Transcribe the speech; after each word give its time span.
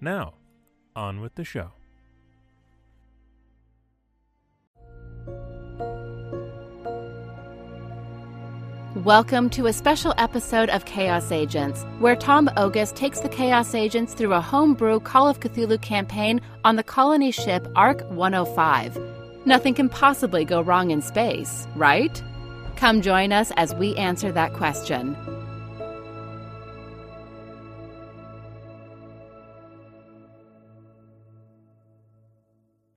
Now, 0.00 0.34
on 0.94 1.22
with 1.22 1.34
the 1.36 1.44
show. 1.44 1.72
Welcome 9.04 9.48
to 9.50 9.66
a 9.66 9.72
special 9.72 10.12
episode 10.18 10.68
of 10.68 10.84
Chaos 10.84 11.32
Agents, 11.32 11.84
where 11.98 12.16
Tom 12.16 12.48
Ogus 12.56 12.94
takes 12.94 13.20
the 13.20 13.28
Chaos 13.28 13.74
Agents 13.74 14.12
through 14.12 14.34
a 14.34 14.40
homebrew 14.40 15.00
Call 15.00 15.28
of 15.28 15.40
Cthulhu 15.40 15.80
campaign 15.80 16.42
on 16.64 16.76
the 16.76 16.82
colony 16.82 17.30
ship 17.30 17.66
Ark 17.74 18.02
105. 18.10 18.98
Nothing 19.46 19.74
can 19.74 19.88
possibly 19.88 20.44
go 20.44 20.60
wrong 20.60 20.90
in 20.90 21.00
space, 21.00 21.66
right? 21.74 22.22
Come 22.76 23.00
join 23.00 23.32
us 23.32 23.50
as 23.56 23.74
we 23.74 23.94
answer 23.96 24.30
that 24.32 24.52
question. 24.52 25.16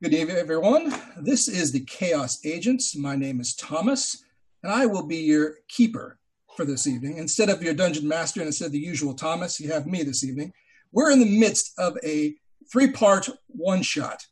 Good 0.02 0.14
evening, 0.14 0.38
everyone. 0.38 0.96
This 1.18 1.50
is 1.50 1.74
the 1.74 1.82
Chaos 1.82 2.40
Agents. 2.46 2.96
My 2.96 3.18
name 3.18 3.42
is 3.42 3.54
Thomas, 3.54 4.24
and 4.64 4.72
I 4.72 4.86
will 4.86 5.06
be 5.06 5.18
your 5.18 5.56
keeper 5.68 6.18
for 6.56 6.64
this 6.64 6.88
evening. 6.88 7.18
Instead 7.18 7.50
of 7.50 7.62
your 7.62 7.74
dungeon 7.74 8.08
master 8.08 8.40
and 8.40 8.48
instead 8.48 8.68
of 8.68 8.72
the 8.72 8.80
usual 8.80 9.14
Thomas, 9.14 9.60
you 9.60 9.74
have 9.74 9.88
me 9.88 10.04
this 10.04 10.24
evening. 10.24 10.54
We're 10.94 11.12
in 11.12 11.20
the 11.20 11.38
midst 11.38 11.74
of 11.78 11.98
a 12.02 12.34
three 12.72 12.92
part 12.92 13.28
one 13.48 13.82
shot. 13.82 14.26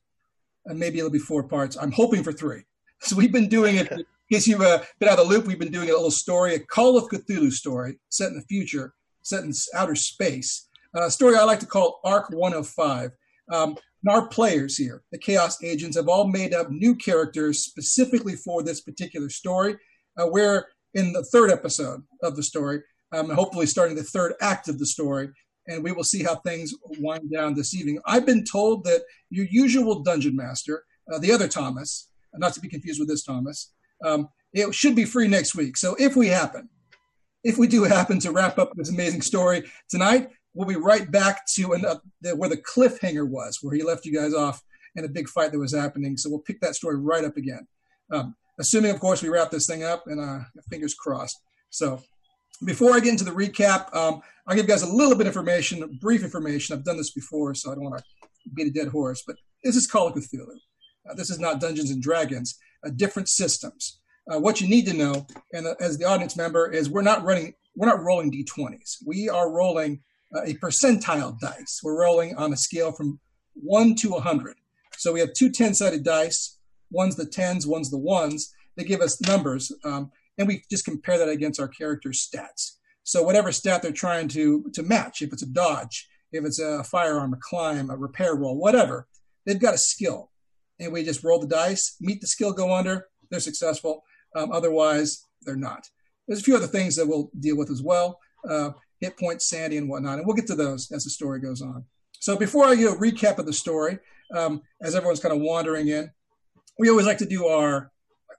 And 0.68 0.80
maybe 0.80 1.00
it'll 1.00 1.12
be 1.12 1.20
four 1.20 1.44
parts. 1.44 1.76
I'm 1.76 1.92
hoping 1.92 2.24
for 2.24 2.32
three. 2.32 2.64
So 3.02 3.18
we've 3.18 3.34
been 3.34 3.50
doing 3.50 3.76
it, 3.76 3.92
in 3.92 4.06
case 4.32 4.48
you've 4.48 4.62
uh, 4.62 4.82
been 5.00 5.10
out 5.10 5.20
of 5.20 5.28
the 5.28 5.34
loop, 5.34 5.48
we've 5.48 5.60
been 5.60 5.72
doing 5.72 5.90
a 5.90 5.94
little 5.94 6.10
story, 6.10 6.56
a 6.56 6.60
Call 6.60 6.98
of 6.98 7.10
Cthulhu 7.10 7.52
story 7.52 8.00
set 8.08 8.30
in 8.30 8.38
the 8.38 8.46
future, 8.50 8.94
set 9.22 9.44
in 9.44 9.52
outer 9.76 9.96
space. 9.96 10.70
A 10.96 11.12
story 11.12 11.36
I 11.36 11.44
like 11.44 11.60
to 11.60 11.66
call 11.66 12.00
Ark 12.06 12.30
105. 12.30 13.12
Um, 13.52 13.78
and 14.04 14.14
our 14.14 14.28
players 14.28 14.78
here, 14.78 15.04
the 15.12 15.18
Chaos 15.18 15.62
Agents, 15.64 15.98
have 15.98 16.08
all 16.08 16.28
made 16.28 16.54
up 16.54 16.70
new 16.70 16.96
characters 16.96 17.60
specifically 17.60 18.36
for 18.36 18.64
this 18.64 18.82
particular 18.82 19.30
story. 19.30 19.76
Uh, 20.18 20.28
we're 20.28 20.66
in 20.94 21.14
the 21.14 21.24
third 21.24 21.52
episode 21.52 22.04
of 22.24 22.36
the 22.36 22.44
story, 22.44 22.82
um, 23.12 23.30
hopefully 23.30 23.66
starting 23.66 23.96
the 23.96 24.04
third 24.04 24.34
act 24.42 24.68
of 24.68 24.80
the 24.80 24.86
story, 24.86 25.30
and 25.68 25.84
we 25.84 25.92
will 25.92 26.04
see 26.04 26.24
how 26.24 26.36
things 26.36 26.74
wind 27.00 27.32
down 27.32 27.54
this 27.54 27.76
evening. 27.76 28.00
I've 28.06 28.26
been 28.26 28.44
told 28.44 28.84
that 28.86 29.02
your 29.30 29.46
usual 29.50 30.02
dungeon 30.02 30.36
master, 30.36 30.86
uh, 31.12 31.20
the 31.20 31.32
other 31.32 31.48
Thomas, 31.48 32.10
not 32.36 32.54
to 32.54 32.62
be 32.62 32.70
confused 32.70 33.00
with 33.00 33.10
this 33.10 33.24
Thomas, 33.24 33.74
um, 34.06 34.30
it 34.54 34.74
should 34.74 34.96
be 34.96 35.06
free 35.06 35.28
next 35.28 35.56
week. 35.56 35.78
So 35.78 35.96
if 36.00 36.16
we 36.16 36.28
happen, 36.28 36.70
if 37.44 37.58
we 37.58 37.68
do 37.68 37.84
happen 37.84 38.20
to 38.20 38.32
wrap 38.32 38.58
up 38.58 38.72
this 38.76 38.90
amazing 38.90 39.22
story 39.22 39.64
tonight, 39.90 40.30
we'll 40.58 40.68
be 40.68 40.76
right 40.76 41.10
back 41.12 41.46
to 41.46 41.74
an, 41.74 41.86
uh, 41.86 41.96
the, 42.22 42.36
where 42.36 42.50
the 42.50 42.58
cliffhanger 42.58 43.30
was, 43.30 43.60
where 43.62 43.76
he 43.76 43.84
left 43.84 44.06
you 44.06 44.14
guys 44.14 44.34
off 44.34 44.64
in 44.96 45.06
a 45.06 45.08
big 45.08 45.30
fight 45.30 45.52
that 45.52 45.60
was 45.60 45.76
happening. 45.76 46.18
So 46.18 46.30
we'll 46.30 46.40
pick 46.40 46.60
that 46.62 46.76
story 46.76 46.98
right 46.98 47.24
up 47.24 47.38
again. 47.38 47.68
Um, 48.12 48.36
assuming, 48.60 48.90
of 48.90 49.00
course, 49.00 49.22
we 49.22 49.30
wrap 49.30 49.52
this 49.52 49.68
thing 49.68 49.84
up, 49.84 50.06
and 50.08 50.20
uh, 50.20 50.44
fingers 50.68 50.96
crossed. 50.96 51.40
So 51.70 52.02
before 52.66 52.94
I 52.94 53.00
get 53.00 53.12
into 53.12 53.24
the 53.24 53.32
recap, 53.32 53.96
um, 53.96 54.22
I'll 54.48 54.56
give 54.56 54.66
you 54.66 54.70
guys 54.70 54.82
a 54.82 54.92
little 54.92 55.16
bit 55.16 55.28
of 55.28 55.36
information, 55.36 56.00
brief 56.02 56.24
information. 56.24 56.76
I've 56.76 56.84
done 56.84 56.98
this 56.98 57.12
before, 57.12 57.54
so 57.54 57.72
I 57.72 57.76
don't 57.76 57.84
want 57.84 58.00
to 58.00 58.04
beat 58.56 58.68
a 58.68 58.72
dead 58.72 58.88
horse, 58.88 59.24
but 59.28 59.36
this 59.64 59.76
is 59.76 59.86
Call 59.86 60.08
of 60.08 60.16
Cthulhu. 60.16 60.48
Uh, 61.08 61.14
this 61.14 61.30
is 61.30 61.40
not 61.40 61.62
Dungeons 61.62 61.92
and 61.92 62.02
Dragons, 62.02 62.58
uh, 62.84 62.90
different 62.96 63.30
systems. 63.30 64.00
Uh, 64.30 64.40
what 64.40 64.60
you 64.60 64.68
need 64.68 64.88
to 64.88 64.94
know, 64.94 65.28
and 65.54 65.68
uh, 65.68 65.76
as 65.80 66.00
the 66.00 66.06
audience 66.06 66.36
member, 66.36 66.72
is 66.72 66.90
we're 66.90 67.04
not 67.04 67.24
running, 67.24 67.54
we're 67.76 67.88
not 67.88 68.02
rolling 68.02 68.32
d20s. 68.32 68.98
We 69.06 69.30
are 69.30 69.52
rolling 69.52 70.02
a 70.34 70.54
percentile 70.56 71.40
dice. 71.40 71.80
We're 71.84 72.00
rolling 72.00 72.36
on 72.36 72.54
a 72.54 72.58
scale 72.58 72.92
from 72.92 73.20
1 73.56 73.96
to 73.96 74.12
100. 74.12 74.56
So 74.98 75.14
we 75.14 75.20
have 75.20 75.34
two 75.34 75.50
10 75.50 75.74
sided 75.74 76.04
dice. 76.04 76.58
One's 76.92 77.16
the 77.16 77.26
10s, 77.26 77.68
one's 77.68 77.92
the 77.92 78.00
1s. 78.00 78.54
They 78.76 78.84
give 78.84 79.02
us 79.02 79.20
numbers, 79.22 79.72
um, 79.84 80.12
and 80.38 80.48
we 80.48 80.64
just 80.70 80.86
compare 80.86 81.18
that 81.18 81.30
against 81.30 81.60
our 81.60 81.68
character's 81.68 82.28
stats. 82.28 82.74
So 83.04 83.24
whatever 83.24 83.52
stat 83.52 83.82
they're 83.82 83.92
trying 83.92 84.28
to, 84.30 84.70
to 84.74 84.84
match, 84.84 85.22
if 85.22 85.34
it's 85.34 85.42
a 85.42 85.48
dodge, 85.48 86.08
if 86.32 86.46
it's 86.46 86.60
a 86.60 86.84
firearm, 86.84 87.34
a 87.34 87.38
climb, 87.42 87.90
a 87.90 87.98
repair 87.98 88.36
roll, 88.36 88.58
whatever, 88.58 89.08
they've 89.46 89.60
got 89.60 89.74
a 89.74 89.80
skill. 89.80 90.32
And 90.80 90.94
we 90.94 91.04
just 91.04 91.24
roll 91.24 91.40
the 91.40 91.48
dice, 91.48 91.96
meet 92.00 92.22
the 92.22 92.28
skill, 92.28 92.54
go 92.54 92.74
under, 92.74 93.08
they're 93.32 93.40
successful. 93.40 94.04
Um, 94.36 94.52
otherwise, 94.52 95.24
they're 95.42 95.56
not. 95.56 95.88
There's 96.28 96.42
a 96.42 96.44
few 96.44 96.56
other 96.56 96.68
things 96.68 96.96
that 96.98 97.08
we'll 97.08 97.32
deal 97.40 97.58
with 97.58 97.72
as 97.72 97.82
well. 97.82 98.20
Uh, 98.48 98.72
hit 99.00 99.18
points, 99.18 99.50
sanity, 99.50 99.78
and 99.78 99.90
whatnot. 99.90 100.18
And 100.18 100.28
we'll 100.28 100.36
get 100.36 100.48
to 100.48 100.56
those 100.56 100.92
as 100.92 101.04
the 101.04 101.10
story 101.10 101.40
goes 101.40 101.62
on. 101.62 101.86
So 102.20 102.36
before 102.36 102.66
I 102.66 102.76
do 102.76 102.90
a 102.90 102.98
recap 102.98 103.38
of 103.38 103.46
the 103.46 103.54
story, 103.54 104.00
um, 104.36 104.62
as 104.82 104.96
everyone's 104.96 105.20
kind 105.20 105.36
of 105.36 105.42
wandering 105.42 105.88
in, 105.88 106.10
we 106.80 106.90
always 106.90 107.06
like 107.06 107.20
to 107.20 107.26
do 107.26 107.48
our 107.48 107.92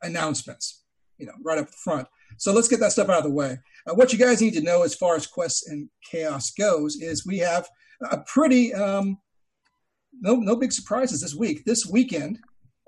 announcements, 0.02 0.82
you 1.18 1.26
know, 1.26 1.32
right 1.44 1.58
up 1.58 1.68
front. 1.70 2.06
So 2.38 2.52
let's 2.52 2.68
get 2.68 2.80
that 2.80 2.92
stuff 2.92 3.08
out 3.08 3.18
of 3.18 3.24
the 3.24 3.30
way. 3.30 3.58
Uh, 3.86 3.94
what 3.94 4.12
you 4.12 4.18
guys 4.18 4.40
need 4.40 4.54
to 4.54 4.60
know 4.60 4.82
as 4.82 4.94
far 4.94 5.16
as 5.16 5.26
quests 5.26 5.68
and 5.68 5.88
chaos 6.10 6.50
goes 6.50 6.96
is 6.96 7.26
we 7.26 7.38
have 7.38 7.68
a 8.10 8.18
pretty 8.18 8.74
um, 8.74 9.18
no 10.20 10.36
no 10.36 10.56
big 10.56 10.72
surprises 10.72 11.20
this 11.20 11.34
week. 11.34 11.64
This 11.64 11.86
weekend, 11.86 12.38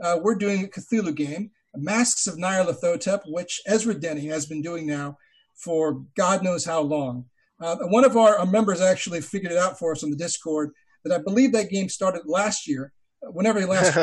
uh, 0.02 0.18
we're 0.22 0.34
doing 0.34 0.64
a 0.64 0.68
Cthulhu 0.68 1.14
game, 1.14 1.50
Masks 1.74 2.26
of 2.26 2.36
Nyarlathotep, 2.36 3.22
which 3.26 3.60
Ezra 3.66 3.94
Denny 3.94 4.26
has 4.26 4.46
been 4.46 4.62
doing 4.62 4.86
now 4.86 5.16
for 5.56 6.04
God 6.16 6.42
knows 6.42 6.64
how 6.64 6.80
long. 6.80 7.26
Uh, 7.60 7.76
one 7.88 8.04
of 8.04 8.16
our, 8.16 8.38
our, 8.38 8.46
members 8.46 8.80
actually 8.80 9.20
figured 9.20 9.52
it 9.52 9.58
out 9.58 9.78
for 9.78 9.92
us 9.92 10.02
on 10.02 10.10
the 10.10 10.16
Discord 10.16 10.72
that 11.04 11.14
I 11.14 11.22
believe 11.22 11.52
that 11.52 11.68
game 11.68 11.88
started 11.88 12.22
last 12.24 12.66
year, 12.66 12.92
uh, 13.22 13.30
whenever 13.30 13.64
last 13.66 13.94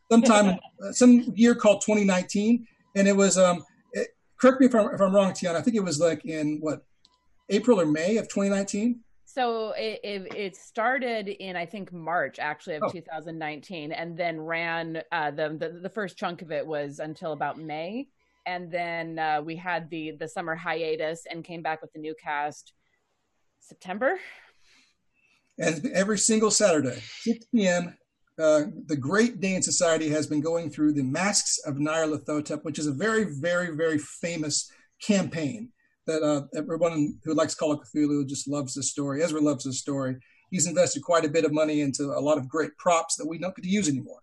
sometime, 0.10 0.58
uh, 0.82 0.92
some 0.92 1.32
year 1.34 1.54
called 1.54 1.82
2019. 1.82 2.66
And 2.96 3.06
it 3.06 3.14
was, 3.14 3.36
um, 3.36 3.62
it, 3.92 4.08
correct 4.40 4.60
me 4.60 4.66
if 4.66 4.74
I'm, 4.74 4.94
if 4.94 5.00
I'm 5.00 5.14
wrong, 5.14 5.32
Tiana, 5.32 5.56
I 5.56 5.60
think 5.60 5.76
it 5.76 5.84
was 5.84 6.00
like 6.00 6.24
in 6.24 6.58
what, 6.60 6.82
April 7.50 7.80
or 7.80 7.86
May 7.86 8.16
of 8.16 8.28
2019? 8.28 9.00
So 9.24 9.72
it, 9.72 10.00
it, 10.02 10.34
it, 10.34 10.56
started 10.56 11.28
in 11.28 11.54
I 11.54 11.66
think 11.66 11.92
March 11.92 12.38
actually 12.38 12.76
of 12.76 12.84
oh. 12.84 12.90
2019, 12.90 13.92
and 13.92 14.16
then 14.16 14.40
ran 14.40 15.02
uh, 15.12 15.30
the, 15.30 15.56
the, 15.58 15.80
the 15.82 15.88
first 15.90 16.16
chunk 16.16 16.42
of 16.42 16.50
it 16.50 16.66
was 16.66 16.98
until 16.98 17.32
about 17.32 17.58
May, 17.58 18.08
and 18.46 18.70
then 18.70 19.18
uh, 19.18 19.42
we 19.42 19.54
had 19.54 19.88
the 19.90 20.12
the 20.18 20.26
summer 20.26 20.56
hiatus 20.56 21.24
and 21.30 21.44
came 21.44 21.62
back 21.62 21.82
with 21.82 21.92
the 21.92 21.98
new 21.98 22.14
cast 22.22 22.72
September. 23.60 24.18
And 25.58 25.86
every 25.92 26.18
single 26.18 26.50
Saturday, 26.50 27.02
6 27.22 27.46
p.m., 27.54 27.96
uh, 28.38 28.62
the 28.86 28.96
Great 28.96 29.40
Dane 29.40 29.62
Society 29.62 30.08
has 30.10 30.28
been 30.28 30.40
going 30.40 30.70
through 30.70 30.92
the 30.92 31.02
Masks 31.02 31.58
of 31.66 31.76
Nyarlathotep, 31.76 32.62
which 32.62 32.78
is 32.78 32.86
a 32.86 32.92
very, 32.92 33.24
very, 33.24 33.74
very 33.74 33.98
famous 33.98 34.70
campaign 35.02 35.70
that 36.06 36.22
uh, 36.22 36.42
everyone 36.56 37.18
who 37.24 37.34
likes 37.34 37.54
Call 37.54 37.72
of 37.72 37.80
Cthulhu 37.80 38.26
just 38.26 38.48
loves 38.48 38.74
this 38.74 38.90
story. 38.90 39.22
Ezra 39.22 39.40
loves 39.40 39.64
this 39.64 39.80
story. 39.80 40.16
He's 40.50 40.66
invested 40.66 41.02
quite 41.02 41.24
a 41.24 41.28
bit 41.28 41.44
of 41.44 41.52
money 41.52 41.80
into 41.80 42.04
a 42.04 42.20
lot 42.20 42.38
of 42.38 42.48
great 42.48 42.76
props 42.78 43.16
that 43.16 43.26
we 43.26 43.38
don't 43.38 43.54
get 43.54 43.62
to 43.62 43.68
use 43.68 43.88
anymore. 43.88 44.20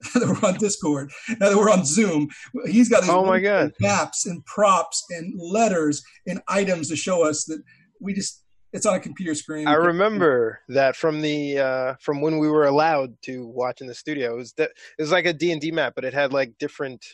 that 0.14 0.28
we're 0.28 0.48
on 0.48 0.54
Discord, 0.54 1.10
now 1.40 1.48
that 1.48 1.56
we're 1.58 1.70
on 1.70 1.84
Zoom. 1.84 2.28
He's 2.66 2.88
got 2.88 3.00
these 3.00 3.10
oh 3.10 3.24
my 3.24 3.40
God. 3.40 3.72
maps 3.80 4.26
and 4.26 4.44
props 4.46 5.04
and 5.10 5.34
letters 5.36 6.04
and 6.24 6.40
items 6.46 6.88
to 6.90 6.96
show 6.96 7.28
us 7.28 7.44
that 7.46 7.60
we 8.00 8.14
just 8.14 8.44
it's 8.72 8.86
on 8.86 8.94
a 8.94 9.00
computer 9.00 9.34
screen. 9.34 9.66
I 9.66 9.74
remember 9.74 10.60
that 10.68 10.96
from 10.96 11.20
the 11.20 11.58
uh, 11.58 11.94
from 12.00 12.20
when 12.20 12.38
we 12.38 12.48
were 12.48 12.66
allowed 12.66 13.20
to 13.22 13.46
watch 13.46 13.80
in 13.80 13.86
the 13.86 13.94
studio. 13.94 14.34
It 14.34 14.36
was 14.36 14.52
that 14.54 14.70
it 14.98 15.02
was 15.02 15.12
like 15.12 15.26
a 15.26 15.32
D 15.32 15.52
and 15.52 15.60
D 15.60 15.70
map, 15.70 15.94
but 15.94 16.04
it 16.04 16.14
had 16.14 16.32
like 16.32 16.58
different 16.58 17.04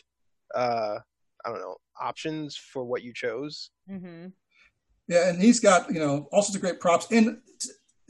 uh, 0.53 0.99
I 1.45 1.49
don't 1.49 1.59
know 1.59 1.77
options 1.99 2.57
for 2.57 2.83
what 2.83 3.03
you 3.03 3.13
chose. 3.13 3.71
Mm-hmm. 3.89 4.27
Yeah, 5.07 5.29
and 5.29 5.41
he's 5.41 5.59
got 5.59 5.91
you 5.93 5.99
know 5.99 6.27
all 6.31 6.41
sorts 6.41 6.55
of 6.55 6.61
great 6.61 6.79
props. 6.79 7.07
And 7.11 7.37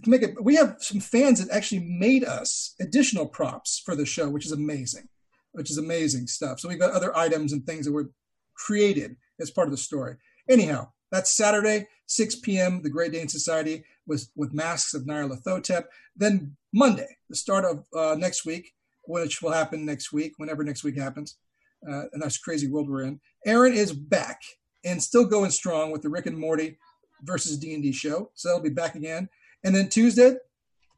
to 0.03 0.09
make 0.09 0.23
it, 0.23 0.43
we 0.43 0.55
have 0.55 0.77
some 0.79 0.99
fans 0.99 1.43
that 1.43 1.55
actually 1.55 1.81
made 1.81 2.23
us 2.23 2.73
additional 2.81 3.27
props 3.27 3.81
for 3.83 3.95
the 3.95 4.05
show, 4.05 4.29
which 4.29 4.45
is 4.45 4.51
amazing, 4.51 5.07
which 5.51 5.69
is 5.69 5.77
amazing 5.77 6.27
stuff. 6.27 6.59
So 6.59 6.67
we've 6.67 6.79
got 6.79 6.93
other 6.93 7.15
items 7.15 7.53
and 7.53 7.65
things 7.65 7.85
that 7.85 7.91
were 7.91 8.11
created 8.55 9.17
as 9.39 9.51
part 9.51 9.67
of 9.67 9.71
the 9.71 9.77
story. 9.77 10.15
Anyhow, 10.49 10.89
That's 11.15 11.37
Saturday, 11.37 11.87
6 12.07 12.41
p.m. 12.41 12.81
The 12.81 12.89
Great 12.89 13.13
Dane 13.13 13.29
Society 13.29 13.85
with 14.05 14.27
with 14.35 14.53
Masks 14.53 14.93
of 14.93 15.03
Nyarlathotep. 15.03 15.85
Then 16.13 16.57
Monday, 16.73 17.07
the 17.29 17.37
start 17.37 17.63
of 17.63 17.85
uh, 17.95 18.15
next 18.19 18.45
week, 18.45 18.73
which 19.05 19.41
will 19.41 19.53
happen 19.53 19.85
next 19.85 20.11
week, 20.11 20.33
whenever 20.35 20.61
next 20.61 20.83
week 20.83 20.97
happens, 20.97 21.37
uh, 21.89 22.07
in 22.11 22.19
this 22.19 22.37
crazy 22.37 22.67
world 22.67 22.89
we're 22.89 23.03
in. 23.03 23.21
Aaron 23.45 23.71
is 23.73 23.93
back 23.93 24.41
and 24.83 25.01
still 25.01 25.23
going 25.23 25.51
strong 25.51 25.89
with 25.89 26.01
the 26.01 26.09
Rick 26.09 26.25
and 26.25 26.37
Morty 26.37 26.77
versus 27.23 27.57
D 27.57 27.73
and 27.73 27.81
D 27.81 27.93
show. 27.93 28.31
So 28.33 28.49
that'll 28.49 28.61
be 28.61 28.67
back 28.67 28.95
again. 28.95 29.29
And 29.63 29.73
then 29.73 29.87
Tuesday, 29.87 30.35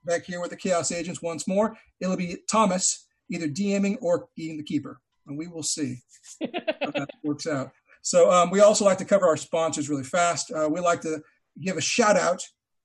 back 0.04 0.26
here 0.26 0.42
with 0.42 0.50
the 0.50 0.58
Chaos 0.58 0.92
Agents 0.92 1.22
once 1.22 1.48
more. 1.48 1.78
It'll 2.00 2.18
be 2.18 2.38
Thomas 2.50 3.06
either 3.30 3.48
DMing 3.48 4.00
or 4.02 4.30
being 4.36 4.58
the 4.58 4.64
keeper, 4.64 5.00
and 5.28 5.38
we 5.38 5.46
will 5.46 5.62
see 5.62 6.00
how 6.42 6.90
that 6.90 7.12
works 7.24 7.46
out. 7.46 7.72
So 8.08 8.32
um, 8.32 8.52
we 8.52 8.62
also 8.62 8.86
like 8.86 9.00
to 9.00 9.06
cover 9.06 9.28
our 9.28 9.36
sponsors 9.36 9.90
really 9.90 10.06
fast. 10.06 10.50
Uh, 10.50 10.70
we 10.72 10.80
like 10.80 11.02
to 11.02 11.22
give 11.62 11.76
a 11.76 11.82
shout 11.82 12.16
out 12.16 12.42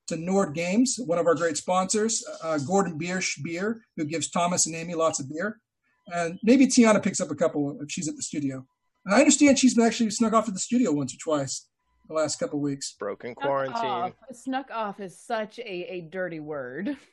to 0.08 0.16
Nord 0.16 0.52
Games, 0.52 0.98
one 0.98 1.16
of 1.16 1.28
our 1.28 1.36
great 1.36 1.56
sponsors, 1.56 2.24
uh, 2.42 2.58
Gordon 2.58 2.98
Biersch 2.98 3.40
Beer, 3.44 3.84
who 3.96 4.04
gives 4.04 4.28
Thomas 4.30 4.66
and 4.66 4.74
Amy 4.74 4.94
lots 4.96 5.20
of 5.20 5.30
beer. 5.30 5.60
And 6.08 6.40
maybe 6.42 6.66
Tiana 6.66 7.00
picks 7.00 7.20
up 7.20 7.30
a 7.30 7.36
couple 7.36 7.78
if 7.80 7.88
she's 7.88 8.08
at 8.08 8.16
the 8.16 8.22
studio. 8.22 8.66
And 9.06 9.14
I 9.14 9.20
understand 9.20 9.60
she's 9.60 9.74
been 9.74 9.86
actually 9.86 10.10
snuck 10.10 10.32
off 10.32 10.46
to 10.46 10.50
the 10.50 10.58
studio 10.58 10.90
once 10.90 11.14
or 11.14 11.18
twice 11.18 11.68
the 12.08 12.14
last 12.14 12.40
couple 12.40 12.58
of 12.58 12.64
weeks. 12.64 12.96
Broken 12.98 13.34
Snuck 13.34 13.46
quarantine. 13.46 13.84
off. 13.84 14.12
Snuck 14.32 14.72
off 14.72 14.98
is 14.98 15.20
such 15.20 15.60
a, 15.60 15.94
a 15.94 16.00
dirty 16.00 16.40
word. 16.40 16.96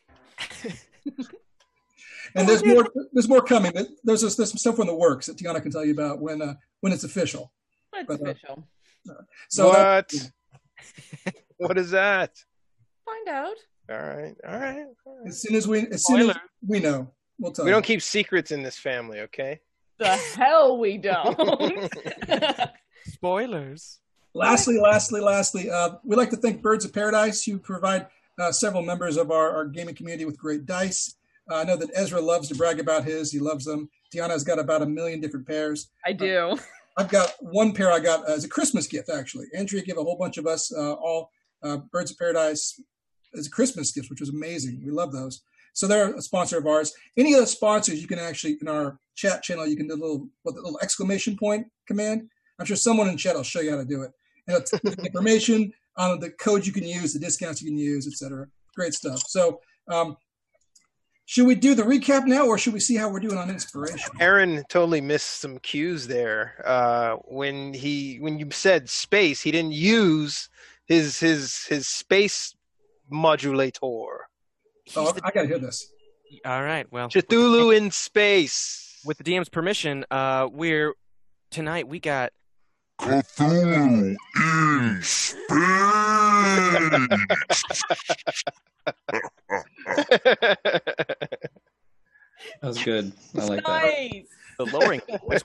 And 2.36 2.48
there's 2.48 2.64
more. 2.64 2.88
There's 3.12 3.28
more 3.28 3.42
coming. 3.42 3.72
There's 4.04 4.22
there's 4.22 4.36
some 4.36 4.58
stuff 4.58 4.78
in 4.78 4.86
the 4.86 4.94
works 4.94 5.26
that 5.26 5.38
Tiana 5.38 5.64
can 5.64 5.72
tell 5.72 5.84
you 5.84 5.94
about 5.94 6.22
when 6.22 6.44
uh, 6.44 6.54
when 6.82 6.94
it's 6.94 7.04
official. 7.04 7.52
It's 8.00 8.08
But, 8.08 8.22
uh, 8.22 8.32
official. 8.32 8.68
So 9.50 9.72
that- 9.72 10.12
what? 10.14 11.34
what 11.58 11.78
is 11.78 11.92
that? 11.92 12.32
Find 13.06 13.28
out. 13.30 13.56
All 13.90 13.98
right, 13.98 14.36
all 14.48 14.60
right. 14.60 14.86
all 15.06 15.18
right. 15.18 15.28
as 15.28 15.42
soon 15.42 15.56
as 15.56 15.68
we 15.68 15.88
as 15.88 16.06
soon 16.06 16.30
as 16.30 16.38
we 16.66 16.80
know, 16.80 17.12
we'll 17.40 17.52
tell 17.52 17.66
We 17.66 17.72
you. 17.72 17.76
don't 17.76 17.86
keep 17.86 18.02
secrets 18.04 18.52
in 18.52 18.62
this 18.62 18.78
family, 18.78 19.22
okay? 19.22 19.62
The 19.98 20.10
hell 20.16 20.78
we 20.78 20.98
don't. 21.10 21.92
Spoilers. 23.06 24.00
Lastly, 24.36 24.78
lastly, 24.80 25.22
lastly, 25.22 25.70
uh, 25.72 25.96
we'd 26.04 26.18
like 26.18 26.30
to 26.30 26.38
thank 26.38 26.62
Birds 26.62 26.86
of 26.86 26.94
Paradise, 26.94 27.44
who 27.44 27.58
provide 27.58 28.06
uh, 28.40 28.52
several 28.52 28.84
members 28.84 29.18
of 29.18 29.32
our, 29.32 29.50
our 29.56 29.66
gaming 29.66 29.96
community 29.96 30.24
with 30.26 30.38
great 30.38 30.66
dice. 30.66 31.16
Uh, 31.50 31.56
I 31.56 31.64
know 31.64 31.76
that 31.76 31.90
Ezra 31.96 32.22
loves 32.22 32.48
to 32.50 32.56
brag 32.56 32.80
about 32.80 33.06
his. 33.06 33.32
He 33.32 33.40
loves 33.40 33.66
them. 33.66 33.90
Tiana's 34.14 34.44
got 34.44 34.60
about 34.60 34.84
a 34.84 34.86
million 34.86 35.20
different 35.20 35.48
pairs. 35.48 35.90
I 36.06 36.14
do. 36.14 36.58
I've 37.00 37.08
got 37.08 37.32
one 37.40 37.72
pair 37.72 37.90
I 37.94 38.02
got 38.02 38.30
as 38.30 38.44
a 38.44 38.50
Christmas 38.50 38.86
gift, 38.86 39.10
actually. 39.10 39.46
Andrea 39.56 39.82
gave 39.82 39.98
a 39.98 40.04
whole 40.04 40.18
bunch 40.18 40.38
of 40.38 40.46
us 40.46 40.70
uh, 40.76 40.96
all 40.96 41.32
uh, 41.64 41.78
Birds 41.94 42.12
of 42.12 42.18
Paradise 42.18 42.78
as 43.34 43.48
a 43.48 43.50
Christmas 43.50 43.94
gift, 43.94 44.10
which 44.10 44.20
was 44.20 44.32
amazing. 44.32 44.82
We 44.84 44.92
love 44.92 45.14
those. 45.14 45.42
So 45.72 45.88
they're 45.88 46.14
a 46.14 46.22
sponsor 46.22 46.58
of 46.58 46.68
ours. 46.68 46.94
Any 47.16 47.34
of 47.36 47.40
the 47.40 47.48
sponsors, 47.48 48.02
you 48.02 48.08
can 48.08 48.20
actually, 48.20 48.58
in 48.60 48.68
our 48.68 49.00
chat 49.16 49.44
channel, 49.44 49.66
you 49.66 49.78
can 49.78 49.88
do 49.88 49.94
a 49.94 49.96
little, 49.96 50.28
what, 50.44 50.56
the 50.56 50.62
little 50.62 50.80
exclamation 50.82 51.38
point 51.38 51.68
command. 51.88 52.28
I'm 52.60 52.66
sure 52.66 52.76
someone 52.76 53.08
in 53.08 53.16
chat 53.16 53.36
will 53.36 53.44
show 53.44 53.62
you 53.62 53.72
how 53.72 53.78
to 53.78 53.86
do 53.86 54.02
it. 54.02 54.12
And 54.50 54.58
it's 54.58 54.74
information 55.06 55.72
on 55.96 56.20
the 56.20 56.32
code 56.32 56.68
you 56.68 56.74
can 56.74 56.84
use, 56.84 57.14
the 57.14 57.20
discounts 57.20 57.62
you 57.62 57.70
can 57.70 57.78
use, 57.78 58.08
etc. 58.08 58.46
Great 58.76 58.94
stuff. 58.94 59.24
So, 59.26 59.62
um, 59.88 60.18
should 61.30 61.46
we 61.46 61.54
do 61.54 61.76
the 61.76 61.84
recap 61.84 62.26
now, 62.26 62.48
or 62.48 62.58
should 62.58 62.74
we 62.74 62.80
see 62.80 62.96
how 62.96 63.08
we're 63.08 63.20
doing 63.20 63.38
on 63.38 63.52
inspiration? 63.52 64.10
Aaron 64.20 64.64
totally 64.68 65.00
missed 65.00 65.40
some 65.40 65.60
cues 65.60 66.08
there. 66.08 66.56
Uh, 66.66 67.18
when 67.26 67.72
he 67.72 68.18
when 68.18 68.40
you 68.40 68.50
said 68.50 68.90
space, 68.90 69.40
he 69.40 69.52
didn't 69.52 69.74
use 69.74 70.50
his 70.88 71.20
his 71.20 71.66
his 71.66 71.88
space 71.88 72.56
modulator. 73.12 73.80
Oh, 74.96 75.14
I 75.24 75.30
got 75.30 75.44
to 75.44 75.48
hear 75.48 75.60
this. 75.60 75.94
All 76.46 76.64
right. 76.64 76.92
Well, 76.92 77.10
Cthulhu 77.10 77.78
in 77.78 77.92
space. 77.92 79.00
with 79.06 79.20
the 79.20 79.24
DM's 79.24 79.50
permission, 79.50 80.06
uh, 80.10 80.48
we're 80.52 80.96
tonight 81.52 81.88
we 81.88 82.00
got 82.00 82.32
Cthulhu 83.00 84.16
in 84.36 85.00
space. 85.04 86.39
That 92.62 92.68
was 92.68 92.84
good. 92.84 93.12
I 93.38 93.46
like 93.46 93.64
that. 93.66 93.84
nice. 93.84 94.26
the 94.58 94.66
lowering. 94.66 95.02
voice. 95.28 95.44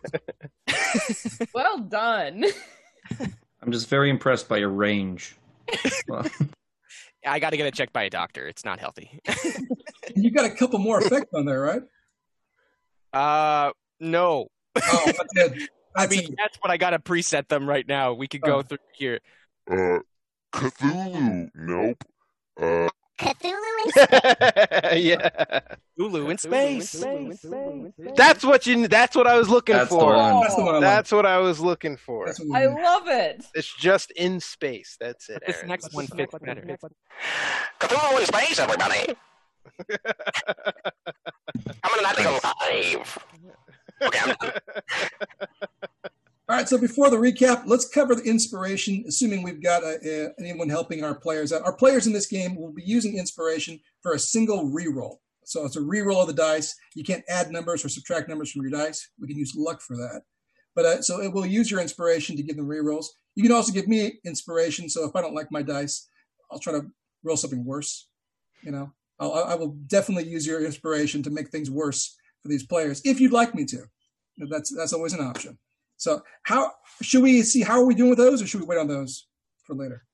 Well 1.55 1.79
done. 1.81 2.45
I'm 3.63 3.73
just 3.73 3.89
very 3.89 4.09
impressed 4.11 4.49
by 4.49 4.59
your 4.59 4.69
range. 4.69 5.37
Well, 6.09 6.25
I 7.27 7.39
got 7.41 7.51
to 7.51 7.57
get 7.57 7.67
it 7.67 7.75
checked 7.75 7.93
by 7.93 8.05
a 8.05 8.11
doctor. 8.11 8.47
It's 8.47 8.65
not 8.65 8.79
healthy. 8.81 9.21
You 10.15 10.31
got 10.31 10.45
a 10.45 10.51
couple 10.51 10.79
more 10.79 11.01
effects 11.01 11.33
on 11.35 11.47
there, 11.47 11.61
right? 11.61 11.81
Uh, 13.15 13.73
no. 13.99 14.49
Oh, 14.77 15.03
that's 15.07 15.19
it. 15.37 15.69
I 15.97 16.07
mean, 16.07 16.25
it. 16.25 16.35
that's 16.37 16.59
what 16.61 16.71
I 16.71 16.77
got 16.77 16.91
to 16.91 16.99
preset 16.99 17.49
them 17.49 17.67
right 17.67 17.89
now. 17.89 18.13
We 18.13 18.29
could 18.29 18.43
go 18.43 18.57
Oh. 18.59 18.63
through 18.63 18.79
here. 18.93 19.21
Uh, 19.69 20.01
Cthulhu, 20.55 21.51
nope. 21.55 22.05
Uh, 22.61 22.89
Cthulhu 23.19 23.85
in 23.85 23.91
space. 23.93 25.03
yeah, 25.03 25.29
Cthulhu 25.99 26.31
in 26.31 26.39
space. 26.39 27.05
that's 28.17 28.45
what 28.45 28.67
you. 28.67 28.87
That's 28.87 29.17
what 29.17 29.27
I 29.27 29.37
was 29.37 29.49
looking 29.49 29.75
That's 29.75 29.91
the 29.91 29.97
for. 29.97 30.15
one. 30.15 30.41
That's 30.41 30.55
the 30.55 30.65
one 30.65 30.75
I. 30.77 30.81
That's 30.81 31.11
what 31.13 31.27
I 31.27 31.39
was 31.39 31.59
looking 31.61 31.97
for. 31.97 32.27
That's 32.27 32.39
what 32.39 32.49
we 32.49 32.57
I 32.57 32.67
love 32.67 33.09
it. 33.09 33.45
It's 33.55 33.75
just 33.77 34.13
in 34.13 34.39
space. 34.41 34.97
That's 35.01 35.29
it. 35.29 35.43
This 35.45 35.57
Aaron. 35.57 35.69
next 35.71 35.93
one 35.93 36.07
fits 36.07 36.35
better. 36.41 36.65
Cthulhu 37.81 38.21
in 38.21 38.27
space, 38.27 38.59
everybody. 38.61 39.15
I'm 41.83 41.91
gonna 41.91 42.03
not 42.03 42.17
be 42.17 42.25
alive. 42.25 43.19
Okay, 44.03 44.19
I'm 44.23 44.35
done. 44.41 44.53
All 46.47 46.57
right, 46.57 46.69
so 46.69 46.77
before 46.77 47.09
the 47.09 47.17
recap, 47.17 47.63
let's 47.65 47.89
cover 47.89 48.15
the 48.15 48.23
inspiration, 48.23 49.03
assuming 49.09 49.43
we've 49.43 49.63
got 49.63 49.83
uh 49.83 49.97
uh 50.07 50.29
anyone 50.39 50.69
helping 50.69 51.03
our 51.03 51.15
players 51.15 51.55
out. 51.55 51.63
Our 51.63 51.75
players 51.75 52.07
in 52.07 52.13
this 52.13 52.27
game 52.27 52.55
will 52.55 52.73
be 52.73 52.83
using 52.85 53.17
inspiration 53.17 53.81
for 54.03 54.13
a 54.13 54.19
single 54.19 54.71
reroll. 54.71 55.17
So 55.45 55.65
it's 55.65 55.77
a 55.77 55.81
reroll 55.81 56.21
of 56.21 56.27
the 56.27 56.35
dice. 56.35 56.75
You 56.95 57.03
can't 57.03 57.25
add 57.31 57.51
numbers 57.51 57.83
or 57.83 57.89
subtract 57.89 58.29
numbers 58.29 58.53
from 58.53 58.61
your 58.61 58.71
dice. 58.71 59.09
We 59.19 59.27
can 59.27 59.39
use 59.39 59.55
luck 59.57 59.81
for 59.81 59.97
that. 59.97 60.23
But 60.75 60.85
uh, 60.85 61.03
so 61.03 61.23
it 61.23 61.33
will 61.33 61.47
use 61.47 61.71
your 61.71 61.81
inspiration 61.81 62.37
to 62.37 62.43
give 62.43 62.57
them 62.57 62.69
rerolls. 62.69 63.07
You 63.37 63.43
can 63.43 63.53
also 63.53 63.73
give 63.73 63.89
me 63.89 64.21
inspiration. 64.27 64.91
So 64.91 65.07
if 65.07 65.17
I 65.17 65.23
don't 65.23 65.35
like 65.35 65.51
my 65.51 65.63
dice, 65.63 66.07
I'll 66.51 66.59
try 66.59 66.75
to 66.75 66.83
roll 67.23 67.39
something 67.39 67.65
worse. 67.65 68.09
You 68.63 68.73
know, 68.73 68.93
I'll, 69.19 69.33
I 69.33 69.55
will 69.55 69.77
definitely 69.87 70.29
use 70.29 70.47
your 70.47 70.63
inspiration 70.63 71.23
to 71.23 71.31
make 71.31 71.49
things 71.49 71.71
worse 71.71 72.15
for 72.43 72.49
these 72.49 72.67
players 72.67 73.01
if 73.03 73.19
you'd 73.19 73.33
like 73.33 73.55
me 73.55 73.65
to. 73.65 73.85
That's 74.51 74.75
that's 74.77 74.93
always 74.93 75.15
an 75.15 75.25
option. 75.25 75.59
So 75.97 76.23
how 76.43 76.73
should 77.03 77.23
we 77.23 77.43
see 77.43 77.63
how 77.63 77.75
are 77.75 77.85
we 77.85 77.95
doing 77.95 78.11
with 78.11 78.19
those, 78.19 78.43
or 78.43 78.47
should 78.47 78.61
we 78.61 78.67
wait 78.67 78.79
on 78.79 78.89
those 78.89 79.27
for 79.65 79.75
later? 79.75 80.05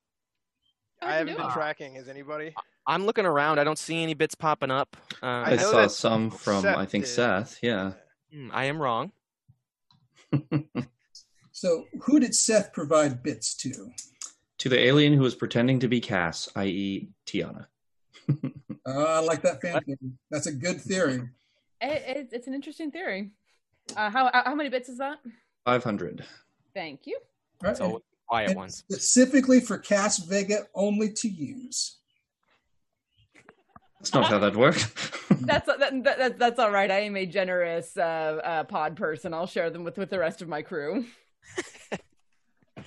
I 1.03 1.15
haven't 1.15 1.37
been 1.37 1.51
tracking. 1.51 1.97
Is 1.97 2.09
anybody? 2.09 2.55
I'm 2.87 3.07
looking 3.07 3.27
around. 3.27 3.59
I 3.59 3.65
don't 3.65 3.79
see 3.79 4.03
any 4.03 4.15
bits 4.15 4.35
popping 4.35 4.71
up. 4.71 4.97
Uh, 5.23 5.27
I, 5.27 5.53
I 5.53 5.57
saw 5.57 5.87
some 5.87 6.31
from 6.31 6.67
I 6.67 6.87
think 6.87 7.05
did. 7.05 7.11
Seth. 7.11 7.59
Yeah. 7.63 7.93
hmm, 8.33 8.49
I 8.53 8.65
am 8.65 8.81
wrong. 8.81 9.13
So 11.61 11.89
who 12.05 12.19
did 12.19 12.35
Seth 12.35 12.73
provide 12.73 13.23
bits 13.23 13.55
to? 13.57 13.91
to 14.61 14.69
the 14.71 14.79
alien 14.79 15.13
who 15.13 15.23
was 15.23 15.35
pretending 15.35 15.79
to 15.81 15.89
be 15.89 16.01
Cass, 16.01 16.49
i.e., 16.57 17.11
Tiana. 17.27 17.67
Uh, 18.29 18.35
I 18.87 19.21
like 19.21 19.43
that 19.43 19.61
fan 19.61 19.79
theory. 19.83 19.99
That's 20.31 20.47
a 20.47 20.53
good 20.53 20.81
theory. 20.81 21.29
It, 21.83 22.17
it, 22.17 22.29
it's 22.33 22.47
an 22.47 22.55
interesting 22.55 22.91
theory. 22.91 23.33
Uh, 23.95 24.09
how 24.09 24.31
how 24.33 24.55
many 24.55 24.71
bits 24.71 24.89
is 24.89 24.97
that? 24.99 25.19
500. 25.65 26.25
Thank 26.75 27.07
you. 27.07 27.19
Right? 27.63 27.77
So 27.77 27.85
And- 27.85 27.95
quiet 28.27 28.51
and 28.51 28.57
ones. 28.59 28.77
specifically 28.77 29.61
for 29.61 29.79
Cass 29.79 30.19
Vega 30.19 30.67
only 30.75 31.13
to 31.15 31.29
use. 31.29 31.97
That's 33.99 34.15
not 34.15 34.27
how 34.31 34.39
that 34.39 34.57
works. 34.57 34.85
That's 35.43 35.67
that, 35.67 35.79
that, 35.79 36.05
that, 36.19 36.39
that's 36.39 36.59
all 36.59 36.71
right. 36.71 36.91
I 36.91 37.01
am 37.01 37.17
a 37.17 37.25
generous 37.27 37.97
uh, 37.97 38.01
uh, 38.43 38.65
pod 38.65 38.97
person. 38.97 39.33
I'll 39.35 39.47
share 39.47 39.69
them 39.71 39.85
with 39.85 39.97
with 39.99 40.11
the 40.11 40.19
rest 40.19 40.43
of 40.43 40.49
my 40.49 40.61
crew. 40.63 41.05
All 42.77 42.85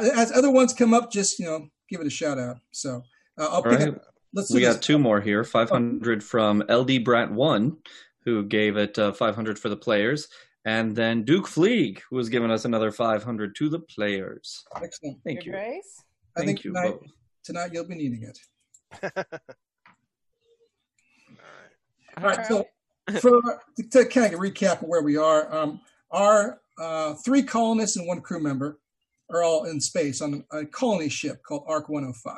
right, 0.00 0.04
as 0.04 0.32
other 0.32 0.50
ones 0.50 0.72
come 0.72 0.94
up, 0.94 1.10
just 1.12 1.38
you 1.38 1.46
know, 1.46 1.68
give 1.90 2.00
it 2.00 2.06
a 2.06 2.10
shout 2.10 2.38
out. 2.38 2.56
So 2.70 3.02
uh, 3.38 3.42
I'll 3.44 3.48
All 3.56 3.62
pick 3.62 3.78
right. 3.80 3.88
up. 3.88 4.02
Let's 4.32 4.48
do 4.48 4.54
We 4.54 4.60
this. 4.64 4.74
got 4.74 4.82
two 4.82 4.98
more 4.98 5.20
here 5.20 5.44
500 5.44 6.22
from 6.24 6.60
LD 6.68 7.04
Brat1, 7.04 7.76
who 8.24 8.44
gave 8.44 8.76
it 8.76 8.98
uh, 8.98 9.12
500 9.12 9.58
for 9.58 9.68
the 9.68 9.76
players. 9.76 10.28
And 10.64 10.96
then 10.96 11.24
Duke 11.24 11.46
Fleeg, 11.46 12.00
who 12.08 12.16
has 12.16 12.28
given 12.28 12.50
us 12.50 12.64
another 12.64 12.90
500 12.90 13.54
to 13.56 13.68
the 13.68 13.80
players. 13.80 14.64
Excellent. 14.82 15.18
Thank 15.24 15.44
Your 15.44 15.56
you. 15.56 15.60
Grace. 15.60 16.02
I 16.36 16.40
Thank 16.40 16.46
think 16.46 16.64
you 16.64 16.72
tonight, 16.72 17.00
both. 17.00 17.10
tonight 17.44 17.70
you'll 17.72 17.86
be 17.86 17.94
needing 17.94 18.22
it. 18.22 18.38
All 19.02 19.10
All 22.22 22.24
right, 22.24 22.46
so 22.46 22.66
for 23.20 23.60
to 23.90 24.04
kind 24.06 24.32
of 24.32 24.40
recap 24.40 24.82
where 24.86 25.02
we 25.02 25.16
are, 25.16 25.52
um, 25.54 25.80
our 26.10 26.60
uh, 26.80 27.14
three 27.24 27.42
colonists 27.42 27.96
and 27.96 28.06
one 28.06 28.20
crew 28.20 28.40
member 28.40 28.78
are 29.30 29.42
all 29.42 29.64
in 29.64 29.80
space 29.80 30.20
on 30.20 30.44
a 30.52 30.64
colony 30.64 31.08
ship 31.08 31.42
called 31.42 31.64
Ark 31.66 31.88
105. 31.88 32.36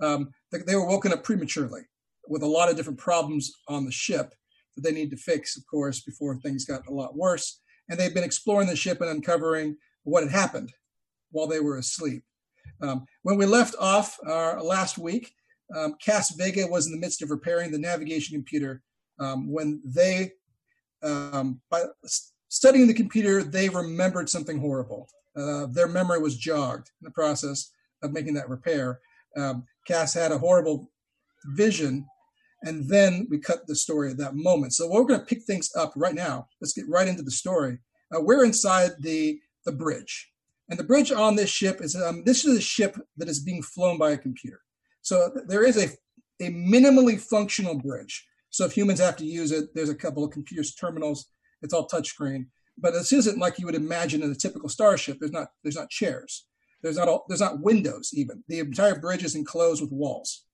Um, 0.00 0.30
they, 0.50 0.58
they 0.66 0.74
were 0.74 0.86
woken 0.86 1.12
up 1.12 1.22
prematurely 1.22 1.82
with 2.28 2.42
a 2.42 2.46
lot 2.46 2.70
of 2.70 2.76
different 2.76 2.98
problems 2.98 3.52
on 3.68 3.84
the 3.84 3.92
ship 3.92 4.34
that 4.74 4.82
they 4.82 4.92
need 4.92 5.10
to 5.10 5.16
fix, 5.16 5.56
of 5.56 5.66
course, 5.66 6.00
before 6.00 6.36
things 6.36 6.64
got 6.64 6.86
a 6.88 6.92
lot 6.92 7.16
worse. 7.16 7.60
And 7.88 7.98
they've 7.98 8.14
been 8.14 8.24
exploring 8.24 8.68
the 8.68 8.76
ship 8.76 9.00
and 9.00 9.10
uncovering 9.10 9.76
what 10.04 10.22
had 10.22 10.32
happened 10.32 10.72
while 11.30 11.46
they 11.46 11.60
were 11.60 11.78
asleep. 11.78 12.22
Um, 12.80 13.06
when 13.22 13.36
we 13.36 13.46
left 13.46 13.74
off 13.78 14.18
uh, 14.26 14.62
last 14.62 14.98
week, 14.98 15.32
um, 15.74 15.94
Cass 16.04 16.34
Vega 16.34 16.66
was 16.66 16.86
in 16.86 16.92
the 16.92 16.98
midst 16.98 17.22
of 17.22 17.30
repairing 17.30 17.70
the 17.70 17.78
navigation 17.78 18.36
computer 18.36 18.82
um, 19.18 19.50
when 19.50 19.80
they, 19.84 20.32
um, 21.02 21.60
by 21.70 21.84
studying 22.48 22.86
the 22.86 22.94
computer, 22.94 23.42
they 23.42 23.68
remembered 23.68 24.28
something 24.28 24.58
horrible. 24.58 25.08
Uh, 25.36 25.66
their 25.66 25.88
memory 25.88 26.20
was 26.20 26.36
jogged 26.36 26.90
in 27.00 27.04
the 27.04 27.10
process 27.10 27.70
of 28.02 28.12
making 28.12 28.34
that 28.34 28.48
repair. 28.48 29.00
Um, 29.36 29.64
Cass 29.86 30.12
had 30.12 30.32
a 30.32 30.38
horrible 30.38 30.90
vision, 31.54 32.06
and 32.62 32.88
then 32.88 33.26
we 33.30 33.38
cut 33.38 33.66
the 33.66 33.74
story 33.74 34.10
at 34.10 34.18
that 34.18 34.34
moment. 34.34 34.72
So 34.72 34.88
we're 34.88 35.04
going 35.04 35.20
to 35.20 35.26
pick 35.26 35.42
things 35.42 35.70
up 35.76 35.92
right 35.96 36.14
now. 36.14 36.48
Let's 36.60 36.72
get 36.72 36.88
right 36.88 37.08
into 37.08 37.22
the 37.22 37.30
story. 37.30 37.78
Uh, 38.14 38.20
we're 38.20 38.44
inside 38.44 38.92
the 39.00 39.40
the 39.64 39.72
bridge, 39.72 40.30
and 40.68 40.78
the 40.78 40.84
bridge 40.84 41.12
on 41.12 41.36
this 41.36 41.50
ship 41.50 41.80
is 41.80 41.94
um, 41.96 42.24
this 42.24 42.44
is 42.44 42.58
a 42.58 42.60
ship 42.60 42.96
that 43.16 43.28
is 43.28 43.40
being 43.40 43.62
flown 43.62 43.98
by 43.98 44.10
a 44.12 44.18
computer. 44.18 44.60
So 45.02 45.30
there 45.46 45.64
is 45.64 45.76
a 45.76 45.88
a 46.44 46.50
minimally 46.50 47.20
functional 47.20 47.78
bridge. 47.78 48.26
So 48.50 48.64
if 48.64 48.72
humans 48.72 49.00
have 49.00 49.16
to 49.16 49.24
use 49.24 49.52
it, 49.52 49.74
there's 49.74 49.88
a 49.88 49.94
couple 49.94 50.24
of 50.24 50.32
computers 50.32 50.74
terminals. 50.74 51.26
It's 51.62 51.72
all 51.72 51.88
touchscreen. 51.88 52.46
But 52.76 52.92
this 52.92 53.12
isn't 53.12 53.38
like 53.38 53.58
you 53.58 53.66
would 53.66 53.74
imagine 53.74 54.22
in 54.22 54.30
a 54.30 54.34
typical 54.34 54.68
starship. 54.68 55.18
There's 55.20 55.32
not 55.32 55.48
there's 55.62 55.76
not 55.76 55.90
chairs. 55.90 56.46
There's 56.82 56.96
not 56.96 57.08
all, 57.08 57.24
there's 57.28 57.40
not 57.40 57.60
windows 57.60 58.10
even. 58.12 58.42
The 58.48 58.58
entire 58.58 58.98
bridge 58.98 59.24
is 59.24 59.36
enclosed 59.36 59.80
with 59.80 59.92
walls. 59.92 60.44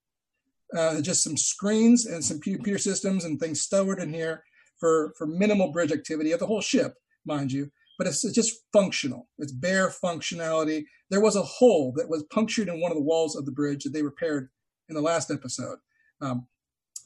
Uh, 0.76 1.00
just 1.00 1.22
some 1.22 1.36
screens 1.36 2.06
and 2.06 2.22
some 2.22 2.40
computer 2.40 2.78
systems 2.78 3.24
and 3.24 3.40
things 3.40 3.62
stored 3.62 4.00
in 4.00 4.12
here 4.12 4.44
for 4.78 5.14
for 5.16 5.26
minimal 5.26 5.72
bridge 5.72 5.92
activity 5.92 6.32
of 6.32 6.40
the 6.40 6.46
whole 6.46 6.60
ship, 6.60 6.94
mind 7.24 7.50
you. 7.52 7.70
But 7.96 8.06
it's, 8.06 8.24
it's 8.24 8.34
just 8.34 8.60
functional. 8.72 9.28
It's 9.38 9.50
bare 9.50 9.88
functionality. 9.88 10.84
There 11.10 11.20
was 11.20 11.36
a 11.36 11.42
hole 11.42 11.92
that 11.96 12.08
was 12.08 12.22
punctured 12.24 12.68
in 12.68 12.80
one 12.80 12.92
of 12.92 12.96
the 12.96 13.02
walls 13.02 13.34
of 13.34 13.44
the 13.44 13.50
bridge 13.50 13.82
that 13.84 13.92
they 13.92 14.02
repaired 14.02 14.50
in 14.88 14.94
the 14.94 15.00
last 15.00 15.30
episode. 15.30 15.78
Um, 16.20 16.46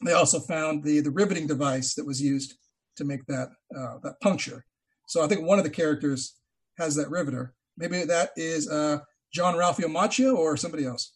they 0.05 0.13
also 0.13 0.39
found 0.39 0.83
the 0.83 0.99
the 0.99 1.11
riveting 1.11 1.47
device 1.47 1.95
that 1.95 2.05
was 2.05 2.21
used 2.21 2.55
to 2.97 3.05
make 3.05 3.25
that 3.27 3.49
uh, 3.75 3.97
that 4.03 4.19
puncture. 4.21 4.65
So 5.07 5.23
I 5.23 5.27
think 5.27 5.45
one 5.45 5.57
of 5.57 5.63
the 5.63 5.69
characters 5.69 6.35
has 6.77 6.95
that 6.95 7.09
riveter. 7.09 7.53
Maybe 7.77 8.03
that 8.03 8.31
is 8.35 8.69
uh, 8.69 8.99
John 9.33 9.55
Ralphio 9.55 9.85
Macchio 9.85 10.35
or 10.35 10.57
somebody 10.57 10.85
else. 10.85 11.13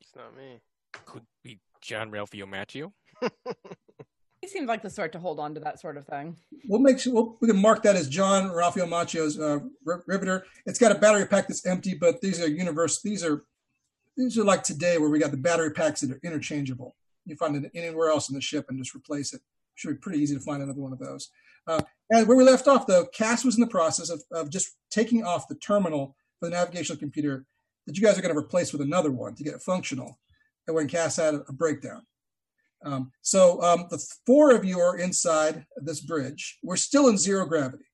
It's 0.00 0.14
not 0.14 0.36
me. 0.36 0.60
Could 0.92 1.24
be 1.42 1.60
John 1.80 2.10
Ralphio 2.10 2.44
Macchio. 2.44 2.92
He 4.40 4.48
seems 4.48 4.68
like 4.68 4.80
the 4.80 4.88
sort 4.88 5.12
to 5.12 5.18
hold 5.18 5.38
on 5.38 5.54
to 5.54 5.60
that 5.60 5.80
sort 5.80 5.98
of 5.98 6.06
thing. 6.06 6.34
We'll 6.66 6.80
make 6.80 6.98
sure 6.98 7.12
we'll, 7.12 7.36
we 7.40 7.48
can 7.48 7.60
mark 7.60 7.82
that 7.82 7.94
as 7.94 8.08
John 8.08 8.48
Ralphio 8.48 8.88
Macchio's 8.88 9.38
uh, 9.38 9.58
riveter. 10.06 10.46
It's 10.64 10.78
got 10.78 10.92
a 10.92 10.98
battery 10.98 11.26
pack 11.26 11.46
that's 11.46 11.66
empty, 11.66 11.94
but 11.94 12.22
these 12.22 12.40
are 12.40 12.48
universe. 12.48 13.02
These 13.02 13.22
are 13.22 13.42
these 14.16 14.38
are 14.38 14.44
like 14.44 14.62
today 14.62 14.98
where 14.98 15.10
we 15.10 15.18
got 15.18 15.30
the 15.30 15.36
battery 15.36 15.70
packs 15.70 16.00
that 16.00 16.10
are 16.10 16.20
interchangeable. 16.24 16.96
You 17.26 17.36
find 17.36 17.54
it 17.56 17.70
anywhere 17.74 18.08
else 18.08 18.30
in 18.30 18.34
the 18.34 18.40
ship 18.40 18.66
and 18.68 18.78
just 18.78 18.94
replace 18.94 19.34
it. 19.34 19.42
Should 19.74 19.90
be 19.90 19.96
pretty 19.96 20.20
easy 20.20 20.34
to 20.34 20.40
find 20.40 20.62
another 20.62 20.80
one 20.80 20.92
of 20.92 20.98
those. 20.98 21.30
Uh, 21.66 21.82
and 22.10 22.26
where 22.26 22.36
we 22.36 22.44
left 22.44 22.66
off, 22.66 22.86
though, 22.86 23.06
Cass 23.06 23.44
was 23.44 23.56
in 23.56 23.60
the 23.60 23.66
process 23.66 24.10
of, 24.10 24.22
of 24.32 24.50
just 24.50 24.76
taking 24.90 25.22
off 25.22 25.48
the 25.48 25.54
terminal 25.56 26.16
for 26.38 26.46
the 26.46 26.56
navigational 26.56 26.98
computer 26.98 27.44
that 27.86 27.96
you 27.96 28.02
guys 28.02 28.18
are 28.18 28.22
going 28.22 28.34
to 28.34 28.38
replace 28.38 28.72
with 28.72 28.82
another 28.82 29.10
one 29.10 29.34
to 29.34 29.44
get 29.44 29.54
it 29.54 29.62
functional. 29.62 30.18
And 30.70 30.76
when 30.76 30.86
Cass 30.86 31.16
had 31.16 31.34
a, 31.34 31.52
breakdown. 31.52 32.02
Um, 32.84 33.10
so 33.22 33.60
um, 33.60 33.86
the 33.90 34.00
four 34.24 34.54
of 34.54 34.64
you 34.64 34.78
are 34.78 34.96
inside 34.96 35.64
this 35.78 36.00
bridge. 36.00 36.58
We're 36.62 36.76
still 36.76 37.08
in 37.08 37.18
zero 37.18 37.44
gravity. 37.44 37.86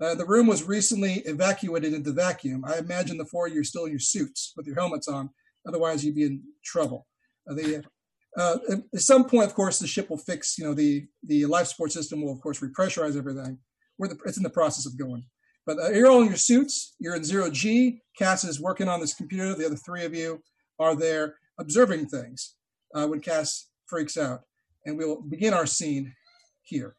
Uh, 0.00 0.14
the 0.14 0.24
room 0.24 0.46
was 0.46 0.64
recently 0.64 1.16
evacuated 1.26 1.92
into 1.92 2.12
vacuum. 2.12 2.64
I 2.66 2.78
imagine 2.78 3.18
the 3.18 3.26
four 3.26 3.48
of 3.48 3.52
you 3.52 3.60
are 3.60 3.64
still 3.64 3.84
in 3.84 3.90
your 3.90 3.98
suits 3.98 4.54
with 4.56 4.66
your 4.66 4.76
helmets 4.76 5.08
on. 5.08 5.28
Otherwise, 5.68 6.06
you'd 6.06 6.14
be 6.14 6.24
in 6.24 6.42
trouble. 6.64 7.06
Uh, 7.50 7.52
the, 7.52 7.84
uh, 8.38 8.56
at 8.94 9.00
some 9.00 9.28
point, 9.28 9.44
of 9.44 9.54
course, 9.54 9.78
the 9.78 9.86
ship 9.86 10.08
will 10.08 10.16
fix. 10.16 10.56
You 10.56 10.64
know, 10.64 10.72
the 10.72 11.04
the 11.22 11.44
life 11.44 11.66
support 11.66 11.92
system 11.92 12.22
will, 12.22 12.32
of 12.32 12.40
course, 12.40 12.60
repressurize 12.60 13.14
everything. 13.14 13.58
We're 13.98 14.08
the, 14.08 14.18
it's 14.24 14.38
in 14.38 14.42
the 14.42 14.48
process 14.48 14.86
of 14.86 14.98
going. 14.98 15.26
But 15.66 15.78
uh, 15.78 15.90
you're 15.90 16.10
all 16.10 16.22
in 16.22 16.28
your 16.28 16.36
suits. 16.36 16.94
You're 16.98 17.16
in 17.16 17.24
zero 17.24 17.50
G. 17.50 18.00
Cass 18.18 18.42
is 18.44 18.58
working 18.58 18.88
on 18.88 19.00
this 19.00 19.12
computer. 19.12 19.54
The 19.54 19.66
other 19.66 19.76
three 19.76 20.06
of 20.06 20.14
you 20.14 20.40
are 20.78 20.94
there 20.94 21.36
observing 21.58 22.06
things 22.08 22.54
uh, 22.94 23.06
when 23.06 23.20
Cass 23.20 23.68
freaks 23.86 24.16
out. 24.16 24.42
And 24.84 24.96
we'll 24.96 25.20
begin 25.20 25.52
our 25.52 25.66
scene 25.66 26.14
here. 26.62 26.96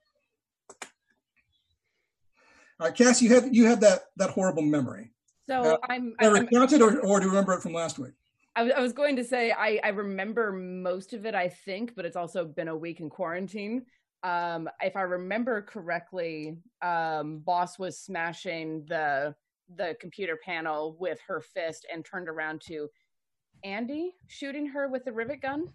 All 2.79 2.87
right, 2.87 2.95
Cass, 2.95 3.21
you 3.21 3.33
have 3.33 3.53
you 3.53 3.65
have 3.65 3.79
that 3.79 4.01
that 4.17 4.29
horrible 4.31 4.61
memory. 4.61 5.11
So 5.49 5.63
Uh, 5.63 5.77
I'm, 5.89 6.13
I 6.19 6.27
recounted, 6.27 6.81
or, 6.81 6.99
or 7.05 7.19
do 7.19 7.25
you 7.25 7.31
remember 7.31 7.53
it 7.53 7.61
from 7.61 7.73
last 7.73 7.97
week? 7.97 8.11
I, 8.55 8.63
was- 8.63 8.73
I 8.75 8.81
was 8.81 8.91
going 8.91 9.15
to 9.15 9.23
say 9.23 9.51
I, 9.51 9.79
I 9.83 9.89
remember 9.89 10.51
most 10.51 11.13
of 11.13 11.25
it, 11.25 11.33
I 11.33 11.47
think, 11.47 11.95
but 11.95 12.05
it's 12.05 12.17
also 12.17 12.43
been 12.43 12.67
a 12.67 12.75
week 12.75 12.99
in 12.99 13.09
quarantine. 13.09 13.85
Um, 14.23 14.67
if 14.81 14.95
I 14.97 15.01
remember 15.01 15.61
correctly, 15.61 16.57
um, 16.81 17.39
Boss 17.39 17.79
was 17.79 17.97
smashing 17.99 18.85
the 18.89 19.33
the 19.75 19.95
computer 19.99 20.37
panel 20.45 20.95
with 20.99 21.19
her 21.27 21.41
fist 21.41 21.85
and 21.93 22.03
turned 22.05 22.29
around 22.29 22.61
to 22.67 22.89
Andy 23.67 24.15
shooting 24.27 24.65
her 24.67 24.88
with 24.88 25.03
the 25.03 25.12
rivet 25.12 25.41
gun. 25.41 25.67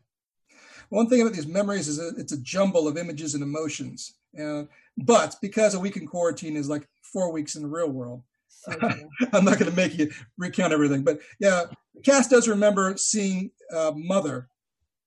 One 0.88 1.08
thing 1.08 1.20
about 1.20 1.34
these 1.34 1.46
memories 1.46 1.88
is 1.88 1.98
it's 2.18 2.32
a 2.32 2.40
jumble 2.40 2.88
of 2.88 2.96
images 2.96 3.34
and 3.34 3.42
emotions. 3.42 4.14
Uh, 4.42 4.64
but 4.96 5.36
because 5.42 5.74
a 5.74 5.80
week 5.80 5.96
in 5.96 6.06
quarantine 6.06 6.56
is 6.56 6.68
like 6.68 6.88
four 7.12 7.30
weeks 7.30 7.54
in 7.54 7.62
the 7.62 7.68
real 7.68 7.90
world, 7.90 8.22
So. 8.48 8.72
I'm 9.32 9.44
not 9.44 9.58
going 9.58 9.70
to 9.70 9.76
make 9.76 9.98
you 9.98 10.10
recount 10.38 10.72
everything. 10.72 11.02
But 11.02 11.20
yeah, 11.38 11.64
Cass 12.02 12.28
does 12.28 12.48
remember 12.48 12.96
seeing 12.96 13.50
uh, 13.74 13.92
Mother 13.94 14.48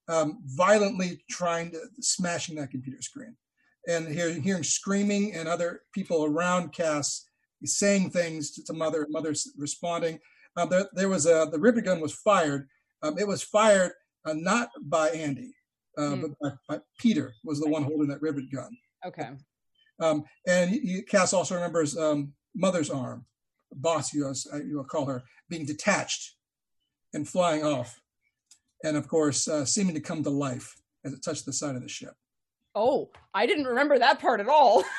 um, 0.07 0.39
violently 0.45 1.23
trying 1.29 1.71
to 1.71 1.79
smashing 1.99 2.55
that 2.57 2.69
computer 2.69 3.01
screen, 3.01 3.35
and 3.87 4.07
hearing, 4.07 4.43
hearing 4.43 4.63
screaming 4.63 5.33
and 5.33 5.47
other 5.47 5.81
people 5.91 6.25
around 6.25 6.71
Cass 6.71 7.27
saying 7.63 8.11
things 8.11 8.51
to 8.51 8.73
Mother. 8.73 9.07
Mother's 9.09 9.51
responding. 9.57 10.19
Uh, 10.55 10.65
there, 10.65 10.89
there 10.93 11.09
was 11.09 11.25
a 11.25 11.47
the 11.51 11.59
rivet 11.59 11.85
gun 11.85 11.99
was 11.99 12.13
fired. 12.13 12.67
Um, 13.05 13.17
it 13.19 13.27
was 13.27 13.43
fired 13.43 13.91
uh, 14.25 14.33
not 14.33 14.69
by 14.81 15.09
Andy, 15.09 15.53
uh, 15.97 16.15
Hmm. 16.15 16.21
but 16.21 16.31
by, 16.41 16.75
by 16.77 16.81
Peter 16.99 17.33
was 17.43 17.59
the 17.59 17.69
one 17.69 17.83
holding 17.83 18.07
that 18.07 18.21
rivet 18.21 18.51
gun. 18.51 18.75
okay. 19.05 19.29
Um, 19.99 20.25
and 20.45 20.71
you, 20.71 21.03
Cass 21.03 21.31
also 21.31 21.55
remembers 21.55 21.97
um, 21.97 22.33
Mother's 22.53 22.89
arm, 22.89 23.25
Boss, 23.73 24.13
you, 24.13 24.27
uh, 24.27 24.57
you 24.57 24.75
will 24.77 24.83
call 24.83 25.05
her, 25.05 25.23
being 25.47 25.65
detached 25.65 26.35
and 27.13 27.27
flying 27.27 27.63
off. 27.63 28.01
And 28.83 28.97
of 28.97 29.07
course, 29.07 29.47
uh, 29.47 29.63
seeming 29.63 29.93
to 29.95 30.01
come 30.01 30.21
to 30.23 30.29
life 30.29 30.75
as 31.05 31.13
it 31.13 31.23
touched 31.23 31.45
the 31.45 31.53
side 31.53 31.75
of 31.77 31.81
the 31.81 31.87
ship. 31.87 32.13
Oh, 32.73 33.09
I 33.33 33.45
didn't 33.45 33.65
remember 33.67 33.97
that 33.99 34.19
part 34.19 34.39
at 34.41 34.49
all. 34.49 34.83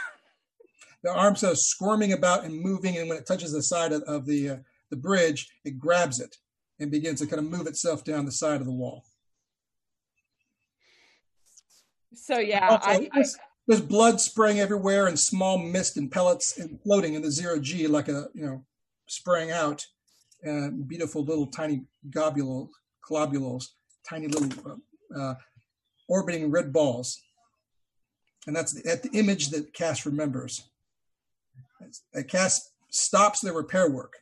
The 1.02 1.12
arm 1.12 1.36
starts 1.36 1.66
squirming 1.66 2.14
about 2.14 2.44
and 2.44 2.60
moving, 2.60 2.96
and 2.96 3.08
when 3.08 3.18
it 3.18 3.26
touches 3.26 3.52
the 3.52 3.62
side 3.62 3.92
of, 3.92 4.02
of 4.04 4.26
the 4.26 4.50
uh, 4.50 4.56
the 4.90 4.96
bridge, 4.96 5.48
it 5.64 5.78
grabs 5.78 6.18
it 6.20 6.36
and 6.78 6.90
begins 6.90 7.20
to 7.20 7.26
kind 7.26 7.44
of 7.44 7.50
move 7.50 7.66
itself 7.66 8.04
down 8.04 8.24
the 8.24 8.32
side 8.32 8.60
of 8.60 8.66
the 8.66 8.72
wall. 8.72 9.04
So 12.14 12.38
yeah, 12.38 12.68
Also, 12.68 12.88
I, 12.88 13.08
I 13.12 13.24
there's, 13.66 13.80
blood 13.82 14.20
spraying 14.20 14.60
everywhere 14.60 15.06
and 15.06 15.18
small 15.18 15.58
mist 15.58 15.96
and 15.96 16.10
pellets 16.10 16.58
and 16.58 16.80
floating 16.82 17.14
in 17.14 17.22
the 17.22 17.30
zero 17.30 17.58
G 17.58 17.86
like 17.86 18.08
a 18.08 18.28
you 18.34 18.44
know 18.46 18.64
spraying 19.06 19.50
out. 19.50 19.84
Uh, 20.46 20.68
beautiful 20.86 21.24
little 21.24 21.46
tiny 21.46 21.82
globules, 22.10 22.68
globules, 23.02 23.74
tiny 24.08 24.28
little 24.28 24.78
uh, 25.16 25.20
uh, 25.20 25.34
orbiting 26.08 26.50
red 26.50 26.72
balls, 26.72 27.20
and 28.46 28.54
that's 28.54 28.72
the, 28.72 28.88
at 28.90 29.02
the 29.02 29.10
image 29.18 29.48
that 29.48 29.72
Cass 29.74 30.06
remembers. 30.06 30.68
As- 31.82 32.24
Cass 32.28 32.70
stops 32.90 33.40
the 33.40 33.52
repair 33.52 33.90
work, 33.90 34.14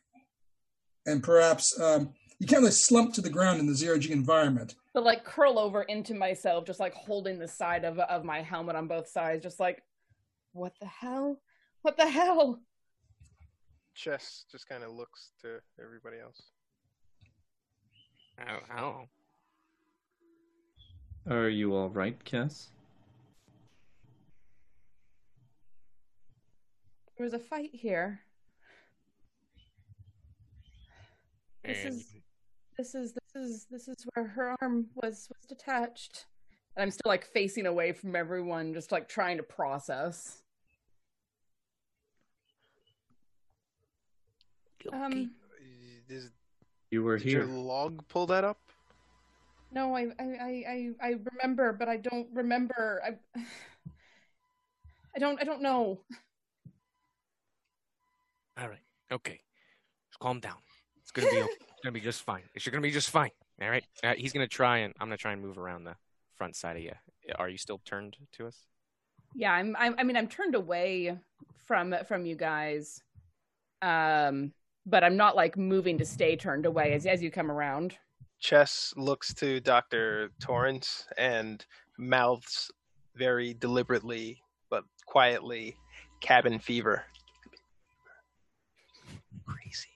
and 1.05 1.21
perhaps 1.21 1.79
um, 1.79 2.13
you 2.39 2.47
can't 2.47 2.61
really 2.61 2.71
slump 2.71 3.13
to 3.13 3.21
the 3.21 3.29
ground 3.29 3.59
in 3.59 3.65
the 3.65 3.73
zero 3.75 3.97
G 3.97 4.11
environment. 4.11 4.75
but 4.93 5.03
like 5.03 5.23
curl 5.23 5.57
over 5.59 5.83
into 5.83 6.13
myself, 6.13 6.65
just 6.65 6.79
like 6.79 6.93
holding 6.93 7.39
the 7.39 7.47
side 7.47 7.83
of 7.85 7.99
of 7.99 8.23
my 8.23 8.41
helmet 8.41 8.75
on 8.75 8.87
both 8.87 9.07
sides, 9.07 9.41
just 9.43 9.59
like, 9.59 9.83
what 10.53 10.73
the 10.79 10.87
hell? 10.87 11.39
What 11.81 11.97
the 11.97 12.07
hell? 12.09 12.59
Chess 13.93 14.45
just 14.51 14.67
kind 14.67 14.83
of 14.83 14.91
looks 14.91 15.31
to 15.41 15.59
everybody 15.81 16.17
else. 16.19 16.41
Oh, 18.41 19.07
oh. 21.27 21.33
Are 21.33 21.49
you 21.49 21.73
all 21.73 21.89
right, 21.89 22.21
Cass? 22.25 22.69
There 27.17 27.23
was 27.23 27.33
a 27.33 27.39
fight 27.39 27.69
here. 27.71 28.19
This 31.63 31.85
is 31.85 32.13
this 32.77 32.95
is 32.95 33.13
this 33.13 33.43
is 33.43 33.67
this 33.71 33.87
is 33.87 33.95
where 34.13 34.27
her 34.27 34.55
arm 34.61 34.87
was 34.95 35.27
was 35.29 35.45
detached. 35.47 36.25
And 36.75 36.83
I'm 36.83 36.91
still 36.91 37.09
like 37.09 37.25
facing 37.25 37.65
away 37.67 37.93
from 37.93 38.15
everyone, 38.15 38.73
just 38.73 38.91
like 38.91 39.07
trying 39.07 39.37
to 39.37 39.43
process. 39.43 40.41
Um 44.91 45.31
Is, 46.09 46.29
You 46.91 47.03
were 47.03 47.17
did 47.17 47.31
your 47.31 47.47
here. 47.47 47.55
log 47.55 48.07
pull 48.07 48.27
that 48.27 48.43
up? 48.43 48.59
no, 49.71 49.95
I 49.95 50.07
I 50.19 50.23
I 50.23 50.63
I, 50.69 50.89
I 51.01 51.15
remember, 51.33 51.73
but 51.73 51.89
I 51.89 51.97
don't 51.97 52.27
remember. 52.33 53.01
I 53.05 53.41
I 55.15 55.19
don't 55.19 55.39
I 55.41 55.43
don't 55.43 55.61
know. 55.61 56.01
all 58.57 58.69
right, 58.69 58.83
okay, 59.11 59.41
just 60.09 60.19
calm 60.19 60.39
down. 60.39 60.57
It's 61.01 61.11
gonna 61.11 61.29
be 61.31 61.41
okay. 61.41 61.64
It's 61.85 61.91
gonna 61.91 61.93
be 61.93 62.01
just 62.01 62.23
fine. 62.23 62.41
It's 62.55 62.67
gonna 62.67 62.81
be 62.81 62.89
just 62.89 63.11
fine. 63.11 63.29
All 63.61 63.69
right. 63.69 63.85
Uh, 64.03 64.15
he's 64.17 64.33
gonna 64.33 64.47
try 64.47 64.79
and 64.79 64.93
I'm 64.99 65.05
gonna 65.07 65.17
try 65.17 65.33
and 65.33 65.41
move 65.41 65.59
around 65.59 65.83
the 65.83 65.95
front 66.33 66.55
side 66.55 66.77
of 66.77 66.81
you. 66.81 66.93
Are 67.37 67.47
you 67.47 67.59
still 67.59 67.79
turned 67.85 68.17
to 68.33 68.47
us? 68.47 68.57
Yeah, 69.35 69.51
I'm, 69.51 69.75
I'm 69.77 69.93
I 69.99 70.03
mean 70.03 70.17
I'm 70.17 70.27
turned 70.27 70.55
away 70.55 71.15
from 71.67 71.93
from 72.07 72.25
you 72.25 72.35
guys. 72.35 73.03
Um 73.83 74.51
but 74.87 75.03
I'm 75.03 75.15
not 75.15 75.35
like 75.35 75.57
moving 75.57 75.99
to 75.99 76.05
stay 76.05 76.35
turned 76.35 76.65
away 76.65 76.93
as 76.93 77.05
as 77.05 77.21
you 77.21 77.29
come 77.29 77.51
around. 77.51 77.95
Chess 78.39 78.91
looks 78.97 79.31
to 79.35 79.59
Dr. 79.59 80.31
Torrance 80.39 81.05
and 81.19 81.63
mouths 81.99 82.71
very 83.15 83.53
deliberately 83.53 84.41
but 84.71 84.85
quietly 85.05 85.77
cabin 86.19 86.57
fever. 86.57 87.03
Crazy. 89.45 89.89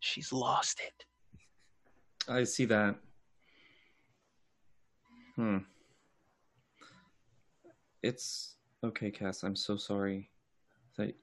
She's 0.00 0.32
lost 0.32 0.80
it. 0.80 1.04
I 2.28 2.44
see 2.44 2.66
that. 2.66 2.94
Hmm. 5.36 5.58
It's 8.02 8.56
okay, 8.84 9.10
Cass. 9.10 9.42
I'm 9.42 9.56
so 9.56 9.76
sorry 9.76 10.30
that 10.96 11.14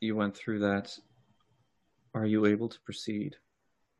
you 0.00 0.16
went 0.16 0.36
through 0.36 0.58
that. 0.60 0.96
Are 2.14 2.26
you 2.26 2.46
able 2.46 2.68
to 2.68 2.80
proceed? 2.80 3.36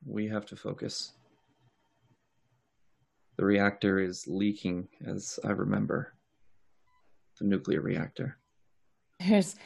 We 0.07 0.29
have 0.29 0.45
to 0.47 0.57
focus. 0.57 1.13
The 3.37 3.45
reactor 3.45 3.99
is 3.99 4.27
leaking, 4.27 4.89
as 5.07 5.39
I 5.45 5.51
remember. 5.51 6.15
The 7.39 7.47
nuclear 7.47 7.81
reactor. 7.81 8.39
There's 9.19 9.57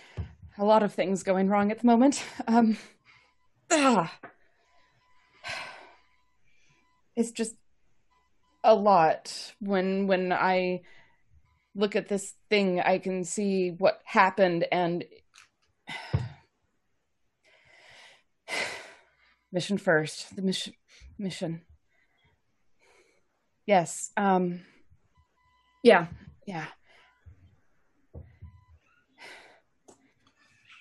a 0.59 0.65
lot 0.65 0.83
of 0.83 0.93
things 0.95 1.23
going 1.23 1.49
wrong 1.49 1.71
at 1.71 1.81
the 1.81 1.87
moment. 1.87 2.23
Um 2.47 2.77
ah. 3.71 4.13
It's 7.19 7.33
just 7.33 7.57
a 8.63 8.77
lot. 8.77 9.53
When 9.59 10.07
when 10.07 10.33
I 10.33 10.83
look 11.75 11.97
at 11.97 12.07
this 12.07 12.35
thing 12.49 12.81
I 12.81 12.99
can 12.99 13.25
see 13.25 13.71
what 13.71 14.01
happened 14.05 14.67
and 14.71 15.05
mission 19.53 19.79
first. 19.79 20.37
The 20.37 20.43
mission 20.43 20.75
mission. 21.19 21.63
Yes 23.67 24.13
um 24.17 24.61
yeah. 25.83 26.07
yeah. 26.47 26.67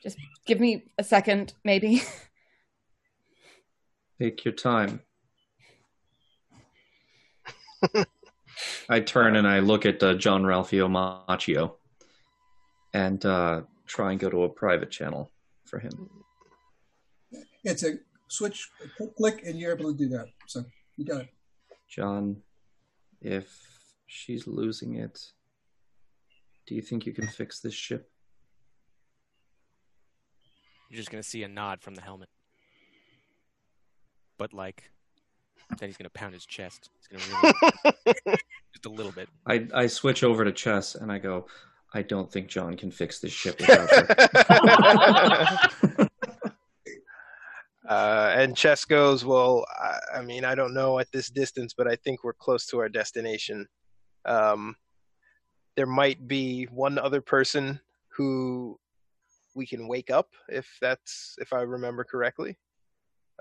Just 0.04 0.20
give 0.46 0.60
me 0.60 0.84
a 1.00 1.04
second 1.04 1.54
maybe. 1.64 2.04
Take 4.22 4.46
your 4.46 4.54
time. 4.54 5.02
I 8.90 9.00
turn 9.00 9.36
and 9.36 9.48
I 9.48 9.60
look 9.60 9.86
at 9.86 10.02
uh, 10.02 10.16
John 10.16 10.44
Ralphio 10.44 10.90
Macchio 10.90 11.74
and 12.94 13.24
uh, 13.26 13.62
try 13.86 14.12
and 14.12 14.20
go 14.20 14.30
to 14.30 14.44
a 14.44 14.50
private 14.50 14.92
channel 14.92 15.32
for 15.66 15.80
him. 15.80 16.10
It's 17.64 17.84
a 17.84 17.96
switch, 18.30 18.70
a 18.84 18.88
quick 18.96 19.16
click, 19.16 19.44
and 19.46 19.60
you're 19.60 19.74
able 19.74 19.92
to 19.92 19.98
do 19.98 20.10
that. 20.10 20.28
So 20.48 20.64
you 20.96 21.06
got 21.06 21.22
it. 21.22 21.30
John, 21.90 22.38
if 23.22 23.50
she's 24.08 24.48
losing 24.48 24.96
it, 24.96 25.20
do 26.66 26.76
you 26.76 26.82
think 26.82 27.06
you 27.06 27.14
can 27.14 27.28
fix 27.28 27.60
this 27.60 27.74
ship? 27.74 28.10
You're 30.90 30.98
just 30.98 31.12
gonna 31.12 31.24
see 31.24 31.44
a 31.44 31.48
nod 31.48 31.82
from 31.82 31.96
the 31.96 32.02
helmet, 32.02 32.30
but 34.38 34.54
like, 34.54 34.92
then 35.80 35.90
he's 35.90 35.98
gonna 35.98 36.10
pound 36.10 36.34
his 36.34 36.46
chest. 36.46 36.90
He's 36.98 37.08
gonna 37.08 37.54
really, 38.06 38.16
just 38.74 38.86
a 38.86 38.90
little 38.90 39.12
bit. 39.12 39.30
I, 39.46 39.68
I 39.74 39.88
switch 39.88 40.24
over 40.24 40.46
to 40.46 40.52
chess 40.52 40.96
and 40.96 41.12
I 41.12 41.20
go, 41.20 41.48
I 41.94 42.02
don't 42.02 42.32
think 42.32 42.48
John 42.48 42.76
can 42.76 42.92
fix 42.92 43.20
this 43.20 43.32
ship 43.32 43.58
without 43.60 43.90
her. 43.90 46.10
Uh, 47.88 48.34
and 48.36 48.58
Chess 48.58 48.84
goes, 48.84 49.24
Well, 49.24 49.66
I, 49.80 50.18
I 50.18 50.22
mean, 50.22 50.44
I 50.44 50.56
don't 50.56 50.74
know 50.74 51.00
at 51.00 51.10
this 51.14 51.30
distance, 51.30 51.74
but 51.74 51.88
I 51.88 51.96
think 51.96 52.22
we're 52.22 52.34
close 52.34 52.66
to 52.68 52.80
our 52.80 52.90
destination. 52.90 53.66
Um, 54.26 54.76
there 55.78 55.86
might 55.86 56.28
be 56.28 56.66
one 56.66 56.98
other 56.98 57.22
person 57.22 57.80
who 58.10 58.78
we 59.56 59.66
can 59.66 59.88
wake 59.88 60.12
up, 60.12 60.28
if 60.50 60.68
that's, 60.82 61.38
if 61.40 61.54
I 61.54 61.62
remember 61.62 62.04
correctly, 62.04 62.58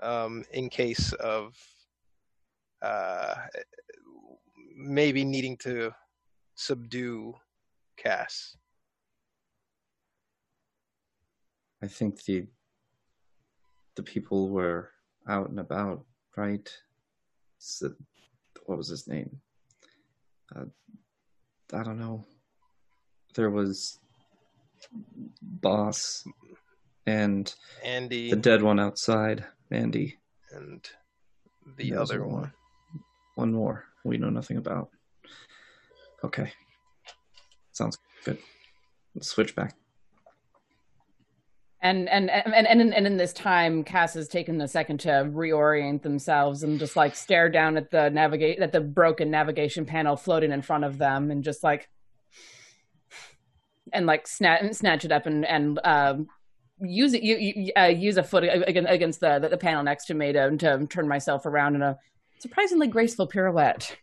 um, 0.01 0.45
in 0.53 0.69
case 0.69 1.11
of 1.13 1.57
uh, 2.81 3.35
maybe 4.75 5.23
needing 5.23 5.57
to 5.57 5.91
subdue 6.55 7.33
Cass. 7.97 8.55
I 11.81 11.87
think 11.87 12.23
the 12.23 12.47
the 13.95 14.03
people 14.03 14.49
were 14.49 14.91
out 15.27 15.49
and 15.49 15.59
about, 15.59 16.05
right? 16.35 16.69
So, 17.57 17.93
what 18.65 18.77
was 18.77 18.89
his 18.89 19.07
name? 19.07 19.41
Uh, 20.55 20.65
I 21.73 21.83
don't 21.83 21.99
know. 21.99 22.25
There 23.35 23.49
was 23.49 23.99
Boss 25.41 26.23
and 27.05 27.53
Andy 27.83 28.29
the 28.29 28.35
dead 28.35 28.61
one 28.61 28.79
outside, 28.79 29.45
Andy. 29.71 30.17
and 30.51 30.87
the 31.77 31.95
other 31.95 32.25
one 32.25 32.41
one. 32.41 32.53
One 33.37 33.53
more 33.53 33.85
we 34.03 34.17
know 34.17 34.31
nothing 34.31 34.57
about. 34.57 34.89
Okay. 36.23 36.51
Sounds 37.71 37.99
good. 38.25 38.39
Let's 39.13 39.27
switch 39.27 39.55
back. 39.55 39.75
and 41.81 42.09
and 42.09 42.31
and 42.31 42.65
and 42.67 42.81
in, 42.81 42.93
and 42.93 43.05
in 43.05 43.17
this 43.17 43.33
time 43.33 43.83
cass 43.83 44.15
has 44.15 44.27
taken 44.27 44.59
a 44.59 44.67
second 44.67 44.99
to 45.01 45.09
reorient 45.09 46.01
themselves 46.01 46.63
and 46.63 46.79
just 46.79 46.95
like 46.95 47.15
stare 47.15 47.47
down 47.47 47.77
at 47.77 47.91
the 47.91 48.09
navigate 48.09 48.59
at 48.59 48.71
the 48.71 48.81
broken 48.81 49.29
navigation 49.29 49.85
panel 49.85 50.15
floating 50.15 50.51
in 50.51 50.63
front 50.63 50.83
of 50.83 50.97
them 50.97 51.29
and 51.29 51.43
just 51.43 51.61
like 51.61 51.87
and 53.93 54.07
like 54.07 54.27
snatch 54.27 54.73
snatch 54.73 55.05
it 55.05 55.11
up 55.11 55.27
and 55.27 55.45
and 55.45 55.79
um 55.83 56.27
use 56.79 57.13
it 57.13 57.21
you, 57.21 57.37
you 57.37 57.71
uh, 57.77 57.85
use 57.85 58.17
a 58.17 58.23
foot 58.23 58.43
against, 58.43 59.19
the 59.19 59.47
the 59.47 59.57
panel 59.57 59.83
next 59.83 60.05
to 60.05 60.15
me 60.15 60.33
to 60.33 60.57
to 60.57 60.87
turn 60.87 61.07
myself 61.07 61.45
around 61.45 61.75
in 61.75 61.83
a 61.83 61.95
surprisingly 62.39 62.87
graceful 62.87 63.27
pirouette 63.27 63.97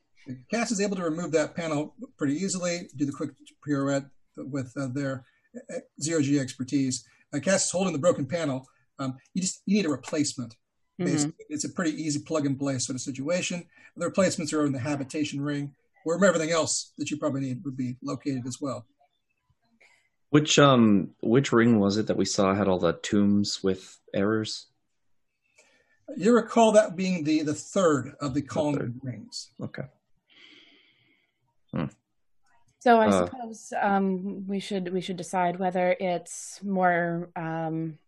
Cass 0.51 0.71
is 0.71 0.81
able 0.81 0.97
to 0.97 1.03
remove 1.03 1.33
that 1.33 1.55
panel 1.55 1.95
pretty 2.17 2.35
easily, 2.35 2.89
do 2.97 3.05
the 3.05 3.13
quick 3.13 3.31
pirouette 3.67 4.07
with 4.37 4.73
uh, 4.77 4.89
their 4.93 5.25
uh, 5.71 5.81
zero 6.01 6.23
G 6.23 6.39
expertise. 6.39 7.05
Uh, 7.35 7.41
Cass 7.41 7.67
is 7.67 7.71
holding 7.71 7.93
the 7.93 7.99
broken 7.99 8.27
panel. 8.27 8.67
Um, 8.99 9.17
you 9.35 9.43
just 9.43 9.63
you 9.67 9.77
need 9.77 9.87
a 9.87 9.91
replacement. 9.91 10.57
Basically, 10.97 11.35
it's 11.49 11.65
a 11.65 11.71
pretty 11.71 11.91
easy 12.01 12.21
plug 12.21 12.47
and 12.47 12.59
play 12.59 12.79
sort 12.79 12.95
of 12.95 13.01
situation. 13.01 13.67
The 13.97 14.07
replacements 14.07 14.53
are 14.53 14.65
in 14.65 14.73
the 14.73 14.79
habitation 14.79 15.41
ring, 15.41 15.75
where 16.05 16.23
everything 16.25 16.53
else 16.53 16.93
that 16.99 17.11
you 17.11 17.17
probably 17.17 17.41
need 17.41 17.65
would 17.65 17.77
be 17.77 17.97
located 18.01 18.47
as 18.47 18.59
well. 18.61 18.87
Which 20.31 20.59
um 20.59 21.11
which 21.21 21.53
ring 21.53 21.81
was 21.81 21.97
it 21.97 22.07
that 22.07 22.17
we 22.17 22.25
saw 22.25 22.55
had 22.55 22.69
all 22.69 22.79
the 22.79 22.93
tombs 22.93 23.63
with 23.63 23.99
errors? 24.15 24.67
You 26.17 26.35
recall 26.35 26.73
that 26.73 26.97
being 26.97 27.25
the 27.25 27.43
the 27.43 27.55
third 27.55 28.15
of 28.21 28.35
the 28.35 28.43
column 28.43 28.77
third. 28.77 29.01
rings. 29.03 29.51
Okay. 29.61 29.85
So 32.81 33.01
I 33.01 33.09
Uh, 33.09 33.25
suppose 33.27 33.73
um, 33.81 34.47
we 34.47 34.61
should 34.61 34.93
we 34.93 35.01
should 35.01 35.17
decide 35.17 35.59
whether 35.59 35.97
it's 35.99 36.63
more. 36.63 37.31
Um, 37.35 37.99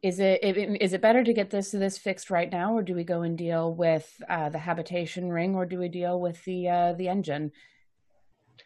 is 0.00 0.20
it 0.20 0.38
i- 0.44 0.48
i- 0.54 0.78
is 0.80 0.92
it 0.92 1.00
better 1.00 1.24
to 1.24 1.32
get 1.34 1.50
this 1.50 1.72
this 1.72 1.98
fixed 1.98 2.30
right 2.30 2.50
now, 2.50 2.76
or 2.76 2.82
do 2.82 2.94
we 2.94 3.02
go 3.02 3.22
and 3.22 3.36
deal 3.36 3.74
with 3.74 4.22
uh, 4.28 4.48
the 4.50 4.60
habitation 4.60 5.30
ring, 5.30 5.56
or 5.56 5.66
do 5.66 5.78
we 5.80 5.88
deal 5.88 6.20
with 6.20 6.44
the 6.44 6.68
uh, 6.68 6.92
the 6.92 7.08
engine? 7.08 7.50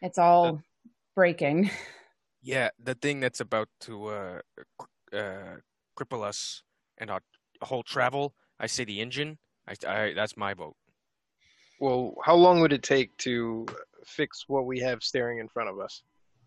It's 0.02 0.18
all 0.18 0.61
breaking. 1.14 1.70
Yeah, 2.44 2.70
the 2.76 2.96
thing 2.96 3.20
that's 3.20 3.38
about 3.38 3.68
to 3.82 4.06
uh, 4.08 4.40
uh, 5.14 5.62
cripple 5.96 6.24
us 6.26 6.64
and 6.98 7.08
our 7.08 7.20
whole 7.64 7.83
travel 7.83 8.35
I 8.62 8.66
say 8.66 8.85
the 8.85 9.01
engine. 9.01 9.38
I, 9.68 9.75
I 9.87 10.12
that's 10.14 10.37
my 10.37 10.55
vote. 10.55 10.77
Well, 11.81 12.14
how 12.25 12.37
long 12.37 12.61
would 12.61 12.72
it 12.72 12.85
take 12.85 13.16
to 13.18 13.66
fix 14.07 14.44
what 14.46 14.66
we 14.66 14.79
have 14.79 15.03
staring 15.03 15.40
in 15.40 15.48
front 15.48 15.68
of 15.68 15.81
us? 15.81 16.03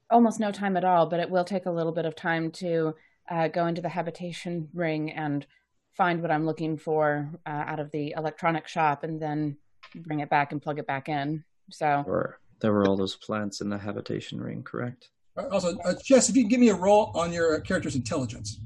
Almost 0.09 0.39
no 0.39 0.51
time 0.51 0.77
at 0.77 0.85
all, 0.85 1.07
but 1.07 1.19
it 1.19 1.29
will 1.29 1.43
take 1.43 1.65
a 1.65 1.71
little 1.71 1.91
bit 1.91 2.05
of 2.05 2.15
time 2.15 2.51
to 2.51 2.95
uh, 3.29 3.49
go 3.49 3.67
into 3.67 3.81
the 3.81 3.89
habitation 3.89 4.69
ring 4.73 5.11
and 5.11 5.45
find 5.91 6.21
what 6.21 6.31
I'm 6.31 6.45
looking 6.45 6.77
for 6.77 7.29
uh, 7.45 7.49
out 7.67 7.79
of 7.79 7.91
the 7.91 8.13
electronic 8.15 8.67
shop, 8.67 9.03
and 9.03 9.21
then 9.21 9.57
bring 9.93 10.21
it 10.21 10.29
back 10.29 10.53
and 10.53 10.61
plug 10.61 10.79
it 10.79 10.87
back 10.87 11.09
in. 11.09 11.43
So 11.71 12.03
Or 12.07 12.39
there 12.61 12.71
were 12.71 12.87
all 12.87 12.95
those 12.95 13.15
plants 13.15 13.59
in 13.59 13.69
the 13.69 13.77
habitation 13.77 14.39
ring, 14.39 14.63
correct? 14.63 15.09
Also, 15.51 15.77
uh, 15.79 15.95
Jess, 16.01 16.29
if 16.29 16.37
you 16.37 16.43
can 16.43 16.49
give 16.49 16.59
me 16.61 16.69
a 16.69 16.75
roll 16.75 17.11
on 17.13 17.33
your 17.33 17.59
character's 17.59 17.95
intelligence. 17.95 18.59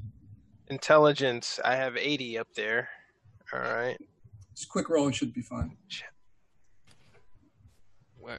Intelligence, 0.70 1.58
I 1.64 1.74
have 1.76 1.96
80 1.96 2.38
up 2.38 2.48
there. 2.54 2.88
All 3.52 3.60
right. 3.60 3.96
Just 4.56 4.68
quick 4.68 4.88
roll, 4.88 5.06
you 5.08 5.12
should 5.12 5.34
be 5.34 5.42
fine. 5.42 5.76
Uh, 8.28 8.36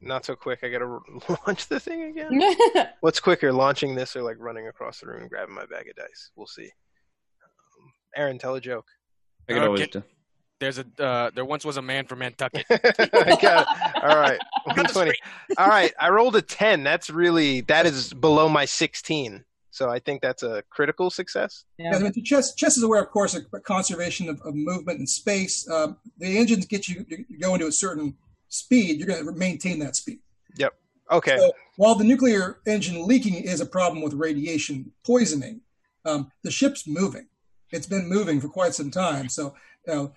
Not 0.00 0.24
so 0.24 0.34
quick. 0.34 0.60
I 0.64 0.68
gotta 0.68 0.86
launch 1.46 1.68
the 1.68 1.78
thing 1.78 2.02
again. 2.02 2.88
What's 3.00 3.20
quicker, 3.20 3.52
launching 3.52 3.94
this 3.94 4.16
or 4.16 4.22
like 4.22 4.36
running 4.40 4.66
across 4.68 5.00
the 5.00 5.06
room 5.06 5.20
and 5.22 5.30
grabbing 5.30 5.54
my 5.54 5.66
bag 5.66 5.88
of 5.88 5.94
dice? 5.96 6.30
We'll 6.34 6.46
see. 6.46 6.64
Um, 6.64 7.92
Aaron, 8.16 8.38
tell 8.38 8.54
a 8.56 8.60
joke. 8.60 8.86
I 9.48 9.52
could 9.52 9.62
Uh, 9.62 9.66
always 9.66 9.80
get- 9.82 9.92
do. 9.92 10.02
there's 10.60 10.78
a 10.78 10.86
uh, 10.98 11.30
there 11.34 11.44
once 11.44 11.64
was 11.64 11.76
a 11.76 11.82
man 11.82 12.06
from 12.06 12.18
Nantucket. 12.20 12.64
I 12.70 13.38
got 13.40 13.66
it. 13.68 14.02
All 14.02 14.16
right. 14.18 14.38
120. 14.64 15.12
All 15.58 15.68
right. 15.68 15.92
I 16.00 16.08
rolled 16.10 16.34
a 16.36 16.42
10. 16.42 16.82
That's 16.82 17.08
really, 17.10 17.60
that 17.62 17.86
is 17.86 18.12
below 18.12 18.48
my 18.48 18.64
16. 18.64 19.44
So 19.72 19.88
I 19.88 19.98
think 19.98 20.20
that's 20.20 20.42
a 20.42 20.62
critical 20.68 21.08
success. 21.08 21.64
Yeah, 21.78 21.96
I 21.96 21.98
mean, 21.98 22.12
chess, 22.24 22.54
chess 22.54 22.76
is 22.76 22.82
aware, 22.82 23.00
of 23.00 23.10
course, 23.10 23.34
of 23.34 23.46
conservation 23.64 24.28
of, 24.28 24.38
of 24.42 24.54
movement 24.54 24.98
and 24.98 25.08
space. 25.08 25.68
Um, 25.68 25.96
the 26.18 26.38
engines 26.38 26.66
get 26.66 26.88
you, 26.88 27.06
you 27.08 27.38
go 27.40 27.54
into 27.54 27.66
a 27.66 27.72
certain 27.72 28.14
speed, 28.48 28.98
you're 28.98 29.08
going 29.08 29.24
to 29.24 29.32
maintain 29.32 29.78
that 29.78 29.96
speed. 29.96 30.18
Yep. 30.58 30.74
Okay. 31.10 31.38
So 31.38 31.52
while 31.76 31.94
the 31.94 32.04
nuclear 32.04 32.58
engine 32.66 33.06
leaking 33.06 33.34
is 33.34 33.62
a 33.62 33.66
problem 33.66 34.02
with 34.02 34.12
radiation 34.12 34.92
poisoning, 35.06 35.62
um, 36.04 36.30
the 36.44 36.50
ship's 36.50 36.86
moving. 36.86 37.28
It's 37.70 37.86
been 37.86 38.06
moving 38.06 38.42
for 38.42 38.50
quite 38.50 38.74
some 38.74 38.90
time. 38.90 39.30
So, 39.30 39.54
you 39.86 39.94
know, 39.94 40.12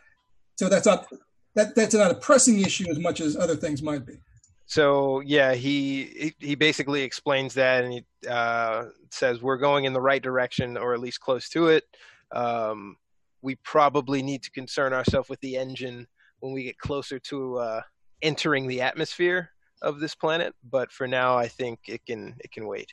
so 0.57 0.67
that's 0.67 0.85
not 0.85 1.07
that 1.55 1.75
that's 1.75 1.95
not 1.95 2.11
a 2.11 2.15
pressing 2.15 2.59
issue 2.59 2.89
as 2.89 2.99
much 2.99 3.21
as 3.21 3.37
other 3.37 3.55
things 3.55 3.81
might 3.81 4.05
be. 4.05 4.19
So 4.65 5.19
yeah, 5.21 5.53
he 5.53 6.05
he- 6.39 6.47
he 6.47 6.55
basically 6.55 7.01
explains 7.01 7.53
that, 7.53 7.83
and 7.83 7.93
he 7.93 8.05
uh, 8.27 8.85
says 9.11 9.41
we're 9.41 9.57
going 9.57 9.85
in 9.85 9.93
the 9.93 10.01
right 10.01 10.21
direction, 10.21 10.77
or 10.77 10.93
at 10.93 10.99
least 10.99 11.19
close 11.19 11.49
to 11.49 11.67
it. 11.67 11.83
Um, 12.31 12.97
we 13.41 13.55
probably 13.63 14.23
need 14.23 14.41
to 14.43 14.51
concern 14.51 14.91
ourselves 14.91 15.29
with 15.29 15.39
the 15.41 15.55
engine 15.55 16.07
when 16.39 16.51
we 16.53 16.63
get 16.63 16.77
closer 16.79 17.19
to 17.19 17.57
uh, 17.57 17.81
entering 18.21 18.67
the 18.67 18.81
atmosphere 18.81 19.51
of 19.81 19.99
this 19.99 20.15
planet. 20.15 20.53
But 20.69 20.91
for 20.91 21.07
now, 21.07 21.37
I 21.37 21.47
think 21.47 21.81
it 21.87 22.05
can 22.05 22.35
it 22.39 22.51
can 22.51 22.65
wait. 22.67 22.91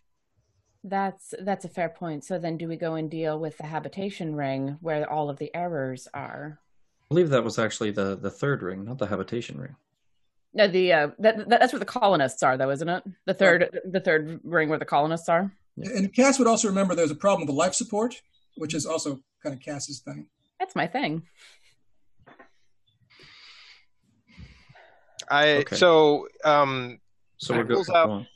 That's 0.85 1.32
that's 1.40 1.64
a 1.64 1.68
fair 1.70 1.88
point. 1.88 2.24
So 2.24 2.38
then, 2.38 2.58
do 2.58 2.68
we 2.68 2.76
go 2.76 2.94
and 2.96 3.11
deal 3.11 3.38
with 3.38 3.56
the 3.56 3.66
habitation 3.66 4.35
ring 4.37 4.76
where 4.80 5.11
all 5.11 5.30
of 5.30 5.38
the 5.38 5.54
errors 5.54 6.06
are? 6.12 6.58
I 7.04 7.14
believe 7.14 7.30
that 7.30 7.44
was 7.44 7.58
actually 7.58 7.92
the, 7.92 8.16
the 8.16 8.30
third 8.30 8.62
ring, 8.62 8.85
not 8.85 8.98
the 8.98 9.06
habitation 9.06 9.58
ring. 9.61 9.76
No, 10.55 10.69
the 10.69 10.93
uh, 10.93 11.09
that, 11.19 11.49
that 11.49 11.61
that's 11.61 11.73
where 11.73 11.81
the 11.81 11.87
colonists 11.87 12.43
are, 12.43 12.57
though, 12.59 12.71
isn't 12.71 12.88
it? 12.88 13.03
The 13.27 13.35
third 13.35 13.81
the 13.91 14.01
third 14.01 14.41
ring 14.45 14.69
where 14.69 14.79
the 14.79 14.85
colonists 14.85 15.29
are. 15.29 15.51
And 15.79 16.12
Cass 16.15 16.38
would 16.38 16.49
also 16.49 16.69
remember 16.69 16.95
there's 16.95 17.11
a 17.11 17.15
problem 17.15 17.41
with 17.47 17.49
the 17.49 17.59
life 17.59 17.75
support, 17.75 18.21
which 18.57 18.75
is 18.75 18.85
also 18.85 19.21
kind 19.43 19.55
of 19.55 19.61
Cass's 19.62 20.01
thing. 20.01 20.27
That's 20.61 20.77
my 20.77 20.87
thing. 20.87 21.23
I 25.31 25.49
Okay. 25.59 25.77
so 25.77 26.29
um, 26.45 26.99
So 27.38 27.55
we're 27.55 27.65
good. 27.65 27.75
pulls 27.77 27.88
out 27.88 28.11
on. 28.11 28.27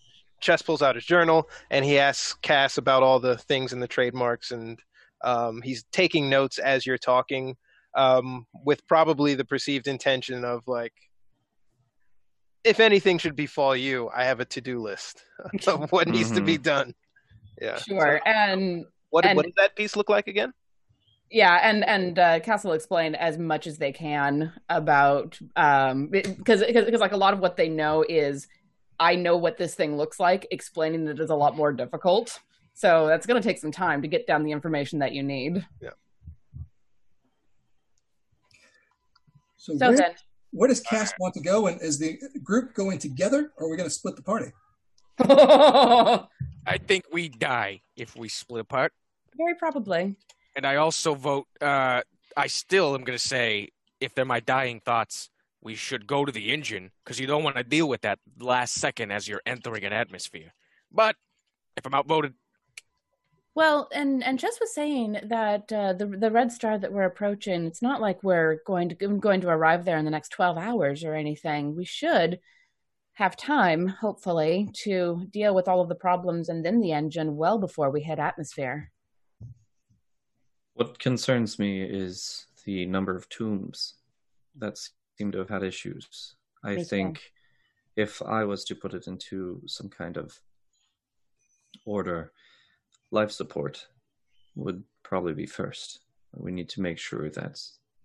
Chess 0.41 0.63
pulls 0.63 0.83
out 0.83 0.95
his 0.95 1.05
journal 1.05 1.49
and 1.71 1.85
he 1.85 1.99
asks 1.99 2.35
Cass 2.35 2.79
about 2.79 3.03
all 3.03 3.19
the 3.21 3.37
things 3.39 3.73
in 3.73 3.81
the 3.81 3.89
trademarks, 3.89 4.51
and 4.51 4.79
um, 5.25 5.61
he's 5.63 5.85
taking 5.93 6.29
notes 6.31 6.59
as 6.59 6.87
you're 6.87 6.99
talking, 6.99 7.57
um, 7.95 8.47
with 8.65 8.87
probably 8.87 9.35
the 9.35 9.45
perceived 9.45 9.89
intention 9.89 10.45
of 10.45 10.63
like, 10.67 10.93
if 12.67 12.81
anything 12.81 13.19
should 13.19 13.37
befall 13.37 13.75
you, 13.77 14.11
I 14.15 14.25
have 14.25 14.41
a 14.41 14.45
to-do 14.45 14.81
list 14.81 15.23
of 15.67 15.91
what 15.93 16.09
needs 16.09 16.31
to 16.33 16.41
be 16.41 16.59
done. 16.59 16.95
Yeah. 17.61 17.79
Sure, 17.79 18.21
and 18.27 18.85
What 19.11 19.25
and- 19.25 19.37
what 19.37 19.45
does 19.47 19.55
that 19.57 19.77
piece 19.77 19.97
look 19.97 20.09
like 20.09 20.27
again? 20.29 20.53
yeah, 21.31 21.59
and 21.63 21.85
and 21.85 22.19
uh, 22.19 22.39
Castle 22.41 22.71
will 22.71 22.77
explain 22.77 23.15
as 23.17 23.37
much 23.39 23.67
as 23.67 23.79
they 23.79 23.91
can 23.93 24.53
about 24.69 25.39
um 25.57 26.07
because 26.09 26.63
because 26.65 27.01
like 27.01 27.13
a 27.13 27.17
lot 27.17 27.35
of 27.35 27.41
what 27.41 27.57
they 27.57 27.69
know 27.69 28.05
is 28.09 28.47
I 29.01 29.17
know 29.17 29.37
what 29.37 29.57
this 29.59 29.75
thing 29.75 29.97
looks 29.97 30.21
like. 30.21 30.47
Explaining 30.51 31.07
it 31.09 31.19
is 31.19 31.31
a 31.31 31.35
lot 31.35 31.57
more 31.57 31.73
difficult. 31.73 32.39
So 32.75 33.07
that's 33.07 33.27
going 33.27 33.41
to 33.43 33.47
take 33.49 33.59
some 33.59 33.73
time 33.73 34.03
to 34.03 34.09
get 34.09 34.27
down 34.27 34.45
the 34.45 34.53
information 34.53 34.99
that 35.01 35.13
you 35.13 35.23
need. 35.23 35.67
So, 39.57 39.77
So 39.77 39.89
where, 39.89 39.97
then, 39.97 40.15
where 40.57 40.69
does 40.69 40.81
Cass 40.81 41.13
want 41.21 41.35
to 41.35 41.41
go? 41.41 41.67
And 41.67 41.81
is 41.83 41.99
the 41.99 42.19
group 42.43 42.75
going 42.75 42.99
together, 42.99 43.53
or 43.57 43.67
are 43.67 43.71
we 43.71 43.77
going 43.77 43.89
to 43.89 43.95
split 43.95 44.17
the 44.17 44.23
party? 44.23 44.53
I 45.19 46.79
think 46.79 47.05
we 47.13 47.29
die 47.29 47.83
if 47.97 48.17
we 48.17 48.29
split 48.29 48.63
apart. 48.63 48.93
very 49.37 49.55
probably. 49.55 50.17
And 50.57 50.67
I 50.67 50.77
also 50.77 51.15
vote. 51.15 51.47
Uh, 51.61 52.01
I 52.37 52.47
still 52.49 52.95
am 52.95 53.05
going 53.05 53.19
to 53.19 53.25
say, 53.25 53.69
if 54.01 54.15
they're 54.15 54.25
my 54.25 54.41
dying 54.41 54.81
thoughts, 54.81 55.31
we 55.63 55.75
should 55.75 56.07
go 56.07 56.25
to 56.25 56.33
the 56.33 56.53
engine 56.53 56.91
because 57.05 57.19
you 57.21 57.27
don't 57.27 57.43
want 57.43 57.57
to 57.57 57.65
deal 57.65 57.89
with 57.89 58.03
that 58.03 58.19
last 58.39 58.75
second 58.75 59.11
as 59.11 59.29
you're 59.29 59.43
entering 59.47 59.85
an 59.85 59.93
atmosphere. 59.93 60.53
But 60.93 61.17
if 61.77 61.87
I'm 61.87 61.95
outvoted, 61.95 62.35
Well, 63.57 63.89
and 63.91 64.23
and 64.23 64.39
Jess 64.39 64.61
was 64.61 64.75
saying 64.75 65.19
that 65.25 65.73
uh, 65.73 65.95
the 65.95 66.07
the 66.07 66.31
red 66.31 66.53
star 66.53 66.77
that 66.77 66.93
we're 66.93 67.05
approaching, 67.05 67.65
it's 67.65 67.81
not 67.81 68.03
like 68.03 68.23
we're 68.23 68.61
going 68.67 68.91
to 68.91 68.95
going 68.95 69.41
to 69.41 69.49
arrive 69.49 69.87
there 69.87 69.97
in 69.97 70.05
the 70.05 70.11
next 70.11 70.29
twelve 70.29 70.59
hours 70.59 71.03
or 71.03 71.15
anything. 71.15 71.75
We 71.75 71.87
should 71.87 72.39
have 73.15 73.35
time, 73.35 73.89
hopefully, 73.89 74.69
to 74.85 75.27
deal 75.31 75.55
with 75.55 75.69
all 75.69 75.81
of 75.81 75.89
the 75.89 75.95
problems 75.95 76.51
and 76.51 76.63
then 76.63 76.83
the 76.83 76.93
engine 76.93 77.35
well 77.35 77.59
before 77.59 77.91
we 77.91 78.03
hit 78.03 78.19
atmosphere. 78.19 78.93
What 80.75 80.99
concerns 80.99 81.59
me 81.59 81.83
is 81.83 82.49
the 82.67 82.85
number 82.85 83.17
of 83.17 83.27
tombs 83.31 83.95
that 84.59 84.79
seem 85.17 85.33
to 85.33 85.39
have 85.39 85.49
had 85.49 85.63
issues. 85.63 86.35
I 86.63 86.75
Me 86.75 86.77
too. 86.77 86.85
think 86.85 87.33
if 87.97 88.21
I 88.21 88.45
was 88.45 88.65
to 88.65 88.75
put 88.75 88.93
it 88.93 89.07
into 89.07 89.63
some 89.65 89.89
kind 89.89 90.19
of 90.19 90.39
order, 91.87 92.33
life 93.11 93.31
support 93.31 93.87
would 94.55 94.83
probably 95.03 95.35
be 95.35 95.47
first. 95.47 96.01
We 96.35 96.53
need 96.53 96.69
to 96.71 96.81
make 96.81 96.99
sure 96.99 97.31
that 97.31 97.61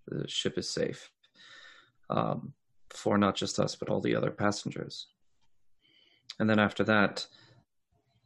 the 0.06 0.28
ship 0.28 0.58
is 0.58 0.68
safe 0.68 1.10
um, 2.10 2.52
for 2.90 3.18
not 3.18 3.34
just 3.34 3.58
us, 3.58 3.74
but 3.74 3.88
all 3.88 4.00
the 4.00 4.14
other 4.14 4.30
passengers. 4.30 5.08
And 6.38 6.48
then 6.48 6.58
after 6.58 6.84
that, 6.84 7.26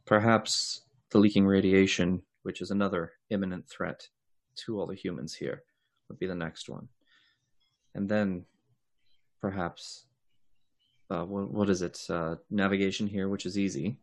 perhaps 0.05 0.81
the 1.11 1.19
leaking 1.19 1.45
radiation, 1.45 2.21
which 2.43 2.61
is 2.61 2.71
another 2.71 3.13
imminent 3.29 3.67
threat 3.67 4.07
to 4.57 4.79
all 4.79 4.87
the 4.87 4.95
humans 4.95 5.33
here, 5.33 5.63
would 6.07 6.19
be 6.19 6.27
the 6.27 6.35
next 6.35 6.69
one. 6.69 6.87
And 7.95 8.07
then 8.07 8.45
perhaps, 9.41 10.05
uh, 11.09 11.23
what, 11.23 11.51
what 11.51 11.69
is 11.69 11.81
it? 11.81 11.99
Uh, 12.09 12.35
navigation 12.49 13.07
here, 13.07 13.29
which 13.29 13.45
is 13.45 13.57
easy. 13.57 13.97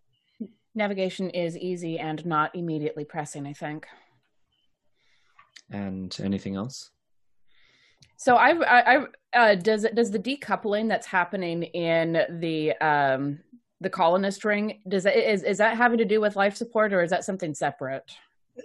Navigation 0.74 1.30
is 1.30 1.56
easy 1.56 1.98
and 1.98 2.24
not 2.26 2.54
immediately 2.54 3.04
pressing, 3.04 3.46
I 3.46 3.52
think. 3.52 3.86
And 5.70 6.16
anything 6.22 6.56
else? 6.56 6.90
So 8.16 8.36
I, 8.36 8.50
I, 8.50 8.96
I 8.96 9.06
uh, 9.52 9.54
does 9.54 9.86
does 9.94 10.10
the 10.10 10.18
decoupling 10.18 10.88
that's 10.88 11.06
happening 11.06 11.62
in 11.64 12.38
the 12.40 12.72
um 12.78 13.40
the 13.80 13.90
colonist 13.90 14.44
ring 14.44 14.80
does 14.88 15.02
that 15.02 15.16
is 15.32 15.42
is 15.42 15.58
that 15.58 15.76
having 15.76 15.98
to 15.98 16.04
do 16.04 16.20
with 16.20 16.36
life 16.36 16.56
support 16.56 16.92
or 16.92 17.02
is 17.02 17.10
that 17.10 17.24
something 17.24 17.54
separate? 17.54 18.04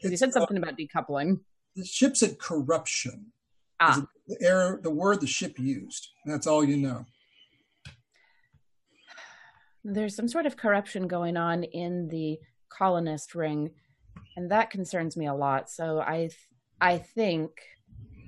'Cause 0.02 0.12
You 0.12 0.17
said 0.17 0.34
something 0.34 0.58
about 0.58 0.78
decoupling. 0.78 1.39
The 1.76 1.84
ship 1.86 2.15
said 2.15 2.38
corruption. 2.39 3.32
Ah, 3.80 4.06
The 4.28 4.38
error, 4.41 4.80
the 4.84 4.91
word 4.91 5.19
the 5.22 5.28
ship 5.28 5.58
used. 5.58 6.10
That's 6.26 6.45
all 6.48 6.63
you 6.63 6.78
know. 6.78 7.06
There's 9.84 10.15
some 10.15 10.28
sort 10.28 10.46
of 10.46 10.58
corruption 10.58 11.08
going 11.08 11.38
on 11.38 11.63
in 11.63 12.08
the 12.10 12.38
colonist 12.70 13.36
ring, 13.36 13.72
and 14.36 14.52
that 14.52 14.70
concerns 14.70 15.15
me 15.18 15.28
a 15.28 15.34
lot. 15.34 15.70
So 15.70 16.00
I 16.00 16.18
th- 16.18 16.36
I 16.82 16.98
think 16.98 17.52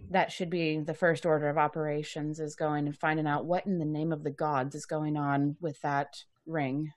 that 0.10 0.32
should 0.32 0.50
be 0.50 0.80
the 0.80 0.94
first 0.94 1.26
order 1.26 1.48
of 1.48 1.58
operations 1.58 2.40
is 2.40 2.56
going 2.56 2.86
and 2.86 2.98
finding 2.98 3.28
out 3.28 3.46
what 3.46 3.66
in 3.66 3.80
the 3.80 3.86
name 3.86 4.12
of 4.12 4.24
the 4.24 4.32
gods 4.32 4.76
is 4.76 4.86
going 4.86 5.16
on 5.16 5.56
with 5.62 5.80
that 5.82 6.22
ring. 6.46 6.92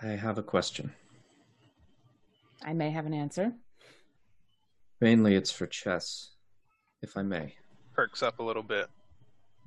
I 0.00 0.08
have 0.08 0.38
a 0.38 0.42
question. 0.42 0.92
I 2.64 2.72
may 2.74 2.90
have 2.90 3.06
an 3.06 3.14
answer. 3.14 3.52
Mainly 5.00 5.34
it's 5.34 5.50
for 5.50 5.66
chess, 5.66 6.30
if 7.02 7.16
I 7.16 7.22
may. 7.22 7.56
perks 7.92 8.22
up 8.22 8.38
a 8.38 8.42
little 8.42 8.62
bit. 8.62 8.86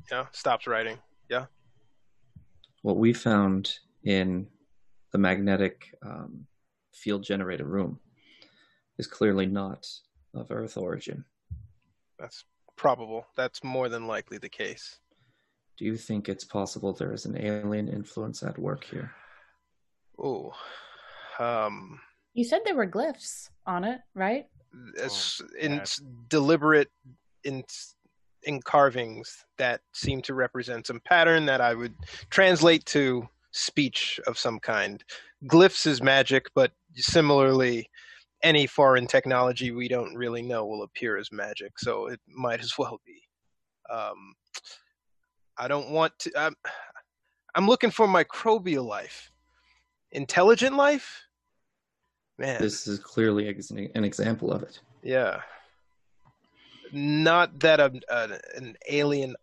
Yeah, 0.09 0.25
stops 0.31 0.65
writing. 0.65 0.97
Yeah. 1.29 1.45
What 2.83 2.97
we 2.97 3.11
found 3.11 3.79
in 4.05 4.47
the 5.11 5.17
magnetic 5.17 5.93
um, 6.05 6.45
field 6.93 7.23
generator 7.23 7.65
room 7.65 7.99
is 8.97 9.07
clearly 9.07 9.45
not 9.45 9.85
of 10.33 10.51
Earth 10.51 10.77
origin. 10.77 11.25
That's 12.19 12.45
probable. 12.77 13.25
That's 13.35 13.63
more 13.63 13.89
than 13.89 14.07
likely 14.07 14.37
the 14.37 14.49
case. 14.49 14.99
Do 15.77 15.85
you 15.85 15.97
think 15.97 16.29
it's 16.29 16.45
possible 16.45 16.93
there 16.93 17.11
is 17.13 17.25
an 17.25 17.37
alien 17.37 17.89
influence 17.89 18.43
at 18.43 18.57
work 18.57 18.85
here? 18.85 19.11
Ooh. 20.19 20.51
Um, 21.39 21.99
You 22.33 22.45
said 22.45 22.61
there 22.63 22.75
were 22.75 22.87
glyphs 22.87 23.49
on 23.65 23.83
it, 23.83 23.99
right? 24.13 24.45
as 25.01 25.41
Oh, 25.41 25.47
in 25.59 25.73
yeah. 25.73 25.85
deliberate 26.27 26.89
in 27.45 27.63
in 28.43 28.61
carvings 28.61 29.43
that 29.57 29.81
seem 29.93 30.21
to 30.21 30.33
represent 30.33 30.85
some 30.85 30.99
pattern 31.05 31.45
that 31.47 31.61
I 31.61 31.73
would 31.73 31.95
translate 32.29 32.85
to 32.87 33.27
speech 33.55 34.19
of 34.27 34.37
some 34.37 34.59
kind. 34.59 35.03
Glyphs 35.47 35.87
is 35.87 36.01
magic, 36.03 36.45
but 36.53 36.71
similarly, 36.95 37.89
any 38.43 38.67
foreign 38.67 39.07
technology 39.07 39.71
we 39.71 39.87
don't 39.87 40.13
really 40.15 40.41
know 40.41 40.65
will 40.65 40.83
appear 40.83 41.17
as 41.17 41.31
magic, 41.31 41.79
so 41.79 42.07
it 42.07 42.19
might 42.27 42.59
as 42.59 42.73
well 42.77 42.99
be. 43.05 43.21
Um, 43.91 44.33
I 45.57 45.67
don't 45.67 45.89
want 45.91 46.13
to. 46.19 46.31
I'm, 46.37 46.55
I'm 47.55 47.67
looking 47.67 47.91
for 47.91 48.07
microbial 48.07 48.85
life, 48.85 49.31
intelligent 50.11 50.75
life. 50.75 51.21
Man, 52.37 52.61
This 52.61 52.85
is 52.87 52.99
clearly 52.99 53.47
ex- 53.47 53.71
an 53.71 54.03
example 54.03 54.51
of 54.51 54.61
it. 54.63 54.81
yeah. 55.01 55.39
Not 56.91 57.59
that 57.61 57.79
a, 57.79 57.91
a, 58.09 58.39
an 58.55 58.75
alien 58.89 59.35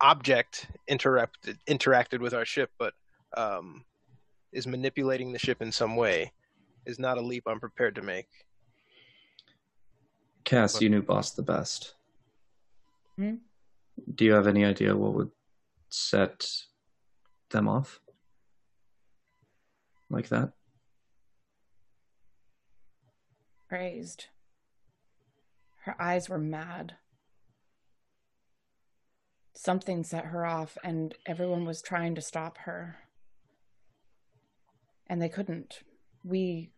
object 0.00 0.66
interrupted 0.88 1.58
interacted 1.68 2.20
with 2.20 2.34
our 2.34 2.44
ship, 2.44 2.70
but 2.78 2.94
um, 3.36 3.84
is 4.52 4.66
manipulating 4.66 5.32
the 5.32 5.38
ship 5.38 5.62
in 5.62 5.72
some 5.72 5.96
way 5.96 6.32
is 6.86 6.98
not 6.98 7.18
a 7.18 7.20
leap 7.20 7.44
I'm 7.46 7.60
prepared 7.60 7.94
to 7.96 8.02
make. 8.02 8.28
Cass, 10.44 10.80
you 10.80 10.88
knew 10.88 11.02
Boss 11.02 11.32
the 11.32 11.42
best. 11.42 11.94
Hmm? 13.16 13.34
Do 14.14 14.24
you 14.24 14.32
have 14.32 14.46
any 14.46 14.64
idea 14.64 14.96
what 14.96 15.14
would 15.14 15.30
set 15.90 16.48
them 17.50 17.66
off? 17.66 18.00
Like 20.08 20.28
that? 20.28 20.52
Crazed. 23.68 24.26
Her 25.80 26.00
eyes 26.00 26.28
were 26.28 26.38
mad. 26.38 26.94
Something 29.56 30.04
set 30.04 30.26
her 30.26 30.44
off, 30.44 30.76
and 30.84 31.14
everyone 31.24 31.64
was 31.64 31.80
trying 31.80 32.14
to 32.14 32.20
stop 32.20 32.58
her. 32.58 32.96
And 35.06 35.20
they 35.20 35.30
couldn't. 35.30 35.80
We 36.22 36.72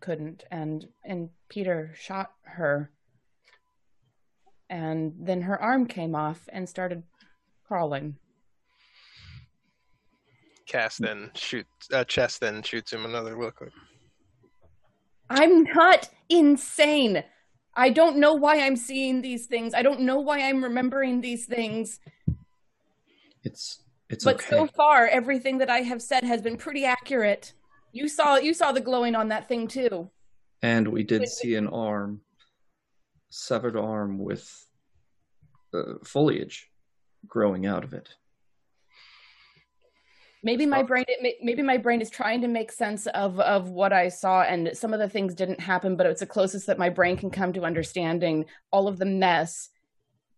couldn't. 0.00 0.44
And 0.50 0.86
and 1.02 1.30
Peter 1.48 1.94
shot 1.98 2.32
her. 2.42 2.90
And 4.68 5.14
then 5.18 5.42
her 5.42 5.60
arm 5.60 5.86
came 5.86 6.14
off 6.14 6.46
and 6.52 6.68
started 6.68 7.04
crawling. 7.66 8.16
Cass 10.66 10.98
then 10.98 11.30
shoots. 11.34 11.88
Uh, 11.90 12.04
Chess 12.04 12.38
then 12.38 12.62
shoots 12.62 12.92
him 12.92 13.06
another 13.06 13.38
look. 13.38 13.66
I'm 15.30 15.64
not 15.64 16.10
insane. 16.28 17.24
I 17.76 17.90
don't 17.90 18.18
know 18.18 18.34
why 18.34 18.60
I'm 18.60 18.76
seeing 18.76 19.20
these 19.20 19.46
things. 19.46 19.74
I 19.74 19.82
don't 19.82 20.00
know 20.00 20.20
why 20.20 20.40
I'm 20.40 20.62
remembering 20.62 21.20
these 21.20 21.46
things. 21.46 22.00
It's 23.42 23.82
it's 24.08 24.24
but 24.24 24.36
okay. 24.36 24.50
so 24.50 24.66
far 24.66 25.06
everything 25.06 25.58
that 25.58 25.70
I 25.70 25.78
have 25.80 26.00
said 26.00 26.24
has 26.24 26.40
been 26.40 26.56
pretty 26.56 26.84
accurate. 26.84 27.52
You 27.92 28.08
saw 28.08 28.36
you 28.36 28.54
saw 28.54 28.72
the 28.72 28.80
glowing 28.80 29.14
on 29.14 29.28
that 29.28 29.48
thing 29.48 29.66
too. 29.66 30.10
And 30.62 30.88
we 30.88 31.02
did 31.02 31.28
see 31.28 31.56
an 31.56 31.66
arm, 31.66 32.22
severed 33.30 33.76
arm 33.76 34.18
with 34.18 34.48
uh, 35.74 35.94
foliage 36.04 36.70
growing 37.26 37.66
out 37.66 37.84
of 37.84 37.92
it. 37.92 38.08
Maybe 40.44 40.66
my 40.66 40.82
brain 40.82 41.06
maybe 41.42 41.62
my 41.62 41.78
brain 41.78 42.02
is 42.02 42.10
trying 42.10 42.42
to 42.42 42.48
make 42.48 42.70
sense 42.70 43.06
of 43.08 43.40
of 43.40 43.70
what 43.70 43.94
I 43.94 44.08
saw 44.08 44.42
and 44.42 44.70
some 44.74 44.92
of 44.92 45.00
the 45.00 45.08
things 45.08 45.34
didn't 45.34 45.58
happen 45.58 45.96
but 45.96 46.06
it's 46.06 46.20
the 46.20 46.26
closest 46.26 46.66
that 46.66 46.78
my 46.78 46.90
brain 46.90 47.16
can 47.16 47.30
come 47.30 47.54
to 47.54 47.62
understanding 47.62 48.44
all 48.70 48.86
of 48.86 48.98
the 48.98 49.06
mess. 49.06 49.70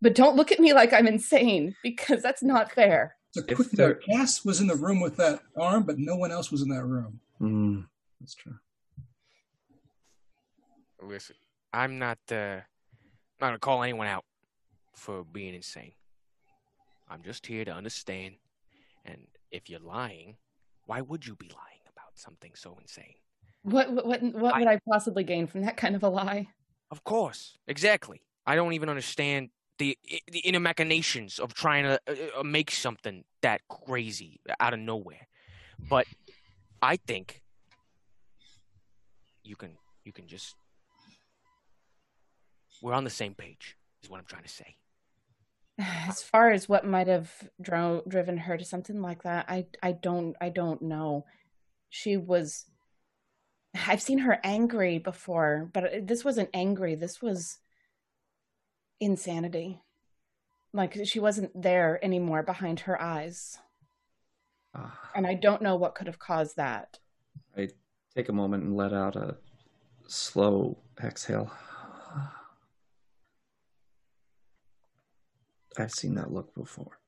But 0.01 0.15
don't 0.15 0.37
look 0.37 0.53
at 0.53 0.61
me 0.61 0.73
like 0.73 0.93
I'm 0.93 1.09
insane 1.09 1.75
because 1.83 2.23
that's 2.23 2.43
not 2.43 2.71
fair. 2.71 3.17
So 3.33 3.43
quick 3.43 3.77
note, 3.77 4.01
Cass 4.09 4.45
was 4.45 4.61
in 4.61 4.69
the 4.69 4.77
room 4.77 5.01
with 5.01 5.17
that 5.17 5.41
arm, 5.57 5.83
but 5.83 5.99
no 5.99 6.17
one 6.17 6.31
else 6.31 6.53
was 6.53 6.63
in 6.63 6.69
that 6.69 6.85
room. 6.85 7.21
Mm, 7.41 7.87
that's 8.21 8.35
true. 8.35 8.55
Listen, 11.03 11.37
I'm 11.73 11.99
not 11.99 12.19
uh, 12.31 12.61
not 13.41 13.49
gonna 13.49 13.59
call 13.59 13.83
anyone 13.83 14.07
out 14.07 14.25
for 14.95 15.25
being 15.25 15.55
insane. 15.55 15.93
I'm 17.11 17.23
just 17.23 17.45
here 17.47 17.65
to 17.65 17.73
understand. 17.73 18.37
And 19.05 19.27
if 19.57 19.69
you're 19.69 19.81
lying, 19.81 20.37
why 20.85 21.01
would 21.01 21.27
you 21.27 21.35
be 21.35 21.49
lying 21.49 21.83
about 21.91 22.13
something 22.15 22.53
so 22.55 22.79
insane? 22.81 23.15
What 23.63 23.91
what 23.93 24.07
what, 24.07 24.23
what 24.23 24.59
would 24.59 24.69
I 24.69 24.79
possibly 24.89 25.25
gain 25.25 25.47
from 25.47 25.63
that 25.63 25.77
kind 25.77 25.97
of 25.97 26.03
a 26.05 26.09
lie? 26.09 26.49
Of 26.91 27.03
course, 27.03 27.59
exactly. 27.67 28.23
I 28.47 28.55
don't 28.55 28.75
even 28.75 28.89
understand 28.89 29.51
the 29.79 29.99
the 30.31 30.39
inner 30.41 30.61
machinations 30.61 31.39
of 31.39 31.55
trying 31.55 31.85
to 31.85 32.01
uh, 32.07 32.41
uh, 32.41 32.43
make 32.45 32.71
something 32.71 33.25
that 33.43 33.63
crazy 33.69 34.41
out 34.61 34.73
of 34.73 34.81
nowhere. 34.81 35.27
But 35.91 36.07
I 36.81 36.97
think 36.97 37.43
you 39.43 39.57
can 39.57 39.77
you 40.05 40.13
can 40.13 40.29
just 40.29 40.55
we're 42.83 42.95
on 42.95 43.05
the 43.05 43.11
same 43.11 43.35
page. 43.35 43.77
Is 44.03 44.11
what 44.11 44.19
I'm 44.19 44.27
trying 44.27 44.45
to 44.45 44.49
say. 44.49 44.77
as 46.09 46.23
far 46.23 46.51
as 46.51 46.69
what 46.69 46.87
might 46.87 47.07
have 47.07 47.31
dro- 47.61 48.03
driven 48.09 48.39
her 48.39 48.57
to 48.57 48.65
something 48.65 49.01
like 49.01 49.23
that 49.23 49.45
i 49.49 49.67
i 49.83 49.93
don't 49.93 50.37
i 50.41 50.49
don't 50.49 50.83
know. 50.83 51.25
She 51.89 52.17
was 52.17 52.67
i've 53.87 54.03
seen 54.03 54.19
her 54.19 54.39
angry 54.43 54.99
before 54.99 55.71
but 55.73 56.07
this 56.07 56.25
wasn't 56.25 56.51
angry 56.55 56.95
this 56.95 57.21
was 57.21 57.59
insanity. 59.01 59.83
Like 60.73 61.07
she 61.07 61.21
wasn't 61.21 61.51
there 61.61 62.03
anymore 62.05 62.43
behind 62.43 62.81
her 62.81 63.01
eyes. 63.01 63.59
Ah, 64.75 64.99
and 65.15 65.27
i 65.27 65.35
don't 65.35 65.63
know 65.63 65.77
what 65.77 65.95
could 65.95 66.07
have 66.07 66.19
caused 66.19 66.57
that. 66.57 66.99
I 67.57 67.69
take 68.15 68.29
a 68.29 68.33
moment 68.33 68.65
and 68.65 68.77
let 68.77 68.93
out 68.93 69.17
a 69.17 69.37
slow 70.07 70.79
exhale. 71.03 71.51
I've 75.79 75.93
seen 75.93 76.15
that 76.15 76.33
look 76.33 76.55
before. 76.55 76.99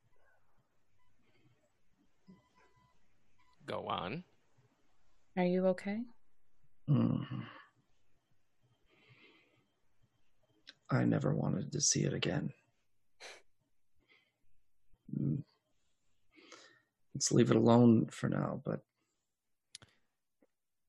Go 3.66 3.86
on. 3.86 4.24
are 5.36 5.44
you 5.44 5.66
okay 5.66 6.00
Mhm. 6.88 7.46
I 10.90 11.04
never 11.04 11.34
wanted 11.34 11.70
to 11.72 11.80
see 11.82 12.04
it 12.04 12.14
again. 12.14 12.50
Mm. 15.14 15.44
Let's 17.14 17.30
leave 17.30 17.50
it 17.50 17.56
alone 17.56 18.06
for 18.06 18.28
now, 18.30 18.62
but 18.64 18.80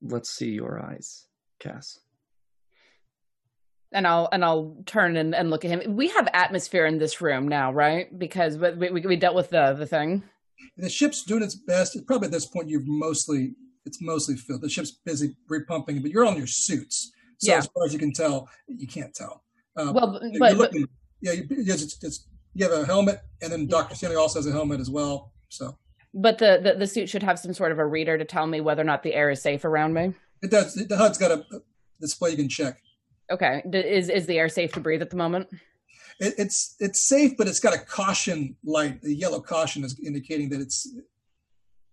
let's 0.00 0.30
see 0.30 0.50
your 0.52 0.80
eyes, 0.82 1.26
Cass. 1.58 2.00
And 3.92 4.06
I'll 4.06 4.28
and 4.32 4.44
I'll 4.44 4.76
turn 4.86 5.16
and, 5.16 5.34
and 5.34 5.50
look 5.50 5.64
at 5.64 5.70
him. 5.70 5.96
We 5.96 6.08
have 6.08 6.28
atmosphere 6.32 6.86
in 6.86 6.98
this 6.98 7.20
room 7.20 7.48
now, 7.48 7.72
right? 7.72 8.16
Because 8.18 8.56
we 8.56 8.90
we, 8.90 9.00
we 9.00 9.16
dealt 9.16 9.34
with 9.34 9.50
the 9.50 9.74
the 9.74 9.86
thing. 9.86 10.22
The 10.76 10.88
ship's 10.88 11.22
doing 11.24 11.42
its 11.42 11.54
best. 11.54 11.96
Probably 12.06 12.26
at 12.26 12.32
this 12.32 12.46
point, 12.46 12.68
you've 12.68 12.86
mostly 12.86 13.54
it's 13.86 14.00
mostly 14.02 14.36
filled. 14.36 14.60
The 14.62 14.68
ship's 14.68 14.92
busy 14.92 15.34
repumping, 15.50 16.02
but 16.02 16.10
you're 16.10 16.26
on 16.26 16.36
your 16.36 16.46
suits, 16.46 17.12
so 17.38 17.50
Yeah. 17.52 17.58
as 17.58 17.66
far 17.66 17.84
as 17.86 17.92
you 17.92 17.98
can 17.98 18.12
tell, 18.12 18.48
you 18.68 18.86
can't 18.86 19.14
tell. 19.14 19.42
Uh, 19.76 19.92
Well, 19.94 20.12
but, 20.12 20.22
you're 20.50 20.56
but, 20.58 20.72
but 20.72 20.82
yeah, 21.22 21.32
you, 21.32 21.46
it's, 21.50 21.82
it's, 21.82 22.04
it's, 22.04 22.26
you 22.54 22.68
have 22.68 22.78
a 22.78 22.84
helmet, 22.84 23.20
and 23.42 23.50
then 23.50 23.66
Doctor 23.66 23.94
Stanley 23.94 24.16
also 24.16 24.38
has 24.38 24.46
a 24.46 24.52
helmet 24.52 24.80
as 24.80 24.90
well. 24.90 25.32
So 25.48 25.76
But 26.12 26.38
the, 26.38 26.60
the 26.62 26.74
the 26.74 26.86
suit 26.86 27.08
should 27.08 27.22
have 27.22 27.38
some 27.38 27.54
sort 27.54 27.72
of 27.72 27.78
a 27.78 27.86
reader 27.86 28.18
to 28.18 28.24
tell 28.24 28.46
me 28.46 28.60
whether 28.60 28.82
or 28.82 28.84
not 28.84 29.02
the 29.02 29.14
air 29.14 29.30
is 29.30 29.40
safe 29.40 29.64
around 29.64 29.94
me. 29.94 30.12
it 30.42 30.50
does. 30.50 30.74
The 30.74 30.96
HUD's 30.96 31.16
got 31.18 31.30
a 31.32 31.44
display 32.00 32.30
you 32.32 32.36
can 32.36 32.48
check. 32.50 32.80
Okay, 33.30 33.62
is 33.72 34.08
is 34.08 34.26
the 34.26 34.38
air 34.38 34.48
safe 34.48 34.72
to 34.72 34.80
breathe 34.80 35.02
at 35.02 35.10
the 35.10 35.16
moment? 35.16 35.48
It, 36.18 36.34
it's 36.38 36.74
it's 36.80 37.06
safe, 37.08 37.32
but 37.38 37.46
it's 37.46 37.60
got 37.60 37.74
a 37.74 37.78
caution 37.78 38.56
light. 38.64 39.00
The 39.02 39.14
yellow 39.14 39.40
caution 39.40 39.84
is 39.84 39.98
indicating 40.04 40.48
that 40.50 40.60
it's 40.60 40.88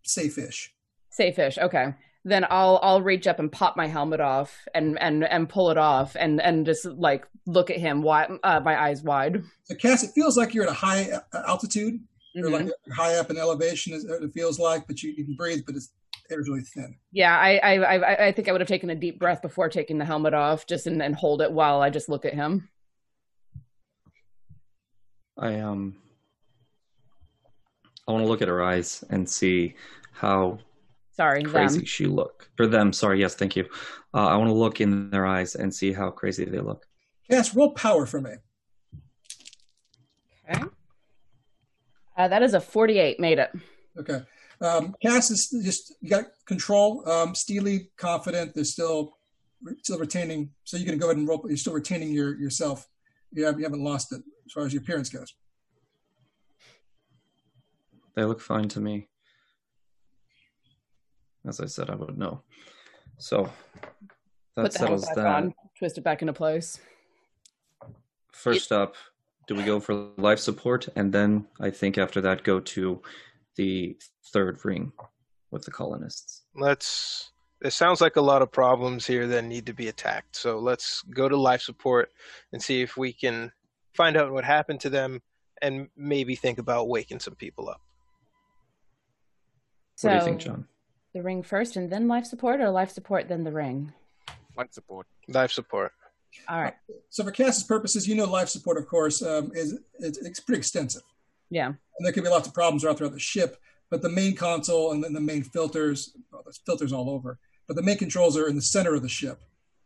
safe-ish. 0.04 0.74
Safe-ish. 1.10 1.58
Okay. 1.58 1.94
then 2.26 2.46
I'll 2.50 2.80
I'll 2.84 3.02
reach 3.02 3.26
up 3.28 3.40
and 3.40 3.50
pop 3.52 3.78
my 3.78 3.88
helmet 3.88 4.20
off 4.20 4.68
and 4.76 4.98
and 5.00 5.24
and 5.24 5.48
pull 5.48 5.70
it 5.70 5.78
off 5.78 6.16
and 6.20 6.42
and 6.42 6.66
just 6.66 6.86
like 6.86 7.26
look 7.46 7.70
at 7.70 7.78
him 7.78 8.02
wide, 8.02 8.30
uh, 8.44 8.60
my 8.60 8.80
eyes 8.82 9.02
wide. 9.02 9.44
So, 9.64 9.76
Cass, 9.76 10.04
it 10.04 10.12
feels 10.14 10.38
like 10.38 10.54
you're 10.54 10.66
at 10.66 10.70
a 10.70 10.74
high 10.74 11.10
uh, 11.12 11.44
altitude. 11.48 12.00
You're 12.36 12.50
Mhm. 12.50 12.66
like 12.66 12.70
high 12.94 13.16
up 13.16 13.30
in 13.32 13.38
elevation, 13.38 13.94
it 13.94 14.34
feels 14.34 14.60
like, 14.60 14.86
but 14.88 15.02
you, 15.02 15.12
you 15.18 15.24
can 15.26 15.36
breathe, 15.36 15.62
but 15.66 15.76
it's 15.76 15.90
really 16.36 16.62
thin. 16.62 16.96
Yeah, 17.12 17.38
I, 17.38 17.58
I 17.58 17.74
I 17.76 18.28
I 18.28 18.32
think 18.32 18.50
I 18.50 18.52
would 18.52 18.62
have 18.62 18.68
taken 18.68 18.90
a 18.90 18.96
deep 18.96 19.20
breath 19.20 19.42
before 19.42 19.70
taking 19.70 19.98
the 19.98 20.06
helmet 20.06 20.34
off, 20.34 20.68
just 20.68 20.88
and, 20.88 21.02
and 21.02 21.16
hold 21.16 21.42
it 21.42 21.52
while 21.52 21.82
I 21.82 21.90
just 21.90 22.10
look 22.10 22.26
at 22.26 22.34
him. 22.34 22.70
I 25.38 25.60
um 25.60 25.96
I 28.08 28.12
want 28.12 28.24
to 28.24 28.28
look 28.30 28.42
at 28.42 28.48
her 28.48 28.64
eyes 28.64 29.04
and 29.10 29.30
see 29.30 29.76
how 30.12 30.60
Sorry, 31.14 31.44
crazy 31.44 31.80
them. 31.80 31.86
she 31.86 32.06
look. 32.06 32.50
For 32.58 32.68
them, 32.68 32.94
sorry, 32.94 33.20
yes, 33.20 33.36
thank 33.36 33.56
you. 33.56 33.68
Uh, 34.14 34.28
I 34.28 34.36
want 34.38 34.50
to 34.50 34.54
look 34.54 34.82
in 34.82 35.10
their 35.10 35.26
eyes 35.26 35.56
and 35.56 35.74
see 35.74 35.92
how 35.92 36.10
crazy 36.12 36.46
they 36.46 36.60
look. 36.60 36.86
Cass, 37.30 37.56
roll 37.56 37.72
power 37.72 38.06
for 38.06 38.22
me. 38.22 38.32
Okay. 40.50 40.64
Uh, 42.16 42.28
that 42.28 42.42
is 42.42 42.54
a 42.54 42.62
forty-eight. 42.62 43.20
Made 43.20 43.40
it. 43.40 43.52
Okay. 44.00 44.22
Um, 44.62 44.96
Cass 45.02 45.30
is 45.30 45.50
just 45.64 45.96
you 46.02 46.10
got 46.10 46.26
control. 46.46 47.08
Um, 47.10 47.36
Steely, 47.36 47.90
confident. 47.98 48.54
They're 48.56 48.64
still 48.64 49.18
still 49.84 50.00
retaining. 50.00 50.52
So 50.64 50.78
you 50.78 50.86
can 50.86 50.98
go 50.98 51.08
ahead 51.08 51.18
and 51.18 51.28
roll. 51.28 51.44
You're 51.48 51.58
still 51.58 51.74
retaining 51.74 52.12
your 52.12 52.36
yourself. 52.40 52.88
You, 53.32 53.46
have, 53.46 53.60
you 53.60 53.66
haven't 53.66 53.84
lost 53.84 54.14
it 54.14 54.22
as 54.46 54.54
far 54.54 54.66
as 54.66 54.74
your 54.74 54.82
appearance 54.82 55.10
goes. 55.10 55.36
They 58.16 58.24
look 58.24 58.42
fine 58.42 58.68
to 58.70 58.80
me. 58.80 59.10
As 61.46 61.60
I 61.60 61.66
said, 61.66 61.90
I 61.90 61.96
would 61.96 62.18
know. 62.18 62.42
So 63.18 63.50
that 64.56 64.64
Put 64.64 64.72
the 64.72 64.80
settles 64.80 65.06
back 65.06 65.16
that. 65.16 65.26
on. 65.28 65.54
Twist 65.78 65.98
it 65.98 66.04
back 66.04 66.22
into 66.22 66.34
place. 66.34 66.80
First 68.32 68.72
up, 68.72 68.96
do 69.48 69.56
we 69.56 69.64
go 69.64 69.80
for 69.80 70.10
life 70.18 70.40
support? 70.40 70.88
And 70.96 71.14
then 71.14 71.46
I 71.60 71.70
think 71.70 71.98
after 71.98 72.22
that, 72.22 72.44
go 72.44 72.60
to 72.60 73.02
the 73.58 73.98
third 74.32 74.64
ring 74.64 74.92
with 75.52 75.64
the 75.64 75.72
colonists. 75.72 76.44
Let's. 76.56 77.32
It 77.60 77.74
sounds 77.74 78.02
like 78.02 78.18
a 78.18 78.22
lot 78.22 78.44
of 78.44 78.52
problems 78.52 79.08
here 79.08 79.26
that 79.28 79.44
need 79.44 79.66
to 79.66 79.74
be 79.74 79.88
attacked. 79.88 80.36
So 80.36 80.60
let's 80.60 81.02
go 81.02 81.28
to 81.28 81.36
life 81.36 81.62
support 81.62 82.12
and 82.54 82.62
see 82.62 82.84
if 82.84 82.96
we 82.96 83.12
can 83.12 83.52
find 83.96 84.16
out 84.16 84.32
what 84.32 84.46
happened 84.46 84.80
to 84.82 84.92
them 84.92 85.24
and 85.64 85.88
maybe 85.98 86.36
think 86.36 86.60
about 86.60 86.88
waking 86.88 87.20
some 87.20 87.34
people 87.34 87.68
up. 87.68 87.82
So 89.96 90.08
what 90.08 90.14
do 90.14 90.20
you 90.20 90.26
think, 90.26 90.42
John? 90.42 90.68
the 91.18 91.24
ring 91.24 91.42
first, 91.42 91.76
and 91.76 91.90
then 91.92 92.08
life 92.08 92.26
support, 92.26 92.62
or 92.62 92.70
life 92.70 92.92
support 92.92 93.28
then 93.28 93.44
the 93.44 93.52
ring. 93.52 93.92
Life 94.56 94.72
support. 94.72 95.08
Life 95.28 95.52
support. 95.52 95.92
All 96.48 96.62
right. 96.62 96.76
So 97.10 97.24
for 97.24 97.32
Cass's 97.32 97.64
purposes, 97.64 98.08
you 98.08 98.16
know, 98.16 98.26
life 98.26 98.50
support, 98.50 98.78
of 98.78 98.88
course, 98.88 99.22
um, 99.24 99.52
is 99.56 99.80
it's, 100.00 100.18
it's 100.20 100.40
pretty 100.40 100.60
extensive. 100.60 101.02
Yeah. 101.50 101.68
and 101.68 101.76
there 102.06 102.12
could 102.12 102.24
be 102.24 102.30
lots 102.30 102.48
of 102.48 102.54
problems 102.54 102.82
throughout 102.84 102.98
throughout 102.98 103.14
the 103.14 103.20
ship. 103.20 103.58
But 103.90 104.02
the 104.02 104.10
main 104.10 104.36
console 104.36 104.92
and 104.92 105.02
then 105.04 105.14
the 105.14 105.22
main 105.22 105.44
filters, 105.44 106.14
well, 106.32 106.42
there's 106.44 106.58
filters 106.66 106.92
all 106.92 107.10
over. 107.10 107.40
But 107.68 107.76
the 107.78 107.84
main 107.84 107.98
controls 107.98 108.36
are 108.38 108.48
in 108.50 108.56
the 108.56 108.62
center 108.62 108.94
of 108.96 109.02
the 109.02 109.10
ship. 109.10 109.42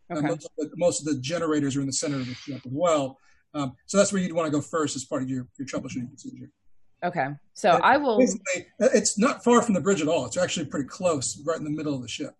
And 0.10 0.18
Okay. 0.20 0.28
most, 0.28 0.46
of 0.46 0.52
the, 0.58 0.70
most 0.76 1.00
of 1.02 1.06
the 1.06 1.22
generators 1.22 1.76
are 1.78 1.82
in 1.82 1.88
the 1.88 1.94
center 1.94 2.18
of 2.18 2.26
the 2.28 2.34
ship 2.34 2.62
as 2.66 2.72
well. 2.72 3.18
Um, 3.54 3.76
so 3.86 3.98
that's 3.98 4.12
where 4.12 4.22
you'd 4.22 4.34
want 4.34 4.48
to 4.48 4.52
go 4.52 4.62
first 4.62 4.96
as 4.96 5.06
part 5.06 5.22
of 5.22 5.30
your, 5.30 5.48
your 5.60 5.68
troubleshooting 5.68 6.10
procedure. 6.10 6.50
Okay. 7.04 7.28
So 7.54 7.76
And 7.76 7.84
I 7.84 7.98
will. 7.98 8.20
Uh, 8.22 8.60
it's 8.80 9.18
not 9.20 9.44
far 9.44 9.62
from 9.62 9.74
the 9.76 9.82
bridge 9.82 10.02
at 10.02 10.08
all. 10.08 10.26
It's 10.26 10.38
actually 10.38 10.66
pretty 10.66 10.88
close, 10.88 11.42
right 11.46 11.58
in 11.58 11.64
the 11.64 11.70
middle 11.70 11.94
of 11.96 12.02
the 12.02 12.08
ship. 12.08 12.36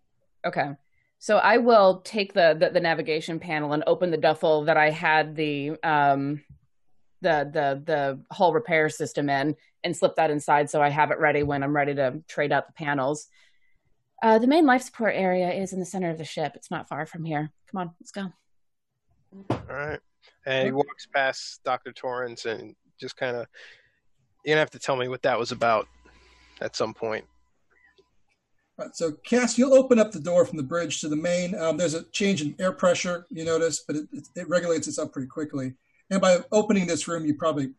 Okay. 0.46 0.70
So 1.18 1.38
I 1.38 1.58
will 1.58 2.00
take 2.00 2.32
the, 2.34 2.56
the 2.58 2.70
the 2.70 2.80
navigation 2.80 3.38
panel 3.38 3.72
and 3.72 3.84
open 3.86 4.10
the 4.10 4.16
duffel 4.16 4.64
that 4.64 4.76
I 4.76 4.90
had 4.90 5.36
the 5.36 5.76
um 5.84 6.42
the 7.22 7.48
the 7.52 7.82
the 7.84 8.20
hull 8.34 8.52
repair 8.52 8.90
system 8.90 9.30
in 9.30 9.56
and 9.84 9.96
slip 9.96 10.16
that 10.16 10.30
inside 10.30 10.68
so 10.68 10.82
I 10.82 10.90
have 10.90 11.10
it 11.10 11.18
ready 11.18 11.42
when 11.42 11.62
I'm 11.62 11.74
ready 11.74 11.94
to 11.94 12.22
trade 12.28 12.52
out 12.52 12.66
the 12.66 12.72
panels. 12.74 13.28
Uh, 14.22 14.38
the 14.38 14.46
main 14.46 14.66
life 14.66 14.82
support 14.82 15.14
area 15.16 15.50
is 15.50 15.72
in 15.72 15.80
the 15.80 15.86
center 15.86 16.10
of 16.10 16.18
the 16.18 16.24
ship. 16.24 16.52
It's 16.54 16.70
not 16.70 16.88
far 16.88 17.06
from 17.06 17.24
here. 17.24 17.50
Come 17.70 17.80
on, 17.80 17.94
let's 18.00 18.12
go. 18.12 18.32
All 19.50 19.62
right. 19.68 19.98
And 20.46 20.66
he 20.66 20.72
walks 20.72 21.06
past 21.06 21.60
Dr. 21.64 21.92
Torrance 21.92 22.44
and 22.44 22.76
just 23.00 23.16
kind 23.16 23.36
of, 23.36 23.46
you're 24.44 24.54
going 24.54 24.56
to 24.56 24.60
have 24.60 24.70
to 24.70 24.78
tell 24.78 24.96
me 24.96 25.08
what 25.08 25.22
that 25.22 25.38
was 25.38 25.50
about 25.50 25.88
at 26.60 26.76
some 26.76 26.94
point. 26.94 27.24
Right, 28.78 28.94
so, 28.94 29.12
Cass, 29.24 29.58
you'll 29.58 29.74
open 29.74 29.98
up 29.98 30.12
the 30.12 30.20
door 30.20 30.46
from 30.46 30.56
the 30.56 30.62
bridge 30.62 31.00
to 31.00 31.08
the 31.08 31.16
main. 31.16 31.54
Um, 31.54 31.76
there's 31.76 31.94
a 31.94 32.04
change 32.10 32.42
in 32.42 32.54
air 32.58 32.72
pressure, 32.72 33.26
you 33.30 33.44
notice, 33.44 33.84
but 33.86 33.96
it, 33.96 34.08
it, 34.12 34.28
it 34.36 34.48
regulates 34.48 34.86
itself 34.86 35.12
pretty 35.12 35.28
quickly. 35.28 35.74
And 36.12 36.20
by 36.20 36.44
opening 36.52 36.86
this 36.86 37.08
room, 37.08 37.24
you 37.24 37.34
probably 37.34 37.70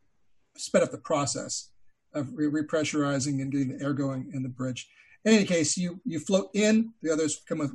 sped 0.57 0.81
up 0.81 0.89
the 0.91 0.97
process 0.97 1.69
of 2.15 2.29
re- 2.33 2.47
repressurizing 2.47 3.41
and 3.41 3.51
getting 3.51 3.77
the 3.77 3.83
air 3.83 3.93
going 3.93 4.31
in 4.33 4.41
the 4.41 4.49
bridge. 4.49 4.89
In 5.23 5.33
any 5.35 5.45
case, 5.45 5.77
you 5.77 6.01
you 6.03 6.19
float 6.19 6.49
in. 6.55 6.93
The 7.03 7.13
others 7.13 7.43
come 7.47 7.59
with, 7.59 7.71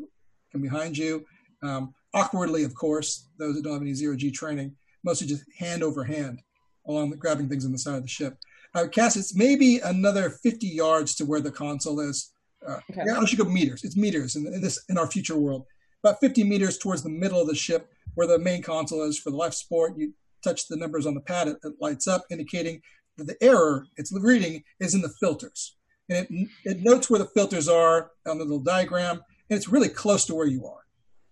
come 0.53 0.61
behind 0.61 0.99
you, 0.99 1.25
um, 1.63 1.95
awkwardly, 2.13 2.65
of 2.65 2.75
course. 2.75 3.29
Those 3.39 3.55
that 3.55 3.63
don't 3.63 3.75
have 3.75 3.83
any 3.83 3.95
zero 3.95 4.17
G 4.17 4.33
training, 4.33 4.75
mostly 5.05 5.29
just 5.29 5.45
hand 5.57 5.85
over 5.85 6.03
hand, 6.03 6.43
along 6.89 7.11
the, 7.11 7.17
grabbing 7.17 7.49
things 7.49 7.65
on 7.65 7.71
the 7.71 7.79
side 7.79 7.95
of 7.95 8.03
the 8.03 8.09
ship. 8.09 8.37
Uh, 8.75 8.89
Cass, 8.89 9.15
it's 9.17 9.37
maybe 9.37 9.79
another 9.79 10.29
50 10.29 10.67
yards 10.67 11.15
to 11.17 11.25
where 11.25 11.41
the 11.41 11.53
console 11.53 12.01
is. 12.01 12.33
Uh, 12.69 12.81
Okay. 12.91 13.03
yeah, 13.07 13.17
I 13.19 13.25
should 13.27 13.39
go 13.39 13.45
meters. 13.45 13.85
It's 13.85 13.97
meters 13.97 14.35
in, 14.35 14.45
in 14.53 14.61
this 14.61 14.85
in 14.89 14.99
our 14.99 15.07
future 15.07 15.39
world. 15.39 15.67
About 16.03 16.19
50 16.21 16.43
meters 16.43 16.79
towards 16.79 17.05
the 17.05 17.09
middle 17.09 17.41
of 17.41 17.47
the 17.47 17.55
ship, 17.55 17.89
where 18.15 18.27
the 18.27 18.41
main 18.41 18.61
console 18.63 19.05
is 19.05 19.17
for 19.19 19.31
the 19.31 19.37
life 19.37 19.55
support. 19.55 19.97
You 19.97 20.13
touch 20.43 20.69
the 20.69 20.77
numbers 20.77 21.07
on 21.07 21.15
the 21.15 21.21
pad, 21.21 21.49
it, 21.49 21.57
it 21.65 21.75
lights 21.81 22.07
up, 22.07 22.25
indicating 22.31 22.81
that 23.17 23.27
the 23.27 23.37
error 23.43 23.87
it's 23.97 24.13
reading 24.13 24.63
is 24.81 24.95
in 24.95 25.03
the 25.03 25.13
filters, 25.21 25.77
and 26.09 26.27
it 26.31 26.49
it 26.65 26.81
notes 26.83 27.11
where 27.11 27.19
the 27.19 27.27
filters 27.27 27.69
are 27.69 28.11
on 28.27 28.39
the 28.39 28.45
little 28.45 28.61
diagram, 28.61 29.17
and 29.51 29.57
it's 29.57 29.69
really 29.69 29.89
close 29.89 30.25
to 30.27 30.35
where 30.35 30.47
you 30.47 30.67
are, 30.67 30.85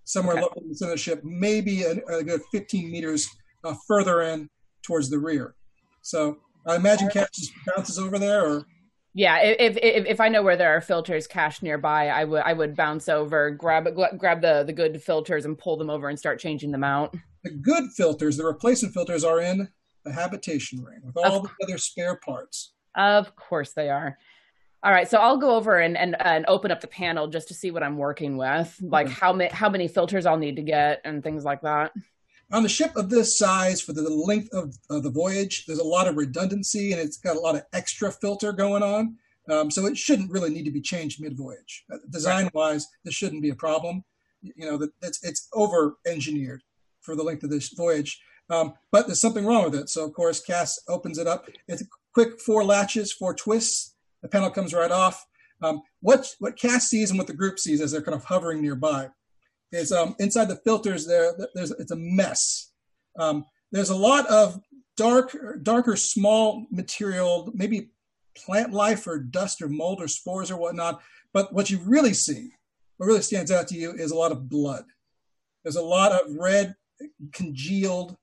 somewhere 0.05 0.37
Okay. 0.39 0.61
in 0.63 0.69
the 0.69 0.75
center 0.75 0.93
of 0.93 0.99
the 0.99 1.03
ship, 1.03 1.21
maybe 1.25 1.83
a, 1.83 1.93
a 2.09 2.25
good 2.25 2.41
15 2.53 2.91
meters 2.91 3.29
uh, 3.65 3.75
further 3.87 4.23
in 4.23 4.49
towards 4.83 5.11
the 5.11 5.19
rear. 5.19 5.55
So 6.03 6.39
I 6.67 6.77
imagine 6.77 7.09
Cat 7.11 7.31
just 7.33 7.53
bounces 7.67 7.99
over 7.99 8.19
there, 8.19 8.45
or 8.45 8.67
Yeah, 9.15 9.39
if, 9.43 9.77
if 9.81 10.07
if 10.07 10.21
I 10.21 10.29
know 10.29 10.43
where 10.43 10.57
there 10.57 10.77
are 10.77 10.81
filters 10.81 11.27
cached 11.27 11.63
nearby, 11.63 12.09
I 12.09 12.25
would 12.25 12.43
I 12.45 12.53
would 12.53 12.75
bounce 12.77 13.09
over, 13.09 13.51
grab 13.51 13.87
grab 14.19 14.41
the 14.43 14.65
the 14.67 14.73
good 14.73 15.01
filters 15.03 15.45
and 15.45 15.57
pull 15.57 15.77
them 15.77 15.91
over 15.91 16.09
and 16.09 16.19
start 16.19 16.39
changing 16.41 16.73
them 16.73 16.85
out. 16.85 17.15
The 17.47 17.55
good 17.55 17.93
filters, 17.93 18.37
the 18.37 18.45
replacement 18.45 18.93
filters, 18.93 19.23
are 19.23 19.41
in 19.41 19.69
the 20.05 20.13
habitation 20.13 20.83
ring 20.83 21.01
with 21.05 21.17
all 21.17 21.43
the 21.43 21.51
other 21.63 21.79
spare 21.79 22.17
parts. 22.17 22.73
Of 22.97 23.37
course 23.37 23.73
they 23.73 23.89
are. 23.89 24.19
All 24.83 24.93
right, 24.93 25.09
so 25.09 25.19
I'll 25.19 25.37
go 25.37 25.55
over 25.55 25.79
and 25.79 25.97
and, 25.97 26.17
and 26.21 26.45
open 26.49 26.71
up 26.73 26.81
the 26.81 26.89
panel 26.89 27.29
just 27.29 27.49
to 27.49 27.55
see 27.55 27.71
what 27.71 27.85
I'm 27.85 27.99
working 27.99 28.37
with, 28.37 28.77
like 28.81 29.09
how 29.09 29.33
many 29.33 29.51
how 29.51 29.69
many 29.69 29.87
filters 29.87 30.27
I'll 30.27 30.37
need 30.37 30.57
to 30.57 30.63
get 30.63 31.01
and 31.05 31.23
things 31.23 31.45
like 31.45 31.61
that. 31.63 31.93
On 32.53 32.63
the 32.63 32.69
ship 32.69 32.95
of 32.97 33.11
this 33.11 33.39
size, 33.39 33.81
for 33.81 33.93
the 33.93 34.09
length 34.09 34.53
of, 34.53 34.77
of 34.91 35.03
the 35.03 35.11
voyage, 35.11 35.67
there's 35.67 35.81
a 35.81 35.85
lot 35.85 36.07
of 36.07 36.17
redundancy 36.17 36.93
and 36.93 37.01
it's 37.01 37.17
got 37.17 37.37
a 37.37 37.41
lot 37.41 37.57
of 37.57 37.63
extra 37.73 38.11
filter 38.11 38.53
going 38.53 38.83
on. 38.83 39.17
Um, 39.51 39.71
so 39.71 39.87
it 39.87 39.97
shouldn't 39.97 40.31
really 40.31 40.51
need 40.51 40.65
to 40.65 40.71
be 40.71 40.81
changed 40.81 41.21
mid-voyage. 41.21 41.85
Uh, 41.93 41.99
Design-wise, 42.11 42.87
this 43.05 43.15
shouldn't 43.15 43.43
be 43.43 43.51
a 43.51 43.57
problem. 43.57 44.05
You 44.43 44.67
know, 44.67 44.77
that 44.77 44.91
it's 45.03 45.25
it's 45.25 45.49
over-engineered 45.55 46.63
for 47.07 47.17
the 47.17 47.23
length 47.23 47.45
of 47.45 47.51
this 47.51 47.71
voyage. 47.71 48.21
Um, 48.51 48.75
but 48.93 49.07
there's 49.07 49.21
something 49.21 49.47
wrong 49.47 49.65
with 49.65 49.75
it. 49.75 49.89
So 49.89 50.05
of 50.05 50.13
course, 50.13 50.41
Cass 50.41 50.79
opens 50.89 51.19
it 51.19 51.27
up. 51.27 51.49
It's 51.69 51.83
a 51.83 51.87
quick 52.13 52.41
four 52.41 52.65
latches, 52.65 53.13
four 53.13 53.35
twists. 53.35 53.95
The 54.23 54.29
panel 54.29 54.51
comes 54.51 54.75
right 54.75 54.91
off. 54.91 55.25
Um, 55.63 55.83
what 56.01 56.29
what 56.39 56.59
Cass 56.59 56.89
sees 56.89 57.11
and 57.11 57.19
what 57.19 57.27
the 57.29 57.33
group 57.33 57.59
sees 57.59 57.81
as 57.81 57.93
they're 57.93 58.03
kind 58.03 58.15
of 58.15 58.25
hovering 58.25 58.61
nearby 58.61 59.09
is 59.73 59.91
um, 59.91 60.15
inside 60.19 60.49
the 60.49 60.61
filters 60.65 61.07
there. 61.07 61.33
There's 61.55 61.71
it's 61.73 61.93
a 61.93 61.97
mess. 61.97 62.73
Um, 63.19 63.47
there's 63.73 63.91
a 63.91 63.97
lot 63.97 64.27
of 64.27 64.61
dark, 64.97 65.37
darker, 65.63 65.97
small 65.97 66.67
material, 66.71 67.51
maybe 67.55 67.91
plant 68.37 68.73
life 68.73 69.07
or 69.07 69.19
dust 69.19 69.63
or 69.63 69.69
mold 69.69 70.01
or 70.01 70.09
spores 70.09 70.51
or 70.51 70.57
whatnot. 70.57 71.01
But 71.33 71.53
what 71.53 71.71
you 71.71 71.79
really 71.85 72.15
see, 72.15 72.51
what 72.97 73.07
really 73.07 73.23
stands 73.23 73.51
out 73.51 73.69
to 73.69 73.75
you, 73.75 73.93
is 73.93 74.11
a 74.11 74.17
lot 74.17 74.33
of 74.33 74.49
blood. 74.49 74.85
There's 75.63 75.77
a 75.77 75.83
lot 75.83 76.13
of 76.13 76.35
red, 76.35 76.75
congealed 77.33 78.17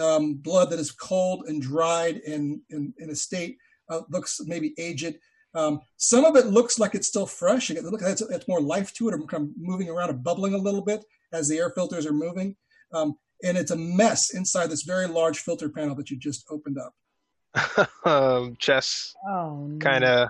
um, 0.00 0.34
blood 0.34 0.70
that 0.70 0.78
is 0.78 0.92
cold 0.92 1.44
and 1.46 1.62
dried 1.62 2.16
and 2.26 2.60
in, 2.70 2.92
in 2.98 3.10
a 3.10 3.14
state 3.14 3.58
uh, 3.90 4.00
looks 4.10 4.40
maybe 4.44 4.74
aged. 4.78 5.16
Um, 5.54 5.80
some 5.96 6.24
of 6.24 6.36
it 6.36 6.46
looks 6.46 6.78
like 6.78 6.94
it's 6.94 7.08
still 7.08 7.26
fresh. 7.26 7.70
It 7.70 7.82
looks 7.82 8.02
like 8.02 8.12
it's, 8.12 8.20
it's 8.20 8.48
more 8.48 8.60
life 8.60 8.92
to 8.94 9.08
it, 9.08 9.14
or 9.14 9.18
kind 9.26 9.44
of 9.44 9.50
moving 9.56 9.88
around 9.88 10.10
and 10.10 10.22
bubbling 10.22 10.54
a 10.54 10.58
little 10.58 10.82
bit 10.82 11.04
as 11.32 11.48
the 11.48 11.58
air 11.58 11.70
filters 11.70 12.06
are 12.06 12.12
moving. 12.12 12.56
Um, 12.92 13.16
and 13.42 13.56
it's 13.56 13.70
a 13.70 13.76
mess 13.76 14.34
inside 14.34 14.70
this 14.70 14.82
very 14.82 15.06
large 15.06 15.38
filter 15.38 15.68
panel 15.68 15.94
that 15.96 16.10
you 16.10 16.18
just 16.18 16.44
opened 16.50 16.78
up. 16.78 17.88
um, 18.04 18.56
Chess 18.58 19.14
Oh, 19.26 19.76
kind 19.80 20.04
of 20.04 20.28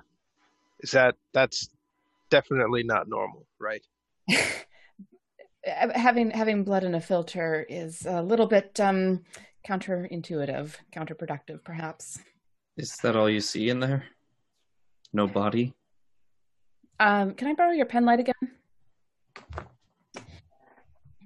is 0.81 0.93
that 0.93 1.17
that's 1.33 1.71
definitely 2.31 2.85
not 2.85 3.09
normal, 3.09 3.47
right? 3.59 3.83
having 5.67 6.31
having 6.31 6.65
blood 6.65 6.85
in 6.85 6.95
a 6.95 7.01
filter 7.01 7.67
is 7.69 8.07
a 8.07 8.23
little 8.23 8.47
bit 8.47 8.79
um, 8.81 9.25
counterintuitive, 9.67 10.75
counterproductive, 10.95 11.65
perhaps. 11.65 12.19
Is 12.77 12.97
that 13.03 13.17
all 13.17 13.29
you 13.29 13.41
see 13.41 13.69
in 13.69 13.81
there? 13.81 14.05
No 15.13 15.27
body? 15.27 15.75
Um, 17.01 17.35
can 17.35 17.49
I 17.49 17.55
borrow 17.55 17.73
your 17.73 17.87
pen 17.87 18.05
light 18.05 18.21
again? 18.21 18.35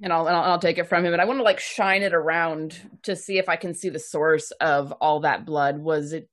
And 0.03 0.13
I'll, 0.13 0.27
and 0.27 0.35
I'll 0.35 0.53
I'll 0.53 0.59
take 0.59 0.79
it 0.79 0.89
from 0.89 1.05
him, 1.05 1.13
and 1.13 1.21
I 1.21 1.27
want 1.27 1.39
to 1.39 1.45
like 1.45 1.61
shine 1.61 2.03
it 2.03 2.15
around 2.15 2.81
to 3.03 3.15
see 3.15 3.39
if 3.39 3.49
I 3.49 3.57
can 3.57 3.75
see 3.75 3.91
the 3.91 3.99
source 3.99 4.51
of 4.53 4.93
all 4.93 5.21
that 5.21 5.45
blood. 5.45 5.79
Was 5.79 6.13
it? 6.13 6.29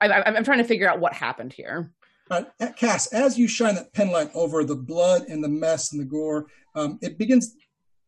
I, 0.00 0.08
I, 0.08 0.34
I'm 0.34 0.44
trying 0.44 0.58
to 0.58 0.64
figure 0.64 0.88
out 0.88 0.98
what 0.98 1.12
happened 1.12 1.52
here. 1.52 1.92
Uh, 2.30 2.42
Cass, 2.76 3.06
as 3.08 3.38
you 3.38 3.46
shine 3.46 3.74
that 3.74 3.92
pen 3.92 4.10
light 4.10 4.30
over 4.34 4.64
the 4.64 4.74
blood 4.74 5.28
and 5.28 5.44
the 5.44 5.48
mess 5.48 5.92
and 5.92 6.00
the 6.00 6.06
gore, 6.06 6.46
um, 6.74 6.98
it 7.02 7.18
begins 7.18 7.54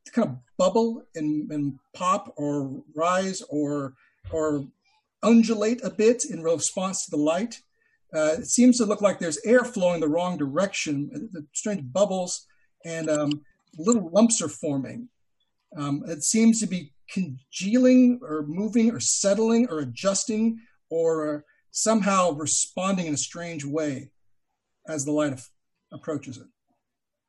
to 0.04 0.12
kind 0.12 0.28
of 0.28 0.36
bubble 0.56 1.02
and, 1.14 1.50
and 1.50 1.78
pop 1.94 2.32
or 2.36 2.82
rise 2.94 3.42
or 3.48 3.94
or 4.30 4.66
undulate 5.22 5.84
a 5.84 5.90
bit 5.90 6.24
in 6.24 6.42
response 6.42 7.04
to 7.04 7.10
the 7.10 7.16
light. 7.16 7.60
Uh, 8.14 8.36
it 8.38 8.46
seems 8.46 8.78
to 8.78 8.84
look 8.84 9.00
like 9.00 9.18
there's 9.18 9.44
air 9.44 9.64
flowing 9.64 10.00
the 10.00 10.08
wrong 10.08 10.36
direction. 10.36 11.28
The 11.32 11.44
strange 11.52 11.92
bubbles 11.92 12.46
and 12.84 13.10
um, 13.10 13.42
little 13.78 14.10
lumps 14.10 14.40
are 14.42 14.48
forming. 14.48 15.08
Um, 15.76 16.04
it 16.06 16.22
seems 16.22 16.60
to 16.60 16.66
be 16.66 16.92
congealing 17.10 18.20
or 18.22 18.44
moving 18.46 18.90
or 18.92 19.00
settling 19.00 19.68
or 19.68 19.80
adjusting 19.80 20.60
or 20.90 21.44
somehow 21.70 22.32
responding 22.32 23.06
in 23.06 23.14
a 23.14 23.18
strange 23.18 23.64
way 23.64 24.10
as 24.88 25.04
the 25.04 25.12
light 25.12 25.38
approaches 25.92 26.38
it. 26.38 26.46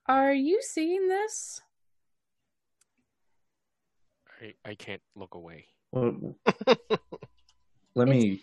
Are 0.07 0.33
you 0.33 0.61
seeing 0.61 1.07
this? 1.07 1.61
I, 4.41 4.53
I 4.69 4.75
can't 4.75 5.01
look 5.15 5.35
away. 5.35 5.65
Well, 5.91 6.35
let 7.95 8.07
me 8.07 8.41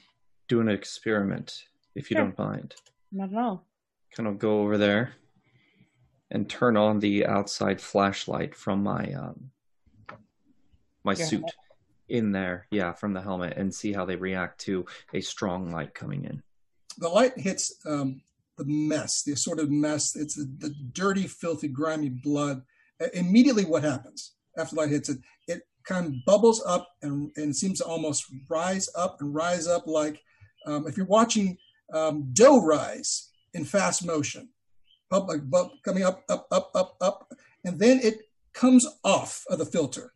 do 0.49 0.61
an 0.61 0.69
experiment, 0.69 1.65
if 1.95 2.11
you 2.11 2.17
Sure. 2.17 2.25
don't 2.27 2.39
mind. 2.39 2.75
Not 3.13 3.33
at 3.33 3.39
all. 3.39 3.67
Kind 4.15 4.29
of 4.29 4.39
go 4.39 4.61
over 4.61 4.77
there 4.79 5.15
and 6.31 6.49
turn 6.49 6.77
on 6.77 6.99
the 7.01 7.27
outside 7.27 7.81
flashlight 7.81 8.55
from 8.55 8.83
my 8.83 9.13
um 9.13 9.51
my 11.05 11.13
Your 11.13 11.27
suit 11.27 11.39
helmet. 11.41 11.55
in 12.09 12.33
there, 12.33 12.67
yeah, 12.71 12.93
from 12.93 13.13
the 13.13 13.21
helmet, 13.21 13.57
and 13.57 13.75
see 13.75 13.93
how 13.93 14.05
they 14.05 14.17
react 14.17 14.61
to 14.63 14.87
a 15.13 15.21
strong 15.21 15.71
light 15.71 15.95
coming 15.95 16.25
in. 16.25 16.43
the 16.99 17.09
light 17.09 17.39
hits 17.39 17.75
um, 17.87 18.23
the 18.57 18.65
mess, 18.67 19.23
the 19.23 19.33
assorted 19.33 19.71
mess. 19.71 20.17
It's 20.17 20.37
the, 20.37 20.45
the 20.59 20.75
dirty, 20.93 21.27
filthy, 21.27 21.69
grimy 21.69 22.09
blood. 22.09 22.63
Immediately, 23.13 23.65
what 23.65 23.83
happens 23.83 24.35
after 24.57 24.77
light 24.77 24.91
hits 24.91 25.09
it? 25.09 25.19
It 25.49 25.63
kind 25.85 26.07
of 26.07 26.13
bubbles 26.25 26.63
up 26.65 26.89
and, 27.03 27.31
and 27.37 27.55
seems 27.55 27.79
to 27.79 27.85
almost 27.85 28.25
rise 28.49 28.89
up 28.97 29.19
and 29.21 29.35
rise 29.35 29.67
up 29.67 29.87
like 29.87 30.21
um, 30.67 30.87
if 30.87 30.97
you're 30.97 31.07
watching 31.07 31.59
um, 31.93 32.31
dough 32.33 32.63
rise 32.63 33.31
in 33.53 33.65
fast 33.65 34.05
motion, 34.05 34.49
up, 35.13 35.29
bu- 35.29 35.69
coming 35.85 36.05
up, 36.05 36.23
up, 36.29 36.47
up, 36.51 36.71
up, 36.75 36.97
up, 37.01 37.33
and 37.65 37.79
then 37.79 38.01
it 38.03 38.21
comes 38.53 38.87
off 39.05 39.45
of 39.51 39.59
the 39.59 39.67
filter 39.67 40.13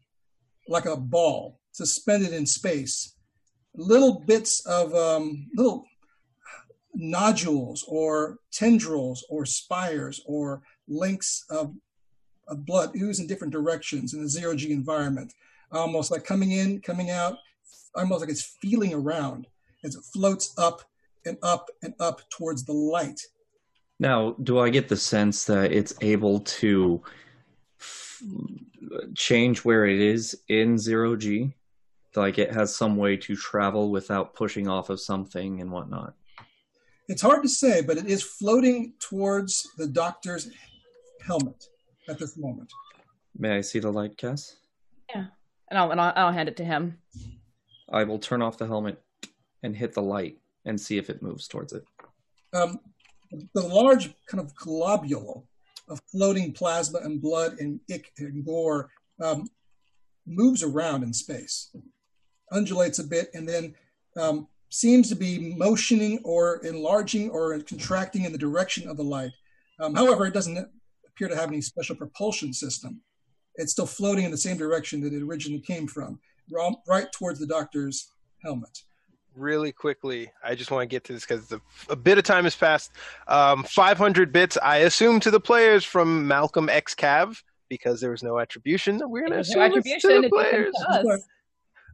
like 0.68 0.86
a 0.86 0.96
ball 0.96 1.60
suspended 1.72 2.32
in 2.32 2.46
space. 2.46 3.14
Little 3.74 4.20
bits 4.20 4.64
of 4.66 4.94
um, 4.94 5.48
little 5.54 5.84
nodules 6.98 7.84
or 7.86 8.38
tendrils 8.50 9.24
or 9.30 9.46
spires 9.46 10.20
or 10.26 10.62
links 10.88 11.44
of, 11.48 11.72
of 12.48 12.66
blood 12.66 12.90
ooze 12.96 13.20
in 13.20 13.26
different 13.26 13.52
directions 13.52 14.12
in 14.12 14.22
a 14.22 14.28
zero 14.28 14.54
G 14.54 14.72
environment, 14.72 15.32
almost 15.70 16.10
like 16.10 16.24
coming 16.24 16.50
in, 16.50 16.80
coming 16.80 17.10
out, 17.10 17.38
almost 17.94 18.20
like 18.20 18.30
it's 18.30 18.56
feeling 18.60 18.92
around 18.92 19.46
as 19.84 19.94
it 19.94 20.02
floats 20.12 20.52
up 20.58 20.82
and 21.24 21.38
up 21.42 21.68
and 21.82 21.94
up 22.00 22.28
towards 22.30 22.64
the 22.64 22.72
light. 22.72 23.20
Now, 24.00 24.34
do 24.42 24.58
I 24.58 24.68
get 24.68 24.88
the 24.88 24.96
sense 24.96 25.44
that 25.44 25.72
it's 25.72 25.94
able 26.00 26.40
to 26.40 27.02
change 29.14 29.64
where 29.64 29.86
it 29.86 30.00
is 30.00 30.40
in 30.48 30.78
zero 30.78 31.14
G? 31.14 31.54
Like 32.16 32.38
it 32.38 32.52
has 32.52 32.74
some 32.74 32.96
way 32.96 33.16
to 33.18 33.36
travel 33.36 33.92
without 33.92 34.34
pushing 34.34 34.66
off 34.66 34.90
of 34.90 35.00
something 35.00 35.60
and 35.60 35.70
whatnot. 35.70 36.14
It's 37.08 37.22
hard 37.22 37.42
to 37.42 37.48
say, 37.48 37.80
but 37.80 37.96
it 37.96 38.06
is 38.06 38.22
floating 38.22 38.92
towards 39.00 39.66
the 39.78 39.86
doctor's 39.86 40.50
helmet 41.26 41.64
at 42.08 42.18
this 42.18 42.36
moment. 42.36 42.70
May 43.36 43.56
I 43.56 43.60
see 43.62 43.78
the 43.78 43.90
light, 43.90 44.16
Cass? 44.16 44.56
Yeah. 45.14 45.26
And 45.70 45.78
I'll, 45.78 45.90
and 45.90 46.00
I'll, 46.00 46.12
I'll 46.16 46.32
hand 46.32 46.48
it 46.48 46.56
to 46.58 46.64
him. 46.64 46.98
I 47.90 48.04
will 48.04 48.18
turn 48.18 48.42
off 48.42 48.58
the 48.58 48.66
helmet 48.66 49.02
and 49.62 49.74
hit 49.74 49.94
the 49.94 50.02
light 50.02 50.38
and 50.64 50.78
see 50.80 50.98
if 50.98 51.08
it 51.08 51.22
moves 51.22 51.48
towards 51.48 51.72
it. 51.72 51.84
um, 52.54 52.78
the 53.54 53.62
large 53.62 54.10
kind 54.26 54.40
of 54.40 54.54
globule 54.54 55.46
of 55.88 56.00
floating 56.10 56.52
plasma 56.52 56.98
and 57.00 57.20
blood 57.20 57.58
and 57.58 57.80
ick 57.92 58.12
and 58.18 58.44
gore 58.44 58.90
um, 59.22 59.46
moves 60.26 60.62
around 60.62 61.02
in 61.02 61.12
space, 61.12 61.70
undulates 62.52 62.98
a 62.98 63.04
bit, 63.04 63.30
and 63.34 63.48
then 63.48 63.74
um, 64.16 64.46
seems 64.70 65.08
to 65.08 65.16
be 65.16 65.54
motioning 65.56 66.20
or 66.24 66.56
enlarging 66.64 67.30
or 67.30 67.58
contracting 67.60 68.24
in 68.24 68.32
the 68.32 68.38
direction 68.38 68.88
of 68.88 68.96
the 68.96 69.02
light. 69.04 69.32
Um, 69.80 69.94
however, 69.94 70.26
it 70.26 70.34
doesn't 70.34 70.58
appear 71.06 71.28
to 71.28 71.36
have 71.36 71.48
any 71.48 71.60
special 71.60 71.96
propulsion 71.96 72.52
system. 72.52 73.00
It's 73.56 73.72
still 73.72 73.86
floating 73.86 74.24
in 74.24 74.30
the 74.30 74.36
same 74.36 74.56
direction 74.56 75.00
that 75.02 75.12
it 75.12 75.22
originally 75.22 75.60
came 75.60 75.86
from, 75.86 76.20
right 76.86 77.06
towards 77.12 77.40
the 77.40 77.46
doctor's 77.46 78.12
helmet. 78.44 78.82
really 79.34 79.72
quickly, 79.72 80.30
I 80.44 80.54
just 80.54 80.70
want 80.70 80.82
to 80.82 80.86
get 80.86 81.04
to 81.04 81.12
this 81.12 81.24
because 81.24 81.52
a 81.88 81.96
bit 81.96 82.18
of 82.18 82.24
time 82.24 82.44
has 82.44 82.54
passed. 82.56 82.92
Um, 83.26 83.62
500 83.64 84.32
bits, 84.32 84.58
I 84.62 84.78
assume, 84.78 85.20
to 85.20 85.30
the 85.30 85.40
players 85.40 85.84
from 85.84 86.26
Malcolm 86.26 86.68
X 86.68 86.94
Cav 86.94 87.40
because 87.68 88.00
there 88.00 88.10
was 88.10 88.22
no 88.22 88.38
attribution. 88.38 89.00
We're 89.04 89.20
going 89.20 89.30
to 89.32 89.36
There's 89.36 89.50
no 89.50 89.62
assume 89.62 89.78
attribution. 89.78 90.10
to 90.10 90.16
the 90.16 90.22
becomes 90.28 90.50
players. 90.50 91.20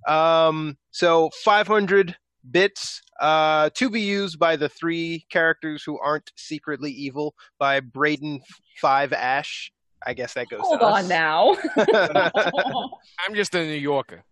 us. 0.07 0.09
Um, 0.09 0.77
so 0.91 1.31
500 1.43 2.17
bits 2.51 3.03
uh, 3.21 3.71
to 3.75 3.91
be 3.91 4.01
used 4.01 4.39
by 4.39 4.57
the 4.57 4.69
three 4.69 5.25
characters 5.31 5.83
who 5.85 5.99
aren't 5.99 6.31
secretly 6.37 6.91
evil 6.91 7.35
by 7.59 7.81
Braden 7.81 8.41
Five 8.81 9.13
Ash. 9.13 9.73
I 10.07 10.13
guess 10.15 10.35
that 10.35 10.49
goes 10.49 10.61
Hold 10.63 10.81
to 10.81 10.87
on 10.87 11.05
us. 11.05 11.09
now. 11.09 11.57
I'm 13.27 13.35
just 13.35 13.55
a 13.55 13.65
New 13.65 13.73
Yorker. 13.75 14.23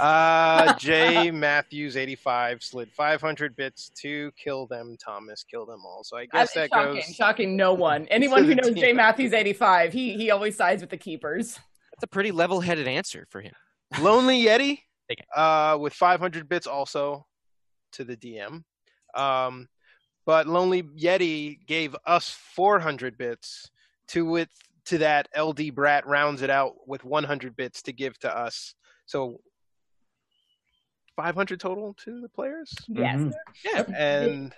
uh, 0.00 0.72
J 0.78 1.30
Matthews 1.30 1.96
85 1.96 2.62
slid 2.62 2.90
500 2.92 3.54
bits 3.56 3.90
to 4.00 4.30
kill 4.42 4.66
them. 4.66 4.96
Thomas 5.04 5.44
kill 5.44 5.66
them 5.66 5.80
all. 5.84 6.02
So 6.04 6.16
I 6.16 6.24
guess 6.26 6.52
That's 6.52 6.54
that 6.54 6.70
shocking, 6.70 6.94
goes. 6.94 7.14
shocking 7.14 7.56
no 7.56 7.74
one. 7.74 8.06
Anyone 8.06 8.44
who 8.44 8.54
knows 8.54 8.66
team. 8.72 8.76
Jay 8.76 8.92
Matthews 8.92 9.32
85, 9.34 9.92
he 9.92 10.14
he 10.14 10.30
always 10.30 10.56
sides 10.56 10.80
with 10.82 10.90
the 10.90 10.96
keepers. 10.96 11.54
That's 11.92 12.04
a 12.04 12.06
pretty 12.06 12.32
level-headed 12.32 12.88
answer 12.88 13.26
for 13.28 13.42
him. 13.42 13.52
Lonely 14.00 14.42
Yeti 14.44 14.78
uh, 15.36 15.76
with 15.78 15.92
500 15.92 16.48
bits 16.48 16.66
also 16.66 17.26
to 17.92 18.04
the 18.04 18.16
DM. 18.16 18.64
Um, 19.14 19.68
but 20.24 20.46
Lonely 20.46 20.82
Yeti 20.82 21.64
gave 21.66 21.94
us 22.06 22.30
400 22.54 23.16
bits 23.18 23.70
to 24.08 24.24
with 24.24 24.48
to 24.86 24.98
that 24.98 25.28
LD 25.38 25.74
Brat 25.74 26.06
rounds 26.06 26.42
it 26.42 26.50
out 26.50 26.74
with 26.88 27.04
100 27.04 27.54
bits 27.56 27.82
to 27.82 27.92
give 27.92 28.18
to 28.20 28.36
us. 28.36 28.74
So 29.06 29.40
500 31.16 31.60
total 31.60 31.94
to 32.04 32.20
the 32.20 32.28
players. 32.28 32.72
Yes. 32.88 33.16
Mhm. 33.20 33.32
Yeah, 33.64 33.84
and 33.96 34.54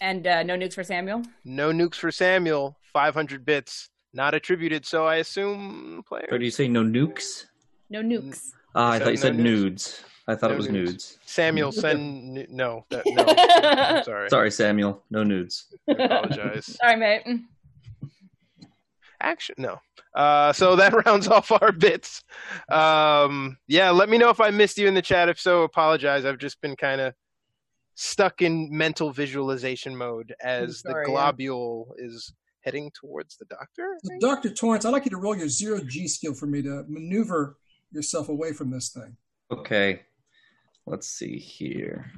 And 0.00 0.26
uh, 0.26 0.42
no 0.44 0.56
nukes 0.56 0.74
for 0.74 0.84
Samuel. 0.84 1.22
no 1.44 1.70
nukes 1.72 1.96
for 1.96 2.10
Samuel. 2.10 2.76
500 2.92 3.44
bits 3.44 3.90
not 4.12 4.34
attributed. 4.34 4.86
So 4.86 5.06
I 5.06 5.16
assume 5.16 6.02
players. 6.08 6.28
Or 6.32 6.38
do 6.38 6.44
you 6.44 6.50
say 6.50 6.66
no 6.68 6.82
nukes? 6.82 7.46
No 7.90 8.02
nukes. 8.02 8.52
Ah, 8.74 8.92
I 8.92 8.98
thought 8.98 9.08
you 9.08 9.14
no 9.14 9.20
said 9.20 9.36
nudes. 9.36 9.52
nudes. 10.00 10.04
I 10.28 10.34
thought 10.34 10.50
No 10.50 10.54
it 10.54 10.58
was 10.58 10.68
nudes. 10.68 10.90
nudes. 10.92 11.18
Samuel 11.24 11.72
send 11.84 12.34
nu- 12.34 12.46
no. 12.50 12.84
That, 12.90 13.02
no. 13.06 13.24
I'm 13.26 14.04
sorry. 14.04 14.28
Sorry, 14.28 14.50
Samuel. 14.50 15.02
No 15.10 15.24
nudes. 15.24 15.66
I 15.88 15.92
apologize. 15.92 16.66
Sorry, 16.66 16.96
mate. 16.96 17.40
Action, 19.20 19.56
no. 19.58 19.80
Uh, 20.14 20.52
so 20.52 20.76
that 20.76 20.92
rounds 21.06 21.28
off 21.28 21.50
our 21.50 21.72
bits. 21.72 22.22
Um, 22.68 23.56
yeah, 23.66 23.90
let 23.90 24.08
me 24.08 24.18
know 24.18 24.28
if 24.28 24.40
I 24.40 24.50
missed 24.50 24.78
you 24.78 24.86
in 24.86 24.94
the 24.94 25.02
chat. 25.02 25.28
If 25.28 25.40
so, 25.40 25.62
apologize. 25.62 26.24
I've 26.24 26.38
just 26.38 26.60
been 26.60 26.76
kind 26.76 27.00
of 27.00 27.14
stuck 27.94 28.42
in 28.42 28.68
mental 28.70 29.10
visualization 29.10 29.96
mode 29.96 30.34
as 30.42 30.80
sorry, 30.80 31.04
the 31.06 31.10
yeah. 31.10 31.14
globule 31.14 31.94
is 31.98 32.32
heading 32.60 32.92
towards 32.94 33.36
the 33.38 33.44
doctor. 33.46 33.96
So? 34.04 34.12
Dr. 34.20 34.50
Torrance, 34.50 34.84
I'd 34.84 34.90
like 34.90 35.04
you 35.04 35.10
to 35.10 35.16
roll 35.16 35.36
your 35.36 35.48
zero 35.48 35.80
G 35.84 36.06
skill 36.06 36.34
for 36.34 36.46
me 36.46 36.62
to 36.62 36.84
maneuver 36.86 37.56
yourself 37.90 38.28
away 38.28 38.52
from 38.52 38.70
this 38.70 38.90
thing. 38.90 39.16
Okay. 39.50 40.02
Let's 40.90 41.08
see 41.08 41.38
here. 41.38 42.10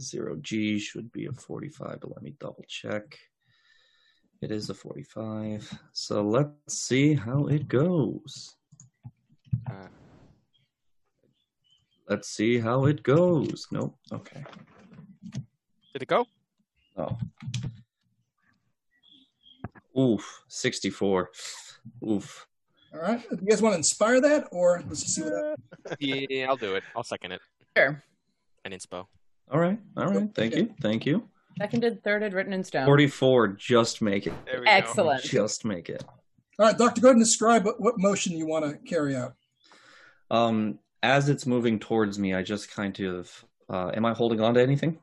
Zero 0.00 0.36
G 0.40 0.78
should 0.78 1.10
be 1.10 1.26
a 1.26 1.32
45, 1.32 1.98
but 2.00 2.10
let 2.12 2.22
me 2.22 2.34
double 2.38 2.64
check. 2.68 3.18
It 4.40 4.52
is 4.52 4.70
a 4.70 4.74
45. 4.74 5.68
So 5.92 6.22
let's 6.22 6.78
see 6.80 7.14
how 7.14 7.46
it 7.48 7.66
goes. 7.66 8.54
Uh, 9.68 9.88
Let's 12.08 12.28
see 12.28 12.58
how 12.58 12.84
it 12.86 13.02
goes. 13.02 13.66
Nope. 13.72 13.96
Okay. 14.12 14.44
did 15.92 16.02
it 16.02 16.08
go? 16.08 16.26
Oh. 16.96 17.18
Oof. 19.98 20.42
64. 20.46 21.30
Oof. 22.06 22.46
All 22.94 23.00
right. 23.00 23.28
Do 23.30 23.38
you 23.40 23.48
guys 23.48 23.62
want 23.62 23.72
to 23.72 23.78
inspire 23.78 24.20
that, 24.20 24.48
or 24.52 24.82
let's 24.86 25.02
just 25.02 25.14
see 25.14 25.22
what 25.22 25.56
that? 25.84 25.96
Yeah, 26.00 26.46
I'll 26.48 26.56
do 26.56 26.74
it. 26.76 26.84
I'll 26.94 27.02
second 27.02 27.32
it. 27.32 27.40
Sure. 27.76 28.02
An 28.64 28.72
inspo. 28.72 29.06
All 29.50 29.60
right. 29.60 29.78
All 29.96 30.06
right. 30.06 30.34
Thank 30.34 30.54
you. 30.54 30.74
Thank 30.80 31.04
you. 31.04 31.28
Seconded, 31.58 32.02
thirded, 32.02 32.32
written 32.32 32.52
in 32.52 32.64
stone. 32.64 32.86
44. 32.86 33.48
Just 33.48 34.00
make 34.00 34.26
it. 34.26 34.32
There 34.46 34.60
we 34.60 34.66
go. 34.66 34.72
Excellent. 34.72 35.22
Just 35.22 35.64
make 35.64 35.88
it. 35.88 36.04
All 36.58 36.66
right, 36.66 36.78
Doctor, 36.78 37.00
go 37.00 37.08
ahead 37.08 37.16
and 37.16 37.24
describe 37.24 37.64
what, 37.64 37.80
what 37.80 37.98
motion 37.98 38.36
you 38.36 38.46
want 38.46 38.64
to 38.64 38.78
carry 38.88 39.16
out. 39.16 39.34
Um, 40.30 40.78
as 41.02 41.28
it's 41.28 41.46
moving 41.46 41.78
towards 41.78 42.18
me, 42.18 42.34
I 42.34 42.42
just 42.42 42.70
kind 42.70 42.98
of. 43.00 43.44
Uh, 43.68 43.90
am 43.94 44.04
I 44.04 44.12
holding 44.12 44.40
on 44.40 44.54
to 44.54 44.62
anything? 44.62 44.98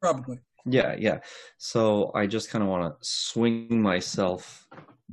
Probably. 0.00 0.38
Yeah, 0.66 0.96
yeah. 0.98 1.20
So 1.58 2.10
I 2.14 2.26
just 2.26 2.50
kind 2.50 2.62
of 2.62 2.70
want 2.70 2.84
to 2.84 2.96
swing 3.06 3.80
myself 3.80 4.66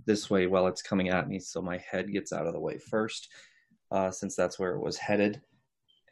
this 0.05 0.29
way 0.29 0.47
while 0.47 0.67
it's 0.67 0.81
coming 0.81 1.09
at 1.09 1.27
me, 1.27 1.39
so 1.39 1.61
my 1.61 1.77
head 1.77 2.11
gets 2.11 2.31
out 2.31 2.47
of 2.47 2.53
the 2.53 2.59
way 2.59 2.77
first, 2.77 3.27
uh, 3.91 4.09
since 4.11 4.35
that's 4.35 4.57
where 4.57 4.75
it 4.75 4.81
was 4.81 4.97
headed, 4.97 5.41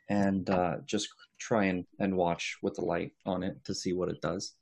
and 0.09 0.49
uh, 0.49 0.77
just 0.85 1.07
try 1.39 1.65
and, 1.65 1.85
and 1.99 2.15
watch 2.15 2.57
with 2.61 2.75
the 2.75 2.81
light 2.81 3.11
on 3.25 3.43
it 3.43 3.63
to 3.65 3.73
see 3.73 3.93
what 3.93 4.09
it 4.09 4.21
does. 4.21 4.53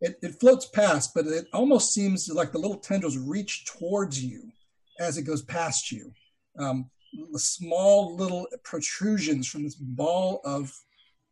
It, 0.00 0.18
it 0.22 0.40
floats 0.40 0.66
past, 0.66 1.12
but 1.14 1.26
it 1.26 1.46
almost 1.52 1.94
seems 1.94 2.28
like 2.28 2.50
the 2.50 2.58
little 2.58 2.78
tendrils 2.78 3.16
reach 3.16 3.66
towards 3.66 4.22
you 4.22 4.50
as 4.98 5.16
it 5.16 5.22
goes 5.22 5.42
past 5.42 5.92
you. 5.92 6.12
Um, 6.58 6.90
small 7.34 8.16
little 8.16 8.46
protrusions 8.64 9.46
from 9.46 9.62
this 9.62 9.74
ball 9.74 10.40
of 10.44 10.76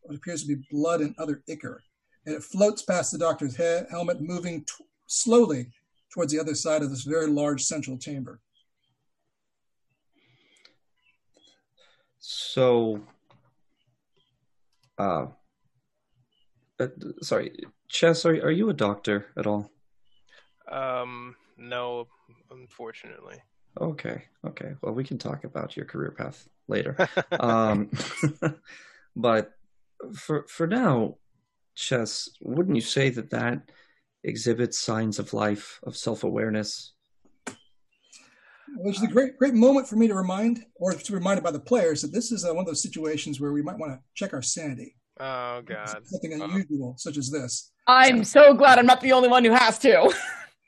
what 0.02 0.16
appears 0.16 0.42
to 0.42 0.48
be 0.54 0.62
blood 0.70 1.00
and 1.00 1.14
other 1.18 1.42
ichor. 1.48 1.82
And 2.26 2.34
it 2.34 2.42
floats 2.42 2.82
past 2.82 3.12
the 3.12 3.18
doctor's 3.18 3.56
head, 3.56 3.86
helmet, 3.90 4.20
moving 4.20 4.60
t- 4.60 4.84
slowly 5.06 5.66
towards 6.12 6.32
the 6.32 6.40
other 6.40 6.54
side 6.54 6.82
of 6.82 6.90
this 6.90 7.02
very 7.02 7.26
large 7.26 7.62
central 7.62 7.96
chamber. 7.96 8.40
So, 12.20 13.00
uh, 14.98 15.26
uh 16.78 16.86
sorry, 17.22 17.52
Chess, 17.88 18.26
are 18.26 18.34
are 18.34 18.50
you 18.50 18.68
a 18.68 18.74
doctor 18.74 19.32
at 19.36 19.46
all? 19.46 19.70
Um, 20.70 21.34
no, 21.56 22.06
unfortunately. 22.50 23.38
Okay, 23.80 24.24
okay. 24.46 24.72
Well, 24.82 24.92
we 24.92 25.04
can 25.04 25.18
talk 25.18 25.44
about 25.44 25.76
your 25.76 25.86
career 25.86 26.10
path 26.10 26.46
later. 26.68 26.96
um, 27.40 27.90
but 29.16 29.52
for 30.14 30.46
for 30.48 30.66
now, 30.66 31.16
Chess, 31.74 32.28
wouldn't 32.42 32.76
you 32.76 32.82
say 32.82 33.08
that 33.10 33.30
that 33.30 33.70
exhibits 34.22 34.78
signs 34.78 35.18
of 35.18 35.32
life, 35.32 35.80
of 35.82 35.96
self 35.96 36.22
awareness? 36.22 36.92
Which 38.76 38.96
is 38.96 39.02
a 39.02 39.08
great, 39.08 39.36
great 39.36 39.54
moment 39.54 39.88
for 39.88 39.96
me 39.96 40.08
to 40.08 40.14
remind, 40.14 40.64
or 40.76 40.92
to 40.92 41.12
be 41.12 41.14
reminded 41.14 41.44
by 41.44 41.50
the 41.50 41.60
players, 41.60 42.02
that 42.02 42.12
this 42.12 42.32
is 42.32 42.44
uh, 42.44 42.48
one 42.48 42.62
of 42.62 42.66
those 42.66 42.82
situations 42.82 43.40
where 43.40 43.52
we 43.52 43.62
might 43.62 43.78
want 43.78 43.92
to 43.92 44.00
check 44.14 44.32
our 44.32 44.42
sanity. 44.42 44.96
Oh 45.18 45.60
God. 45.62 46.06
Something 46.06 46.40
unusual, 46.40 46.94
such 46.96 47.16
as 47.18 47.30
this. 47.30 47.72
I'm 47.86 48.24
so 48.24 48.54
glad 48.54 48.78
I'm 48.78 48.86
not 48.86 49.00
the 49.00 49.12
only 49.12 49.28
one 49.28 49.44
who 49.44 49.52
has 49.52 49.78
to. 49.80 50.12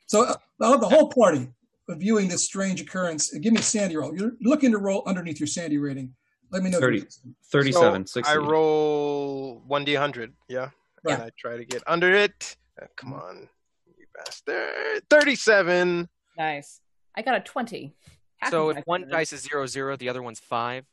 So 0.08 0.24
uh, 0.26 0.36
the 0.76 0.88
whole 0.90 1.08
party 1.08 1.48
viewing 1.88 2.28
this 2.28 2.44
strange 2.44 2.82
occurrence. 2.82 3.32
Give 3.38 3.50
me 3.50 3.60
a 3.60 3.62
sanity 3.62 3.96
roll. 3.96 4.14
You're 4.14 4.32
looking 4.42 4.70
to 4.72 4.78
roll 4.78 5.02
underneath 5.06 5.40
your 5.40 5.46
sanity 5.46 5.78
rating. 5.78 6.12
Let 6.50 6.62
me 6.62 6.68
know. 6.68 6.80
30, 6.80 7.04
37, 7.50 8.06
So 8.06 8.20
60. 8.20 8.30
I 8.30 8.36
roll 8.36 9.62
one 9.66 9.86
d 9.86 9.94
hundred. 9.94 10.34
Yeah. 10.48 10.68
Right. 11.02 11.14
And 11.14 11.22
I 11.22 11.30
try 11.38 11.56
to 11.56 11.64
get 11.64 11.82
under 11.86 12.12
it. 12.12 12.56
Uh, 12.80 12.84
come 12.94 13.14
on, 13.14 13.48
you 13.86 14.04
bastard. 14.14 15.02
Thirty-seven. 15.08 16.10
Nice. 16.36 16.81
I 17.14 17.22
got 17.22 17.34
a 17.36 17.40
20. 17.40 17.94
Half 18.38 18.50
So 18.50 18.70
if 18.70 18.78
one 18.86 19.02
favorite. 19.02 19.12
dice 19.12 19.32
is 19.32 19.42
zero 19.42 19.66
zero, 19.66 19.96
the 19.96 20.08
other 20.08 20.22
one's 20.22 20.40
five. 20.40 20.84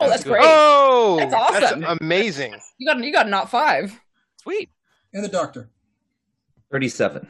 Oh, 0.00 0.08
that's 0.08 0.22
good. 0.24 0.30
great. 0.34 0.44
Oh, 0.44 1.16
That's 1.18 1.34
awesome. 1.34 1.84
amazing. 2.00 2.54
You 2.78 2.86
got 2.86 3.02
you 3.04 3.12
got 3.12 3.28
not 3.28 3.50
five. 3.50 4.00
Sweet. 4.40 4.70
And 5.12 5.22
the 5.24 5.28
doctor. 5.28 5.70
37, 6.70 7.28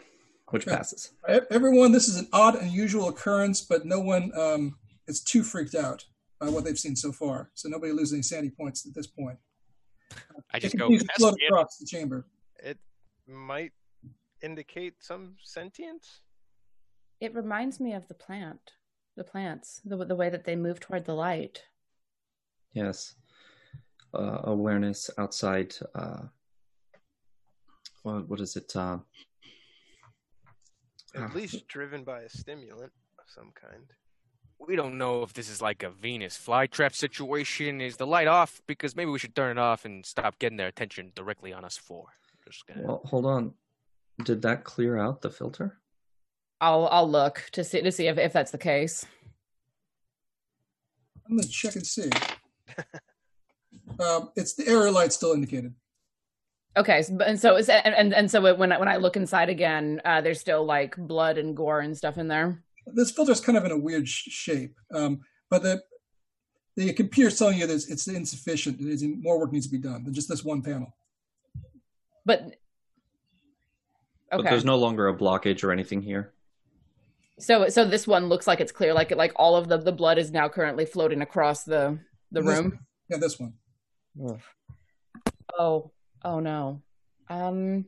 which 0.51 0.67
Okay. 0.67 0.77
passes. 0.77 1.13
Everyone, 1.51 1.91
this 1.93 2.09
is 2.09 2.17
an 2.17 2.29
odd, 2.33 2.55
unusual 2.57 3.09
occurrence, 3.09 3.61
but 3.61 3.85
no 3.85 4.01
one 4.01 4.31
um, 4.39 4.77
is 5.09 5.21
too 5.21 5.43
freaked 5.43 5.75
out 5.75 6.05
by 6.39 6.49
what 6.49 6.65
they've 6.65 6.79
seen 6.79 6.95
so 6.97 7.11
far. 7.13 7.51
So 7.55 7.69
nobody 7.69 7.93
loses 7.93 8.13
any 8.13 8.23
sanity 8.23 8.51
points 8.51 8.87
at 8.87 8.95
this 8.95 9.07
point. 9.07 9.39
I 10.53 10.59
just 10.59 10.77
go. 10.77 10.91
float 11.17 11.39
across 11.49 11.77
the 11.79 11.87
chamber. 11.87 12.27
It 12.63 12.79
might 13.27 13.73
indicate 14.43 14.95
some 15.01 15.37
sentience. 15.43 16.21
It 17.23 17.37
reminds 17.37 17.79
me 17.79 17.93
of 17.93 18.09
the 18.09 18.15
plant, 18.15 18.73
the 19.17 19.23
plants, 19.23 19.81
the 19.85 19.97
the 20.05 20.17
way 20.17 20.29
that 20.29 20.45
they 20.45 20.57
move 20.57 20.81
toward 20.81 21.05
the 21.05 21.15
light. 21.15 21.63
Yes. 22.73 23.15
Uh, 24.13 24.41
awareness 24.45 25.09
outside. 25.19 25.73
Uh, 25.95 26.23
what, 28.03 28.29
what 28.29 28.41
is 28.41 28.57
it? 28.57 28.75
Uh, 28.75 28.99
At 31.15 31.31
Ah. 31.31 31.33
least 31.33 31.69
driven 31.69 32.03
by 32.03 32.23
a 32.23 32.29
stimulant 32.29 32.93
of 33.21 33.25
some 33.29 33.53
kind. 33.55 33.87
We 34.59 34.75
don't 34.75 34.99
know 34.99 35.23
if 35.23 35.33
this 35.33 35.49
is 35.49 35.63
like 35.63 35.85
a 35.85 35.91
Venus 35.91 36.37
flytrap 36.37 36.93
situation. 36.95 37.81
Is 37.81 37.99
the 37.99 38.07
light 38.07 38.27
off? 38.29 38.61
Because 38.67 38.97
maybe 38.97 39.11
we 39.13 39.19
should 39.21 39.37
turn 39.37 39.57
it 39.57 39.61
off 39.61 39.85
and 39.85 40.05
stop 40.05 40.41
getting 40.41 40.57
their 40.59 40.69
attention 40.75 41.13
directly 41.15 41.53
on 41.53 41.65
us 41.65 41.77
For 41.77 42.07
Just 42.47 42.67
gonna. 42.67 42.83
well, 42.83 43.03
hold 43.05 43.27
on. 43.27 43.55
Did 44.25 44.43
that 44.43 44.65
clear 44.65 44.99
out 44.99 45.21
the 45.23 45.31
filter? 45.31 45.79
I'll 46.63 46.89
I'll 46.93 47.11
look 47.11 47.51
to 47.53 47.65
see 47.65 47.83
to 47.83 47.91
see 47.91 48.07
if, 48.07 48.19
if 48.19 48.33
that's 48.33 48.53
the 48.53 48.59
case. 48.59 49.05
I'm 51.27 51.37
going 51.37 51.43
to 51.43 51.49
check 51.49 51.75
and 51.75 51.87
see. 51.87 52.11
um, 54.01 54.31
it's 54.37 54.55
the 54.55 54.69
error 54.69 54.91
light 54.91 55.13
still 55.13 55.33
indicated. 55.33 55.75
Okay, 56.77 57.03
so, 57.03 57.19
and 57.19 57.39
so 57.39 57.57
it's, 57.57 57.69
and, 57.69 57.95
and 57.95 58.15
and 58.15 58.31
so 58.31 58.55
when 58.55 58.73
I, 58.73 58.79
when 58.79 58.89
I 58.89 58.97
look 58.97 59.17
inside 59.17 59.49
again, 59.49 60.01
uh, 60.05 60.21
there's 60.21 60.41
still 60.41 60.65
like 60.65 60.97
blood 60.97 61.37
and 61.37 61.57
gore 61.57 61.81
and 61.81 61.97
stuff 61.97 62.17
in 62.17 62.29
there. 62.29 62.63
This 62.87 63.11
filter 63.11 63.33
is 63.33 63.41
kind 63.41 63.59
of 63.59 63.65
in 63.65 63.73
a 63.73 63.77
weird 63.77 64.09
sh- 64.09 64.29
shape, 64.31 64.77
um, 64.95 65.21
but 65.51 65.63
the 65.63 65.83
the 66.77 66.93
computer's 66.93 67.39
telling 67.39 67.59
you 67.59 67.67
that 67.67 67.75
it's, 67.75 67.91
it's 67.91 68.07
insufficient. 68.07 68.79
There's 68.81 69.03
more 69.03 69.39
work 69.39 69.53
needs 69.53 69.67
to 69.67 69.73
be 69.73 69.79
done 69.79 70.05
than 70.05 70.15
just 70.15 70.29
this 70.29 70.45
one 70.45 70.63
panel. 70.63 70.95
But 72.25 72.55
But 74.31 74.41
okay, 74.41 74.51
there's 74.51 74.65
no 74.65 74.77
longer 74.77 75.09
a 75.09 75.15
blockage 75.15 75.65
or 75.65 75.73
anything 75.73 76.01
here. 76.03 76.33
So 77.39 77.69
so 77.69 77.85
this 77.85 78.07
one 78.07 78.27
looks 78.27 78.47
like 78.47 78.61
it's 78.61 78.73
clear. 78.73 78.93
Like 78.95 79.11
like 79.15 79.33
all 79.37 79.57
of 79.57 79.69
the 79.69 79.79
the 79.79 79.93
blood 79.93 80.19
is 80.19 80.31
now 80.31 80.49
currently 80.49 80.85
floating 80.87 81.23
across 81.23 81.65
the 81.65 81.99
the 82.31 82.43
This- 82.43 82.59
room. 82.59 82.79
Yeah, 83.09 83.19
this 83.19 83.39
one. 83.39 83.55
Oh 85.59 85.91
oh 86.25 86.41
no. 86.41 86.83
Um. 87.29 87.87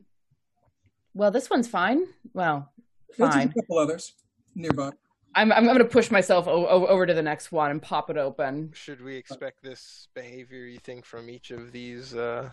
Well, 1.13 1.31
this 1.31 1.49
one's 1.49 1.67
fine. 1.67 2.05
Well, 2.33 2.71
There's 3.17 3.33
fine. 3.33 3.49
a 3.49 3.53
couple 3.53 3.77
others 3.77 4.13
nearby. 4.53 4.91
I'm 5.33 5.51
I'm 5.51 5.65
going 5.65 5.79
to 5.79 5.85
push 5.85 6.11
myself 6.11 6.47
o- 6.47 6.67
o- 6.67 6.87
over 6.87 7.05
to 7.05 7.13
the 7.13 7.21
next 7.23 7.51
one 7.51 7.71
and 7.71 7.81
pop 7.81 8.09
it 8.09 8.17
open. 8.17 8.71
Should 8.73 9.01
we 9.01 9.15
expect 9.15 9.63
this 9.63 10.07
behavior, 10.13 10.65
you 10.65 10.79
think, 10.79 11.05
from 11.05 11.29
each 11.29 11.51
of 11.51 11.71
these 11.71 12.13
uh, 12.15 12.49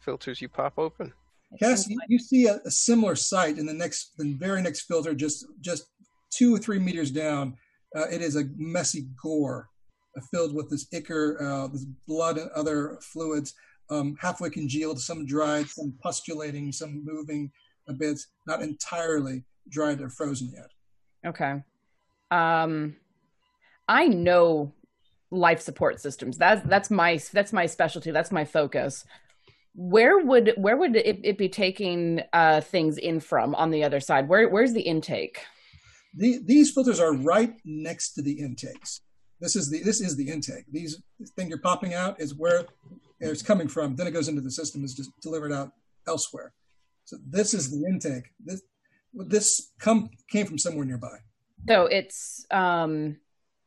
filters 0.00 0.40
you 0.40 0.48
pop 0.48 0.78
open? 0.78 1.12
Cass, 1.60 1.88
you, 1.88 1.98
you 2.08 2.18
see 2.18 2.46
a, 2.48 2.58
a 2.64 2.70
similar 2.70 3.14
sight 3.14 3.56
in 3.58 3.66
the 3.66 3.72
next, 3.72 4.12
the 4.18 4.34
very 4.34 4.60
next 4.62 4.82
filter, 4.82 5.14
just 5.14 5.46
just 5.60 5.86
two 6.36 6.54
or 6.54 6.58
three 6.58 6.78
meters 6.78 7.10
down. 7.10 7.56
Uh, 7.94 8.06
it 8.08 8.20
is 8.20 8.36
a 8.36 8.44
messy 8.56 9.06
gore 9.22 9.68
uh, 10.16 10.20
filled 10.32 10.54
with 10.54 10.68
this 10.70 10.86
ichor, 10.92 11.42
uh, 11.42 11.68
this 11.68 11.86
blood 12.06 12.36
and 12.36 12.50
other 12.50 12.98
fluids, 13.00 13.54
um, 13.90 14.16
halfway 14.20 14.50
congealed, 14.50 15.00
some 15.00 15.24
dried, 15.24 15.68
some 15.68 15.94
pustulating, 16.04 16.72
some 16.72 17.04
moving 17.04 17.50
a 17.88 17.92
bit, 17.92 18.18
not 18.46 18.62
entirely 18.62 19.44
dried 19.68 20.00
or 20.00 20.08
frozen 20.08 20.52
yet. 20.52 20.70
Okay. 21.24 21.62
Um, 22.30 22.96
I 23.88 24.08
know 24.08 24.72
life 25.30 25.60
support 25.60 26.00
systems. 26.00 26.36
That's 26.36 26.66
that's 26.68 26.90
my 26.90 27.20
that's 27.32 27.52
my 27.52 27.66
specialty. 27.66 28.10
That's 28.10 28.32
my 28.32 28.44
focus. 28.44 29.04
Where 29.74 30.18
would 30.18 30.54
where 30.56 30.76
would 30.76 30.96
it, 30.96 31.20
it 31.22 31.38
be 31.38 31.48
taking 31.48 32.22
uh, 32.32 32.60
things 32.60 32.98
in 32.98 33.20
from 33.20 33.54
on 33.54 33.70
the 33.70 33.84
other 33.84 34.00
side? 34.00 34.28
Where 34.28 34.48
where's 34.48 34.72
the 34.72 34.80
intake? 34.80 35.44
The, 36.14 36.40
these 36.44 36.70
filters 36.70 37.00
are 37.00 37.14
right 37.14 37.54
next 37.64 38.14
to 38.14 38.22
the 38.22 38.32
intakes. 38.32 39.00
This 39.40 39.54
is 39.54 39.70
the 39.70 39.82
this 39.82 40.00
is 40.00 40.16
the 40.16 40.28
intake. 40.28 40.64
These 40.70 41.02
this 41.18 41.30
thing 41.30 41.48
you're 41.48 41.58
popping 41.58 41.92
out 41.92 42.20
is 42.20 42.34
where 42.34 42.64
it's 43.20 43.42
coming 43.42 43.68
from. 43.68 43.96
Then 43.96 44.06
it 44.06 44.12
goes 44.12 44.28
into 44.28 44.40
the 44.40 44.50
system, 44.50 44.84
is 44.84 44.94
just 44.94 45.10
delivered 45.20 45.52
out 45.52 45.72
elsewhere. 46.08 46.54
So 47.04 47.18
this 47.28 47.52
is 47.52 47.70
the 47.70 47.86
intake. 47.86 48.30
This 48.42 48.62
this 49.12 49.72
come 49.78 50.10
came 50.30 50.46
from 50.46 50.58
somewhere 50.58 50.84
nearby. 50.84 51.18
So 51.68 51.86
it's 51.86 52.46
um 52.50 53.16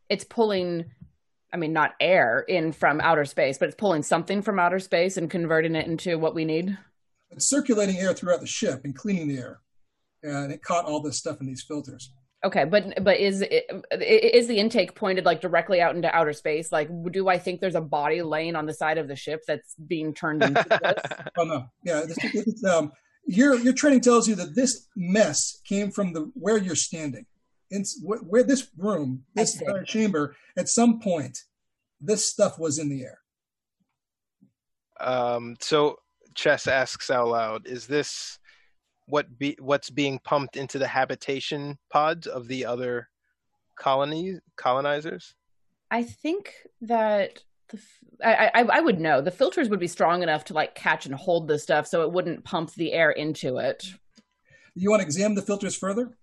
it's 0.10 0.24
pulling 0.24 0.86
I 1.54 1.58
mean 1.58 1.74
not 1.74 1.94
air 2.00 2.44
in 2.48 2.72
from 2.72 3.00
outer 3.00 3.26
space, 3.26 3.58
but 3.58 3.68
it's 3.68 3.78
pulling 3.78 4.04
something 4.04 4.42
from 4.42 4.60
outer 4.60 4.80
space 4.80 5.18
and 5.18 5.30
converting 5.30 5.76
it 5.76 5.86
into 5.86 6.18
what 6.18 6.34
we 6.34 6.46
need. 6.46 6.78
It's 7.32 7.48
circulating 7.48 7.98
air 7.98 8.14
throughout 8.14 8.42
the 8.42 8.48
ship 8.48 8.82
and 8.86 8.96
cleaning 8.96 9.28
the 9.28 9.38
air, 9.38 9.62
and 10.24 10.52
it 10.52 10.64
caught 10.64 10.86
all 10.86 11.00
this 11.00 11.18
stuff 11.18 11.42
in 11.42 11.48
these 11.48 11.62
filters. 11.62 12.12
Okay, 12.46 12.64
but 12.64 13.04
but 13.04 13.20
is 13.20 13.42
it, 13.42 13.70
is 13.92 14.48
the 14.48 14.60
intake 14.60 14.96
pointed 14.96 15.26
like 15.26 15.42
directly 15.42 15.82
out 15.82 15.96
into 15.96 16.14
outer 16.16 16.32
space? 16.32 16.72
Like, 16.72 16.90
do 17.12 17.28
I 17.28 17.38
think 17.38 17.60
there's 17.60 17.76
a 17.76 17.82
body 17.82 18.22
laying 18.22 18.56
on 18.56 18.66
the 18.66 18.74
side 18.74 18.98
of 18.98 19.10
the 19.10 19.16
ship 19.16 19.42
that's 19.46 19.76
being 19.76 20.14
turned 20.14 20.44
into 20.44 20.66
this? 20.70 21.18
Oh 21.38 21.44
no, 21.44 21.66
yeah. 21.84 22.02
This, 22.02 22.18
it's, 22.24 22.64
um, 22.64 22.92
your 23.26 23.56
your 23.56 23.74
training 23.74 24.02
tells 24.02 24.28
you 24.28 24.36
that 24.36 24.56
this 24.56 24.88
mess 24.96 25.60
came 25.66 25.92
from 25.92 26.14
the 26.14 26.32
where 26.34 26.58
you're 26.58 26.76
standing. 26.76 27.26
It's 27.70 28.02
where, 28.04 28.20
where 28.20 28.44
this 28.44 28.70
room, 28.78 29.26
this 29.36 29.62
chamber, 29.86 30.36
at 30.58 30.70
some 30.70 31.00
point, 31.00 31.38
this 32.00 32.30
stuff 32.30 32.58
was 32.58 32.80
in 32.80 32.90
the 32.90 33.04
air. 33.04 33.20
Um, 35.02 35.58
so 35.60 35.98
Chess 36.36 36.68
asks 36.68 37.12
out 37.12 37.28
loud, 37.28 37.68
"Is 37.68 37.86
this 37.86 38.39
what 39.10 39.38
be 39.38 39.58
what's 39.60 39.90
being 39.90 40.20
pumped 40.24 40.56
into 40.56 40.78
the 40.78 40.88
habitation 40.88 41.78
pods 41.92 42.28
of 42.28 42.48
the 42.48 42.66
other 42.66 43.10
colonies 43.78 44.40
colonizers?" 44.56 45.36
I 45.92 46.04
think 46.04 46.54
that 46.82 47.44
the 47.70 47.78
f- 47.78 48.00
I, 48.24 48.52
I 48.54 48.78
I 48.78 48.82
would 48.82 49.00
know 49.00 49.22
the 49.22 49.32
filters 49.32 49.70
would 49.70 49.80
be 49.80 49.88
strong 49.88 50.24
enough 50.24 50.46
to 50.46 50.54
like 50.54 50.76
catch 50.76 51.06
and 51.06 51.16
hold 51.16 51.48
this 51.48 51.64
stuff, 51.64 51.88
so 51.88 52.04
it 52.04 52.12
wouldn't 52.12 52.46
pump 52.46 52.74
the 52.74 52.94
air 52.94 53.12
into 53.12 53.58
it. 53.58 53.86
You 54.76 54.90
want 54.90 55.02
to 55.02 55.06
examine 55.06 55.36
the 55.36 55.42
filters 55.42 55.76
further? 55.76 56.18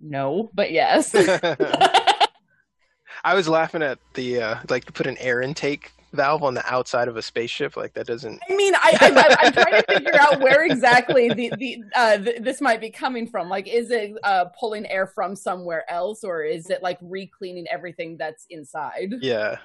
No, 0.00 0.50
but 0.54 0.72
yes. 0.72 1.14
I 3.24 3.34
was 3.34 3.48
laughing 3.48 3.82
at 3.82 3.98
the 4.14 4.40
uh, 4.40 4.56
like 4.68 4.84
to 4.86 4.92
put 4.92 5.06
an 5.06 5.18
air 5.18 5.42
intake 5.42 5.92
valve 6.12 6.42
on 6.42 6.54
the 6.54 6.64
outside 6.72 7.08
of 7.08 7.16
a 7.16 7.22
spaceship. 7.22 7.76
Like 7.76 7.92
that 7.94 8.06
doesn't. 8.06 8.40
I 8.48 8.54
mean, 8.56 8.74
I, 8.74 8.96
I, 9.00 9.10
I, 9.10 9.36
I'm 9.46 9.52
trying 9.52 9.82
to 9.82 9.84
figure 9.94 10.20
out 10.20 10.40
where 10.40 10.64
exactly 10.64 11.28
the 11.28 11.52
the 11.58 11.82
uh, 11.94 12.18
th- 12.18 12.42
this 12.42 12.60
might 12.60 12.80
be 12.80 12.90
coming 12.90 13.26
from. 13.26 13.48
Like, 13.48 13.68
is 13.68 13.90
it 13.90 14.12
uh, 14.24 14.46
pulling 14.58 14.86
air 14.86 15.06
from 15.06 15.36
somewhere 15.36 15.90
else, 15.90 16.24
or 16.24 16.42
is 16.42 16.70
it 16.70 16.82
like 16.82 16.98
re-cleaning 17.00 17.66
everything 17.70 18.16
that's 18.16 18.46
inside? 18.50 19.14
Yeah, 19.20 19.56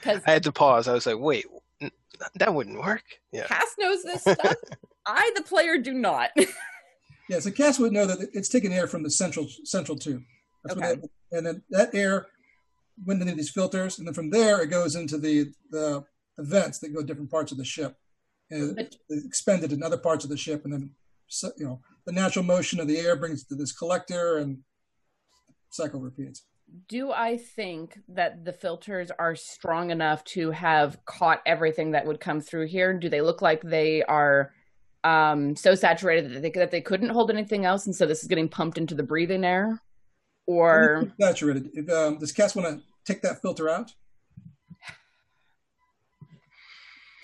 Because 0.00 0.22
I 0.26 0.32
had 0.32 0.42
to 0.44 0.52
pause. 0.52 0.88
I 0.88 0.92
was 0.92 1.06
like, 1.06 1.18
"Wait, 1.18 1.46
n- 1.80 1.90
that 2.36 2.54
wouldn't 2.54 2.80
work." 2.80 3.04
Yeah. 3.32 3.46
Cass 3.46 3.74
knows 3.78 4.02
this 4.02 4.22
stuff. 4.22 4.54
I, 5.06 5.30
the 5.36 5.42
player, 5.42 5.78
do 5.78 5.92
not. 5.94 6.30
Yeah, 7.28 7.40
so 7.40 7.50
Cass 7.50 7.80
would 7.80 7.92
know 7.92 8.06
that 8.06 8.28
it's 8.34 8.48
taking 8.48 8.72
air 8.72 8.86
from 8.86 9.02
the 9.02 9.10
central 9.10 9.48
central 9.64 9.98
tube. 9.98 10.22
That's 10.64 10.76
Okay. 10.78 10.90
what 10.90 11.02
that, 11.32 11.36
and 11.38 11.44
then 11.46 11.62
that 11.70 11.92
air 11.92 12.28
went 13.04 13.20
into 13.22 13.34
these 13.34 13.50
filters, 13.50 13.98
and 13.98 14.06
then 14.06 14.14
from 14.14 14.30
there 14.30 14.62
it 14.62 14.68
goes 14.68 14.96
into 14.96 15.18
the 15.18 15.52
the, 15.70 16.04
the 16.36 16.44
vents 16.44 16.78
that 16.80 16.94
go 16.94 17.00
to 17.00 17.06
different 17.06 17.30
parts 17.30 17.52
of 17.52 17.58
the 17.58 17.64
ship, 17.64 17.96
and 18.50 18.76
But- 18.76 18.96
it's 19.08 19.24
expended 19.26 19.72
in 19.72 19.82
other 19.82 19.98
parts 19.98 20.24
of 20.24 20.30
the 20.30 20.36
ship, 20.36 20.64
and 20.64 20.72
then 20.72 20.90
so- 21.26 21.52
you 21.56 21.66
know 21.66 21.80
the 22.06 22.12
natural 22.12 22.44
motion 22.44 22.80
of 22.80 22.86
the 22.88 22.98
air 22.98 23.16
brings 23.16 23.42
it 23.42 23.48
to 23.48 23.54
this 23.56 23.72
collector, 23.72 24.38
and 24.38 24.58
cycle 25.70 26.00
repeats. 26.00 26.44
do 26.88 27.12
I 27.12 27.36
think 27.36 27.98
that 28.08 28.44
the 28.44 28.52
filters 28.52 29.10
are 29.18 29.36
strong 29.36 29.90
enough 29.90 30.24
to 30.34 30.50
have 30.50 30.98
caught 31.04 31.40
everything 31.46 31.92
that 31.92 32.06
would 32.06 32.18
come 32.20 32.40
through 32.40 32.66
here? 32.66 32.92
Do 32.98 33.08
they 33.08 33.20
look 33.20 33.40
like 33.42 33.62
they 33.62 34.02
are 34.04 34.52
um, 35.04 35.54
so 35.54 35.74
saturated 35.76 36.32
that 36.32 36.42
they, 36.42 36.50
that 36.50 36.70
they 36.72 36.80
couldn't 36.80 37.10
hold 37.10 37.30
anything 37.30 37.64
else, 37.64 37.86
and 37.86 37.94
so 37.94 38.06
this 38.06 38.22
is 38.22 38.28
getting 38.28 38.48
pumped 38.48 38.78
into 38.78 38.94
the 38.96 39.04
breathing 39.04 39.44
air? 39.44 39.80
Or 40.46 41.12
saturated. 41.20 41.70
If, 41.74 41.90
um, 41.90 42.18
does 42.18 42.32
Cass 42.32 42.54
want 42.54 42.68
to 42.68 42.82
take 43.04 43.22
that 43.22 43.42
filter 43.42 43.68
out? 43.68 43.92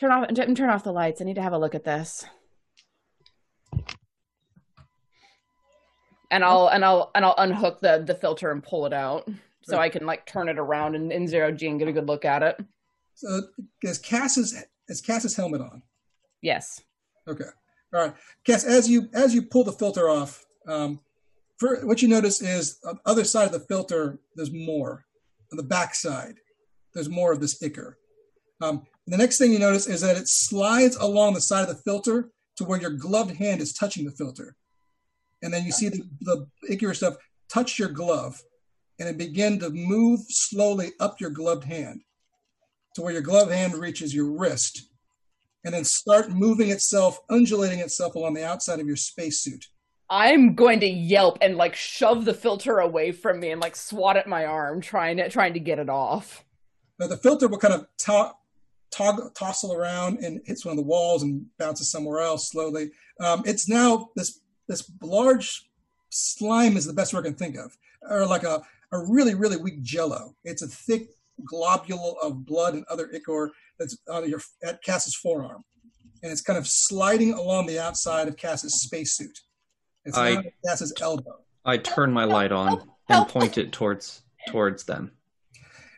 turn 0.03 0.11
off 0.11 0.35
turn 0.35 0.55
turn 0.55 0.71
off 0.71 0.85
the 0.85 0.93
lights. 0.93 1.21
I 1.21 1.25
need 1.25 1.37
to 1.37 1.43
have 1.43 1.53
a 1.53 1.59
look 1.59 1.75
at 1.75 1.85
this. 1.85 2.25
And 6.31 6.45
I'll 6.45 6.69
and 6.69 6.85
I'll 6.85 7.11
and 7.15 7.25
I'll 7.25 7.35
unhook 7.39 7.81
the 7.81 8.03
the 8.05 8.15
filter 8.15 8.51
and 8.51 8.63
pull 8.63 8.87
it 8.87 8.93
out 8.93 9.29
so 9.63 9.79
I 9.79 9.89
can 9.89 10.07
like 10.07 10.27
turn 10.27 10.49
it 10.49 10.59
around 10.59 10.97
in, 10.97 11.13
in 11.13 11.29
zero 11.29 11.53
G 11.53 11.69
and 11.69 11.79
get 11.79 11.89
a 11.89 11.93
good 11.93 12.09
look 12.09 12.25
at 12.25 12.43
it. 12.43 12.59
So 13.15 13.43
is 13.83 13.99
Cass's 13.99 14.65
is 14.89 15.01
Cass's 15.01 15.37
helmet 15.37 15.61
on? 15.61 15.83
Yes. 16.41 16.81
Okay. 17.29 17.45
All 17.95 18.01
right. 18.01 18.15
Cass, 18.45 18.65
as 18.65 18.91
you 18.91 19.09
as 19.15 19.35
you 19.35 19.43
pull 19.43 19.63
the 19.63 19.73
filter 19.73 20.09
off, 20.09 20.45
um, 20.67 21.01
for, 21.63 21.77
what 21.87 22.03
you 22.03 22.09
notice 22.09 22.43
is 22.43 22.81
on 22.85 22.97
the 22.97 23.11
other 23.11 23.23
side 23.23 23.47
of 23.47 23.53
the 23.53 23.61
filter, 23.61 24.19
there's 24.35 24.53
more. 24.53 25.05
On 25.53 25.57
the 25.57 25.63
back 25.63 25.95
side, 25.95 26.35
there's 26.93 27.09
more 27.09 27.33
of 27.33 27.41
this 27.41 27.63
ichor. 27.63 27.99
Um, 28.61 28.83
the 29.07 29.17
next 29.17 29.39
thing 29.39 29.53
you 29.53 29.61
notice 29.61 29.87
is 29.87 30.01
that 30.01 30.17
it 30.17 30.27
slides 30.27 30.97
along 30.97 31.35
the 31.35 31.41
side 31.41 31.63
of 31.63 31.69
the 31.69 31.83
filter 31.83 32.31
to 32.57 32.65
where 32.65 32.81
your 32.81 32.91
gloved 32.91 33.37
hand 33.37 33.61
is 33.61 33.73
touching 33.73 34.05
the 34.05 34.11
filter. 34.11 34.57
And 35.43 35.55
then 35.55 35.65
you 35.65 35.71
see 35.71 35.89
the, 35.89 36.47
the 36.69 36.95
stuff 36.95 37.15
touch 37.49 37.79
your 37.79 37.91
glove 37.91 38.43
and 38.99 39.09
it 39.09 39.17
begin 39.17 39.61
to 39.61 39.71
move 39.71 40.21
slowly 40.29 40.91
up 40.99 41.21
your 41.21 41.31
gloved 41.31 41.65
hand 41.65 42.03
to 42.97 43.03
where 43.03 43.13
your 43.13 43.23
gloved 43.23 43.53
hand 43.53 43.75
reaches 43.75 44.13
your 44.13 44.33
wrist 44.33 44.89
and 45.65 45.73
then 45.73 45.85
start 45.85 46.31
moving 46.31 46.71
itself, 46.71 47.21
undulating 47.31 47.79
itself 47.79 48.17
along 48.17 48.35
the 48.35 48.45
outside 48.45 48.81
of 48.81 48.87
your 48.87 48.97
spacesuit. 48.97 49.67
I'm 50.13 50.55
going 50.55 50.81
to 50.81 50.87
yelp 50.87 51.39
and 51.41 51.57
like 51.57 51.75
shove 51.75 52.27
the 52.27 52.35
filter 52.35 52.81
away 52.81 53.13
from 53.13 53.41
me 53.41 53.51
and 53.51 53.63
like 53.63 53.75
swat 53.75 54.19
at 54.19 54.29
my 54.29 54.45
arm, 54.45 54.83
trying 54.83 55.17
to 55.17 55.31
trying 55.31 55.55
to 55.55 55.59
get 55.59 55.79
it 55.79 55.89
off. 55.89 56.45
Now 57.01 57.07
the 57.07 57.17
filter 57.17 57.49
will 57.49 57.57
kind 57.57 57.73
of 57.73 57.87
to- 58.01 58.35
toggle, 58.91 59.31
tossle 59.31 59.75
around 59.75 60.19
and 60.19 60.43
hits 60.45 60.67
one 60.67 60.73
of 60.73 60.77
the 60.77 60.87
walls 60.87 61.23
and 61.23 61.47
bounces 61.59 61.91
somewhere 61.91 62.21
else 62.21 62.51
slowly. 62.51 62.91
Um, 63.21 63.43
it's 63.47 63.71
now 63.71 64.11
this 64.15 64.41
this 64.69 64.93
large 65.01 65.71
slime 66.11 66.77
is 66.77 66.85
the 66.85 66.93
best 66.93 67.15
word 67.15 67.21
I 67.21 67.31
can 67.31 67.35
think 67.35 67.57
of, 67.57 67.75
or 68.03 68.27
like 68.27 68.43
a, 68.43 68.63
a 68.93 68.99
really 68.99 69.35
really 69.35 69.57
weak 69.57 69.81
Jello. 69.81 70.37
It's 70.45 70.61
a 70.61 70.69
thick 70.69 71.09
globule 71.43 72.17
of 72.23 72.45
blood 72.45 72.75
and 72.75 72.85
other 72.91 73.09
ichor 73.15 73.51
that's 73.79 73.97
on 74.11 74.29
your 74.29 74.43
at 74.63 74.85
Cass's 74.85 75.17
forearm, 75.17 75.65
and 76.23 76.31
it's 76.31 76.43
kind 76.43 76.59
of 76.59 76.67
sliding 76.67 77.33
along 77.33 77.67
the 77.67 77.81
outside 77.81 78.29
of 78.29 78.37
Cass's 78.37 78.83
spacesuit. 78.83 79.41
It's 80.05 80.17
I- 80.17 80.35
now 80.35 80.41
at 80.41 80.53
Cass's 80.67 80.93
elbow. 81.01 81.39
I 81.65 81.77
turn 81.77 82.13
my 82.13 82.25
light 82.25 82.51
on 82.51 82.91
and 83.09 83.29
point 83.29 83.57
it 83.57 83.71
towards 83.73 84.23
towards 84.49 84.83
them. 84.85 85.13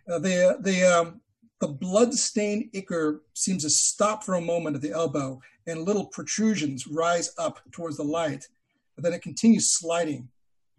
Uh, 0.07 0.19
the 0.19 0.59
the 0.61 0.83
um, 0.85 1.21
the 1.61 1.69
blood-stained 1.69 2.69
ichor 2.75 3.23
seems 3.33 3.63
to 3.63 3.71
stop 3.71 4.23
for 4.25 4.35
a 4.35 4.41
moment 4.43 4.77
at 4.77 4.83
the 4.83 4.91
elbow, 4.93 5.41
and 5.67 5.83
little 5.83 6.05
protrusions 6.07 6.87
rise 6.87 7.33
up 7.39 7.61
towards 7.73 7.97
the 7.97 8.03
light. 8.05 8.47
But 8.95 9.05
then 9.05 9.15
it 9.15 9.23
continues 9.23 9.73
sliding 9.73 10.29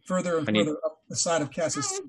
further 0.06 0.38
and 0.38 0.48
I 0.48 0.52
need- 0.52 0.66
further 0.68 0.78
up 0.86 1.02
the 1.10 1.16
side 1.16 1.42
of 1.42 1.50
Cass's. 1.52 2.02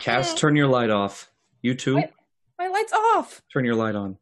Cass, 0.00 0.34
turn 0.34 0.54
your 0.54 0.66
light 0.68 0.90
off. 0.90 1.30
You 1.62 1.74
too, 1.74 1.96
Wait. 1.96 2.10
My 2.58 2.68
light's 2.68 2.92
off. 2.92 3.40
turn 3.50 3.64
your 3.64 3.74
light 3.74 3.94
on. 3.94 4.18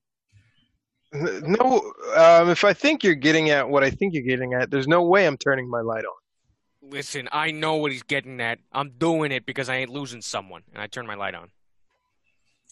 No, 1.13 1.93
um, 2.15 2.51
if 2.51 2.63
I 2.63 2.73
think 2.73 3.03
you're 3.03 3.15
getting 3.15 3.51
at 3.51 3.69
what 3.69 3.83
I 3.83 3.91
think 3.91 4.13
you're 4.15 4.23
getting 4.23 4.55
at, 4.55 4.71
there's 4.71 4.87
no 4.87 5.03
way 5.03 5.27
I'm 5.27 5.37
turning 5.37 5.69
my 5.69 5.81
light 5.81 6.05
on. 6.05 6.15
Listen, 6.91 7.29
I 7.33 7.51
know 7.51 7.77
what 7.77 7.91
he's 7.93 8.03
getting 8.03 8.41
at. 8.41 8.59
I'm 8.73 8.91
doing 8.91 9.33
it 9.33 9.45
because 9.45 9.69
I 9.69 9.77
ain't 9.77 9.91
losing 9.91 10.23
someone, 10.23 10.63
and 10.73 10.83
I 10.83 10.87
turn 10.87 11.07
my 11.07 11.15
light 11.15 11.35
on. 11.35 11.51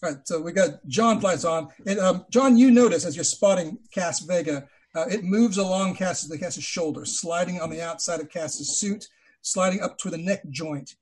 All 0.03 0.11
right, 0.11 0.27
so 0.27 0.41
we 0.41 0.51
got 0.51 0.85
John 0.87 1.19
lights 1.19 1.45
on, 1.45 1.69
and 1.85 1.99
um, 1.99 2.25
John, 2.29 2.57
you 2.57 2.71
notice 2.71 3.05
as 3.05 3.15
you're 3.15 3.23
spotting 3.23 3.77
Cass 3.91 4.21
Vega, 4.21 4.67
uh, 4.95 5.05
it 5.09 5.23
moves 5.23 5.57
along 5.57 5.95
Cass's 5.95 6.37
Cass's 6.37 6.63
shoulder, 6.63 7.05
sliding 7.05 7.59
on 7.59 7.69
the 7.69 7.81
outside 7.81 8.19
of 8.19 8.29
Cass's 8.29 8.79
suit, 8.79 9.07
sliding 9.41 9.81
up 9.81 9.97
to 9.99 10.09
the 10.09 10.17
neck 10.17 10.41
joint, 10.49 10.95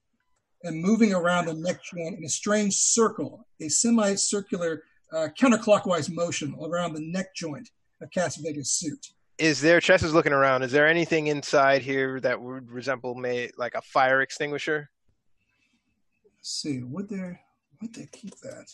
and 0.64 0.82
moving 0.82 1.14
around 1.14 1.46
the 1.46 1.54
neck 1.54 1.84
joint 1.84 2.18
in 2.18 2.24
a 2.24 2.30
strange 2.30 2.74
circle, 2.74 3.46
a 3.62 3.70
semicircular 3.70 4.84
uh, 5.12 5.28
counterclockwise 5.40 6.12
motion 6.12 6.56
around 6.62 6.94
the 6.94 7.12
neck 7.12 7.36
joint 7.36 7.70
of 8.02 8.10
Cass 8.12 8.38
Vega's 8.38 8.72
suit. 8.72 9.08
Is 9.38 9.62
there? 9.62 9.80
Chess 9.80 10.04
is 10.04 10.14
looking 10.14 10.34
around. 10.34 10.62
Is 10.64 10.72
there 10.72 10.88
anything 10.88 11.28
inside 11.28 11.82
here 11.82 12.20
that 12.22 12.40
would 12.40 12.72
resemble, 12.72 13.16
may 13.16 13.50
like 13.58 13.74
a 13.76 13.82
fire 13.82 14.22
extinguisher? 14.22 14.90
Let's 16.26 16.50
see, 16.62 16.84
would 16.84 17.10
there 17.10 17.40
would 17.82 17.94
they 17.94 18.08
keep 18.12 18.36
that? 18.42 18.68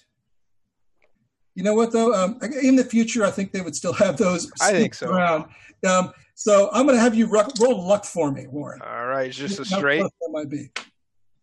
You 1.56 1.64
know 1.64 1.74
what 1.74 1.92
though? 1.92 2.14
Um, 2.14 2.40
in 2.62 2.76
the 2.76 2.84
future, 2.84 3.24
I 3.26 3.32
think 3.32 3.52
they 3.52 3.62
would 3.62 3.76
still 3.76 3.94
have 3.94 4.18
those. 4.18 4.52
I 4.62 4.72
think 4.72 4.94
so. 4.94 5.10
Around. 5.12 5.46
Um, 5.88 6.12
so 6.36 6.70
I'm 6.74 6.86
going 6.86 6.98
to 6.98 7.02
have 7.02 7.16
you 7.16 7.26
ru- 7.28 7.42
roll 7.60 7.86
luck 7.88 8.06
for 8.06 8.32
me, 8.32 8.48
Warren. 8.48 8.82
All 8.82 9.08
right, 9.08 9.28
it's 9.28 9.38
just 9.38 9.60
a 9.60 9.66
straight, 9.66 10.02
That 10.04 10.30
might 10.32 10.50
be. 10.50 10.70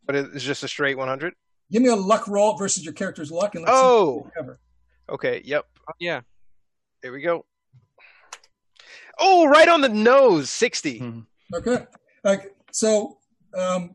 but 0.06 0.14
it's 0.14 0.44
just 0.44 0.62
a 0.62 0.68
straight 0.68 0.96
100. 0.96 1.34
Give 1.70 1.82
me 1.82 1.88
a 1.88 1.96
luck 1.96 2.28
roll 2.28 2.56
versus 2.56 2.84
your 2.84 2.94
character's 2.94 3.30
luck, 3.30 3.54
and 3.56 3.64
let's 3.64 3.76
see 3.76 3.82
Oh, 3.84 4.14
what 4.24 4.34
cover. 4.34 4.60
okay, 5.10 5.42
yep. 5.44 5.64
Yeah. 5.98 6.20
Here 7.02 7.12
we 7.12 7.20
go. 7.22 7.44
Oh, 9.18 9.46
right 9.48 9.68
on 9.68 9.80
the 9.80 9.88
nose, 9.88 10.50
60. 10.50 10.98
Hmm. 10.98 11.20
Okay. 11.54 11.86
Like 12.24 12.54
so, 12.72 13.18
um, 13.56 13.94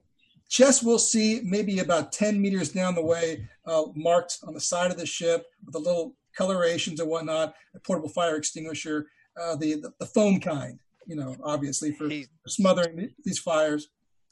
Chess 0.50 0.82
will 0.84 1.00
see 1.00 1.42
maybe 1.44 1.80
about 1.80 2.12
10 2.12 2.42
meters 2.42 2.70
down 2.70 2.96
the 2.96 3.02
way, 3.06 3.48
uh, 3.66 3.84
marked 3.96 4.40
on 4.46 4.54
the 4.54 4.60
side 4.60 4.92
of 4.92 4.98
the 4.98 5.06
ship 5.06 5.46
with 5.66 5.74
the 5.74 5.80
little 5.80 6.16
colorations 6.36 7.00
and 7.00 7.10
whatnot, 7.10 7.54
a 7.76 7.80
portable 7.80 8.10
fire 8.10 8.36
extinguisher, 8.36 9.08
uh, 9.42 9.56
the, 9.56 9.76
the 9.76 9.94
the 10.00 10.06
foam 10.06 10.40
kind, 10.40 10.80
you 11.08 11.16
know, 11.16 11.36
obviously 11.44 11.92
for, 11.94 12.10
He- 12.10 12.28
for 12.44 12.50
smothering 12.50 12.98
th- 12.98 13.12
these 13.24 13.40
fires. 13.40 13.90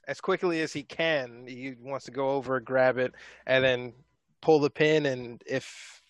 As 0.07 0.19
quickly 0.19 0.61
as 0.61 0.73
he 0.73 0.83
can, 0.83 1.45
he 1.47 1.75
wants 1.79 2.05
to 2.05 2.11
go 2.11 2.31
over, 2.31 2.59
grab 2.59 2.97
it, 2.97 3.13
and 3.45 3.63
then 3.63 3.93
pull 4.41 4.59
the 4.59 4.69
pin. 4.69 5.05
And 5.05 5.41
if 5.45 6.01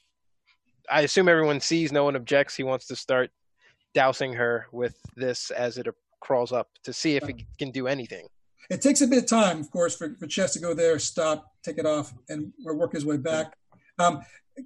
I 0.89 1.01
assume 1.01 1.27
everyone 1.27 1.59
sees, 1.59 1.91
no 1.91 2.05
one 2.05 2.15
objects, 2.15 2.55
he 2.55 2.63
wants 2.63 2.87
to 2.87 2.95
start 2.95 3.29
dousing 3.93 4.33
her 4.33 4.67
with 4.71 4.95
this 5.15 5.51
as 5.51 5.77
it 5.77 5.87
crawls 6.21 6.51
up 6.51 6.69
to 6.83 6.93
see 6.93 7.15
if 7.15 7.27
it 7.27 7.41
can 7.57 7.71
do 7.71 7.87
anything. 7.87 8.27
It 8.69 8.81
takes 8.81 9.01
a 9.01 9.07
bit 9.07 9.23
of 9.23 9.25
time, 9.25 9.59
of 9.59 9.71
course, 9.71 9.95
for, 9.95 10.15
for 10.19 10.27
Chess 10.27 10.53
to 10.53 10.59
go 10.59 10.73
there, 10.73 10.99
stop, 10.99 11.51
take 11.63 11.77
it 11.79 11.85
off, 11.85 12.13
and 12.27 12.53
work 12.63 12.93
his 12.93 13.05
way 13.05 13.17
back. 13.17 13.53
Um, 13.97 14.21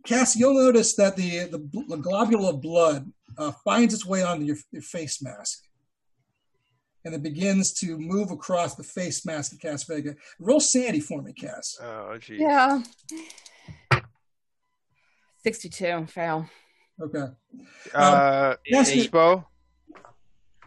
Cass, 0.06 0.36
you'll 0.36 0.56
notice 0.56 0.96
that 0.96 1.16
the, 1.16 1.46
the, 1.46 1.60
bl- 1.60 1.88
the 1.88 1.98
globule 1.98 2.50
of 2.50 2.62
blood 2.62 3.12
uh, 3.38 3.52
finds 3.64 3.94
its 3.94 4.06
way 4.06 4.24
onto 4.24 4.46
your, 4.46 4.58
your 4.72 4.82
face 4.82 5.22
mask. 5.22 5.64
And 7.06 7.14
it 7.14 7.22
begins 7.22 7.74
to 7.80 7.98
move 7.98 8.32
across 8.32 8.76
the 8.76 8.84
face 8.84 9.26
mask 9.26 9.54
of 9.54 9.60
Cass 9.60 9.84
Vega. 9.84 10.16
Roll 10.40 10.60
Sanity 10.60 11.00
for 11.00 11.22
me, 11.22 11.34
Cass. 11.34 11.78
Oh, 11.82 12.18
geez. 12.18 12.40
Yeah. 12.40 12.82
62, 15.44 16.08
fail. 16.08 16.50
Okay. 17.02 17.26
Uh, 17.94 18.56
yes, 18.66 18.96
you- 18.96 19.04
Expo. 19.10 19.46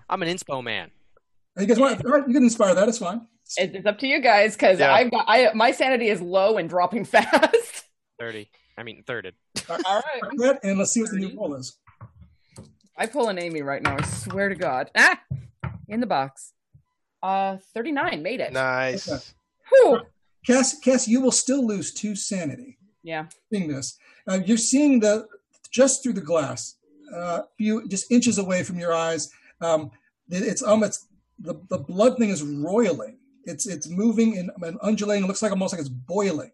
I'm 0.08 0.22
an 0.22 0.28
inspo 0.28 0.62
man. 0.62 0.90
You 1.58 1.66
guys 1.66 1.78
want? 1.78 2.04
All 2.04 2.12
right, 2.12 2.26
you 2.26 2.34
can 2.34 2.44
inspire 2.44 2.74
that. 2.74 2.88
It's 2.88 2.98
fine. 2.98 3.26
It- 3.56 3.74
It's 3.74 3.86
up 3.86 3.98
to 4.00 4.06
you 4.06 4.20
guys 4.20 4.54
because 4.54 4.78
Yeah. 4.78 4.92
I've 4.92 5.10
got 5.10 5.24
I 5.28 5.52
my 5.54 5.70
sanity 5.72 6.08
is 6.08 6.20
low 6.20 6.58
and 6.58 6.68
dropping 6.68 7.04
fast. 7.14 7.84
Thirty. 8.18 8.50
I 8.78 8.82
mean 8.82 9.02
thirded. 9.06 9.32
All 9.70 9.78
All 9.86 10.02
right. 10.22 10.22
right, 10.38 10.58
and 10.62 10.78
let's 10.78 10.92
see 10.92 11.00
what 11.02 11.10
the 11.10 11.16
new 11.18 11.34
roll 11.36 11.54
is. 11.54 11.76
I 12.98 13.06
pull 13.06 13.28
an 13.28 13.38
Amy 13.38 13.62
right 13.62 13.82
now. 13.82 13.96
I 13.98 14.02
swear 14.02 14.48
to 14.48 14.54
God. 14.54 14.90
Ah, 14.96 15.20
in 15.88 16.00
the 16.00 16.06
box. 16.06 16.52
Uh, 17.22 17.56
39 17.74 18.22
made 18.22 18.40
it. 18.40 18.52
Nice. 18.52 19.08
Okay. 19.10 19.22
Whew. 19.70 20.00
Cass, 20.46 20.78
Cass, 20.78 21.08
you 21.08 21.20
will 21.20 21.32
still 21.32 21.66
lose 21.66 21.92
two 21.92 22.14
sanity. 22.14 22.78
Yeah. 23.02 23.26
seeing 23.52 23.68
this. 23.68 23.98
Uh, 24.28 24.38
you're 24.44 24.56
seeing 24.58 25.00
the 25.00 25.26
just 25.68 26.02
through 26.02 26.14
the 26.14 26.20
glass, 26.20 26.76
uh, 27.14 27.42
few 27.58 27.86
just 27.88 28.10
inches 28.10 28.38
away 28.38 28.62
from 28.62 28.78
your 28.78 28.92
eyes. 28.94 29.30
Um, 29.60 29.90
it- 30.30 30.42
it's 30.42 30.62
almost 30.62 31.06
the, 31.38 31.54
the 31.68 31.78
blood 31.78 32.16
thing 32.18 32.30
is 32.30 32.42
roiling. 32.42 33.18
It's 33.44 33.66
it's 33.66 33.88
moving 33.88 34.36
and, 34.38 34.50
and 34.62 34.78
undulating. 34.82 35.24
It 35.24 35.28
looks 35.28 35.42
like 35.42 35.52
almost 35.52 35.72
like 35.72 35.80
it's 35.80 35.88
boiling 35.88 36.50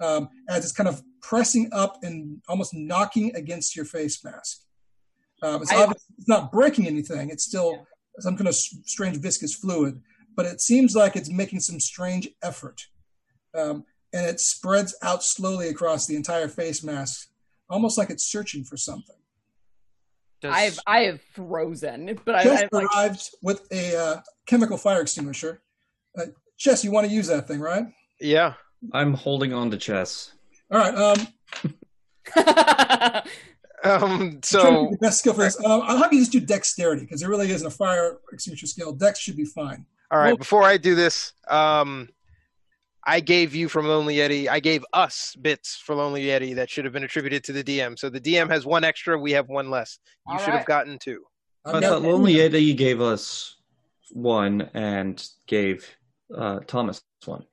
um, 0.00 0.28
as 0.48 0.64
it's 0.64 0.72
kind 0.72 0.88
of 0.88 1.02
pressing 1.22 1.68
up 1.72 1.98
and 2.02 2.40
almost 2.48 2.74
knocking 2.74 3.34
against 3.36 3.76
your 3.76 3.84
face 3.84 4.24
mask. 4.24 4.62
Um, 5.42 5.62
it's, 5.62 5.70
I- 5.72 5.92
it's 6.18 6.28
not 6.28 6.50
breaking 6.50 6.86
anything. 6.86 7.30
It's 7.30 7.44
still 7.44 7.86
some 8.18 8.36
kind 8.36 8.48
of 8.48 8.54
strange 8.56 9.18
viscous 9.18 9.54
fluid, 9.54 10.00
but 10.34 10.46
it 10.46 10.60
seems 10.60 10.96
like 10.96 11.14
it's 11.16 11.30
making 11.30 11.60
some 11.60 11.78
strange 11.78 12.28
effort. 12.42 12.80
Um, 13.54 13.84
and 14.12 14.26
it 14.26 14.40
spreads 14.40 14.96
out 15.02 15.22
slowly 15.22 15.68
across 15.68 16.06
the 16.06 16.16
entire 16.16 16.48
face 16.48 16.82
mask, 16.82 17.28
almost 17.68 17.98
like 17.98 18.10
it's 18.10 18.24
searching 18.24 18.64
for 18.64 18.76
something. 18.76 19.16
Does, 20.40 20.54
I've 20.54 20.78
I 20.86 21.00
have 21.04 21.20
frozen, 21.34 22.18
but 22.24 22.34
I, 22.34 22.42
Chess 22.42 22.62
I 22.62 22.68
like 22.76 22.84
arrived 22.84 23.30
with 23.42 23.66
a 23.72 23.96
uh, 23.96 24.20
chemical 24.46 24.76
fire 24.76 25.00
extinguisher. 25.00 25.62
Uh, 26.18 26.26
Chess, 26.58 26.84
you 26.84 26.90
want 26.90 27.06
to 27.06 27.12
use 27.12 27.26
that 27.28 27.48
thing, 27.48 27.60
right? 27.60 27.84
Yeah. 28.20 28.54
I'm 28.92 29.14
holding 29.14 29.52
on 29.52 29.70
to 29.70 29.76
chess. 29.76 30.32
All 30.70 30.78
right. 30.78 30.94
Um, 30.94 31.26
Um. 33.84 34.40
So 34.42 34.88
the 34.90 34.98
best 34.98 35.20
skill 35.20 35.34
for 35.34 35.42
this. 35.42 35.62
Um, 35.64 35.82
I'll 35.84 35.98
have 35.98 36.12
you 36.12 36.20
just 36.20 36.32
do 36.32 36.40
dexterity 36.40 37.02
because 37.02 37.22
it 37.22 37.28
really 37.28 37.50
isn't 37.50 37.66
a 37.66 37.70
fire 37.70 38.18
extinguisher 38.32 38.66
skill. 38.66 38.92
Dex 38.92 39.20
should 39.20 39.36
be 39.36 39.44
fine. 39.44 39.84
All 40.10 40.18
right, 40.18 40.28
Well- 40.28 40.38
before 40.38 40.62
I 40.62 40.76
do 40.76 40.94
this, 40.94 41.32
um, 41.48 42.08
I 43.08 43.20
gave 43.20 43.54
you 43.54 43.68
from 43.68 43.86
Lonely 43.86 44.16
Yeti. 44.16 44.48
I 44.48 44.58
gave 44.58 44.84
us 44.92 45.36
bits 45.40 45.76
for 45.76 45.94
Lonely 45.94 46.24
Yeti 46.26 46.56
that 46.56 46.68
should 46.68 46.84
have 46.84 46.92
been 46.92 47.04
attributed 47.04 47.44
to 47.44 47.52
the 47.52 47.62
DM. 47.62 47.96
So 47.98 48.10
the 48.10 48.20
DM 48.20 48.50
has 48.50 48.66
one 48.66 48.82
extra. 48.82 49.16
We 49.18 49.30
have 49.32 49.48
one 49.48 49.70
less. 49.70 49.98
You 50.26 50.32
All 50.34 50.38
should 50.40 50.54
have 50.54 50.66
gotten 50.66 50.98
two. 50.98 51.22
I've 51.64 51.76
I 51.76 51.80
got- 51.80 51.88
thought 51.88 52.02
Lonely 52.02 52.34
Yeti 52.34 52.76
gave 52.76 53.00
us 53.00 53.56
one 54.12 54.62
and 54.74 55.24
gave 55.46 55.88
uh, 56.36 56.60
Thomas 56.66 57.02
one. 57.24 57.44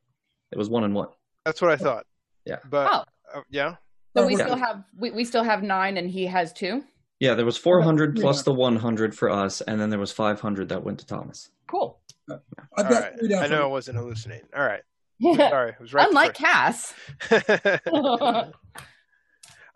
It 0.51 0.57
was 0.57 0.69
one 0.69 0.83
and 0.83 0.93
one. 0.95 1.09
That's 1.45 1.61
what 1.61 1.71
I 1.71 1.77
thought. 1.77 2.05
Yeah. 2.45 2.57
But 2.69 2.89
Oh. 2.91 3.37
uh, 3.39 3.41
yeah. 3.49 3.75
so 4.17 4.25
we 4.25 4.35
we're 4.35 4.43
still 4.45 4.55
have 4.57 4.83
we, 4.97 5.11
we 5.11 5.23
still 5.25 5.43
have 5.43 5.61
nine 5.63 5.97
and 5.97 6.09
he 6.09 6.25
has 6.25 6.51
two. 6.53 6.83
Yeah, 7.19 7.35
there 7.35 7.45
was 7.45 7.57
400 7.57 8.17
Yeah. 8.17 8.21
plus 8.23 8.43
the 8.43 8.51
100 8.53 9.15
for 9.15 9.29
us, 9.29 9.61
and 9.61 9.79
then 9.79 9.89
there 9.89 9.99
was 9.99 10.11
500 10.11 10.67
that 10.69 10.83
went 10.83 10.99
to 10.99 11.05
Thomas. 11.05 11.51
Cool. 11.67 11.99
I've 12.29 12.39
All 12.77 12.83
got 12.83 12.91
right. 13.21 13.33
I 13.35 13.47
know 13.47 13.63
I 13.63 13.67
wasn't 13.67 13.97
hallucinating. 13.97 14.47
All 14.55 14.63
right. 14.65 14.81
Sorry, 15.35 15.71
it 15.71 15.79
was 15.79 15.93
right. 15.93 16.07
Unlike 16.07 16.33
Cass. 16.33 16.93
All 17.31 17.41
right, 17.87 18.51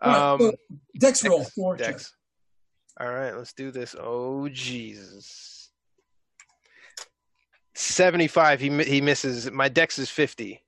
um, 0.00 0.52
Dex 0.98 1.24
roll 1.26 1.44
for 1.44 1.76
Dex. 1.76 2.12
All 3.00 3.08
right, 3.12 3.34
let's 3.36 3.52
do 3.52 3.70
this. 3.70 3.94
Oh 3.98 4.48
Jesus. 4.48 5.70
75 7.74 8.60
he 8.60 8.82
he 8.84 9.00
misses. 9.00 9.50
My 9.50 9.68
dex 9.68 9.98
is 9.98 10.10
50. 10.10 10.60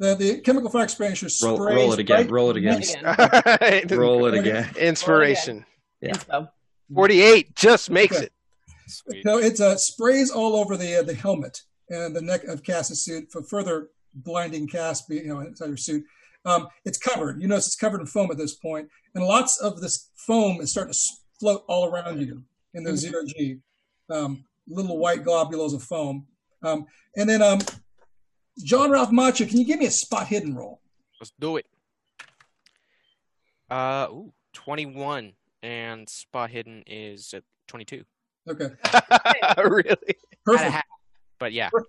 The, 0.00 0.14
the 0.14 0.40
chemical 0.40 0.70
fire 0.70 0.84
extinguisher 0.84 1.28
sprays. 1.28 1.58
Roll, 1.58 1.58
roll 1.58 1.92
it 1.92 1.98
again. 1.98 2.16
right 2.22 2.30
Roll 2.30 2.50
it 2.50 2.56
again. 2.56 2.82
Again. 3.04 3.86
Roll 3.98 4.26
it 4.26 4.34
again. 4.34 4.68
Inspiration. 4.76 5.64
Yeah. 6.00 6.12
Inspo. 6.12 6.48
48 6.94 7.54
just 7.56 7.90
makes 7.90 8.16
Okay. 8.16 8.26
it. 8.26 8.32
Sweet. 8.88 9.24
No, 9.24 9.38
it 9.38 9.60
uh, 9.60 9.76
sprays 9.76 10.30
all 10.30 10.56
over 10.56 10.76
the 10.76 11.00
uh, 11.00 11.02
the 11.02 11.14
helmet 11.14 11.60
and 11.90 12.14
the 12.14 12.22
neck 12.22 12.44
of 12.44 12.62
Cass's 12.62 13.04
suit 13.04 13.28
for 13.30 13.42
further 13.42 13.88
blinding 14.22 14.66
Cass, 14.66 15.02
be- 15.02 15.16
you 15.16 15.28
know, 15.28 15.40
inside 15.40 15.66
your 15.66 15.76
suit. 15.76 16.04
Um, 16.44 16.68
it's 16.84 16.98
covered. 16.98 17.40
You 17.42 17.48
notice 17.48 17.66
it's 17.66 17.76
covered 17.76 18.00
in 18.00 18.06
foam 18.06 18.30
at 18.30 18.38
this 18.38 18.54
point, 18.54 18.88
and 19.14 19.24
lots 19.24 19.60
of 19.60 19.80
this 19.80 20.10
foam 20.16 20.60
is 20.60 20.70
starting 20.70 20.92
to 20.92 20.98
float 21.38 21.64
all 21.68 21.86
around 21.86 22.20
you 22.20 22.42
in 22.74 22.84
the 22.84 22.96
zero 22.96 23.22
G, 23.26 23.58
um, 24.10 24.44
little 24.66 24.98
white 24.98 25.24
globules 25.24 25.74
of 25.74 25.82
foam. 25.82 26.26
Um, 26.62 26.86
and 27.16 27.28
then, 27.28 27.42
um, 27.42 27.60
John 28.64 28.90
Ralph 28.90 29.12
Macho, 29.12 29.46
can 29.46 29.58
you 29.58 29.64
give 29.64 29.78
me 29.78 29.86
a 29.86 29.90
spot 29.90 30.26
hidden 30.26 30.54
roll? 30.54 30.80
Let's 31.20 31.32
do 31.38 31.56
it. 31.56 31.66
Uh, 33.70 34.06
ooh, 34.10 34.32
21, 34.54 35.32
and 35.62 36.08
spot 36.08 36.50
hidden 36.50 36.82
is 36.86 37.34
at 37.34 37.44
22. 37.68 38.04
Okay, 38.48 38.70
really? 39.64 40.16
Perfect. 40.44 40.84
Half, 41.38 41.40
but 41.40 41.52
yeah. 41.52 41.70
All 41.74 41.80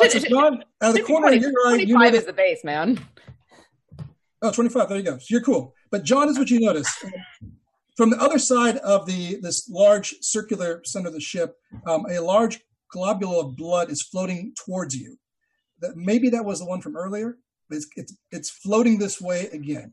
right, 0.00 0.12
so 0.12 0.18
John, 0.20 0.64
out 0.82 0.90
of 0.90 0.94
the 0.94 1.02
corner 1.02 1.28
of 1.28 1.34
your 1.34 1.52
eye, 1.66 1.76
you 1.76 1.94
25 1.94 1.98
notice 1.98 2.20
is 2.20 2.26
the 2.26 2.32
base, 2.32 2.64
man. 2.64 3.00
Oh, 4.42 4.50
25. 4.50 4.88
There 4.88 4.98
you 4.98 5.04
go. 5.04 5.18
So 5.18 5.26
you're 5.28 5.42
cool. 5.42 5.74
But 5.90 6.04
John 6.04 6.28
is 6.28 6.38
what 6.38 6.50
you 6.50 6.60
notice. 6.60 7.04
From 7.96 8.10
the 8.10 8.16
other 8.16 8.38
side 8.38 8.78
of 8.78 9.06
the 9.06 9.36
this 9.42 9.68
large 9.68 10.14
circular 10.20 10.80
center 10.84 11.08
of 11.08 11.14
the 11.14 11.20
ship, 11.20 11.56
um, 11.86 12.06
a 12.10 12.20
large 12.20 12.60
globule 12.90 13.38
of 13.40 13.56
blood 13.56 13.90
is 13.90 14.02
floating 14.02 14.54
towards 14.64 14.96
you. 14.96 15.18
That 15.80 15.96
maybe 15.96 16.30
that 16.30 16.44
was 16.44 16.60
the 16.60 16.66
one 16.66 16.80
from 16.80 16.96
earlier, 16.96 17.36
but 17.68 17.76
it's 17.76 17.86
it's, 17.96 18.16
it's 18.30 18.50
floating 18.50 18.98
this 18.98 19.20
way 19.20 19.48
again. 19.52 19.92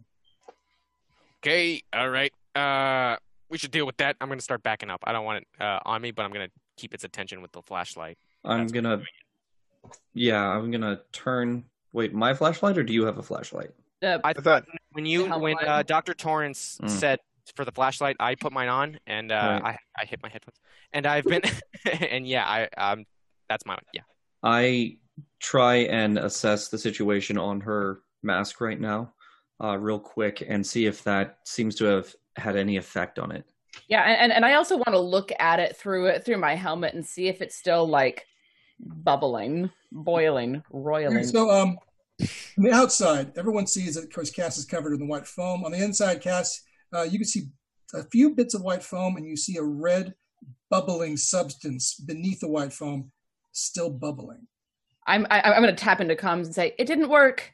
Okay, 1.43 1.81
all 1.93 2.09
right. 2.09 2.31
Uh, 2.55 3.17
we 3.49 3.57
should 3.57 3.71
deal 3.71 3.85
with 3.85 3.97
that. 3.97 4.15
I'm 4.21 4.29
gonna 4.29 4.41
start 4.41 4.63
backing 4.63 4.89
up. 4.89 5.01
I 5.03 5.11
don't 5.11 5.25
want 5.25 5.39
it 5.43 5.61
uh, 5.61 5.79
on 5.85 6.01
me, 6.01 6.11
but 6.11 6.23
I'm 6.23 6.31
gonna 6.31 6.49
keep 6.77 6.93
its 6.93 7.03
attention 7.03 7.41
with 7.41 7.51
the 7.51 7.61
flashlight. 7.61 8.17
I'm 8.47 8.61
That's 8.61 8.71
gonna. 8.71 9.01
Yeah, 10.13 10.41
I'm 10.43 10.71
gonna 10.71 11.01
turn. 11.11 11.63
Wait, 11.93 12.13
my 12.13 12.33
flashlight, 12.33 12.77
or 12.77 12.83
do 12.83 12.93
you 12.93 13.05
have 13.05 13.17
a 13.17 13.23
flashlight? 13.23 13.71
Uh, 14.03 14.19
I 14.23 14.29
I 14.29 14.33
thought 14.33 14.65
when 14.91 15.05
you 15.05 15.29
when 15.39 15.57
uh, 15.59 15.83
Dr. 15.83 16.13
Torrance 16.13 16.79
Mm. 16.81 16.89
said 16.89 17.19
for 17.55 17.65
the 17.65 17.71
flashlight, 17.71 18.15
I 18.19 18.35
put 18.35 18.51
mine 18.51 18.69
on 18.69 18.99
and 19.07 19.31
uh, 19.31 19.59
Right. 19.63 19.75
I 19.97 20.01
I 20.01 20.05
hit 20.05 20.21
my 20.23 20.29
headphones, 20.29 20.57
and 20.93 21.05
I've 21.05 21.25
been 21.25 21.41
and 22.09 22.27
yeah, 22.27 22.45
I 22.45 22.67
um 22.77 23.05
that's 23.49 23.65
my 23.65 23.77
yeah. 23.93 24.01
I 24.43 24.97
try 25.39 25.75
and 25.75 26.17
assess 26.17 26.69
the 26.69 26.77
situation 26.77 27.37
on 27.37 27.59
her 27.61 27.99
mask 28.23 28.61
right 28.61 28.79
now, 28.79 29.13
uh, 29.63 29.77
real 29.77 29.99
quick, 29.99 30.43
and 30.47 30.65
see 30.65 30.85
if 30.85 31.03
that 31.03 31.39
seems 31.43 31.75
to 31.75 31.85
have 31.85 32.15
had 32.35 32.55
any 32.55 32.77
effect 32.77 33.17
on 33.19 33.31
it. 33.31 33.45
yeah, 33.87 34.03
and, 34.03 34.31
and 34.31 34.45
I 34.45 34.53
also 34.53 34.75
want 34.75 34.89
to 34.89 34.99
look 34.99 35.31
at 35.39 35.59
it 35.59 35.75
through 35.75 36.07
it 36.07 36.23
through 36.25 36.37
my 36.37 36.55
helmet 36.55 36.93
and 36.93 37.05
see 37.05 37.27
if 37.27 37.41
it's 37.41 37.55
still 37.55 37.87
like 37.87 38.25
bubbling, 38.79 39.69
boiling, 39.91 40.63
roiling. 40.71 41.23
So 41.23 41.49
um, 41.49 41.77
on 42.21 42.63
the 42.63 42.71
outside, 42.71 43.31
everyone 43.37 43.67
sees 43.67 43.95
that, 43.95 44.05
of 44.05 44.11
course, 44.11 44.29
Cass 44.29 44.57
is 44.57 44.65
covered 44.65 44.93
in 44.93 44.99
the 44.99 45.05
white 45.05 45.27
foam. 45.27 45.63
On 45.63 45.71
the 45.71 45.83
inside, 45.83 46.21
Cass, 46.21 46.61
uh, 46.93 47.03
you 47.03 47.19
can 47.19 47.27
see 47.27 47.43
a 47.93 48.03
few 48.03 48.35
bits 48.35 48.53
of 48.53 48.61
white 48.61 48.83
foam, 48.83 49.17
and 49.17 49.25
you 49.25 49.37
see 49.37 49.57
a 49.57 49.63
red 49.63 50.13
bubbling 50.69 51.17
substance 51.17 51.95
beneath 51.95 52.39
the 52.39 52.47
white 52.47 52.73
foam 52.73 53.11
still 53.51 53.89
bubbling. 53.89 54.47
I'm 55.05 55.25
I, 55.29 55.41
I'm 55.41 55.63
going 55.63 55.73
to 55.73 55.81
tap 55.81 56.01
into 56.01 56.15
comms 56.15 56.45
and 56.45 56.55
say 56.55 56.75
it 56.77 56.85
didn't 56.85 57.09
work. 57.09 57.53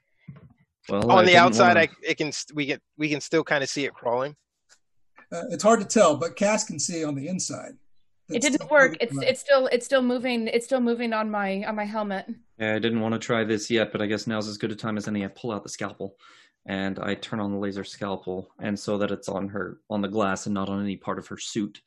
Well, 0.89 1.09
I 1.11 1.19
On 1.19 1.26
the 1.26 1.38
outside, 1.38 1.78
I 1.78 1.88
it 2.01 2.17
can 2.17 2.32
we 2.53 2.65
get 2.65 2.82
we 2.97 3.09
can 3.09 3.21
still 3.21 3.43
kind 3.43 3.63
of 3.63 3.69
see 3.69 3.86
it 3.86 3.93
crawling. 3.93 4.36
Uh, 5.32 5.43
it's 5.49 5.63
hard 5.63 5.80
to 5.80 5.86
tell, 5.86 6.17
but 6.17 6.36
Cass 6.36 6.63
can 6.63 6.80
see 6.80 7.03
on 7.03 7.15
the 7.15 7.28
inside. 7.28 7.74
It 8.30 8.41
didn't 8.41 8.71
work. 8.71 8.95
It's 9.01 9.17
it's 9.21 9.41
still 9.41 9.67
it's 9.67 9.86
still 9.86 10.01
moving. 10.01 10.47
It's 10.47 10.65
still 10.65 10.80
moving 10.80 11.13
on 11.13 11.30
my 11.30 11.63
on 11.65 11.76
my 11.76 11.86
helmet. 11.86 12.26
Yeah, 12.57 12.76
I 12.76 12.80
didn't 12.80 13.01
want 13.01 13.13
to 13.13 13.19
try 13.19 13.43
this 13.43 13.69
yet, 13.69 13.91
but 13.91 14.01
I 14.01 14.05
guess 14.05 14.28
now's 14.28 14.47
as 14.47 14.57
good 14.57 14.71
a 14.71 14.76
time 14.76 14.97
as 14.97 15.07
any. 15.07 15.26
I 15.26 15.28
pull 15.28 15.51
out 15.51 15.63
the 15.63 15.69
scalpel, 15.69 16.15
and 16.65 16.99
I 16.99 17.15
turn 17.15 17.39
on 17.39 17.51
the 17.51 17.57
laser 17.57 17.84
scalpel, 17.84 18.49
and 18.59 18.80
so 18.80 18.97
that 18.99 19.11
it's 19.11 19.28
on 19.28 19.49
her 19.49 19.80
on 19.89 20.01
the 20.01 20.07
glass 20.07 20.45
and 20.45 20.53
not 20.53 20.69
on 20.69 20.82
any 20.82 20.95
part 20.95 21.19
of 21.19 21.28
her 21.28 21.38
suit. 21.38 21.82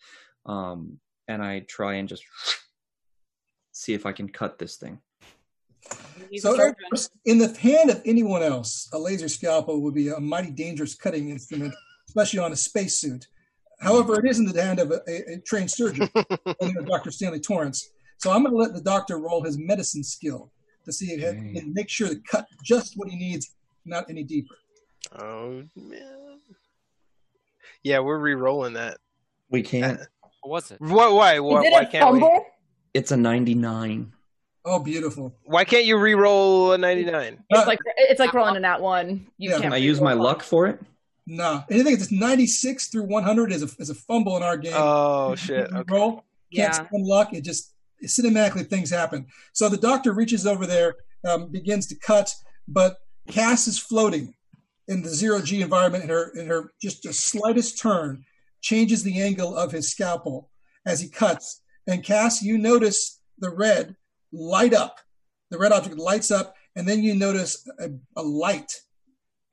Um, 0.45 0.99
and 1.26 1.43
I 1.43 1.61
try 1.61 1.95
and 1.95 2.09
just 2.09 2.24
see 3.72 3.95
if 3.95 4.05
I 4.05 4.12
can 4.12 4.28
cut 4.28 4.59
this 4.59 4.76
thing. 4.76 5.01
So, 6.37 6.51
a 6.51 6.53
of 6.53 6.57
surgeon. 6.59 6.74
course, 6.91 7.11
in 7.24 7.39
the 7.39 7.57
hand 7.59 7.91
of 7.91 8.03
anyone 8.05 8.43
else, 8.43 8.89
a 8.93 8.99
laser 8.99 9.28
scalpel 9.28 9.80
would 9.82 9.95
be 9.95 10.09
a 10.09 10.20
mighty 10.20 10.51
dangerous 10.51 10.95
cutting 10.95 11.30
instrument, 11.30 11.74
especially 12.09 12.41
on 12.41 12.53
a 12.53 12.57
spacesuit. 12.57 13.26
However, 13.81 14.18
it 14.18 14.29
is 14.29 14.39
in 14.39 14.47
the 14.47 14.62
hand 14.62 14.79
of 14.79 14.91
a, 14.91 15.01
a, 15.09 15.35
a 15.35 15.39
trained 15.41 15.70
surgeon, 15.70 16.09
Dr. 16.87 17.11
Stanley 17.11 17.41
Torrance. 17.41 17.91
So 18.18 18.31
I'm 18.31 18.43
going 18.43 18.53
to 18.53 18.59
let 18.59 18.72
the 18.74 18.81
doctor 18.81 19.18
roll 19.18 19.43
his 19.45 19.59
medicine 19.59 20.03
skill 20.03 20.51
to 20.87 20.93
see 20.93 21.12
if 21.12 21.20
he 21.20 21.27
Okay. 21.27 21.53
can 21.61 21.74
make 21.74 21.89
sure 21.91 22.09
to 22.09 22.16
cut 22.31 22.47
just 22.64 22.95
what 22.97 23.09
he 23.11 23.16
needs, 23.16 23.55
not 23.85 24.09
any 24.09 24.22
deeper. 24.22 24.55
Oh 25.18 25.62
man. 25.77 26.41
Yeah, 27.83 28.01
we're 28.01 28.18
re-rolling 28.18 28.72
that. 28.74 28.99
We 29.51 29.62
can't. 29.62 30.01
What 30.43 30.51
was 30.51 30.70
it? 30.70 30.81
Why? 30.81 31.09
Why? 31.09 31.39
Why, 31.39 31.64
it 31.64 31.72
why 31.72 31.85
can't 31.85 32.12
we? 32.14 32.41
It's 32.95 33.12
a 33.12 33.16
99. 33.16 34.12
Oh, 34.64 34.81
beautiful. 34.81 35.33
Why 35.45 35.64
can't 35.64 35.85
you 35.85 35.97
re-roll 35.99 36.72
a 36.72 36.79
ninety-nine? 36.79 37.35
Uh, 37.53 37.59
It's 37.59 37.66
like 37.68 37.79
it's 37.99 38.18
like 38.18 38.35
rolling 38.35 38.57
a 38.57 38.61
nat 38.61 38.81
one. 38.81 39.27
You 39.39 39.51
Yeah. 39.51 39.55
can't 39.57 39.62
Can 39.64 39.72
I 39.74 39.77
use 39.77 40.01
my 40.01 40.14
luck 40.14 40.43
for 40.43 40.66
it? 40.66 40.81
No, 41.27 41.64
anything 41.70 41.97
that's 41.97 42.12
96 42.12 42.89
through 42.89 43.05
100 43.05 43.53
is 43.53 43.62
a, 43.62 43.68
is 43.81 43.91
a 43.91 43.95
fumble 43.95 44.37
in 44.37 44.43
our 44.43 44.57
game. 44.57 44.72
Oh 44.77 45.35
shit! 45.37 45.68
can 45.68 45.79
Okay. 45.79 45.95
Roll, 45.95 46.12
can't 46.55 46.72
Yeah. 46.74 46.87
spend 46.87 47.05
luck. 47.07 47.33
It 47.33 47.43
just 47.45 47.74
cinematically 48.05 48.68
things 48.68 48.91
happen. 48.91 49.27
So 49.53 49.68
the 49.68 49.77
doctor 49.77 50.12
reaches 50.12 50.47
over 50.47 50.66
there, 50.66 50.95
um, 51.24 51.51
begins 51.51 51.87
to 51.89 51.97
cut, 51.99 52.33
but 52.68 52.99
Cass 53.29 53.66
is 53.66 53.79
floating 53.79 54.35
in 54.87 55.03
the 55.03 55.09
zero 55.09 55.41
G 55.41 55.62
environment. 55.62 56.03
And 56.05 56.11
her, 56.12 56.31
in 56.37 56.47
her 56.47 56.72
just 56.81 57.03
the 57.03 57.12
slightest 57.12 57.81
turn 57.81 58.24
changes 58.61 59.03
the 59.03 59.20
angle 59.20 59.57
of 59.57 59.72
his 59.72 59.91
scalpel 59.91 60.51
as 60.87 61.01
he 61.01 61.09
cuts. 61.09 61.61
And 61.89 62.05
Cass, 62.05 62.43
you 62.43 62.57
notice 62.59 63.20
the 63.39 63.51
red 63.51 63.97
light 64.33 64.74
up. 64.74 64.99
The 65.51 65.59
red 65.59 65.72
object 65.72 65.97
lights 65.97 66.31
up, 66.31 66.55
and 66.77 66.89
then 66.89 67.03
you 67.03 67.14
notice 67.14 67.68
a, 67.81 67.91
a 68.16 68.22
light 68.22 68.72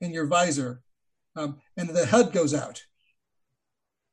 in 0.00 0.12
your 0.12 0.26
visor, 0.26 0.82
um, 1.36 1.58
and 1.76 1.88
the 1.88 2.06
HUD 2.06 2.32
goes 2.32 2.54
out. 2.54 2.82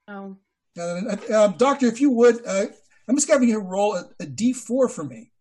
Oh. 0.08 0.38
Uh, 0.80 1.16
uh, 1.32 1.48
doctor, 1.50 1.88
if 1.88 2.00
you 2.00 2.12
would, 2.12 2.46
uh, 2.46 2.66
I'm 3.08 3.16
just 3.16 3.30
having 3.30 3.50
you 3.50 3.60
roll 3.60 3.96
a, 3.96 4.10
a 4.20 4.26
D4 4.26 4.90
for 4.90 5.04
me. 5.04 5.32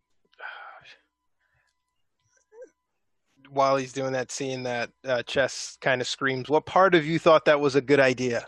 While 3.49 3.77
he's 3.77 3.93
doing 3.93 4.13
that, 4.13 4.31
seeing 4.31 4.63
that, 4.65 4.91
uh, 5.05 5.23
Chess 5.25 5.77
kind 5.81 6.01
of 6.01 6.07
screams. 6.07 6.49
What 6.49 6.67
part 6.67 6.95
of 6.95 7.05
you 7.05 7.19
thought 7.19 7.45
that 7.47 7.61
was 7.61 7.75
a 7.75 7.81
good 7.81 7.99
idea? 7.99 8.47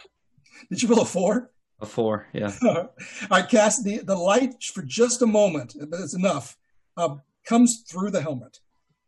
Did 0.70 0.80
you 0.80 0.89
roll 0.89 1.01
a 1.01 1.05
four? 1.05 1.51
A 1.80 1.87
four, 1.87 2.28
yeah. 2.33 2.53
I 3.30 3.43
cast 3.43 3.83
the, 3.83 3.99
the 3.99 4.14
light 4.14 4.62
for 4.62 4.83
just 4.83 5.22
a 5.22 5.26
moment, 5.26 5.74
but 5.89 5.99
it's 5.99 6.14
enough, 6.14 6.57
uh, 6.97 7.16
comes 7.45 7.83
through 7.89 8.11
the 8.11 8.22
helmet 8.22 8.61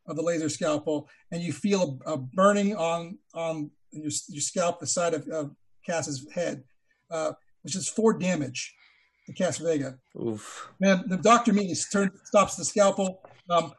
of 0.06 0.16
the 0.16 0.22
laser 0.22 0.48
scalpel, 0.48 1.08
and 1.30 1.40
you 1.40 1.52
feel 1.52 2.00
a, 2.04 2.14
a 2.14 2.16
burning 2.16 2.74
on 2.76 3.18
on 3.32 3.70
your, 3.94 4.10
your 4.28 4.40
scalp, 4.40 4.80
the 4.80 4.86
side 4.86 5.14
of 5.14 5.28
uh, 5.28 5.44
Cass's 5.86 6.26
head, 6.34 6.64
uh, 7.10 7.32
which 7.62 7.76
is 7.76 7.88
four 7.88 8.12
damage 8.12 8.74
to 9.26 9.32
Cass 9.32 9.58
Vega. 9.58 9.96
Oof. 10.20 10.68
Man, 10.80 11.04
the 11.06 11.16
doctor 11.16 11.50
immediately 11.50 11.82
turns, 11.92 12.12
stops 12.24 12.56
the 12.56 12.64
scalpel. 12.64 13.20
Um, 13.50 13.72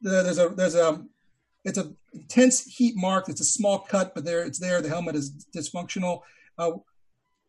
there- 0.00 0.22
there's 0.22 0.38
a 0.38 0.48
there's 0.50 0.74
a 0.74 1.02
it's 1.64 1.78
a 1.78 1.92
intense 2.12 2.64
heat 2.64 2.94
mark. 2.96 3.28
It's 3.28 3.40
a 3.40 3.44
small 3.44 3.78
cut, 3.78 4.14
but 4.14 4.24
there 4.24 4.44
it's 4.44 4.58
there. 4.58 4.82
The 4.82 4.88
helmet 4.88 5.14
is 5.14 5.46
dysfunctional. 5.56 6.20
Uh, 6.58 6.72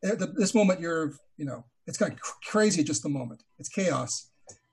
at 0.03 0.19
the, 0.19 0.27
this 0.27 0.53
moment, 0.53 0.79
you're 0.79 1.13
you 1.37 1.45
know 1.45 1.65
it's 1.87 1.97
kind 1.97 2.13
of 2.13 2.19
cr- 2.19 2.37
crazy 2.45 2.83
just 2.83 3.03
the 3.03 3.09
moment. 3.09 3.43
It's 3.59 3.69
chaos. 3.69 4.29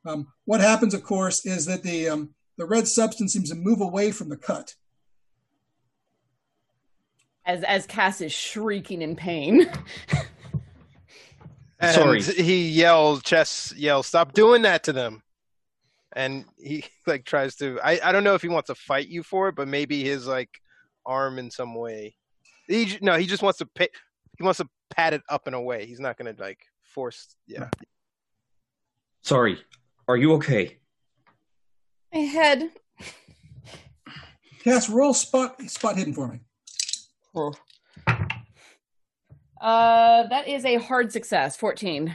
Um, 0.07 0.29
what 0.45 0.61
happens, 0.61 0.95
of 0.95 1.03
course, 1.03 1.45
is 1.47 1.67
that 1.67 1.83
the 1.83 2.09
um, 2.09 2.35
the 2.59 2.67
red 2.67 2.87
substance 2.87 3.33
seems 3.33 3.49
to 3.51 3.55
move 3.57 3.81
away 3.81 4.13
from 4.13 4.29
the 4.29 4.37
cut. 4.37 4.75
As 7.47 7.63
as 7.65 7.87
Cass 7.87 8.21
is 8.21 8.33
shrieking 8.33 9.03
in 9.03 9.17
pain. 9.17 9.71
And 11.81 11.95
Sorry. 11.95 12.23
he 12.23 12.69
yells. 12.69 13.23
Chess 13.23 13.73
yells, 13.75 14.07
"Stop 14.07 14.35
doing 14.35 14.63
that 14.63 14.85
to 14.85 14.93
them!" 14.93 15.23
And 16.13 16.45
he 16.59 16.85
like 17.07 17.25
tries 17.25 17.57
to. 17.57 17.81
I 17.83 17.99
I 18.05 18.13
don't 18.13 18.23
know 18.23 18.35
if 18.35 18.43
he 18.43 18.49
wants 18.49 18.67
to 18.67 18.75
fight 18.75 19.09
you 19.09 19.23
for 19.23 19.49
it, 19.49 19.55
but 19.55 19.67
maybe 19.67 20.05
his 20.05 20.27
like 20.27 20.61
arm 21.07 21.39
in 21.39 21.51
some 21.51 21.75
way. 21.75 22.17
He 22.69 22.99
no, 23.01 23.17
he 23.17 23.27
just 23.27 23.43
wants 23.43 23.59
to 23.61 23.67
pay. 23.67 23.89
He 24.37 24.45
wants 24.45 24.59
to 24.59 24.69
pat 24.91 25.15
it 25.15 25.23
up 25.29 25.47
and 25.47 25.57
away. 25.57 25.87
He's 25.87 26.01
not 26.01 26.19
gonna 26.19 26.35
like 26.39 26.59
force. 26.83 27.35
Yeah. 27.47 27.71
Sorry. 29.23 29.59
Are 30.07 30.19
you 30.19 30.35
okay? 30.35 30.79
My 32.13 32.21
head. 32.21 32.71
Cass, 34.65 34.91
roll 34.91 35.15
spot 35.15 35.63
spot 35.71 35.97
hidden 35.97 36.13
for 36.13 36.29
me. 36.29 36.41
Uh, 39.61 40.27
that 40.29 40.49
is 40.49 40.65
a 40.65 40.77
hard 40.77 41.13
success. 41.13 41.57
Fourteen. 41.57 42.15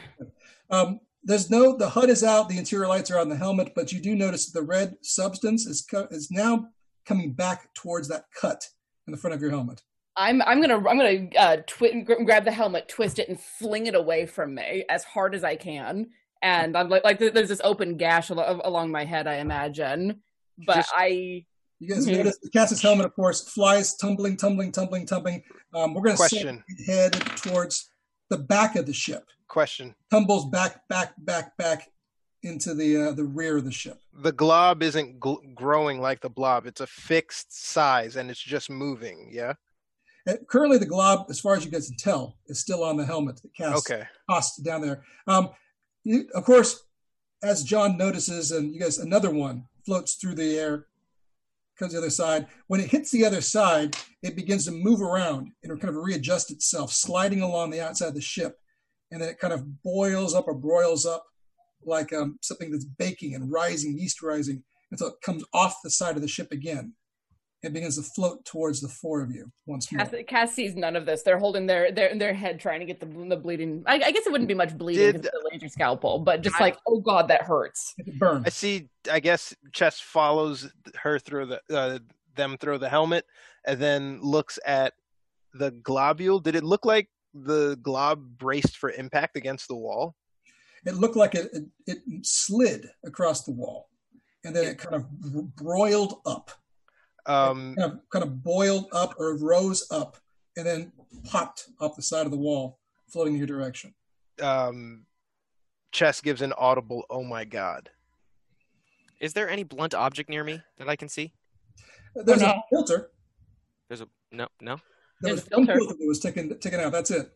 Um, 0.70 1.00
there's 1.24 1.50
no 1.50 1.76
the 1.78 1.90
HUD 1.90 2.10
is 2.10 2.24
out, 2.24 2.50
the 2.50 2.58
interior 2.58 2.88
lights 2.88 3.12
are 3.12 3.20
on 3.20 3.30
the 3.30 3.36
helmet, 3.36 3.74
but 3.76 3.92
you 3.92 4.00
do 4.00 4.16
notice 4.16 4.52
the 4.52 4.62
red 4.64 4.96
substance 5.02 5.66
is 5.66 5.82
co- 5.82 6.08
is 6.12 6.30
now 6.32 6.68
coming 7.06 7.34
back 7.34 7.74
towards 7.74 8.08
that 8.08 8.26
cut 8.40 8.68
in 9.08 9.12
the 9.12 9.18
front 9.18 9.36
of 9.36 9.42
your 9.42 9.52
helmet. 9.52 9.84
I'm 10.18 10.42
I'm 10.44 10.62
gonna 10.62 10.78
I'm 10.78 10.98
gonna 10.98 11.30
uh, 11.38 11.58
twi- 11.68 12.02
grab 12.02 12.46
the 12.46 12.52
helmet, 12.52 12.88
twist 12.88 13.20
it, 13.20 13.30
and 13.30 13.40
fling 13.40 13.88
it 13.88 13.96
away 13.96 14.26
from 14.26 14.56
me 14.56 14.86
as 14.90 15.04
hard 15.04 15.36
as 15.36 15.44
I 15.44 15.56
can. 15.56 16.08
And 16.42 16.76
I'm 16.78 16.90
like 16.90 17.04
like 17.04 17.20
there's 17.20 17.50
this 17.50 17.62
open 17.64 17.98
gash 17.98 18.32
al- 18.32 18.62
along 18.64 18.92
my 18.92 19.06
head, 19.06 19.28
I 19.28 19.36
imagine. 19.36 20.22
But 20.66 20.78
Just- 20.78 20.94
I 20.96 21.46
You 21.80 21.90
guys 21.94 22.06
Mhm. 22.08 22.18
notice 22.18 22.38
the 22.42 22.50
Cass's 22.50 22.82
helmet, 22.82 23.06
of 23.06 23.14
course, 23.16 23.48
flies 23.50 23.96
tumbling, 23.96 24.38
tumbling, 24.38 24.72
tumbling, 24.72 25.06
tumbling. 25.06 25.44
Um, 25.74 25.94
we're 25.94 26.02
going 26.04 26.16
to 26.18 26.64
head 26.86 27.14
towards 27.38 27.90
the 28.30 28.38
back 28.38 28.76
of 28.76 28.86
the 28.86 28.94
ship, 28.94 29.26
Question: 29.48 29.94
tumbles 30.10 30.50
back, 30.50 30.88
back, 30.88 31.14
back, 31.18 31.56
back 31.58 31.92
into 32.44 32.74
the 32.74 32.98
uh, 33.10 33.12
the 33.12 33.24
rear 33.24 33.58
of 33.58 33.66
the 33.66 33.72
ship. 33.72 34.00
The 34.14 34.32
glob 34.32 34.82
isn't 34.84 35.20
gl- 35.20 35.54
growing 35.54 36.00
like 36.00 36.22
the 36.22 36.30
blob. 36.30 36.66
It's 36.66 36.82
a 36.82 36.88
fixed 36.88 37.54
size 37.54 38.16
and 38.16 38.30
it's 38.32 38.40
just 38.42 38.70
moving. 38.70 39.30
Yeah. 39.32 39.54
Uh, 40.28 40.38
currently, 40.48 40.78
the 40.78 40.86
glob, 40.86 41.28
as 41.30 41.40
far 41.40 41.56
as 41.56 41.66
you 41.66 41.72
guys 41.72 41.88
can 41.88 41.98
tell, 41.98 42.36
is 42.48 42.60
still 42.60 42.84
on 42.84 42.98
the 42.98 43.06
helmet 43.06 43.42
that 43.42 43.54
Cass 43.56 43.78
Okay. 43.80 44.08
tossed 44.30 44.64
down 44.64 44.82
there. 44.82 45.04
Um, 45.28 45.50
you, 46.04 46.28
of 46.34 46.46
course, 46.46 46.84
as 47.44 47.64
John 47.64 47.98
notices, 47.98 48.52
and 48.52 48.74
you 48.74 48.80
guys, 48.80 48.98
another 48.98 49.30
one 49.30 49.68
floats 49.86 50.16
through 50.16 50.36
the 50.36 50.58
air, 50.58 50.88
comes 51.78 51.94
the 51.94 51.98
other 51.98 52.10
side. 52.10 52.48
When 52.68 52.80
it 52.80 52.90
hits 52.90 53.12
the 53.12 53.26
other 53.26 53.42
side, 53.42 53.96
it 54.24 54.36
begins 54.36 54.66
to 54.66 54.72
move 54.72 55.02
around 55.02 55.52
and 55.64 55.80
kind 55.80 55.96
of 55.96 56.04
readjust 56.04 56.52
itself, 56.52 56.92
sliding 56.92 57.42
along 57.42 57.70
the 57.70 57.82
outside 57.82 58.08
of 58.08 58.16
the 58.16 58.22
ship, 58.22 58.58
and 59.12 59.22
then 59.22 59.30
it 59.30 59.40
kind 59.40 59.54
of 59.54 59.84
boils 59.84 60.34
up 60.34 60.48
or 60.48 60.54
broils 60.54 61.06
up 61.06 61.26
like 61.86 62.12
um, 62.14 62.38
something 62.42 62.72
that's 62.72 62.86
baking 62.86 63.36
and 63.36 63.52
rising, 63.52 63.98
yeast 63.98 64.22
rising, 64.22 64.64
until 64.92 65.08
it 65.08 65.22
comes 65.24 65.44
off 65.54 65.78
the 65.84 65.90
side 65.90 66.16
of 66.16 66.22
the 66.22 66.28
ship 66.28 66.52
again. 66.52 66.94
It 67.66 67.74
begins 67.74 67.98
to 67.98 68.04
float 68.04 68.46
towards 68.46 68.82
the 68.82 68.88
four 68.88 69.22
of 69.22 69.32
you 69.32 69.52
once 69.66 69.92
more. 69.92 70.06
Cass, 70.06 70.16
Cass 70.28 70.54
sees 70.54 70.76
none 70.76 70.96
of 70.96 71.06
this. 71.06 71.24
They're 71.24 71.40
holding 71.40 71.66
their 71.66 71.92
their 71.92 72.16
their 72.18 72.34
head, 72.34 72.60
trying 72.60 72.80
to 72.80 72.86
get 72.86 73.00
the 73.00 73.06
the 73.06 73.36
bleeding. 73.36 73.84
I, 73.86 73.96
I 73.96 74.12
guess 74.12 74.26
it 74.26 74.32
wouldn't 74.32 74.48
be 74.48 74.54
much 74.54 74.78
bleeding 74.78 75.06
Did- 75.06 75.22
because 75.22 75.28
it's 75.28 75.44
a 75.44 75.54
laser 75.54 75.70
scalpel, 75.70 76.20
but 76.20 76.42
just 76.42 76.60
like 76.60 76.78
oh 76.88 77.00
god, 77.00 77.28
that 77.30 77.42
hurts. 77.42 77.94
It 77.98 78.20
burns. 78.20 78.44
I 78.46 78.50
see. 78.50 78.90
I 79.12 79.20
guess 79.20 79.56
Chess 79.74 80.00
follows 80.00 80.72
her 81.02 81.20
through 81.20 81.48
the 81.48 81.62
uh, 81.76 82.00
them 82.36 82.58
through 82.58 82.78
the 82.78 82.90
helmet, 82.90 83.26
and 83.66 83.80
then 83.80 84.20
looks 84.22 84.60
at 84.66 84.94
the 85.54 85.72
globule. 85.72 86.40
Did 86.40 86.56
it 86.56 86.64
look 86.64 86.86
like 86.86 87.10
the 87.34 87.78
glob 87.82 88.38
braced 88.38 88.78
for 88.78 88.92
impact 88.92 89.36
against 89.36 89.68
the 89.68 89.76
wall? 89.76 90.16
it 90.86 90.96
looked 90.96 91.16
like 91.16 91.36
it, 91.36 91.50
it, 91.54 91.66
it 91.88 92.26
slid 92.26 92.90
across 93.04 93.44
the 93.44 93.52
wall 93.52 93.90
and 94.44 94.56
then 94.56 94.66
it 94.66 94.78
kind 94.78 94.96
of 94.96 95.56
broiled 95.56 96.22
up 96.26 96.52
Um, 97.28 97.76
kind 97.76 97.92
of, 97.92 98.00
kind 98.12 98.24
of 98.24 98.44
boiled 98.44 98.88
up 98.92 99.16
or 99.20 99.36
rose 99.38 99.88
up 99.92 100.18
and 100.56 100.66
then 100.66 100.92
popped 101.26 101.68
off 101.80 101.96
the 101.96 102.02
side 102.02 102.26
of 102.26 102.32
the 102.32 102.38
wall 102.38 102.80
floating 103.08 103.34
in 103.34 103.40
your 103.40 103.48
direction 103.48 103.94
um, 104.42 105.06
Chess 105.92 106.22
gives 106.22 106.42
an 106.42 106.54
audible 106.58 107.04
"Oh 107.10 107.24
my 107.24 107.46
god!" 107.46 107.90
Is 109.22 109.34
there 109.34 109.50
any 109.50 109.64
blunt 109.64 109.94
object 109.94 110.30
near 110.30 110.44
me 110.44 110.62
that 110.78 110.90
I 110.90 110.96
can 110.96 111.08
see? 111.08 111.34
There's 112.16 112.42
no. 112.42 112.48
a 112.48 112.64
filter. 112.70 113.12
There's 113.88 114.02
a 114.02 114.08
no, 114.32 114.48
no. 114.60 114.76
There 115.22 115.34
There's 115.34 115.46
was 115.46 115.52
a 115.52 115.58
one 115.58 115.66
filter. 115.66 115.80
filter 115.80 115.96
that 116.00 116.08
was 116.08 116.20
taken 116.20 116.60
taken 116.60 116.80
out. 116.80 116.92
That's 116.92 117.12
it. 117.12 117.32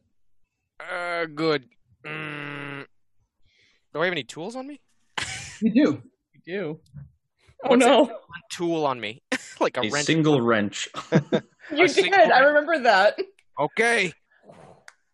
Uh, 0.80 1.26
good. 1.26 1.66
Mm, 2.06 2.86
do 3.94 4.02
I 4.02 4.06
have 4.06 4.12
any 4.12 4.24
tools 4.24 4.56
on 4.56 4.68
me? 4.68 4.82
You 5.62 5.74
do. 5.74 6.02
You 6.34 6.42
do. 6.46 6.80
Oh 7.64 7.72
What's 7.72 7.86
no. 7.86 8.04
One 8.04 8.16
tool 8.52 8.86
on 8.86 9.00
me, 9.00 9.22
like 9.62 9.78
a, 9.78 9.82
A 9.82 9.90
wrench. 9.90 10.06
single 10.06 10.42
wrench. 10.42 10.90
You 11.72 11.84
A 11.84 11.88
did. 11.88 11.92
single- 11.92 12.34
I 12.34 12.40
remember 12.40 12.80
that. 12.80 13.20
Okay. 13.60 14.12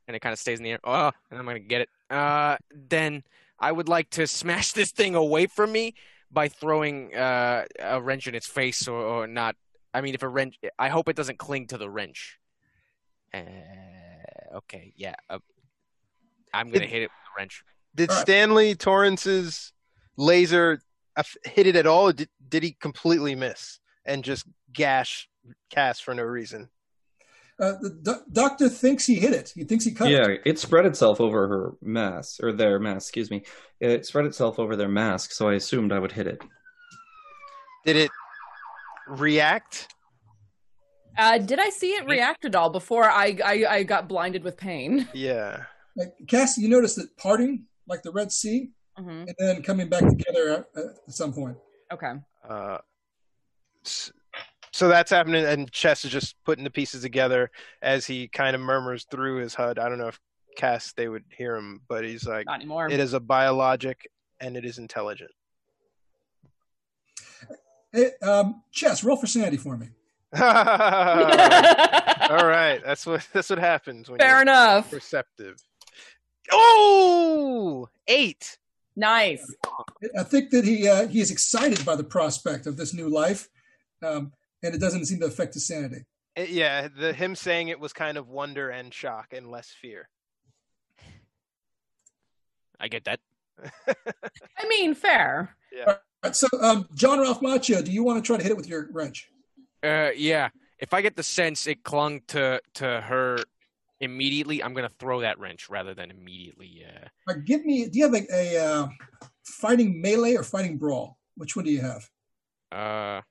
And 0.08 0.16
it 0.16 0.22
kind 0.22 0.32
of 0.32 0.40
stays 0.40 0.60
in 0.60 0.64
the 0.64 0.72
air. 0.72 0.80
Oh, 0.86 1.12
and 1.30 1.38
I'm 1.40 1.46
gonna 1.46 1.60
get 1.60 1.82
it. 1.82 1.90
Uh, 2.10 2.56
then 2.74 3.24
I 3.60 3.72
would 3.72 3.90
like 3.90 4.10
to 4.12 4.26
smash 4.28 4.72
this 4.72 4.92
thing 4.92 5.16
away 5.16 5.48
from 5.48 5.72
me 5.74 5.96
by 6.32 6.48
throwing 6.48 7.14
uh, 7.16 7.66
a 7.80 8.02
wrench 8.02 8.28
in 8.28 8.36
its 8.36 8.48
face, 8.48 8.88
or, 8.88 8.96
or 9.02 9.28
not. 9.28 9.56
I 9.94 10.00
mean, 10.02 10.14
if 10.14 10.24
a 10.24 10.30
wrench, 10.30 10.58
I 10.80 10.88
hope 10.90 11.10
it 11.10 11.16
doesn't 11.18 11.40
cling 11.40 11.68
to 11.68 11.78
the 11.78 11.90
wrench. 11.90 12.40
Uh, 13.34 13.40
okay, 14.58 14.94
yeah. 14.96 15.16
Uh, 15.30 15.40
I'm 16.54 16.70
gonna 16.72 16.86
It- 16.86 16.90
hit 16.90 17.02
it 17.02 17.06
with 17.06 17.12
the 17.36 17.42
wrench. 17.42 17.64
Did 17.96 18.10
All 18.10 18.16
right. 18.16 18.22
Stanley 18.22 18.76
Torrance's 18.76 19.74
laser 20.18 20.80
hit 21.46 21.68
it 21.68 21.76
at 21.76 21.88
all, 21.88 22.10
or 22.10 22.14
did, 22.14 22.30
did 22.48 22.64
he 22.64 22.72
completely 22.80 23.36
miss 23.36 23.80
and 24.06 24.24
just 24.24 24.46
gash 24.74 25.30
Cass 25.70 26.00
for 26.00 26.14
no 26.14 26.24
reason? 26.24 26.70
Uh, 27.60 27.74
the 27.82 27.90
do- 28.04 28.24
doctor 28.34 28.68
thinks 28.68 29.06
he 29.06 29.16
hit 29.16 29.32
it. 29.34 29.52
He 29.56 29.64
thinks 29.64 29.86
he 29.86 29.92
cut 29.92 30.10
yeah, 30.10 30.28
it. 30.28 30.42
it 30.46 30.60
spread 30.60 30.86
itself 30.86 31.22
over 31.22 31.48
her 31.48 31.74
mask, 31.82 32.44
or 32.44 32.52
their 32.52 32.80
mask, 32.80 33.08
excuse 33.08 33.32
me. 33.32 33.44
It 33.80 34.06
spread 34.06 34.26
itself 34.26 34.60
over 34.60 34.76
their 34.76 34.90
mask, 34.90 35.32
so 35.32 35.48
I 35.48 35.54
assumed 35.54 35.94
I 35.94 36.00
would 36.00 36.12
hit 36.12 36.28
it. 36.28 36.42
Did 37.86 37.96
it 37.96 38.12
react? 39.08 39.88
Uh, 41.18 41.38
did 41.38 41.60
I 41.60 41.70
see 41.70 41.92
it 41.92 42.06
react 42.08 42.44
at 42.44 42.56
all 42.56 42.70
before 42.70 43.06
I, 43.10 43.38
I 43.44 43.66
I 43.70 43.84
got 43.84 44.10
blinded 44.10 44.44
with 44.44 44.58
pain? 44.58 45.08
Yeah. 45.14 45.64
Like, 45.96 46.14
Cass, 46.28 46.58
you 46.58 46.68
noticed 46.68 46.98
that 46.98 47.16
parting 47.16 47.68
like 47.88 48.04
the 48.04 48.12
Red 48.12 48.32
Sea, 48.34 48.72
hmm 48.98 49.10
and 49.10 49.36
then 49.40 49.64
coming 49.64 49.88
back 49.88 50.02
together 50.06 50.66
at, 50.76 50.84
at 51.08 51.14
some 51.14 51.32
point. 51.32 51.56
Okay. 51.94 52.12
Uh, 52.50 52.80
s- 52.80 52.82
so 54.72 54.88
that's 54.88 55.12
happening, 55.12 55.46
and 55.46 55.72
Chess 55.72 56.06
is 56.06 56.12
just 56.12 56.36
putting 56.46 56.64
the 56.64 56.70
pieces 56.70 57.02
together 57.02 57.50
as 57.82 58.06
he 58.06 58.28
kind 58.28 58.56
of 58.56 58.62
murmurs 58.62 59.06
through 59.10 59.38
his 59.38 59.54
HUD. 59.54 59.80
I 59.80 59.88
don't 59.90 59.98
know 59.98 60.08
if 60.08 60.20
Cass 60.58 60.94
they 60.96 61.08
would 61.08 61.24
hear 61.30 61.56
him, 61.56 61.82
but 61.88 62.04
he's 62.04 62.26
like, 62.28 62.46
Not 62.46 62.56
anymore. 62.56 62.90
"It 62.90 63.00
is 63.00 63.14
a 63.14 63.20
biologic, 63.20 64.10
and 64.40 64.56
it 64.58 64.66
is 64.66 64.78
intelligent." 64.78 65.32
Hey, 67.92 68.12
um, 68.22 68.62
Chess, 68.72 69.04
roll 69.04 69.16
for 69.18 69.28
sanity 69.28 69.58
for 69.58 69.78
me. 69.78 69.88
All 70.36 70.42
right, 72.48 72.82
that's 72.84 73.06
what 73.06 73.26
that's 73.32 73.50
what 73.50 73.60
happens 73.60 74.10
when 74.10 74.20
Fair 74.20 74.32
you're 74.32 74.42
enough. 74.42 74.90
perceptive. 74.92 75.56
Oh, 76.52 77.88
eight. 78.08 78.58
Nice. 78.98 79.54
I 80.18 80.24
think 80.24 80.52
that 80.52 80.64
he 80.66 80.88
uh, 80.88 81.08
he 81.08 81.20
is 81.22 81.32
excited 81.32 81.86
by 81.86 81.96
the 81.96 82.04
prospect 82.04 82.66
of 82.68 82.78
this 82.78 82.94
new 82.94 83.10
life, 83.10 83.50
um, 84.04 84.32
and 84.64 84.74
it 84.76 84.80
doesn't 84.80 85.06
seem 85.06 85.20
to 85.20 85.26
affect 85.26 85.54
his 85.54 85.68
sanity. 85.68 86.04
Uh, 86.38 86.44
Yeah, 86.44 86.88
the 86.88 87.14
him 87.14 87.36
saying 87.36 87.68
it 87.70 87.80
was 87.80 87.94
kind 87.94 88.18
of 88.18 88.28
wonder 88.28 88.70
and 88.70 88.94
shock 88.94 89.34
and 89.34 89.50
less 89.50 89.70
fear. 89.70 90.10
I 92.80 92.88
get 92.88 93.06
that. 93.06 93.20
I 93.88 94.68
mean, 94.68 94.96
fair. 94.96 95.56
Yeah. 95.72 95.86
All 95.88 95.96
right, 96.24 96.36
so, 96.36 96.48
um, 96.62 96.88
John 96.94 97.20
Ralph 97.20 97.40
Macchio, 97.42 97.84
do 97.84 97.92
you 97.92 98.04
want 98.04 98.22
to 98.24 98.28
try 98.28 98.38
to 98.38 98.44
hit 98.44 98.52
it 98.52 98.58
with 98.58 98.68
your 98.68 98.90
wrench? 98.92 99.30
Uh, 99.84 100.10
yeah. 100.16 100.50
If 100.80 100.94
I 100.94 101.02
get 101.02 101.16
the 101.16 101.24
sense 101.24 101.68
it 101.68 101.84
clung 101.84 102.22
to 102.28 102.60
to 102.76 103.02
her 103.02 103.38
immediately, 104.02 104.62
I'm 104.62 104.74
gonna 104.74 104.92
throw 105.00 105.22
that 105.22 105.40
wrench 105.40 105.70
rather 105.70 105.94
than 105.94 106.12
immediately. 106.12 106.84
Uh, 106.86 107.32
Uh, 107.32 107.36
give 107.46 107.66
me. 107.66 107.88
Do 107.88 107.98
you 107.98 108.06
have 108.06 108.14
a, 108.14 108.26
a 108.34 108.58
uh, 108.58 108.88
fighting 109.46 110.02
melee 110.02 110.36
or 110.36 110.44
fighting 110.44 110.78
brawl? 110.78 111.18
Which 111.38 111.56
one 111.56 111.64
do 111.64 111.72
you 111.72 111.82
have? 111.82 112.10
uh, 112.74 113.22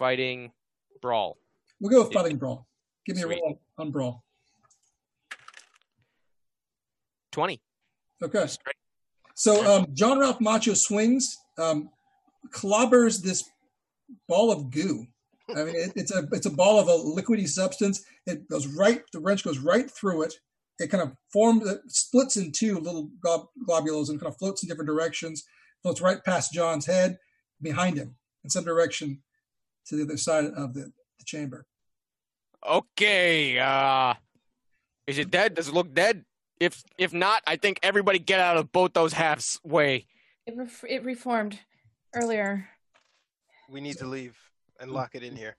fighting 0.00 0.50
brawl. 1.02 1.36
We'll 1.78 1.90
go 1.90 2.02
with 2.02 2.12
fighting 2.12 2.38
brawl. 2.38 2.66
Give 3.06 3.16
me 3.16 3.22
Sweet. 3.22 3.38
a 3.38 3.42
roll 3.42 3.60
on 3.78 3.90
brawl. 3.90 4.24
Twenty. 7.30 7.60
Okay. 8.22 8.46
So 9.34 9.64
um, 9.64 9.86
John 9.92 10.18
Ralph 10.18 10.40
Macchio 10.40 10.76
swings, 10.76 11.38
um, 11.58 11.90
clobbers 12.48 13.22
this 13.22 13.44
ball 14.26 14.50
of 14.50 14.70
goo. 14.70 15.06
I 15.54 15.64
mean, 15.64 15.76
it, 15.76 15.92
it's 15.94 16.14
a 16.14 16.26
it's 16.32 16.46
a 16.46 16.50
ball 16.50 16.80
of 16.80 16.88
a 16.88 17.20
liquidy 17.20 17.46
substance. 17.46 18.02
It 18.26 18.48
goes 18.48 18.66
right. 18.66 19.02
The 19.12 19.20
wrench 19.20 19.44
goes 19.44 19.58
right 19.58 19.88
through 19.90 20.22
it. 20.22 20.34
It 20.78 20.90
kind 20.90 21.02
of 21.02 21.12
forms, 21.30 21.68
it 21.68 21.80
splits 21.88 22.38
in 22.38 22.52
two 22.52 22.78
little 22.78 23.10
glob- 23.20 23.48
globules 23.66 24.08
and 24.08 24.18
kind 24.18 24.32
of 24.32 24.38
floats 24.38 24.62
in 24.62 24.68
different 24.68 24.88
directions. 24.88 25.44
Floats 25.82 26.00
right 26.00 26.24
past 26.24 26.54
John's 26.54 26.86
head, 26.86 27.18
behind 27.60 27.98
him, 27.98 28.16
in 28.44 28.50
some 28.50 28.64
direction 28.64 29.22
to 29.90 29.96
the 29.96 30.04
other 30.04 30.16
side 30.16 30.46
of 30.46 30.72
the, 30.72 30.90
the 31.18 31.24
chamber. 31.24 31.66
Okay. 32.66 33.58
Uh, 33.58 34.14
is 35.06 35.18
it 35.18 35.30
dead? 35.30 35.54
Does 35.54 35.68
it 35.68 35.74
look 35.74 35.92
dead? 35.92 36.24
If 36.58 36.82
if 36.98 37.12
not, 37.12 37.42
I 37.46 37.56
think 37.56 37.80
everybody 37.82 38.18
get 38.18 38.40
out 38.40 38.56
of 38.56 38.70
both 38.70 38.92
those 38.92 39.12
halves 39.12 39.58
way. 39.64 40.06
It, 40.46 40.54
ref- 40.56 40.84
it 40.88 41.04
reformed 41.04 41.58
earlier. 42.14 42.68
We 43.68 43.80
need 43.80 43.98
to 43.98 44.06
leave 44.06 44.36
and 44.78 44.90
lock 44.92 45.14
it 45.14 45.22
in 45.22 45.36
here. 45.36 45.56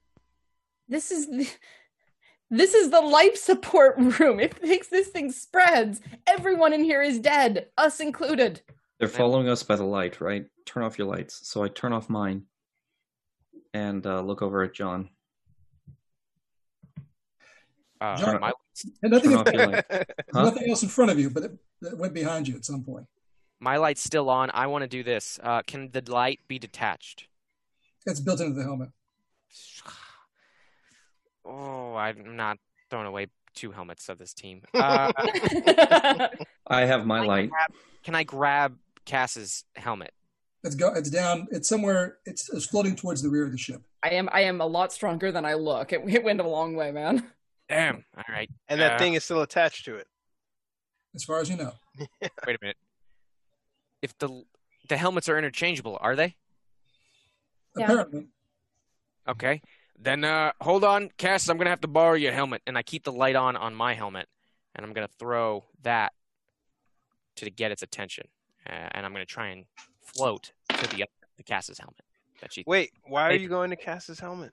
This 0.87 1.11
is 1.11 1.27
the, 1.27 1.49
this 2.49 2.73
is 2.73 2.91
the 2.91 3.01
life 3.01 3.35
support 3.35 3.95
room. 3.97 4.39
If 4.39 4.59
this, 4.59 4.87
this 4.87 5.07
thing 5.07 5.31
spreads, 5.31 6.01
everyone 6.27 6.73
in 6.73 6.83
here 6.83 7.01
is 7.01 7.19
dead, 7.19 7.67
us 7.77 7.99
included. 7.99 8.61
They're 8.99 9.07
following 9.07 9.49
us 9.49 9.63
by 9.63 9.77
the 9.77 9.85
light, 9.85 10.21
right? 10.21 10.45
Turn 10.65 10.83
off 10.83 10.99
your 10.99 11.07
lights. 11.07 11.49
So 11.49 11.63
I 11.63 11.69
turn 11.69 11.93
off 11.93 12.09
mine 12.09 12.43
and 13.73 14.05
uh, 14.05 14.21
look 14.21 14.41
over 14.41 14.63
at 14.63 14.73
John. 14.73 15.09
Uh, 17.99 18.17
John- 18.17 18.39
my, 18.41 18.51
And 19.03 19.11
nothing, 19.11 19.31
Turn 19.43 19.59
in, 19.69 19.75
off. 19.75 19.85
Huh? 20.33 20.43
nothing 20.43 20.69
else 20.69 20.81
in 20.83 20.89
front 20.89 21.11
of 21.11 21.19
you, 21.19 21.29
but 21.29 21.43
it, 21.43 21.51
it 21.83 21.97
went 21.97 22.13
behind 22.13 22.47
you 22.47 22.55
at 22.55 22.65
some 22.65 22.83
point. 22.83 23.05
my 23.59 23.77
light's 23.77 24.03
still 24.03 24.29
on. 24.29 24.49
I 24.53 24.67
want 24.67 24.81
to 24.83 24.87
do 24.87 25.03
this. 25.03 25.39
Uh, 25.43 25.61
can 25.67 25.89
the 25.91 26.01
light 26.11 26.39
be 26.47 26.57
detached? 26.57 27.27
It's 28.07 28.19
built 28.19 28.41
into 28.41 28.53
the 28.55 28.63
helmet. 28.63 28.89
Oh, 31.43 31.95
I'm 31.95 32.35
not 32.35 32.59
throwing 32.91 33.07
away 33.07 33.27
two 33.55 33.71
helmets 33.71 34.09
of 34.09 34.17
this 34.19 34.33
team. 34.33 34.61
Uh, 34.73 35.11
I 36.67 36.85
have 36.85 37.05
my 37.05 37.21
light. 37.25 37.49
can 38.03 38.13
I 38.15 38.23
grab 38.23 38.77
Cass's 39.05 39.63
helmet? 39.75 40.13
It's 40.63 40.75
go. 40.75 40.93
It's 40.93 41.09
down. 41.09 41.47
It's 41.51 41.67
somewhere. 41.67 42.17
It's, 42.25 42.49
it's 42.53 42.65
floating 42.65 42.95
towards 42.95 43.21
the 43.21 43.29
rear 43.29 43.45
of 43.45 43.51
the 43.51 43.57
ship. 43.57 43.81
I 44.03 44.09
am 44.11 44.29
I 44.31 44.41
am 44.41 44.61
a 44.61 44.65
lot 44.65 44.93
stronger 44.93 45.31
than 45.31 45.45
I 45.45 45.55
look. 45.55 45.91
It, 45.93 46.01
it 46.07 46.23
went 46.23 46.39
a 46.39 46.47
long 46.47 46.75
way, 46.75 46.91
man. 46.91 47.25
Damn. 47.67 48.03
All 48.17 48.23
right. 48.29 48.49
And 48.67 48.79
that 48.79 48.93
Uh, 48.93 48.97
thing 48.99 49.13
is 49.15 49.23
still 49.23 49.41
attached 49.41 49.85
to 49.85 49.95
it. 49.95 50.07
As 51.15 51.23
far 51.23 51.39
as 51.39 51.49
you 51.49 51.57
know, 51.57 51.71
Wait 52.21 52.31
a 52.55 52.57
minute. 52.61 52.77
If 54.01 54.17
the 54.19 54.43
the 54.89 54.97
helmets 54.97 55.29
are 55.29 55.37
interchangeable, 55.37 55.97
are 56.01 56.15
they? 56.15 56.35
Yeah. 57.75 57.85
apparently. 57.85 58.27
Okay. 59.27 59.61
Then 59.97 60.23
uh, 60.23 60.51
hold 60.61 60.83
on, 60.83 61.09
Cass. 61.17 61.47
I'm 61.49 61.57
gonna 61.57 61.69
have 61.69 61.81
to 61.81 61.87
borrow 61.87 62.13
your 62.15 62.33
helmet, 62.33 62.61
and 62.67 62.77
I 62.77 62.81
keep 62.83 63.03
the 63.03 63.11
light 63.11 63.35
on 63.35 63.55
on 63.55 63.73
my 63.75 63.93
helmet, 63.93 64.27
and 64.75 64.85
I'm 64.85 64.93
gonna 64.93 65.09
throw 65.19 65.65
that 65.83 66.13
to 67.37 67.49
get 67.49 67.71
its 67.71 67.81
attention, 67.83 68.27
uh, 68.67 68.89
and 68.91 69.05
I'm 69.05 69.11
gonna 69.11 69.25
try 69.25 69.47
and 69.49 69.65
float 70.15 70.51
to 70.69 70.95
the 70.95 71.03
up 71.03 71.09
the 71.37 71.43
Cass's 71.43 71.79
helmet 71.79 72.01
that 72.41 72.53
she. 72.53 72.63
Wait, 72.67 72.91
why 73.03 73.29
are 73.29 73.33
you 73.33 73.49
going 73.49 73.69
to 73.69 73.75
Cass's 73.75 74.19
helmet? 74.19 74.51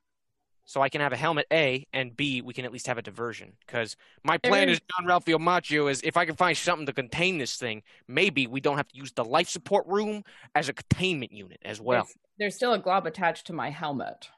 So 0.65 0.83
I 0.83 0.91
can 0.91 1.01
have 1.01 1.15
a 1.15 1.17
helmet 1.17 1.47
A, 1.51 1.87
and 1.95 2.15
B, 2.15 2.43
we 2.43 2.53
can 2.53 2.67
at 2.67 2.73
least 2.73 2.89
have 2.89 2.99
a 2.99 3.03
diversion. 3.03 3.55
Because 3.67 3.97
my 4.23 4.37
plan 4.37 4.65
Every- 4.65 4.75
is 4.75 4.81
John 4.81 5.09
Ralphio 5.09 5.39
Macchio 5.39 5.91
is 5.91 6.03
if 6.03 6.19
I 6.19 6.27
can 6.27 6.37
find 6.37 6.55
something 6.55 6.85
to 6.85 6.93
contain 6.93 7.39
this 7.39 7.57
thing, 7.57 7.83
maybe 8.07 8.47
we 8.47 8.61
don't 8.61 8.77
have 8.77 8.89
to 8.89 8.97
use 8.97 9.11
the 9.13 9.25
life 9.25 9.49
support 9.49 9.87
room 9.87 10.25
as 10.55 10.69
a 10.69 10.75
containment 10.75 11.33
unit 11.33 11.59
as 11.65 11.81
well. 11.81 12.05
There's, 12.05 12.17
there's 12.39 12.55
still 12.55 12.75
a 12.75 12.79
glob 12.79 13.07
attached 13.07 13.47
to 13.47 13.55
my 13.55 13.71
helmet. 13.71 14.29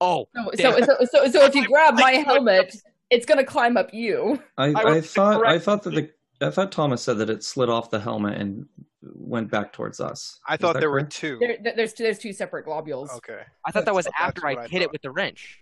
Oh, 0.00 0.26
So, 0.34 0.50
so, 0.56 0.80
so, 0.80 0.96
so, 1.04 1.30
so 1.30 1.44
if 1.44 1.54
you 1.54 1.66
grab 1.68 1.94
my 1.94 2.12
helmet, 2.12 2.74
it's 3.10 3.24
gonna 3.24 3.44
climb 3.44 3.76
up 3.76 3.94
you. 3.94 4.42
I, 4.58 4.66
I 4.66 4.72
I, 4.72 4.84
was 4.96 5.12
thought 5.12 5.46
I 5.46 5.60
thought 5.60 5.84
that 5.84 5.90
the 5.94 6.10
I 6.44 6.50
thought 6.50 6.72
Thomas 6.72 7.00
said 7.00 7.18
that 7.18 7.30
it 7.30 7.44
slid 7.44 7.68
off 7.68 7.90
the 7.90 8.00
helmet 8.00 8.40
and 8.40 8.66
went 9.14 9.50
back 9.50 9.72
towards 9.72 10.00
us. 10.00 10.38
I 10.48 10.54
Is 10.54 10.60
thought 10.60 10.74
that 10.74 10.80
there 10.80 10.90
were 10.90 11.02
two. 11.02 11.38
There, 11.40 11.56
there- 11.62 11.74
there's 11.76 11.92
there's 11.94 12.18
two 12.18 12.32
separate 12.32 12.64
globules. 12.64 13.10
Okay. 13.16 13.42
I 13.66 13.70
thought 13.70 13.84
that 13.84 13.94
was 13.94 14.06
That's 14.06 14.16
after 14.20 14.46
I 14.46 14.54
I 14.56 14.68
hit 14.68 14.82
it 14.82 14.90
with 14.90 15.02
the 15.02 15.10
wrench. 15.10 15.60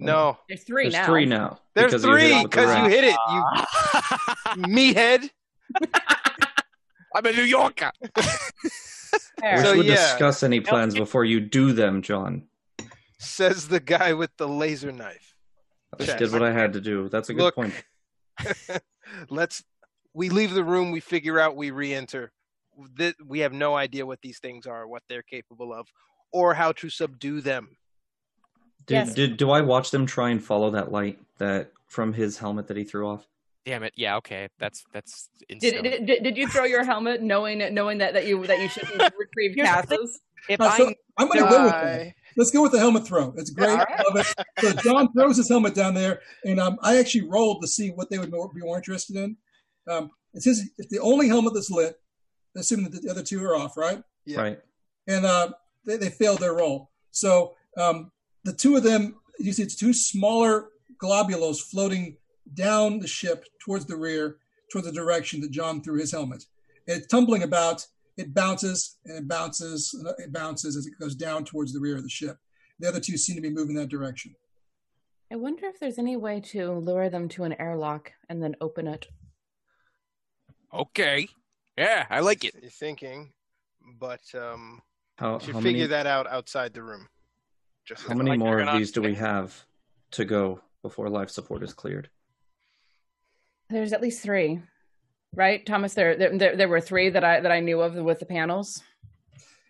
Uh, 0.00 0.04
no, 0.06 0.38
There's 0.48 0.64
three 0.64 0.84
There's 0.84 0.94
now. 0.94 1.06
three 1.06 1.26
now. 1.26 1.60
there's 1.74 1.92
because 1.92 2.04
you 2.04 2.14
hit 2.16 2.24
it 2.24 2.30
three 2.30 2.42
with 2.42 2.50
because 2.50 2.76
you 2.76 2.82
wrench. 2.82 2.94
hit 2.94 3.04
it. 3.04 3.16
You 5.16 5.28
I'm 7.14 7.26
a 7.26 7.32
New 7.32 7.42
Yorker. 7.42 7.92
We 9.42 9.58
So, 9.58 9.74
should 9.74 9.86
yeah. 9.86 9.94
discuss 9.96 10.42
any 10.42 10.60
plans 10.60 10.94
before 10.94 11.24
you 11.24 11.40
do 11.40 11.72
them, 11.72 12.00
John. 12.00 12.46
Says 13.18 13.68
the 13.68 13.80
guy 13.80 14.12
with 14.14 14.30
the 14.38 14.48
laser 14.48 14.90
knife. 14.92 15.34
I 15.92 15.96
just 15.98 16.10
Okay. 16.10 16.18
did 16.20 16.32
what 16.32 16.42
I 16.42 16.52
had 16.52 16.72
to 16.74 16.80
do. 16.80 17.08
That's 17.10 17.28
a 17.28 17.34
good 17.34 17.42
Look, 17.42 17.54
point. 17.56 17.74
Let's. 19.28 19.62
We 20.14 20.28
leave 20.30 20.54
the 20.54 20.64
room. 20.64 20.92
We 20.92 21.00
figure 21.00 21.38
out. 21.40 21.56
We 21.56 21.70
re-enter. 21.72 22.32
Th- 22.96 23.14
We 23.26 23.40
have 23.40 23.52
no 23.52 23.74
idea 23.76 24.06
what 24.06 24.20
these 24.22 24.38
things 24.38 24.66
are, 24.66 24.86
what 24.86 25.02
they're 25.08 25.22
capable 25.22 25.72
of, 25.72 25.88
or 26.32 26.54
how 26.54 26.72
to 26.72 26.88
subdue 26.90 27.40
them. 27.40 27.76
Did, 28.86 28.94
Yes. 28.94 29.14
did 29.14 29.36
do 29.36 29.50
I 29.50 29.60
watch 29.60 29.90
them 29.90 30.06
try 30.06 30.30
and 30.30 30.42
follow 30.42 30.70
that 30.70 30.90
light 30.90 31.18
that 31.38 31.72
from 31.86 32.12
his 32.12 32.38
helmet 32.38 32.66
that 32.68 32.76
he 32.76 32.84
threw 32.84 33.08
off? 33.08 33.26
Damn 33.64 33.84
it. 33.84 33.92
Yeah. 33.96 34.16
Okay. 34.16 34.48
That's 34.58 34.84
that's 34.92 35.28
Did, 35.48 35.60
did, 35.60 36.06
did, 36.06 36.22
did 36.24 36.36
you 36.36 36.48
throw 36.48 36.64
your 36.64 36.82
helmet 36.84 37.22
knowing 37.22 37.58
knowing 37.72 37.98
that, 37.98 38.14
that 38.14 38.26
you 38.26 38.44
that 38.46 38.58
you 38.58 38.68
shouldn't 38.68 39.00
retrieve 39.16 39.52
Here's 39.54 39.68
passes? 39.68 40.20
if 40.48 40.60
Uh, 40.60 40.76
so 40.76 40.88
I 40.88 40.94
I'm 41.18 41.28
going 41.28 41.44
to 41.44 41.48
go 41.50 41.62
with 41.64 41.72
that. 41.72 42.14
Let's 42.36 42.50
go 42.50 42.62
with 42.62 42.72
the 42.72 42.78
helmet 42.80 43.06
throw. 43.06 43.32
It's 43.36 43.50
great. 43.50 43.68
All 43.70 43.76
right. 43.76 43.86
I 44.00 44.02
love 44.12 44.26
it. 44.26 44.46
So 44.60 44.72
John 44.82 45.12
throws 45.12 45.36
his 45.36 45.48
helmet 45.48 45.74
down 45.74 45.94
there, 45.94 46.20
and 46.44 46.58
um, 46.58 46.78
I 46.82 46.96
actually 46.98 47.28
rolled 47.28 47.60
to 47.62 47.68
see 47.68 47.90
what 47.90 48.10
they 48.10 48.18
would 48.18 48.32
more, 48.32 48.50
be 48.52 48.62
more 48.62 48.78
interested 48.78 49.14
in. 49.16 49.36
Um, 49.86 50.10
it's 50.34 50.46
his. 50.46 50.70
It's 50.78 50.88
the 50.90 50.98
only 50.98 51.28
helmet 51.28 51.54
that's 51.54 51.70
lit, 51.70 52.00
assuming 52.56 52.90
that 52.90 53.02
the 53.02 53.10
other 53.10 53.22
two 53.22 53.42
are 53.44 53.56
off, 53.56 53.76
right? 53.76 54.02
Yeah. 54.24 54.40
Right. 54.40 54.58
And 55.06 55.24
uh, 55.24 55.52
they, 55.84 55.96
they 55.96 56.10
failed 56.10 56.38
their 56.38 56.54
roll. 56.54 56.90
So 57.10 57.54
um, 57.76 58.10
the 58.44 58.52
two 58.52 58.76
of 58.76 58.82
them, 58.82 59.16
you 59.38 59.52
see, 59.52 59.62
it's 59.62 59.76
two 59.76 59.92
smaller 59.92 60.68
globules 60.98 61.60
floating 61.60 62.16
down 62.54 62.98
the 62.98 63.08
ship 63.08 63.44
towards 63.60 63.86
the 63.86 63.96
rear, 63.96 64.36
towards 64.70 64.86
the 64.86 64.92
direction 64.92 65.40
that 65.40 65.50
John 65.50 65.82
threw 65.82 65.98
his 65.98 66.12
helmet. 66.12 66.44
It's 66.86 67.06
tumbling 67.06 67.42
about. 67.42 67.86
It 68.18 68.34
bounces 68.34 68.98
and 69.06 69.16
it 69.16 69.26
bounces 69.26 69.94
and 69.94 70.06
it 70.18 70.32
bounces 70.32 70.76
as 70.76 70.86
it 70.86 70.92
goes 71.00 71.14
down 71.14 71.44
towards 71.44 71.72
the 71.72 71.80
rear 71.80 71.96
of 71.96 72.02
the 72.02 72.10
ship. 72.10 72.36
The 72.78 72.88
other 72.88 73.00
two 73.00 73.16
seem 73.16 73.36
to 73.36 73.42
be 73.42 73.50
moving 73.50 73.74
that 73.76 73.88
direction. 73.88 74.34
I 75.32 75.36
wonder 75.36 75.66
if 75.66 75.80
there's 75.80 75.98
any 75.98 76.16
way 76.16 76.40
to 76.40 76.72
lure 76.72 77.08
them 77.08 77.26
to 77.30 77.44
an 77.44 77.54
airlock 77.58 78.12
and 78.28 78.42
then 78.42 78.54
open 78.60 78.86
it. 78.86 79.08
okay. 80.74 81.26
Yeah, 81.76 82.06
I 82.10 82.20
like 82.20 82.44
it. 82.44 82.54
You're 82.60 82.70
thinking, 82.70 83.32
but 83.98 84.20
um, 84.34 84.82
How, 85.16 85.38
should 85.38 85.54
how 85.54 85.60
figure 85.60 85.78
many, 85.82 85.88
that 85.88 86.06
out 86.06 86.26
outside 86.26 86.74
the 86.74 86.82
room. 86.82 87.08
Just 87.86 88.06
how 88.06 88.14
many 88.14 88.30
like 88.30 88.38
more 88.38 88.60
of 88.60 88.66
gonna 88.66 88.78
these 88.78 88.92
do 88.92 89.02
we 89.02 89.14
have 89.14 89.64
to 90.12 90.24
go 90.24 90.60
before 90.82 91.08
life 91.08 91.30
support 91.30 91.62
is 91.62 91.72
cleared? 91.72 92.10
There's 93.70 93.92
at 93.94 94.02
least 94.02 94.22
three, 94.22 94.60
right, 95.34 95.64
Thomas? 95.64 95.94
There, 95.94 96.14
there, 96.16 96.36
there, 96.36 96.56
there 96.56 96.68
were 96.68 96.80
three 96.80 97.08
that 97.08 97.24
I 97.24 97.40
that 97.40 97.50
I 97.50 97.60
knew 97.60 97.80
of 97.80 97.94
with 97.94 98.20
the 98.20 98.26
panels. 98.26 98.82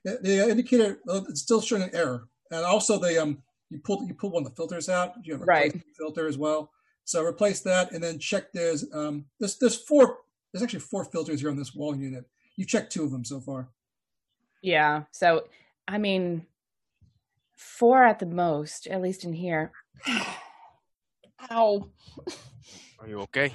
The, 0.04 0.18
the 0.20 0.50
indicator 0.50 0.98
uh, 1.08 1.20
it's 1.28 1.40
still 1.42 1.60
showing 1.60 1.82
an 1.82 1.94
error, 1.94 2.24
and 2.50 2.64
also 2.64 2.98
the 2.98 3.22
um 3.22 3.42
you 3.70 3.78
pull 3.78 4.04
you 4.08 4.14
pull 4.14 4.30
one 4.32 4.44
of 4.44 4.50
the 4.50 4.56
filters 4.56 4.88
out. 4.88 5.14
You 5.22 5.34
have 5.34 5.42
a 5.42 5.46
Right. 5.46 5.82
filter 5.96 6.26
as 6.26 6.36
well. 6.36 6.72
So 7.04 7.22
replace 7.24 7.60
that, 7.60 7.92
and 7.92 8.02
then 8.02 8.18
check. 8.18 8.52
There's 8.52 8.84
um 8.92 9.26
there's 9.38 9.56
there's 9.58 9.76
four. 9.76 10.18
There's 10.52 10.62
actually 10.62 10.80
four 10.80 11.04
filters 11.04 11.40
here 11.40 11.50
on 11.50 11.56
this 11.56 11.74
wall 11.74 11.96
unit. 11.96 12.24
You 12.56 12.66
checked 12.66 12.92
two 12.92 13.04
of 13.04 13.10
them 13.10 13.24
so 13.24 13.40
far. 13.40 13.68
Yeah. 14.62 15.04
So, 15.12 15.44
I 15.88 15.98
mean, 15.98 16.46
four 17.56 18.04
at 18.04 18.18
the 18.18 18.26
most, 18.26 18.86
at 18.86 19.00
least 19.02 19.24
in 19.24 19.32
here. 19.32 19.72
Ow. 21.50 21.88
Are 23.00 23.08
you 23.08 23.20
okay? 23.22 23.52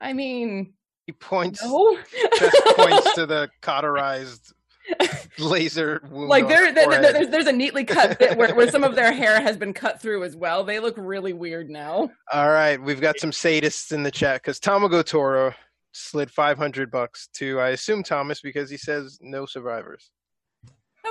I 0.00 0.12
mean, 0.12 0.74
He 1.06 1.12
points. 1.12 1.62
no. 1.62 1.96
Just 2.38 2.76
points 2.76 3.14
to 3.14 3.26
the 3.26 3.48
cauterized 3.60 4.52
laser 5.38 6.00
wound. 6.10 6.28
like 6.28 6.48
there, 6.48 6.66
his 6.66 6.74
there's 6.74 7.28
there's 7.28 7.46
a 7.46 7.52
neatly 7.52 7.84
cut 7.84 8.18
bit 8.18 8.36
where, 8.36 8.54
where 8.54 8.70
some 8.70 8.84
of 8.84 8.94
their 8.94 9.12
hair 9.22 9.40
has 9.40 9.56
been 9.56 9.72
cut 9.72 10.00
through 10.00 10.24
as 10.24 10.36
well. 10.36 10.64
They 10.64 10.78
look 10.80 10.94
really 10.96 11.32
weird 11.32 11.70
now. 11.70 12.10
All 12.32 12.50
right, 12.50 12.80
we've 12.80 13.00
got 13.00 13.18
some 13.18 13.30
sadists 13.30 13.92
in 13.92 14.02
the 14.02 14.10
chat 14.10 14.42
because 14.42 14.60
Tamago 14.60 15.04
Toro 15.04 15.54
slid 15.92 16.30
500 16.30 16.90
bucks 16.90 17.28
to, 17.34 17.60
I 17.60 17.70
assume, 17.70 18.02
Thomas 18.02 18.40
because 18.40 18.70
he 18.70 18.76
says 18.76 19.18
no 19.20 19.46
survivors. 19.46 20.10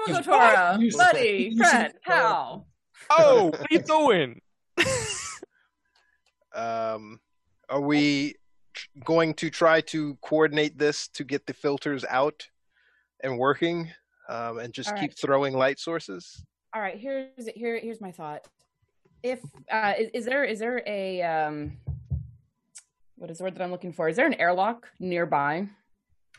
Yes, 0.07 0.25
Tora, 0.25 0.77
you- 0.79 0.91
buddy, 0.97 1.49
you 1.53 1.57
friend, 1.57 1.91
said- 1.93 2.01
pal. 2.03 2.67
Oh, 3.09 3.45
what 3.51 3.61
are 3.61 3.65
you 3.69 3.79
doing? 3.79 4.41
Um, 6.53 7.19
are 7.69 7.82
we 7.82 8.36
going 9.03 9.34
to 9.36 9.49
try 9.49 9.82
to 9.82 10.17
coordinate 10.21 10.77
this 10.77 11.07
to 11.09 11.23
get 11.23 11.45
the 11.45 11.53
filters 11.53 12.03
out 12.09 12.47
and 13.24 13.38
working 13.38 13.91
um, 14.30 14.59
and 14.59 14.74
just 14.74 14.89
All 14.89 14.97
keep 14.97 15.17
throwing 15.17 15.53
light 15.53 15.80
sources? 15.80 16.43
All 16.74 16.82
right, 16.82 16.97
here's 16.97 17.47
here 17.55 17.80
here's 17.80 18.01
my 18.01 18.11
thought. 18.11 18.47
If 19.24 19.39
uh, 19.72 19.93
is, 19.99 20.09
is 20.13 20.26
there 20.26 20.43
is 20.43 20.59
there 20.59 20.84
a 20.88 21.22
um, 21.22 21.78
what 23.15 23.30
is 23.30 23.38
the 23.38 23.43
word 23.43 23.55
that 23.55 23.63
I'm 23.63 23.72
looking 23.72 23.93
for? 23.93 24.09
Is 24.09 24.15
there 24.15 24.26
an 24.26 24.36
airlock 24.36 24.88
nearby? 24.99 25.67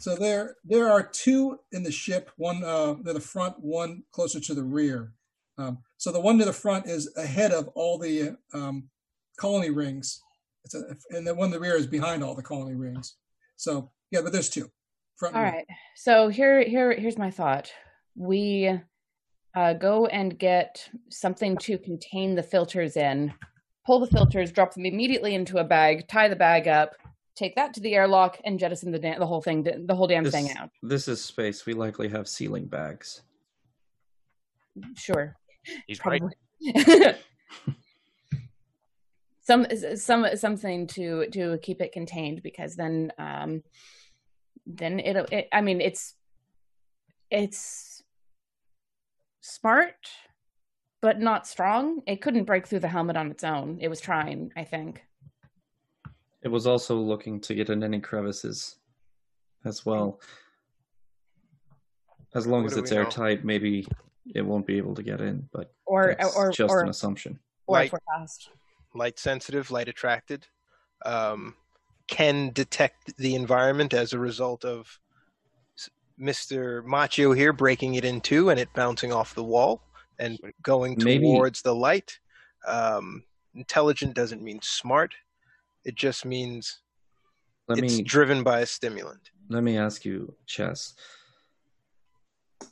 So 0.01 0.16
there 0.16 0.57
there 0.64 0.91
are 0.91 1.03
two 1.03 1.61
in 1.72 1.83
the 1.83 1.93
ship. 1.93 2.30
One 2.37 2.64
uh, 2.64 2.95
near 2.95 3.14
the 3.14 3.20
front, 3.20 3.61
one 3.61 4.03
closer 4.11 4.41
to 4.41 4.55
the 4.55 4.64
rear. 4.64 5.12
Um, 5.59 5.78
so 5.99 6.11
the 6.11 6.20
one 6.20 6.39
to 6.39 6.45
the 6.45 6.53
front 6.53 6.87
is 6.87 7.14
ahead 7.16 7.53
of 7.53 7.68
all 7.74 7.99
the 7.99 8.37
um, 8.55 8.89
colony 9.37 9.70
rings, 9.70 10.22
it's 10.64 10.74
a, 10.74 10.97
and 11.11 11.26
the 11.26 11.35
one 11.35 11.47
in 11.47 11.53
the 11.53 11.61
rear 11.61 11.76
is 11.76 11.87
behind 11.87 12.22
all 12.22 12.35
the 12.35 12.43
colony 12.43 12.74
rings. 12.74 13.16
So 13.57 13.91
yeah, 14.11 14.20
but 14.22 14.33
there's 14.33 14.51
two. 14.51 14.70
Front 15.23 15.37
All 15.37 15.43
and 15.45 15.53
right. 15.55 15.66
So 15.95 16.27
here, 16.29 16.64
here, 16.64 16.93
here's 16.93 17.16
my 17.16 17.31
thought. 17.31 17.70
We 18.16 18.77
uh, 19.55 19.75
go 19.75 20.07
and 20.07 20.37
get 20.37 20.89
something 21.11 21.57
to 21.59 21.79
contain 21.79 22.35
the 22.35 22.43
filters 22.43 22.97
in. 22.97 23.33
Pull 23.87 24.01
the 24.01 24.09
filters, 24.09 24.51
drop 24.51 24.75
them 24.75 24.85
immediately 24.85 25.37
into 25.37 25.59
a 25.59 25.64
bag, 25.64 26.09
tie 26.09 26.27
the 26.27 26.35
bag 26.35 26.66
up, 26.66 26.97
take 27.37 27.55
that 27.55 27.73
to 27.75 27.81
the 27.81 27.95
airlock, 27.95 28.41
and 28.45 28.59
jettison 28.59 28.91
the 28.91 28.99
da- 28.99 29.16
the 29.20 29.27
whole 29.27 29.41
thing, 29.41 29.62
the 29.62 29.95
whole 29.95 30.09
damn 30.09 30.25
This, 30.25 30.35
thing 30.35 30.51
out. 30.59 30.70
this 30.83 31.07
is 31.07 31.25
space. 31.25 31.66
We 31.66 31.75
likely 31.75 32.09
have 32.09 32.27
sealing 32.27 32.66
bags. 32.66 33.23
Sure. 34.97 35.37
He's 35.87 36.05
right. 36.05 36.20
Probably. 36.20 37.14
some 39.43 39.66
some 39.95 40.27
something 40.35 40.89
to 40.89 41.27
to 41.31 41.59
keep 41.62 41.81
it 41.81 41.93
contained 41.93 42.43
because 42.43 42.75
then 42.75 43.12
um 43.18 43.62
then 44.67 45.01
it'll 45.01 45.27
it, 45.31 45.49
i 45.53 45.61
mean 45.61 45.81
it's 45.81 46.15
it's 47.31 48.03
smart 49.41 50.09
but 51.01 51.20
not 51.20 51.47
strong 51.47 52.01
it 52.07 52.20
couldn't 52.20 52.45
break 52.45 52.66
through 52.66 52.78
the 52.78 52.89
helmet 52.89 53.16
on 53.16 53.31
its 53.31 53.43
own 53.45 53.78
it 53.81 53.89
was 53.89 54.01
trying 54.01 54.53
i 54.57 54.65
think 54.65 55.05
It 56.43 56.51
was 56.51 56.66
also 56.66 56.97
looking 56.97 57.41
to 57.43 57.55
get 57.55 57.70
in 57.70 57.85
any 57.85 58.01
crevices 58.01 58.77
as 59.65 59.86
well. 59.86 60.19
As 62.35 62.47
long 62.49 62.65
What 62.65 62.73
as 62.73 62.78
it's 62.78 62.91
we 62.91 62.97
know? 62.97 63.03
airtight, 63.05 63.45
maybe 63.45 63.86
it 64.35 64.43
won't 64.43 64.66
be 64.66 64.77
able 64.77 64.95
to 64.97 65.05
get 65.05 65.20
in, 65.20 65.49
but 65.53 65.73
or 65.86 66.16
that's 66.19 66.36
or 66.36 66.51
just 66.51 66.73
or, 66.73 66.82
an 66.82 66.89
assumption. 66.89 67.39
or 67.69 67.77
Light. 67.77 67.93
if 67.93 68.01
Light 68.95 69.19
sensitive, 69.20 69.70
light 69.70 69.89
attracted, 69.89 70.49
um, 71.07 71.55
can 72.12 72.51
detect 72.51 73.16
the 73.16 73.34
environment 73.34 73.94
as 73.94 74.12
a 74.12 74.18
result 74.18 74.66
of 74.66 74.98
Mr. 76.20 76.84
Macchio 76.84 77.34
here 77.34 77.55
breaking 77.55 77.94
it 77.94 78.05
in 78.05 78.20
two 78.20 78.51
and 78.51 78.60
it 78.60 78.68
bouncing 78.74 79.10
off 79.14 79.34
the 79.34 79.43
wall 79.43 79.80
and 80.18 80.39
going 80.60 80.94
Maybe- 81.02 81.24
towards 81.24 81.62
the 81.62 81.74
light. 81.74 82.18
Um, 82.68 83.24
intelligent 83.55 84.12
doesn't 84.14 84.43
mean 84.43 84.60
smart. 84.62 85.14
It 85.86 85.94
just 85.94 86.26
means 86.26 86.80
Let 87.66 87.78
it's 87.78 87.97
me 87.97 88.02
driven 88.02 88.43
by 88.43 88.60
a 88.60 88.66
stimulant. 88.66 89.30
let 89.48 89.62
me 89.62 89.78
ask 89.78 90.05
you, 90.05 90.36
Chess. 90.47 90.93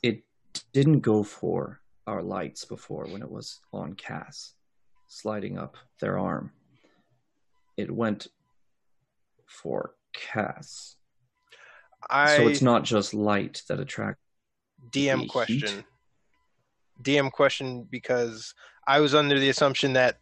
It 0.03 0.23
didn't 0.71 0.99
go 0.99 1.23
for 1.23 1.81
our 2.05 2.21
lights 2.21 2.63
before 2.63 3.05
when 3.07 3.23
it 3.23 3.31
was 3.31 3.59
on 3.73 3.95
Cass, 3.95 4.53
sliding 5.07 5.57
up 5.57 5.77
their 5.99 6.19
arm. 6.19 6.51
It 7.75 7.89
went 7.89 8.27
for 9.51 9.93
Cass. 10.13 10.95
I 12.09 12.37
so 12.37 12.47
it's 12.47 12.61
not 12.61 12.83
just 12.83 13.13
light 13.13 13.61
that 13.67 13.79
attracts 13.79 14.21
DM 14.89 15.21
the 15.21 15.27
question. 15.27 15.69
heat? 15.69 15.85
DM 17.03 17.31
question 17.31 17.87
because 17.89 18.53
I 18.87 18.99
was 18.99 19.15
under 19.15 19.39
the 19.39 19.49
assumption 19.49 19.93
that 19.93 20.17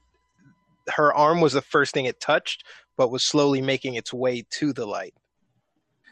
her 0.89 1.13
arm 1.13 1.41
was 1.41 1.53
the 1.53 1.61
first 1.61 1.93
thing 1.93 2.05
it 2.05 2.19
touched, 2.19 2.63
but 2.97 3.11
was 3.11 3.23
slowly 3.23 3.61
making 3.61 3.95
its 3.95 4.13
way 4.13 4.45
to 4.51 4.73
the 4.73 4.85
light. 4.85 5.13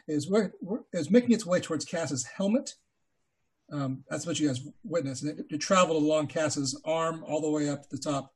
is 0.06 0.28
where 0.28 0.52
is 0.92 1.10
making 1.10 1.32
its 1.32 1.46
way 1.46 1.60
towards 1.60 1.84
Cass's 1.84 2.24
helmet. 2.24 2.74
Um, 3.70 4.04
that's 4.08 4.26
what 4.26 4.40
you 4.40 4.48
guys 4.48 4.62
witnessed. 4.82 5.22
And 5.22 5.38
it, 5.38 5.46
it 5.50 5.58
traveled 5.58 6.02
along 6.02 6.28
Cass's 6.28 6.80
arm 6.84 7.22
all 7.26 7.40
the 7.40 7.50
way 7.50 7.68
up 7.68 7.82
to 7.82 7.88
the 7.90 7.98
top. 7.98 8.32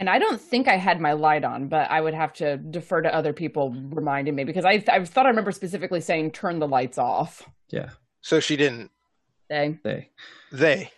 And 0.00 0.10
i 0.10 0.18
don't 0.18 0.40
think 0.40 0.66
i 0.66 0.76
had 0.76 1.00
my 1.00 1.12
light 1.12 1.44
on 1.44 1.68
but 1.68 1.88
i 1.90 2.00
would 2.00 2.14
have 2.14 2.32
to 2.32 2.56
defer 2.56 3.00
to 3.02 3.14
other 3.14 3.32
people 3.32 3.70
reminding 3.90 4.34
me 4.34 4.42
because 4.44 4.64
i 4.64 4.82
i 4.88 5.04
thought 5.04 5.26
i 5.26 5.28
remember 5.28 5.52
specifically 5.52 6.00
saying 6.00 6.30
turn 6.32 6.58
the 6.58 6.66
lights 6.66 6.98
off 6.98 7.48
Yeah, 7.70 7.90
So 8.22 8.40
she 8.40 8.56
didn't. 8.56 8.90
They. 9.48 9.78
they. 9.84 10.08
They. 10.52 10.90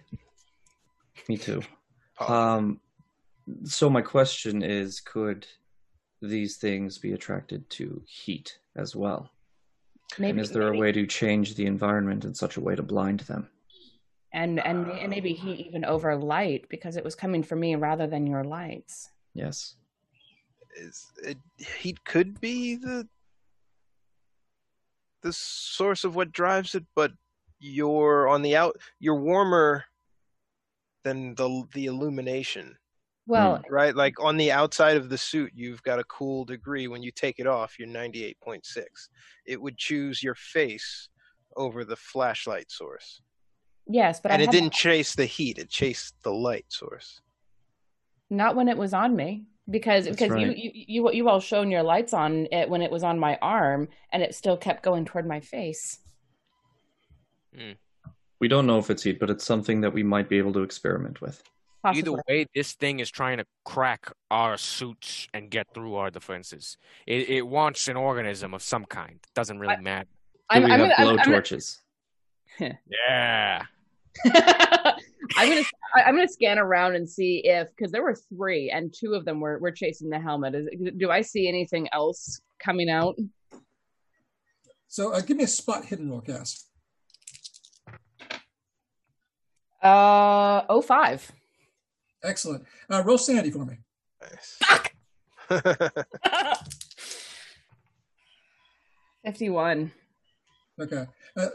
Me 1.28 1.36
too. 1.38 1.62
Oh. 2.20 2.32
Um, 2.34 2.80
so 3.64 3.88
my 3.90 4.02
question 4.02 4.62
is, 4.62 5.00
could 5.00 5.46
these 6.20 6.56
things 6.58 6.98
be 6.98 7.12
attracted 7.12 7.68
to 7.70 8.02
heat 8.06 8.58
as 8.76 8.94
well? 8.94 9.30
Maybe, 10.18 10.30
and 10.30 10.40
is 10.40 10.50
there 10.50 10.64
maybe- 10.64 10.76
a 10.78 10.80
way 10.80 10.92
to 10.92 11.06
change 11.06 11.54
the 11.54 11.64
environment 11.66 12.24
in 12.24 12.34
such 12.34 12.56
a 12.58 12.60
way 12.60 12.74
to 12.76 12.82
blind 12.82 13.20
them? 13.20 13.48
And 14.32 14.60
and 14.64 14.86
ah. 14.90 14.98
and 15.00 15.10
maybe 15.10 15.32
heat 15.34 15.66
even 15.66 15.84
over 15.84 16.16
light 16.16 16.66
because 16.68 16.96
it 16.96 17.04
was 17.04 17.14
coming 17.14 17.42
from 17.42 17.60
me 17.60 17.74
rather 17.76 18.06
than 18.06 18.26
your 18.26 18.44
lights. 18.44 19.10
Yes. 19.34 19.76
is 20.76 21.06
it, 21.22 21.38
he 21.59 21.94
could 22.04 22.40
be 22.40 22.76
the 22.76 23.09
the 25.22 25.32
source 25.32 26.04
of 26.04 26.16
what 26.16 26.32
drives 26.32 26.74
it, 26.74 26.84
but 26.94 27.12
you're 27.60 28.28
on 28.28 28.42
the 28.42 28.56
out. 28.56 28.76
You're 28.98 29.20
warmer 29.20 29.84
than 31.04 31.34
the 31.34 31.64
the 31.74 31.86
illumination, 31.86 32.76
Well, 33.26 33.56
hmm. 33.56 33.74
right? 33.74 33.94
Like 33.94 34.20
on 34.20 34.36
the 34.36 34.52
outside 34.52 34.96
of 34.96 35.09
the 35.09 35.18
suit, 35.18 35.52
you've 35.54 35.82
got 35.82 35.98
a 35.98 36.04
cool 36.04 36.44
degree. 36.44 36.88
When 36.88 37.02
you 37.02 37.10
take 37.12 37.38
it 37.38 37.46
off, 37.46 37.78
you're 37.78 37.88
ninety 37.88 38.24
eight 38.24 38.38
point 38.40 38.66
six. 38.66 39.09
It 39.46 39.60
would 39.60 39.78
choose 39.78 40.22
your 40.22 40.34
face 40.34 41.09
over 41.56 41.84
the 41.84 41.96
flashlight 41.96 42.70
source, 42.70 43.20
yes, 43.86 44.20
but 44.20 44.32
and 44.32 44.40
I 44.40 44.44
it 44.44 44.46
had- 44.46 44.52
didn't 44.52 44.72
chase 44.72 45.14
the 45.14 45.26
heat; 45.26 45.59
it 45.59 45.68
chased 45.68 46.14
the 46.22 46.32
light 46.32 46.66
source. 46.68 47.20
not 48.30 48.56
when 48.56 48.68
it 48.68 48.76
was 48.78 48.94
on 48.94 49.14
me 49.14 49.44
because 49.70 50.04
That's 50.06 50.16
because 50.16 50.30
right. 50.32 50.56
you, 50.56 50.70
you 50.74 50.84
you 51.04 51.12
you 51.12 51.28
all 51.28 51.40
shown 51.40 51.70
your 51.70 51.82
lights 51.82 52.12
on 52.14 52.46
it 52.50 52.68
when 52.68 52.82
it 52.82 52.90
was 52.90 53.02
on 53.04 53.18
my 53.18 53.38
arm 53.42 53.88
and 54.12 54.22
it 54.22 54.34
still 54.34 54.56
kept 54.56 54.82
going 54.82 55.04
toward 55.04 55.26
my 55.26 55.40
face. 55.40 55.98
Hmm. 57.54 57.72
We 58.40 58.48
don't 58.48 58.66
know 58.66 58.78
if 58.78 58.90
it's 58.90 59.02
heat, 59.04 59.20
but 59.20 59.30
it's 59.30 59.44
something 59.44 59.82
that 59.82 59.92
we 59.92 60.02
might 60.02 60.28
be 60.28 60.38
able 60.38 60.52
to 60.54 60.62
experiment 60.62 61.20
with. 61.20 61.42
Possibly. 61.84 62.00
Either 62.12 62.22
way, 62.28 62.46
this 62.54 62.72
thing 62.74 63.00
is 63.00 63.10
trying 63.10 63.38
to 63.38 63.44
crack 63.64 64.10
our 64.30 64.56
suits 64.56 65.28
and 65.34 65.50
get 65.50 65.66
through 65.74 65.94
our 65.96 66.10
defenses. 66.10 66.76
It, 67.06 67.28
it 67.28 67.42
wants 67.46 67.86
an 67.88 67.96
organism 67.96 68.54
of 68.54 68.62
some 68.62 68.84
kind. 68.84 69.18
Doesn't 69.34 69.59
really 69.59 69.76
matter. 69.76 70.06
Do 70.06 70.38
I'm, 70.50 70.64
we 70.64 70.70
I'm 70.72 70.80
have 70.80 70.96
gonna, 70.96 71.10
I'm, 71.10 71.18
I'm, 71.18 71.24
blowtorches? 71.26 71.78
Yeah. 73.06 73.62
I'm 75.36 75.48
gonna 75.48 75.62
I- 75.94 76.02
I'm 76.02 76.14
gonna 76.14 76.28
scan 76.28 76.59
around 76.59 76.94
and 76.97 77.09
see 77.09 77.39
if 77.44 77.68
because 77.74 77.90
there 77.93 78.02
were 78.02 78.14
three 78.14 78.70
and 78.70 78.93
two 78.93 79.14
of 79.14 79.24
them 79.24 79.40
were 79.40 79.59
were 79.59 79.70
chasing 79.72 80.10
the 80.10 80.20
helmet. 80.20 80.55
Is, 80.55 80.68
do 80.98 81.10
I 81.10 81.22
see 81.22 81.48
anything 81.48 81.89
else 81.93 82.40
coming 82.59 82.90
out? 82.90 83.16
So 84.89 85.12
uh, 85.14 85.20
give 85.22 85.39
me 85.39 85.44
a 85.44 85.48
spot 85.48 85.86
hidden 85.86 86.10
roll, 86.10 86.20
Cass. 86.20 86.66
Uh 89.82 90.62
oh 90.68 90.82
five. 90.82 91.32
Excellent. 92.22 92.64
Uh, 92.90 93.02
roll 93.05 93.18
sanity 93.18 93.51
for 93.51 93.64
me. 93.64 93.78
Fuck. 94.60 94.93
Fifty 99.24 99.48
one. 99.51 99.93
Okay. 100.80 101.06
Uh, 101.36 101.48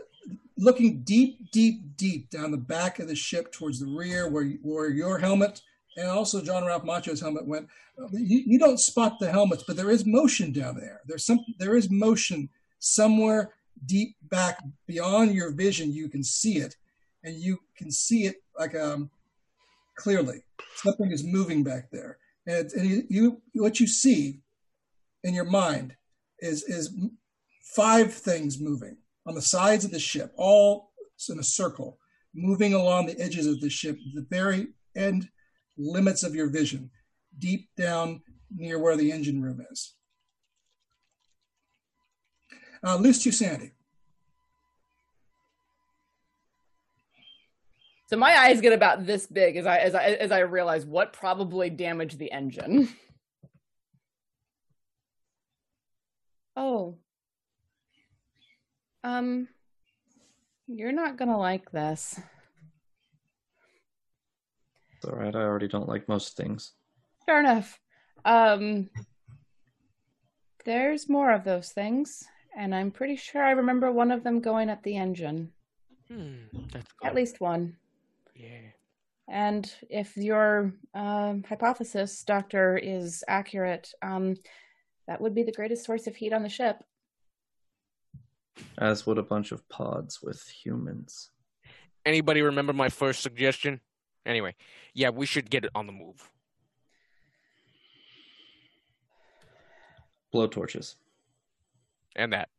looking 0.57 1.01
deep, 1.03 1.51
deep, 1.51 1.97
deep 1.97 2.29
down 2.29 2.51
the 2.51 2.57
back 2.57 2.99
of 2.99 3.07
the 3.07 3.15
ship 3.15 3.51
towards 3.51 3.79
the 3.79 3.87
rear, 3.87 4.29
where 4.29 4.45
where 4.61 4.89
your 4.89 5.17
helmet 5.17 5.61
and 5.97 6.07
also 6.07 6.41
John 6.41 6.65
Ralph 6.65 6.83
Macchio's 6.83 7.19
helmet 7.19 7.47
went. 7.47 7.67
You, 8.11 8.43
you 8.45 8.59
don't 8.59 8.79
spot 8.79 9.17
the 9.19 9.31
helmets, 9.31 9.63
but 9.65 9.75
there 9.75 9.89
is 9.89 10.05
motion 10.05 10.53
down 10.53 10.79
there. 10.79 11.01
There's 11.05 11.25
some. 11.25 11.39
There 11.57 11.75
is 11.75 11.89
motion 11.89 12.49
somewhere 12.79 13.53
deep 13.85 14.15
back 14.29 14.63
beyond 14.87 15.33
your 15.33 15.51
vision. 15.51 15.91
You 15.91 16.07
can 16.07 16.23
see 16.23 16.57
it, 16.57 16.75
and 17.23 17.35
you 17.35 17.57
can 17.75 17.91
see 17.91 18.25
it 18.25 18.37
like 18.57 18.75
um 18.75 19.09
clearly. 19.95 20.43
Something 20.75 21.11
is 21.11 21.23
moving 21.23 21.63
back 21.63 21.89
there, 21.91 22.19
and, 22.45 22.71
and 22.73 22.87
you, 22.87 23.03
you 23.09 23.41
what 23.53 23.79
you 23.79 23.87
see 23.87 24.41
in 25.23 25.33
your 25.33 25.45
mind 25.45 25.95
is 26.39 26.63
is 26.63 26.95
five 27.75 28.13
things 28.13 28.59
moving 28.59 28.97
on 29.27 29.35
the 29.35 29.41
sides 29.41 29.83
of 29.83 29.91
the 29.91 29.99
ship, 29.99 30.31
all 30.37 30.91
in 31.29 31.37
a 31.39 31.43
circle, 31.43 31.99
moving 32.33 32.73
along 32.73 33.05
the 33.07 33.19
edges 33.19 33.45
of 33.45 33.59
the 33.59 33.69
ship, 33.69 33.97
the 34.13 34.25
very 34.29 34.67
end 34.95 35.29
limits 35.77 36.23
of 36.23 36.33
your 36.33 36.49
vision, 36.49 36.89
deep 37.37 37.69
down 37.75 38.21
near 38.55 38.79
where 38.79 38.95
the 38.95 39.11
engine 39.11 39.41
room 39.41 39.61
is. 39.69 39.95
Uh, 42.83 42.95
loose 42.95 43.21
to 43.23 43.31
sanity. 43.31 43.73
So 48.09 48.15
my 48.15 48.37
eyes 48.37 48.61
get 48.61 48.71
about 48.71 49.05
this 49.05 49.27
big 49.27 49.57
as 49.57 49.65
I 49.65 49.79
as 49.79 49.93
I 49.93 50.03
as 50.03 50.31
I 50.31 50.39
realize 50.39 50.85
what 50.85 51.11
probably 51.11 51.69
damaged 51.69 52.17
the 52.17 52.31
engine. 52.31 52.87
Oh. 56.59 56.97
Um 59.07 59.47
you're 60.67 60.91
not 60.91 61.15
going 61.15 61.29
to 61.29 61.37
like 61.37 61.71
this. 61.71 62.19
It's 64.97 65.05
all 65.05 65.15
right. 65.15 65.33
I 65.33 65.39
already 65.39 65.69
don't 65.69 65.87
like 65.87 66.09
most 66.09 66.35
things. 66.35 66.73
Fair 67.25 67.39
enough. 67.39 67.79
Um 68.25 68.89
there's 70.65 71.07
more 71.07 71.31
of 71.31 71.45
those 71.45 71.69
things 71.69 72.25
and 72.57 72.75
I'm 72.75 72.91
pretty 72.91 73.15
sure 73.15 73.41
I 73.41 73.51
remember 73.51 73.91
one 73.91 74.11
of 74.11 74.23
them 74.23 74.41
going 74.41 74.69
at 74.69 74.83
the 74.83 74.97
engine. 74.97 75.53
Hmm, 76.09 76.47
that's 76.73 76.91
At 77.03 77.15
least 77.15 77.39
one. 77.39 77.77
Yeah. 78.35 78.71
And 79.29 79.71
if 79.89 80.17
your 80.17 80.73
um, 80.93 81.43
hypothesis, 81.47 82.23
Doctor, 82.23 82.77
is 82.77 83.23
accurate, 83.27 83.93
um, 84.01 84.35
that 85.07 85.21
would 85.21 85.35
be 85.35 85.43
the 85.43 85.51
greatest 85.51 85.85
source 85.85 86.07
of 86.07 86.15
heat 86.15 86.33
on 86.33 86.43
the 86.43 86.49
ship. 86.49 86.83
As 88.77 89.05
would 89.05 89.17
a 89.17 89.23
bunch 89.23 89.51
of 89.51 89.67
pods 89.69 90.21
with 90.21 90.47
humans. 90.47 91.31
Anybody 92.05 92.41
remember 92.41 92.73
my 92.73 92.89
first 92.89 93.21
suggestion? 93.21 93.81
Anyway, 94.25 94.55
yeah, 94.93 95.09
we 95.09 95.25
should 95.25 95.49
get 95.49 95.65
it 95.65 95.71
on 95.75 95.87
the 95.87 95.93
move. 95.93 96.29
Blowtorches. 100.33 100.95
And 102.15 102.33
that. 102.33 102.49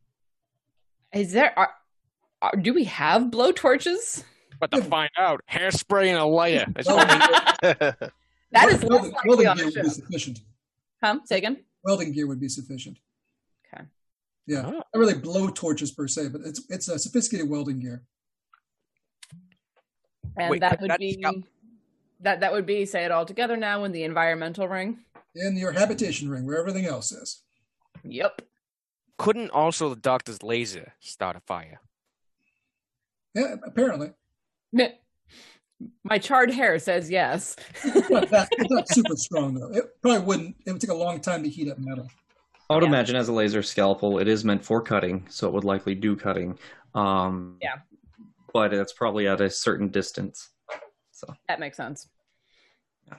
Is 1.13 1.33
there? 1.33 1.59
Are, 1.59 1.71
are, 2.43 2.53
do 2.57 2.73
we 2.73 2.85
have 2.85 3.25
blowtorches? 3.25 4.25
But 4.61 4.71
to 4.73 4.83
find 4.83 5.11
out, 5.17 5.41
hairspray 5.51 6.09
and 6.09 6.19
a 6.19 6.25
lighter. 6.25 6.67
That's 6.75 6.89
Well, 6.89 6.99
all 6.99 7.07
we 7.63 7.69
need. 7.69 7.95
That 8.51 8.71
is 8.71 8.83
less 8.83 9.03
likely 9.03 9.21
welding 9.27 9.47
on 9.47 9.57
gear 9.59 9.67
the 9.71 9.73
would 9.75 9.85
be 9.85 9.91
sufficient. 9.91 10.41
Huh? 11.03 11.19
Say 11.27 11.37
again. 11.37 11.65
Welding 11.85 12.13
gear 12.13 12.27
would 12.27 12.41
be 12.41 12.49
sufficient. 12.49 12.99
Okay. 14.51 14.55
Yeah, 14.61 14.67
Oh. 14.67 14.71
not 14.73 14.87
really 14.95 15.15
blow 15.15 15.49
torches 15.51 15.91
per 15.93 16.07
se, 16.09 16.29
but 16.29 16.41
it's 16.43 16.63
it's 16.71 16.89
a 16.89 16.99
sophisticated 16.99 17.49
welding 17.49 17.81
gear. 17.81 18.03
And 20.37 20.51
Wait, 20.51 20.61
that 20.61 20.81
would 20.81 20.91
that's 20.91 20.99
be 20.99 21.17
got- 21.17 21.35
that 22.21 22.41
that 22.41 22.53
would 22.53 22.67
be 22.67 22.85
say 22.87 23.05
it 23.05 23.11
all 23.11 23.25
together 23.27 23.57
now 23.57 23.85
in 23.85 23.93
the 23.93 24.05
environmental 24.05 24.67
ring. 24.69 24.99
In 25.35 25.57
your 25.57 25.73
habitation 25.73 26.29
ring, 26.29 26.47
where 26.47 26.59
everything 26.59 26.87
else 26.87 27.13
is. 27.13 27.43
Yep. 28.05 28.43
Couldn't 29.19 29.51
also 29.51 29.89
the 29.91 29.97
doctor's 29.97 30.43
laser 30.43 30.95
start 31.01 31.37
a 31.37 31.41
fire? 31.41 31.81
Yeah, 33.35 33.57
apparently. 33.65 34.13
My 36.03 36.19
charred 36.19 36.51
hair 36.51 36.79
says 36.81 37.09
yes. 37.11 37.55
It's 37.85 38.11
not, 38.11 38.29
that, 38.31 38.49
it's 38.53 38.71
not 38.71 38.89
super 38.93 39.15
strong 39.17 39.55
though. 39.55 39.71
It 39.73 39.85
probably 40.03 40.21
wouldn't. 40.27 40.57
It 40.67 40.73
would 40.73 40.81
take 40.81 40.91
a 40.91 40.95
long 40.95 41.21
time 41.21 41.43
to 41.45 41.49
heat 41.49 41.71
up 41.71 41.79
metal. 41.79 42.09
I 42.71 42.75
would 42.75 42.83
Yeah. 42.83 42.89
imagine 42.89 43.17
as 43.17 43.29
a 43.29 43.33
laser 43.33 43.63
scalpel, 43.63 44.19
it 44.19 44.29
is 44.29 44.45
meant 44.45 44.65
for 44.65 44.83
cutting, 44.83 45.27
so 45.31 45.49
it 45.49 45.55
would 45.55 45.65
likely 45.65 45.95
do 45.95 46.15
cutting. 46.17 46.59
Um, 46.95 47.59
Yeah. 47.63 47.81
But 48.53 48.73
it's 48.75 48.93
probably 48.93 49.27
at 49.29 49.41
a 49.41 49.51
certain 49.51 49.89
distance. 49.89 50.51
So 51.13 51.35
That 51.49 51.61
makes 51.61 51.77
sense. 51.77 52.09
Yeah. 53.07 53.19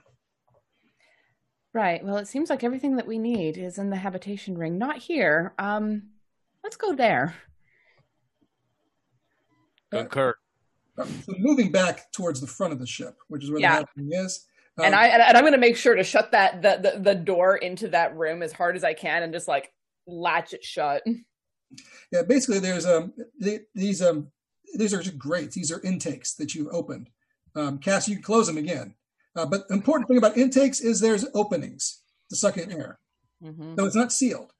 Right. 1.73 2.03
Well, 2.03 2.17
it 2.17 2.27
seems 2.27 2.49
like 2.49 2.63
everything 2.63 2.95
that 2.97 3.07
we 3.07 3.17
need 3.17 3.57
is 3.57 3.77
in 3.77 3.89
the 3.89 3.95
habitation 3.97 4.57
ring, 4.57 4.77
not 4.77 4.97
here. 4.97 5.53
Um, 5.57 6.11
let's 6.63 6.77
go 6.77 6.93
there. 6.93 7.35
Concur. 9.91 10.35
So 10.97 11.33
moving 11.39 11.71
back 11.71 12.11
towards 12.11 12.41
the 12.41 12.47
front 12.47 12.73
of 12.73 12.79
the 12.79 12.85
ship, 12.87 13.17
which 13.29 13.43
is 13.43 13.49
where 13.49 13.59
Yeah. 13.59 13.69
the 13.79 13.85
happening 13.87 14.09
is. 14.13 14.45
And 14.83 14.93
um, 14.95 14.99
I 14.99 15.07
and 15.07 15.37
I'm 15.37 15.43
going 15.43 15.53
to 15.53 15.59
make 15.59 15.77
sure 15.77 15.95
to 15.95 16.03
shut 16.03 16.31
that 16.31 16.61
the, 16.61 16.79
the 16.93 16.99
the 16.99 17.15
door 17.15 17.55
into 17.57 17.87
that 17.89 18.15
room 18.15 18.41
as 18.43 18.51
hard 18.51 18.75
as 18.75 18.83
I 18.83 18.93
can 18.93 19.23
and 19.23 19.33
just 19.33 19.47
like 19.47 19.71
latch 20.07 20.53
it 20.53 20.63
shut. 20.63 21.03
Yeah, 22.11 22.23
basically, 22.23 22.57
there's 22.57 22.87
um 22.87 23.13
the, 23.37 23.59
these 23.75 24.01
um 24.01 24.31
these 24.73 24.91
are 24.91 25.03
just 25.03 25.19
grates. 25.19 25.53
These 25.53 25.71
are 25.71 25.79
intakes 25.83 26.33
that 26.37 26.55
you've 26.55 26.73
opened. 26.73 27.11
Um, 27.55 27.77
Cass, 27.77 28.07
you 28.07 28.15
can 28.15 28.23
close 28.23 28.47
them 28.47 28.57
again. 28.57 28.95
Uh, 29.35 29.45
but 29.45 29.67
the 29.67 29.75
important 29.75 30.07
thing 30.07 30.17
about 30.17 30.35
intakes 30.35 30.79
is 30.79 30.99
there's 30.99 31.27
openings 31.35 32.01
to 32.31 32.35
suck 32.35 32.57
in 32.57 32.71
air, 32.71 32.97
Mhm. 33.43 33.75
so 33.77 33.85
it's 33.85 33.95
not 33.95 34.11
sealed. 34.11 34.51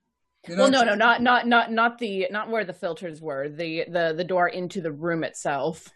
You're 0.48 0.58
Well, 0.60 0.70
not- 0.70 0.86
no, 0.86 0.92
no, 0.92 0.96
not 0.96 1.22
not 1.24 1.48
not 1.48 1.72
not 1.72 1.98
the 1.98 2.28
not 2.30 2.52
where 2.52 2.64
the 2.64 2.74
filters 2.74 3.20
were. 3.20 3.50
The 3.50 3.86
the 3.90 4.14
the 4.16 4.24
door 4.24 4.48
into 4.48 4.80
the 4.80 4.92
room 4.92 5.24
itself. 5.24 5.90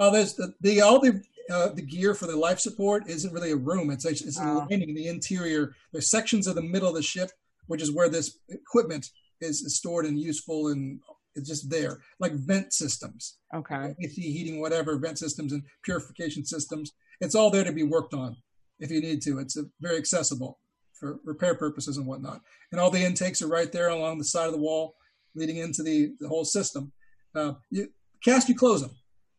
Oh, 0.00 0.10
there's 0.12 0.34
the, 0.34 0.52
the 0.60 0.80
all 0.80 0.98
the 0.98 1.22
uh, 1.50 1.68
the 1.70 1.82
gear 1.82 2.14
for 2.14 2.26
the 2.26 2.36
life 2.36 2.60
support 2.60 3.08
isn't 3.08 3.32
really 3.32 3.50
a 3.52 3.56
room. 3.56 3.90
It's 3.90 4.04
it's 4.04 4.38
a 4.38 4.42
Oh. 4.42 4.66
lining 4.70 4.94
the 4.94 5.06
interior. 5.08 5.74
There's 5.92 6.10
sections 6.10 6.46
of 6.46 6.54
the 6.54 6.62
middle 6.62 6.88
of 6.88 6.94
the 6.94 7.02
ship, 7.02 7.30
which 7.66 7.82
is 7.82 7.90
where 7.92 8.08
this 8.08 8.38
equipment 8.48 9.06
is, 9.40 9.62
is 9.62 9.76
stored 9.76 10.06
and 10.06 10.18
useful, 10.18 10.68
and 10.68 11.00
it's 11.34 11.48
just 11.48 11.70
there, 11.70 12.02
like 12.18 12.32
vent 12.32 12.72
systems, 12.72 13.38
Okay. 13.54 13.94
AC 14.02 14.20
heating, 14.20 14.60
whatever 14.60 14.96
vent 14.98 15.18
systems 15.18 15.52
and 15.52 15.62
purification 15.84 16.44
systems. 16.44 16.92
It's 17.20 17.34
all 17.34 17.50
there 17.50 17.64
to 17.64 17.72
be 17.72 17.82
worked 17.84 18.14
on 18.14 18.36
if 18.78 18.90
you 18.90 19.00
need 19.00 19.22
to. 19.22 19.38
It's 19.38 19.56
uh 19.56 19.62
very 19.80 19.96
accessible 19.96 20.58
for 20.98 21.18
repair 21.24 21.54
purposes 21.54 21.96
and 21.96 22.06
whatnot. 22.06 22.42
And 22.72 22.80
all 22.80 22.90
the 22.90 23.02
intakes 23.04 23.40
are 23.42 23.48
right 23.48 23.70
there 23.72 23.88
along 23.88 24.18
the 24.18 24.24
side 24.24 24.46
of 24.46 24.52
the 24.52 24.58
wall, 24.58 24.94
leading 25.34 25.56
into 25.56 25.82
the, 25.82 26.14
the 26.20 26.28
whole 26.28 26.44
system. 26.44 26.92
Uh, 27.34 27.54
you 27.70 27.88
Cass, 28.24 28.48
you 28.50 28.54
close 28.54 28.82
them, 28.82 28.90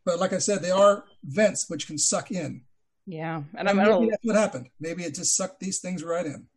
but 0.06 0.19
like 0.19 0.34
I 0.34 0.40
said, 0.40 0.61
they 0.61 0.72
are 0.72 1.06
vents 1.23 1.69
which 1.69 1.88
can 1.88 1.98
suck 1.98 2.32
in. 2.32 2.64
Yeah, 3.06 3.44
And 3.56 3.68
and 3.68 3.69
I'm, 3.69 3.78
maybe 3.78 4.10
that's 4.11 4.23
what 4.23 4.36
happened. 4.36 4.69
Maybe 4.80 5.03
it 5.03 5.15
just 5.15 5.36
sucked 5.36 5.60
these 5.60 5.80
things 5.80 6.03
right 6.03 6.26
in. 6.26 6.48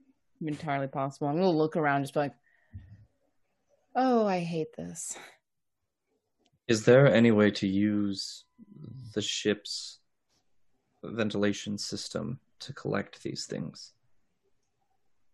entirely 0.40 0.86
possible. 0.88 1.28
I'm 1.28 1.36
gonna 1.36 1.50
look 1.50 1.76
around, 1.76 2.02
just 2.02 2.14
be 2.14 2.20
like, 2.20 2.34
oh, 3.96 4.26
I 4.26 4.40
hate 4.40 4.76
this. 4.76 5.16
Is 6.68 6.84
there 6.84 7.12
any 7.12 7.30
way 7.30 7.50
to 7.52 7.66
use 7.66 8.44
the 9.14 9.22
ship's 9.22 9.98
ventilation 11.02 11.76
system 11.78 12.40
to 12.60 12.72
collect 12.72 13.22
these 13.22 13.46
things? 13.46 13.92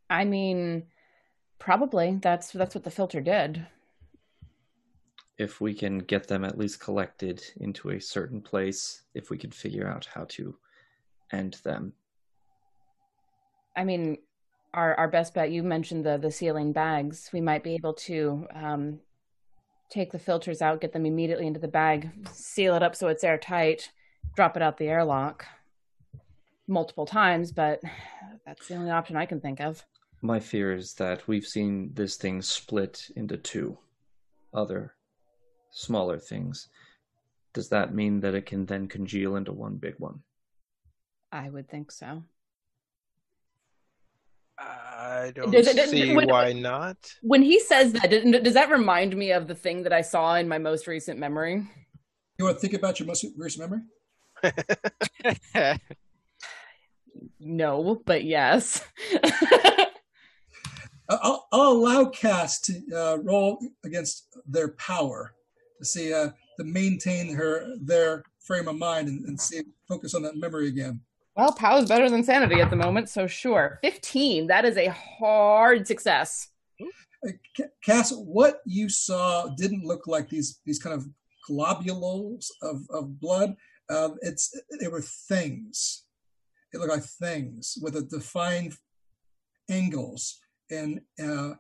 I 0.09 0.25
mean, 0.25 0.85
probably 1.59 2.19
that's 2.21 2.51
that's 2.53 2.75
what 2.75 2.85
the 2.85 2.91
filter 2.91 3.21
did. 3.21 3.67
If 5.41 5.59
we 5.59 5.73
can 5.73 6.01
get 6.01 6.29
them 6.29 6.45
at 6.45 6.59
least 6.59 6.81
collected 6.81 7.43
into 7.61 7.91
a 7.91 7.99
certain 7.99 8.43
place, 8.43 9.05
if 9.15 9.31
we 9.31 9.39
could 9.39 9.55
figure 9.55 9.89
out 9.89 10.07
how 10.15 10.27
to 10.37 10.55
end 11.33 11.55
them. 11.65 11.95
I 13.75 13.85
mean, 13.85 14.19
our 14.75 14.95
our 14.97 15.09
best 15.09 15.33
bet. 15.33 15.51
You 15.51 15.63
mentioned 15.63 16.05
the 16.05 16.19
the 16.19 16.31
sealing 16.31 16.73
bags. 16.73 17.31
We 17.33 17.41
might 17.41 17.65
be 17.65 17.75
able 17.75 17.95
to 17.95 18.47
um, 18.55 19.01
take 19.89 20.13
the 20.13 20.19
filters 20.19 20.61
out, 20.61 20.83
get 20.83 20.93
them 20.93 21.07
immediately 21.07 21.47
into 21.47 21.59
the 21.59 21.69
bag, 21.69 22.11
seal 22.33 22.75
it 22.75 22.83
up 22.83 22.95
so 22.95 23.09
it's 23.09 23.25
airtight, 23.25 23.91
drop 24.37 24.59
it 24.59 24.63
out 24.63 24.77
the 24.77 24.89
airlock 24.89 25.47
multiple 26.69 27.07
times. 27.07 27.51
But 27.51 27.81
that's 28.45 28.69
the 28.69 28.75
only 28.75 28.91
option 28.91 29.17
I 29.17 29.25
can 29.25 29.41
think 29.41 29.61
of. 29.61 29.85
My 30.21 30.39
fear 30.39 30.75
is 30.75 30.93
that 30.95 31.27
we've 31.27 31.47
seen 31.47 31.93
this 31.95 32.17
thing 32.17 32.43
split 32.43 33.09
into 33.17 33.39
two 33.39 33.79
other 34.53 34.93
smaller 35.71 36.19
things. 36.19 36.69
Does 37.53 37.69
that 37.71 37.95
mean 37.95 38.21
that 38.21 38.35
it 38.35 38.47
can 38.47 38.67
then 38.67 38.87
congeal 38.89 39.37
into 39.37 39.53
one 39.53 39.77
big 39.77 39.95
one? 39.99 40.21
I 41.33 41.49
would 41.49 41.69
think 41.69 41.91
so. 41.93 42.23
I 44.59 45.33
don't 45.35 45.51
Does 45.51 45.67
it- 45.69 45.89
see 45.89 46.15
when- 46.15 46.29
why 46.29 46.53
not. 46.53 47.15
When 47.23 47.43
he 47.43 47.59
says 47.61 47.93
that, 47.95 48.11
does 48.11 48.23
does 48.43 48.55
that 48.55 48.69
remind 48.71 49.17
me 49.17 49.33
of 49.33 49.49
the 49.49 49.55
thing 49.55 49.85
that 49.85 49.93
I 49.93 50.03
saw 50.03 50.35
in 50.37 50.49
my 50.49 50.59
most 50.59 50.87
recent 50.87 51.19
memory? 51.19 51.67
You 52.39 52.45
want 52.45 52.57
to 52.59 52.61
think 52.61 52.75
about 52.75 53.01
your 53.01 53.07
most 53.07 53.25
recent 53.37 53.71
memory? 53.71 53.83
No, 57.43 58.01
but 58.07 58.23
yes. 58.25 58.85
I'll, 61.09 61.49
I'll 61.53 61.73
allow 61.73 62.05
Cass 62.07 62.61
to 62.63 62.81
uh, 62.95 63.17
roll 63.23 63.59
against 63.85 64.27
their 64.47 64.69
power 64.69 65.35
to 65.81 65.85
see 65.85 66.13
uh, 66.13 66.31
to 66.59 66.65
maintain 66.65 67.35
her 67.35 67.77
their 67.81 68.23
frame 68.39 68.69
of 68.69 68.77
mind 68.77 69.09
and, 69.09 69.25
and 69.27 69.41
see 69.41 69.63
focus 69.89 70.15
on 70.15 70.23
that 70.23 70.37
memory 70.37 70.69
again. 70.69 71.01
well, 71.37 71.53
POW 71.53 71.79
is 71.79 71.89
better 71.89 72.09
than 72.09 72.23
sanity 72.23 72.61
at 72.61 72.71
the 72.71 72.77
moment, 72.77 73.09
so 73.09 73.27
sure. 73.27 73.79
15, 73.83 74.47
that 74.47 74.65
is 74.65 74.77
a 74.77 74.89
hard 74.89 75.87
success. 75.87 76.49
Cass, 77.85 78.13
what 78.13 78.61
you 78.65 78.89
saw 78.89 79.49
didn't 79.57 79.85
look 79.85 80.07
like 80.07 80.29
these 80.29 80.61
these 80.65 80.79
kind 80.79 80.95
of 80.95 81.07
globules 81.47 82.51
of, 82.63 82.87
of 82.91 83.21
blood. 83.21 83.55
Uh, 83.89 84.11
it's 84.23 84.55
they 84.81 84.89
were 84.89 85.03
things. 85.03 86.05
It 86.73 86.79
looked 86.79 86.93
like 86.93 87.03
things 87.03 87.77
with 87.83 87.97
a 87.97 88.03
defined 88.03 88.75
angles 89.69 90.39
and 90.71 91.01
uh, 91.23 91.55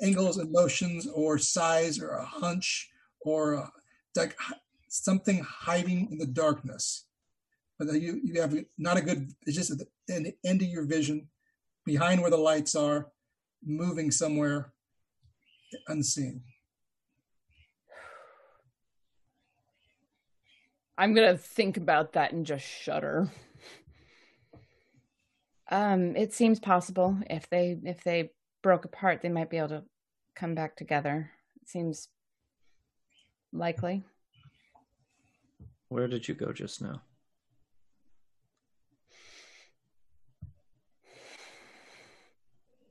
angles 0.00 0.38
and 0.38 0.52
motions 0.52 1.06
or 1.06 1.38
size 1.38 2.00
or 2.00 2.10
a 2.10 2.24
hunch 2.24 2.90
or 3.20 3.54
a, 3.54 3.72
like 4.16 4.36
something 4.88 5.40
hiding 5.40 6.08
in 6.10 6.18
the 6.18 6.26
darkness. 6.26 7.04
But 7.78 7.92
you 7.94 8.20
you 8.24 8.40
have 8.40 8.56
not 8.76 8.96
a 8.96 9.00
good. 9.00 9.32
It's 9.46 9.56
just 9.56 9.70
at 9.70 9.78
the 9.78 9.86
end, 10.12 10.32
end 10.44 10.62
of 10.62 10.68
your 10.68 10.84
vision, 10.84 11.28
behind 11.84 12.20
where 12.20 12.30
the 12.30 12.36
lights 12.36 12.74
are, 12.74 13.08
moving 13.64 14.10
somewhere 14.10 14.72
unseen. 15.86 16.42
I'm 20.96 21.14
going 21.14 21.30
to 21.30 21.38
think 21.38 21.76
about 21.76 22.14
that 22.14 22.32
and 22.32 22.44
just 22.44 22.66
shudder. 22.66 23.30
Um, 25.70 26.16
it 26.16 26.32
seems 26.32 26.58
possible 26.58 27.18
if 27.28 27.50
they 27.50 27.78
if 27.84 28.02
they 28.02 28.30
broke 28.68 28.84
apart, 28.84 29.22
they 29.22 29.30
might 29.30 29.48
be 29.48 29.56
able 29.56 29.70
to 29.70 29.82
come 30.36 30.54
back 30.54 30.76
together. 30.76 31.30
It 31.62 31.70
seems 31.70 32.08
likely. 33.50 34.04
Where 35.88 36.06
did 36.06 36.28
you 36.28 36.34
go 36.34 36.52
just 36.52 36.82
now? 36.82 37.00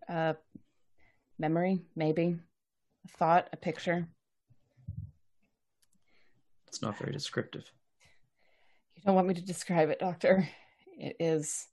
Uh, 0.10 0.34
memory, 1.38 1.84
maybe. 1.96 2.40
A 3.06 3.18
thought, 3.20 3.48
a 3.54 3.58
picture. 3.58 4.08
It's 6.66 6.82
not 6.82 6.98
very 6.98 7.12
descriptive. 7.12 7.72
You 8.96 9.04
don't 9.06 9.14
want 9.14 9.28
me 9.28 9.36
to 9.36 9.46
describe 9.46 9.92
it, 9.92 10.00
Doctor. 10.00 10.50
It 10.98 11.18
is. 11.20 11.68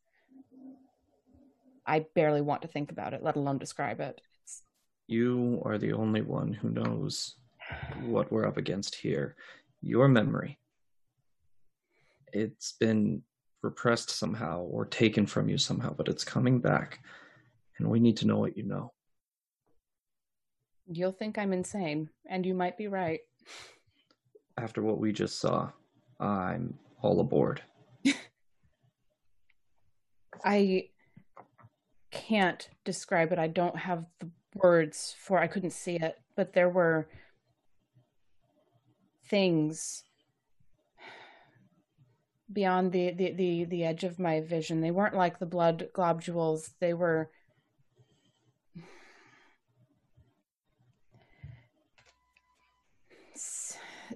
I 1.87 2.07
barely 2.15 2.41
want 2.41 2.63
to 2.63 2.69
think 2.69 2.91
about 2.91 3.15
it, 3.15 3.23
let 3.23 3.37
alone 3.37 3.59
describe 3.59 4.01
it. 4.01 4.21
It's, 4.43 4.63
You 5.07 5.63
are 5.65 5.79
the 5.79 5.93
only 5.93 6.23
one 6.23 6.53
who 6.53 6.71
knows 6.71 7.37
what 8.03 8.33
we're 8.33 8.47
up 8.47 8.57
against 8.57 8.95
here. 8.95 9.37
Your 9.81 10.09
memory. 10.09 10.59
It's 12.33 12.73
been 12.73 13.23
repressed 13.63 14.11
somehow 14.11 14.61
or 14.61 14.85
taken 14.85 15.27
from 15.27 15.49
you 15.49 15.59
somehow, 15.59 15.95
but 15.95 16.09
it's 16.09 16.25
coming 16.25 16.59
back. 16.59 17.01
And 17.79 17.89
we 17.89 18.01
need 18.01 18.17
to 18.19 18.27
know 18.27 18.39
what 18.39 18.57
you 18.57 18.65
know. 18.65 18.93
you'll 20.87 21.13
think 21.13 21.39
I'm 21.39 21.53
insane, 21.53 22.11
and 22.29 22.45
you 22.45 22.55
might 22.55 22.77
be 22.77 22.89
right. 22.89 23.21
After 24.59 24.83
what 24.83 24.99
we 24.99 25.13
just 25.13 25.41
saw, 25.41 25.71
I'm 26.21 26.79
all 27.03 27.21
aboard. 27.21 27.63
I 30.45 30.89
can't 32.15 32.69
describe 32.85 33.33
it. 33.33 33.39
I 33.39 33.49
don't 33.49 33.77
have 33.77 34.07
the 34.21 34.31
words 34.55 35.17
for 35.19 35.39
I 35.39 35.49
couldn't 35.49 35.73
see 35.73 35.97
it, 35.97 36.17
but 36.37 36.53
there 36.53 36.71
were 36.71 37.09
things 39.29 40.05
beyond 42.53 42.93
the, 42.93 43.11
the, 43.11 43.33
the, 43.33 43.65
the 43.65 43.85
edge 43.85 44.05
of 44.05 44.21
my 44.21 44.41
vision. 44.41 44.81
They 44.81 44.93
weren't 44.93 45.17
like 45.17 45.41
the 45.41 45.47
blood 45.47 45.89
globules. 45.93 46.71
They 46.81 46.95
were 46.95 47.31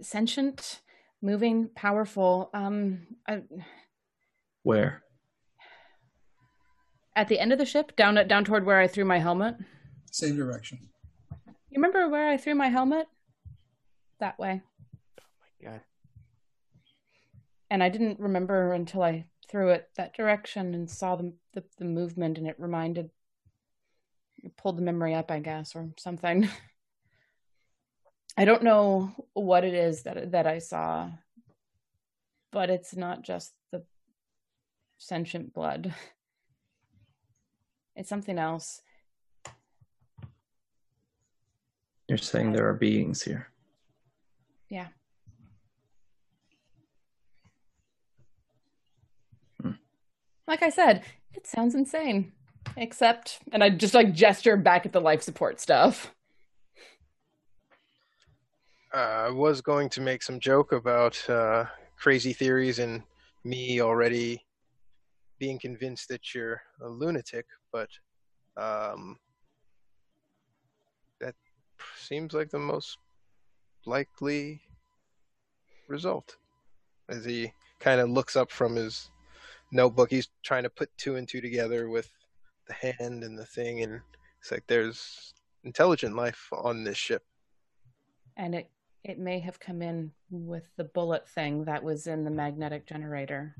sentient, 0.01 0.81
moving, 1.21 1.69
powerful. 1.75 2.51
Um, 2.55 3.09
I, 3.27 3.43
Where? 4.63 5.03
At 7.19 7.27
the 7.27 7.41
end 7.41 7.53
of 7.53 7.59
the 7.59 7.67
ship, 7.67 7.97
down 7.97 8.17
at 8.17 8.29
down 8.29 8.45
toward 8.45 8.65
where 8.65 8.79
I 8.79 8.87
threw 8.87 9.05
my 9.05 9.19
helmet. 9.19 9.57
Same 10.13 10.37
direction. 10.37 10.79
You 11.69 11.75
remember 11.75 12.09
where 12.09 12.29
I 12.29 12.37
threw 12.37 12.55
my 12.55 12.69
helmet? 12.69 13.09
That 14.21 14.39
way. 14.39 14.63
Oh 15.21 15.25
my 15.41 15.69
god. 15.69 15.81
And 17.71 17.83
I 17.83 17.89
didn't 17.89 18.21
remember 18.21 18.73
until 18.73 19.03
I 19.03 19.27
threw 19.51 19.71
it 19.71 19.89
that 19.97 20.15
direction 20.15 20.75
and 20.75 20.89
saw 20.89 21.17
the 21.17 21.35
the, 21.55 21.65
the 21.79 21.85
movement, 21.85 22.39
and 22.39 22.47
it 22.47 22.55
reminded, 22.57 23.11
it 24.45 24.57
pulled 24.57 24.79
the 24.79 24.83
memory 24.83 25.13
up, 25.13 25.33
I 25.33 25.41
guess, 25.41 25.75
or 25.75 25.89
something. 25.99 26.49
I 28.37 28.45
don't 28.45 28.63
know 28.63 29.11
what 29.33 29.65
it 29.65 29.75
is 29.75 30.05
that 30.05 30.31
that 30.31 30.47
I 30.47 30.59
saw, 30.59 31.11
but 32.53 32.71
it's 32.71 32.95
not 32.95 33.23
just 33.23 33.55
the 33.73 33.83
sentient 34.99 35.53
blood. 35.53 35.93
It's 37.99 38.09
something 38.09 38.39
else. 38.39 38.81
You're 42.07 42.17
saying 42.17 42.53
there 42.53 42.69
are 42.69 42.75
beings 42.75 43.23
here. 43.23 43.49
Yeah. 44.71 44.87
Hmm. 49.61 49.73
Like 50.47 50.63
I 50.63 50.71
said, 50.71 51.03
it 51.35 51.49
sounds 51.49 51.75
insane. 51.75 52.33
Except, 52.77 53.41
and 53.51 53.65
I 53.65 53.71
just 53.71 53.95
like 53.95 54.15
gesture 54.15 54.57
back 54.57 54.87
at 54.87 54.93
the 54.93 55.01
life 55.01 55.23
support 55.23 55.59
stuff. 55.59 56.15
Uh, 58.95 59.27
I 59.27 59.31
was 59.31 59.61
going 59.61 59.89
to 59.91 60.01
make 60.01 60.23
some 60.23 60.39
joke 60.39 60.71
about 60.71 61.29
uh, 61.29 61.65
crazy 61.97 62.33
theories 62.33 62.79
and 62.79 63.03
me 63.43 63.83
already 63.83 64.45
being 65.39 65.59
convinced 65.59 66.09
that 66.09 66.35
you're 66.35 66.61
a 66.83 66.89
lunatic, 66.89 67.47
but 67.73 67.89
um, 68.57 69.17
that 71.21 71.35
seems 71.97 72.33
like 72.33 72.51
the 72.51 72.59
most 72.59 72.99
likely 73.87 74.61
result. 75.89 76.37
As 77.09 77.25
he 77.25 77.53
kind 77.81 78.01
of 78.01 78.11
looks 78.11 78.37
up 78.37 78.51
from 78.51 78.77
his 78.77 79.11
notebook, 79.73 80.11
he's 80.11 80.29
trying 80.43 80.65
to 80.65 80.71
put 80.71 80.91
two 80.99 81.17
and 81.17 81.27
two 81.27 81.41
together 81.41 81.89
with 81.89 82.11
the 82.67 82.75
hand 82.75 83.25
and 83.25 83.39
the 83.39 83.47
thing, 83.47 83.83
and 83.83 84.01
it's 84.41 84.51
like 84.51 84.65
there's 84.67 85.33
intelligent 85.65 86.15
life 86.15 86.49
on 86.53 86.85
this 86.85 86.99
ship. 86.99 87.23
And 88.37 88.55
it 88.55 88.71
it 89.05 89.19
may 89.19 89.39
have 89.39 89.61
come 89.61 89.81
in 89.81 90.13
with 90.31 90.65
the 90.77 90.85
bullet 90.85 91.27
thing 91.29 91.65
that 91.65 91.83
was 91.83 92.07
in 92.07 92.25
the 92.25 92.31
magnetic 92.31 92.87
generator. 92.87 93.55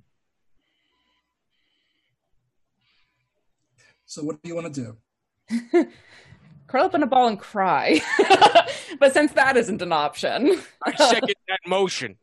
So 4.09 4.25
what 4.25 4.43
do 4.43 4.49
you 4.49 4.55
want 4.55 4.73
to 4.75 4.97
do? 5.51 5.87
Curl 6.67 6.85
up 6.85 6.95
in 6.95 7.03
a 7.03 7.07
ball 7.07 7.29
and 7.29 7.39
cry. 7.39 8.01
but 8.99 9.13
since 9.13 9.33
that 9.33 9.59
isn't 9.59 9.83
an 9.83 9.93
option. 9.93 10.59
I 10.83 10.97
second 10.97 11.35
that 11.47 11.61
motion. 11.67 12.17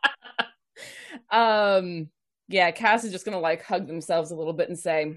um 1.30 2.10
yeah, 2.48 2.70
Cass 2.72 3.04
is 3.04 3.12
just 3.12 3.24
gonna 3.24 3.40
like 3.40 3.62
hug 3.62 3.86
themselves 3.86 4.30
a 4.30 4.36
little 4.36 4.52
bit 4.52 4.68
and 4.68 4.78
say, 4.78 5.16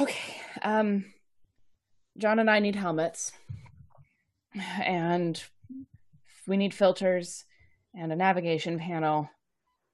Okay, 0.00 0.40
um 0.62 1.06
John 2.16 2.38
and 2.38 2.48
I 2.48 2.60
need 2.60 2.76
helmets. 2.76 3.32
And 4.80 5.42
we 6.46 6.56
need 6.56 6.74
filters 6.74 7.44
and 7.92 8.12
a 8.12 8.16
navigation 8.16 8.78
panel 8.78 9.28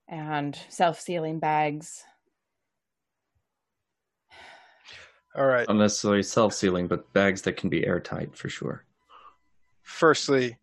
and 0.07 0.59
self-sealing 0.69 1.39
bags. 1.39 2.05
All 5.37 5.47
right. 5.47 5.69
Not 5.69 5.77
necessarily 5.77 6.23
self 6.23 6.55
sealing, 6.55 6.89
but 6.89 7.13
bags 7.13 7.43
that 7.43 7.57
can 7.57 7.69
be 7.69 7.87
airtight 7.87 8.37
for 8.37 8.49
sure. 8.49 8.85
Firstly, 9.83 10.57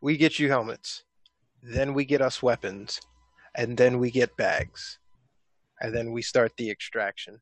we 0.00 0.16
get 0.16 0.38
you 0.38 0.48
helmets. 0.48 1.04
Then 1.62 1.94
we 1.94 2.04
get 2.04 2.20
us 2.20 2.42
weapons. 2.42 3.00
And 3.54 3.76
then 3.76 3.98
we 3.98 4.10
get 4.10 4.36
bags. 4.36 4.98
And 5.80 5.94
then 5.94 6.12
we 6.12 6.22
start 6.22 6.52
the 6.56 6.70
extraction. 6.70 7.40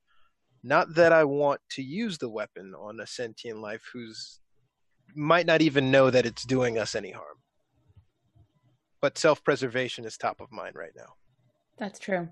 Not 0.62 0.94
that 0.94 1.12
I 1.12 1.24
want 1.24 1.60
to 1.70 1.82
use 1.82 2.18
the 2.18 2.28
weapon 2.28 2.74
on 2.78 3.00
a 3.00 3.06
sentient 3.06 3.60
life 3.60 3.82
who's 3.92 4.40
might 5.14 5.46
not 5.46 5.60
even 5.60 5.90
know 5.90 6.10
that 6.10 6.26
it's 6.26 6.44
doing 6.44 6.78
us 6.78 6.94
any 6.94 7.10
harm. 7.10 7.38
But 9.00 9.18
self 9.18 9.42
preservation 9.42 10.04
is 10.04 10.16
top 10.16 10.40
of 10.40 10.52
mind 10.52 10.76
right 10.76 10.92
now. 10.96 11.14
That's 11.78 11.98
true. 11.98 12.28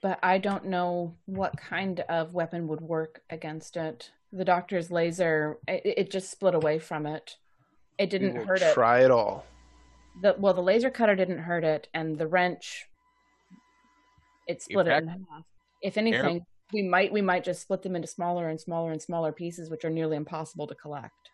But 0.00 0.18
I 0.22 0.38
don't 0.38 0.66
know 0.66 1.14
what 1.26 1.56
kind 1.56 2.00
of 2.08 2.34
weapon 2.34 2.68
would 2.68 2.80
work 2.80 3.22
against 3.30 3.76
it. 3.76 4.10
The 4.32 4.44
doctor's 4.44 4.90
laser, 4.90 5.58
it, 5.66 5.82
it 5.84 6.10
just 6.10 6.30
split 6.30 6.54
away 6.54 6.78
from 6.78 7.06
it. 7.06 7.36
It 7.98 8.10
didn't 8.10 8.34
we 8.34 8.38
will 8.38 8.46
hurt 8.46 8.62
it. 8.62 8.74
Try 8.74 9.04
it 9.04 9.10
all. 9.10 9.44
The, 10.22 10.36
well, 10.38 10.54
the 10.54 10.62
laser 10.62 10.90
cutter 10.90 11.16
didn't 11.16 11.38
hurt 11.38 11.64
it, 11.64 11.88
and 11.94 12.18
the 12.18 12.26
wrench, 12.26 12.86
it 14.46 14.62
split 14.62 14.86
it 14.86 15.02
in 15.02 15.08
half. 15.08 15.44
If 15.82 15.96
anything, 15.96 16.44
we 16.72 16.82
might 16.82 17.12
we 17.12 17.22
might 17.22 17.44
just 17.44 17.62
split 17.62 17.82
them 17.82 17.96
into 17.96 18.08
smaller 18.08 18.48
and 18.48 18.60
smaller 18.60 18.92
and 18.92 19.00
smaller 19.00 19.32
pieces, 19.32 19.70
which 19.70 19.84
are 19.84 19.90
nearly 19.90 20.16
impossible 20.16 20.66
to 20.66 20.74
collect. 20.74 21.30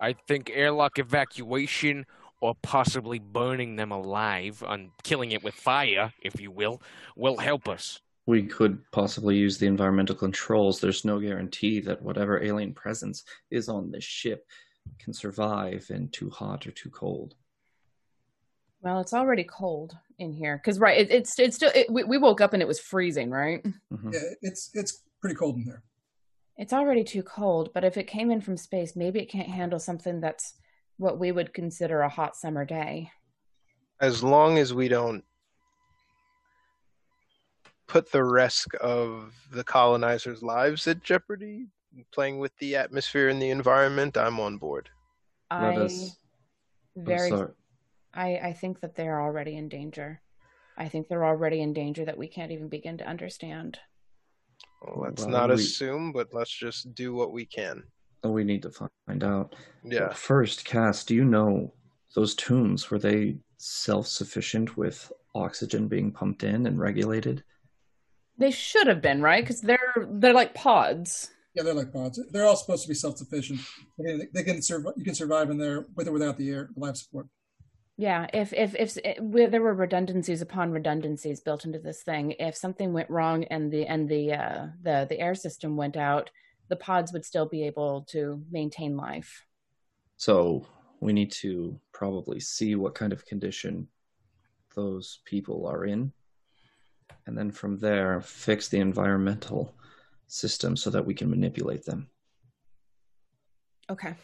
I 0.00 0.14
think 0.26 0.50
airlock 0.52 0.98
evacuation 0.98 2.06
or 2.42 2.56
possibly 2.60 3.20
burning 3.20 3.76
them 3.76 3.92
alive 3.92 4.64
and 4.68 4.90
killing 5.04 5.30
it 5.30 5.44
with 5.44 5.54
fire, 5.54 6.12
if 6.22 6.40
you 6.40 6.50
will, 6.50 6.82
will 7.16 7.36
help 7.36 7.68
us. 7.68 8.00
We 8.26 8.42
could 8.42 8.78
possibly 8.90 9.36
use 9.36 9.58
the 9.58 9.68
environmental 9.68 10.16
controls. 10.16 10.80
There's 10.80 11.04
no 11.04 11.20
guarantee 11.20 11.78
that 11.80 12.02
whatever 12.02 12.42
alien 12.42 12.74
presence 12.74 13.22
is 13.52 13.68
on 13.68 13.92
this 13.92 14.02
ship 14.02 14.44
can 14.98 15.14
survive 15.14 15.86
in 15.90 16.08
too 16.08 16.30
hot 16.30 16.66
or 16.66 16.72
too 16.72 16.90
cold. 16.90 17.36
Well, 18.80 18.98
it's 18.98 19.14
already 19.14 19.44
cold 19.44 19.96
in 20.18 20.32
here 20.32 20.56
because 20.56 20.80
right, 20.80 21.00
it, 21.00 21.10
it's 21.12 21.38
it's 21.38 21.54
still. 21.54 21.70
It, 21.72 21.88
we, 21.88 22.02
we 22.02 22.18
woke 22.18 22.40
up 22.40 22.52
and 22.52 22.60
it 22.60 22.66
was 22.66 22.80
freezing, 22.80 23.30
right? 23.30 23.62
Mhm. 23.92 24.12
Yeah, 24.12 24.20
it's 24.42 24.70
it's 24.74 25.04
pretty 25.20 25.36
cold 25.36 25.56
in 25.58 25.64
there. 25.64 25.84
It's 26.56 26.72
already 26.72 27.04
too 27.04 27.22
cold, 27.22 27.70
but 27.72 27.84
if 27.84 27.96
it 27.96 28.08
came 28.08 28.32
in 28.32 28.40
from 28.40 28.56
space, 28.56 28.96
maybe 28.96 29.20
it 29.20 29.30
can't 29.30 29.48
handle 29.48 29.78
something 29.78 30.20
that's 30.20 30.54
what 31.02 31.18
we 31.18 31.32
would 31.32 31.52
consider 31.52 32.00
a 32.00 32.08
hot 32.08 32.36
summer 32.36 32.64
day. 32.64 33.10
As 34.00 34.22
long 34.22 34.56
as 34.58 34.72
we 34.72 34.88
don't 34.88 35.24
put 37.88 38.10
the 38.12 38.22
risk 38.24 38.68
of 38.80 39.34
the 39.50 39.64
colonizers' 39.64 40.42
lives 40.42 40.86
at 40.86 41.02
jeopardy, 41.02 41.66
playing 42.12 42.38
with 42.38 42.56
the 42.58 42.76
atmosphere 42.76 43.28
and 43.28 43.42
the 43.42 43.50
environment, 43.50 44.16
I'm 44.16 44.40
on 44.40 44.56
board. 44.56 44.88
Let 45.50 45.74
I 45.74 45.76
us. 45.76 46.16
Very. 46.96 47.32
I, 48.14 48.36
I 48.36 48.52
think 48.52 48.80
that 48.80 48.94
they 48.94 49.08
are 49.08 49.22
already 49.22 49.56
in 49.56 49.68
danger. 49.68 50.20
I 50.76 50.88
think 50.88 51.08
they're 51.08 51.24
already 51.24 51.60
in 51.62 51.72
danger 51.72 52.04
that 52.04 52.16
we 52.16 52.28
can't 52.28 52.52
even 52.52 52.68
begin 52.68 52.98
to 52.98 53.08
understand. 53.08 53.78
Well, 54.82 55.02
let's 55.04 55.22
Well, 55.22 55.30
not 55.30 55.48
we- 55.48 55.56
assume, 55.56 56.12
but 56.12 56.32
let's 56.32 56.54
just 56.54 56.94
do 56.94 57.12
what 57.14 57.32
we 57.32 57.44
can. 57.44 57.82
We 58.24 58.44
need 58.44 58.62
to 58.62 58.70
find 58.70 59.24
out. 59.24 59.56
Yeah. 59.82 60.12
First, 60.12 60.64
Cass, 60.64 61.04
do 61.04 61.14
you 61.14 61.24
know 61.24 61.72
those 62.14 62.34
tombs 62.34 62.90
were 62.90 62.98
they 62.98 63.38
self-sufficient 63.56 64.76
with 64.76 65.10
oxygen 65.34 65.88
being 65.88 66.12
pumped 66.12 66.44
in 66.44 66.66
and 66.66 66.78
regulated? 66.78 67.42
They 68.38 68.50
should 68.50 68.86
have 68.86 69.02
been 69.02 69.20
right 69.20 69.42
because 69.42 69.60
they're 69.60 70.06
they're 70.08 70.32
like 70.32 70.54
pods. 70.54 71.30
Yeah, 71.54 71.64
they're 71.64 71.74
like 71.74 71.92
pods. 71.92 72.20
They're 72.30 72.46
all 72.46 72.56
supposed 72.56 72.82
to 72.84 72.88
be 72.88 72.94
self-sufficient. 72.94 73.60
They 73.98 74.04
can, 74.04 74.28
they 74.32 74.42
can 74.42 74.62
survive. 74.62 74.94
You 74.96 75.04
can 75.04 75.14
survive 75.14 75.50
in 75.50 75.58
there 75.58 75.86
with 75.96 76.08
or 76.08 76.12
without 76.12 76.38
the 76.38 76.50
air 76.50 76.70
life 76.76 76.96
support. 76.96 77.26
Yeah, 77.98 78.26
if 78.32 78.52
if 78.52 78.74
if 78.74 78.96
it, 79.04 79.22
where 79.22 79.50
there 79.50 79.60
were 79.60 79.74
redundancies 79.74 80.40
upon 80.40 80.70
redundancies 80.70 81.40
built 81.40 81.64
into 81.64 81.78
this 81.78 82.02
thing, 82.02 82.34
if 82.38 82.56
something 82.56 82.92
went 82.92 83.10
wrong 83.10 83.44
and 83.44 83.70
the 83.70 83.86
and 83.86 84.08
the 84.08 84.32
uh, 84.32 84.66
the 84.82 85.06
the 85.08 85.20
air 85.20 85.34
system 85.34 85.76
went 85.76 85.96
out, 85.96 86.30
the 86.68 86.76
pods 86.76 87.12
would 87.12 87.24
still 87.24 87.46
be 87.46 87.64
able 87.64 88.02
to 88.08 88.42
maintain 88.50 88.96
life. 88.96 89.46
So 90.16 90.66
we 91.00 91.12
need 91.12 91.32
to 91.32 91.78
probably 91.92 92.40
see 92.40 92.74
what 92.74 92.94
kind 92.94 93.12
of 93.12 93.26
condition 93.26 93.88
those 94.74 95.20
people 95.24 95.66
are 95.66 95.84
in, 95.84 96.12
and 97.26 97.36
then 97.36 97.50
from 97.50 97.78
there 97.78 98.20
fix 98.20 98.68
the 98.68 98.78
environmental 98.78 99.74
system 100.28 100.76
so 100.76 100.90
that 100.90 101.04
we 101.04 101.12
can 101.14 101.28
manipulate 101.28 101.84
them. 101.84 102.08
Okay, 103.90 104.14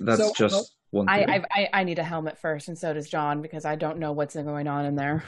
That's 0.00 0.20
So, 0.20 0.32
just 0.34 0.54
well, 0.90 1.04
one. 1.04 1.08
I. 1.08 1.22
I 1.22 1.44
I 1.50 1.68
I 1.72 1.84
need 1.84 1.98
a 1.98 2.04
helmet 2.04 2.36
first, 2.38 2.68
and 2.68 2.76
so 2.76 2.92
does 2.92 3.08
John 3.08 3.40
because 3.40 3.64
I 3.64 3.76
don't 3.76 3.98
know 3.98 4.12
what's 4.12 4.34
going 4.34 4.68
on 4.68 4.84
in 4.84 4.96
there. 4.96 5.24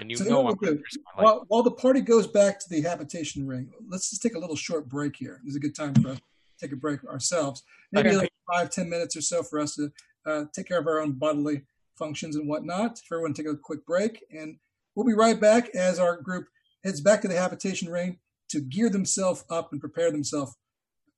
And 0.00 0.10
you 0.10 0.16
So 0.16 0.24
know 0.24 0.40
what 0.40 0.52
I'm 0.52 0.58
we'll 0.60 0.74
do, 0.74 0.82
risk 0.82 1.00
my 1.16 1.22
life. 1.22 1.24
while, 1.24 1.44
while 1.48 1.62
the 1.62 1.70
party 1.70 2.00
goes 2.00 2.26
back 2.26 2.58
to 2.60 2.66
the 2.68 2.80
habitation 2.82 3.46
ring, 3.46 3.70
let's 3.88 4.10
just 4.10 4.22
take 4.22 4.34
a 4.34 4.38
little 4.38 4.56
short 4.56 4.88
break 4.88 5.16
here. 5.16 5.40
This 5.44 5.50
is 5.52 5.56
a 5.56 5.60
good 5.60 5.74
time 5.74 5.94
for 5.94 6.08
us 6.10 6.18
to 6.18 6.22
take 6.60 6.72
a 6.72 6.76
break 6.76 7.04
ourselves. 7.04 7.62
Maybe 7.92 8.08
Okay. 8.10 8.18
like 8.18 8.32
five, 8.52 8.70
ten 8.70 8.88
minutes 8.88 9.16
or 9.16 9.20
so 9.20 9.42
for 9.42 9.60
us 9.60 9.74
to 9.76 9.92
uh, 10.26 10.44
take 10.54 10.66
care 10.68 10.78
of 10.78 10.86
our 10.86 11.00
own 11.00 11.12
bodily 11.12 11.62
functions 11.98 12.36
and 12.36 12.48
whatnot. 12.48 12.98
For 13.06 13.16
everyone 13.16 13.34
to 13.34 13.42
take 13.42 13.52
a 13.52 13.56
quick 13.56 13.84
break. 13.86 14.24
And 14.30 14.58
we'll 14.94 15.06
be 15.06 15.14
right 15.14 15.38
back 15.40 15.68
as 15.74 15.98
our 15.98 16.20
group 16.20 16.46
heads 16.84 17.00
back 17.00 17.20
to 17.22 17.28
the 17.28 17.36
habitation 17.38 17.88
ring 17.88 18.18
to 18.50 18.60
gear 18.60 18.88
themselves 18.90 19.44
up 19.50 19.72
and 19.72 19.80
prepare 19.80 20.10
themselves 20.10 20.54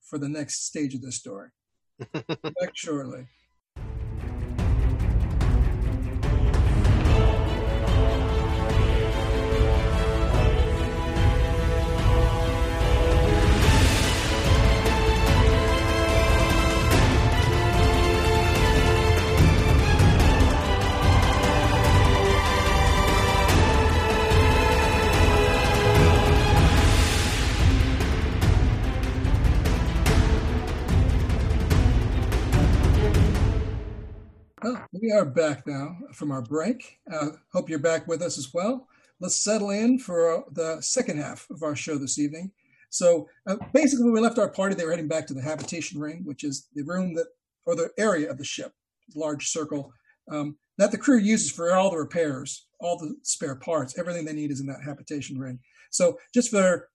for 0.03 0.19
the 0.19 0.29
next 0.29 0.67
stage 0.67 0.95
of 0.95 1.03
this 1.03 1.17
story. 1.17 1.49
back 2.13 2.73
shortly. 2.75 3.27
Well, 34.65 34.83
we 34.93 35.13
are 35.13 35.27
back 35.27 35.67
now 35.67 35.95
from 36.15 36.31
our 36.31 36.41
break. 36.41 36.99
Uh, 37.13 37.33
hope 37.53 37.69
you're 37.69 37.79
back 37.79 38.09
with 38.09 38.23
us 38.23 38.39
as 38.39 38.55
well. 38.55 38.89
Let's 39.21 39.37
settle 39.37 39.69
in 39.69 39.99
for 39.99 40.39
uh, 40.39 40.41
the 40.53 40.81
second 40.81 41.19
half 41.19 41.47
of 41.51 41.63
our 41.63 41.77
show 41.77 41.99
this 41.99 42.19
evening. 42.19 42.51
So 42.89 43.29
uh, 43.47 43.57
basically, 43.75 44.07
when 44.07 44.15
we 44.15 44.21
left 44.21 44.39
our 44.39 44.49
party, 44.49 44.75
they 44.75 44.87
were 44.87 44.91
heading 44.93 45.07
back 45.07 45.27
to 45.27 45.35
the 45.35 45.43
habitation 45.43 46.01
ring, 46.01 46.23
which 46.25 46.45
is 46.45 46.69
the 46.75 46.83
room 46.83 47.13
that, 47.13 47.27
or 47.67 47.77
the 47.77 47.91
area 47.99 48.31
of 48.31 48.39
the 48.39 48.45
ship, 48.45 48.73
large 49.15 49.49
circle, 49.49 49.93
um, 50.31 50.57
that 50.79 50.91
the 50.91 50.97
crew 50.97 51.19
uses 51.19 51.53
for 51.53 51.75
all 51.75 51.91
the 51.91 51.99
repairs, 51.99 52.65
all 52.81 52.97
the 52.97 53.17
spare 53.23 53.57
parts, 53.57 53.99
everything 53.99 54.25
they 54.25 54.33
need 54.33 54.51
is 54.51 54.61
in 54.61 54.67
that 54.69 54.83
habitation 54.83 55.39
ring. 55.39 55.59
So 55.91 56.19
just 56.33 56.49
for 56.49 56.89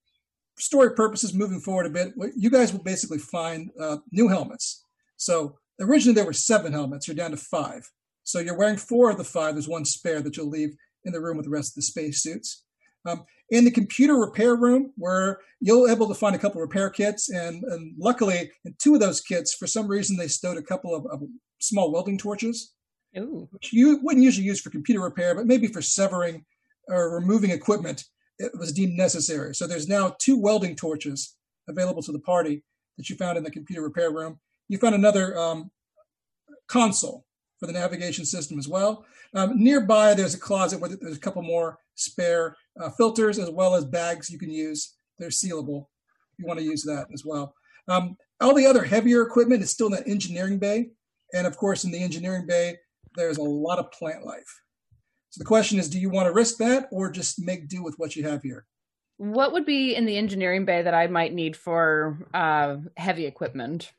story 0.57 0.95
purposes, 0.95 1.35
moving 1.35 1.59
forward 1.59 1.85
a 1.85 1.91
bit, 1.91 2.13
you 2.35 2.49
guys 2.49 2.73
will 2.73 2.81
basically 2.81 3.19
find 3.19 3.69
uh, 3.79 3.97
new 4.11 4.27
helmets. 4.27 4.85
So 5.17 5.59
originally 5.79 6.15
there 6.15 6.25
were 6.25 6.33
seven 6.33 6.73
helmets, 6.73 7.07
you're 7.07 7.15
down 7.15 7.31
to 7.31 7.37
five. 7.37 7.89
So 8.23 8.39
you're 8.39 8.57
wearing 8.57 8.77
four 8.77 9.09
of 9.09 9.17
the 9.17 9.23
five. 9.23 9.55
There's 9.55 9.67
one 9.67 9.85
spare 9.85 10.21
that 10.21 10.37
you'll 10.37 10.49
leave 10.49 10.75
in 11.03 11.13
the 11.13 11.21
room 11.21 11.37
with 11.37 11.45
the 11.45 11.51
rest 11.51 11.71
of 11.71 11.75
the 11.75 11.81
space 11.81 12.21
suits. 12.21 12.63
Um, 13.07 13.25
in 13.49 13.65
the 13.65 13.71
computer 13.71 14.15
repair 14.15 14.55
room, 14.55 14.93
where 14.97 15.39
you'll 15.59 15.87
be 15.87 15.91
able 15.91 16.07
to 16.07 16.13
find 16.13 16.35
a 16.35 16.39
couple 16.39 16.61
of 16.61 16.67
repair 16.67 16.89
kits, 16.89 17.29
and, 17.29 17.63
and, 17.63 17.95
luckily, 17.97 18.51
in 18.65 18.75
two 18.77 18.93
of 18.93 18.99
those 18.99 19.21
kits, 19.21 19.55
for 19.55 19.65
some 19.65 19.87
reason, 19.87 20.17
they 20.17 20.27
stowed 20.27 20.57
a 20.57 20.61
couple 20.61 20.93
of, 20.93 21.05
of 21.07 21.23
small 21.59 21.91
welding 21.91 22.17
torches, 22.17 22.73
Ooh. 23.17 23.47
which 23.51 23.73
you 23.73 23.99
wouldn't 24.03 24.23
usually 24.23 24.45
use 24.45 24.61
for 24.61 24.69
computer 24.69 25.01
repair, 25.01 25.33
but 25.33 25.47
maybe 25.47 25.67
for 25.67 25.81
severing 25.81 26.45
or 26.87 27.15
removing 27.15 27.51
equipment, 27.51 28.03
it 28.37 28.51
was 28.57 28.71
deemed 28.71 28.97
necessary. 28.97 29.55
So 29.55 29.65
there's 29.65 29.87
now 29.87 30.15
two 30.19 30.37
welding 30.37 30.75
torches 30.75 31.35
available 31.67 32.01
to 32.03 32.11
the 32.11 32.19
party 32.19 32.63
that 32.97 33.09
you 33.09 33.15
found 33.15 33.37
in 33.37 33.43
the 33.43 33.51
computer 33.51 33.81
repair 33.81 34.11
room. 34.11 34.39
You 34.69 34.77
found 34.77 34.95
another 34.95 35.37
um, 35.37 35.71
console 36.67 37.25
for 37.59 37.67
the 37.67 37.73
navigation 37.73 38.23
system 38.23 38.57
as 38.57 38.67
well. 38.67 39.05
Um, 39.35 39.61
nearby, 39.61 40.13
there's 40.13 40.33
a 40.33 40.39
closet 40.39 40.79
where 40.79 40.89
there's 40.89 41.17
a 41.17 41.19
couple 41.19 41.41
more 41.41 41.77
spare 41.95 42.55
uh, 42.79 42.89
filters 42.91 43.37
as 43.37 43.49
well 43.49 43.75
as 43.75 43.85
bags 43.85 44.29
you 44.29 44.39
can 44.39 44.49
use. 44.49 44.95
They're 45.17 45.29
sealable. 45.29 45.87
You 46.37 46.45
want 46.45 46.59
to 46.59 46.65
use 46.65 46.83
that 46.83 47.07
as 47.13 47.23
well. 47.25 47.53
Um, 47.89 48.15
all 48.39 48.55
the 48.55 48.65
other 48.65 48.83
heavier 48.83 49.21
equipment 49.21 49.61
is 49.61 49.71
still 49.71 49.87
in 49.87 49.93
that 49.93 50.07
engineering 50.07 50.59
bay. 50.59 50.91
And 51.33 51.45
of 51.45 51.57
course, 51.57 51.83
in 51.83 51.91
the 51.91 52.01
engineering 52.01 52.45
bay, 52.47 52.77
there's 53.15 53.37
a 53.37 53.43
lot 53.43 53.79
of 53.79 53.91
plant 53.91 54.25
life. 54.25 54.61
So 55.31 55.39
the 55.39 55.45
question 55.45 55.77
is, 55.77 55.89
do 55.89 55.99
you 55.99 56.09
want 56.09 56.27
to 56.27 56.33
risk 56.33 56.57
that 56.57 56.87
or 56.91 57.11
just 57.11 57.39
make 57.39 57.67
do 57.67 57.83
with 57.83 57.95
what 57.97 58.15
you 58.15 58.27
have 58.27 58.41
here? 58.41 58.65
What 59.17 59.51
would 59.51 59.65
be 59.65 59.93
in 59.95 60.05
the 60.05 60.17
engineering 60.17 60.65
bay 60.65 60.81
that 60.81 60.93
I 60.93 61.07
might 61.07 61.33
need 61.33 61.57
for 61.57 62.27
uh, 62.33 62.77
heavy 62.95 63.25
equipment? 63.25 63.91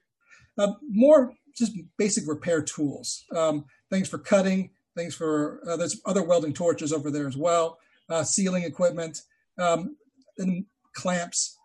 Uh, 0.61 0.75
more 0.91 1.33
just 1.57 1.73
basic 1.97 2.29
repair 2.29 2.61
tools, 2.61 3.25
um, 3.35 3.65
things 3.89 4.09
for 4.09 4.19
cutting, 4.19 4.69
things 4.95 5.15
for 5.15 5.61
uh, 5.67 5.77
there's 5.77 6.01
other 6.05 6.23
welding 6.23 6.53
torches 6.53 6.93
over 6.93 7.11
there 7.11 7.27
as 7.27 7.37
well, 7.37 7.79
uh, 8.11 8.23
sealing 8.23 8.65
equipment, 8.65 9.23
um, 9.59 9.97
and 10.37 10.67
clamps, 10.93 11.57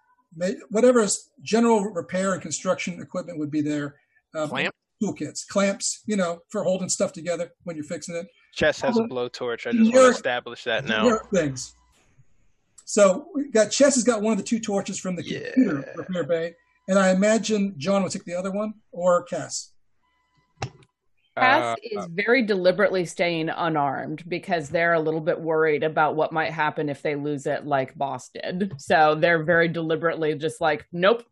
whatever 0.69 1.01
is 1.01 1.29
general 1.41 1.83
repair 1.83 2.31
and 2.31 2.41
construction 2.41 3.01
equipment 3.01 3.37
would 3.37 3.51
be 3.51 3.61
there. 3.61 3.95
Um, 4.33 4.47
Clamp? 4.49 4.75
Toolkits, 5.03 5.45
clamps, 5.45 6.01
you 6.05 6.15
know, 6.15 6.39
for 6.47 6.63
holding 6.63 6.87
stuff 6.87 7.11
together 7.11 7.51
when 7.65 7.75
you're 7.75 7.83
fixing 7.83 8.15
it. 8.15 8.27
Chess 8.53 8.79
has 8.79 8.97
a 8.97 9.01
blowtorch. 9.01 9.67
I 9.67 9.71
just 9.71 9.91
want 9.91 9.93
to 9.93 10.07
establish 10.07 10.63
that 10.63 10.85
now. 10.85 11.19
Things. 11.33 11.75
So 12.85 13.27
we 13.35 13.49
got 13.49 13.71
Chess 13.71 13.95
has 13.95 14.05
got 14.05 14.21
one 14.21 14.31
of 14.31 14.37
the 14.37 14.43
two 14.43 14.59
torches 14.59 14.97
from 14.97 15.17
the 15.17 15.23
computer 15.23 15.93
repair 15.97 16.23
bay, 16.23 16.55
and 16.87 16.99
I 16.99 17.11
imagine 17.11 17.73
John 17.77 18.03
would 18.03 18.11
take 18.11 18.25
the 18.25 18.35
other 18.35 18.51
one 18.51 18.73
or 18.91 19.23
Cass. 19.23 19.71
Cass 21.37 21.73
Uh, 21.73 21.75
is 21.83 22.05
very 22.11 22.43
deliberately 22.43 23.03
staying 23.05 23.49
unarmed 23.49 24.23
because 24.29 24.69
they're 24.69 24.93
a 24.93 24.99
little 24.99 25.19
bit 25.19 25.39
worried 25.39 25.83
about 25.83 26.15
what 26.15 26.31
might 26.31 26.51
happen 26.51 26.87
if 26.87 27.01
they 27.01 27.15
lose 27.15 27.45
it, 27.45 27.65
like 27.65 27.93
Boss 27.97 28.29
did. 28.29 28.73
So 28.77 29.15
they're 29.15 29.43
very 29.43 29.67
deliberately 29.67 30.33
just 30.35 30.61
like, 30.61 30.85
nope, 30.93 31.23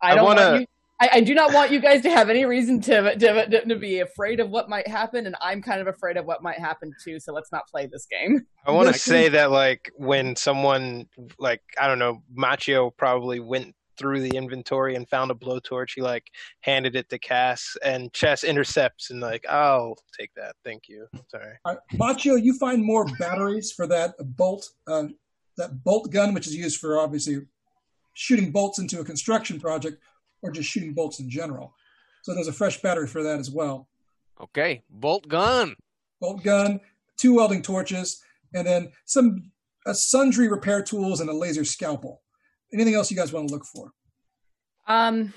I 0.00 0.12
I 0.12 0.14
don't 0.14 0.24
wanna- 0.24 0.40
want 0.50 0.60
you. 0.60 0.66
I, 1.02 1.08
I 1.14 1.20
do 1.22 1.32
not 1.32 1.54
want 1.54 1.70
you 1.70 1.80
guys 1.80 2.02
to 2.02 2.10
have 2.10 2.28
any 2.28 2.44
reason 2.44 2.78
to, 2.82 3.16
to 3.16 3.60
to 3.66 3.76
be 3.76 4.00
afraid 4.00 4.38
of 4.38 4.50
what 4.50 4.68
might 4.68 4.86
happen, 4.86 5.24
and 5.26 5.34
I'm 5.40 5.62
kind 5.62 5.80
of 5.80 5.86
afraid 5.86 6.18
of 6.18 6.26
what 6.26 6.42
might 6.42 6.58
happen 6.58 6.92
too. 7.02 7.18
So 7.18 7.32
let's 7.32 7.50
not 7.50 7.66
play 7.68 7.86
this 7.86 8.04
game. 8.04 8.42
I 8.66 8.70
want 8.70 8.88
to 8.92 8.98
say 8.98 9.30
that 9.30 9.50
like 9.50 9.90
when 9.96 10.36
someone 10.36 11.06
like 11.38 11.62
I 11.80 11.88
don't 11.88 11.98
know, 11.98 12.22
Macchio 12.38 12.94
probably 12.94 13.40
went 13.40 13.74
through 14.00 14.20
the 14.22 14.34
inventory 14.36 14.96
and 14.96 15.06
found 15.08 15.30
a 15.30 15.34
blowtorch. 15.34 15.90
He 15.94 16.00
like 16.00 16.30
handed 16.60 16.96
it 16.96 17.08
to 17.10 17.18
Cass, 17.18 17.76
and 17.84 18.12
Chess 18.14 18.42
intercepts 18.42 19.10
and 19.10 19.20
like, 19.20 19.44
"I'll 19.46 19.96
take 20.18 20.32
that, 20.34 20.56
thank 20.64 20.88
you." 20.88 21.06
Sorry. 21.30 21.54
All 21.64 21.74
right, 21.74 21.98
Macchio, 21.98 22.42
you 22.42 22.54
find 22.58 22.82
more 22.82 23.04
batteries 23.18 23.70
for 23.70 23.86
that 23.88 24.14
bolt, 24.36 24.70
uh, 24.86 25.04
that 25.58 25.84
bolt 25.84 26.10
gun, 26.10 26.32
which 26.32 26.46
is 26.46 26.56
used 26.56 26.80
for 26.80 26.98
obviously 26.98 27.46
shooting 28.14 28.50
bolts 28.50 28.78
into 28.78 29.00
a 29.00 29.04
construction 29.04 29.60
project 29.60 30.02
or 30.42 30.50
just 30.50 30.68
shooting 30.68 30.94
bolts 30.94 31.20
in 31.20 31.28
general. 31.28 31.74
So 32.22 32.34
there's 32.34 32.48
a 32.48 32.52
fresh 32.52 32.80
battery 32.80 33.06
for 33.06 33.22
that 33.22 33.38
as 33.38 33.50
well. 33.50 33.86
okay, 34.40 34.82
bolt 34.88 35.28
gun. 35.28 35.76
Bolt 36.20 36.42
gun, 36.42 36.80
two 37.18 37.34
welding 37.34 37.62
torches, 37.62 38.22
and 38.54 38.66
then 38.66 38.92
some 39.04 39.50
uh, 39.86 39.92
sundry 39.92 40.48
repair 40.48 40.82
tools 40.82 41.20
and 41.20 41.30
a 41.30 41.32
laser 41.32 41.64
scalpel. 41.64 42.22
Anything 42.72 42.94
else 42.94 43.10
you 43.10 43.16
guys 43.16 43.32
want 43.32 43.48
to 43.48 43.54
look 43.54 43.64
for? 43.64 43.92
Um, 44.86 45.32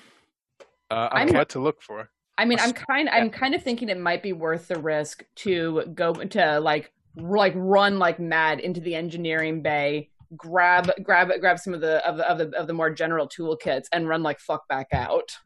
Uh, 0.91 1.09
I'm- 1.11 1.27
okay. 1.29 1.37
What 1.37 1.49
to 1.49 1.59
look 1.59 1.81
for? 1.81 2.09
I 2.37 2.45
mean, 2.45 2.59
A 2.59 2.63
I'm 2.63 2.69
sp- 2.73 2.85
kind 2.87 3.09
I'm 3.09 3.29
kind 3.29 3.53
of 3.55 3.63
thinking 3.63 3.89
it 3.89 3.99
might 3.99 4.21
be 4.23 4.33
worth 4.33 4.67
the 4.67 4.79
risk 4.79 5.23
to 5.37 5.83
go 5.93 6.13
to 6.13 6.59
like 6.59 6.91
r- 7.17 7.37
like 7.37 7.53
run 7.55 7.99
like 7.99 8.19
mad 8.19 8.59
into 8.59 8.79
the 8.81 8.95
engineering 8.95 9.61
bay, 9.61 10.09
grab 10.35 10.91
grab 11.03 11.31
grab 11.39 11.59
some 11.59 11.73
of 11.75 11.81
the 11.81 12.05
of 12.07 12.17
the 12.17 12.27
of 12.29 12.37
the, 12.39 12.57
of 12.57 12.65
the 12.67 12.73
more 12.73 12.89
general 12.89 13.27
toolkits 13.27 13.85
and 13.91 14.07
run 14.07 14.23
like 14.23 14.39
fuck 14.39 14.67
back 14.67 14.87
out. 14.93 15.37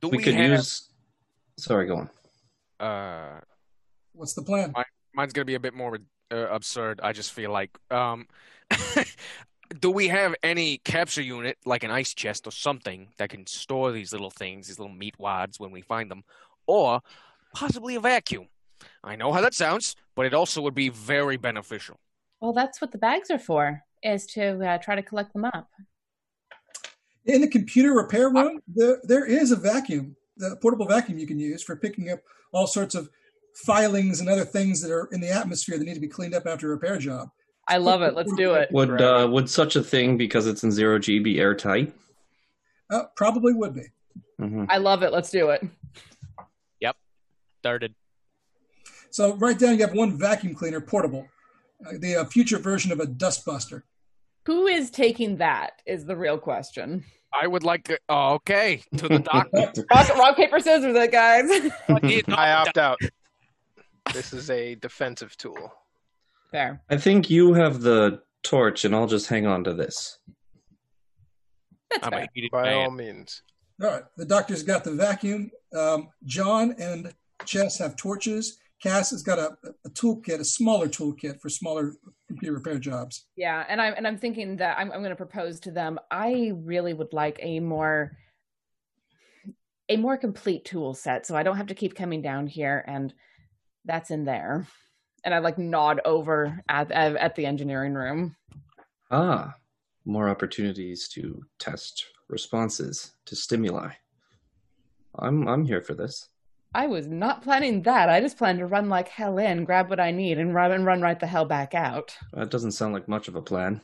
Do 0.00 0.08
we, 0.08 0.16
we, 0.18 0.22
could 0.24 0.34
have? 0.34 0.50
use. 0.50 0.88
Sorry, 1.58 1.86
go 1.86 1.96
on. 2.80 2.86
Uh, 2.86 3.40
What's 4.12 4.34
the 4.34 4.42
plan? 4.42 4.72
mine's 5.14 5.32
gonna 5.32 5.44
be 5.44 5.54
a 5.54 5.60
bit 5.60 5.74
more 5.74 5.98
uh, 6.32 6.36
absurd. 6.50 7.00
I 7.02 7.12
just 7.12 7.32
feel 7.32 7.50
like. 7.52 7.70
Um, 7.90 8.26
do 9.80 9.90
we 9.90 10.08
have 10.08 10.34
any 10.42 10.78
capture 10.78 11.22
unit, 11.22 11.58
like 11.64 11.84
an 11.84 11.90
ice 11.90 12.14
chest 12.14 12.46
or 12.46 12.50
something, 12.50 13.08
that 13.18 13.30
can 13.30 13.46
store 13.46 13.92
these 13.92 14.12
little 14.12 14.30
things, 14.30 14.68
these 14.68 14.78
little 14.78 14.94
meat 14.94 15.18
wads, 15.18 15.58
when 15.58 15.70
we 15.70 15.80
find 15.80 16.10
them, 16.10 16.24
or 16.66 17.00
possibly 17.54 17.94
a 17.94 18.00
vacuum? 18.00 18.48
I 19.04 19.16
know 19.16 19.32
how 19.32 19.40
that 19.40 19.54
sounds, 19.54 19.96
but 20.14 20.26
it 20.26 20.34
also 20.34 20.60
would 20.62 20.74
be 20.74 20.88
very 20.88 21.36
beneficial. 21.36 21.98
Well, 22.40 22.52
that's 22.52 22.80
what 22.80 22.92
the 22.92 22.98
bags 22.98 23.30
are 23.30 23.38
for, 23.38 23.82
is 24.02 24.26
to 24.26 24.64
uh, 24.64 24.78
try 24.78 24.96
to 24.96 25.02
collect 25.02 25.32
them 25.32 25.44
up. 25.44 25.68
In 27.24 27.40
the 27.40 27.48
computer 27.48 27.92
repair 27.92 28.30
room, 28.30 28.60
there, 28.66 29.00
there 29.04 29.24
is 29.24 29.52
a 29.52 29.56
vacuum, 29.56 30.16
the 30.36 30.56
portable 30.56 30.86
vacuum 30.86 31.18
you 31.18 31.26
can 31.26 31.38
use 31.38 31.62
for 31.62 31.76
picking 31.76 32.10
up 32.10 32.18
all 32.52 32.66
sorts 32.66 32.96
of 32.96 33.08
filings 33.54 34.20
and 34.20 34.28
other 34.28 34.44
things 34.44 34.80
that 34.80 34.90
are 34.90 35.08
in 35.12 35.20
the 35.20 35.30
atmosphere 35.30 35.78
that 35.78 35.84
need 35.84 35.94
to 35.94 36.00
be 36.00 36.08
cleaned 36.08 36.34
up 36.34 36.46
after 36.46 36.66
a 36.66 36.70
repair 36.70 36.98
job. 36.98 37.28
I 37.72 37.78
love 37.78 38.02
it. 38.02 38.14
Let's 38.14 38.32
do 38.34 38.52
it. 38.54 38.70
Would 38.70 39.00
uh, 39.00 39.28
would 39.30 39.48
such 39.48 39.76
a 39.76 39.82
thing, 39.82 40.18
because 40.18 40.46
it's 40.46 40.62
in 40.62 40.70
zero 40.70 40.98
G, 40.98 41.18
be 41.18 41.40
airtight? 41.40 41.94
Uh, 42.90 43.04
probably 43.16 43.54
would 43.54 43.74
be. 43.74 43.86
hmm 44.38 44.64
I 44.68 44.76
love 44.76 45.02
it. 45.02 45.10
Let's 45.10 45.30
do 45.30 45.48
it. 45.48 45.66
Yep. 46.80 46.96
Started. 47.60 47.94
So 49.10 49.34
right 49.36 49.58
down, 49.58 49.76
you 49.78 49.86
have 49.86 49.94
one 49.94 50.18
vacuum 50.18 50.54
cleaner, 50.54 50.80
portable, 50.80 51.26
uh, 51.86 51.92
the 51.98 52.16
uh, 52.16 52.24
future 52.26 52.58
version 52.58 52.92
of 52.92 53.00
a 53.00 53.06
dustbuster. 53.06 53.82
Who 54.44 54.66
is 54.66 54.90
taking 54.90 55.36
that? 55.38 55.80
Is 55.86 56.04
the 56.04 56.16
real 56.16 56.36
question. 56.36 57.04
I 57.32 57.46
would 57.46 57.62
like 57.62 57.84
to. 57.84 57.98
Oh, 58.10 58.34
okay, 58.34 58.82
to 58.98 59.08
the 59.08 59.20
doctor. 59.20 59.72
Rock, 59.90 60.14
rock 60.16 60.36
paper 60.36 60.60
scissors, 60.60 60.94
it 60.94 61.10
guys. 61.10 61.48
I 62.28 62.52
opt 62.52 62.76
out. 62.76 63.00
This 64.12 64.34
is 64.34 64.50
a 64.50 64.74
defensive 64.74 65.34
tool. 65.38 65.72
Fair. 66.52 66.82
I 66.90 66.98
think 66.98 67.30
you 67.30 67.54
have 67.54 67.80
the 67.80 68.20
torch, 68.42 68.84
and 68.84 68.94
I'll 68.94 69.06
just 69.06 69.26
hang 69.26 69.46
on 69.46 69.64
to 69.64 69.72
this. 69.72 70.18
That's 71.90 72.06
I'm 72.06 72.12
fair. 72.12 72.28
By 72.52 72.62
man. 72.64 72.74
all 72.74 72.90
means. 72.90 73.42
All 73.82 73.88
right, 73.88 74.04
the 74.16 74.26
doctor's 74.26 74.62
got 74.62 74.84
the 74.84 74.92
vacuum. 74.92 75.50
Um, 75.76 76.10
John 76.24 76.74
and 76.78 77.12
Chess 77.46 77.78
have 77.78 77.96
torches. 77.96 78.58
Cass 78.82 79.10
has 79.10 79.22
got 79.22 79.38
a, 79.38 79.56
a 79.86 79.90
toolkit, 79.90 80.40
a 80.40 80.44
smaller 80.44 80.88
toolkit 80.88 81.40
for 81.40 81.48
smaller 81.48 81.94
computer 82.26 82.54
repair 82.54 82.78
jobs. 82.78 83.26
Yeah, 83.36 83.64
and 83.68 83.80
I'm 83.80 83.94
and 83.96 84.06
I'm 84.06 84.18
thinking 84.18 84.56
that 84.56 84.78
I'm 84.78 84.92
I'm 84.92 85.00
going 85.00 85.10
to 85.10 85.16
propose 85.16 85.60
to 85.60 85.70
them. 85.70 85.98
I 86.10 86.52
really 86.54 86.92
would 86.92 87.12
like 87.12 87.38
a 87.40 87.60
more 87.60 88.16
a 89.88 89.96
more 89.96 90.16
complete 90.16 90.64
tool 90.64 90.94
set, 90.94 91.26
so 91.26 91.36
I 91.36 91.44
don't 91.44 91.56
have 91.56 91.68
to 91.68 91.74
keep 91.74 91.94
coming 91.94 92.22
down 92.22 92.46
here, 92.46 92.84
and 92.86 93.14
that's 93.84 94.10
in 94.10 94.24
there. 94.24 94.66
And 95.24 95.34
I 95.34 95.38
like 95.38 95.58
nod 95.58 96.00
over 96.04 96.60
at 96.68 96.90
at, 96.90 97.16
at 97.16 97.34
the 97.36 97.46
engineering 97.46 97.94
room. 97.94 98.36
Ah, 99.10 99.54
more 100.04 100.28
opportunities 100.28 101.08
to 101.08 101.42
test 101.58 102.06
responses 102.28 103.12
to 103.26 103.36
stimuli. 103.36 103.90
I'm 105.18 105.46
I'm 105.48 105.64
here 105.64 105.80
for 105.82 105.94
this. 105.94 106.28
I 106.74 106.86
was 106.86 107.06
not 107.06 107.42
planning 107.42 107.82
that. 107.82 108.08
I 108.08 108.20
just 108.20 108.38
planned 108.38 108.58
to 108.60 108.66
run 108.66 108.88
like 108.88 109.08
hell 109.08 109.36
in, 109.38 109.64
grab 109.64 109.90
what 109.90 110.00
I 110.00 110.10
need, 110.10 110.38
and 110.38 110.54
run 110.54 110.72
and 110.72 110.86
run 110.86 111.02
right 111.02 111.20
the 111.20 111.26
hell 111.26 111.44
back 111.44 111.74
out. 111.74 112.16
That 112.32 112.50
doesn't 112.50 112.72
sound 112.72 112.94
like 112.94 113.08
much 113.08 113.28
of 113.28 113.36
a 113.36 113.42
plan. 113.42 113.82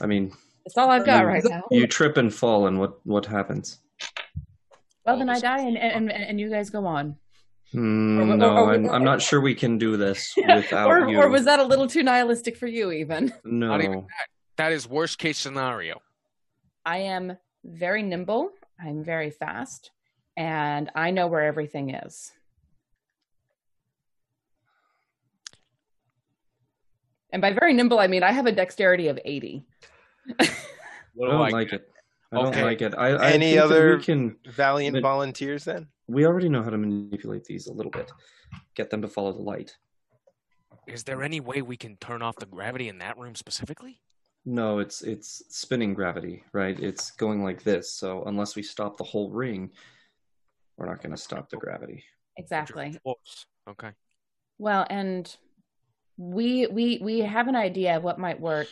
I 0.00 0.06
mean, 0.06 0.32
it's 0.66 0.76
all 0.76 0.90
I've 0.90 1.06
got 1.06 1.20
you- 1.22 1.26
right 1.28 1.44
now. 1.44 1.62
You 1.70 1.86
trip 1.86 2.16
and 2.16 2.34
fall, 2.34 2.66
and 2.66 2.78
what 2.78 2.98
what 3.06 3.24
happens? 3.26 3.78
Well, 5.06 5.16
then 5.18 5.30
I 5.30 5.38
die, 5.40 5.60
and 5.60 5.78
and, 5.78 6.12
and 6.12 6.38
you 6.40 6.50
guys 6.50 6.68
go 6.68 6.84
on. 6.84 7.16
Hmm, 7.72 8.18
Or- 8.18 8.22
or- 8.22 8.36
no, 8.36 8.56
or- 8.56 8.74
I'm, 8.74 8.88
I'm 8.88 9.04
not 9.04 9.20
sure 9.20 9.40
we 9.40 9.54
can 9.54 9.76
do 9.78 9.96
this 9.96 10.32
without 10.46 10.88
or, 10.88 11.08
you. 11.08 11.18
or 11.18 11.28
was 11.28 11.44
that 11.44 11.58
a 11.58 11.64
little 11.64 11.86
too 11.86 12.02
nihilistic 12.02 12.56
for 12.56 12.66
you? 12.66 12.90
Even 12.92 13.32
no, 13.44 13.68
Not 13.68 13.82
even 13.82 14.00
that. 14.00 14.28
That 14.56 14.72
is 14.72 14.88
worst 14.88 15.18
case 15.18 15.38
scenario. 15.38 16.00
I 16.84 16.98
am 16.98 17.36
very 17.64 18.02
nimble. 18.02 18.50
I'm 18.82 19.04
very 19.04 19.30
fast, 19.30 19.90
and 20.36 20.90
I 20.94 21.10
know 21.10 21.26
where 21.26 21.42
everything 21.42 21.90
is. 21.94 22.32
And 27.30 27.42
by 27.42 27.52
very 27.52 27.74
nimble, 27.74 27.98
I 27.98 28.06
mean 28.06 28.22
I 28.22 28.32
have 28.32 28.46
a 28.46 28.52
dexterity 28.52 29.08
of 29.08 29.18
80. 29.24 29.64
I 30.40 30.48
What 31.14 31.26
do 31.26 31.32
don't 31.32 31.42
I 31.42 31.48
like 31.50 31.72
it. 31.72 31.88
I 32.32 32.36
don't 32.36 32.46
Okay. 32.48 32.62
like 32.62 32.82
it. 32.82 32.94
I, 32.96 33.08
I 33.08 33.30
Any 33.30 33.46
think 33.52 33.56
that 33.56 33.64
other 33.64 33.96
we 33.96 34.02
can. 34.04 34.36
valiant 34.46 34.94
but- 34.94 35.02
volunteers 35.02 35.64
then? 35.64 35.88
We 36.08 36.26
already 36.26 36.48
know 36.48 36.62
how 36.62 36.70
to 36.70 36.78
manipulate 36.78 37.44
these 37.44 37.66
a 37.66 37.72
little 37.72 37.90
bit. 37.90 38.10
Get 38.74 38.88
them 38.90 39.02
to 39.02 39.08
follow 39.08 39.32
the 39.32 39.42
light. 39.42 39.76
Is 40.86 41.04
there 41.04 41.22
any 41.22 41.40
way 41.40 41.60
we 41.60 41.76
can 41.76 41.96
turn 41.98 42.22
off 42.22 42.36
the 42.36 42.46
gravity 42.46 42.88
in 42.88 42.98
that 42.98 43.18
room 43.18 43.34
specifically? 43.34 44.00
No, 44.46 44.78
it's 44.78 45.02
it's 45.02 45.42
spinning 45.50 45.92
gravity, 45.92 46.44
right? 46.54 46.78
It's 46.80 47.10
going 47.10 47.42
like 47.44 47.62
this. 47.62 47.92
So 47.92 48.22
unless 48.24 48.56
we 48.56 48.62
stop 48.62 48.96
the 48.96 49.04
whole 49.04 49.30
ring, 49.30 49.70
we're 50.78 50.86
not 50.86 51.02
going 51.02 51.10
to 51.14 51.20
stop 51.20 51.50
the 51.50 51.58
gravity. 51.58 52.02
Exactly. 52.38 52.96
Okay. 53.68 53.90
Well, 54.58 54.86
and 54.88 55.34
we 56.16 56.66
we 56.68 56.98
we 57.02 57.18
have 57.20 57.48
an 57.48 57.56
idea 57.56 57.98
of 57.98 58.02
what 58.02 58.18
might 58.18 58.40
work 58.40 58.68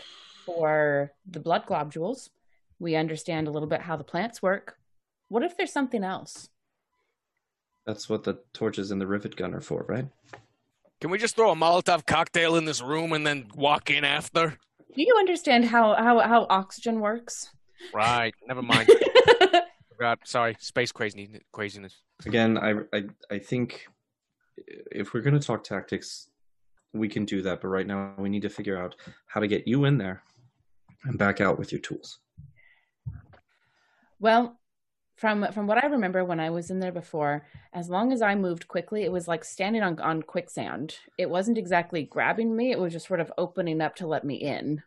for 0.47 1.13
the 1.31 1.41
blood 1.41 1.67
globules. 1.67 2.31
We 2.79 2.95
understand 2.95 3.49
a 3.49 3.51
little 3.51 3.69
bit 3.69 3.81
how 3.81 3.97
the 3.97 4.05
plants 4.05 4.43
work. 4.43 4.77
What 5.29 5.43
if 5.43 5.57
there's 5.57 5.73
something 5.73 6.05
else? 6.05 6.49
That's 7.87 8.09
what 8.09 8.25
the 8.25 8.39
torches 8.53 8.91
and 8.91 9.01
the 9.01 9.07
rivet 9.07 9.37
gun 9.37 9.55
are 9.55 9.61
for, 9.61 9.85
right? 9.89 10.07
Can 11.01 11.11
we 11.11 11.19
just 11.19 11.37
throw 11.37 11.53
a 11.53 11.55
Molotov 11.55 12.07
cocktail 12.07 12.57
in 12.57 12.65
this 12.65 12.83
room 12.83 13.13
and 13.13 13.27
then 13.27 13.47
walk 13.55 13.91
in 13.91 14.05
after? 14.05 14.59
Do 14.95 15.03
you 15.03 15.15
understand 15.19 15.67
how 15.67 15.95
how 15.95 16.19
how 16.21 16.47
oxygen 16.49 17.01
works? 17.01 17.51
Right. 17.95 18.35
Never 18.47 18.63
mind. 18.75 18.89
Forgot. 19.91 20.21
Sorry. 20.25 20.57
Space 20.59 20.93
crazy 20.93 21.41
craziness. 21.53 21.95
Again, 22.25 22.59
I 22.59 22.75
I 22.97 23.05
I 23.31 23.39
think 23.39 23.87
if 24.91 25.13
we're 25.13 25.21
going 25.21 25.39
to 25.39 25.47
talk 25.47 25.65
tactics, 25.65 26.31
we 26.93 27.09
can 27.09 27.25
do 27.25 27.43
that. 27.43 27.61
But 27.61 27.69
right 27.69 27.87
now, 27.87 28.15
we 28.19 28.29
need 28.29 28.43
to 28.43 28.51
figure 28.51 28.81
out 28.81 28.97
how 29.27 29.41
to 29.41 29.47
get 29.47 29.69
you 29.69 29.85
in 29.85 29.99
there 29.99 30.23
and 31.05 31.19
back 31.19 31.41
out 31.41 31.59
with 31.59 31.73
your 31.73 31.81
tools. 31.81 32.19
Well, 34.19 34.59
from 35.17 35.51
from 35.53 35.67
what 35.67 35.83
I 35.83 35.87
remember 35.87 36.25
when 36.25 36.41
I 36.41 36.51
was 36.51 36.71
in 36.71 36.81
there 36.81 36.93
before, 36.93 37.47
as 37.73 37.89
long 37.89 38.13
as 38.13 38.21
I 38.23 38.35
moved 38.35 38.69
quickly, 38.69 39.03
it 39.03 39.13
was 39.13 39.27
like 39.27 39.45
standing 39.45 39.83
on 39.83 39.99
on 40.01 40.23
quicksand. 40.23 40.97
It 41.19 41.31
wasn't 41.31 41.59
exactly 41.59 42.05
grabbing 42.05 42.55
me; 42.55 42.71
it 42.71 42.79
was 42.79 42.93
just 42.93 43.07
sort 43.09 43.21
of 43.21 43.33
opening 43.39 43.81
up 43.81 43.97
to 43.97 44.07
let 44.07 44.25
me 44.25 44.37
in. 44.37 44.83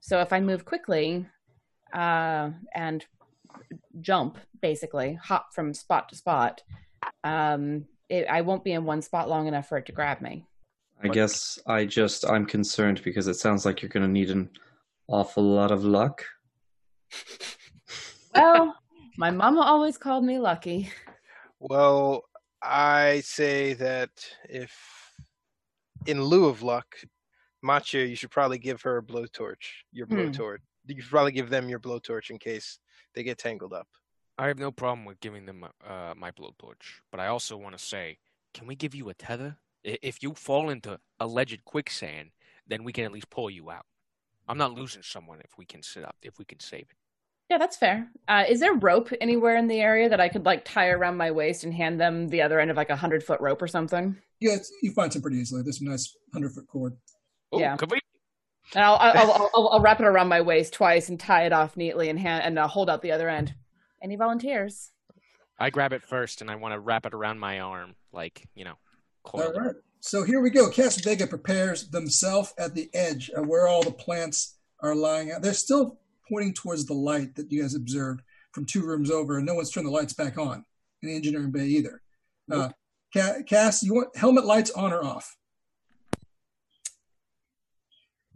So 0.00 0.20
if 0.20 0.32
I 0.32 0.40
move 0.40 0.64
quickly, 0.64 1.26
uh, 1.92 2.50
and 2.74 3.04
jump, 4.00 4.38
basically 4.60 5.14
hop 5.14 5.54
from 5.54 5.74
spot 5.74 6.08
to 6.08 6.16
spot, 6.16 6.62
um, 7.24 7.86
it, 8.08 8.26
I 8.28 8.42
won't 8.42 8.64
be 8.64 8.72
in 8.72 8.84
one 8.84 9.02
spot 9.02 9.28
long 9.28 9.46
enough 9.46 9.68
for 9.68 9.78
it 9.78 9.86
to 9.86 9.92
grab 9.92 10.20
me. 10.20 10.46
I 11.02 11.08
guess 11.08 11.58
I 11.66 11.84
just 11.84 12.24
I'm 12.24 12.46
concerned 12.46 13.02
because 13.02 13.26
it 13.26 13.34
sounds 13.34 13.66
like 13.66 13.82
you're 13.82 13.88
going 13.88 14.06
to 14.06 14.12
need 14.12 14.30
an 14.30 14.50
awful 15.08 15.42
lot 15.42 15.72
of 15.72 15.84
luck. 15.84 16.24
Well, 18.34 18.74
my 19.16 19.30
mama 19.30 19.60
always 19.60 19.98
called 19.98 20.24
me 20.24 20.38
lucky. 20.38 20.90
Well, 21.60 22.24
I 22.62 23.20
say 23.24 23.74
that 23.74 24.10
if, 24.48 24.72
in 26.06 26.22
lieu 26.22 26.46
of 26.46 26.62
luck, 26.62 26.96
Macchio, 27.64 28.08
you 28.08 28.16
should 28.16 28.30
probably 28.30 28.58
give 28.58 28.82
her 28.82 28.98
a 28.98 29.02
blowtorch. 29.02 29.84
Your 29.92 30.06
Hmm. 30.06 30.14
blowtorch. 30.14 30.58
You 30.86 31.00
should 31.00 31.10
probably 31.10 31.32
give 31.32 31.50
them 31.50 31.68
your 31.68 31.78
blowtorch 31.78 32.30
in 32.30 32.38
case 32.38 32.78
they 33.14 33.22
get 33.22 33.38
tangled 33.38 33.72
up. 33.72 33.86
I 34.38 34.48
have 34.48 34.58
no 34.58 34.72
problem 34.72 35.04
with 35.04 35.20
giving 35.20 35.46
them 35.46 35.64
uh, 35.86 36.14
my 36.16 36.32
blowtorch, 36.32 37.00
but 37.10 37.20
I 37.20 37.28
also 37.28 37.56
want 37.56 37.78
to 37.78 37.84
say, 37.84 38.18
can 38.54 38.66
we 38.66 38.74
give 38.74 38.94
you 38.94 39.08
a 39.08 39.14
tether? 39.14 39.58
If 39.84 40.22
you 40.22 40.34
fall 40.34 40.70
into 40.70 40.98
alleged 41.20 41.64
quicksand, 41.64 42.30
then 42.66 42.82
we 42.82 42.92
can 42.92 43.04
at 43.04 43.12
least 43.12 43.30
pull 43.30 43.50
you 43.50 43.70
out. 43.70 43.86
I'm 44.48 44.58
not 44.58 44.72
losing 44.72 45.02
someone 45.02 45.40
if 45.44 45.56
we 45.58 45.64
can 45.64 45.82
sit 45.82 46.04
up, 46.04 46.16
if 46.22 46.38
we 46.38 46.44
can 46.44 46.58
save 46.58 46.86
it. 46.90 46.96
Yeah, 47.50 47.58
that's 47.58 47.76
fair. 47.76 48.08
Uh, 48.28 48.44
is 48.48 48.60
there 48.60 48.74
rope 48.74 49.10
anywhere 49.20 49.56
in 49.56 49.68
the 49.68 49.80
area 49.80 50.08
that 50.08 50.20
I 50.20 50.28
could 50.28 50.46
like 50.46 50.64
tie 50.64 50.88
around 50.88 51.16
my 51.18 51.30
waist 51.30 51.64
and 51.64 51.74
hand 51.74 52.00
them 52.00 52.28
the 52.28 52.42
other 52.42 52.58
end 52.60 52.70
of 52.70 52.76
like 52.76 52.88
a 52.90 52.96
hundred 52.96 53.22
foot 53.22 53.40
rope 53.40 53.60
or 53.60 53.68
something? 53.68 54.16
Yeah, 54.40 54.54
it's, 54.54 54.72
you 54.82 54.92
find 54.92 55.12
some 55.12 55.20
pretty 55.22 55.36
easily. 55.36 55.62
There's 55.62 55.80
a 55.80 55.84
nice 55.84 56.16
hundred 56.32 56.52
foot 56.52 56.66
cord. 56.66 56.96
Oh, 57.52 57.60
Yeah. 57.60 57.76
Could 57.76 57.90
we? 57.90 58.00
And 58.74 58.82
I'll, 58.82 58.94
I'll, 58.94 59.12
I'll, 59.32 59.50
I'll, 59.54 59.68
I'll 59.74 59.80
wrap 59.80 60.00
it 60.00 60.06
around 60.06 60.28
my 60.28 60.40
waist 60.40 60.72
twice 60.72 61.10
and 61.10 61.20
tie 61.20 61.44
it 61.44 61.52
off 61.52 61.76
neatly 61.76 62.08
and 62.08 62.18
hand 62.18 62.42
and 62.44 62.58
uh, 62.58 62.66
hold 62.66 62.88
out 62.88 63.02
the 63.02 63.12
other 63.12 63.28
end. 63.28 63.54
Any 64.02 64.16
volunteers? 64.16 64.90
I 65.60 65.68
grab 65.70 65.92
it 65.92 66.02
first, 66.02 66.40
and 66.40 66.50
I 66.50 66.56
want 66.56 66.72
to 66.74 66.80
wrap 66.80 67.04
it 67.06 67.12
around 67.14 67.38
my 67.38 67.60
arm, 67.60 67.94
like 68.12 68.48
you 68.54 68.64
know, 68.64 68.74
coiled. 69.24 69.54
All 69.54 69.60
right. 69.60 69.74
So 70.00 70.24
here 70.24 70.40
we 70.40 70.50
go. 70.50 70.68
Casadega 70.70 71.28
prepares 71.28 71.88
themselves 71.90 72.52
at 72.58 72.74
the 72.74 72.88
edge 72.94 73.30
of 73.30 73.46
where 73.46 73.68
all 73.68 73.82
the 73.84 73.92
plants 73.92 74.56
are 74.80 74.94
lying 74.96 75.30
out. 75.30 75.42
They're 75.42 75.52
still 75.54 76.00
pointing 76.28 76.54
towards 76.54 76.86
the 76.86 76.94
light 76.94 77.34
that 77.36 77.50
you 77.50 77.62
guys 77.62 77.74
observed 77.74 78.22
from 78.52 78.66
two 78.66 78.82
rooms 78.86 79.10
over, 79.10 79.36
and 79.38 79.46
no 79.46 79.54
one's 79.54 79.70
turned 79.70 79.86
the 79.86 79.90
lights 79.90 80.12
back 80.12 80.38
on 80.38 80.64
in 81.02 81.08
the 81.08 81.16
engineering 81.16 81.50
bay 81.50 81.66
either. 81.66 82.02
Uh, 82.50 82.70
Cass, 83.12 83.82
you 83.82 83.94
want 83.94 84.16
helmet 84.16 84.44
lights 84.44 84.70
on 84.70 84.92
or 84.92 85.04
off? 85.04 85.36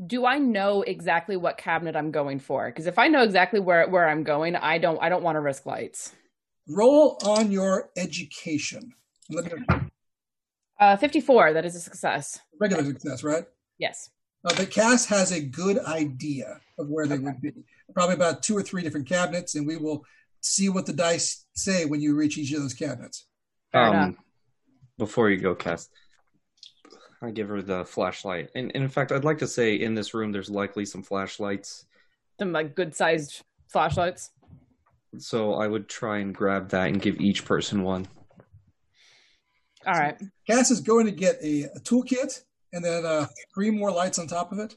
Do 0.04 0.26
I 0.26 0.38
know 0.38 0.82
exactly 0.82 1.36
what 1.36 1.56
cabinet 1.56 1.96
I'm 1.96 2.10
going 2.10 2.38
for? 2.38 2.66
Because 2.68 2.86
if 2.86 2.98
I 2.98 3.08
know 3.08 3.22
exactly 3.22 3.60
where 3.60 3.88
where 3.88 4.08
I'm 4.08 4.24
going, 4.24 4.54
I 4.54 4.76
don't 4.78 4.98
I 5.00 5.08
don't 5.08 5.22
want 5.22 5.36
to 5.36 5.40
risk 5.40 5.64
lights. 5.64 6.12
Roll 6.68 7.18
on 7.24 7.50
your 7.50 7.90
education. 7.96 8.92
Let 9.30 9.46
me 9.46 9.64
Uh, 10.78 10.96
54. 10.96 11.54
That 11.54 11.64
is 11.64 11.74
a 11.74 11.80
success. 11.80 12.38
regular 12.60 12.84
success, 12.84 13.24
right? 13.24 13.44
Yes. 13.78 14.10
Uh, 14.44 14.52
but 14.56 14.70
Cass 14.70 15.06
has 15.06 15.32
a 15.32 15.40
good 15.40 15.78
idea 15.78 16.60
of 16.78 16.88
where 16.88 17.06
they 17.06 17.18
would 17.18 17.40
be. 17.40 17.52
Probably 17.94 18.14
about 18.14 18.42
two 18.42 18.56
or 18.56 18.62
three 18.62 18.82
different 18.82 19.08
cabinets, 19.08 19.54
and 19.54 19.66
we 19.66 19.76
will 19.76 20.04
see 20.40 20.68
what 20.68 20.86
the 20.86 20.92
dice 20.92 21.46
say 21.54 21.84
when 21.84 22.00
you 22.00 22.14
reach 22.14 22.38
each 22.38 22.52
of 22.52 22.60
those 22.60 22.74
cabinets. 22.74 23.26
Um, 23.72 24.16
before 24.98 25.30
you 25.30 25.38
go, 25.38 25.54
Cass, 25.54 25.88
I 27.22 27.30
give 27.30 27.48
her 27.48 27.62
the 27.62 27.84
flashlight. 27.84 28.50
And, 28.54 28.70
and 28.74 28.84
in 28.84 28.90
fact, 28.90 29.12
I'd 29.12 29.24
like 29.24 29.38
to 29.38 29.46
say 29.46 29.74
in 29.74 29.94
this 29.94 30.14
room, 30.14 30.32
there's 30.32 30.50
likely 30.50 30.84
some 30.84 31.02
flashlights. 31.02 31.84
Some 32.38 32.52
like 32.52 32.74
good 32.74 32.94
sized 32.94 33.42
flashlights. 33.68 34.30
So 35.18 35.54
I 35.54 35.66
would 35.66 35.88
try 35.88 36.18
and 36.18 36.34
grab 36.34 36.70
that 36.70 36.88
and 36.88 37.00
give 37.00 37.20
each 37.20 37.44
person 37.44 37.82
one. 37.82 38.06
All 39.86 39.94
right. 39.94 40.20
Cass 40.48 40.70
is 40.70 40.80
going 40.80 41.06
to 41.06 41.12
get 41.12 41.36
a, 41.42 41.64
a 41.74 41.80
toolkit 41.80 42.42
and 42.72 42.84
then 42.84 43.06
uh, 43.06 43.26
three 43.54 43.70
more 43.70 43.90
lights 43.90 44.18
on 44.18 44.26
top 44.26 44.52
of 44.52 44.58
it. 44.58 44.76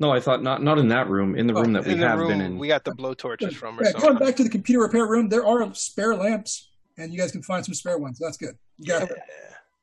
No, 0.00 0.10
I 0.10 0.18
thought 0.18 0.42
not 0.42 0.62
not 0.62 0.78
in 0.78 0.88
that 0.88 1.08
room. 1.08 1.36
In 1.36 1.46
the 1.46 1.54
room 1.54 1.76
Oh, 1.76 1.80
that 1.82 1.86
we 1.86 1.94
the 1.94 2.08
have 2.08 2.18
room 2.18 2.28
been 2.28 2.40
in. 2.40 2.58
we 2.58 2.68
got 2.68 2.84
the 2.84 2.92
blowtorches 2.92 3.52
from 3.52 3.78
or 3.78 3.84
Yeah, 3.84 3.90
something. 3.92 4.08
going 4.14 4.18
back 4.18 4.34
to 4.36 4.42
the 4.42 4.48
computer 4.48 4.80
repair 4.82 5.06
room, 5.06 5.28
there 5.28 5.46
are 5.46 5.72
spare 5.74 6.16
lamps, 6.16 6.70
and 6.96 7.12
you 7.12 7.18
guys 7.18 7.30
can 7.30 7.42
find 7.42 7.64
some 7.64 7.74
spare 7.74 7.98
ones. 7.98 8.18
That's 8.18 8.38
good. 8.38 8.56
You 8.78 8.86
got 8.86 9.08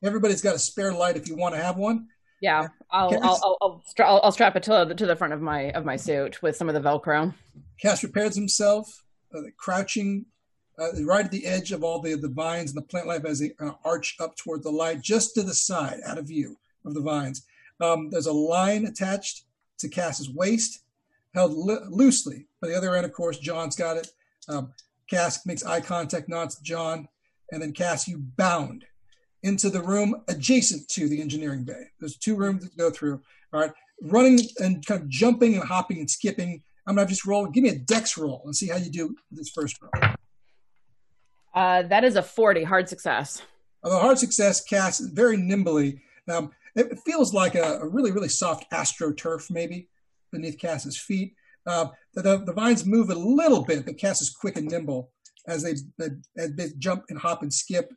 everybody's 0.02 0.42
got 0.42 0.56
a 0.56 0.58
spare 0.58 0.92
light 0.92 1.16
if 1.16 1.28
you 1.28 1.36
want 1.36 1.54
to 1.54 1.62
have 1.62 1.76
one. 1.76 2.08
Yeah, 2.40 2.66
I'll 2.90 3.14
I'll 3.14 3.40
I'll, 3.42 3.58
I'll, 3.62 3.82
stra- 3.86 4.06
I'll, 4.08 4.20
I'll 4.24 4.32
strap 4.32 4.56
it 4.56 4.64
to 4.64 4.84
the 4.88 4.94
to 4.96 5.06
the 5.06 5.14
front 5.16 5.32
of 5.32 5.40
my 5.40 5.70
of 5.70 5.84
my 5.84 5.94
suit 5.96 6.42
with 6.42 6.56
some 6.56 6.68
of 6.68 6.74
the 6.74 6.80
Velcro. 6.80 7.32
Cass 7.80 8.02
repairs 8.02 8.34
himself, 8.34 9.04
uh, 9.32 9.40
crouching 9.56 10.26
uh, 10.80 10.88
right 11.04 11.26
at 11.26 11.30
the 11.30 11.46
edge 11.46 11.70
of 11.70 11.84
all 11.84 12.00
the, 12.00 12.14
the 12.16 12.28
vines 12.28 12.72
and 12.72 12.76
the 12.82 12.86
plant 12.86 13.06
life 13.06 13.24
as 13.24 13.38
they 13.38 13.52
uh, 13.60 13.70
arch 13.84 14.16
up 14.20 14.36
toward 14.36 14.64
the 14.64 14.70
light, 14.70 15.00
just 15.00 15.34
to 15.34 15.44
the 15.44 15.54
side, 15.54 16.00
out 16.06 16.18
of 16.18 16.26
view 16.26 16.56
of 16.84 16.94
the 16.94 17.00
vines. 17.00 17.44
Um, 17.80 18.10
there's 18.10 18.26
a 18.26 18.32
line 18.32 18.84
attached 18.86 19.44
to 19.78 19.88
Cass's 19.88 20.30
waist, 20.30 20.82
held 21.34 21.52
li- 21.52 21.78
loosely. 21.88 22.46
By 22.60 22.68
the 22.68 22.76
other 22.76 22.94
end, 22.96 23.06
of 23.06 23.12
course, 23.12 23.38
John's 23.38 23.76
got 23.76 23.96
it. 23.96 24.08
Um, 24.48 24.72
Cass 25.08 25.46
makes 25.46 25.64
eye 25.64 25.80
contact, 25.80 26.28
nods 26.28 26.56
to 26.56 26.62
John, 26.62 27.08
and 27.50 27.62
then 27.62 27.72
Cass, 27.72 28.06
you 28.06 28.18
bound 28.18 28.84
into 29.42 29.70
the 29.70 29.82
room 29.82 30.22
adjacent 30.28 30.88
to 30.88 31.08
the 31.08 31.20
engineering 31.20 31.64
bay. 31.64 31.84
There's 32.00 32.16
two 32.16 32.36
rooms 32.36 32.68
to 32.68 32.76
go 32.76 32.90
through. 32.90 33.22
All 33.52 33.60
right, 33.60 33.72
running 34.02 34.40
and 34.58 34.84
kind 34.84 35.02
of 35.02 35.08
jumping 35.08 35.54
and 35.54 35.64
hopping 35.64 35.98
and 35.98 36.10
skipping. 36.10 36.62
I'm 36.86 36.96
gonna 36.96 37.08
just 37.08 37.24
roll. 37.24 37.46
Give 37.46 37.62
me 37.62 37.70
a 37.70 37.78
dex 37.78 38.18
roll 38.18 38.42
and 38.44 38.54
see 38.54 38.68
how 38.68 38.76
you 38.76 38.90
do 38.90 39.14
this 39.30 39.50
first 39.50 39.76
roll. 39.80 40.12
Uh, 41.54 41.82
that 41.82 42.04
is 42.04 42.16
a 42.16 42.22
40, 42.22 42.64
hard 42.64 42.88
success. 42.88 43.42
The 43.82 43.90
hard 43.90 44.18
success 44.18 44.60
Cass 44.60 45.00
very 45.00 45.36
nimbly. 45.36 46.02
Um, 46.28 46.50
it 46.78 46.98
feels 47.04 47.34
like 47.34 47.54
a, 47.54 47.78
a 47.80 47.86
really, 47.86 48.12
really 48.12 48.28
soft 48.28 48.70
astroturf, 48.70 49.50
maybe, 49.50 49.88
beneath 50.32 50.58
Cass's 50.58 50.98
feet. 50.98 51.34
Uh, 51.66 51.88
the, 52.14 52.22
the, 52.22 52.38
the 52.38 52.52
vines 52.52 52.86
move 52.86 53.10
a 53.10 53.14
little 53.14 53.64
bit, 53.64 53.84
but 53.84 53.98
Cass 53.98 54.22
is 54.22 54.30
quick 54.30 54.56
and 54.56 54.70
nimble 54.70 55.10
as 55.46 55.62
they, 55.62 55.74
they, 55.98 56.14
as 56.36 56.54
they 56.54 56.68
jump 56.78 57.04
and 57.08 57.18
hop 57.18 57.42
and 57.42 57.52
skip, 57.52 57.92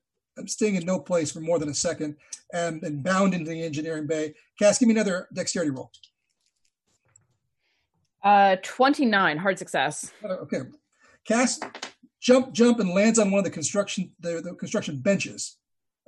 staying 0.46 0.76
in 0.76 0.86
no 0.86 1.00
place 1.00 1.32
for 1.32 1.42
more 1.42 1.60
than 1.60 1.70
a 1.70 1.74
second, 1.74 2.16
and, 2.54 2.84
and 2.84 3.04
bound 3.04 3.34
into 3.34 3.50
the 3.50 3.64
engineering 3.64 4.08
bay. 4.08 4.34
Cass, 4.60 4.80
give 4.80 4.88
me 4.88 4.94
another 4.94 5.28
dexterity 5.34 5.72
roll. 5.72 5.92
Uh, 8.24 8.56
29, 8.62 9.38
hard 9.38 9.58
success. 9.58 10.12
Uh, 10.24 10.34
Okay. 10.34 10.62
Cass 11.26 11.60
jump, 12.20 12.52
jump, 12.54 12.80
and 12.80 12.90
lands 12.90 13.20
on 13.20 13.30
one 13.32 13.40
of 13.40 13.46
the 13.46 13.52
construction 13.52 14.12
the, 14.20 14.42
the 14.42 14.56
construction 14.56 14.98
benches, 14.98 15.58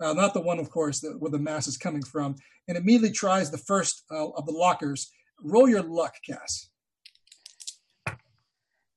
uh, 0.03 0.13
not 0.13 0.34
the 0.34 0.41
one, 0.41 0.59
of 0.59 0.69
course, 0.69 0.99
that, 0.99 1.19
where 1.19 1.31
the 1.31 1.39
mass 1.39 1.67
is 1.67 1.77
coming 1.77 2.03
from, 2.03 2.35
and 2.67 2.77
immediately 2.77 3.11
tries 3.11 3.49
the 3.49 3.57
first 3.57 4.03
uh, 4.11 4.30
of 4.30 4.45
the 4.45 4.51
lockers. 4.51 5.11
Roll 5.41 5.69
your 5.69 5.81
luck, 5.81 6.15
Cass. 6.27 6.69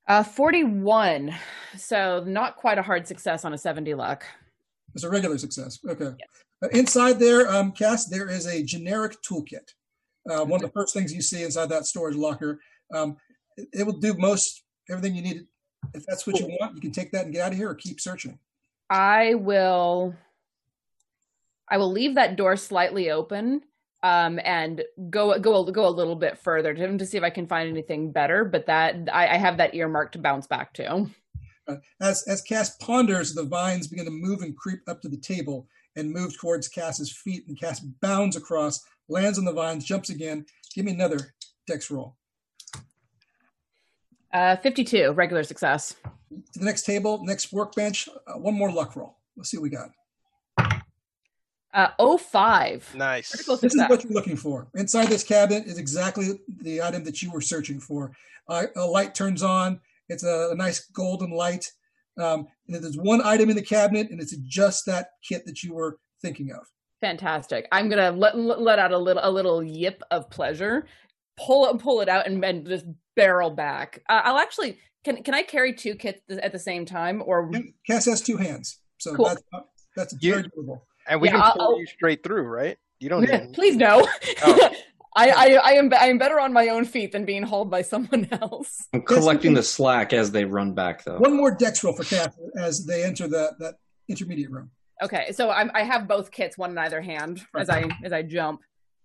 Uh, 0.09 0.23
41. 0.23 1.35
So 1.77 2.23
not 2.27 2.57
quite 2.57 2.79
a 2.79 2.83
hard 2.83 3.07
success 3.07 3.45
on 3.45 3.53
a 3.55 3.59
70 3.59 3.95
luck. 3.95 4.25
It's 4.95 5.05
a 5.05 5.11
regular 5.11 5.39
success. 5.39 5.79
Okay. 5.87 6.13
Uh, 6.63 6.69
inside 6.73 7.19
there, 7.19 7.49
um, 7.49 7.73
Cass, 7.73 8.07
there 8.07 8.29
is 8.29 8.47
a 8.47 8.63
generic 8.63 9.17
toolkit. 9.23 9.73
Uh, 10.29 10.45
one 10.45 10.63
of 10.63 10.63
the 10.63 10.73
first 10.73 10.95
things 10.95 11.15
you 11.15 11.23
see 11.23 11.43
inside 11.43 11.69
that 11.69 11.87
storage 11.87 12.17
locker. 12.17 12.61
Um, 12.93 13.17
it, 13.57 13.69
it 13.73 13.87
will 13.87 13.99
do 13.99 14.15
most 14.15 14.65
everything 14.91 15.15
you 15.15 15.23
need. 15.23 15.47
If 15.95 16.05
that's 16.07 16.27
what 16.27 16.41
you 16.41 16.47
want, 16.61 16.75
you 16.75 16.81
can 16.81 16.91
take 16.93 17.13
that 17.13 17.25
and 17.25 17.33
get 17.33 17.43
out 17.43 17.53
of 17.53 17.59
here, 17.59 17.71
or 17.71 17.75
keep 17.75 18.01
searching. 18.01 18.39
I 18.91 19.35
will 19.35 20.15
I 21.69 21.79
will 21.79 21.91
leave 21.91 22.15
that 22.15 22.37
door 22.37 22.57
slightly 22.57 23.11
open 23.11 23.63
um 24.03 24.39
and 24.45 24.85
go 25.09 25.39
go 25.39 25.65
go 25.65 25.89
a 25.89 25.89
little 25.89 26.17
bit 26.17 26.39
further 26.39 26.75
to, 26.75 26.99
to 26.99 27.07
see 27.07 27.17
if 27.17 27.25
I 27.25 27.31
can 27.31 27.47
find 27.47 27.69
anything 27.69 28.13
better. 28.13 28.45
But 28.45 28.67
that 28.67 29.09
I, 29.13 29.29
I 29.29 29.37
have 29.37 29.57
that 29.57 29.75
earmarked 29.75 30.13
to 30.13 30.19
bounce 30.19 30.47
back 30.47 30.73
to. 30.75 31.11
Uh, 31.69 31.77
as 32.01 32.23
as 32.29 32.43
Cass 32.43 32.77
ponders, 32.77 33.35
the 33.35 33.45
vines 33.45 33.89
begin 33.89 34.05
to 34.05 34.11
move 34.11 34.43
and 34.43 34.57
creep 34.57 34.81
up 34.87 35.03
to 35.03 35.09
the 35.09 35.17
table 35.17 35.67
and 35.97 36.13
move 36.13 36.39
towards 36.39 36.69
Cass's 36.69 37.11
feet. 37.11 37.45
And 37.49 37.59
Cass 37.59 37.81
bounds 37.81 38.37
across, 38.37 38.85
lands 39.09 39.39
on 39.39 39.45
the 39.45 39.53
vines, 39.53 39.85
jumps 39.85 40.11
again. 40.11 40.47
Give 40.75 40.85
me 40.85 40.93
another 40.93 41.35
dex 41.67 41.91
roll. 41.91 42.17
Uh 44.33 44.57
52, 44.57 45.13
regular 45.13 45.43
success. 45.43 45.97
To 46.31 46.59
the 46.59 46.65
next 46.65 46.85
table, 46.85 47.25
next 47.25 47.53
workbench. 47.53 48.09
Uh, 48.27 48.35
one 48.35 48.55
more 48.55 48.71
luck 48.71 48.95
roll. 48.95 49.17
Let's 49.37 49.51
see 49.51 49.57
what 49.57 49.65
we 49.65 49.71
got. 49.71 49.91
Uh 51.77 52.17
05. 52.19 52.95
Nice. 52.97 53.31
This 53.31 53.75
is 53.75 53.89
what 53.89 54.03
you're 54.03 54.13
looking 54.15 54.37
for. 54.37 54.67
Inside 54.75 55.09
this 55.09 55.23
cabinet 55.23 55.67
is 55.67 55.77
exactly 55.77 56.41
the 56.63 56.81
item 56.83 57.05
that 57.05 57.21
you 57.23 57.31
were 57.31 57.43
searching 57.43 57.79
for. 57.79 58.13
Uh, 58.49 58.67
a 58.77 58.87
light 58.87 59.15
turns 59.15 59.43
on. 59.43 59.81
It's 60.09 60.25
a, 60.25 60.49
a 60.53 60.55
nice 60.55 60.87
golden 60.87 61.31
light. 61.31 61.71
Um, 62.19 62.49
and 62.67 62.83
there's 62.83 62.97
one 62.97 63.21
item 63.23 63.51
in 63.51 63.57
the 63.57 63.63
cabinet, 63.63 64.11
and 64.11 64.21
it's 64.23 64.35
just 64.39 64.87
that 64.87 65.09
kit 65.23 65.45
that 65.45 65.63
you 65.63 65.75
were 65.75 65.99
thinking 66.23 66.51
of. 66.51 66.67
Fantastic. 67.03 67.69
I'm 67.71 67.91
gonna 67.91 68.11
let 68.11 68.39
let 68.39 68.79
out 68.79 68.93
a 68.93 68.99
little 68.99 69.23
a 69.23 69.31
little 69.31 69.63
yip 69.63 70.03
of 70.11 70.31
pleasure, 70.31 70.87
pull 71.37 71.69
it 71.69 71.79
pull 71.79 72.01
it 72.01 72.09
out 72.09 72.27
and, 72.27 72.43
and 72.43 72.67
just 72.67 72.87
barrel 73.17 73.51
back. 73.51 74.03
Uh, 74.09 74.23
I'll 74.25 74.39
actually 74.39 74.79
can 75.05 75.23
can 75.23 75.35
I 75.35 75.43
carry 75.43 75.75
two 75.75 75.95
kits 75.95 76.23
at 76.43 76.53
the 76.53 76.59
same 76.59 76.87
time 76.87 77.23
or 77.27 77.51
Cass 77.87 78.07
has 78.07 78.23
two 78.23 78.39
hands, 78.39 78.81
so 78.97 79.15
Cool. 79.15 79.27
that's 79.27 79.43
that's 79.95 80.15
very 80.15 80.45
doable. 80.45 80.81
And 81.09 81.21
we 81.21 81.29
Yeah, 81.29 81.33
can 81.35 81.41
uh, 81.43 81.53
pull 81.53 81.63
I'll- 81.63 81.79
you 81.81 81.87
straight 81.87 82.23
through, 82.23 82.43
right? 82.43 82.77
You 82.99 83.09
don't 83.11 83.23
need 83.29 83.53
please 83.53 83.77
no. 83.77 84.07
Oh. 84.45 84.71
I, 85.19 85.31
I 85.31 85.61
I 85.65 85.71
am 85.73 85.91
I 85.95 86.07
am 86.09 86.19
better 86.19 86.39
on 86.39 86.53
my 86.53 86.69
own 86.69 86.85
feet 86.85 87.13
than 87.13 87.25
being 87.25 87.43
hauled 87.43 87.71
by 87.71 87.81
someone 87.83 88.29
else. 88.33 88.87
I'm 88.93 89.01
collecting 89.03 89.55
the 89.55 89.63
slack 89.63 90.13
as 90.13 90.31
they 90.31 90.45
run 90.45 90.75
back, 90.75 91.05
though. 91.05 91.19
One 91.19 91.35
more 91.37 91.51
dex 91.51 91.83
roll 91.83 91.95
for 91.95 92.05
Cass 92.05 92.35
as 92.55 92.85
they 92.85 93.03
enter 93.03 93.27
that 93.29 93.59
that 93.59 93.75
intermediate 94.09 94.51
room. 94.51 94.71
Okay, 95.03 95.33
so 95.33 95.51
I'm, 95.51 95.71
I 95.75 95.83
have 95.85 96.07
both 96.09 96.31
kits, 96.31 96.57
one 96.57 96.71
in 96.71 96.79
either 96.79 97.01
hand, 97.03 97.43
as 97.55 97.69
I 97.71 97.85
as 98.05 98.13
I 98.13 98.23
jump, 98.23 98.61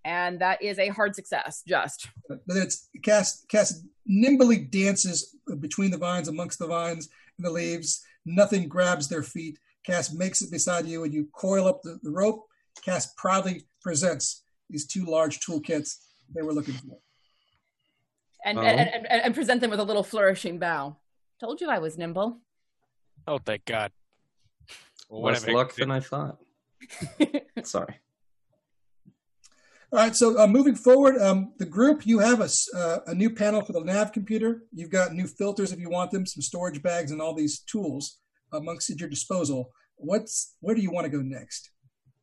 and 0.06 0.40
that 0.40 0.62
is 0.62 0.80
a 0.80 0.90
hard 0.90 1.16
success. 1.16 1.64
Just 1.68 2.08
But 2.28 2.40
it's 2.58 2.90
Cass. 3.04 3.46
Cass 3.50 3.82
nimbly 4.06 4.58
dances 4.58 5.36
between 5.62 5.92
the 5.92 5.98
vines, 5.98 6.28
amongst 6.28 6.60
the 6.60 6.68
vines 6.68 7.08
and 7.38 7.46
the 7.46 7.52
leaves. 7.52 8.04
Nothing 8.26 8.68
grabs 8.68 9.08
their 9.08 9.24
feet. 9.24 9.60
Cass 9.86 10.14
makes 10.14 10.42
it 10.42 10.52
beside 10.52 10.86
you, 10.86 11.04
and 11.04 11.14
you 11.14 11.28
coil 11.34 11.68
up 11.68 11.82
the, 11.82 12.00
the 12.04 12.12
rope. 12.12 12.48
Cass 12.86 13.14
proudly 13.18 13.64
presents 13.82 14.44
these 14.70 14.86
two 14.86 15.06
large 15.06 15.40
toolkits 15.40 15.98
they 16.34 16.42
were 16.42 16.54
looking 16.54 16.76
for. 16.76 16.98
and, 18.46 18.58
Oh. 18.58 18.62
and, 18.62 18.80
and 18.80 19.06
and 19.08 19.22
and 19.24 19.36
present 19.36 19.62
them 19.62 19.70
with 19.72 19.80
a 19.80 19.84
little 19.84 20.04
flourishing 20.04 20.60
bow. 20.60 20.96
Told 21.40 21.62
you 21.62 21.70
I 21.70 21.80
was 21.80 21.98
nimble. 21.98 22.40
Oh, 23.28 23.38
thank 23.40 23.66
God. 23.66 23.92
Well, 25.10 25.22
Less 25.24 25.42
whatever. 25.42 25.58
luck 25.58 25.76
than 25.76 25.92
I 25.92 26.00
thought. 26.00 26.38
Sorry. 27.64 27.96
All 29.94 30.00
right, 30.00 30.16
so 30.16 30.40
uh, 30.40 30.48
moving 30.48 30.76
forward, 30.76 31.22
um, 31.22 31.52
the 31.58 31.66
group, 31.66 32.06
you 32.08 32.20
have 32.20 32.40
a, 32.40 32.46
s- 32.46 32.70
uh, 32.74 33.00
a 33.08 33.14
new 33.14 33.30
panel 33.30 33.62
for 33.62 33.74
the 33.74 33.82
nav 33.82 34.14
computer. 34.14 34.64
You've 34.72 34.90
got 34.90 35.14
new 35.14 35.28
filters 35.28 35.74
if 35.74 35.80
you 35.80 35.90
want 35.90 36.12
them, 36.12 36.26
some 36.26 36.42
storage 36.42 36.82
bags, 36.82 37.12
and 37.12 37.22
all 37.22 37.36
these 37.36 37.60
tools 37.60 38.20
amongst 38.52 38.90
at 38.90 39.00
your 39.00 39.10
disposal. 39.10 39.72
What's 39.96 40.56
where 40.62 40.76
do 40.76 40.82
you 40.82 40.92
want 40.92 41.06
to 41.06 41.10
go 41.10 41.22
next? 41.22 41.70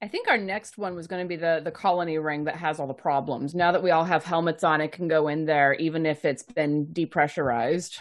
I 0.00 0.06
think 0.06 0.28
our 0.28 0.38
next 0.38 0.78
one 0.78 0.94
was 0.94 1.06
going 1.06 1.24
to 1.24 1.28
be 1.28 1.36
the 1.36 1.60
the 1.64 1.70
colony 1.70 2.18
ring 2.18 2.44
that 2.44 2.56
has 2.56 2.78
all 2.78 2.86
the 2.86 2.94
problems. 2.94 3.55
Now 3.55 3.72
that 3.72 3.82
we 3.82 3.90
all 3.90 4.05
have 4.05 4.24
helmets 4.24 4.62
on, 4.64 4.80
it 4.80 4.92
can 4.92 5.09
go 5.09 5.28
in 5.28 5.44
there, 5.44 5.74
even 5.74 6.06
if 6.06 6.24
it's 6.24 6.42
been 6.42 6.86
depressurized. 6.86 7.98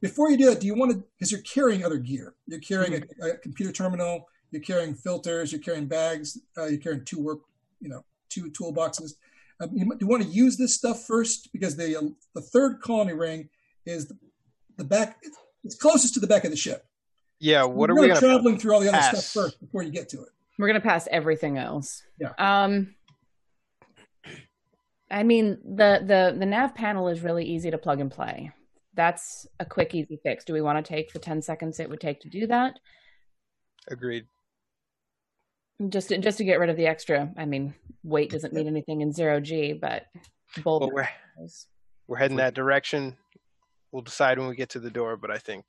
Before 0.00 0.30
you 0.30 0.36
do 0.36 0.46
that, 0.46 0.60
do 0.60 0.66
you 0.66 0.74
want 0.74 0.92
to? 0.92 1.04
Because 1.18 1.30
you're 1.30 1.42
carrying 1.42 1.84
other 1.84 1.98
gear. 1.98 2.34
You're 2.46 2.60
carrying 2.60 2.94
a, 2.94 3.26
a 3.26 3.36
computer 3.38 3.72
terminal. 3.72 4.26
You're 4.50 4.62
carrying 4.62 4.94
filters. 4.94 5.52
You're 5.52 5.60
carrying 5.60 5.86
bags. 5.86 6.38
Uh, 6.56 6.66
you're 6.66 6.80
carrying 6.80 7.04
two 7.04 7.20
work, 7.20 7.40
you 7.80 7.88
know, 7.88 8.04
two 8.28 8.50
toolboxes. 8.50 9.14
Um, 9.60 9.70
you, 9.72 9.84
do 9.84 9.96
you 10.00 10.06
want 10.06 10.22
to 10.22 10.28
use 10.28 10.56
this 10.56 10.74
stuff 10.74 11.04
first? 11.06 11.52
Because 11.52 11.76
the 11.76 11.96
uh, 11.96 12.08
the 12.34 12.40
third 12.40 12.80
colony 12.80 13.12
ring 13.12 13.48
is 13.84 14.08
the, 14.08 14.16
the 14.76 14.84
back. 14.84 15.22
It's 15.64 15.76
closest 15.76 16.14
to 16.14 16.20
the 16.20 16.26
back 16.26 16.44
of 16.44 16.50
the 16.50 16.56
ship. 16.56 16.84
Yeah, 17.44 17.64
what 17.64 17.90
are 17.90 17.92
You're 17.92 18.00
we 18.00 18.08
really 18.08 18.20
gonna 18.20 18.32
traveling 18.32 18.58
through 18.58 18.72
all 18.72 18.80
the 18.80 18.88
other 18.88 19.02
stuff 19.18 19.44
first 19.44 19.60
before 19.60 19.82
you 19.82 19.90
get 19.90 20.08
to 20.08 20.22
it. 20.22 20.30
We're 20.58 20.66
gonna 20.66 20.80
pass 20.80 21.06
everything 21.10 21.58
else. 21.58 22.02
Yeah. 22.18 22.32
Um. 22.38 22.94
I 25.10 25.24
mean, 25.24 25.58
the 25.62 26.02
the 26.02 26.34
the 26.38 26.46
nav 26.46 26.74
panel 26.74 27.06
is 27.08 27.20
really 27.20 27.44
easy 27.44 27.70
to 27.70 27.76
plug 27.76 28.00
and 28.00 28.10
play. 28.10 28.50
That's 28.94 29.46
a 29.60 29.66
quick, 29.66 29.94
easy 29.94 30.18
fix. 30.22 30.46
Do 30.46 30.54
we 30.54 30.62
want 30.62 30.82
to 30.82 30.88
take 30.88 31.12
the 31.12 31.18
ten 31.18 31.42
seconds 31.42 31.80
it 31.80 31.90
would 31.90 32.00
take 32.00 32.20
to 32.20 32.30
do 32.30 32.46
that? 32.46 32.78
Agreed. 33.88 34.24
Just 35.90 36.08
to, 36.08 36.16
just 36.16 36.38
to 36.38 36.44
get 36.44 36.58
rid 36.58 36.70
of 36.70 36.78
the 36.78 36.86
extra. 36.86 37.30
I 37.36 37.44
mean, 37.44 37.74
weight 38.04 38.30
doesn't 38.30 38.54
mean 38.54 38.68
anything 38.68 39.02
in 39.02 39.12
zero 39.12 39.38
g, 39.38 39.74
but 39.74 40.06
bold. 40.62 40.80
Well, 40.80 40.92
we're 40.94 41.48
we're 42.06 42.16
heading 42.16 42.38
that 42.38 42.54
direction. 42.54 43.18
We'll 43.92 44.00
decide 44.00 44.38
when 44.38 44.48
we 44.48 44.56
get 44.56 44.70
to 44.70 44.80
the 44.80 44.90
door, 44.90 45.18
but 45.18 45.30
I 45.30 45.36
think 45.36 45.66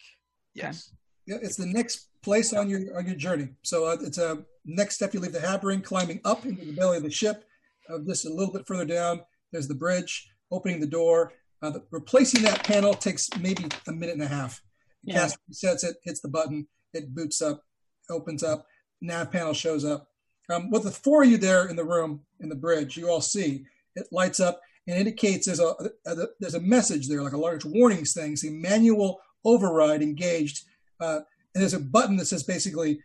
yes. 0.53 0.93
Yeah, 1.25 1.37
it's 1.41 1.57
the 1.57 1.65
next 1.65 2.07
place 2.21 2.53
on 2.53 2.69
your 2.69 2.97
on 2.97 3.05
your 3.05 3.15
journey. 3.15 3.49
So 3.63 3.85
uh, 3.85 3.97
it's 4.01 4.17
a 4.17 4.43
next 4.65 4.95
step. 4.95 5.13
You 5.13 5.19
leave 5.19 5.33
the 5.33 5.39
hab 5.39 5.63
ring, 5.63 5.81
climbing 5.81 6.21
up 6.25 6.45
into 6.45 6.65
the 6.65 6.73
belly 6.73 6.97
of 6.97 7.03
the 7.03 7.11
ship. 7.11 7.45
Uh, 7.89 7.99
just 8.05 8.25
a 8.25 8.33
little 8.33 8.53
bit 8.53 8.65
further 8.67 8.85
down, 8.85 9.21
there's 9.51 9.67
the 9.67 9.75
bridge. 9.75 10.29
Opening 10.51 10.79
the 10.79 10.87
door, 10.87 11.33
uh, 11.63 11.71
the, 11.71 11.83
replacing 11.91 12.43
that 12.43 12.63
panel 12.63 12.93
takes 12.93 13.29
maybe 13.39 13.65
a 13.87 13.91
minute 13.91 14.13
and 14.13 14.23
a 14.23 14.27
half. 14.27 14.61
Yeah. 15.03 15.15
Cass 15.15 15.37
resets 15.51 15.83
it, 15.83 15.97
hits 16.03 16.19
the 16.19 16.29
button, 16.29 16.67
it 16.93 17.13
boots 17.13 17.41
up, 17.41 17.63
opens 18.09 18.43
up, 18.43 18.67
nav 19.01 19.31
panel 19.31 19.53
shows 19.53 19.83
up. 19.83 20.07
Um, 20.49 20.69
with 20.69 20.83
the 20.83 20.91
four 20.91 21.23
of 21.23 21.29
you 21.29 21.37
there 21.37 21.67
in 21.67 21.75
the 21.75 21.83
room 21.83 22.21
in 22.39 22.49
the 22.49 22.55
bridge, 22.55 22.95
you 22.95 23.09
all 23.09 23.21
see 23.21 23.65
it 23.95 24.07
lights 24.11 24.39
up 24.39 24.61
and 24.87 24.97
indicates 24.97 25.47
there's 25.47 25.59
a, 25.59 25.73
a 26.05 26.15
there's 26.39 26.55
a 26.55 26.59
message 26.59 27.07
there, 27.07 27.23
like 27.23 27.33
a 27.33 27.37
large 27.37 27.65
warnings 27.65 28.13
thing, 28.13 28.35
See 28.35 28.49
manual 28.49 29.19
override 29.43 30.01
engaged. 30.01 30.65
Uh, 30.99 31.21
and 31.53 31.61
there's 31.61 31.73
a 31.73 31.79
button 31.79 32.17
that 32.17 32.25
says 32.25 32.43
basically 32.43 32.99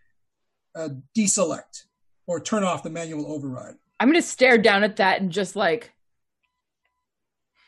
uh, 0.74 0.88
deselect 1.16 1.84
or 2.26 2.40
turn 2.40 2.64
off 2.64 2.82
the 2.82 2.90
manual 2.90 3.32
override. 3.32 3.74
I'm 3.98 4.08
gonna 4.08 4.22
stare 4.22 4.58
down 4.58 4.82
at 4.82 4.96
that 4.96 5.20
and 5.20 5.30
just 5.30 5.56
like, 5.56 5.92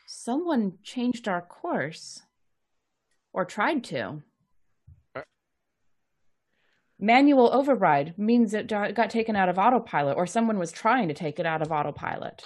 someone 0.07 0.73
changed 0.83 1.27
our 1.27 1.41
course, 1.41 2.21
or 3.33 3.45
tried 3.45 3.83
to. 3.85 4.21
Manual 6.99 7.53
override 7.53 8.17
means 8.17 8.53
it 8.53 8.67
got 8.67 8.95
got 8.95 9.09
taken 9.09 9.35
out 9.35 9.49
of 9.49 9.59
autopilot, 9.59 10.15
or 10.15 10.25
someone 10.25 10.57
was 10.57 10.71
trying 10.71 11.09
to 11.09 11.13
take 11.13 11.39
it 11.39 11.45
out 11.45 11.61
of 11.61 11.71
autopilot. 11.71 12.43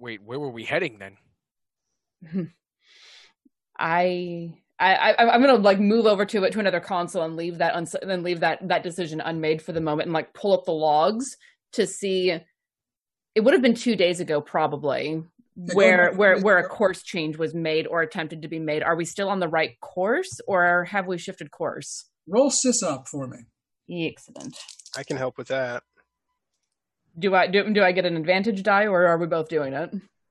Wait, 0.00 0.22
where 0.22 0.40
were 0.40 0.50
we 0.50 0.64
heading 0.64 0.98
then? 0.98 2.50
I 3.78 4.58
I, 4.80 5.12
I 5.12 5.34
I'm 5.34 5.40
gonna 5.42 5.54
like 5.56 5.78
move 5.78 6.06
over 6.06 6.24
to 6.24 6.44
it 6.44 6.52
to 6.52 6.60
another 6.60 6.80
console 6.80 7.22
and 7.22 7.36
leave 7.36 7.58
that 7.58 7.74
uns- 7.74 7.94
then 8.02 8.22
leave 8.22 8.40
that 8.40 8.66
that 8.68 8.82
decision 8.82 9.20
unmade 9.20 9.60
for 9.60 9.72
the 9.72 9.80
moment 9.80 10.06
and 10.06 10.14
like 10.14 10.32
pull 10.32 10.54
up 10.54 10.64
the 10.64 10.72
logs 10.72 11.36
to 11.72 11.86
see. 11.86 12.30
It 13.34 13.40
would 13.40 13.52
have 13.52 13.62
been 13.62 13.74
two 13.74 13.94
days 13.94 14.18
ago 14.20 14.40
probably 14.40 15.22
where 15.54 15.96
going 15.96 15.98
back 15.98 16.12
to 16.12 16.18
where 16.18 16.40
where 16.40 16.58
a 16.58 16.68
course 16.68 17.02
change 17.02 17.36
was 17.36 17.54
made 17.54 17.86
or 17.86 18.00
attempted 18.00 18.42
to 18.42 18.48
be 18.48 18.58
made. 18.58 18.82
Are 18.82 18.96
we 18.96 19.04
still 19.04 19.28
on 19.28 19.38
the 19.38 19.48
right 19.48 19.78
course 19.80 20.40
or 20.46 20.84
have 20.84 21.06
we 21.06 21.18
shifted 21.18 21.50
course? 21.50 22.08
Roll 22.26 22.50
sysop 22.50 23.06
for 23.06 23.26
me. 23.26 23.38
Excellent. 24.08 24.56
I 24.96 25.02
can 25.02 25.16
help 25.16 25.36
with 25.36 25.48
that. 25.48 25.82
Do 27.18 27.34
I 27.34 27.48
do, 27.48 27.72
do 27.72 27.82
I 27.82 27.92
get 27.92 28.06
an 28.06 28.16
advantage 28.16 28.62
die 28.62 28.86
or 28.86 29.06
are 29.06 29.18
we 29.18 29.26
both 29.26 29.48
doing 29.48 29.74
it? 29.74 29.90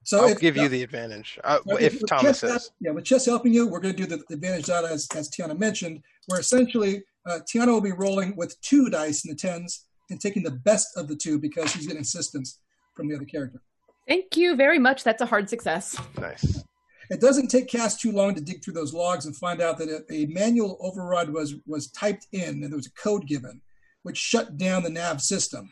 So 0.09 0.21
I'll 0.21 0.29
if, 0.29 0.39
give 0.39 0.57
you 0.57 0.67
the 0.69 0.81
advantage 0.81 1.37
uh, 1.43 1.59
So 1.67 1.77
if 1.77 2.01
with 2.01 2.09
Thomas 2.09 2.41
Chess, 2.41 2.51
says. 2.51 2.71
Yeah, 2.81 2.89
with 2.89 3.05
Chess 3.05 3.27
helping 3.27 3.53
you, 3.53 3.67
we're 3.67 3.79
going 3.79 3.95
to 3.95 4.07
do 4.07 4.07
the 4.07 4.23
advantage 4.33 4.65
data 4.65 4.87
as, 4.87 5.07
as 5.15 5.29
Tiana 5.29 5.55
mentioned, 5.55 6.01
where 6.25 6.39
essentially 6.39 7.03
uh, 7.27 7.41
Tiana 7.47 7.67
will 7.67 7.79
be 7.79 7.91
rolling 7.91 8.35
with 8.35 8.59
two 8.61 8.89
dice 8.89 9.23
in 9.23 9.29
the 9.29 9.35
tens 9.35 9.85
and 10.09 10.19
taking 10.19 10.41
the 10.41 10.49
best 10.49 10.97
of 10.97 11.09
the 11.09 11.15
two 11.15 11.37
because 11.37 11.69
she's 11.69 11.85
getting 11.85 12.01
assistance 12.01 12.59
from 12.95 13.07
the 13.07 13.15
other 13.15 13.25
character. 13.25 13.61
Thank 14.07 14.35
you 14.35 14.55
very 14.55 14.79
much. 14.79 15.03
That's 15.03 15.21
a 15.21 15.27
hard 15.27 15.47
success. 15.47 15.95
Nice. 16.19 16.63
It 17.11 17.21
doesn't 17.21 17.49
take 17.49 17.67
Cass 17.67 17.95
too 17.95 18.11
long 18.11 18.33
to 18.33 18.41
dig 18.41 18.63
through 18.63 18.73
those 18.73 18.95
logs 18.95 19.27
and 19.27 19.35
find 19.35 19.61
out 19.61 19.77
that 19.77 19.89
a, 19.89 20.11
a 20.11 20.25
manual 20.25 20.79
override 20.81 21.29
was 21.29 21.53
was 21.67 21.91
typed 21.91 22.25
in 22.31 22.63
and 22.63 22.63
there 22.63 22.77
was 22.77 22.87
a 22.87 22.99
code 22.99 23.27
given, 23.27 23.61
which 24.01 24.17
shut 24.17 24.57
down 24.57 24.81
the 24.81 24.89
nav 24.89 25.21
system. 25.21 25.71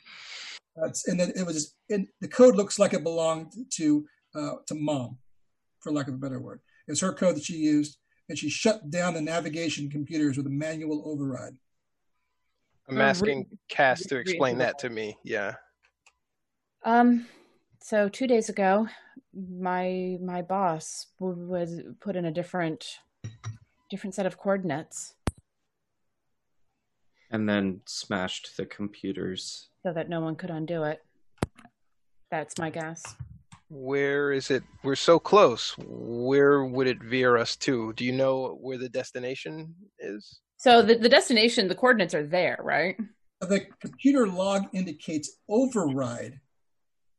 That's 0.76 1.08
and 1.08 1.20
then 1.20 1.32
it 1.36 1.44
was 1.44 1.74
and 1.90 2.08
the 2.22 2.28
code 2.28 2.56
looks 2.56 2.78
like 2.78 2.94
it 2.94 3.02
belonged 3.02 3.54
to 3.78 4.06
uh, 4.36 4.54
to 4.68 4.76
mom, 4.76 5.18
for 5.80 5.92
lack 5.92 6.08
of 6.08 6.14
a 6.14 6.18
better 6.18 6.40
word. 6.40 6.62
It's 6.88 7.02
her 7.02 7.14
code 7.14 7.36
that 7.36 7.44
she 7.44 7.56
used, 7.58 7.98
and 8.30 8.38
she 8.38 8.50
shut 8.50 8.90
down 8.90 9.14
the 9.14 9.22
navigation 9.22 9.90
computers 9.90 10.38
with 10.38 10.48
a 10.48 10.52
manual 10.52 11.04
override. 11.06 11.58
I'm 12.90 12.98
re- 12.98 13.04
asking 13.04 13.58
Cass 13.70 14.06
to 14.08 14.18
explain 14.18 14.58
that 14.60 14.80
to 14.80 14.90
me. 14.90 15.18
Yeah. 15.24 15.56
Um, 16.84 17.28
so 17.82 18.08
two 18.08 18.28
days 18.28 18.48
ago, 18.50 18.88
my 19.34 20.18
my 20.22 20.42
boss 20.42 21.08
w- 21.20 21.46
was 21.48 21.82
put 22.00 22.16
in 22.16 22.24
a 22.26 22.32
different 22.32 23.00
different 23.90 24.16
set 24.16 24.26
of 24.26 24.38
coordinates 24.38 25.14
And 27.30 27.48
then 27.48 27.82
smashed 27.86 28.56
the 28.58 28.66
computers. 28.66 29.68
so 29.84 29.92
that 29.94 30.08
no 30.10 30.22
one 30.22 30.36
could 30.36 30.50
undo 30.50 30.84
it. 30.84 31.04
That's 32.32 32.58
my 32.58 32.70
guess. 32.70 33.16
Where 33.70 34.32
is 34.32 34.50
it? 34.50 34.64
We're 34.84 34.96
so 34.96 35.20
close. 35.20 35.76
Where 35.78 36.64
would 36.64 36.88
it 36.88 37.04
veer 37.04 37.36
us 37.38 37.56
to? 37.58 37.92
Do 37.94 38.06
you 38.06 38.14
know 38.14 38.58
where 38.62 38.78
the 38.78 38.90
destination 38.90 39.76
is? 40.00 40.40
So 40.56 40.82
the, 40.82 40.96
the 40.96 41.10
destination, 41.10 41.68
the 41.68 41.76
coordinates 41.76 42.14
are 42.14 42.26
there, 42.26 42.60
right? 42.64 42.96
The 43.42 43.66
computer 43.82 44.28
log 44.28 44.64
indicates 44.74 45.38
override 45.50 46.40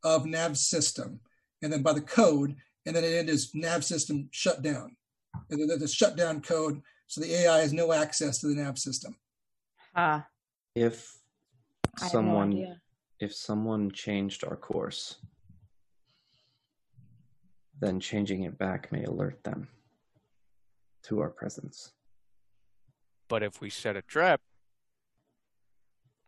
of 0.03 0.25
nav 0.25 0.57
system, 0.57 1.19
and 1.61 1.71
then 1.71 1.81
by 1.83 1.93
the 1.93 2.01
code, 2.01 2.55
and 2.85 2.95
then 2.95 3.03
it 3.03 3.29
is 3.29 3.51
nav 3.53 3.85
system 3.85 4.27
shut 4.31 4.61
down. 4.61 4.95
And 5.49 5.59
then 5.61 5.67
there's 5.67 5.81
a 5.83 5.87
shutdown 5.87 6.41
code, 6.41 6.81
so 7.07 7.21
the 7.21 7.33
AI 7.33 7.59
has 7.59 7.73
no 7.73 7.93
access 7.93 8.39
to 8.39 8.47
the 8.47 8.55
nav 8.55 8.77
system. 8.77 9.15
Ah, 9.95 10.25
If 10.75 11.15
I 12.01 12.05
have 12.05 12.13
no 12.13 12.17
someone 12.19 12.77
if 13.19 13.33
someone 13.35 13.91
changed 13.91 14.43
our 14.45 14.55
course, 14.55 15.17
then 17.79 17.99
changing 17.99 18.43
it 18.43 18.57
back 18.57 18.91
may 18.91 19.03
alert 19.03 19.43
them 19.43 19.67
to 21.03 21.19
our 21.21 21.29
presence. 21.29 21.91
But 23.27 23.43
if 23.43 23.61
we 23.61 23.69
set 23.69 23.95
a 23.95 24.01
trap, 24.01 24.41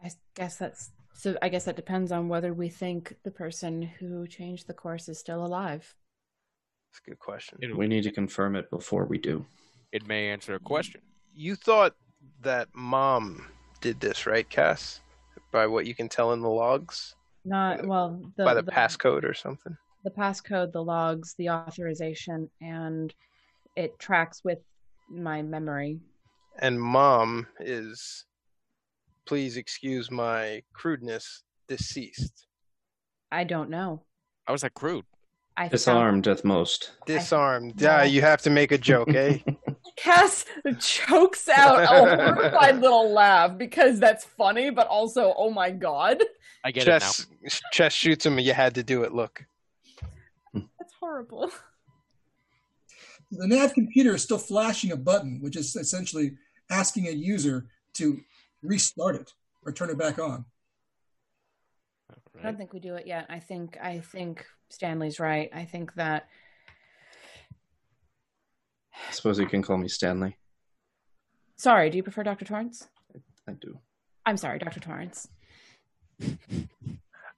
I 0.03 0.11
guess 0.35 0.57
that's 0.57 0.91
so. 1.13 1.35
I 1.41 1.49
guess 1.49 1.65
that 1.65 1.75
depends 1.75 2.11
on 2.11 2.27
whether 2.27 2.53
we 2.53 2.69
think 2.69 3.15
the 3.23 3.31
person 3.31 3.81
who 3.81 4.27
changed 4.27 4.67
the 4.67 4.73
course 4.73 5.09
is 5.09 5.19
still 5.19 5.45
alive. 5.45 5.93
That's 6.91 7.01
a 7.05 7.09
good 7.11 7.19
question. 7.19 7.59
it, 7.61 7.75
We 7.75 7.87
need 7.87 8.03
to 8.03 8.11
confirm 8.11 8.55
it 8.55 8.69
before 8.69 9.05
we 9.05 9.17
do. 9.17 9.45
it 9.91 10.07
may 10.07 10.29
answer 10.29 10.55
a 10.55 10.59
question. 10.59 11.01
You 11.33 11.55
thought 11.55 11.95
that 12.41 12.67
mom 12.73 13.47
did 13.79 13.99
this, 13.99 14.25
right, 14.25 14.49
Cass? 14.49 15.01
By 15.51 15.67
what 15.67 15.85
you 15.85 15.95
can 15.95 16.09
tell 16.09 16.33
in 16.33 16.41
the 16.41 16.49
logs? 16.49 17.15
Not 17.45 17.83
uh, 17.83 17.87
well. 17.87 18.21
The, 18.37 18.43
By 18.43 18.53
the 18.53 18.63
passcode 18.63 19.23
or 19.23 19.33
something? 19.33 19.77
The 20.03 20.11
passcode, 20.11 20.71
the 20.71 20.83
logs, 20.83 21.35
the 21.37 21.49
authorization, 21.49 22.49
and 22.61 23.13
it 23.75 23.97
tracks 23.99 24.41
with 24.43 24.59
my 25.09 25.41
memory. 25.41 25.99
And 26.59 26.81
mom 26.81 27.47
is, 27.59 28.25
please 29.25 29.57
excuse 29.57 30.11
my 30.11 30.63
crudeness, 30.73 31.43
deceased. 31.67 32.47
I 33.31 33.43
don't 33.43 33.69
know. 33.69 34.03
How 34.45 34.53
was 34.53 34.61
that 34.61 34.73
crude? 34.73 35.05
I 35.57 35.67
Disarmed 35.67 36.27
at 36.27 36.43
most. 36.43 36.91
Disarmed. 37.05 37.79
No. 37.79 37.87
Yeah, 37.87 38.03
you 38.03 38.21
have 38.21 38.41
to 38.43 38.49
make 38.49 38.71
a 38.71 38.77
joke, 38.77 39.13
eh? 39.13 39.39
Cass 39.97 40.45
chokes 40.79 41.49
out 41.49 41.83
a 41.83 41.87
horrified 41.87 42.77
little 42.81 43.11
laugh 43.11 43.57
because 43.57 43.99
that's 43.99 44.23
funny, 44.23 44.69
but 44.69 44.87
also, 44.87 45.33
oh 45.37 45.51
my 45.51 45.69
god, 45.69 46.23
I 46.63 46.71
get 46.71 46.85
chess, 46.85 47.27
chess 47.71 47.93
shoots 47.93 48.25
him. 48.25 48.39
You 48.39 48.53
had 48.53 48.75
to 48.75 48.83
do 48.83 49.03
it. 49.03 49.13
Look. 49.13 49.45
That's 51.01 51.09
horrible. 51.09 51.51
The 53.33 53.47
nav 53.47 53.73
computer 53.73 54.13
is 54.15 54.23
still 54.23 54.37
flashing 54.37 54.91
a 54.91 54.97
button, 54.97 55.39
which 55.39 55.55
is 55.55 55.73
essentially 55.77 56.33
asking 56.69 57.07
a 57.07 57.11
user 57.11 57.67
to 57.93 58.19
restart 58.61 59.15
it 59.15 59.31
or 59.65 59.71
turn 59.71 59.89
it 59.89 59.97
back 59.97 60.19
on. 60.19 60.43
I 62.37 62.43
don't 62.43 62.57
think 62.57 62.73
we 62.73 62.81
do 62.81 62.95
it 62.95 63.07
yet. 63.07 63.27
I 63.29 63.39
think 63.39 63.77
I 63.81 63.99
think 63.99 64.45
Stanley's 64.69 65.17
right. 65.17 65.49
I 65.53 65.63
think 65.63 65.93
that 65.93 66.27
I 69.07 69.13
suppose 69.13 69.39
you 69.39 69.45
can 69.45 69.61
call 69.63 69.77
me 69.77 69.87
Stanley. 69.87 70.35
sorry, 71.55 71.89
do 71.89 71.95
you 71.95 72.03
prefer 72.03 72.23
Dr. 72.23 72.43
Torrance? 72.43 72.89
I 73.47 73.53
do. 73.53 73.79
I'm 74.25 74.35
sorry, 74.35 74.59
Dr. 74.59 74.81
Torrance. 74.81 75.29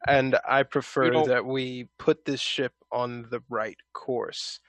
And 0.07 0.37
I 0.47 0.63
prefer 0.63 1.13
You 1.13 1.27
that 1.27 1.45
we 1.45 1.87
put 1.99 2.25
this 2.25 2.41
ship 2.41 2.73
on 2.93 3.25
the 3.29 3.41
right 3.49 3.77
course. 3.91 4.59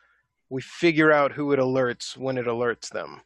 We 0.50 0.62
figure 0.62 1.12
out 1.12 1.32
who 1.32 1.52
it 1.52 1.58
alerts 1.60 2.16
when 2.16 2.38
it 2.38 2.46
alerts 2.46 2.88
them. 2.90 3.20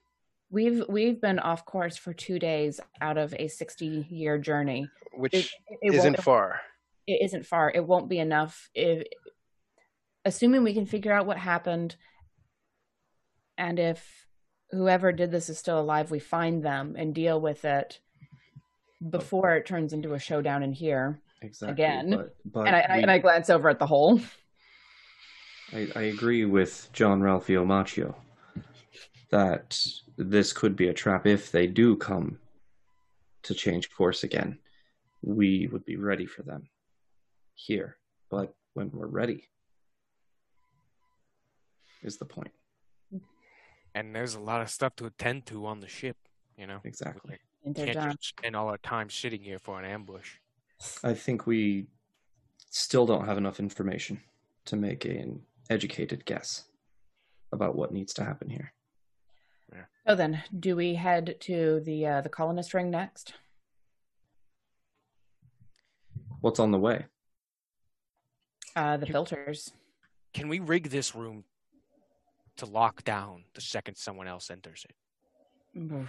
We've 0.50 0.82
we've 0.88 1.20
been 1.20 1.38
off 1.38 1.64
course 1.66 1.96
for 1.96 2.12
two 2.14 2.38
days 2.38 2.80
out 3.00 3.18
of 3.18 3.34
a 3.38 3.48
60 3.48 4.06
year 4.10 4.38
journey. 4.38 4.88
which 5.14 5.34
It- 5.34 5.50
it 5.82 5.94
isn't 5.94 6.22
far. 6.22 6.60
It 7.06 7.22
isn't 7.22 7.46
far. 7.46 7.70
It 7.74 7.86
won't 7.86 8.08
be 8.08 8.18
enough. 8.18 8.68
If, 8.74 9.06
assuming 10.24 10.62
we 10.62 10.74
can 10.74 10.86
figure 10.86 11.12
out 11.12 11.26
what 11.26 11.38
happened, 11.38 11.96
and 13.56 13.78
if 13.78 14.26
whoever 14.70 15.10
did 15.12 15.30
this 15.30 15.48
is 15.48 15.58
still 15.58 15.80
alive, 15.80 16.10
we 16.10 16.18
find 16.18 16.62
them 16.62 16.94
and 16.96 17.14
deal 17.14 17.40
with 17.40 17.64
it 17.64 18.00
before 19.10 19.54
it 19.56 19.66
turns 19.66 19.92
into 19.92 20.14
a 20.14 20.18
showdown 20.18 20.62
in 20.62 20.72
here. 20.72 21.20
Exactly. 21.42 21.72
Again. 21.72 22.10
But, 22.10 22.36
but 22.44 22.66
and 22.66 22.76
I, 22.76 22.80
I 22.80 22.96
we- 22.96 23.02
and 23.02 23.10
I 23.10 23.18
glance 23.18 23.50
over 23.50 23.68
at 23.68 23.78
the 23.78 23.86
hole. 23.86 24.20
I, 25.72 25.88
I 25.94 26.02
agree 26.02 26.44
with 26.44 26.88
John 26.92 27.20
Ralphio 27.20 27.66
Macchio 27.66 28.14
that 29.30 29.78
this 30.16 30.52
could 30.52 30.76
be 30.76 30.88
a 30.88 30.94
trap 30.94 31.26
if 31.26 31.52
they 31.52 31.66
do 31.66 31.96
come 31.96 32.38
to 33.42 33.54
change 33.54 33.90
course 33.90 34.24
again. 34.24 34.58
We 35.22 35.68
would 35.70 35.84
be 35.84 35.96
ready 35.96 36.26
for 36.26 36.42
them 36.42 36.68
here. 37.54 37.96
But 38.30 38.54
when 38.74 38.90
we're 38.92 39.06
ready 39.06 39.48
is 42.02 42.16
the 42.16 42.24
point. 42.24 42.52
And 43.94 44.14
there's 44.14 44.34
a 44.34 44.40
lot 44.40 44.62
of 44.62 44.70
stuff 44.70 44.94
to 44.96 45.06
attend 45.06 45.46
to 45.46 45.66
on 45.66 45.80
the 45.80 45.88
ship, 45.88 46.16
you 46.56 46.66
know. 46.66 46.80
Exactly. 46.84 47.38
And 47.64 47.74
Can't 47.74 47.94
just 47.94 48.28
spend 48.28 48.54
all 48.54 48.68
our 48.68 48.78
time 48.78 49.10
sitting 49.10 49.42
here 49.42 49.58
for 49.58 49.78
an 49.78 49.84
ambush. 49.84 50.34
I 51.02 51.14
think 51.14 51.46
we 51.46 51.86
still 52.70 53.06
don't 53.06 53.26
have 53.26 53.38
enough 53.38 53.58
information 53.58 54.20
to 54.66 54.76
make 54.76 55.04
an 55.04 55.40
educated 55.70 56.24
guess 56.24 56.64
about 57.52 57.74
what 57.76 57.92
needs 57.92 58.12
to 58.14 58.24
happen 58.24 58.48
here. 58.50 58.72
So 60.08 60.14
then, 60.14 60.42
do 60.58 60.74
we 60.74 60.94
head 60.94 61.36
to 61.40 61.80
the 61.80 62.06
uh, 62.06 62.20
the 62.22 62.30
colonist 62.30 62.72
ring 62.72 62.90
next? 62.90 63.34
What's 66.40 66.58
on 66.58 66.70
the 66.70 66.78
way? 66.78 67.04
Uh, 68.74 68.96
the 68.96 69.04
filters. 69.04 69.74
Can 70.32 70.48
we 70.48 70.60
rig 70.60 70.88
this 70.88 71.14
room 71.14 71.44
to 72.56 72.64
lock 72.64 73.04
down 73.04 73.44
the 73.54 73.60
second 73.60 73.96
someone 73.96 74.26
else 74.26 74.50
enters 74.50 74.86
it? 74.88 75.92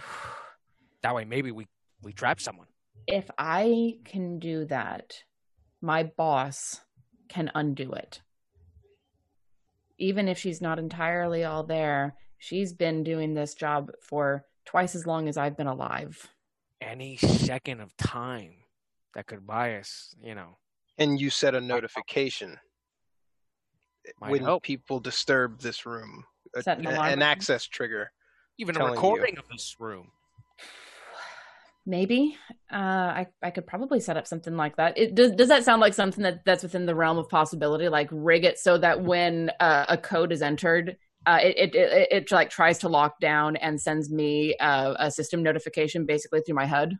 That 1.02 1.14
way, 1.14 1.24
maybe 1.24 1.50
we 1.50 1.66
we 2.02 2.12
trap 2.12 2.40
someone. 2.40 2.66
If 3.06 3.30
I 3.38 3.96
can 4.04 4.38
do 4.38 4.66
that, 4.66 5.14
my 5.80 6.04
boss 6.04 6.80
can 7.28 7.50
undo 7.54 7.92
it. 7.92 8.20
Even 10.00 10.28
if 10.28 10.38
she's 10.38 10.62
not 10.62 10.78
entirely 10.78 11.44
all 11.44 11.62
there, 11.62 12.16
she's 12.38 12.72
been 12.72 13.04
doing 13.04 13.34
this 13.34 13.54
job 13.54 13.92
for 14.00 14.46
twice 14.64 14.94
as 14.94 15.06
long 15.06 15.28
as 15.28 15.36
I've 15.36 15.58
been 15.58 15.66
alive. 15.66 16.26
Any 16.80 17.18
second 17.18 17.80
of 17.80 17.94
time 17.98 18.54
that 19.14 19.26
could 19.26 19.46
buy 19.46 19.76
us, 19.76 20.14
you 20.22 20.34
know. 20.34 20.56
And 20.96 21.20
you 21.20 21.28
set 21.28 21.54
a 21.54 21.60
notification 21.60 22.58
Might 24.20 24.30
when 24.30 24.42
help. 24.42 24.62
people 24.62 25.00
disturb 25.00 25.60
this 25.60 25.84
room. 25.84 26.24
Uh, 26.56 26.62
a- 26.66 26.70
an 26.70 26.86
a- 26.86 27.00
an 27.00 27.22
access 27.22 27.64
trigger. 27.66 28.10
Even 28.56 28.76
a 28.76 28.78
telling 28.78 28.92
you. 28.94 28.96
recording 28.96 29.36
of 29.38 29.44
this 29.50 29.76
room. 29.78 30.10
Maybe 31.86 32.36
uh, 32.72 32.76
I 32.76 33.26
I 33.42 33.50
could 33.50 33.66
probably 33.66 34.00
set 34.00 34.16
up 34.16 34.26
something 34.26 34.56
like 34.56 34.76
that. 34.76 34.98
It, 34.98 35.14
does 35.14 35.32
does 35.32 35.48
that 35.48 35.64
sound 35.64 35.80
like 35.80 35.94
something 35.94 36.22
that 36.24 36.44
that's 36.44 36.62
within 36.62 36.86
the 36.86 36.94
realm 36.94 37.18
of 37.18 37.28
possibility? 37.28 37.88
Like 37.88 38.08
rig 38.12 38.44
it 38.44 38.58
so 38.58 38.76
that 38.78 39.02
when 39.02 39.50
uh, 39.60 39.86
a 39.88 39.96
code 39.96 40.30
is 40.30 40.42
entered, 40.42 40.96
uh, 41.26 41.38
it, 41.42 41.56
it 41.56 41.74
it 41.74 42.08
it 42.10 42.30
like 42.32 42.50
tries 42.50 42.78
to 42.80 42.88
lock 42.88 43.18
down 43.18 43.56
and 43.56 43.80
sends 43.80 44.10
me 44.10 44.54
uh, 44.60 44.94
a 44.98 45.10
system 45.10 45.42
notification 45.42 46.04
basically 46.04 46.42
through 46.42 46.56
my 46.56 46.66
HUD. 46.66 46.98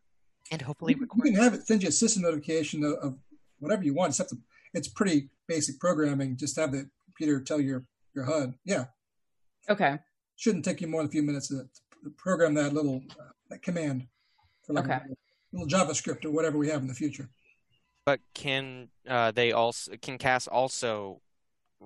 And 0.51 0.62
hopefully 0.62 0.97
You, 0.98 1.07
you 1.15 1.23
can 1.23 1.35
have 1.35 1.55
it 1.55 1.66
send 1.66 1.82
you 1.82 1.90
a 1.90 1.93
system 1.93 2.23
notification 2.23 2.82
of, 2.82 2.94
of 2.94 3.19
whatever 3.59 3.85
you 3.85 3.94
want. 3.94 4.11
Except 4.11 4.32
it's 4.73 4.89
pretty 4.89 5.28
basic 5.47 5.78
programming. 5.78 6.36
Just 6.36 6.57
have 6.57 6.73
the 6.73 6.89
computer 7.05 7.40
tell 7.40 7.61
your 7.61 7.85
your 8.15 8.24
HUD. 8.24 8.55
Yeah, 8.65 8.86
Okay. 9.69 9.98
shouldn't 10.36 10.65
take 10.65 10.81
you 10.81 10.89
more 10.89 11.02
than 11.02 11.09
a 11.09 11.12
few 11.12 11.23
minutes 11.23 11.48
to, 11.48 11.69
to 12.02 12.11
program 12.16 12.55
that 12.55 12.73
little 12.73 13.02
uh, 13.20 13.24
that 13.51 13.62
command 13.62 14.07
for 14.70 14.74
like 14.74 14.84
Okay. 14.84 15.05
a 15.05 15.56
little 15.56 15.68
JavaScript 15.68 16.24
or 16.24 16.30
whatever 16.30 16.59
we 16.59 16.68
have 16.68 16.80
in 16.80 16.88
the 16.88 16.94
future. 16.94 17.28
But 18.06 18.20
can 18.34 18.88
uh, 19.09 19.30
they 19.32 19.52
also 19.52 19.92
can 20.01 20.18
Cass 20.18 20.47
also 20.47 21.20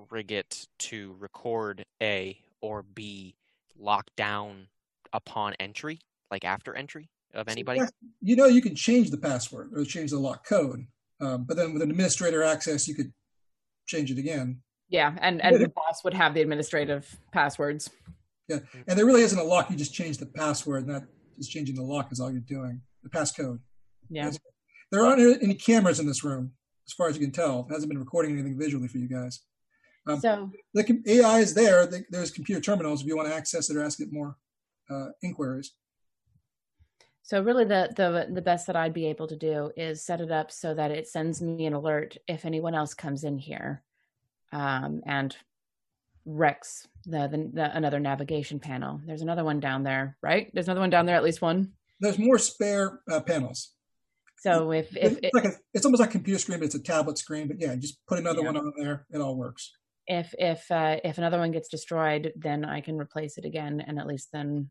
rig 0.09 0.31
it 0.31 0.67
to 0.79 1.15
record 1.19 1.85
A 2.01 2.39
or 2.61 2.83
B 2.83 3.35
locked 3.77 4.15
down 4.15 4.67
upon 5.13 5.53
entry, 5.59 5.99
like 6.31 6.45
after 6.45 6.75
entry 6.75 7.09
of 7.33 7.47
anybody? 7.47 7.81
You 8.21 8.35
know, 8.35 8.45
you 8.45 8.61
can 8.61 8.75
change 8.75 9.11
the 9.11 9.17
password 9.17 9.71
or 9.75 9.83
change 9.83 10.11
the 10.11 10.19
lock 10.19 10.47
code, 10.47 10.85
um, 11.19 11.43
but 11.43 11.57
then 11.57 11.73
with 11.73 11.81
an 11.81 11.91
administrator 11.91 12.43
access, 12.43 12.87
you 12.87 12.95
could 12.95 13.11
change 13.85 14.09
it 14.09 14.17
again. 14.17 14.61
Yeah, 14.89 15.15
and 15.19 15.41
and 15.41 15.59
the 15.59 15.69
boss 15.69 16.03
would 16.03 16.13
have 16.13 16.33
the 16.33 16.41
administrative 16.41 17.17
passwords. 17.33 17.89
Yeah, 18.47 18.59
and 18.87 18.97
there 18.97 19.05
really 19.05 19.23
isn't 19.23 19.37
a 19.37 19.43
lock. 19.43 19.69
You 19.69 19.75
just 19.75 19.93
change 19.93 20.17
the 20.17 20.27
password, 20.27 20.87
not 20.87 21.03
just 21.37 21.51
changing 21.51 21.75
the 21.75 21.83
lock 21.83 22.11
is 22.11 22.19
all 22.19 22.31
you're 22.31 22.41
doing. 22.41 22.81
The 23.03 23.09
passcode. 23.09 23.59
Yeah. 24.09 24.31
There 24.91 25.05
aren't 25.05 25.41
any 25.43 25.55
cameras 25.55 25.99
in 25.99 26.05
this 26.07 26.23
room, 26.23 26.51
as 26.87 26.93
far 26.93 27.07
as 27.09 27.17
you 27.17 27.21
can 27.21 27.31
tell. 27.31 27.65
It 27.69 27.73
hasn't 27.73 27.89
been 27.89 27.99
recording 27.99 28.33
anything 28.33 28.57
visually 28.57 28.87
for 28.87 28.97
you 28.97 29.07
guys. 29.07 29.41
Um, 30.07 30.19
So 30.19 30.51
the 30.73 31.01
AI 31.07 31.39
is 31.39 31.53
there. 31.53 31.85
The- 31.87 32.05
There's 32.09 32.31
computer 32.31 32.61
terminals 32.61 33.01
if 33.01 33.07
you 33.07 33.15
want 33.17 33.27
to 33.29 33.35
access 33.35 33.69
it 33.69 33.77
or 33.77 33.83
ask 33.83 33.99
it 33.99 34.11
more 34.11 34.37
uh, 34.89 35.07
inquiries. 35.23 35.73
So 37.23 37.41
really 37.41 37.65
the 37.65 37.91
the 37.95 38.31
the 38.31 38.41
best 38.41 38.67
that 38.67 38.75
I'd 38.75 38.93
be 38.93 39.07
able 39.07 39.27
to 39.27 39.35
do 39.35 39.71
is 39.75 40.05
set 40.05 40.21
it 40.21 40.31
up 40.31 40.51
so 40.51 40.75
that 40.75 40.91
it 40.91 41.07
sends 41.07 41.41
me 41.41 41.65
an 41.65 41.73
alert 41.73 42.17
if 42.27 42.45
anyone 42.45 42.75
else 42.75 42.93
comes 42.93 43.23
in 43.23 43.39
here 43.39 43.83
um, 44.51 45.01
and 45.07 45.35
wrecks 46.25 46.87
the, 47.05 47.27
the, 47.27 47.49
the 47.53 47.77
another 47.77 47.99
navigation 47.99 48.59
panel. 48.59 48.99
There's 49.05 49.21
another 49.21 49.43
one 49.43 49.59
down 49.59 49.83
there, 49.83 50.17
right? 50.21 50.49
There's 50.53 50.67
another 50.67 50.81
one 50.81 50.89
down 50.89 51.05
there, 51.05 51.15
at 51.15 51.23
least 51.23 51.41
one. 51.41 51.73
There's 51.99 52.17
more 52.19 52.37
spare 52.37 52.99
uh, 53.09 53.21
panels. 53.21 53.71
So 54.37 54.71
if 54.71 54.95
if 54.97 55.17
it's, 55.23 55.33
like 55.33 55.45
a, 55.45 55.53
it's 55.73 55.85
almost 55.85 56.01
like 56.01 56.09
a 56.09 56.13
computer 56.13 56.39
screen, 56.39 56.59
but 56.59 56.65
it's 56.65 56.75
a 56.75 56.79
tablet 56.83 57.17
screen. 57.17 57.47
But 57.47 57.59
yeah, 57.59 57.75
just 57.75 58.05
put 58.07 58.19
another 58.19 58.41
Yeah. 58.41 58.47
one 58.47 58.57
on 58.57 58.73
there. 58.77 59.05
It 59.11 59.19
all 59.21 59.35
works. 59.35 59.71
if 60.07 60.35
if 60.37 60.69
uh, 60.71 60.97
if 61.03 61.17
another 61.17 61.39
one 61.39 61.51
gets 61.51 61.69
destroyed, 61.69 62.31
then 62.35 62.63
I 62.65 62.81
can 62.81 62.97
replace 62.97 63.37
it 63.37 63.45
again, 63.45 63.81
and 63.85 63.97
at 63.97 64.05
least 64.07 64.29
then 64.33 64.69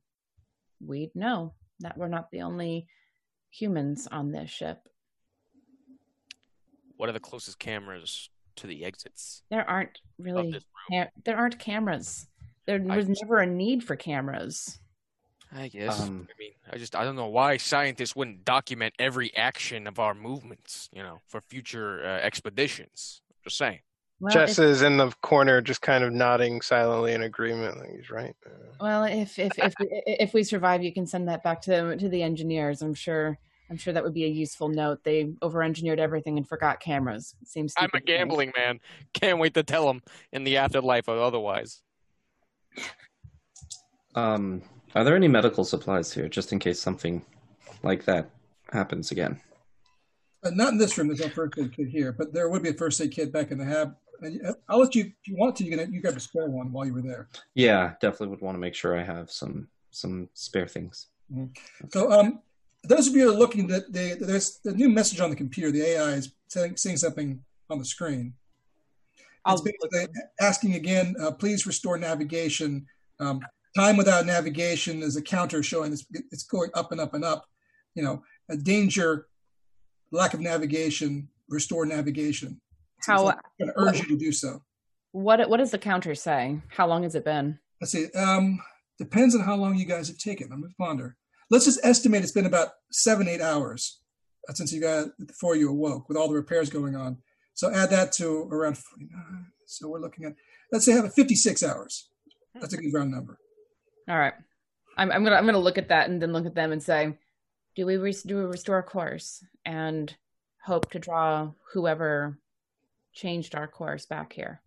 we'd 0.84 1.10
know 1.16 1.54
that 1.80 1.96
we're 1.98 2.08
not 2.08 2.30
the 2.30 2.42
only 2.42 2.86
humans 3.50 4.06
on 4.10 4.30
this 4.32 4.50
ship. 4.50 4.78
What 6.96 7.08
are 7.08 7.12
the 7.12 7.20
closest 7.20 7.58
cameras 7.58 8.28
to 8.56 8.66
the 8.66 8.84
exits? 8.84 9.42
There 9.50 9.68
aren't 9.68 10.00
really 10.18 10.60
ca- 10.90 11.10
there 11.24 11.36
aren't 11.36 11.58
cameras. 11.58 12.26
There 12.66 12.80
was 12.80 13.06
just- 13.06 13.22
never 13.22 13.38
a 13.38 13.46
need 13.46 13.84
for 13.84 13.96
cameras. 13.96 14.78
I 15.56 15.68
guess. 15.68 16.00
Um, 16.00 16.26
I 16.28 16.34
mean, 16.38 16.52
I 16.72 16.78
just 16.78 16.96
I 16.96 17.04
don't 17.04 17.14
know 17.14 17.28
why 17.28 17.58
scientists 17.58 18.16
wouldn't 18.16 18.44
document 18.44 18.94
every 18.98 19.34
action 19.36 19.86
of 19.86 20.00
our 20.00 20.14
movements, 20.14 20.88
you 20.92 21.02
know, 21.02 21.20
for 21.28 21.40
future 21.40 22.04
uh, 22.04 22.18
expeditions. 22.24 23.20
Just 23.44 23.58
saying. 23.58 23.80
Well, 24.20 24.32
Jess 24.32 24.58
if, 24.58 24.64
is 24.64 24.82
in 24.82 24.96
the 24.96 25.10
corner, 25.22 25.60
just 25.60 25.80
kind 25.82 26.02
of 26.02 26.12
nodding 26.12 26.60
silently 26.60 27.12
in 27.12 27.22
agreement. 27.22 27.78
Like 27.78 27.90
he's 27.96 28.10
right. 28.10 28.34
Well, 28.80 29.04
if 29.04 29.38
if 29.38 29.52
if 29.58 29.74
we- 29.78 29.88
if 30.06 30.34
we 30.34 30.42
survive, 30.42 30.82
you 30.82 30.92
can 30.92 31.06
send 31.06 31.28
that 31.28 31.42
back 31.44 31.60
to 31.62 31.96
to 31.96 32.08
the 32.08 32.22
engineers. 32.22 32.82
I'm 32.82 32.94
sure. 32.94 33.38
I'm 33.70 33.76
sure 33.76 33.92
that 33.92 34.04
would 34.04 34.14
be 34.14 34.24
a 34.24 34.28
useful 34.28 34.68
note. 34.68 35.04
They 35.04 35.32
over-engineered 35.40 35.98
everything 35.98 36.36
and 36.36 36.46
forgot 36.46 36.80
cameras. 36.80 37.34
It 37.40 37.48
seems. 37.48 37.74
I'm 37.76 37.86
a 37.86 37.88
stupid 37.88 38.06
to 38.06 38.12
me. 38.12 38.18
gambling 38.18 38.52
man. 38.56 38.80
Can't 39.14 39.38
wait 39.38 39.54
to 39.54 39.62
tell 39.62 39.86
them 39.86 40.02
in 40.32 40.44
the 40.44 40.58
afterlife 40.58 41.08
or 41.08 41.18
otherwise. 41.18 41.82
Um, 44.14 44.62
are 44.94 45.04
there 45.04 45.16
any 45.16 45.28
medical 45.28 45.64
supplies 45.64 46.12
here, 46.12 46.28
just 46.28 46.52
in 46.52 46.58
case 46.58 46.80
something 46.80 47.24
like 47.82 48.04
that 48.04 48.30
happens 48.72 49.10
again? 49.10 49.40
Uh, 50.44 50.50
not 50.50 50.72
in 50.72 50.78
this 50.78 50.96
room. 50.98 51.08
There's 51.08 51.20
no 51.20 51.28
first 51.28 51.58
aid 51.58 51.74
kit 51.74 51.88
here, 51.88 52.12
but 52.12 52.32
there 52.32 52.48
would 52.48 52.62
be 52.62 52.68
a 52.68 52.74
first 52.74 53.00
aid 53.00 53.12
kit 53.12 53.32
back 53.32 53.50
in 53.50 53.58
the 53.58 53.64
hab. 53.64 53.96
And 54.20 54.46
uh, 54.46 54.52
I'll 54.68 54.78
let 54.78 54.94
you, 54.94 55.04
if 55.04 55.26
you 55.26 55.36
want 55.36 55.56
to, 55.56 55.64
you 55.64 55.76
can 55.76 55.92
you 55.92 56.00
grab 56.00 56.16
a 56.16 56.20
spare 56.20 56.48
one 56.48 56.70
while 56.70 56.86
you 56.86 56.92
were 56.92 57.02
there. 57.02 57.28
Yeah, 57.54 57.94
definitely 58.00 58.28
would 58.28 58.40
want 58.40 58.54
to 58.54 58.60
make 58.60 58.74
sure 58.74 58.98
I 58.98 59.02
have 59.02 59.30
some 59.30 59.68
some 59.90 60.28
spare 60.34 60.66
things. 60.66 61.06
So, 61.90 62.12
um, 62.12 62.40
those 62.84 63.08
of 63.08 63.14
you 63.14 63.24
who 63.24 63.34
are 63.34 63.38
looking, 63.38 63.66
that 63.68 63.92
the, 63.92 64.16
there's 64.20 64.60
the 64.64 64.72
new 64.72 64.88
message 64.88 65.20
on 65.20 65.30
the 65.30 65.36
computer. 65.36 65.70
The 65.70 65.82
AI 65.82 66.10
is 66.12 66.34
saying, 66.48 66.76
saying 66.76 66.98
something 66.98 67.40
on 67.70 67.78
the 67.78 67.84
screen. 67.84 68.34
I'll 69.44 69.54
It's 69.54 69.62
basically 69.62 70.06
asking 70.40 70.74
again, 70.74 71.14
uh, 71.20 71.32
please 71.32 71.66
restore 71.66 71.98
navigation. 71.98 72.86
Um, 73.20 73.40
time 73.76 73.96
without 73.96 74.26
navigation 74.26 75.02
is 75.02 75.16
a 75.16 75.22
counter 75.22 75.62
showing 75.62 75.92
it's, 75.92 76.06
it's 76.30 76.44
going 76.44 76.70
up 76.74 76.92
and 76.92 77.00
up 77.00 77.14
and 77.14 77.24
up. 77.24 77.44
You 77.94 78.02
know, 78.02 78.22
a 78.48 78.56
danger, 78.56 79.26
lack 80.10 80.34
of 80.34 80.40
navigation, 80.40 81.28
restore 81.48 81.86
navigation. 81.86 82.60
So 83.02 83.12
How- 83.12 83.24
like 83.24 83.38
going 83.60 83.72
to 83.72 83.78
urge 83.78 84.00
you 84.00 84.08
to 84.08 84.16
do 84.16 84.32
so. 84.32 84.62
What 85.12 85.48
what 85.48 85.58
does 85.58 85.70
the 85.70 85.78
counter 85.78 86.16
say? 86.16 86.60
How 86.68 86.88
long 86.88 87.04
has 87.04 87.14
it 87.14 87.24
been? 87.24 87.60
Let's 87.80 87.92
see. 87.92 88.10
Um, 88.16 88.58
depends 88.98 89.36
on 89.36 89.42
how 89.42 89.54
long 89.54 89.76
you 89.76 89.84
guys 89.84 90.08
have 90.08 90.18
taken. 90.18 90.50
I'm 90.52 90.60
going 90.60 90.72
to 90.72 90.76
ponder. 90.76 91.16
Let's 91.50 91.64
just 91.64 91.80
estimate 91.82 92.22
it's 92.22 92.32
been 92.32 92.46
about 92.46 92.70
seven, 92.90 93.28
eight 93.28 93.40
hours 93.40 94.00
uh, 94.48 94.52
since 94.52 94.72
you 94.72 94.80
got 94.80 95.08
before 95.26 95.56
you 95.56 95.70
awoke 95.70 96.08
with 96.08 96.16
all 96.16 96.28
the 96.28 96.34
repairs 96.34 96.70
going 96.70 96.96
on. 96.96 97.18
So 97.54 97.72
add 97.72 97.90
that 97.90 98.12
to 98.12 98.48
around 98.50 98.78
49. 98.78 99.46
So 99.66 99.88
we're 99.88 100.00
looking 100.00 100.24
at, 100.24 100.34
let's 100.72 100.84
say, 100.84 100.92
have 100.92 101.04
a 101.04 101.10
56 101.10 101.62
hours. 101.62 102.08
That's 102.54 102.74
a 102.74 102.76
good 102.76 102.92
round 102.92 103.10
number. 103.10 103.38
All 104.08 104.18
right. 104.18 104.34
I'm, 104.96 105.10
I'm 105.10 105.24
gonna 105.24 105.36
I'm 105.36 105.46
gonna 105.46 105.58
look 105.58 105.78
at 105.78 105.88
that 105.88 106.08
and 106.08 106.22
then 106.22 106.32
look 106.32 106.46
at 106.46 106.54
them 106.54 106.70
and 106.70 106.82
say, 106.82 107.18
do 107.74 107.86
we 107.86 107.96
res- 107.96 108.22
do 108.22 108.36
we 108.36 108.44
restore 108.44 108.82
course 108.82 109.44
and 109.64 110.14
hope 110.62 110.90
to 110.92 110.98
draw 110.98 111.50
whoever 111.72 112.38
changed 113.12 113.54
our 113.54 113.66
course 113.66 114.06
back 114.06 114.32
here? 114.32 114.60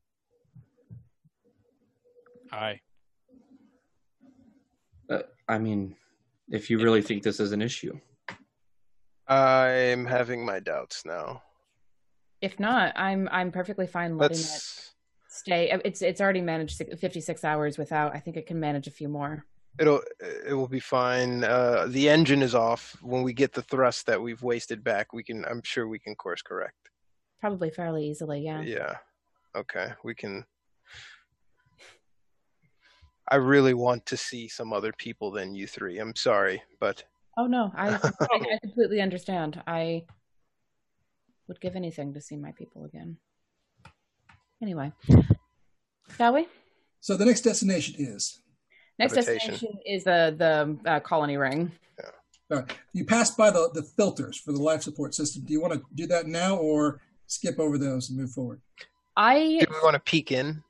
Aye. 2.52 2.82
Uh, 5.10 5.20
I 5.48 5.58
mean, 5.58 5.96
if 6.50 6.70
you 6.70 6.80
really 6.80 7.02
think 7.02 7.24
this 7.24 7.40
is 7.40 7.52
an 7.52 7.62
issue, 7.62 8.00
I'm 9.28 10.06
having 10.06 10.46
my 10.46 10.60
doubts 10.60 11.06
now. 11.06 11.44
If 12.42 12.60
not, 12.60 12.94
I'm 12.98 13.28
I'm 13.32 13.52
perfectly 13.52 13.88
fine 13.88 14.18
letting 14.18 14.38
it 14.38 14.42
Let's. 14.42 14.94
stay. 15.28 15.72
Uh, 15.72 15.80
It's 15.84 16.02
it's 16.02 16.22
already 16.22 16.42
managed 16.42 16.78
56 16.78 17.44
hours 17.44 17.78
without. 17.78 18.16
I 18.16 18.20
think 18.20 18.38
it 18.38 18.46
can 18.46 18.60
manage 18.60 18.88
a 18.88 18.92
few 18.92 19.10
more. 19.10 19.46
It'll 19.80 20.02
it 20.48 20.54
will 20.54 20.68
be 20.68 20.80
fine. 20.80 21.44
Uh, 21.44 21.88
the 21.90 22.10
engine 22.10 22.42
is 22.42 22.56
off. 22.56 22.96
When 23.02 23.24
we 23.24 23.34
get 23.34 23.54
the 23.54 23.62
thrust 23.62 24.06
that 24.06 24.22
we've 24.22 24.42
wasted 24.42 24.84
back, 24.84 25.14
we 25.14 25.24
can. 25.24 25.46
I'm 25.46 25.62
sure 25.64 25.88
we 25.88 26.00
can 26.00 26.16
course 26.16 26.42
correct. 26.42 26.90
Probably 27.40 27.70
fairly 27.70 28.08
easily. 28.10 28.42
Yeah. 28.42 28.62
Yeah. 28.62 28.96
Okay. 29.56 29.90
We 30.04 30.16
can. 30.16 30.46
I 33.30 33.36
really 33.36 33.74
want 33.74 34.06
to 34.08 34.18
see 34.18 34.48
some 34.48 34.72
other 34.72 34.94
people 34.94 35.32
than 35.32 35.54
you 35.54 35.68
three. 35.68 36.00
I'm 36.00 36.16
sorry, 36.16 36.62
but 36.80 37.04
Oh 37.38 37.46
no, 37.46 37.72
I 37.76 37.90
I, 37.94 38.00
I 38.32 38.60
completely 38.62 39.02
understand. 39.02 39.62
I 39.68 40.06
would 41.48 41.62
give 41.62 41.76
anything 41.76 42.14
to 42.14 42.22
see 42.22 42.36
my 42.36 42.52
people 42.52 42.86
again. 42.86 43.18
Anyway, 44.62 44.92
shall 46.18 46.34
we? 46.34 46.48
So 47.00 47.16
the 47.16 47.26
next 47.26 47.42
destination 47.42 47.96
is 47.98 48.40
Next 49.00 49.14
Habitation. 49.14 49.52
destination 49.52 49.80
is 49.86 50.04
the 50.04 50.36
the 50.38 50.90
uh, 50.90 51.00
colony 51.02 51.38
ring. 51.38 51.72
all 52.50 52.60
right, 52.60 52.78
you 52.94 53.06
pass 53.06 53.32
by 53.32 53.52
the, 53.52 53.70
the 53.74 53.84
filters 53.84 54.38
for 54.38 54.52
the 54.52 54.62
life 54.62 54.82
support 54.82 55.14
system. 55.14 55.44
Do 55.46 55.54
you 55.54 55.62
want 55.62 55.74
to 55.74 55.84
do 55.94 56.08
that 56.08 56.28
now 56.28 56.56
or 56.56 57.02
skip 57.28 57.60
over 57.60 57.78
those 57.78 58.10
and 58.10 58.18
move 58.18 58.32
forward? 58.32 58.62
I 59.16 59.60
do 59.60 59.68
we 59.70 59.80
want 59.84 59.94
to 59.94 60.00
peek 60.00 60.32
in? 60.32 60.64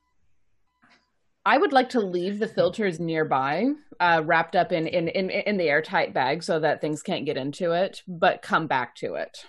I 1.47 1.57
would 1.57 1.71
like 1.71 1.87
to 1.91 2.01
leave 2.01 2.39
the 2.39 2.47
filters 2.47 2.99
nearby, 2.99 3.67
uh, 4.01 4.21
wrapped 4.25 4.53
up 4.57 4.73
in, 4.73 4.85
in 4.85 5.07
in 5.07 5.29
in 5.29 5.55
the 5.55 5.69
airtight 5.69 6.13
bag, 6.13 6.43
so 6.43 6.59
that 6.59 6.81
things 6.81 7.01
can't 7.01 7.25
get 7.25 7.37
into 7.37 7.71
it. 7.71 8.03
But 8.05 8.41
come 8.41 8.67
back 8.67 8.95
to 8.97 9.13
it. 9.15 9.45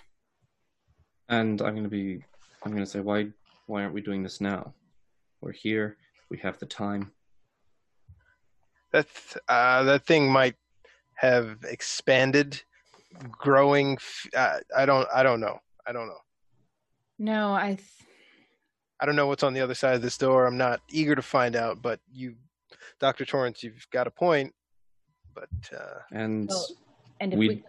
And 1.27 1.61
I'm 1.61 1.75
gonna 1.75 1.89
be 1.89 2.23
I'm 2.63 2.71
gonna 2.71 2.85
say 2.85 3.01
why 3.01 3.27
why 3.67 3.81
aren't 3.81 3.93
we 3.93 3.99
doing 3.99 4.23
this 4.23 4.39
now? 4.39 4.73
We're 5.41 5.51
here, 5.51 5.97
we 6.29 6.37
have 6.37 6.57
the 6.57 6.65
time. 6.65 7.11
That 8.93 9.07
uh, 9.49 9.83
that 9.83 10.05
thing 10.05 10.31
might 10.31 10.55
have 11.15 11.57
expanded, 11.67 12.61
growing. 13.29 13.95
f- 13.95 14.27
Uh, 14.33 14.59
I 14.75 14.85
don't. 14.85 15.07
I 15.13 15.21
don't 15.21 15.41
know. 15.41 15.59
I 15.85 15.91
don't 15.91 16.07
know. 16.07 16.21
No, 17.19 17.51
I. 17.53 17.75
Th- 17.75 18.08
I 18.99 19.05
don't 19.05 19.15
know 19.15 19.27
what's 19.27 19.43
on 19.43 19.53
the 19.53 19.61
other 19.61 19.75
side 19.75 19.95
of 19.95 20.01
this 20.01 20.17
door. 20.17 20.45
I'm 20.45 20.57
not 20.57 20.81
eager 20.89 21.15
to 21.15 21.21
find 21.21 21.55
out. 21.55 21.81
But 21.81 21.99
you, 22.11 22.35
Doctor 22.99 23.25
Torrance, 23.25 23.63
you've 23.63 23.87
got 23.91 24.07
a 24.07 24.11
point. 24.11 24.53
But 25.33 25.49
uh, 25.73 25.99
And 26.11 26.49
Well, 26.49 26.67
and 27.21 27.33
if 27.33 27.39
We- 27.39 27.47
we, 27.49 27.63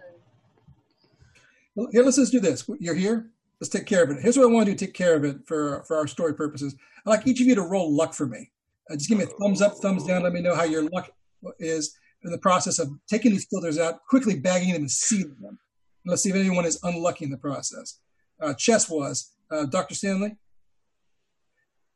Well, 1.76 1.88
here, 1.92 2.02
let's 2.02 2.16
just 2.16 2.32
do 2.32 2.40
this. 2.40 2.68
You're 2.80 2.94
here. 2.94 3.30
Let's 3.60 3.68
take 3.70 3.86
care 3.86 4.02
of 4.02 4.10
it. 4.10 4.20
Here's 4.22 4.36
what 4.38 4.44
I 4.44 4.52
want 4.52 4.66
to 4.66 4.72
do 4.72 4.78
take 4.78 4.94
care 4.94 5.14
of 5.14 5.24
it 5.24 5.46
for 5.46 5.84
for 5.86 5.96
our 5.96 6.06
story 6.06 6.34
purposes. 6.34 6.74
I'd 7.06 7.10
like 7.10 7.26
each 7.26 7.40
of 7.40 7.46
you 7.46 7.54
to 7.54 7.62
roll 7.62 7.94
luck 7.94 8.14
for 8.14 8.26
me. 8.26 8.50
Uh, 8.90 8.94
just 8.96 9.08
give 9.08 9.18
me 9.18 9.24
a 9.24 9.26
thumbs 9.26 9.60
up, 9.60 9.74
thumbs 9.76 10.04
down. 10.06 10.22
Let 10.22 10.32
me 10.32 10.40
know 10.40 10.54
how 10.54 10.64
your 10.64 10.88
luck 10.88 11.10
is 11.58 11.96
in 12.24 12.32
the 12.32 12.38
process 12.38 12.78
of 12.78 12.90
taking 13.08 13.30
these 13.32 13.44
filters 13.44 13.78
out, 13.78 14.00
quickly 14.08 14.38
bagging 14.38 14.72
them 14.72 14.82
and 14.82 14.90
sealing 14.90 15.36
them. 15.40 15.58
And 16.04 16.10
let's 16.10 16.22
see 16.22 16.30
if 16.30 16.36
anyone 16.36 16.64
is 16.64 16.80
unlucky 16.82 17.26
in 17.26 17.30
the 17.30 17.36
process. 17.36 18.00
Uh, 18.40 18.54
Chess 18.54 18.88
was 18.88 19.32
uh, 19.50 19.66
Dr. 19.66 19.94
Stanley. 19.94 20.36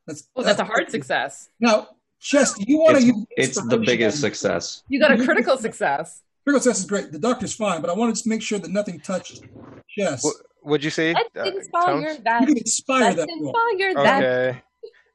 That's, 0.07 0.27
well, 0.35 0.45
that's 0.45 0.59
a 0.59 0.65
hard 0.65 0.89
success. 0.91 1.49
Now, 1.59 1.89
Chess, 2.19 2.53
do 2.53 2.63
you 2.67 2.77
want 2.79 2.97
to 2.97 3.03
use 3.03 3.25
it's 3.31 3.61
the 3.61 3.77
biggest 3.77 4.19
success. 4.19 4.83
You 4.87 4.99
got 4.99 5.11
a 5.11 5.23
critical 5.23 5.57
success. 5.57 6.21
Critical 6.43 6.61
success 6.61 6.79
is 6.79 6.85
great. 6.85 7.11
The 7.11 7.19
doctor's 7.19 7.53
fine, 7.53 7.81
but 7.81 7.89
I 7.89 7.93
want 7.93 8.09
to 8.09 8.19
just 8.19 8.27
make 8.27 8.41
sure 8.41 8.59
that 8.59 8.71
nothing 8.71 8.99
touched 8.99 9.41
Chess. 9.89 10.23
what 10.23 10.35
would 10.63 10.83
you 10.83 10.89
say? 10.89 11.13
Let's 11.13 11.29
uh, 11.35 11.55
inspire 11.55 11.85
Tones? 11.85 12.19
that. 12.23 12.41
You 12.41 12.47
can 12.47 12.57
inspire 12.57 13.01
Let's 13.01 13.15
that 13.17 13.27
roll. 13.39 13.53
inspire 13.71 13.93
that. 13.93 14.23
Okay. 14.23 14.61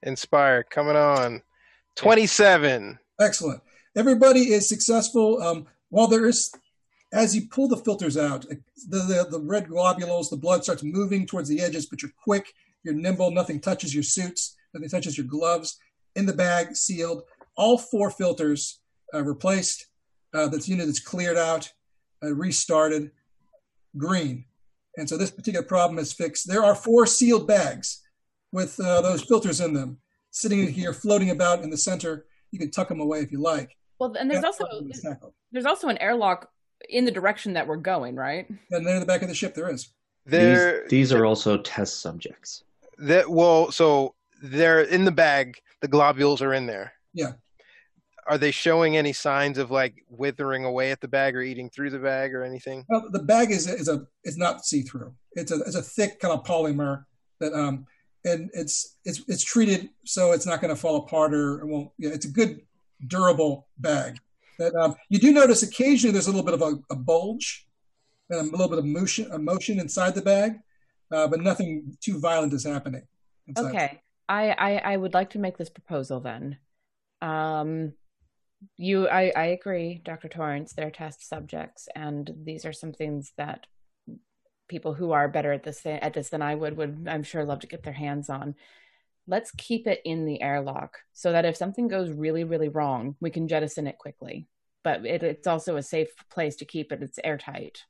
Inspire. 0.02 0.62
Coming 0.64 0.96
on. 0.96 1.42
Twenty-seven. 1.96 2.98
Excellent. 3.20 3.60
Everybody 3.96 4.52
is 4.52 4.68
successful. 4.68 5.42
Um, 5.42 5.66
while 5.90 6.06
there 6.06 6.26
is, 6.26 6.52
as 7.12 7.34
you 7.34 7.48
pull 7.48 7.68
the 7.68 7.76
filters 7.76 8.16
out, 8.16 8.42
the, 8.88 8.98
the, 8.98 9.26
the 9.30 9.40
red 9.40 9.68
globules, 9.68 10.30
the 10.30 10.36
blood 10.36 10.62
starts 10.62 10.82
moving 10.84 11.26
towards 11.26 11.48
the 11.48 11.60
edges, 11.60 11.86
but 11.86 12.00
you're 12.02 12.12
quick, 12.22 12.54
you're 12.84 12.94
nimble, 12.94 13.32
nothing 13.32 13.60
touches 13.60 13.92
your 13.92 14.04
suits, 14.04 14.56
nothing 14.74 14.88
touches 14.88 15.16
your 15.16 15.26
gloves. 15.26 15.78
In 16.16 16.26
the 16.26 16.32
bag, 16.32 16.74
sealed. 16.74 17.22
All 17.56 17.78
four 17.78 18.10
filters 18.10 18.80
uh, 19.14 19.22
replaced. 19.22 19.86
Uh, 20.34 20.48
this 20.48 20.68
unit 20.68 20.88
is 20.88 21.00
cleared 21.00 21.36
out, 21.36 21.72
uh, 22.22 22.34
restarted, 22.34 23.10
green. 23.96 24.44
And 24.96 25.08
so 25.08 25.16
this 25.16 25.30
particular 25.30 25.64
problem 25.64 25.98
is 25.98 26.12
fixed. 26.12 26.48
There 26.48 26.64
are 26.64 26.74
four 26.74 27.06
sealed 27.06 27.46
bags 27.46 28.02
with 28.52 28.78
uh, 28.80 29.00
those 29.02 29.22
filters 29.22 29.60
in 29.60 29.74
them 29.74 29.98
sitting 30.30 30.68
here, 30.68 30.92
floating 30.92 31.30
about 31.30 31.62
in 31.62 31.70
the 31.70 31.76
center. 31.76 32.26
You 32.50 32.58
can 32.58 32.70
tuck 32.70 32.88
them 32.88 33.00
away 33.00 33.20
if 33.20 33.32
you 33.32 33.40
like. 33.40 33.76
Well, 33.98 34.14
and 34.18 34.30
there's 34.30 34.42
Yeah, 34.42 34.46
also 34.46 34.64
problem 34.64 34.90
there's 35.52 35.66
also 35.66 35.88
an 35.88 35.98
airlock 35.98 36.48
in 36.88 37.04
the 37.04 37.10
direction 37.10 37.52
that 37.54 37.66
we're 37.66 37.76
going, 37.76 38.16
right? 38.16 38.48
And 38.70 38.86
then 38.86 38.94
in 38.94 39.00
the 39.00 39.06
back 39.06 39.22
of 39.22 39.28
the 39.28 39.34
ship, 39.34 39.54
there 39.54 39.70
is. 39.70 39.92
There. 40.26 40.82
These, 40.82 40.90
these 40.90 41.12
are 41.12 41.26
also 41.26 41.58
test 41.58 42.00
subjects. 42.00 42.64
That 42.98 43.30
well, 43.30 43.72
so 43.72 44.14
they're 44.40 44.82
in 44.82 45.04
the 45.04 45.12
bag. 45.12 45.58
The 45.80 45.88
globules 45.88 46.42
are 46.42 46.54
in 46.54 46.66
there. 46.66 46.92
Yeah. 47.12 47.32
Are 48.26 48.38
they 48.38 48.50
showing 48.50 48.96
any 48.96 49.12
signs 49.12 49.58
of 49.58 49.70
like 49.70 50.04
withering 50.08 50.64
away 50.64 50.92
at 50.92 51.00
the 51.00 51.08
bag 51.08 51.34
or 51.34 51.42
eating 51.42 51.70
through 51.70 51.90
the 51.90 51.98
bag 51.98 52.34
or 52.34 52.44
anything? 52.44 52.84
Well, 52.88 53.08
the 53.10 53.22
bag 53.22 53.50
is 53.50 53.66
is 53.68 53.88
a 53.88 54.06
is 54.24 54.36
not 54.36 54.64
see 54.64 54.82
through. 54.82 55.14
It's 55.32 55.50
a 55.50 55.56
it's 55.60 55.74
a 55.76 55.82
thick 55.82 56.20
kind 56.20 56.34
of 56.34 56.44
polymer 56.44 57.04
that 57.40 57.52
um 57.54 57.86
and 58.24 58.50
it's 58.52 58.96
it's 59.04 59.22
it's 59.26 59.42
treated 59.42 59.88
so 60.04 60.32
it's 60.32 60.46
not 60.46 60.60
going 60.60 60.74
to 60.74 60.80
fall 60.80 60.96
apart 60.96 61.34
or 61.34 61.60
it 61.60 61.66
won't. 61.66 61.90
Yeah, 61.98 62.10
it's 62.10 62.26
a 62.26 62.30
good 62.30 62.60
durable 63.06 63.66
bag. 63.78 64.18
That 64.58 64.74
um, 64.74 64.94
you 65.08 65.18
do 65.18 65.32
notice 65.32 65.62
occasionally 65.62 66.12
there's 66.12 66.26
a 66.26 66.30
little 66.30 66.44
bit 66.44 66.54
of 66.54 66.62
a, 66.62 66.78
a 66.92 66.96
bulge, 66.96 67.66
and 68.28 68.48
a 68.48 68.50
little 68.50 68.68
bit 68.68 68.78
of 68.78 68.84
motion, 68.84 69.30
a 69.32 69.38
motion 69.38 69.80
inside 69.80 70.14
the 70.14 70.22
bag, 70.22 70.58
uh, 71.10 71.26
but 71.26 71.40
nothing 71.40 71.96
too 72.00 72.20
violent 72.20 72.52
is 72.52 72.64
happening. 72.64 73.02
inside. 73.46 73.70
Okay. 73.70 74.00
I, 74.30 74.50
I 74.52 74.92
I 74.92 74.96
would 74.96 75.12
like 75.12 75.30
to 75.30 75.38
make 75.38 75.58
this 75.58 75.68
proposal 75.68 76.20
then. 76.20 76.58
Um 77.20 77.92
you 78.76 79.08
I, 79.08 79.32
I 79.34 79.44
agree, 79.46 80.00
Dr. 80.04 80.28
Torrance, 80.28 80.72
they're 80.72 80.90
test 80.90 81.28
subjects 81.28 81.88
and 81.94 82.30
these 82.44 82.64
are 82.64 82.72
some 82.72 82.92
things 82.92 83.32
that 83.36 83.66
people 84.68 84.94
who 84.94 85.10
are 85.10 85.28
better 85.28 85.52
at 85.52 85.64
this 85.64 85.84
at 85.84 86.14
this 86.14 86.30
than 86.30 86.42
I 86.42 86.54
would 86.54 86.76
would 86.76 87.06
I'm 87.10 87.24
sure 87.24 87.44
love 87.44 87.60
to 87.60 87.66
get 87.66 87.82
their 87.82 87.92
hands 87.92 88.30
on. 88.30 88.54
Let's 89.26 89.50
keep 89.50 89.86
it 89.86 90.00
in 90.04 90.24
the 90.24 90.40
airlock 90.40 90.98
so 91.12 91.32
that 91.32 91.44
if 91.44 91.56
something 91.56 91.88
goes 91.88 92.10
really, 92.10 92.44
really 92.44 92.68
wrong, 92.68 93.16
we 93.20 93.30
can 93.30 93.48
jettison 93.48 93.86
it 93.86 93.98
quickly. 93.98 94.48
But 94.82 95.04
it, 95.04 95.22
it's 95.22 95.46
also 95.46 95.76
a 95.76 95.82
safe 95.82 96.08
place 96.30 96.56
to 96.56 96.64
keep 96.64 96.90
it. 96.90 97.02
It's 97.02 97.18
airtight. 97.22 97.84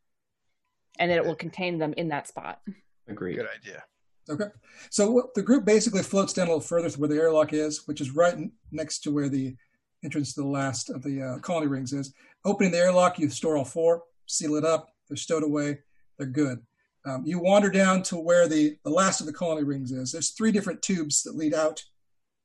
And 0.99 1.11
it 1.11 1.25
will 1.25 1.37
contain 1.37 1.79
them 1.79 1.95
in 1.97 2.09
that 2.09 2.27
spot. 2.27 2.61
Agreed. 3.09 3.37
Good 3.37 3.47
idea. 3.57 3.85
Okay. 4.31 4.47
So 4.91 5.31
the 5.35 5.43
group 5.43 5.65
basically 5.65 6.03
floats 6.03 6.33
down 6.33 6.47
a 6.47 6.51
little 6.51 6.61
further 6.61 6.89
to 6.89 7.01
where 7.01 7.09
the 7.09 7.17
airlock 7.17 7.53
is, 7.53 7.87
which 7.87 8.01
is 8.01 8.13
right 8.13 8.37
next 8.71 9.01
to 9.01 9.11
where 9.11 9.29
the 9.29 9.57
entrance 10.05 10.35
to 10.35 10.43
the 10.43 10.47
last 10.47 10.89
of 10.89 11.03
the 11.03 11.23
uh, 11.23 11.39
colony 11.41 11.67
rings 11.67 11.93
is. 11.93 12.15
Opening 12.45 12.73
the 12.73 12.79
airlock, 12.79 13.19
you 13.19 13.29
store 13.29 13.57
all 13.57 13.65
four, 13.65 14.05
seal 14.27 14.55
it 14.55 14.65
up. 14.65 14.95
They're 15.09 15.17
stowed 15.17 15.43
away. 15.43 15.81
They're 16.17 16.29
good. 16.29 16.61
Um, 17.07 17.23
you 17.25 17.39
wander 17.39 17.71
down 17.71 18.03
to 18.05 18.17
where 18.17 18.47
the, 18.47 18.77
the 18.85 18.91
last 18.91 19.21
of 19.21 19.27
the 19.27 19.33
colony 19.33 19.65
rings 19.65 19.91
is. 19.91 20.13
There's 20.13 20.31
three 20.31 20.53
different 20.53 20.83
tubes 20.83 21.23
that 21.23 21.37
lead 21.37 21.55
out 21.55 21.83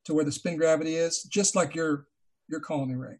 to 0.06 0.14
where 0.14 0.26
the 0.26 0.32
spin 0.32 0.57
gravity 0.57 0.95
is, 0.95 1.24
just 1.24 1.56
like 1.56 1.76
your 1.76 2.07
your 2.48 2.60
colony 2.60 2.95
ring. 2.95 3.20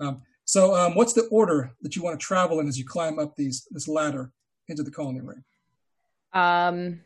Um, 0.00 0.22
so, 0.44 0.74
um, 0.74 0.94
what's 0.94 1.12
the 1.12 1.28
order 1.30 1.72
that 1.82 1.94
you 1.94 2.02
want 2.02 2.18
to 2.18 2.26
travel 2.26 2.58
in 2.60 2.68
as 2.68 2.78
you 2.78 2.84
climb 2.84 3.18
up 3.18 3.36
these 3.36 3.66
this 3.70 3.86
ladder 3.86 4.32
into 4.68 4.82
the 4.82 4.90
colony 4.90 5.20
ring? 5.20 5.44
Um, 6.32 7.00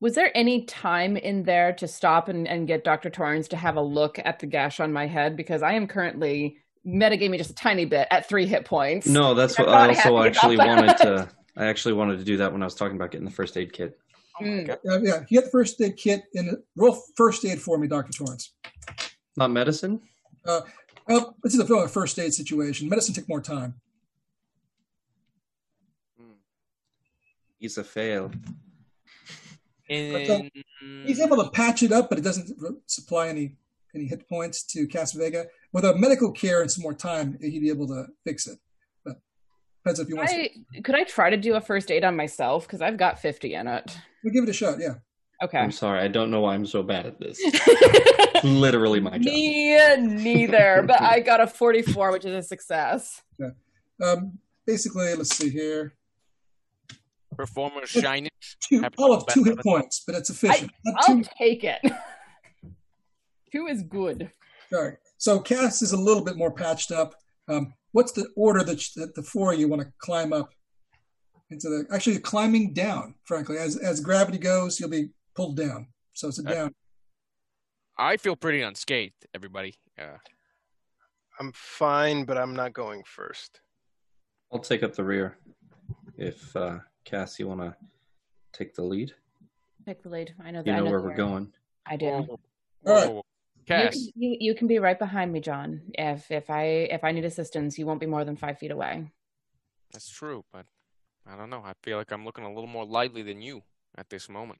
was 0.00 0.14
there 0.14 0.30
any 0.34 0.64
time 0.64 1.16
in 1.16 1.44
there 1.44 1.72
to 1.74 1.88
stop 1.88 2.28
and, 2.28 2.46
and 2.46 2.66
get 2.66 2.84
Dr. 2.84 3.08
Torrance 3.10 3.48
to 3.48 3.56
have 3.56 3.76
a 3.76 3.80
look 3.80 4.18
at 4.24 4.38
the 4.38 4.46
gash 4.46 4.80
on 4.80 4.92
my 4.92 5.06
head? 5.06 5.36
Because 5.36 5.62
I 5.62 5.72
am 5.72 5.86
currently 5.86 6.58
metagaming 6.86 7.38
just 7.38 7.50
a 7.50 7.54
tiny 7.54 7.84
bit 7.84 8.06
at 8.10 8.28
three 8.28 8.46
hit 8.46 8.64
points. 8.64 9.06
No, 9.06 9.34
that's 9.34 9.58
what 9.58 9.68
I 9.68 9.88
also 9.88 10.22
actually 10.22 10.58
wanted 10.58 10.96
to. 10.98 11.28
I 11.56 11.66
actually 11.66 11.94
wanted 11.94 12.18
to 12.18 12.24
do 12.24 12.36
that 12.36 12.52
when 12.52 12.62
I 12.62 12.66
was 12.66 12.74
talking 12.74 12.96
about 12.96 13.10
getting 13.10 13.24
the 13.24 13.32
first 13.32 13.56
aid 13.56 13.72
kit. 13.72 13.98
Mm. 14.40 14.68
Uh, 14.70 15.00
yeah, 15.00 15.20
you 15.28 15.40
get 15.40 15.44
the 15.44 15.50
first 15.50 15.80
aid 15.80 15.96
kit 15.96 16.24
and 16.34 16.58
roll 16.76 17.02
first 17.16 17.44
aid 17.46 17.60
for 17.60 17.78
me, 17.78 17.88
Dr. 17.88 18.12
Torrance. 18.12 18.52
Not 19.36 19.50
medicine. 19.50 20.00
Uh, 20.44 20.60
well, 21.08 21.36
this 21.42 21.54
is 21.54 21.60
a 21.60 21.88
first 21.88 22.18
aid 22.18 22.34
situation. 22.34 22.88
Medicine 22.88 23.14
took 23.14 23.28
more 23.28 23.40
time. 23.40 23.74
He's 27.58 27.78
a 27.78 27.84
fail. 27.84 28.30
In, 29.88 30.50
He's 31.06 31.20
able 31.20 31.42
to 31.42 31.50
patch 31.50 31.82
it 31.82 31.92
up, 31.92 32.08
but 32.08 32.18
it 32.18 32.22
doesn't 32.22 32.50
supply 32.86 33.28
any 33.28 33.56
any 33.94 34.06
hit 34.06 34.28
points 34.28 34.62
to 34.62 34.86
Cass 34.86 35.12
Vega. 35.12 35.46
With 35.72 35.84
a 35.84 35.94
medical 35.96 36.30
care 36.32 36.60
and 36.60 36.70
some 36.70 36.82
more 36.82 36.94
time, 36.94 37.38
he'd 37.40 37.60
be 37.60 37.70
able 37.70 37.86
to 37.88 38.06
fix 38.24 38.46
it. 38.46 38.58
But 39.04 39.16
depends 39.82 40.00
if 40.00 40.08
you 40.08 40.16
want. 40.16 40.30
I, 40.30 40.50
could 40.82 40.94
I 40.94 41.04
try 41.04 41.30
to 41.30 41.36
do 41.36 41.54
a 41.54 41.60
first 41.60 41.90
aid 41.90 42.04
on 42.04 42.16
myself? 42.16 42.66
Because 42.66 42.82
I've 42.82 42.96
got 42.96 43.18
50 43.18 43.54
in 43.54 43.66
it. 43.66 43.96
We'll 44.22 44.32
give 44.32 44.44
it 44.44 44.50
a 44.50 44.52
shot. 44.52 44.78
Yeah. 44.78 44.94
Okay. 45.42 45.58
I'm 45.58 45.72
sorry. 45.72 46.00
I 46.00 46.08
don't 46.08 46.30
know 46.30 46.40
why 46.40 46.54
I'm 46.54 46.66
so 46.66 46.82
bad 46.82 47.06
at 47.06 47.20
this. 47.20 47.38
Literally 48.44 49.00
my 49.00 49.18
job. 49.18 49.32
Me 49.32 49.96
neither, 49.96 50.84
but 50.86 51.00
I 51.02 51.20
got 51.20 51.40
a 51.40 51.46
44, 51.46 52.12
which 52.12 52.24
is 52.24 52.34
a 52.34 52.42
success. 52.42 53.22
Um, 54.02 54.38
basically, 54.66 55.14
let's 55.14 55.34
see 55.34 55.50
here. 55.50 55.94
Performer's 57.36 57.88
shyness. 57.90 58.30
Two, 58.60 58.80
Happens 58.82 58.98
all 59.02 59.12
of 59.12 59.26
two 59.26 59.44
hit 59.44 59.56
best. 59.56 59.66
points, 59.66 60.02
but 60.06 60.14
it's 60.16 60.30
efficient. 60.30 60.70
Not 60.84 61.04
I'll 61.08 61.16
two, 61.16 61.24
take 61.38 61.64
it. 61.64 61.80
Two 63.52 63.66
is 63.68 63.82
good. 63.82 64.30
all 64.72 64.82
right. 64.84 64.96
So 65.18 65.38
Cass 65.40 65.80
is 65.80 65.92
a 65.92 65.96
little 65.96 66.24
bit 66.24 66.36
more 66.36 66.50
patched 66.50 66.90
up. 66.92 67.14
Um, 67.48 67.72
what's 67.92 68.12
the 68.12 68.26
order 68.36 68.62
that, 68.64 68.80
sh- 68.80 68.92
that 68.96 69.14
the 69.14 69.22
four 69.22 69.54
you 69.54 69.68
want 69.68 69.82
to 69.82 69.88
climb 69.98 70.32
up 70.32 70.52
into 71.50 71.68
the? 71.68 71.86
Actually, 71.94 72.18
climbing 72.18 72.72
down. 72.74 73.14
Frankly, 73.24 73.56
as 73.56 73.76
as 73.76 74.00
gravity 74.00 74.38
goes, 74.38 74.78
you'll 74.80 74.90
be 74.90 75.10
pulled 75.34 75.56
down. 75.56 75.86
So 76.12 76.28
it's 76.28 76.38
a 76.40 76.48
Uh, 76.48 76.52
down. 76.54 76.74
I 77.96 78.16
feel 78.18 78.36
pretty 78.36 78.60
unscathed, 78.62 79.26
everybody. 79.34 79.74
Uh, 79.98 80.18
I'm 81.40 81.52
fine, 81.54 82.24
but 82.24 82.36
I'm 82.36 82.54
not 82.54 82.72
going 82.74 83.04
first. 83.06 83.60
I'll 84.52 84.58
take 84.58 84.82
up 84.82 84.94
the 84.94 85.04
rear. 85.04 85.38
If 86.18 86.54
uh, 86.56 86.78
Cass, 87.06 87.38
you 87.38 87.46
want 87.48 87.60
to 87.60 87.74
take 88.52 88.74
the 88.74 88.82
lead, 88.82 89.12
Take 89.86 90.02
the 90.02 90.08
lead. 90.08 90.34
I 90.44 90.50
know 90.50 90.58
that. 90.62 90.66
you 90.66 90.72
I 90.72 90.78
know 90.78 90.84
know 90.86 90.90
where 90.90 91.00
we're 91.00 91.14
going. 91.14 91.52
I 91.86 91.96
do. 91.96 92.06
All 92.08 92.38
right. 92.84 93.22
Cass. 93.66 93.94
You, 93.96 94.10
you 94.16 94.36
you 94.40 94.54
can 94.56 94.66
be 94.66 94.80
right 94.80 94.98
behind 94.98 95.32
me, 95.32 95.38
John. 95.40 95.80
If 95.94 96.28
if 96.32 96.50
I 96.50 96.64
if 96.90 97.04
I 97.04 97.12
need 97.12 97.24
assistance, 97.24 97.78
you 97.78 97.86
won't 97.86 98.00
be 98.00 98.06
more 98.06 98.24
than 98.24 98.36
five 98.36 98.58
feet 98.58 98.72
away. 98.72 99.12
That's 99.92 100.10
true, 100.10 100.44
but 100.52 100.66
I 101.24 101.36
don't 101.36 101.50
know. 101.50 101.62
I 101.64 101.72
feel 101.84 101.98
like 101.98 102.10
I'm 102.10 102.24
looking 102.24 102.44
a 102.44 102.52
little 102.52 102.66
more 102.68 102.84
lively 102.84 103.22
than 103.22 103.40
you 103.40 103.62
at 103.96 104.10
this 104.10 104.28
moment. 104.28 104.58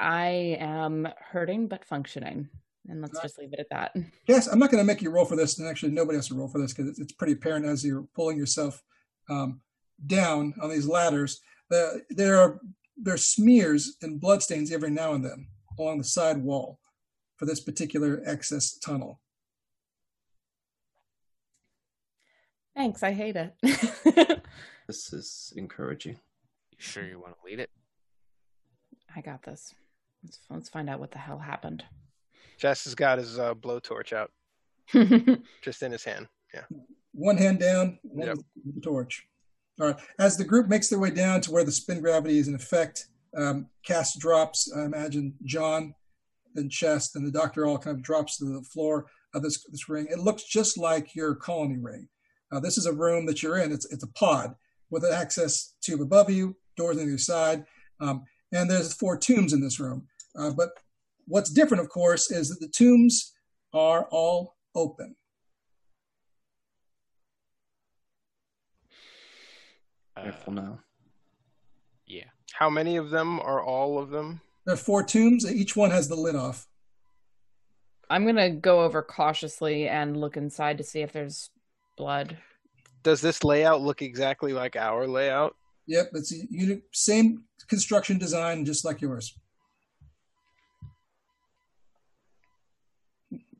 I 0.00 0.56
am 0.58 1.08
hurting 1.30 1.68
but 1.68 1.84
functioning, 1.84 2.48
and 2.88 3.00
let's 3.00 3.14
Right. 3.14 3.22
just 3.22 3.38
leave 3.38 3.52
it 3.52 3.60
at 3.60 3.70
that. 3.70 3.94
Yes, 4.26 4.48
I'm 4.48 4.58
not 4.58 4.72
going 4.72 4.82
to 4.82 4.86
make 4.86 5.02
you 5.02 5.10
roll 5.10 5.24
for 5.24 5.36
this, 5.36 5.58
and 5.60 5.68
actually 5.68 5.92
nobody 5.92 6.16
has 6.18 6.26
to 6.28 6.34
roll 6.34 6.48
for 6.48 6.58
this 6.60 6.72
because 6.72 6.90
it's, 6.90 6.98
it's 6.98 7.12
pretty 7.12 7.34
apparent 7.34 7.64
as 7.66 7.84
you're 7.84 8.02
pulling 8.14 8.36
yourself 8.36 8.82
um, 9.30 9.60
down 10.04 10.54
on 10.60 10.68
these 10.70 10.86
ladders. 10.88 11.40
Uh, 11.72 11.98
there 12.10 12.36
are 12.38 12.60
there 12.96 13.14
are 13.14 13.18
smears 13.18 13.96
and 14.02 14.20
bloodstains 14.20 14.70
every 14.70 14.90
now 14.90 15.14
and 15.14 15.24
then 15.24 15.46
along 15.78 15.98
the 15.98 16.04
side 16.04 16.38
wall 16.38 16.78
for 17.36 17.46
this 17.46 17.60
particular 17.60 18.22
access 18.26 18.78
tunnel. 18.78 19.20
Thanks. 22.76 23.02
I 23.02 23.12
hate 23.12 23.36
it. 23.36 23.54
This 24.88 25.12
is 25.12 25.52
encouraging. 25.56 26.14
You 26.72 26.76
sure 26.78 27.04
you 27.06 27.18
want 27.20 27.34
to 27.34 27.46
lead 27.46 27.60
it? 27.60 27.70
I 29.14 29.20
got 29.20 29.42
this. 29.44 29.72
Let's 30.24 30.38
let's 30.50 30.68
find 30.68 30.90
out 30.90 30.98
what 31.00 31.12
the 31.12 31.18
hell 31.18 31.38
happened. 31.38 31.84
Jess 32.58 32.84
has 32.84 32.94
got 32.96 33.18
his 33.18 33.38
uh, 33.38 33.54
blowtorch 33.54 34.12
out, 34.12 34.32
just 35.62 35.82
in 35.82 35.92
his 35.92 36.04
hand. 36.04 36.26
Yeah. 36.52 36.64
One 37.12 37.36
hand 37.38 37.60
down, 37.60 38.00
one 38.02 38.26
Yep. 38.26 38.38
torch. 38.82 39.24
Right. 39.82 39.96
As 40.20 40.36
the 40.36 40.44
group 40.44 40.68
makes 40.68 40.88
their 40.88 41.00
way 41.00 41.10
down 41.10 41.40
to 41.40 41.50
where 41.50 41.64
the 41.64 41.72
spin 41.72 42.00
gravity 42.00 42.38
is 42.38 42.46
in 42.46 42.54
effect, 42.54 43.08
um, 43.36 43.66
Cass 43.84 44.16
drops. 44.16 44.72
I 44.76 44.84
imagine 44.84 45.34
John, 45.44 45.94
then 46.54 46.68
Chess, 46.68 47.16
and 47.16 47.26
the 47.26 47.32
doctor 47.32 47.66
all 47.66 47.78
kind 47.78 47.96
of 47.96 48.02
drops 48.02 48.38
to 48.38 48.44
the 48.44 48.62
floor 48.62 49.06
of 49.34 49.42
this 49.42 49.64
this 49.70 49.88
ring. 49.88 50.06
It 50.08 50.20
looks 50.20 50.44
just 50.44 50.78
like 50.78 51.16
your 51.16 51.34
colony 51.34 51.78
ring. 51.78 52.06
Uh, 52.52 52.60
this 52.60 52.78
is 52.78 52.86
a 52.86 52.92
room 52.92 53.26
that 53.26 53.42
you're 53.42 53.58
in. 53.58 53.72
It's 53.72 53.90
it's 53.92 54.04
a 54.04 54.12
pod 54.12 54.54
with 54.90 55.04
an 55.04 55.12
access 55.12 55.74
tube 55.80 56.00
above 56.00 56.30
you, 56.30 56.54
doors 56.76 56.98
on 56.98 57.04
either 57.04 57.18
side, 57.18 57.64
um, 57.98 58.22
and 58.52 58.70
there's 58.70 58.94
four 58.94 59.16
tombs 59.16 59.52
in 59.52 59.60
this 59.60 59.80
room. 59.80 60.06
Uh, 60.38 60.50
but 60.50 60.70
what's 61.26 61.50
different, 61.50 61.82
of 61.82 61.88
course, 61.88 62.30
is 62.30 62.50
that 62.50 62.60
the 62.60 62.68
tombs 62.68 63.32
are 63.74 64.06
all 64.12 64.54
open. 64.76 65.16
Uh, 70.16 70.22
Careful 70.22 70.52
now. 70.52 70.78
yeah. 72.06 72.24
How 72.52 72.68
many 72.68 72.96
of 72.96 73.10
them 73.10 73.40
are 73.40 73.62
all 73.62 73.98
of 73.98 74.10
them? 74.10 74.40
There 74.66 74.74
are 74.74 74.78
four 74.78 75.02
tombs. 75.02 75.50
Each 75.50 75.74
one 75.74 75.90
has 75.90 76.08
the 76.08 76.14
lid 76.14 76.36
off. 76.36 76.68
I'm 78.10 78.26
gonna 78.26 78.50
go 78.50 78.82
over 78.82 79.02
cautiously 79.02 79.88
and 79.88 80.16
look 80.16 80.36
inside 80.36 80.78
to 80.78 80.84
see 80.84 81.00
if 81.00 81.12
there's 81.12 81.48
blood. 81.96 82.36
Does 83.02 83.20
this 83.22 83.42
layout 83.42 83.80
look 83.80 84.02
exactly 84.02 84.52
like 84.52 84.76
our 84.76 85.06
layout? 85.08 85.56
Yep, 85.86 86.10
it's 86.14 86.32
a 86.32 86.36
uni- 86.50 86.82
same 86.92 87.44
construction 87.68 88.18
design, 88.18 88.64
just 88.64 88.84
like 88.84 89.00
yours. 89.00 89.36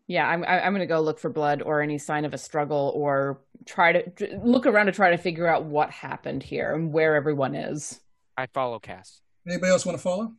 Yeah, 0.07 0.29
I'm 0.29 0.45
I- 0.45 0.65
I'm 0.65 0.73
gonna 0.73 0.87
go 0.87 1.01
look 1.01 1.19
for 1.19 1.31
blood 1.31 1.63
or 1.63 1.81
any 1.81 1.99
sign 1.99 2.25
of 2.25 2.35
a 2.35 2.39
struggle 2.39 2.93
or 2.95 3.41
try 3.65 3.93
to 3.93 4.39
look 4.43 4.67
around 4.67 4.87
to 4.87 4.93
try 4.93 5.11
to 5.11 5.17
figure 5.17 5.47
out 5.47 5.65
what 5.65 5.91
happened 5.91 6.43
here 6.43 6.75
and 6.75 6.93
where 6.93 7.15
everyone 7.17 7.55
is. 7.55 8.01
I 8.37 8.47
follow 8.47 8.79
Cass. 8.79 9.21
Anybody 9.47 9.73
else 9.73 9.87
want 9.87 9.99
to 9.99 10.03
follow? 10.03 10.33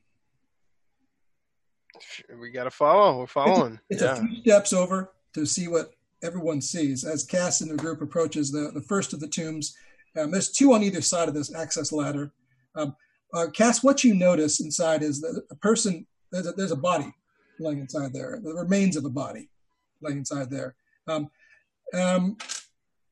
We 2.40 2.52
got 2.52 2.64
to 2.66 2.72
follow. 2.72 3.20
We're 3.20 3.28
following. 3.28 3.80
It's 3.90 4.02
yeah. 4.02 4.18
a 4.18 4.22
few 4.22 4.42
steps 4.42 4.74
over 4.74 5.14
to 5.34 5.46
see 5.46 5.68
what 5.68 5.92
everyone 6.24 6.62
sees 6.62 7.04
as 7.04 7.24
Cass 7.24 7.62
and 7.62 7.70
the 7.70 7.76
group 7.76 8.02
approaches 8.02 8.52
the, 8.52 8.72
the 8.74 8.82
first 8.82 9.14
of 9.14 9.20
the 9.20 9.28
tombs. 9.28 9.76
Um, 10.18 10.32
there's 10.32 10.52
two 10.52 10.74
on 10.74 10.84
either 10.84 11.02
side 11.02 11.28
of 11.28 11.34
this 11.34 11.54
access 11.54 11.92
ladder. 11.92 12.32
Um, 12.76 12.96
uh, 13.34 13.48
Cass, 13.54 13.84
what 13.84 14.04
you 14.04 14.14
notice 14.14 14.60
inside 14.60 15.04
is 15.04 15.22
that 15.22 15.42
a 15.52 15.56
person, 15.56 16.06
there's 16.32 16.48
a, 16.48 16.52
there's 16.54 16.72
a 16.72 16.78
body 16.78 17.14
laying 17.60 17.80
inside 17.80 18.14
there, 18.14 18.40
the 18.44 18.54
remains 18.54 18.96
of 18.96 19.06
a 19.06 19.10
body 19.10 19.50
laying 20.04 20.20
inside 20.20 20.50
there. 20.50 20.76
Um, 21.08 21.30
um, 21.94 22.38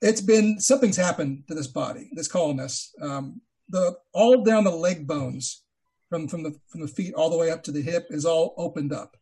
it's 0.01 0.21
been, 0.21 0.59
something's 0.59 0.97
happened 0.97 1.43
to 1.47 1.53
this 1.53 1.67
body, 1.67 2.09
this 2.13 2.27
colonist. 2.27 2.95
Um, 3.01 3.41
the, 3.69 3.97
all 4.13 4.43
down 4.43 4.63
the 4.63 4.71
leg 4.71 5.07
bones 5.07 5.63
from, 6.09 6.27
from, 6.27 6.43
the, 6.43 6.55
from 6.67 6.81
the 6.81 6.87
feet 6.87 7.13
all 7.13 7.29
the 7.29 7.37
way 7.37 7.51
up 7.51 7.63
to 7.63 7.71
the 7.71 7.81
hip 7.81 8.07
is 8.09 8.25
all 8.25 8.53
opened 8.57 8.91
up. 8.91 9.17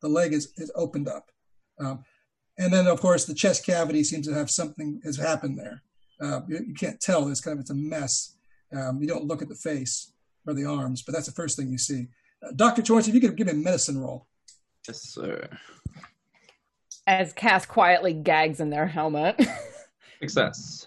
The 0.00 0.08
leg 0.08 0.32
is, 0.32 0.52
is 0.56 0.72
opened 0.74 1.08
up. 1.08 1.30
Um, 1.78 2.04
and 2.58 2.72
then, 2.72 2.86
of 2.86 3.00
course, 3.00 3.24
the 3.24 3.34
chest 3.34 3.66
cavity 3.66 4.04
seems 4.04 4.26
to 4.28 4.34
have 4.34 4.50
something 4.50 5.00
has 5.04 5.16
happened 5.16 5.58
there. 5.58 5.82
Uh, 6.20 6.40
you, 6.46 6.64
you 6.68 6.74
can't 6.74 7.00
tell. 7.00 7.28
It's 7.28 7.40
kind 7.40 7.56
of 7.56 7.60
it's 7.60 7.70
a 7.70 7.74
mess. 7.74 8.36
Um, 8.76 9.00
you 9.00 9.08
don't 9.08 9.24
look 9.24 9.42
at 9.42 9.48
the 9.48 9.54
face 9.54 10.12
or 10.46 10.54
the 10.54 10.64
arms, 10.64 11.02
but 11.02 11.14
that's 11.14 11.26
the 11.26 11.32
first 11.32 11.56
thing 11.56 11.70
you 11.70 11.78
see. 11.78 12.08
Uh, 12.42 12.52
Dr. 12.54 12.82
Torrance, 12.82 13.08
if 13.08 13.14
you 13.14 13.20
could 13.20 13.36
give 13.36 13.46
me 13.46 13.52
a 13.52 13.56
medicine 13.56 13.98
roll. 13.98 14.26
Yes, 14.86 15.02
sir. 15.02 15.48
As 17.06 17.32
Cass 17.32 17.66
quietly 17.66 18.12
gags 18.12 18.60
in 18.60 18.70
their 18.70 18.86
helmet. 18.86 19.40
Success. 20.20 20.86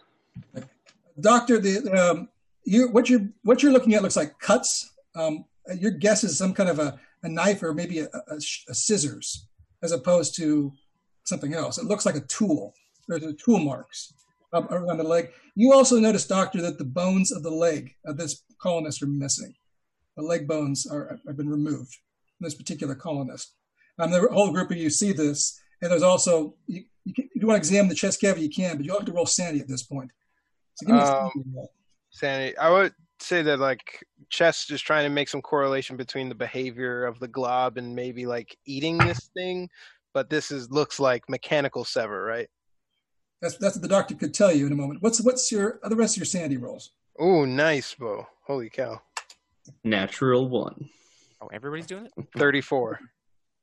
Doctor, 1.19 1.59
the 1.59 1.91
um, 1.91 2.29
you 2.63 2.89
what 2.89 3.09
you're 3.09 3.27
what 3.43 3.61
you're 3.61 3.71
looking 3.71 3.93
at 3.93 4.01
looks 4.01 4.15
like 4.15 4.37
cuts. 4.39 4.93
Um, 5.15 5.45
your 5.77 5.91
guess 5.91 6.23
is 6.23 6.37
some 6.37 6.53
kind 6.53 6.69
of 6.69 6.79
a, 6.79 6.99
a 7.23 7.29
knife 7.29 7.63
or 7.63 7.73
maybe 7.73 7.99
a, 7.99 8.05
a, 8.05 8.35
a 8.35 8.73
scissors, 8.73 9.47
as 9.81 9.91
opposed 9.91 10.35
to 10.37 10.73
something 11.23 11.53
else. 11.53 11.77
It 11.77 11.85
looks 11.85 12.05
like 12.05 12.15
a 12.15 12.21
tool. 12.21 12.73
There's 13.07 13.23
a 13.23 13.33
tool 13.33 13.59
marks 13.59 14.13
um, 14.53 14.67
around 14.69 14.97
the 14.97 15.03
leg. 15.03 15.29
You 15.55 15.73
also 15.73 15.99
notice, 15.99 16.25
doctor, 16.25 16.61
that 16.61 16.77
the 16.77 16.85
bones 16.85 17.31
of 17.31 17.43
the 17.43 17.51
leg 17.51 17.93
of 18.05 18.17
this 18.17 18.43
colonist 18.59 19.01
are 19.01 19.07
missing. 19.07 19.53
The 20.17 20.23
leg 20.23 20.47
bones 20.47 20.87
are 20.87 21.19
have 21.27 21.37
been 21.37 21.49
removed 21.49 21.97
from 22.37 22.45
this 22.45 22.55
particular 22.55 22.95
colonist. 22.95 23.53
Um, 23.99 24.11
the 24.11 24.27
whole 24.31 24.51
group 24.51 24.71
of 24.71 24.77
you 24.77 24.89
see 24.89 25.13
this, 25.13 25.59
and 25.81 25.91
there's 25.91 26.03
also 26.03 26.55
you, 26.67 26.83
you 27.03 27.13
can, 27.13 27.25
if 27.33 27.41
you 27.41 27.47
want 27.47 27.55
to 27.57 27.67
examine 27.67 27.89
the 27.89 27.95
chest 27.95 28.21
cavity, 28.21 28.45
you 28.45 28.49
can, 28.49 28.77
but 28.77 28.85
you'll 28.85 28.97
have 28.97 29.05
to 29.05 29.11
roll 29.11 29.25
sanity 29.25 29.59
at 29.59 29.67
this 29.67 29.83
point. 29.83 30.11
So 30.75 30.85
give 30.87 30.95
me 30.95 31.01
Um, 31.01 31.31
sanity. 31.33 31.69
Sanity. 32.09 32.57
I 32.57 32.69
would 32.71 32.93
say 33.19 33.41
that 33.43 33.59
like 33.59 34.03
Chess 34.29 34.69
is 34.71 34.81
trying 34.81 35.03
to 35.03 35.09
make 35.09 35.29
some 35.29 35.41
correlation 35.41 35.97
between 35.97 36.29
the 36.29 36.35
behavior 36.35 37.05
of 37.05 37.19
the 37.19 37.27
glob 37.27 37.77
and 37.77 37.95
maybe 37.95 38.25
like 38.25 38.57
eating 38.65 38.97
this 38.97 39.29
thing, 39.33 39.69
but 40.13 40.29
this 40.29 40.51
is 40.51 40.71
looks 40.71 40.99
like 40.99 41.29
mechanical 41.29 41.83
sever, 41.83 42.23
right? 42.23 42.47
That's 43.41 43.57
that's 43.57 43.75
what 43.75 43.81
the 43.81 43.87
doctor 43.87 44.15
could 44.15 44.33
tell 44.33 44.51
you 44.51 44.65
in 44.65 44.71
a 44.71 44.75
moment. 44.75 45.01
What's 45.01 45.21
what's 45.21 45.51
your 45.51 45.79
the 45.83 45.95
rest 45.95 46.15
of 46.15 46.19
your 46.19 46.25
sanity 46.25 46.57
rolls? 46.57 46.91
Oh, 47.19 47.45
nice, 47.45 47.93
Bo. 47.93 48.27
Holy 48.45 48.69
cow. 48.69 49.01
Natural 49.83 50.47
one. 50.47 50.89
Oh, 51.41 51.47
everybody's 51.51 51.85
doing 51.85 52.05
it? 52.05 52.11
34. 52.37 52.99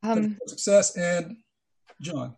Um, 0.02 0.38
Success 0.46 0.96
and 0.96 1.36
John. 2.02 2.36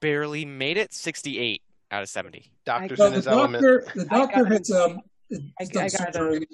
Barely 0.00 0.44
made 0.44 0.76
it. 0.76 0.92
68 0.92 1.62
out 1.90 2.02
of 2.02 2.08
70. 2.08 2.50
Doctor's 2.64 2.98
So 2.98 3.06
in 3.06 3.10
the 3.12 3.16
his 3.16 3.26
element. 3.28 3.62
doctor 3.62 3.84
the 3.94 4.04
doctor 4.06 4.44
has, 4.46 4.70
um, 4.70 5.00
has 5.58 5.68
done 5.68 5.88
surgery. 5.90 6.46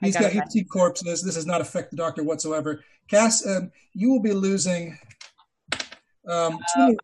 He's 0.00 0.14
got 0.14 0.22
got 0.24 0.30
a- 0.32 0.34
he's 0.34 0.52
seen 0.52 0.66
corpses. 0.68 1.22
This 1.22 1.34
does 1.34 1.46
not 1.46 1.60
affect 1.62 1.90
the 1.90 1.96
doctor 1.96 2.22
whatsoever. 2.22 2.84
Cass, 3.08 3.46
um, 3.46 3.70
you 3.94 4.10
will 4.10 4.20
be 4.20 4.32
losing. 4.32 4.98
Um, 6.28 6.58
two, 6.74 6.80
Uh, 6.82 6.88
two 6.88 6.96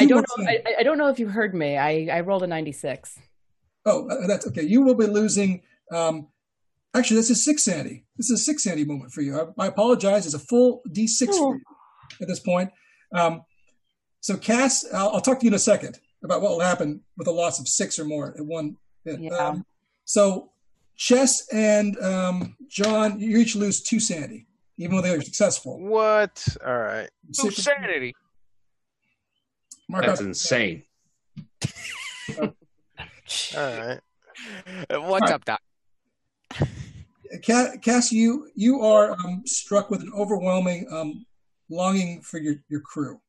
I 0.00 0.06
don't 0.06 0.26
know. 0.38 0.46
I, 0.46 0.62
I 0.78 0.82
don't 0.84 0.98
know 0.98 1.08
if 1.08 1.18
you 1.18 1.28
heard 1.28 1.54
me. 1.54 1.76
I, 1.76 2.08
I 2.12 2.20
rolled 2.20 2.42
a 2.44 2.46
96. 2.46 3.18
Oh, 3.86 4.08
uh, 4.08 4.26
that's 4.26 4.46
okay. 4.48 4.62
You 4.62 4.82
will 4.82 4.94
be 4.94 5.06
losing. 5.06 5.62
Um, 5.92 6.28
actually, 6.94 7.16
this 7.16 7.30
is 7.30 7.44
six 7.44 7.64
sanity. 7.64 8.04
This 8.16 8.30
is 8.30 8.40
a 8.40 8.42
six 8.44 8.62
sanity 8.62 8.84
moment 8.84 9.12
for 9.12 9.20
you. 9.22 9.52
I, 9.58 9.64
I 9.64 9.66
apologize. 9.66 10.26
It's 10.26 10.34
a 10.34 10.38
full 10.38 10.82
D6 10.88 11.58
at 12.20 12.28
this 12.28 12.40
point. 12.40 12.70
Um, 13.12 13.42
so, 14.24 14.38
Cass, 14.38 14.86
I'll, 14.90 15.10
I'll 15.10 15.20
talk 15.20 15.38
to 15.40 15.44
you 15.44 15.50
in 15.50 15.54
a 15.54 15.58
second 15.58 16.00
about 16.22 16.40
what 16.40 16.52
will 16.52 16.60
happen 16.60 17.02
with 17.18 17.26
a 17.26 17.30
loss 17.30 17.60
of 17.60 17.68
six 17.68 17.98
or 17.98 18.06
more 18.06 18.34
at 18.38 18.42
one 18.42 18.78
hit. 19.04 19.20
Yeah. 19.20 19.34
Um, 19.34 19.66
so, 20.06 20.50
Chess 20.96 21.46
and 21.52 21.94
um, 22.02 22.56
John, 22.66 23.20
you 23.20 23.36
each 23.36 23.54
lose 23.54 23.82
two 23.82 24.00
sanity, 24.00 24.46
even 24.78 24.96
though 24.96 25.02
they 25.02 25.14
are 25.14 25.20
successful. 25.20 25.78
What? 25.78 26.42
All 26.64 26.74
right. 26.74 27.10
Oh, 27.38 27.50
sanity. 27.50 28.14
Mark 29.90 30.06
That's 30.06 30.22
insane. 30.22 30.84
All 32.38 32.54
right. 33.58 34.00
What's 34.88 35.30
up, 35.30 35.44
Doc? 35.44 35.60
Cass, 37.42 38.10
you 38.10 38.48
you 38.54 38.80
are 38.80 39.12
um, 39.12 39.42
struck 39.44 39.90
with 39.90 40.00
an 40.00 40.12
overwhelming 40.16 40.86
um, 40.90 41.26
longing 41.68 42.22
for 42.22 42.38
your, 42.38 42.54
your 42.70 42.80
crew. 42.80 43.20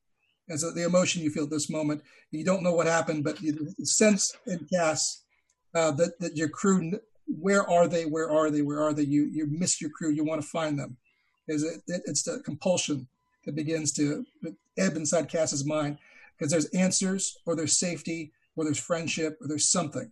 As 0.50 0.64
a, 0.64 0.72
the 0.72 0.86
emotion 0.86 1.24
you 1.24 1.32
feel 1.32 1.46
at 1.46 1.50
this 1.50 1.70
moment, 1.70 2.04
you 2.32 2.46
don't 2.46 2.64
know 2.64 2.74
what 2.74 2.88
happened, 2.88 3.24
but 3.24 3.42
you 3.42 3.74
sense 3.84 4.36
in 4.46 4.68
Cass 4.72 5.24
uh, 5.74 5.92
that 5.92 6.20
that 6.20 6.38
your 6.38 6.50
crew. 6.50 7.00
Where 7.28 7.68
are 7.68 7.88
they? 7.88 8.06
Where 8.06 8.30
are 8.30 8.52
they? 8.52 8.62
Where 8.62 8.82
are 8.82 8.94
they? 8.94 9.04
You 9.04 9.26
you 9.26 9.48
miss 9.50 9.82
your 9.82 9.90
crew. 9.90 10.12
You 10.12 10.24
want 10.24 10.42
to 10.42 10.48
find 10.48 10.78
them. 10.78 10.98
Is 11.48 11.64
it, 11.64 11.82
it? 11.88 12.04
It's 12.06 12.24
the 12.24 12.40
compulsion 12.46 13.08
that 13.46 13.56
begins 13.56 13.92
to 13.94 14.26
ebb 14.78 14.96
inside 14.96 15.30
Cass's 15.30 15.66
mind 15.66 15.98
because 16.38 16.52
there's 16.52 16.66
answers 16.68 17.38
or 17.46 17.56
there's 17.56 17.78
safety 17.78 18.32
or 18.56 18.64
there's 18.64 18.80
friendship 18.80 19.38
or 19.42 19.48
there's 19.48 19.70
something 19.70 20.12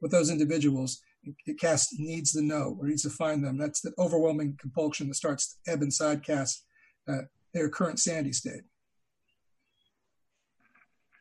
with 0.00 0.10
those 0.10 0.30
individuals. 0.30 1.00
Cass 1.58 1.92
needs 1.98 2.32
to 2.32 2.42
know 2.42 2.76
or 2.80 2.86
needs 2.86 3.02
to 3.02 3.10
find 3.10 3.44
them. 3.44 3.58
That's 3.58 3.80
the 3.80 3.92
overwhelming 3.98 4.56
compulsion 4.60 5.08
that 5.08 5.14
starts 5.14 5.56
to 5.64 5.72
ebb 5.72 5.82
inside 5.82 6.22
Cass, 6.22 6.62
uh, 7.08 7.22
their 7.52 7.68
current 7.68 7.98
sanity 7.98 8.32
state. 8.32 8.62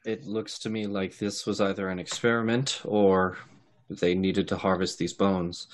It 0.06 0.27
looks 0.27 0.60
to 0.60 0.69
me 0.69 0.86
like 0.86 1.18
this 1.18 1.48
was 1.48 1.60
either 1.60 1.90
an 1.90 1.98
experiment 1.98 2.82
or 2.86 3.38
they 3.90 4.14
needed 4.14 4.48
to 4.49 4.57
harvest 4.57 4.99
these 4.99 5.14
bones. 5.14 5.68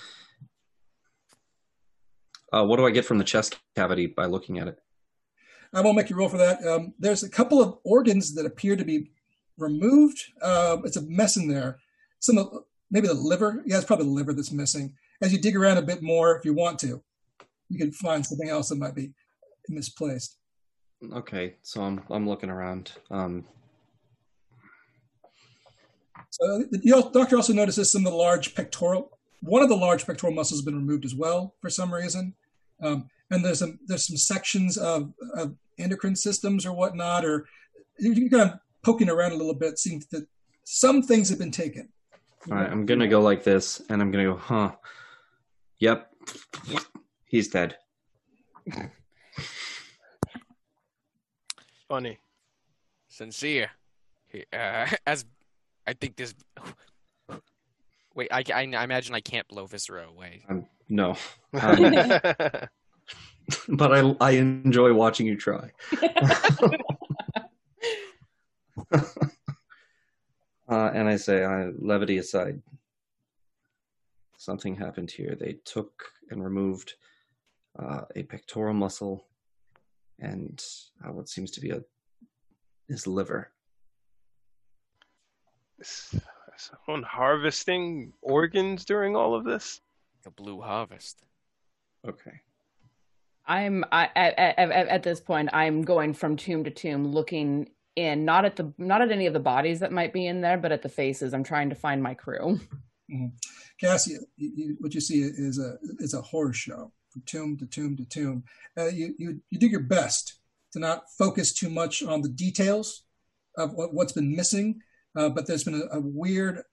Uh, 2.53 2.65
what 2.65 2.77
do 2.77 2.85
I 2.85 2.91
get 2.91 3.05
from 3.05 3.17
the 3.17 3.25
chest 3.25 3.59
cavity 3.75 4.07
by 4.07 4.25
looking 4.25 4.57
at 4.57 4.69
it? 4.69 4.79
I 5.73 5.81
won't 5.81 5.97
make 5.97 6.09
you 6.09 6.15
roll 6.15 6.29
for 6.29 6.37
that. 6.37 6.65
Um, 6.65 6.93
there's 6.97 7.23
a 7.23 7.29
couple 7.29 7.61
of 7.61 7.77
organs 7.83 8.33
that 8.35 8.45
appear 8.45 8.75
to 8.75 8.83
be 8.85 9.11
removed. 9.57 10.31
Uh, 10.41 10.77
it's 10.83 10.97
a 10.97 11.01
mess 11.01 11.35
in 11.35 11.47
there. 11.47 11.79
Some 12.19 12.37
of 12.37 12.51
maybe 12.89 13.07
the 13.07 13.13
liver. 13.13 13.63
Yeah, 13.65 13.77
it's 13.77 13.85
probably 13.85 14.05
the 14.05 14.11
liver 14.11 14.33
that's 14.33 14.51
missing. 14.51 14.95
As 15.21 15.31
you 15.31 15.39
dig 15.39 15.55
around 15.55 15.77
a 15.77 15.81
bit 15.81 16.01
more, 16.01 16.37
if 16.37 16.45
you 16.45 16.53
want 16.53 16.79
to, 16.79 17.01
you 17.69 17.77
can 17.77 17.91
find 17.91 18.25
something 18.25 18.49
else 18.49 18.69
that 18.69 18.77
might 18.77 18.95
be 18.95 19.13
misplaced. 19.69 20.37
Okay, 21.13 21.55
so 21.61 21.81
I'm 21.81 22.01
I'm 22.09 22.27
looking 22.27 22.49
around. 22.49 22.91
Um, 23.09 23.45
So 26.29 26.63
the 26.71 27.09
doctor 27.13 27.35
also 27.35 27.53
notices 27.53 27.91
some 27.91 28.05
of 28.05 28.11
the 28.11 28.17
large 28.17 28.55
pectoral. 28.55 29.17
One 29.41 29.63
of 29.63 29.69
the 29.69 29.75
large 29.75 30.05
pectoral 30.05 30.33
muscles 30.33 30.59
has 30.59 30.65
been 30.65 30.75
removed 30.75 31.03
as 31.05 31.15
well 31.15 31.55
for 31.61 31.69
some 31.69 31.93
reason, 31.93 32.35
um, 32.83 33.09
and 33.31 33.43
there's 33.43 33.59
some 33.59 33.79
there's 33.87 34.07
some 34.07 34.17
sections 34.17 34.77
of, 34.77 35.11
of 35.35 35.55
endocrine 35.79 36.15
systems 36.15 36.65
or 36.65 36.73
whatnot, 36.73 37.25
or 37.25 37.47
you're 37.99 38.29
kind 38.29 38.51
of 38.51 38.59
poking 38.83 39.09
around 39.09 39.31
a 39.31 39.35
little 39.35 39.53
bit, 39.55 39.79
seeing 39.79 40.03
that 40.11 40.27
some 40.63 41.01
things 41.01 41.27
have 41.29 41.39
been 41.39 41.51
taken. 41.51 41.89
all 42.49 42.57
right, 42.57 42.69
I'm 42.71 42.85
gonna 42.85 43.07
go 43.07 43.19
like 43.21 43.43
this, 43.43 43.81
and 43.89 44.01
I'm 44.01 44.11
gonna 44.11 44.25
go, 44.25 44.37
huh? 44.37 44.71
Yep, 45.79 46.11
he's 47.25 47.47
dead. 47.47 47.77
Funny. 51.87 52.19
Sincere. 53.07 53.71
He- 54.27 54.45
Uh, 54.53 54.87
as 55.05 55.25
I 55.87 55.93
think 55.93 56.15
this. 56.15 56.33
Wait, 58.15 58.27
I, 58.31 58.43
I, 58.53 58.61
I 58.75 58.83
imagine 58.83 59.15
I 59.15 59.21
can't 59.21 59.47
blow 59.47 59.65
viscera 59.65 60.05
away. 60.07 60.43
Um, 60.49 60.65
no, 60.89 61.15
um, 61.61 61.77
but 63.69 63.93
I 63.93 64.15
I 64.19 64.31
enjoy 64.31 64.93
watching 64.93 65.27
you 65.27 65.37
try. 65.37 65.71
uh, 68.93 70.91
and 70.93 71.07
I 71.07 71.15
say, 71.15 71.43
uh, 71.43 71.71
levity 71.79 72.17
aside, 72.17 72.61
something 74.37 74.75
happened 74.75 75.11
here. 75.11 75.35
They 75.39 75.57
took 75.65 76.03
and 76.29 76.43
removed 76.43 76.95
uh, 77.79 78.01
a 78.15 78.23
pectoral 78.23 78.73
muscle 78.73 79.25
and 80.19 80.63
uh, 81.03 81.11
what 81.11 81.29
seems 81.29 81.51
to 81.51 81.61
be 81.61 81.71
a 81.71 81.81
his 82.87 83.07
liver. 83.07 83.51
Is 85.81 86.15
someone 86.57 87.03
harvesting 87.03 88.13
organs 88.21 88.85
during 88.85 89.15
all 89.15 89.33
of 89.33 89.43
this? 89.43 89.81
The 90.23 90.29
blue 90.29 90.61
harvest. 90.61 91.23
Okay. 92.07 92.41
I'm 93.47 93.83
I, 93.91 94.09
at, 94.15 94.37
at, 94.37 94.57
at 94.59 94.87
at 94.87 95.03
this 95.03 95.19
point. 95.19 95.49
I'm 95.53 95.81
going 95.81 96.13
from 96.13 96.37
tomb 96.37 96.63
to 96.63 96.71
tomb, 96.71 97.07
looking 97.07 97.69
in 97.95 98.23
not 98.23 98.45
at 98.45 98.55
the 98.55 98.71
not 98.77 99.01
at 99.01 99.11
any 99.11 99.25
of 99.25 99.33
the 99.33 99.39
bodies 99.39 99.79
that 99.79 99.91
might 99.91 100.13
be 100.13 100.27
in 100.27 100.41
there, 100.41 100.57
but 100.57 100.71
at 100.71 100.83
the 100.83 100.89
faces. 100.89 101.33
I'm 101.33 101.43
trying 101.43 101.69
to 101.69 101.75
find 101.75 102.01
my 102.03 102.13
crew. 102.13 102.59
Mhm. 103.11 103.31
Cassie, 103.79 104.17
you, 104.37 104.51
you, 104.55 104.77
what 104.79 104.93
you 104.93 105.01
see 105.01 105.21
is 105.21 105.59
a 105.59 105.77
is 105.99 106.13
a 106.13 106.21
horror 106.21 106.53
show 106.53 106.91
from 107.09 107.23
tomb 107.25 107.57
to 107.57 107.65
tomb 107.65 107.97
to 107.97 108.05
tomb. 108.05 108.43
Uh, 108.77 108.87
you, 108.87 109.15
you 109.17 109.41
you 109.49 109.59
do 109.59 109.67
your 109.67 109.81
best 109.81 110.35
to 110.73 110.79
not 110.79 111.11
focus 111.17 111.51
too 111.51 111.69
much 111.69 112.03
on 112.03 112.21
the 112.21 112.29
details 112.29 113.03
of 113.57 113.73
what, 113.73 113.93
what's 113.93 114.13
been 114.13 114.33
missing, 114.33 114.79
uh, 115.15 115.29
but 115.29 115.47
there's 115.47 115.63
been 115.63 115.81
a, 115.91 115.97
a 115.97 115.99
weird 115.99 116.63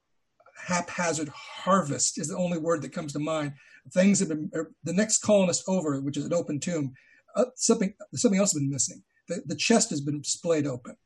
haphazard 0.66 1.28
harvest 1.28 2.18
is 2.18 2.28
the 2.28 2.36
only 2.36 2.58
word 2.58 2.82
that 2.82 2.92
comes 2.92 3.12
to 3.12 3.18
mind. 3.18 3.52
Things 3.92 4.18
have 4.20 4.28
been 4.28 4.50
er, 4.54 4.72
the 4.84 4.92
next 4.92 5.18
colonist 5.18 5.64
over, 5.68 6.00
which 6.00 6.16
is 6.16 6.24
an 6.24 6.34
open 6.34 6.60
tomb. 6.60 6.92
Uh, 7.36 7.46
something 7.56 7.94
something 8.14 8.38
else 8.38 8.52
has 8.52 8.60
been 8.60 8.70
missing. 8.70 9.02
The, 9.28 9.42
the 9.46 9.56
chest 9.56 9.90
has 9.90 10.00
been 10.00 10.24
splayed 10.24 10.66
open. 10.66 10.96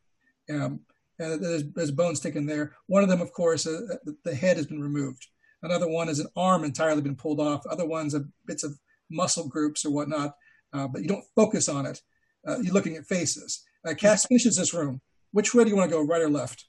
Um, 0.50 0.80
and 1.18 1.42
there's, 1.42 1.64
there's 1.74 1.90
bones 1.90 2.20
taken 2.20 2.46
there. 2.46 2.74
One 2.86 3.02
of 3.02 3.08
them, 3.08 3.20
of 3.20 3.32
course, 3.32 3.66
uh, 3.66 3.80
the, 4.04 4.16
the 4.24 4.34
head 4.34 4.56
has 4.56 4.66
been 4.66 4.82
removed. 4.82 5.26
Another 5.62 5.88
one 5.88 6.08
is 6.08 6.18
an 6.18 6.28
arm 6.36 6.64
entirely 6.64 7.02
been 7.02 7.16
pulled 7.16 7.38
off. 7.38 7.64
Other 7.66 7.86
ones 7.86 8.14
are 8.14 8.24
bits 8.46 8.64
of 8.64 8.78
muscle 9.10 9.48
groups 9.48 9.84
or 9.84 9.90
whatnot, 9.90 10.34
uh, 10.72 10.88
but 10.88 11.02
you 11.02 11.08
don't 11.08 11.24
focus 11.36 11.68
on 11.68 11.86
it. 11.86 12.00
Uh, 12.46 12.58
you're 12.58 12.74
looking 12.74 12.96
at 12.96 13.06
faces. 13.06 13.62
Uh, 13.86 13.94
Cass 13.94 14.26
finishes 14.26 14.56
this 14.56 14.74
room. 14.74 15.00
Which 15.30 15.54
way 15.54 15.64
do 15.64 15.70
you 15.70 15.76
want 15.76 15.90
to 15.90 15.96
go, 15.96 16.04
right 16.04 16.22
or 16.22 16.30
left? 16.30 16.66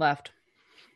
Left. 0.00 0.30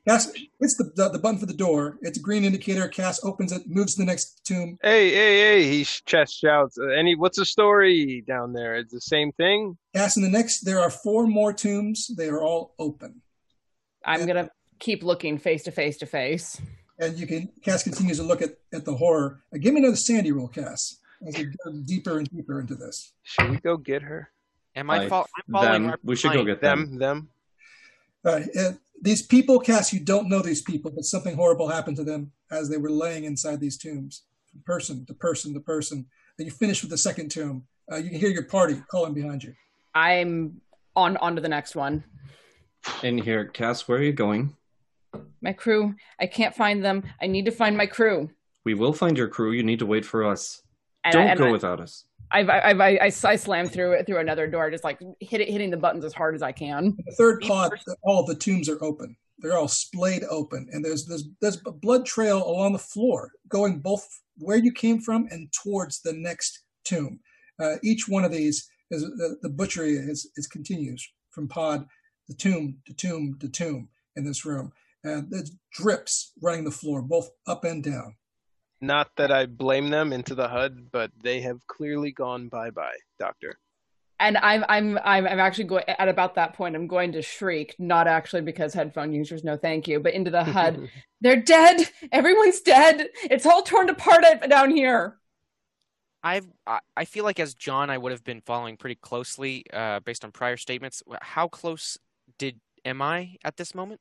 Cass 0.08 0.32
hits 0.60 0.76
the, 0.76 0.92
the, 0.96 1.10
the 1.10 1.18
button 1.18 1.38
for 1.38 1.46
the 1.46 1.54
door. 1.54 1.96
It's 2.02 2.18
a 2.18 2.20
green 2.20 2.44
indicator. 2.44 2.88
Cass 2.88 3.24
opens 3.24 3.52
it, 3.52 3.62
moves 3.66 3.94
to 3.94 4.00
the 4.02 4.06
next 4.06 4.44
tomb. 4.44 4.78
Hey, 4.82 5.10
hey, 5.10 5.38
hey! 5.38 5.62
He 5.70 5.84
sh- 5.84 6.02
Chess 6.04 6.32
shouts. 6.32 6.76
Uh, 6.78 6.88
any? 6.88 7.14
What's 7.14 7.38
the 7.38 7.44
story 7.46 8.22
down 8.26 8.52
there? 8.52 8.74
It's 8.76 8.92
the 8.92 9.00
same 9.00 9.32
thing. 9.32 9.78
Cass, 9.94 10.16
in 10.16 10.22
the 10.22 10.28
next, 10.28 10.60
there 10.60 10.80
are 10.80 10.90
four 10.90 11.26
more 11.26 11.52
tombs. 11.54 12.10
They 12.18 12.28
are 12.28 12.42
all 12.42 12.74
open. 12.78 13.22
I'm 14.04 14.26
gonna 14.26 14.50
keep 14.78 15.02
looking 15.02 15.38
face 15.38 15.62
to 15.64 15.70
face 15.70 15.96
to 15.98 16.06
face. 16.06 16.60
And 16.98 17.16
you 17.18 17.26
can, 17.26 17.48
Cass 17.62 17.82
continues 17.82 18.18
to 18.18 18.24
look 18.24 18.42
at, 18.42 18.58
at 18.74 18.84
the 18.84 18.94
horror. 18.94 19.42
Uh, 19.54 19.58
give 19.58 19.72
me 19.74 19.80
another 19.80 19.96
sanity 19.96 20.32
roll, 20.32 20.48
Cass, 20.48 20.98
as 21.26 21.38
you 21.38 21.50
go 21.64 21.72
deeper 21.86 22.18
and 22.18 22.28
deeper 22.30 22.60
into 22.60 22.74
this. 22.74 23.12
Should 23.22 23.50
we 23.50 23.56
go 23.56 23.76
get 23.78 24.02
her? 24.02 24.30
Am 24.76 24.90
I, 24.90 24.98
Like, 24.98 25.08
fol- 25.08 25.26
I'm 25.36 25.52
following 25.52 25.82
them. 25.82 25.90
our 25.92 25.98
We 26.04 26.14
should 26.16 26.32
go 26.34 26.44
get 26.44 26.60
them. 26.60 26.90
Them, 26.90 26.98
them. 26.98 27.28
All 28.26 28.32
right. 28.34 28.48
Uh, 28.56 28.72
these 29.00 29.22
people, 29.22 29.60
Cass, 29.60 29.92
you 29.92 30.00
don't 30.00 30.28
know 30.28 30.40
these 30.40 30.62
people, 30.62 30.90
but 30.90 31.04
something 31.04 31.36
horrible 31.36 31.68
happened 31.68 31.96
to 31.98 32.04
them 32.04 32.32
as 32.50 32.68
they 32.68 32.76
were 32.76 32.90
laying 32.90 33.24
inside 33.24 33.60
these 33.60 33.76
tombs, 33.76 34.22
from 34.50 34.62
person 34.62 35.04
to 35.06 35.14
person 35.14 35.54
to 35.54 35.60
person. 35.60 36.06
And 36.38 36.46
you 36.46 36.52
finish 36.52 36.82
with 36.82 36.90
the 36.90 36.98
second 36.98 37.30
tomb. 37.30 37.64
Uh, 37.90 37.96
you 37.96 38.10
can 38.10 38.18
hear 38.18 38.30
your 38.30 38.44
party 38.44 38.82
calling 38.88 39.14
behind 39.14 39.44
you. 39.44 39.54
I'm 39.94 40.60
on 40.96 41.16
on 41.18 41.36
to 41.36 41.42
the 41.42 41.48
next 41.48 41.76
one. 41.76 42.04
In 43.02 43.18
here, 43.18 43.46
Cass, 43.46 43.86
where 43.86 43.98
are 43.98 44.02
you 44.02 44.12
going? 44.12 44.56
My 45.40 45.52
crew. 45.52 45.94
I 46.18 46.26
can't 46.26 46.54
find 46.54 46.84
them. 46.84 47.04
I 47.20 47.26
need 47.26 47.44
to 47.44 47.50
find 47.50 47.76
my 47.76 47.86
crew. 47.86 48.30
We 48.64 48.74
will 48.74 48.92
find 48.92 49.16
your 49.16 49.28
crew. 49.28 49.52
You 49.52 49.62
need 49.62 49.78
to 49.78 49.86
wait 49.86 50.04
for 50.04 50.24
us. 50.24 50.62
And, 51.04 51.12
Don't 51.12 51.28
and 51.28 51.38
go 51.38 51.48
I, 51.48 51.52
without 51.52 51.80
us. 51.80 52.04
I've, 52.30 52.48
I've, 52.48 52.80
I, 52.80 52.90
I, 52.96 53.12
I 53.24 53.36
slammed 53.36 53.72
through 53.72 53.92
it 53.92 54.06
through 54.06 54.18
another 54.18 54.46
door, 54.46 54.70
just 54.70 54.84
like 54.84 55.00
hit 55.20 55.40
it, 55.40 55.48
hitting 55.48 55.70
the 55.70 55.76
buttons 55.76 56.04
as 56.04 56.12
hard 56.12 56.34
as 56.34 56.42
I 56.42 56.52
can. 56.52 56.96
The 57.06 57.14
third 57.14 57.42
pod, 57.42 57.72
all 58.02 58.24
the 58.24 58.34
tombs 58.34 58.68
are 58.68 58.82
open. 58.82 59.16
They're 59.38 59.56
all 59.56 59.68
splayed 59.68 60.24
open, 60.30 60.68
and 60.72 60.84
there's 60.84 61.06
there's 61.06 61.28
there's 61.40 61.60
a 61.66 61.72
blood 61.72 62.06
trail 62.06 62.46
along 62.48 62.72
the 62.72 62.78
floor, 62.78 63.30
going 63.48 63.80
both 63.80 64.06
where 64.38 64.56
you 64.56 64.72
came 64.72 65.00
from 65.00 65.28
and 65.30 65.52
towards 65.52 66.00
the 66.00 66.12
next 66.12 66.64
tomb. 66.84 67.20
Uh, 67.60 67.76
each 67.82 68.08
one 68.08 68.24
of 68.24 68.32
these 68.32 68.68
is 68.90 69.02
the, 69.02 69.36
the 69.42 69.48
butchery 69.48 69.94
is, 69.94 70.30
is 70.36 70.46
continues 70.46 71.06
from 71.30 71.48
pod 71.48 71.86
the 72.28 72.34
tomb 72.34 72.78
to 72.86 72.94
tomb 72.94 73.36
to 73.40 73.48
tomb 73.48 73.88
in 74.16 74.24
this 74.24 74.44
room, 74.44 74.72
and 75.02 75.30
there's 75.30 75.52
drips 75.72 76.32
running 76.40 76.64
the 76.64 76.70
floor, 76.70 77.02
both 77.02 77.30
up 77.46 77.64
and 77.64 77.82
down. 77.82 78.16
Not 78.86 79.10
that 79.16 79.32
I 79.32 79.46
blame 79.46 79.88
them 79.88 80.12
into 80.12 80.34
the 80.34 80.48
HUD, 80.48 80.90
but 80.92 81.10
they 81.22 81.40
have 81.40 81.66
clearly 81.66 82.12
gone 82.12 82.48
bye 82.48 82.70
bye, 82.70 82.96
Doctor. 83.18 83.58
And 84.20 84.36
I'm, 84.38 84.64
I'm, 84.68 84.98
I'm, 85.04 85.26
I'm 85.26 85.40
actually 85.40 85.64
going 85.64 85.84
at 85.88 86.08
about 86.08 86.36
that 86.36 86.52
point. 86.54 86.76
I'm 86.76 86.86
going 86.86 87.12
to 87.12 87.22
shriek, 87.22 87.74
not 87.78 88.06
actually 88.06 88.42
because 88.42 88.72
headphone 88.72 89.12
users, 89.12 89.42
no 89.42 89.56
thank 89.56 89.88
you, 89.88 90.00
but 90.00 90.12
into 90.12 90.30
the 90.30 90.44
HUD. 90.44 90.88
They're 91.20 91.40
dead. 91.40 91.88
Everyone's 92.12 92.60
dead. 92.60 93.08
It's 93.24 93.46
all 93.46 93.62
torn 93.62 93.88
apart 93.88 94.24
down 94.48 94.70
here. 94.70 95.16
I've, 96.22 96.46
I 96.66 96.80
I 96.96 97.04
feel 97.04 97.24
like 97.24 97.40
as 97.40 97.54
John, 97.54 97.90
I 97.90 97.98
would 97.98 98.12
have 98.12 98.24
been 98.24 98.40
following 98.40 98.76
pretty 98.76 98.94
closely, 98.96 99.64
uh, 99.72 100.00
based 100.00 100.24
on 100.24 100.32
prior 100.32 100.56
statements. 100.56 101.02
How 101.20 101.48
close 101.48 101.98
did 102.38 102.60
am 102.84 103.02
I 103.02 103.36
at 103.44 103.56
this 103.56 103.74
moment? 103.74 104.00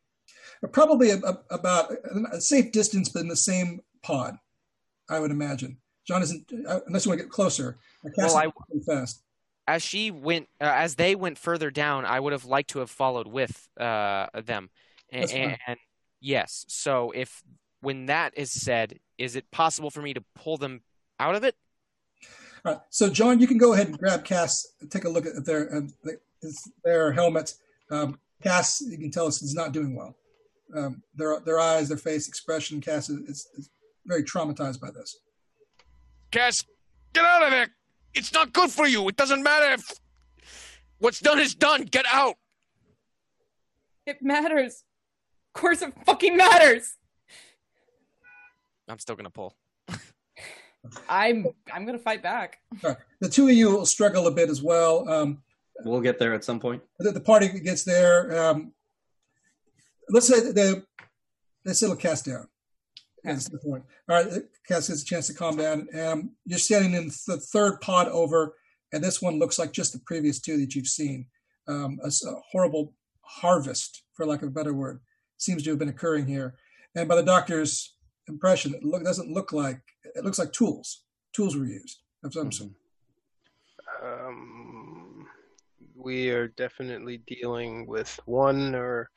Probably 0.72 1.10
a, 1.10 1.18
a, 1.18 1.38
about 1.50 1.92
a 2.32 2.40
safe 2.40 2.72
distance, 2.72 3.10
but 3.10 3.22
in 3.22 3.28
the 3.28 3.36
same 3.36 3.82
pod, 4.04 4.38
I 5.10 5.20
would 5.20 5.32
imagine. 5.32 5.78
John 6.06 6.22
isn't 6.22 6.52
uh, 6.68 6.82
unless 6.88 7.06
you 7.06 7.10
want 7.10 7.20
to 7.20 7.26
get 7.26 7.32
closer. 7.32 7.78
Well, 8.18 8.36
I- 8.36 8.52
fast. 8.86 9.22
As 9.66 9.82
she 9.82 10.12
went, 10.12 10.50
uh, 10.60 10.66
as 10.66 10.96
they 10.96 11.16
went 11.16 11.38
further 11.38 11.72
down, 11.72 12.04
I 12.04 12.20
would 12.20 12.34
have 12.34 12.44
liked 12.44 12.72
to 12.72 12.80
have 12.80 12.90
followed 12.90 13.28
with 13.28 13.70
uh, 13.80 14.28
them. 14.44 14.70
And, 15.10 15.58
and 15.66 15.78
yes, 16.20 16.66
so 16.68 17.12
if 17.16 17.42
when 17.80 18.08
that 18.08 18.34
is 18.36 18.52
said, 18.52 19.00
is 19.18 19.38
it 19.38 19.50
possible 19.52 19.90
for 19.90 20.02
me 20.02 20.14
to 20.16 20.24
pull 20.36 20.58
them 20.58 20.82
out 21.18 21.36
of 21.36 21.46
it? 21.46 21.56
All 22.66 22.74
right. 22.74 22.82
So, 22.90 23.10
John, 23.10 23.40
you 23.40 23.48
can 23.48 23.58
go 23.58 23.72
ahead 23.72 23.88
and 23.88 23.98
grab 23.98 24.26
Cass, 24.26 24.68
take 24.90 25.06
a 25.06 25.10
look 25.10 25.26
at 25.26 25.46
their. 25.46 25.84
Is 26.42 26.70
their 26.84 27.14
helmets. 27.14 27.60
Um, 27.90 28.20
Cass, 28.42 28.82
you 28.82 28.98
can 28.98 29.12
tell 29.12 29.28
us, 29.28 29.42
is 29.42 29.56
not 29.56 29.72
doing 29.72 29.96
well. 29.96 30.14
Um, 30.76 31.02
their 31.16 31.40
their 31.40 31.60
eyes, 31.60 31.88
their 31.88 31.98
face 31.98 32.28
expression, 32.28 32.82
Cass 32.82 33.10
is, 33.10 33.20
is, 33.30 33.48
is 33.58 33.70
very 34.06 34.24
traumatized 34.24 34.80
by 34.80 34.92
this. 34.92 35.18
Cass, 36.32 36.64
get 37.14 37.26
out 37.26 37.44
of 37.44 37.52
there. 37.52 37.68
It's 38.14 38.34
not 38.34 38.54
good 38.54 38.70
for 38.70 38.88
you. 38.88 39.08
It 39.08 39.16
doesn't 39.16 39.44
matter 39.44 39.74
if 39.74 39.92
what's 41.00 41.20
done 41.20 41.40
is 41.40 41.56
done. 41.56 41.84
Get 41.84 42.06
out. 42.12 42.36
It 44.06 44.18
matters. 44.22 44.84
Of 45.56 45.62
course, 45.62 45.82
it 45.82 45.94
fucking 46.06 46.36
matters. 46.36 46.96
I'm 48.88 49.00
still 49.00 49.16
gonna 49.16 49.30
pull. 49.30 49.56
I'm 51.10 51.48
I'm 51.74 51.86
gonna 51.86 52.00
fight 52.00 52.22
back. 52.22 52.58
All 52.84 52.92
right. 52.92 52.98
The 53.22 53.30
two 53.30 53.48
of 53.48 53.54
you 53.54 53.70
will 53.72 53.86
struggle 53.86 54.28
a 54.28 54.32
bit 54.32 54.50
as 54.50 54.62
well. 54.62 55.08
Um, 55.10 55.42
We'll 55.86 56.02
get 56.02 56.20
there 56.20 56.34
at 56.34 56.44
some 56.44 56.60
point. 56.60 56.84
the, 57.00 57.12
the 57.12 57.20
party 57.20 57.48
gets 57.60 57.84
there. 57.84 58.46
Um, 58.50 58.74
let's 60.10 60.28
say 60.28 60.40
that 60.40 60.56
they 60.56 60.76
they 61.66 61.74
settle 61.74 61.96
Cass 61.96 62.22
down. 62.22 62.48
That's 63.24 63.48
the 63.48 63.58
point. 63.60 63.84
All 64.10 64.16
right, 64.16 64.44
Cass 64.68 64.90
gets 64.90 65.02
a 65.02 65.06
chance 65.06 65.28
to 65.28 65.34
calm 65.34 65.56
down. 65.56 65.88
Um, 66.00 66.32
you're 66.46 66.60
standing 66.60 66.94
in 66.94 67.10
the 67.28 67.38
third 67.38 67.80
pod 67.80 68.08
over, 68.10 68.56
and 68.92 69.04
this 69.04 69.22
one 69.22 69.40
looks 69.40 69.58
like 69.58 69.72
just 69.72 69.94
the 69.94 70.00
previous 70.06 70.40
two 70.40 70.58
that 70.58 70.76
you've 70.76 70.88
seen. 70.88 71.28
Um, 71.68 72.00
a, 72.04 72.08
a 72.08 72.36
horrible 72.52 72.94
harvest, 73.22 74.04
for 74.14 74.26
lack 74.26 74.42
of 74.42 74.50
a 74.50 74.52
better 74.52 74.74
word, 74.74 75.00
seems 75.38 75.64
to 75.64 75.70
have 75.70 75.80
been 75.80 75.90
occurring 75.90 76.28
here. 76.28 76.56
And 76.96 77.08
by 77.08 77.16
the 77.16 77.24
doctor's 77.24 77.96
impression, 78.28 78.74
it 78.74 78.84
look, 78.84 79.04
doesn't 79.04 79.32
look 79.32 79.54
like 79.54 79.82
it 80.16 80.26
looks 80.26 80.40
like 80.40 80.52
tools. 80.52 81.04
Tools 81.34 81.56
were 81.56 81.66
used 81.66 82.00
of 82.24 82.34
some 82.34 82.52
sort. 82.52 82.72
Um, 84.04 85.28
we 85.96 86.30
are 86.30 86.50
definitely 86.50 87.24
dealing 87.26 87.88
with 87.88 88.20
one 88.26 88.76
or 88.76 89.10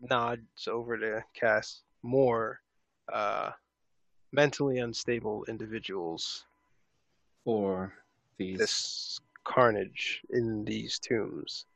nods 0.00 0.68
over 0.68 0.96
to 0.96 1.24
Cass 1.34 1.82
more 2.02 2.60
uh, 3.12 3.50
mentally 4.32 4.78
unstable 4.78 5.44
individuals. 5.48 6.44
Or 7.44 7.92
these 8.38 8.58
This 8.58 9.20
carnage 9.44 10.22
in 10.30 10.64
these 10.64 10.98
tombs. 10.98 11.66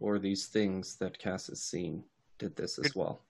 or 0.00 0.18
these 0.18 0.46
things 0.46 0.96
that 0.96 1.18
Cass 1.18 1.48
has 1.48 1.60
seen 1.62 2.04
did 2.38 2.54
this 2.56 2.78
as 2.78 2.94
well. 2.94 3.20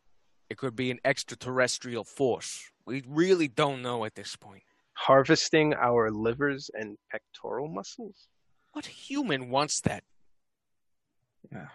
It 0.51 0.59
could 0.59 0.77
be 0.77 0.91
an 0.91 0.99
extraterrestrial 1.05 2.05
force. 2.05 2.71
We 2.87 3.03
really 3.07 3.49
don't 3.49 3.83
know 3.83 4.05
at 4.05 4.15
this 4.15 4.37
point. 4.37 4.63
Harvesting 4.95 5.75
our 5.75 6.11
livers 6.11 6.71
and 6.75 6.97
pectoral 7.11 7.69
muscles? 7.69 8.29
What 8.73 8.87
human 8.87 9.51
wants 9.51 9.81
that? 9.83 10.05
Yeah. 11.53 11.69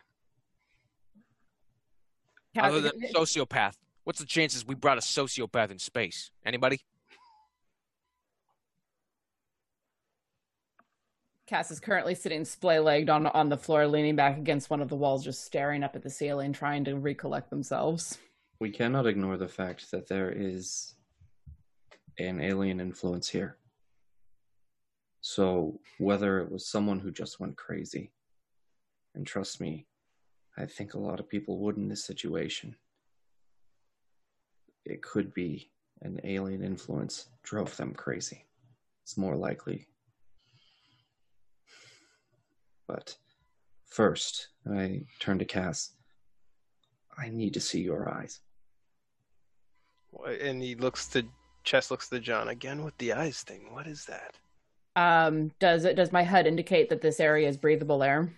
Other 2.59 2.81
than 2.81 3.01
sociopath. 3.13 3.73
What's 4.03 4.19
the 4.19 4.25
chances 4.25 4.67
we 4.67 4.75
brought 4.75 4.97
a 4.97 5.01
sociopath 5.01 5.71
in 5.71 5.79
space? 5.79 6.31
Anybody? 6.45 6.81
Cass 11.47 11.71
is 11.71 11.79
currently 11.79 12.15
sitting 12.15 12.45
splay 12.45 12.79
legged 12.79 13.09
on 13.09 13.27
on 13.27 13.49
the 13.49 13.57
floor, 13.57 13.87
leaning 13.87 14.15
back 14.15 14.37
against 14.37 14.69
one 14.69 14.81
of 14.81 14.89
the 14.89 14.95
walls, 14.95 15.23
just 15.23 15.45
staring 15.45 15.83
up 15.83 15.95
at 15.95 16.01
the 16.01 16.09
ceiling, 16.09 16.51
trying 16.51 16.83
to 16.85 16.95
recollect 16.95 17.49
themselves. 17.49 18.17
We 18.59 18.71
cannot 18.71 19.07
ignore 19.07 19.37
the 19.37 19.47
fact 19.47 19.91
that 19.91 20.07
there 20.07 20.31
is 20.31 20.95
an 22.17 22.41
alien 22.41 22.79
influence 22.79 23.29
here. 23.29 23.57
So, 25.21 25.79
whether 25.99 26.39
it 26.39 26.51
was 26.51 26.67
someone 26.67 26.99
who 26.99 27.11
just 27.11 27.39
went 27.39 27.55
crazy, 27.55 28.11
and 29.15 29.25
trust 29.25 29.61
me, 29.61 29.85
I 30.57 30.65
think 30.65 30.93
a 30.93 30.99
lot 30.99 31.19
of 31.19 31.29
people 31.29 31.59
would 31.59 31.77
in 31.77 31.87
this 31.87 32.03
situation, 32.03 32.75
it 34.85 35.01
could 35.01 35.33
be 35.33 35.69
an 36.01 36.19
alien 36.23 36.63
influence 36.63 37.27
drove 37.43 37.75
them 37.77 37.93
crazy. 37.93 38.45
It's 39.03 39.17
more 39.17 39.35
likely. 39.35 39.87
But 42.87 43.15
first, 43.85 44.49
I 44.69 45.03
turn 45.19 45.39
to 45.39 45.45
Cass. 45.45 45.91
I 47.17 47.29
need 47.29 47.53
to 47.53 47.59
see 47.59 47.81
your 47.81 48.09
eyes. 48.09 48.39
And 50.41 50.61
he 50.61 50.75
looks 50.75 51.07
to 51.09 51.25
Chess 51.63 51.89
looks 51.89 52.09
to 52.09 52.19
John 52.19 52.49
again 52.49 52.83
with 52.83 52.97
the 52.97 53.13
eyes 53.13 53.41
thing. 53.41 53.73
What 53.73 53.87
is 53.87 54.05
that? 54.05 54.35
Um, 54.95 55.51
does 55.59 55.85
it 55.85 55.95
does 55.95 56.11
my 56.11 56.23
HUD 56.23 56.45
indicate 56.45 56.89
that 56.89 57.01
this 57.01 57.19
area 57.19 57.47
is 57.47 57.57
breathable 57.57 58.03
air? 58.03 58.31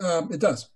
Um, 0.00 0.32
it 0.32 0.40
does. 0.40 0.68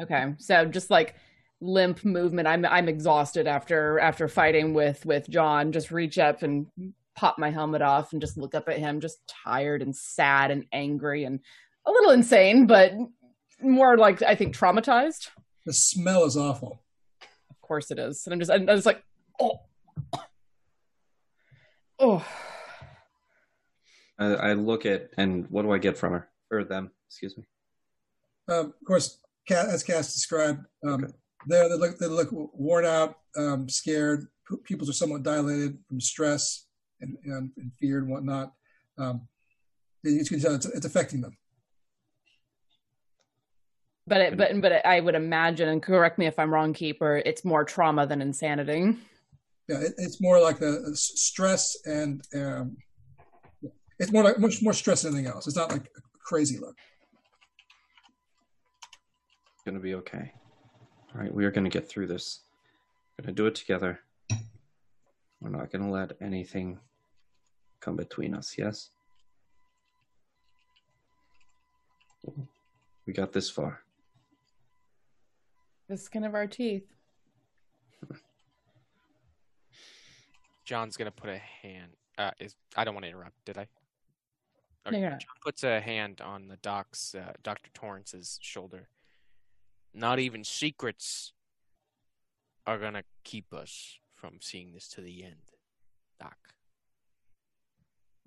Okay, 0.00 0.34
so 0.38 0.66
just 0.66 0.90
like 0.90 1.16
limp 1.60 2.04
movement. 2.04 2.48
I'm 2.48 2.64
I'm 2.64 2.88
exhausted 2.88 3.46
after 3.46 3.98
after 3.98 4.28
fighting 4.28 4.74
with 4.74 5.04
with 5.06 5.28
John. 5.28 5.72
Just 5.72 5.90
reach 5.90 6.18
up 6.18 6.42
and 6.42 6.66
pop 7.14 7.38
my 7.38 7.50
helmet 7.50 7.82
off 7.82 8.12
and 8.12 8.20
just 8.20 8.36
look 8.36 8.54
up 8.54 8.68
at 8.68 8.78
him, 8.78 9.00
just 9.00 9.18
tired 9.44 9.82
and 9.82 9.96
sad 9.96 10.50
and 10.50 10.66
angry 10.72 11.24
and 11.24 11.40
a 11.86 11.90
little 11.90 12.10
insane, 12.10 12.66
but 12.66 12.92
more 13.62 13.96
like 13.96 14.22
I 14.22 14.34
think 14.34 14.56
traumatized. 14.56 15.28
The 15.64 15.72
smell 15.72 16.24
is 16.24 16.36
awful. 16.36 16.82
Of 17.50 17.60
course 17.60 17.90
it 17.90 17.98
is, 17.98 18.26
and 18.26 18.34
I'm 18.34 18.38
just 18.38 18.50
I'm 18.50 18.66
just 18.66 18.86
like 18.86 19.02
oh 19.40 19.60
oh. 21.98 22.26
I, 24.18 24.26
I 24.26 24.52
look 24.54 24.86
at, 24.86 25.10
and 25.18 25.46
what 25.50 25.62
do 25.62 25.72
I 25.72 25.78
get 25.78 25.98
from 25.98 26.12
her? 26.12 26.28
Or 26.50 26.64
them, 26.64 26.90
excuse 27.08 27.36
me. 27.36 27.44
Um, 28.48 28.66
of 28.66 28.84
course, 28.86 29.18
Ca- 29.48 29.68
as 29.70 29.82
Cass 29.82 30.14
described, 30.14 30.64
um, 30.86 31.12
there 31.46 31.68
they 31.68 31.76
look 31.76 31.98
they 31.98 32.06
look 32.06 32.28
worn 32.32 32.84
out, 32.84 33.18
um, 33.36 33.68
scared. 33.68 34.26
P- 34.48 34.56
Pupils 34.64 34.88
are 34.88 34.94
somewhat 34.94 35.22
dilated 35.22 35.78
from 35.88 36.00
stress 36.00 36.66
and, 37.00 37.16
and, 37.24 37.50
and 37.56 37.72
fear 37.80 37.98
and 37.98 38.08
whatnot. 38.08 38.52
Um, 38.98 39.28
you 40.02 40.24
can 40.24 40.40
tell 40.40 40.54
it's, 40.54 40.66
it's 40.66 40.86
affecting 40.86 41.20
them. 41.20 41.36
But 44.06 44.20
it, 44.20 44.36
but 44.36 44.60
but 44.60 44.86
I 44.86 45.00
would 45.00 45.16
imagine, 45.16 45.68
and 45.68 45.82
correct 45.82 46.16
me 46.18 46.26
if 46.26 46.38
I'm 46.38 46.52
wrong, 46.52 46.72
keeper. 46.72 47.20
It's 47.26 47.44
more 47.44 47.64
trauma 47.64 48.06
than 48.06 48.22
insanity. 48.22 48.96
Yeah, 49.68 49.80
it, 49.80 49.94
it's 49.98 50.20
more 50.20 50.40
like 50.40 50.58
the 50.58 50.84
the 50.88 50.96
stress 50.96 51.76
and 51.84 52.22
um, 52.34 52.76
it's 53.98 54.12
more 54.12 54.22
like 54.22 54.38
much 54.38 54.62
more 54.62 54.72
stress 54.72 55.02
than 55.02 55.14
anything 55.14 55.32
else. 55.32 55.48
It's 55.48 55.56
not 55.56 55.70
like 55.70 55.86
a 55.86 56.00
crazy 56.24 56.58
look. 56.58 56.76
Gonna 59.64 59.80
be 59.80 59.94
okay. 59.94 60.32
All 61.16 61.22
right, 61.22 61.32
we 61.32 61.46
are 61.46 61.50
gonna 61.50 61.70
get 61.70 61.88
through 61.88 62.08
this. 62.08 62.40
We're 63.16 63.22
gonna 63.24 63.34
do 63.34 63.46
it 63.46 63.54
together. 63.54 64.00
We're 65.40 65.48
not 65.48 65.72
gonna 65.72 65.90
let 65.90 66.12
anything 66.20 66.78
come 67.80 67.96
between 67.96 68.34
us, 68.34 68.58
yes? 68.58 68.90
We 73.06 73.14
got 73.14 73.32
this 73.32 73.48
far. 73.48 73.80
The 75.88 75.96
skin 75.96 76.24
of 76.24 76.34
our 76.34 76.46
teeth. 76.46 76.92
John's 80.66 80.98
gonna 80.98 81.10
put 81.10 81.30
a 81.30 81.38
hand. 81.38 81.92
Uh, 82.18 82.32
is 82.38 82.56
I 82.76 82.84
don't 82.84 82.94
want 82.94 83.04
to 83.04 83.08
interrupt. 83.08 83.42
Did 83.46 83.56
I? 83.56 83.68
No. 84.90 85.00
John 85.00 85.18
puts 85.42 85.64
a 85.64 85.80
hand 85.80 86.20
on 86.20 86.46
the 86.48 86.58
doc's, 86.58 87.14
uh, 87.14 87.32
Doctor 87.42 87.70
Torrance's 87.72 88.38
shoulder. 88.42 88.88
Not 89.96 90.18
even 90.18 90.44
secrets 90.44 91.32
are 92.66 92.78
gonna 92.78 93.04
keep 93.24 93.54
us 93.54 93.98
from 94.14 94.40
seeing 94.42 94.74
this 94.74 94.88
to 94.88 95.00
the 95.00 95.24
end, 95.24 95.52
Doc. 96.20 96.36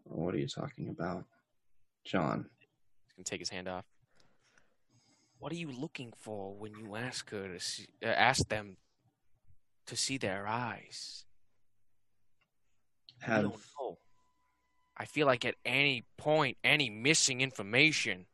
What 0.04 0.34
are 0.34 0.40
you 0.40 0.48
talking 0.48 0.90
about? 0.90 1.26
John. 2.04 2.50
He's 3.06 3.14
gonna 3.16 3.24
take 3.24 3.40
his 3.40 3.50
hand 3.50 3.68
off. 3.68 3.86
What 5.38 5.52
are 5.52 5.58
you 5.58 5.72
looking 5.72 6.12
for 6.18 6.56
when 6.56 6.74
you 6.76 6.96
ask 6.96 7.30
her 7.30 7.48
to 7.48 7.60
see, 7.60 7.86
uh, 8.04 8.08
ask 8.08 8.48
them 8.50 8.78
to 9.86 9.96
see 9.96 10.18
their 10.18 10.48
eyes? 10.48 11.26
I 13.28 13.44
don't 13.44 13.56
know. 13.80 14.00
I 14.98 15.06
feel 15.06 15.28
like 15.28 15.46
at 15.46 15.56
any 15.64 16.06
point, 16.18 16.58
any 16.64 16.90
missing 16.90 17.42
information 17.42 18.26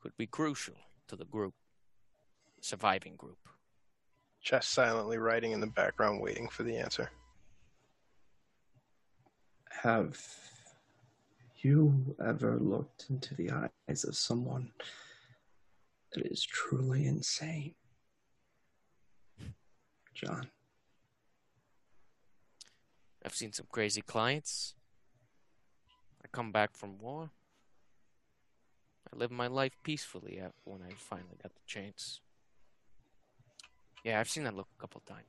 could 0.00 0.16
be 0.16 0.26
crucial 0.26 0.76
to 1.08 1.16
the 1.16 1.26
group, 1.26 1.54
surviving 2.60 3.16
group. 3.16 3.38
Just 4.42 4.70
silently 4.70 5.18
writing 5.18 5.52
in 5.52 5.60
the 5.60 5.66
background, 5.66 6.20
waiting 6.20 6.48
for 6.48 6.62
the 6.62 6.76
answer. 6.76 7.10
have 9.82 10.18
you 11.60 12.16
ever 12.24 12.58
looked 12.58 13.06
into 13.10 13.34
the 13.34 13.50
eyes 13.88 14.04
of 14.04 14.16
someone 14.16 14.70
that 16.12 16.26
is 16.26 16.42
truly 16.42 17.06
insane? 17.06 17.74
John. 20.14 20.48
I've 23.24 23.34
seen 23.34 23.52
some 23.52 23.66
crazy 23.70 24.00
clients. 24.00 24.74
I 26.24 26.28
come 26.32 26.50
back 26.50 26.76
from 26.76 26.98
war. 26.98 27.30
I 29.12 29.16
live 29.16 29.30
my 29.30 29.46
life 29.46 29.76
peacefully 29.82 30.40
when 30.64 30.82
I 30.82 30.92
finally 30.96 31.38
got 31.42 31.54
the 31.54 31.60
chance. 31.66 32.20
Yeah, 34.04 34.20
I've 34.20 34.28
seen 34.28 34.44
that 34.44 34.54
look 34.54 34.68
a 34.76 34.80
couple 34.80 35.02
times. 35.06 35.26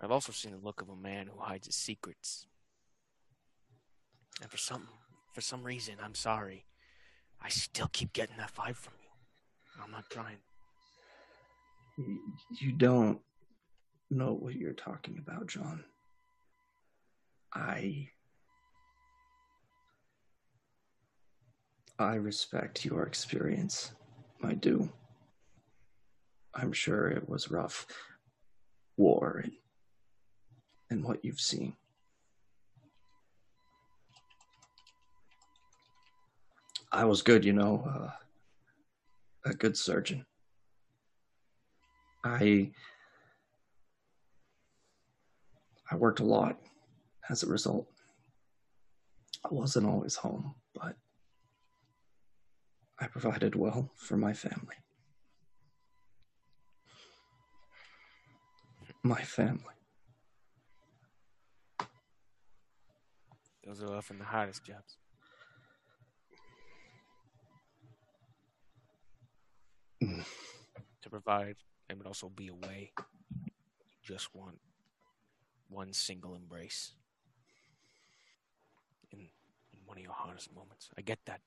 I've 0.00 0.10
also 0.10 0.32
seen 0.32 0.52
the 0.52 0.58
look 0.58 0.80
of 0.80 0.88
a 0.88 0.96
man 0.96 1.26
who 1.26 1.40
hides 1.40 1.66
his 1.66 1.76
secrets. 1.76 2.46
And 4.40 4.50
for 4.50 4.58
some 4.58 4.88
for 5.32 5.40
some 5.40 5.62
reason, 5.62 5.94
I'm 6.02 6.14
sorry. 6.14 6.64
I 7.42 7.48
still 7.48 7.88
keep 7.92 8.12
getting 8.12 8.36
that 8.38 8.54
vibe 8.54 8.76
from 8.76 8.94
you. 9.02 9.82
I'm 9.82 9.90
not 9.90 10.08
trying. 10.10 10.38
You 12.60 12.72
don't 12.72 13.20
know 14.10 14.32
what 14.32 14.54
you're 14.54 14.72
talking 14.72 15.18
about, 15.18 15.46
John. 15.46 15.84
I. 17.54 18.08
I 21.98 22.14
respect 22.14 22.84
your 22.84 23.04
experience. 23.04 23.92
I 24.44 24.54
do. 24.54 24.88
I'm 26.60 26.72
sure 26.72 27.08
it 27.08 27.28
was 27.28 27.50
rough. 27.50 27.86
War 28.96 29.42
and, 29.44 29.52
and 30.90 31.04
what 31.04 31.24
you've 31.24 31.40
seen. 31.40 31.76
I 36.90 37.04
was 37.04 37.22
good, 37.22 37.44
you 37.44 37.52
know, 37.52 37.84
uh, 37.86 38.10
a 39.48 39.54
good 39.54 39.76
surgeon. 39.76 40.26
I 42.24 42.72
I 45.90 45.96
worked 45.96 46.20
a 46.20 46.24
lot 46.24 46.58
as 47.30 47.42
a 47.42 47.46
result. 47.46 47.86
I 49.44 49.54
wasn't 49.54 49.86
always 49.86 50.16
home, 50.16 50.56
but 50.74 50.96
I 52.98 53.06
provided 53.06 53.54
well 53.54 53.92
for 53.96 54.16
my 54.16 54.32
family. 54.32 54.74
My 59.02 59.22
family. 59.22 59.62
Those 63.64 63.82
are 63.82 63.94
often 63.96 64.18
the 64.18 64.24
hardest 64.24 64.64
jobs. 64.64 64.96
Mm. 70.02 70.24
to 71.02 71.10
provide 71.10 71.56
and 71.88 71.98
would 71.98 72.06
also 72.06 72.28
be 72.28 72.48
away. 72.48 72.92
You 72.96 73.52
just 74.02 74.32
want 74.32 74.58
one 75.68 75.92
single 75.92 76.34
embrace 76.36 76.92
in, 79.10 79.18
in 79.20 79.78
one 79.86 79.98
of 79.98 80.04
your 80.04 80.12
hardest 80.12 80.54
moments. 80.54 80.90
I 80.96 81.00
get 81.02 81.18
that. 81.26 81.40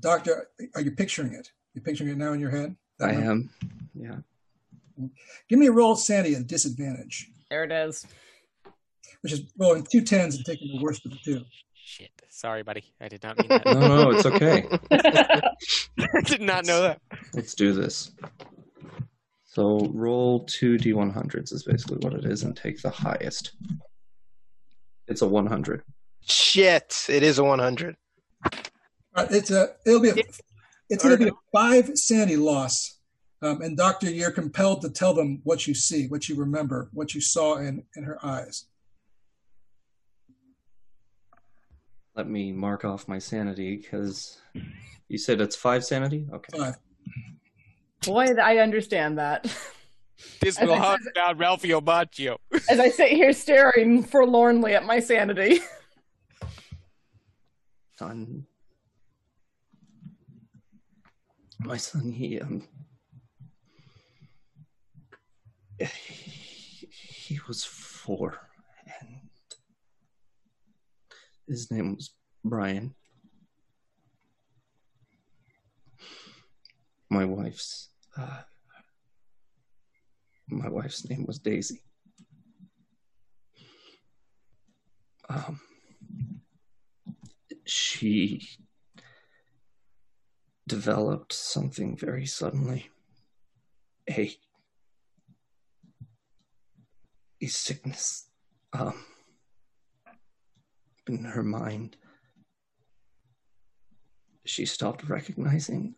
Doctor, 0.00 0.48
are 0.74 0.80
you 0.80 0.90
picturing 0.90 1.32
it? 1.32 1.52
You're 1.74 1.84
picturing 1.84 2.10
it 2.10 2.16
now 2.18 2.32
in 2.32 2.40
your 2.40 2.50
head? 2.50 2.74
That 2.98 3.10
I 3.10 3.12
one? 3.14 3.22
am. 3.22 3.50
Yeah. 3.94 4.16
Give 5.48 5.58
me 5.58 5.66
a 5.66 5.72
roll, 5.72 5.96
sanity, 5.96 6.34
at 6.34 6.46
disadvantage, 6.46 7.28
There 7.50 7.64
it 7.64 7.72
is. 7.72 8.06
which 9.22 9.32
is 9.32 9.42
rolling 9.58 9.86
two 9.90 10.02
tens 10.02 10.36
and 10.36 10.44
taking 10.44 10.76
the 10.76 10.82
worst 10.82 11.04
of 11.04 11.12
the 11.12 11.18
two. 11.24 11.44
Shit. 11.74 12.10
Sorry, 12.30 12.62
buddy. 12.62 12.84
I 13.00 13.08
did 13.08 13.22
not 13.22 13.38
mean 13.38 13.48
that. 13.48 13.64
No, 13.66 14.10
no, 14.10 14.10
it's 14.10 14.26
okay. 14.26 14.66
I 14.90 16.20
did 16.24 16.40
not 16.40 16.66
know 16.66 16.82
that. 16.82 17.00
Let's 17.32 17.54
do 17.54 17.72
this. 17.72 18.10
So 19.44 19.90
roll 19.94 20.44
two 20.44 20.76
d100s 20.76 21.52
is 21.52 21.62
basically 21.62 21.98
what 21.98 22.12
it 22.12 22.26
is, 22.26 22.42
and 22.42 22.56
take 22.56 22.82
the 22.82 22.90
highest. 22.90 23.52
It's 25.08 25.22
a 25.22 25.26
100. 25.26 25.82
Shit! 26.20 27.06
It 27.08 27.22
is 27.22 27.38
a 27.38 27.44
100. 27.44 27.96
All 28.44 28.50
uh, 28.50 28.58
right, 29.16 29.30
it's 29.30 29.50
a 29.50 29.68
it'll 29.86 30.00
be 30.00 30.10
a 30.10 30.14
it's 30.90 31.02
going 31.02 31.16
to 31.18 31.24
be 31.24 31.30
a 31.30 31.34
five 31.52 31.90
sanity 31.96 32.36
loss, 32.36 32.95
um, 33.42 33.60
and 33.60 33.76
Doctor, 33.76 34.10
you're 34.10 34.30
compelled 34.30 34.80
to 34.82 34.90
tell 34.90 35.12
them 35.12 35.40
what 35.44 35.66
you 35.66 35.74
see, 35.74 36.08
what 36.08 36.28
you 36.28 36.36
remember, 36.36 36.88
what 36.92 37.14
you 37.14 37.20
saw 37.20 37.56
in 37.56 37.84
in 37.94 38.04
her 38.04 38.24
eyes. 38.24 38.66
Let 42.14 42.28
me 42.28 42.50
mark 42.50 42.84
off 42.84 43.08
my 43.08 43.18
sanity 43.18 43.76
because 43.76 44.40
you 45.08 45.18
said 45.18 45.42
it's 45.42 45.54
five 45.54 45.84
sanity. 45.84 46.26
Okay. 46.32 46.58
Five. 46.58 46.76
Boy, 48.06 48.28
I 48.42 48.58
understand 48.58 49.18
that. 49.18 49.46
This 50.40 50.58
As 50.58 50.66
will 50.66 50.76
I 50.76 50.78
hunt 50.78 51.02
down 51.14 51.36
Ralphio 51.36 51.84
Macchio. 51.84 52.38
As 52.70 52.80
I 52.80 52.88
sit 52.88 53.10
here 53.10 53.34
staring 53.34 54.02
forlornly 54.02 54.74
at 54.74 54.86
my 54.86 54.98
sanity. 54.98 55.60
Son, 57.98 58.46
my 61.60 61.76
son, 61.76 62.10
he 62.10 62.40
um, 62.40 62.66
he, 65.78 67.38
was 67.46 67.64
four, 67.64 68.38
and 69.00 69.18
his 71.46 71.70
name 71.70 71.94
was 71.94 72.14
Brian. 72.44 72.94
My 77.10 77.24
wife's 77.24 77.90
uh, 78.16 78.42
my 80.48 80.68
wife's 80.68 81.08
name 81.08 81.24
was 81.26 81.38
Daisy. 81.38 81.82
Um, 85.28 85.60
she 87.64 88.48
developed 90.68 91.32
something 91.32 91.96
very 91.96 92.26
suddenly 92.26 92.90
a 94.08 94.36
a 97.42 97.46
sickness 97.46 98.28
um 98.72 99.04
in 101.08 101.24
her 101.24 101.42
mind 101.42 101.96
she 104.44 104.64
stopped 104.64 105.08
recognizing 105.08 105.94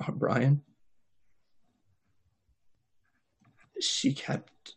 our 0.00 0.12
Brian 0.12 0.62
she 3.80 4.12
kept 4.12 4.76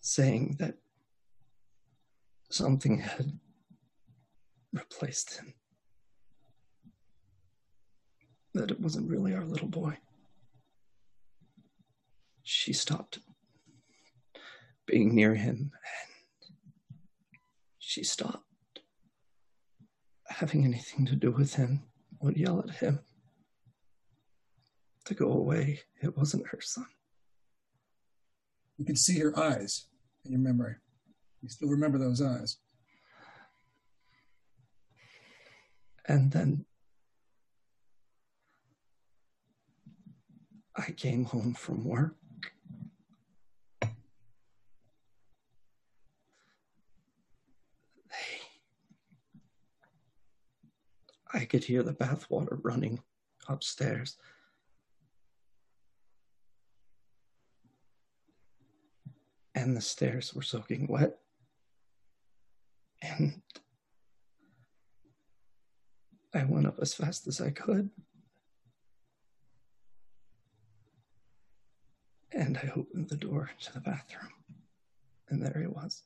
saying 0.00 0.56
that 0.58 0.74
something 2.50 2.98
had 2.98 3.38
replaced 4.72 5.38
him. 5.38 5.54
That 8.54 8.70
it 8.70 8.80
wasn't 8.80 9.10
really 9.10 9.34
our 9.34 9.44
little 9.44 9.68
boy. 9.68 9.96
She 12.44 12.72
stopped 12.74 13.20
being 14.86 15.14
near 15.14 15.34
him 15.34 15.72
and 15.72 16.50
she 17.78 18.04
stopped 18.04 18.44
having 20.28 20.64
anything 20.64 21.06
to 21.06 21.16
do 21.16 21.30
with 21.30 21.54
him, 21.54 21.84
would 22.20 22.36
yell 22.36 22.60
at 22.60 22.76
him 22.76 23.00
to 25.06 25.14
go 25.14 25.32
away. 25.32 25.80
It 26.02 26.16
wasn't 26.16 26.48
her 26.48 26.60
son. 26.60 26.86
You 28.76 28.84
can 28.84 28.96
see 28.96 29.18
her 29.20 29.38
eyes 29.38 29.86
in 30.24 30.32
your 30.32 30.40
memory. 30.40 30.74
You 31.40 31.48
still 31.48 31.68
remember 31.68 31.98
those 31.98 32.20
eyes. 32.20 32.58
And 36.06 36.32
then 36.32 36.66
I 40.76 40.90
came 40.90 41.24
home 41.24 41.54
from 41.54 41.84
work. 41.84 42.16
I 51.34 51.44
could 51.44 51.64
hear 51.64 51.82
the 51.82 51.92
bathwater 51.92 52.60
running 52.62 53.00
upstairs. 53.48 54.16
And 59.56 59.76
the 59.76 59.80
stairs 59.80 60.32
were 60.32 60.42
soaking 60.42 60.86
wet. 60.86 61.18
And 63.02 63.42
I 66.32 66.44
went 66.44 66.66
up 66.66 66.78
as 66.80 66.94
fast 66.94 67.26
as 67.26 67.40
I 67.40 67.50
could. 67.50 67.90
And 72.32 72.58
I 72.58 72.72
opened 72.76 73.08
the 73.08 73.16
door 73.16 73.50
to 73.62 73.72
the 73.72 73.80
bathroom. 73.80 74.32
And 75.28 75.42
there 75.42 75.60
he 75.60 75.66
was. 75.66 76.02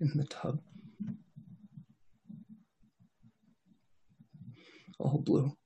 In 0.00 0.10
the 0.16 0.24
tub. 0.24 0.60
all 4.98 5.18
blue. 5.18 5.56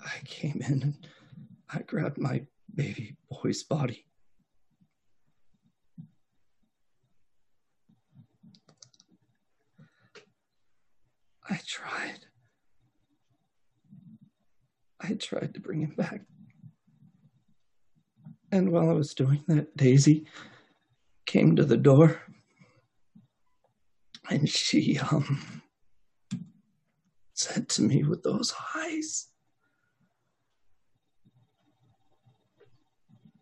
I 0.00 0.20
came 0.24 0.60
in 0.66 0.82
and 0.82 1.06
I 1.70 1.82
grabbed 1.82 2.18
my 2.18 2.42
baby 2.74 3.16
boy's 3.30 3.62
body. 3.62 4.04
I 11.48 11.60
tried. 11.66 12.26
I 15.00 15.14
tried 15.14 15.52
to 15.54 15.60
bring 15.60 15.80
him 15.80 15.94
back. 15.96 16.22
And 18.50 18.70
while 18.70 18.88
I 18.88 18.94
was 18.94 19.14
doing 19.14 19.44
that, 19.48 19.76
Daisy 19.76 20.26
came 21.26 21.56
to 21.56 21.64
the 21.64 21.76
door 21.76 22.22
and 24.30 24.48
she 24.48 24.98
um 24.98 25.62
said 27.34 27.68
to 27.68 27.82
me 27.82 28.02
with 28.02 28.22
those 28.22 28.54
eyes 28.76 29.28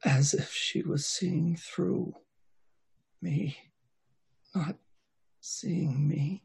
as 0.05 0.35
if 0.35 0.53
she 0.53 0.83
was 0.83 1.07
seeing 1.07 1.57
through 1.57 2.15
me, 3.21 3.57
not 4.55 4.77
seeing 5.41 6.09
me. 6.09 6.43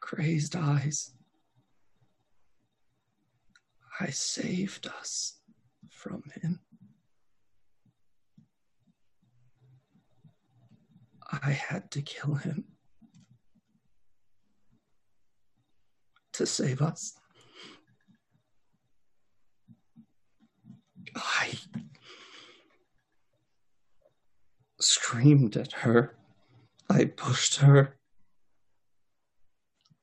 Crazed 0.00 0.56
eyes. 0.56 1.12
I 4.00 4.10
saved 4.10 4.88
us 4.88 5.38
from 5.88 6.24
him. 6.42 6.60
I 11.32 11.52
had 11.52 11.90
to 11.92 12.02
kill 12.02 12.34
him 12.34 12.64
to 16.34 16.46
save 16.46 16.82
us. 16.82 17.14
I 21.16 21.58
screamed 24.80 25.56
at 25.56 25.72
her. 25.72 26.16
I 26.90 27.06
pushed 27.06 27.56
her. 27.56 27.96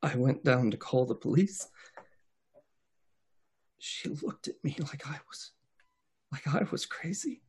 I 0.01 0.15
went 0.15 0.43
down 0.43 0.71
to 0.71 0.77
call 0.77 1.05
the 1.05 1.15
police. 1.15 1.67
She 3.77 4.09
looked 4.09 4.47
at 4.47 4.63
me 4.63 4.75
like 4.79 5.07
I 5.07 5.19
was 5.29 5.51
like 6.31 6.47
I 6.47 6.65
was 6.71 6.85
crazy. 6.85 7.41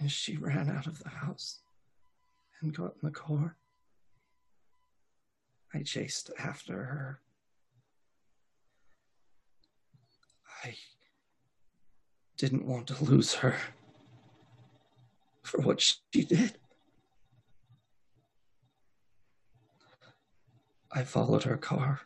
And 0.00 0.10
she 0.10 0.38
ran 0.38 0.70
out 0.70 0.86
of 0.86 1.02
the 1.02 1.10
house 1.10 1.60
and 2.60 2.74
got 2.74 2.94
in 3.02 3.08
the 3.08 3.10
car. 3.10 3.56
I 5.74 5.82
chased 5.82 6.30
after 6.38 6.72
her. 6.72 7.20
I 10.64 10.74
didn't 12.38 12.66
want 12.66 12.86
to 12.88 13.04
lose 13.04 13.34
her 13.34 13.56
for 15.42 15.60
what 15.60 15.82
she 15.82 16.24
did. 16.24 16.54
I 20.90 21.04
followed 21.04 21.44
her 21.44 21.58
car 21.58 22.00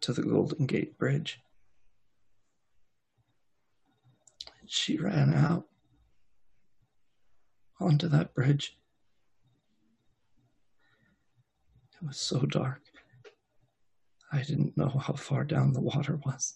to 0.00 0.12
the 0.12 0.22
Golden 0.22 0.66
Gate 0.66 0.98
Bridge. 0.98 1.40
She 4.72 4.96
ran 4.96 5.34
out 5.34 5.66
onto 7.80 8.06
that 8.06 8.34
bridge. 8.34 8.78
It 12.00 12.06
was 12.06 12.16
so 12.16 12.42
dark. 12.42 12.80
I 14.32 14.42
didn't 14.42 14.76
know 14.76 14.88
how 14.88 15.14
far 15.14 15.42
down 15.42 15.72
the 15.72 15.80
water 15.80 16.20
was. 16.24 16.54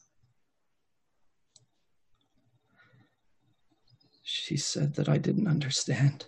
She 4.22 4.56
said 4.56 4.94
that 4.94 5.08
I 5.08 5.18
didn't 5.18 5.48
understand. 5.48 6.26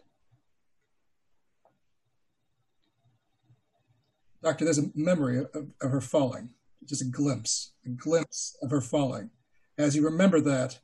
Doctor, 4.42 4.64
there's 4.64 4.78
a 4.78 4.90
memory 4.96 5.38
of, 5.38 5.70
of 5.80 5.90
her 5.92 6.00
falling, 6.00 6.50
just 6.84 7.02
a 7.02 7.04
glimpse, 7.04 7.74
a 7.84 7.90
glimpse 7.90 8.56
of 8.60 8.72
her 8.72 8.80
falling. 8.80 9.30
As 9.78 9.94
you 9.94 10.04
remember 10.04 10.40
that, 10.40 10.80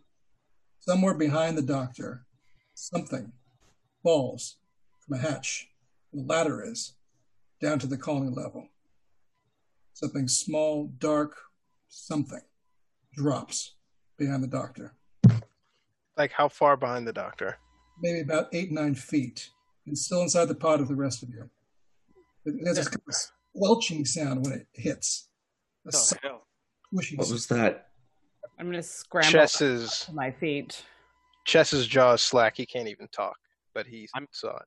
somewhere 0.83 1.15
behind 1.15 1.57
the 1.57 1.63
doctor, 1.63 2.25
something 2.75 3.33
falls 4.03 4.57
from 5.01 5.17
a 5.19 5.21
hatch. 5.21 5.69
The 6.13 6.23
ladder 6.23 6.63
is 6.65 6.95
down 7.61 7.79
to 7.81 7.87
the 7.87 7.97
colony 7.97 8.31
level. 8.35 8.69
Something 9.95 10.27
small, 10.29 10.91
dark, 10.99 11.37
something 11.89 12.41
drops 13.15 13.75
behind 14.19 14.43
the 14.43 14.49
doctor. 14.49 14.95
Like 16.17 16.33
how 16.33 16.49
far 16.49 16.77
behind 16.77 17.07
the 17.07 17.13
doctor? 17.13 17.59
Maybe 18.01 18.21
about 18.21 18.49
eight, 18.53 18.73
nine 18.73 18.95
feet, 18.95 19.49
and 19.87 19.97
still 19.97 20.23
inside 20.23 20.47
the 20.47 20.55
pod 20.55 20.81
with 20.81 20.89
the 20.89 20.97
rest 20.97 21.23
of 21.23 21.29
you. 21.31 21.49
There's 22.45 22.79
a 22.79 22.85
kind 22.91 23.03
of 23.09 23.15
squelching 23.15 24.05
sound 24.05 24.45
when 24.45 24.53
it 24.55 24.67
hits. 24.73 25.29
A 25.87 25.91
Oh, 25.95 26.13
hell. 26.23 26.47
What 26.91 27.31
was 27.31 27.47
that? 27.47 27.89
I'm 28.63 28.71
gonna 28.71 28.81
scramble 28.81 29.29
Chess's 29.29 30.09
my 30.13 30.31
feet. 30.31 30.85
Chess's 31.45 31.85
jaw 31.85 32.13
is 32.13 32.23
slack. 32.23 32.57
He 32.57 32.65
can't 32.65 32.87
even 32.87 33.09
talk, 33.09 33.37
but 33.75 33.89
he 33.89 34.09
I'm- 34.15 34.29
saw 34.31 34.57
it. 34.57 34.67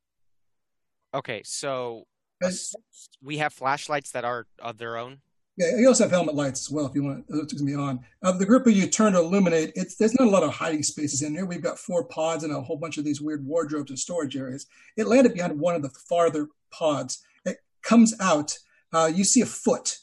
Okay, 1.13 1.41
so 1.45 2.03
As- 2.43 2.75
we 3.23 3.37
have 3.37 3.53
flashlights 3.53 4.11
that 4.11 4.25
are 4.25 4.47
of 4.59 4.77
their 4.79 4.97
own. 4.97 5.21
Yeah, 5.55 5.77
you 5.77 5.87
also 5.87 6.03
have 6.03 6.11
helmet 6.11 6.35
lights 6.35 6.67
as 6.67 6.69
well 6.69 6.85
if 6.87 6.93
you 6.93 7.05
want 7.05 7.25
uh, 7.33 7.45
to 7.47 7.63
be 7.63 7.73
on. 7.73 8.05
Of 8.21 8.39
the 8.39 8.45
group 8.45 8.67
of 8.67 8.73
you 8.73 8.85
turn 8.87 9.13
to 9.13 9.19
illuminate, 9.19 9.71
it's 9.75 9.95
there's 9.95 10.13
not 10.19 10.27
a 10.27 10.29
lot 10.31 10.43
of 10.43 10.49
hiding 10.53 10.83
spaces 10.83 11.21
in 11.21 11.33
here. 11.33 11.45
We've 11.45 11.63
got 11.63 11.79
four 11.79 12.03
pods 12.03 12.43
and 12.43 12.51
a 12.51 12.59
whole 12.59 12.75
bunch 12.75 12.97
of 12.97 13.05
these 13.05 13.21
weird 13.21 13.45
wardrobes 13.45 13.91
and 13.91 13.97
storage 13.97 14.35
areas. 14.35 14.67
It 14.97 15.07
landed 15.07 15.33
behind 15.35 15.57
one 15.57 15.73
of 15.73 15.83
the 15.83 15.89
farther 16.09 16.49
pods. 16.69 17.23
It 17.45 17.59
comes 17.81 18.13
out. 18.19 18.59
Uh, 18.91 19.09
you 19.15 19.23
see 19.23 19.39
a 19.39 19.45
foot, 19.45 19.99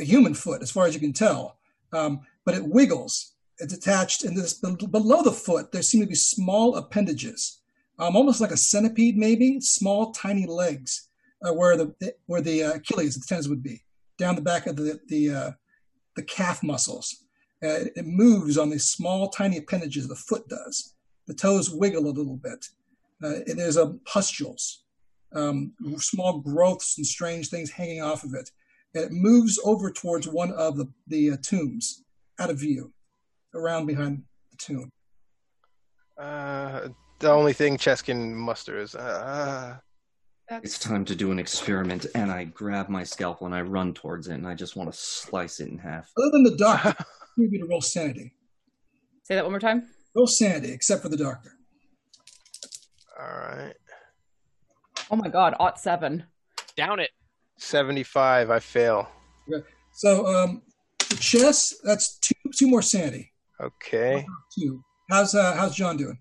a 0.00 0.04
human 0.04 0.34
foot, 0.34 0.62
as 0.62 0.72
far 0.72 0.86
as 0.88 0.94
you 0.94 1.00
can 1.00 1.12
tell, 1.12 1.58
um, 1.92 2.22
but 2.44 2.54
it 2.54 2.64
wiggles. 2.64 3.34
It's 3.58 3.74
attached, 3.74 4.24
and 4.24 4.36
this 4.36 4.54
below 4.54 5.22
the 5.22 5.32
foot 5.32 5.72
there 5.72 5.82
seem 5.82 6.00
to 6.00 6.06
be 6.06 6.14
small 6.14 6.76
appendages, 6.76 7.60
um, 7.98 8.16
almost 8.16 8.40
like 8.40 8.50
a 8.50 8.56
centipede, 8.56 9.16
maybe 9.16 9.60
small, 9.60 10.10
tiny 10.12 10.46
legs, 10.46 11.08
uh, 11.44 11.52
where 11.52 11.76
the 11.76 11.94
where 12.26 12.40
the 12.40 12.64
uh, 12.64 12.72
Achilles, 12.74 13.14
the 13.14 13.24
tendons 13.26 13.48
would 13.48 13.62
be 13.62 13.84
down 14.18 14.34
the 14.34 14.42
back 14.42 14.66
of 14.66 14.76
the 14.76 14.98
the 15.08 15.30
uh, 15.30 15.50
the 16.16 16.22
calf 16.22 16.62
muscles. 16.62 17.24
Uh, 17.62 17.68
it, 17.68 17.92
it 17.96 18.06
moves 18.06 18.58
on 18.58 18.70
these 18.70 18.86
small, 18.86 19.28
tiny 19.28 19.58
appendages. 19.58 20.08
The 20.08 20.16
foot 20.16 20.48
does. 20.48 20.94
The 21.26 21.34
toes 21.34 21.70
wiggle 21.70 22.06
a 22.06 22.18
little 22.18 22.36
bit. 22.36 22.66
Uh, 23.22 23.38
there's 23.46 23.76
a 23.76 23.94
pustules, 24.04 24.82
um, 25.32 25.72
small 25.98 26.40
growths 26.40 26.98
and 26.98 27.06
strange 27.06 27.48
things 27.48 27.70
hanging 27.70 28.02
off 28.02 28.24
of 28.24 28.34
it. 28.34 28.50
And 28.94 29.04
it 29.04 29.12
moves 29.12 29.60
over 29.64 29.90
towards 29.90 30.26
one 30.26 30.52
of 30.52 30.76
the 30.76 30.86
the 31.06 31.32
uh, 31.32 31.36
tombs, 31.42 32.01
out 32.38 32.50
of 32.50 32.58
view, 32.58 32.92
around 33.54 33.86
behind 33.86 34.22
the 34.50 34.56
tomb. 34.58 34.90
Uh, 36.18 36.88
the 37.18 37.30
only 37.30 37.52
thing 37.52 37.76
Chess 37.76 38.02
can 38.02 38.34
muster 38.34 38.78
is 38.78 38.94
uh, 38.94 39.76
It's 40.50 40.78
time 40.78 41.04
to 41.06 41.14
do 41.14 41.30
an 41.32 41.38
experiment, 41.38 42.06
and 42.14 42.30
I 42.30 42.44
grab 42.44 42.88
my 42.88 43.04
scalpel 43.04 43.46
and 43.46 43.54
I 43.54 43.62
run 43.62 43.94
towards 43.94 44.28
it, 44.28 44.34
and 44.34 44.46
I 44.46 44.54
just 44.54 44.76
want 44.76 44.92
to 44.92 44.98
slice 44.98 45.60
it 45.60 45.68
in 45.68 45.78
half. 45.78 46.10
Other 46.18 46.30
than 46.32 46.42
the 46.42 46.56
doctor, 46.56 46.94
you 47.36 47.50
need 47.50 47.58
to 47.60 47.66
roll 47.66 47.80
sanity. 47.80 48.34
Say 49.24 49.34
that 49.36 49.44
one 49.44 49.52
more 49.52 49.60
time. 49.60 49.88
Roll 50.14 50.26
sanity, 50.26 50.72
except 50.72 51.02
for 51.02 51.08
the 51.08 51.16
doctor. 51.16 51.52
all 53.18 53.26
right. 53.26 53.74
Oh 55.10 55.16
my 55.16 55.28
god, 55.28 55.54
ought 55.60 55.78
seven. 55.80 56.24
Down 56.76 56.98
it. 57.00 57.10
Seventy-five. 57.58 58.50
I 58.50 58.58
fail. 58.58 59.08
So 59.92 60.26
um, 60.26 60.62
the 61.12 61.20
chess, 61.20 61.74
that's 61.84 62.18
two 62.18 62.34
two 62.54 62.68
more 62.68 62.82
sanity. 62.82 63.32
Okay. 63.60 64.26
Two. 64.58 64.82
How's 65.10 65.34
uh, 65.34 65.54
how's 65.54 65.74
John 65.74 65.96
doing? 65.96 66.18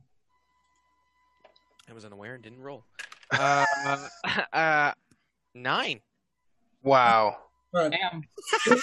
I 1.90 1.94
was 1.94 2.06
unaware 2.06 2.36
and 2.36 2.44
didn't 2.44 2.62
roll. 2.62 2.86
Uh, 3.34 3.66
uh, 4.54 4.92
nine. 5.56 6.02
Wow. 6.84 7.38
All 7.74 7.82
right. 7.82 7.92
Damn. 7.94 8.24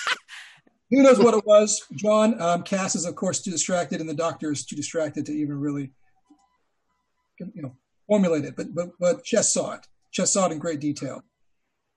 Who 0.90 1.02
knows 1.02 1.18
what 1.18 1.34
it 1.34 1.44
was? 1.44 1.84
John, 1.96 2.40
um, 2.40 2.62
Cass 2.62 2.94
is 2.94 3.04
of 3.04 3.14
course 3.14 3.42
too 3.42 3.50
distracted, 3.50 4.00
and 4.00 4.08
the 4.08 4.14
doctor 4.14 4.50
is 4.50 4.64
too 4.64 4.74
distracted 4.74 5.26
to 5.26 5.32
even 5.32 5.60
really, 5.60 5.90
you 7.38 7.60
know, 7.60 7.76
formulate 8.06 8.46
it. 8.46 8.56
But 8.56 8.74
but 8.74 8.88
but 8.98 9.22
Chess 9.22 9.52
saw 9.52 9.74
it. 9.74 9.86
Chess 10.12 10.32
saw 10.32 10.46
it 10.46 10.52
in 10.52 10.58
great 10.58 10.80
detail. 10.80 11.22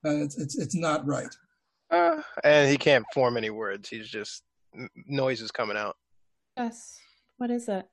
Uh, 0.05 0.17
it's, 0.17 0.37
it's 0.37 0.59
it's 0.59 0.75
not 0.75 1.07
right. 1.07 1.33
Uh, 1.91 2.21
and 2.43 2.69
he 2.69 2.77
can't 2.77 3.05
form 3.13 3.37
any 3.37 3.49
words. 3.49 3.89
He's 3.89 4.07
just 4.07 4.43
n- 4.75 4.89
noises 5.07 5.51
coming 5.51 5.77
out. 5.77 5.97
Yes. 6.57 6.99
What 7.37 7.51
is 7.51 7.67
it? 7.67 7.85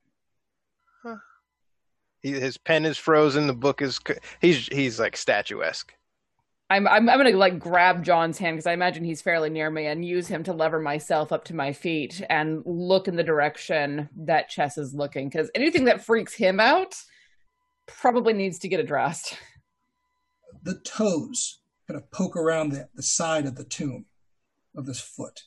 He, 2.20 2.32
his 2.32 2.58
pen 2.58 2.84
is 2.84 2.98
frozen. 2.98 3.46
The 3.46 3.52
book 3.52 3.80
is. 3.80 4.00
He's 4.40 4.66
he's 4.66 4.98
like 4.98 5.16
statuesque. 5.16 5.94
I'm 6.70 6.86
I'm, 6.86 7.08
I'm 7.08 7.16
gonna 7.16 7.36
like 7.36 7.58
grab 7.58 8.04
John's 8.04 8.38
hand 8.38 8.56
because 8.56 8.66
I 8.66 8.72
imagine 8.72 9.04
he's 9.04 9.22
fairly 9.22 9.50
near 9.50 9.70
me 9.70 9.86
and 9.86 10.04
use 10.04 10.26
him 10.26 10.42
to 10.44 10.52
lever 10.52 10.80
myself 10.80 11.30
up 11.32 11.44
to 11.44 11.54
my 11.54 11.72
feet 11.72 12.20
and 12.28 12.62
look 12.66 13.08
in 13.08 13.14
the 13.14 13.22
direction 13.22 14.08
that 14.16 14.48
Chess 14.48 14.76
is 14.76 14.94
looking 14.94 15.28
because 15.28 15.48
anything 15.54 15.84
that 15.84 16.04
freaks 16.04 16.34
him 16.34 16.60
out, 16.60 16.96
probably 17.86 18.32
needs 18.32 18.58
to 18.60 18.68
get 18.68 18.80
addressed. 18.80 19.38
The 20.62 20.80
toes 20.80 21.60
kind 21.88 22.00
of 22.00 22.10
poke 22.10 22.36
around 22.36 22.70
the, 22.70 22.88
the 22.94 23.02
side 23.02 23.46
of 23.46 23.56
the 23.56 23.64
tomb 23.64 24.04
of 24.76 24.86
this 24.86 25.00
foot 25.00 25.44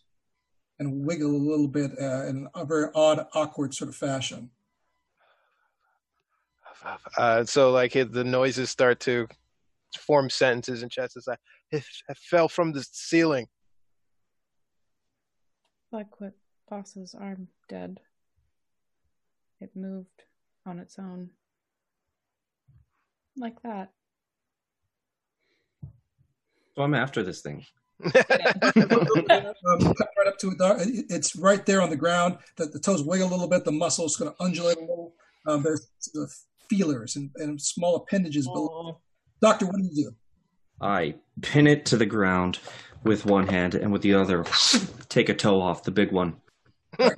and 0.79 1.05
wiggle 1.05 1.29
a 1.29 1.37
little 1.37 1.67
bit 1.67 1.91
uh, 2.01 2.25
in 2.25 2.47
a 2.55 2.65
very 2.65 2.89
odd, 2.95 3.27
awkward 3.35 3.73
sort 3.73 3.89
of 3.89 3.95
fashion. 3.95 4.49
Uh, 7.15 7.43
so 7.43 7.71
like 7.71 7.95
it, 7.95 8.11
the 8.11 8.23
noises 8.23 8.71
start 8.71 8.99
to 8.99 9.27
form 9.99 10.29
sentences 10.29 10.81
and 10.81 10.91
Chess. 10.91 11.15
It's 11.15 11.27
like 11.27 11.37
it, 11.71 11.83
it 12.09 12.17
fell 12.17 12.49
from 12.49 12.71
the 12.71 12.83
ceiling. 12.91 13.45
Blackwood 15.91 16.33
boss's 16.67 17.13
arm 17.13 17.49
dead. 17.69 17.99
It 19.59 19.69
moved 19.75 20.23
on 20.65 20.79
its 20.79 20.97
own. 20.97 21.29
Like 23.37 23.61
that. 23.61 23.91
So 26.81 26.85
I'm 26.85 26.95
after 26.95 27.21
this 27.21 27.41
thing. 27.41 27.63
right 28.03 28.15
up 30.25 30.39
to 30.39 30.49
it. 30.49 31.05
It's 31.11 31.35
right 31.35 31.63
there 31.63 31.79
on 31.79 31.91
the 31.91 31.95
ground. 31.95 32.39
The, 32.55 32.65
the 32.65 32.79
toes 32.79 33.03
wiggle 33.03 33.27
a 33.27 33.29
little 33.29 33.47
bit. 33.47 33.65
The 33.65 33.71
muscles 33.71 34.17
going 34.17 34.31
to 34.31 34.43
undulate 34.43 34.77
a 34.77 34.81
little. 34.81 35.13
Um, 35.45 35.61
there's 35.61 35.87
the 36.15 36.27
feelers 36.71 37.17
and, 37.17 37.29
and 37.35 37.61
small 37.61 37.97
appendages 37.97 38.47
below. 38.47 38.99
Doctor, 39.41 39.67
what 39.67 39.75
do 39.75 39.83
you 39.83 40.05
do? 40.05 40.15
I 40.81 41.13
pin 41.43 41.67
it 41.67 41.85
to 41.85 41.97
the 41.97 42.07
ground 42.07 42.57
with 43.03 43.27
one 43.27 43.45
hand 43.45 43.75
and 43.75 43.91
with 43.91 44.01
the 44.01 44.15
other 44.15 44.43
take 45.07 45.29
a 45.29 45.35
toe 45.35 45.61
off 45.61 45.83
the 45.83 45.91
big 45.91 46.11
one. 46.11 46.37
I'll 46.99 47.11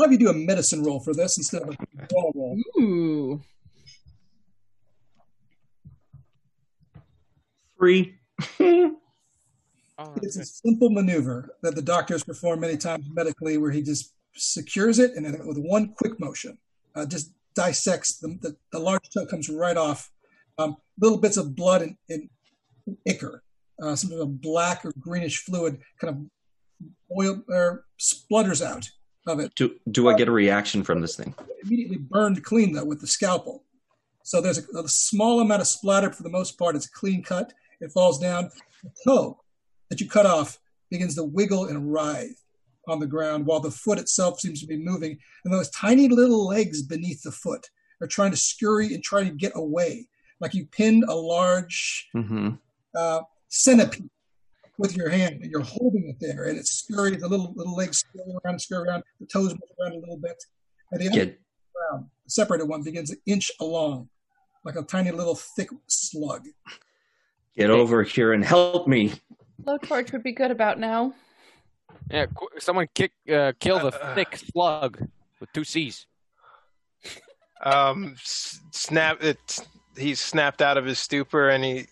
have 0.00 0.12
you 0.12 0.18
do 0.18 0.30
a 0.30 0.32
medicine 0.32 0.82
roll 0.82 1.00
for 1.00 1.12
this 1.12 1.36
instead 1.36 1.60
of 1.60 1.68
a 1.68 2.06
ball 2.08 2.32
roll. 2.34 2.58
Ooh. 2.80 3.42
Three. 7.76 8.18
Oh, 9.98 10.14
It's 10.22 10.36
a 10.36 10.44
simple 10.44 10.90
maneuver 10.90 11.54
that 11.62 11.74
the 11.74 11.82
doctor 11.82 12.14
has 12.14 12.24
performed 12.24 12.60
many 12.62 12.76
times 12.76 13.06
medically, 13.12 13.58
where 13.58 13.70
he 13.70 13.82
just 13.82 14.14
secures 14.34 14.98
it 14.98 15.12
and 15.14 15.24
then 15.24 15.46
with 15.46 15.58
one 15.58 15.92
quick 15.94 16.18
motion, 16.18 16.58
uh, 16.94 17.06
just 17.06 17.32
dissects 17.54 18.18
the, 18.18 18.38
the, 18.40 18.56
the 18.72 18.78
large 18.78 19.08
toe 19.10 19.26
comes 19.26 19.48
right 19.48 19.76
off. 19.76 20.10
Um, 20.58 20.76
little 20.98 21.18
bits 21.18 21.36
of 21.36 21.54
blood 21.54 21.82
and, 21.82 21.96
and 22.08 22.28
ichor, 23.06 23.42
uh, 23.82 23.94
some 23.94 24.12
of 24.12 24.20
a 24.20 24.26
black 24.26 24.84
or 24.84 24.92
greenish 24.98 25.44
fluid, 25.44 25.78
kind 26.00 26.16
of 26.16 26.88
oil 27.16 27.42
or 27.48 27.84
splutters 27.98 28.62
out 28.62 28.88
of 29.26 29.40
it. 29.40 29.54
Do 29.54 29.76
do 29.90 30.08
I 30.08 30.14
get 30.14 30.28
a 30.28 30.32
reaction 30.32 30.82
from 30.82 31.00
this 31.00 31.16
thing? 31.16 31.34
Immediately 31.64 31.98
burned 31.98 32.42
clean 32.42 32.72
though 32.72 32.84
with 32.84 33.00
the 33.00 33.06
scalpel. 33.06 33.64
So 34.24 34.40
there's 34.40 34.58
a, 34.58 34.78
a 34.78 34.88
small 34.88 35.40
amount 35.40 35.62
of 35.62 35.68
splatter 35.68 36.12
for 36.12 36.22
the 36.22 36.30
most 36.30 36.58
part. 36.58 36.76
It's 36.76 36.86
a 36.86 36.90
clean 36.90 37.22
cut. 37.22 37.52
It 37.82 37.92
falls 37.92 38.18
down. 38.18 38.50
The 38.82 38.90
toe 39.04 39.40
that 39.90 40.00
you 40.00 40.08
cut 40.08 40.26
off 40.26 40.58
begins 40.90 41.14
to 41.16 41.24
wiggle 41.24 41.66
and 41.66 41.92
writhe 41.92 42.38
on 42.88 42.98
the 43.00 43.06
ground 43.06 43.46
while 43.46 43.60
the 43.60 43.70
foot 43.70 43.98
itself 43.98 44.40
seems 44.40 44.60
to 44.60 44.66
be 44.66 44.76
moving. 44.76 45.18
And 45.44 45.52
those 45.52 45.70
tiny 45.70 46.08
little 46.08 46.46
legs 46.46 46.82
beneath 46.82 47.22
the 47.22 47.32
foot 47.32 47.68
are 48.00 48.06
trying 48.06 48.30
to 48.32 48.36
scurry 48.36 48.94
and 48.94 49.02
try 49.02 49.22
to 49.24 49.30
get 49.30 49.52
away. 49.54 50.08
Like 50.40 50.54
you 50.54 50.66
pinned 50.66 51.04
a 51.04 51.14
large 51.14 52.08
Mm-hmm. 52.16 52.50
uh, 52.96 53.20
centipede 53.48 54.08
with 54.78 54.96
your 54.96 55.10
hand 55.10 55.40
and 55.42 55.50
you're 55.50 55.60
holding 55.60 56.08
it 56.08 56.16
there 56.20 56.44
and 56.46 56.58
it's 56.58 56.72
scurrying, 56.72 57.20
the 57.20 57.28
little 57.28 57.52
little 57.54 57.76
legs 57.76 57.98
scurry 57.98 58.24
around, 58.44 58.58
scurry 58.58 58.88
around, 58.88 59.02
the 59.20 59.26
toes 59.26 59.50
move 59.50 59.60
around 59.80 59.92
a 59.92 59.98
little 59.98 60.16
bit. 60.16 60.42
And 60.90 61.00
the 61.00 61.08
other 61.08 61.18
the 62.24 62.30
separated 62.30 62.64
one 62.68 62.82
begins 62.82 63.10
to 63.10 63.16
inch 63.26 63.50
along 63.60 64.08
like 64.64 64.76
a 64.76 64.82
tiny 64.82 65.10
little 65.10 65.34
thick 65.34 65.68
slug. 65.88 66.46
Get 67.56 67.70
over 67.70 68.02
here 68.02 68.32
and 68.32 68.44
help 68.44 68.86
me. 68.88 69.12
Blowtorch 69.62 70.12
would 70.12 70.22
be 70.22 70.32
good 70.32 70.50
about 70.50 70.78
now. 70.78 71.14
Yeah, 72.10 72.26
qu- 72.26 72.48
someone 72.58 72.88
kick, 72.94 73.12
uh, 73.32 73.52
kill 73.60 73.78
the 73.78 73.92
thick 74.14 74.36
slug 74.36 74.98
with 75.40 75.52
two 75.52 75.64
C's. 75.64 76.06
um, 77.64 78.14
s- 78.18 78.60
snap 78.72 79.22
it. 79.22 79.58
He's 79.96 80.20
snapped 80.20 80.62
out 80.62 80.76
of 80.78 80.84
his 80.84 80.98
stupor 80.98 81.50
and 81.50 81.62
he 81.64 81.86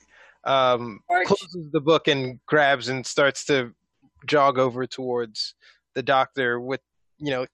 um, 0.45 1.01
Torch. 1.11 1.27
closes 1.27 1.71
the 1.73 1.81
book 1.81 2.09
and 2.09 2.41
grabs 2.47 2.89
and 2.89 3.05
starts 3.07 3.45
to 3.47 3.73
jog 4.27 4.59
over 4.59 4.87
towards 4.87 5.55
the 5.95 6.03
doctor 6.03 6.61
with 6.61 6.81
you 7.19 7.31
know 7.31 7.47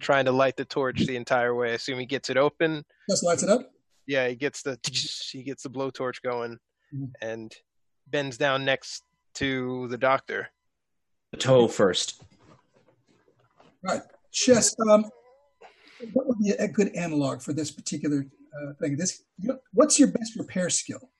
trying 0.00 0.24
to 0.24 0.32
light 0.32 0.56
the 0.56 0.64
torch 0.64 1.06
the 1.06 1.14
entire 1.16 1.54
way. 1.54 1.70
I 1.70 1.74
assume 1.74 1.98
he 2.00 2.06
gets 2.06 2.28
it 2.28 2.36
open. 2.36 2.84
Just 3.08 3.22
lights 3.24 3.42
it 3.44 3.48
up. 3.48 3.70
Yeah, 4.06 4.28
he 4.28 4.36
gets 4.36 4.62
the 4.62 4.78
he 5.32 5.42
gets 5.42 5.62
the 5.64 5.70
blowtorch 5.70 6.22
going 6.22 6.58
Mhm. 6.94 7.10
and 7.20 7.54
bends 8.06 8.38
down 8.38 8.64
next 8.64 9.02
to 9.34 9.88
the 9.88 9.98
doctor. 9.98 10.48
The 11.32 11.38
toe 11.38 11.66
first. 11.68 12.22
Right. 13.82 14.02
Chess. 14.32 14.74
Um, 14.88 15.10
what 16.12 16.26
would 16.26 16.38
be 16.38 16.50
a 16.50 16.68
good 16.68 16.94
analog 16.94 17.42
for 17.42 17.52
this 17.52 17.70
particular 17.70 18.26
uh, 18.56 18.72
thing? 18.80 18.96
This. 18.96 19.24
What's 19.72 19.98
your 19.98 20.08
best 20.08 20.36
repair 20.36 20.70
skill? 20.70 21.10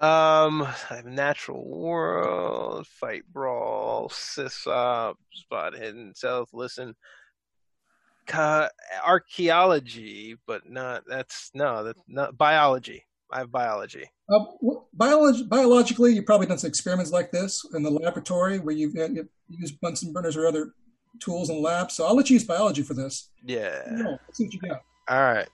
Um, 0.00 0.62
I 0.62 0.96
have 0.96 1.04
natural 1.04 1.68
world, 1.68 2.86
fight 2.86 3.24
brawl, 3.30 4.08
sys 4.08 4.66
up, 4.66 5.18
spot 5.32 5.74
hidden, 5.74 6.14
self 6.14 6.48
listen, 6.54 6.88
Ca- 6.88 6.96
archaeology, 9.04 10.36
but 10.46 10.68
not 10.68 11.02
that's 11.06 11.50
no, 11.54 11.84
that's 11.84 12.02
not 12.08 12.36
biology. 12.36 13.04
I 13.32 13.38
have 13.38 13.52
biology. 13.52 14.10
Uh, 14.28 14.44
biology, 14.92 15.44
biologically, 15.44 16.14
you've 16.14 16.26
probably 16.26 16.46
done 16.46 16.58
some 16.58 16.68
experiments 16.68 17.12
like 17.12 17.30
this 17.30 17.64
in 17.74 17.82
the 17.82 17.90
laboratory 17.90 18.58
where 18.58 18.74
you've, 18.74 18.96
uh, 18.96 19.08
you've 19.08 19.28
used 19.48 19.80
Bunsen 19.80 20.12
burners 20.12 20.36
or 20.36 20.46
other 20.46 20.72
tools 21.20 21.50
in 21.50 21.56
the 21.56 21.62
lab. 21.62 21.90
So 21.90 22.06
I'll 22.06 22.16
let 22.16 22.30
you 22.30 22.34
use 22.34 22.44
biology 22.44 22.82
for 22.82 22.94
this. 22.94 23.30
Yeah. 23.44 23.82
No, 23.90 24.10
let's 24.10 24.38
see 24.38 24.44
what 24.44 24.54
you 24.54 24.60
got. 24.60 24.82
All 25.08 25.20
right. 25.20 25.48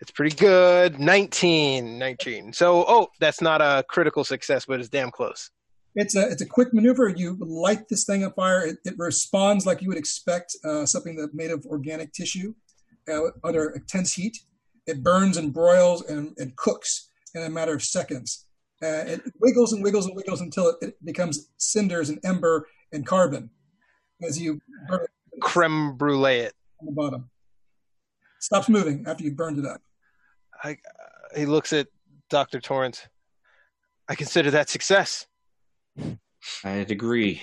It's 0.00 0.10
pretty 0.10 0.36
good. 0.36 0.98
19. 0.98 1.98
19. 1.98 2.52
So, 2.52 2.84
oh, 2.86 3.08
that's 3.20 3.40
not 3.40 3.60
a 3.60 3.84
critical 3.88 4.24
success, 4.24 4.66
but 4.66 4.80
it's 4.80 4.88
damn 4.88 5.10
close. 5.10 5.50
It's 5.96 6.14
a 6.14 6.28
it's 6.28 6.42
a 6.42 6.46
quick 6.46 6.72
maneuver. 6.74 7.08
You 7.08 7.36
light 7.40 7.88
this 7.88 8.04
thing 8.04 8.22
on 8.24 8.32
fire. 8.34 8.64
It, 8.66 8.76
it 8.84 8.94
responds 8.98 9.64
like 9.66 9.80
you 9.82 9.88
would 9.88 9.98
expect 9.98 10.54
uh, 10.64 10.84
something 10.84 11.16
that 11.16 11.34
made 11.34 11.50
of 11.50 11.64
organic 11.66 12.12
tissue 12.12 12.54
uh, 13.08 13.30
under 13.42 13.70
intense 13.70 14.12
heat. 14.12 14.36
It 14.86 15.02
burns 15.02 15.36
and 15.36 15.52
broils 15.52 16.08
and, 16.08 16.34
and 16.36 16.54
cooks 16.56 17.08
in 17.34 17.42
a 17.42 17.48
matter 17.50 17.74
of 17.74 17.82
seconds. 17.82 18.46
Uh, 18.82 19.08
it 19.08 19.22
wiggles 19.40 19.72
and 19.72 19.82
wiggles 19.82 20.06
and 20.06 20.14
wiggles 20.14 20.42
until 20.42 20.68
it, 20.68 20.76
it 20.82 21.04
becomes 21.04 21.48
cinders 21.56 22.10
and 22.10 22.18
ember 22.24 22.68
and 22.92 23.06
carbon 23.06 23.50
as 24.22 24.38
you 24.38 24.60
burn 24.88 25.00
it 25.02 25.40
Creme 25.40 25.96
brulee 25.96 26.40
it. 26.40 26.54
on 26.80 26.86
the 26.86 26.92
bottom. 26.92 27.30
Stops 28.40 28.68
moving 28.68 29.04
after 29.06 29.24
you 29.24 29.32
burned 29.32 29.58
it 29.58 29.66
up. 29.66 29.80
I, 30.62 30.72
uh, 30.72 31.38
he 31.38 31.46
looks 31.46 31.72
at 31.72 31.88
Dr. 32.28 32.60
Torrance. 32.60 33.06
I 34.08 34.14
consider 34.14 34.50
that 34.52 34.68
success. 34.68 35.26
I'd 36.64 36.90
agree. 36.90 37.42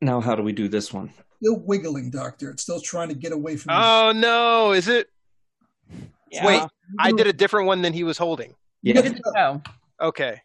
Now, 0.00 0.20
how 0.20 0.34
do 0.34 0.42
we 0.42 0.52
do 0.52 0.68
this 0.68 0.92
one? 0.92 1.12
Still 1.42 1.60
wiggling, 1.60 2.10
doctor. 2.10 2.50
It's 2.50 2.62
still 2.62 2.80
trying 2.80 3.08
to 3.08 3.14
get 3.14 3.32
away 3.32 3.56
from 3.56 3.74
you. 3.74 3.80
Oh, 3.80 4.12
no. 4.14 4.72
Is 4.72 4.88
it? 4.88 5.08
Yeah. 6.30 6.46
Wait, 6.46 6.62
I 6.98 7.12
did 7.12 7.26
a 7.26 7.32
different 7.32 7.66
one 7.66 7.82
than 7.82 7.92
he 7.92 8.04
was 8.04 8.18
holding. 8.18 8.54
Yeah, 8.82 9.00
Good. 9.00 9.20
Okay. 10.00 10.40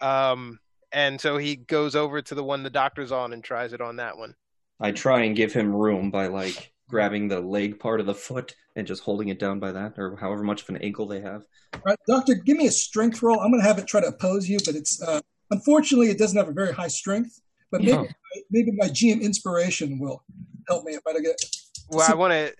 Um, 0.00 0.58
and 0.92 1.20
so 1.20 1.36
he 1.36 1.56
goes 1.56 1.94
over 1.94 2.22
to 2.22 2.34
the 2.34 2.42
one 2.42 2.62
the 2.62 2.70
doctor's 2.70 3.12
on 3.12 3.32
and 3.32 3.44
tries 3.44 3.72
it 3.72 3.80
on 3.80 3.96
that 3.96 4.16
one. 4.16 4.34
I 4.80 4.92
try 4.92 5.22
and 5.22 5.36
give 5.36 5.52
him 5.52 5.74
room 5.74 6.10
by 6.10 6.28
like 6.28 6.72
grabbing 6.88 7.28
the 7.28 7.40
leg 7.40 7.78
part 7.78 8.00
of 8.00 8.06
the 8.06 8.14
foot 8.14 8.54
and 8.76 8.86
just 8.86 9.02
holding 9.02 9.28
it 9.28 9.38
down 9.38 9.60
by 9.60 9.72
that, 9.72 9.98
or 9.98 10.16
however 10.16 10.42
much 10.42 10.62
of 10.62 10.68
an 10.70 10.78
ankle 10.78 11.06
they 11.06 11.20
have. 11.20 11.44
All 11.74 11.80
right, 11.86 11.98
doctor, 12.06 12.34
give 12.34 12.56
me 12.56 12.66
a 12.66 12.70
strength 12.72 13.22
roll. 13.22 13.40
I'm 13.40 13.50
going 13.50 13.62
to 13.62 13.68
have 13.68 13.78
it 13.78 13.86
try 13.86 14.00
to 14.00 14.06
oppose 14.08 14.48
you, 14.48 14.58
but 14.64 14.74
it's 14.74 15.02
uh, 15.02 15.20
unfortunately 15.50 16.08
it 16.10 16.18
doesn't 16.18 16.36
have 16.36 16.48
a 16.48 16.52
very 16.52 16.72
high 16.72 16.88
strength. 16.88 17.40
But 17.70 17.82
maybe 17.82 17.92
Oh. 17.92 18.06
maybe 18.50 18.72
my 18.72 18.88
GM 18.88 19.20
inspiration 19.22 19.98
will 20.00 20.24
help 20.68 20.84
me 20.84 20.92
if 20.94 21.06
I 21.06 21.12
don't 21.12 21.22
get. 21.22 21.36
Well, 21.88 22.06
So- 22.06 22.12
I 22.12 22.16
want 22.16 22.32
to 22.32 22.52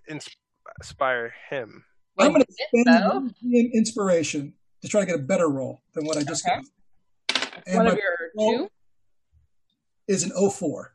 inspire 0.78 1.34
him. 1.48 1.84
I'm 2.18 2.32
going 2.32 2.44
to 2.44 2.52
spend 2.52 2.86
though? 2.86 3.28
GM 3.42 3.72
inspiration 3.72 4.52
to 4.82 4.88
try 4.88 5.00
to 5.00 5.06
get 5.06 5.14
a 5.16 5.22
better 5.22 5.48
roll 5.48 5.82
than 5.94 6.04
what 6.06 6.16
I 6.16 6.22
just 6.22 6.46
Okay. 6.46 6.60
got. 6.60 7.62
And 7.66 7.76
One 7.78 7.86
of 7.88 7.98
your 7.98 8.30
two? 8.38 8.70
is 10.06 10.22
an 10.22 10.32
04. 10.32 10.94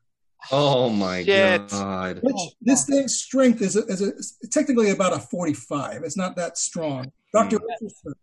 Oh 0.51 0.89
my 0.89 1.23
Shit. 1.23 1.69
god! 1.69 2.19
Which 2.21 2.35
oh, 2.37 2.49
this 2.61 2.85
thing's 2.85 3.15
strength 3.19 3.61
is, 3.61 3.75
a, 3.75 3.83
is 3.87 4.01
a, 4.43 4.47
technically 4.47 4.91
about 4.91 5.11
a 5.13 5.19
45. 5.19 6.03
It's 6.03 6.15
not 6.17 6.35
that 6.35 6.57
strong. 6.57 7.11
Doctor, 7.33 7.57
what's 7.57 7.81
your 7.81 7.89
strength? 7.89 8.19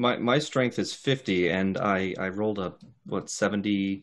My 0.00 0.16
my 0.16 0.38
strength 0.38 0.78
is 0.78 0.94
fifty, 0.94 1.50
and 1.50 1.76
I 1.76 2.14
I 2.18 2.28
rolled 2.28 2.58
a 2.58 2.72
what 3.04 3.28
seventy? 3.28 4.02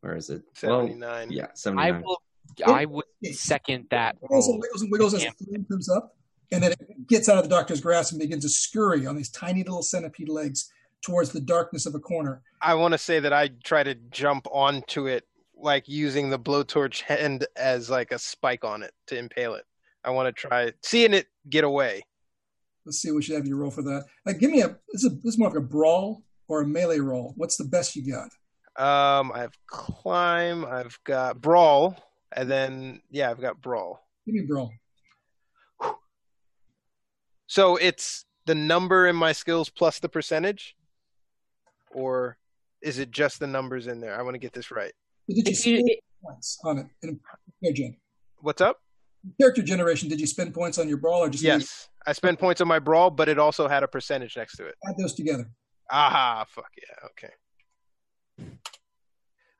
Where 0.00 0.16
is 0.16 0.28
it? 0.28 0.42
Well, 0.62 0.82
79. 0.86 1.32
yeah, 1.32 1.46
I 1.78 1.92
will. 1.92 2.22
I 2.66 2.84
would 2.84 3.06
second 3.32 3.86
that. 3.90 4.16
wiggles 4.20 4.48
and 4.48 4.60
wiggles 4.60 4.82
and 4.82 4.92
wiggles 4.92 5.14
as 5.14 5.24
Yeah. 5.24 5.30
the 5.38 5.46
flame 5.46 5.64
comes 5.64 5.88
up. 5.88 6.14
and 6.52 6.62
then 6.62 6.72
it 6.72 7.06
gets 7.08 7.28
out 7.30 7.38
of 7.38 7.42
the 7.44 7.48
doctor's 7.48 7.80
grasp 7.80 8.12
and 8.12 8.20
begins 8.20 8.44
to 8.44 8.50
scurry 8.50 9.06
on 9.06 9.16
these 9.16 9.30
tiny 9.30 9.62
little 9.64 9.82
centipede 9.82 10.28
legs 10.28 10.70
towards 11.00 11.32
the 11.32 11.40
darkness 11.40 11.86
of 11.86 11.94
a 11.94 11.98
corner. 11.98 12.42
I 12.60 12.74
want 12.74 12.92
to 12.92 12.98
say 12.98 13.18
that 13.18 13.32
I 13.32 13.48
try 13.64 13.82
to 13.82 13.94
jump 13.94 14.46
onto 14.52 15.06
it, 15.06 15.26
like 15.56 15.88
using 15.88 16.28
the 16.28 16.38
blowtorch 16.38 17.02
end 17.10 17.46
as 17.56 17.88
like 17.88 18.12
a 18.12 18.18
spike 18.18 18.62
on 18.62 18.82
it 18.82 18.92
to 19.06 19.16
impale 19.18 19.54
it. 19.54 19.64
I 20.04 20.10
want 20.10 20.26
to 20.28 20.32
try 20.38 20.72
seeing 20.82 21.14
it 21.14 21.28
get 21.48 21.64
away. 21.64 22.02
Let's 22.86 22.98
see. 22.98 23.10
We 23.10 23.22
should 23.22 23.36
have 23.36 23.46
you 23.46 23.56
roll 23.56 23.70
for 23.70 23.82
that. 23.82 24.04
Like, 24.26 24.38
give 24.38 24.50
me 24.50 24.60
a. 24.62 24.68
This 24.92 25.04
is, 25.04 25.12
this 25.22 25.34
is 25.34 25.38
more 25.38 25.48
of 25.48 25.56
a 25.56 25.60
brawl 25.60 26.22
or 26.48 26.60
a 26.62 26.66
melee 26.66 26.98
roll. 26.98 27.32
What's 27.36 27.56
the 27.56 27.64
best 27.64 27.96
you 27.96 28.12
got? 28.12 28.28
Um, 28.76 29.30
I 29.32 29.40
have 29.40 29.52
climb, 29.68 30.64
I've 30.64 30.98
got 31.04 31.40
brawl, 31.40 31.96
and 32.32 32.50
then 32.50 33.00
yeah, 33.10 33.30
I've 33.30 33.40
got 33.40 33.60
brawl. 33.62 34.00
Give 34.26 34.34
me 34.34 34.42
brawl. 34.48 34.72
So 37.46 37.76
it's 37.76 38.24
the 38.46 38.54
number 38.54 39.06
in 39.06 39.16
my 39.16 39.32
skills 39.32 39.68
plus 39.70 39.98
the 40.00 40.08
percentage, 40.08 40.76
or 41.92 42.36
is 42.82 42.98
it 42.98 43.10
just 43.10 43.38
the 43.40 43.46
numbers 43.46 43.86
in 43.86 44.00
there? 44.00 44.18
I 44.18 44.22
want 44.22 44.34
to 44.34 44.38
get 44.40 44.52
this 44.52 44.70
right. 44.70 44.92
Did 45.28 45.36
you 45.36 45.42
If 45.46 45.66
you- 45.66 45.78
spend 45.78 45.90
points 46.22 46.58
on 46.64 46.78
it? 46.78 46.86
In 47.02 47.20
character 47.60 47.82
gen- 47.82 47.96
What's 48.40 48.60
up? 48.60 48.80
Character 49.40 49.62
generation, 49.62 50.08
did 50.08 50.20
you 50.20 50.26
spend 50.26 50.54
points 50.54 50.78
on 50.78 50.88
your 50.88 50.98
brawl 50.98 51.22
or 51.22 51.28
just 51.28 51.44
Yes, 51.44 51.88
I 52.06 52.12
spent 52.12 52.38
points 52.38 52.60
on 52.60 52.68
my 52.68 52.78
brawl, 52.78 53.10
but 53.10 53.28
it 53.28 53.38
also 53.38 53.68
had 53.68 53.82
a 53.82 53.88
percentage 53.88 54.36
next 54.36 54.56
to 54.56 54.66
it. 54.66 54.74
add 54.88 54.94
those 54.98 55.14
together? 55.14 55.48
Aha, 55.90 56.44
fuck 56.48 56.70
yeah, 56.76 57.08
okay. 57.10 57.32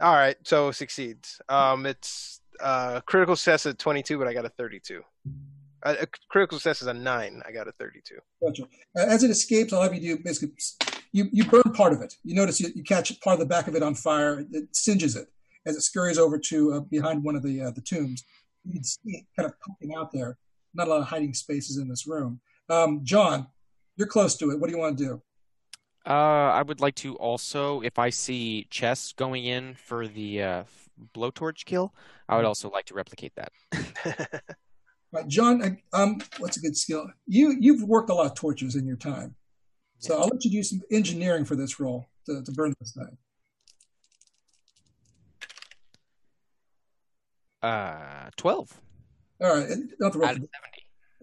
All 0.00 0.14
right, 0.14 0.36
so 0.44 0.70
succeeds. 0.70 1.40
Um, 1.48 1.86
it's 1.86 2.40
uh 2.60 3.00
critical 3.00 3.36
success 3.36 3.66
at 3.66 3.78
22, 3.78 4.18
but 4.18 4.28
I 4.28 4.34
got 4.34 4.44
a 4.44 4.48
32. 4.50 5.02
Uh, 5.84 5.94
a 6.00 6.06
critical 6.28 6.58
success 6.58 6.82
is 6.82 6.88
a 6.88 6.94
nine. 6.94 7.42
I 7.46 7.52
got 7.52 7.68
a 7.68 7.72
32. 7.72 8.14
Gotcha. 8.42 8.62
Uh, 8.96 9.06
as 9.06 9.22
it 9.22 9.30
escapes, 9.30 9.72
I'll 9.72 9.82
have 9.82 9.94
you 9.94 10.00
do 10.00 10.22
basically, 10.22 10.54
you, 11.12 11.28
you 11.30 11.44
burn 11.44 11.62
part 11.74 11.92
of 11.92 12.00
it. 12.00 12.14
You 12.24 12.34
notice 12.34 12.58
you, 12.58 12.70
you 12.74 12.82
catch 12.82 13.18
part 13.20 13.34
of 13.34 13.40
the 13.40 13.46
back 13.46 13.68
of 13.68 13.74
it 13.76 13.82
on 13.82 13.94
fire. 13.94 14.44
It 14.50 14.74
singes 14.74 15.14
it 15.14 15.28
as 15.66 15.76
it 15.76 15.82
scurries 15.82 16.18
over 16.18 16.38
to 16.38 16.72
uh, 16.72 16.80
behind 16.80 17.22
one 17.22 17.36
of 17.36 17.42
the 17.42 17.60
uh, 17.60 17.70
the 17.70 17.80
tombs. 17.80 18.24
You 18.64 18.72
can 18.72 18.84
see 18.84 19.00
it 19.04 19.24
kind 19.36 19.46
of 19.46 19.54
poking 19.60 19.94
out 19.94 20.12
there. 20.12 20.38
Not 20.74 20.88
a 20.88 20.90
lot 20.90 21.00
of 21.00 21.06
hiding 21.06 21.34
spaces 21.34 21.76
in 21.76 21.88
this 21.88 22.06
room. 22.06 22.40
Um, 22.68 23.00
John, 23.04 23.46
you're 23.96 24.08
close 24.08 24.36
to 24.38 24.50
it. 24.50 24.58
What 24.58 24.68
do 24.68 24.74
you 24.74 24.80
want 24.80 24.98
to 24.98 25.04
do? 25.04 25.22
Uh, 26.06 26.50
I 26.52 26.62
would 26.62 26.80
like 26.80 26.96
to 26.96 27.14
also, 27.16 27.80
if 27.80 27.98
I 27.98 28.10
see 28.10 28.66
chests 28.70 29.12
going 29.12 29.44
in 29.44 29.74
for 29.74 30.06
the 30.06 30.42
uh, 30.42 30.64
blowtorch 31.14 31.64
kill, 31.64 31.94
I 32.28 32.36
would 32.36 32.44
also 32.44 32.70
like 32.70 32.86
to 32.86 32.94
replicate 32.94 33.32
that. 33.36 34.42
Right, 35.14 35.28
John, 35.28 35.78
um, 35.92 36.18
what's 36.38 36.56
a 36.56 36.60
good 36.60 36.76
skill? 36.76 37.06
You 37.28 37.56
you've 37.60 37.84
worked 37.84 38.10
a 38.10 38.14
lot 38.14 38.26
of 38.26 38.34
torches 38.34 38.74
in 38.74 38.84
your 38.84 38.96
time, 38.96 39.36
so 39.98 40.18
I'll 40.18 40.26
let 40.26 40.44
you 40.44 40.50
do 40.50 40.64
some 40.64 40.82
engineering 40.90 41.44
for 41.44 41.54
this 41.54 41.78
role 41.78 42.10
to, 42.26 42.42
to 42.42 42.50
burn 42.50 42.74
this 42.80 42.94
thing. 42.94 43.16
Uh, 47.64 48.28
12 48.36 48.80
All 49.40 49.56
right, 49.56 49.68
not 49.98 50.12
the 50.12 50.22
out 50.22 50.36
of 50.36 50.42
70. 50.42 50.48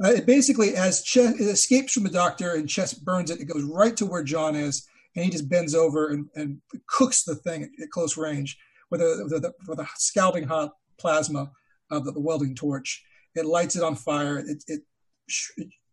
Uh, 0.04 0.08
it 0.18 0.26
basically, 0.26 0.76
as 0.76 1.04
Chess 1.04 1.40
it 1.40 1.44
escapes 1.44 1.94
from 1.94 2.02
the 2.02 2.10
doctor 2.10 2.56
and 2.56 2.68
Chess 2.68 2.96
burns 2.96 3.30
it, 3.30 3.40
it 3.40 3.46
goes 3.46 3.64
right 3.64 3.96
to 3.98 4.08
where 4.08 4.24
John 4.24 4.56
is, 4.56 4.88
and 5.16 5.24
he 5.24 5.30
just 5.30 5.48
bends 5.48 5.76
over 5.76 6.10
and, 6.10 6.28
and 6.34 6.60
cooks 6.88 7.24
the 7.24 7.36
thing 7.36 7.62
at, 7.62 7.70
at 7.84 7.92
close 7.92 8.18
range 8.18 8.58
with 8.90 9.02
a, 9.02 9.30
with 9.32 9.46
a, 9.46 9.54
with 9.68 9.80
a 9.80 9.88
scalding 9.98 10.48
hot 10.48 10.72
plasma 10.98 11.52
of 11.92 12.06
the, 12.06 12.12
the 12.12 12.20
welding 12.20 12.56
torch. 12.56 13.04
It 13.36 13.46
lights 13.46 13.76
it 13.76 13.84
on 13.84 13.94
fire. 13.94 14.40
It, 14.40 14.64
it, 14.68 14.82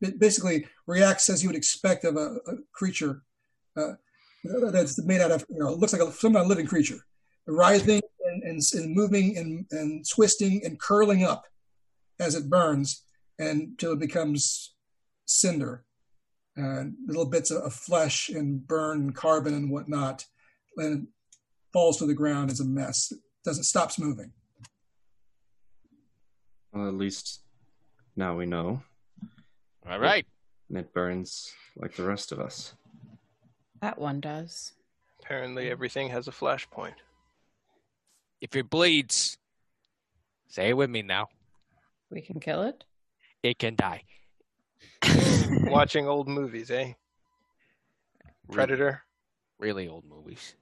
it 0.00 0.18
basically 0.18 0.66
reacts 0.86 1.28
as 1.28 1.42
you 1.42 1.50
would 1.50 1.56
expect 1.56 2.04
of 2.04 2.16
a, 2.16 2.36
a 2.46 2.54
creature 2.72 3.22
uh, 3.76 3.92
that's 4.72 5.04
made 5.04 5.20
out 5.20 5.30
of, 5.30 5.44
you 5.50 5.58
know, 5.58 5.74
looks 5.74 5.92
like 5.92 6.00
a, 6.00 6.10
some 6.10 6.32
kind 6.32 6.44
of 6.44 6.48
living 6.48 6.66
creature, 6.66 7.04
writhing 7.46 8.00
and, 8.58 8.80
and, 8.80 8.84
and 8.84 8.96
moving 8.96 9.36
and, 9.36 9.66
and 9.70 10.04
twisting 10.08 10.60
and 10.64 10.80
curling 10.80 11.24
up 11.24 11.44
as 12.20 12.34
it 12.34 12.50
burns 12.50 13.04
until 13.38 13.92
it 13.92 14.00
becomes 14.00 14.74
cinder 15.26 15.84
and 16.56 16.94
little 17.06 17.26
bits 17.26 17.50
of, 17.50 17.62
of 17.62 17.72
flesh 17.72 18.28
and 18.28 18.66
burn 18.66 19.00
and 19.00 19.14
carbon 19.14 19.54
and 19.54 19.70
whatnot 19.70 20.24
and 20.76 21.02
it 21.02 21.08
falls 21.72 21.98
to 21.98 22.06
the 22.06 22.14
ground 22.14 22.50
as 22.50 22.60
a 22.60 22.64
mess 22.64 23.12
it 23.12 23.18
doesn't 23.44 23.64
stops 23.64 23.98
moving 23.98 24.32
Well, 26.72 26.88
at 26.88 26.94
least 26.94 27.42
now 28.16 28.36
we 28.36 28.46
know. 28.46 28.82
All 29.88 29.98
right. 29.98 30.26
And 30.68 30.76
it 30.76 30.92
burns 30.92 31.52
like 31.76 31.94
the 31.94 32.02
rest 32.02 32.32
of 32.32 32.40
us. 32.40 32.74
That 33.80 33.98
one 33.98 34.20
does. 34.20 34.72
Apparently, 35.22 35.70
everything 35.70 36.08
has 36.10 36.28
a 36.28 36.32
flashpoint. 36.32 36.94
If 38.40 38.54
it 38.56 38.70
bleeds, 38.70 39.36
say 40.48 40.70
it 40.70 40.76
with 40.76 40.90
me 40.90 41.02
now. 41.02 41.28
We 42.10 42.20
can 42.20 42.40
kill 42.40 42.62
it. 42.62 42.84
It 43.42 43.58
can 43.58 43.76
die. 43.76 44.02
Watching 45.64 46.06
old 46.06 46.28
movies, 46.28 46.70
eh? 46.70 46.92
Predator. 48.50 49.02
Really 49.58 49.88
old 49.88 50.04
movies. 50.04 50.54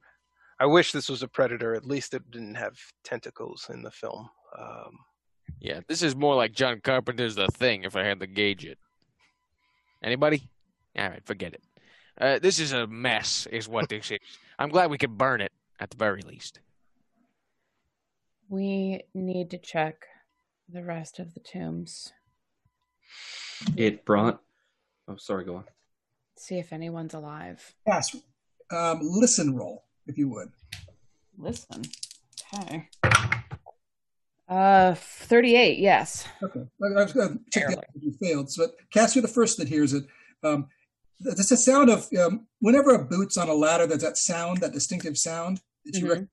I 0.59 0.67
wish 0.67 0.93
this 0.93 1.09
was 1.09 1.23
a 1.23 1.29
predator. 1.29 1.75
At 1.75 1.87
least 1.87 2.15
it 2.15 2.31
didn't 2.31 2.55
have 2.55 2.79
tentacles 3.05 3.69
in 3.73 3.83
the 3.83 3.91
film. 3.91 4.29
Um, 4.59 4.99
Yeah, 5.61 5.81
this 5.87 6.03
is 6.03 6.17
more 6.17 6.35
like 6.35 6.53
John 6.53 6.81
Carpenter's 6.81 7.35
The 7.35 7.49
Thing 7.49 7.85
if 7.85 7.95
I 7.95 8.05
had 8.05 8.21
to 8.21 8.27
gauge 8.27 8.65
it. 8.65 8.79
Anybody? 10.03 10.49
All 10.99 11.09
right, 11.09 11.23
forget 11.27 11.53
it. 11.53 11.63
Uh, 12.19 12.39
this 12.39 12.59
is 12.59 12.73
a 12.73 12.87
mess, 12.87 13.47
is 13.53 13.69
what 13.69 13.89
this 13.91 14.11
is. 14.11 14.19
I'm 14.59 14.71
glad 14.71 14.91
we 14.91 14.99
could 14.99 15.19
burn 15.19 15.43
it 15.43 15.53
at 15.79 15.91
the 15.91 15.97
very 15.99 16.23
least. 16.23 16.61
We 18.49 19.03
need 19.15 19.51
to 19.51 19.59
check 19.59 20.07
the 20.69 20.83
rest 20.85 21.19
of 21.19 21.35
the 21.35 21.41
tombs. 21.41 22.13
It 23.77 24.05
brought. 24.05 24.41
Oh, 25.09 25.17
sorry, 25.17 25.45
go 25.45 25.57
on. 25.57 25.65
See 26.37 26.59
if 26.59 26.73
anyone's 26.73 27.15
alive. 27.15 27.75
Cass. 27.87 28.15
Um, 28.71 29.01
listen 29.03 29.55
roll, 29.57 29.85
if 30.07 30.19
you 30.19 30.29
would. 30.29 30.49
Listen. 31.39 31.83
Okay. 32.55 32.89
Uh, 34.49 34.95
38, 34.95 35.79
yes. 35.79 36.27
Okay. 36.43 36.61
I, 36.83 36.87
I 37.01 37.03
was 37.05 37.13
going 37.13 37.29
to 37.39 37.41
check 37.51 37.69
that 37.69 37.85
if 37.95 38.03
you 38.03 38.13
failed. 38.21 38.51
So, 38.51 38.69
Cass, 38.93 39.15
you're 39.17 39.23
the 39.23 39.29
first 39.29 39.59
that 39.59 39.69
hears 39.69 39.93
it. 39.93 40.05
Um, 40.45 40.69
th- 41.23 41.37
that's 41.37 41.51
a 41.51 41.57
sound 41.57 41.91
of 41.91 42.07
um, 42.21 42.47
whenever 42.61 42.95
a 42.95 43.05
boot's 43.05 43.37
on 43.37 43.49
a 43.49 43.55
ladder, 43.55 43.87
there's 43.87 44.03
that 44.03 44.17
sound, 44.17 44.59
that 44.59 44.73
distinctive 44.73 45.17
sound 45.19 45.61
that 45.85 45.99
you 45.99 46.07
Mhm. 46.07 46.29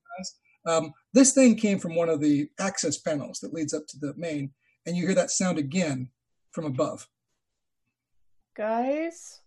Recognize. 0.64 0.84
Um, 0.84 0.94
this 1.12 1.32
thing 1.32 1.56
came 1.56 1.78
from 1.78 1.94
one 1.94 2.08
of 2.08 2.20
the 2.20 2.48
access 2.58 2.98
panels 2.98 3.40
that 3.40 3.54
leads 3.54 3.74
up 3.74 3.86
to 3.88 3.98
the 3.98 4.14
main, 4.16 4.52
and 4.86 4.96
you 4.96 5.06
hear 5.06 5.14
that 5.14 5.30
sound 5.30 5.58
again 5.58 6.08
from 6.52 6.64
above. 6.64 7.08
Guys, 8.56 9.40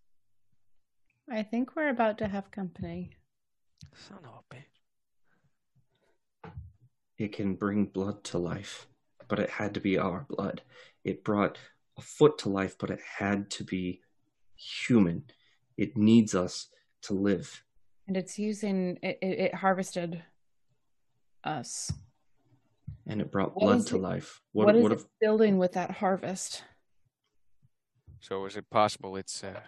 I 1.30 1.44
think 1.44 1.76
we're 1.76 1.90
about 1.90 2.18
to 2.20 2.28
have 2.28 2.52
company. 2.52 3.12
Son 3.96 4.20
of 4.26 4.44
a 4.52 4.56
bitch. 4.56 6.52
It 7.18 7.34
can 7.34 7.56
bring 7.56 7.86
blood 7.86 8.24
to 8.26 8.38
life, 8.38 8.88
but 9.28 9.40
it 9.40 9.50
had 9.50 9.74
to 9.74 9.80
be 9.80 9.98
our 9.98 10.26
blood. 10.30 10.62
It 11.04 11.24
brought 11.24 11.58
a 11.98 12.02
foot 12.02 12.38
to 12.40 12.50
life, 12.50 12.76
but 12.78 12.92
it 12.92 13.00
had 13.18 13.50
to 13.52 13.64
be 13.64 14.02
human. 14.56 15.24
It 15.78 15.98
needs 15.98 16.36
us 16.36 16.68
to 17.04 17.14
live. 17.14 17.64
And 18.08 18.16
it's 18.16 18.38
using, 18.38 19.00
it, 19.02 19.18
it, 19.22 19.40
it 19.40 19.56
harvested 19.56 20.24
us. 21.44 21.92
And 23.06 23.22
it 23.22 23.32
brought 23.32 23.56
What 23.56 23.62
blood 23.62 23.88
to 23.88 23.96
it- 23.96 24.02
life. 24.02 24.42
what 24.52 24.66
What, 24.66 24.76
is 24.76 24.84
what 24.84 24.92
it 24.92 24.96
if 25.00 25.06
building 25.22 25.58
with 25.58 25.74
that 25.74 25.92
harvest? 25.92 26.64
So 28.20 28.46
is 28.46 28.58
it 28.58 28.70
possible 28.70 29.16
it's 29.16 29.44
uh, 29.44 29.62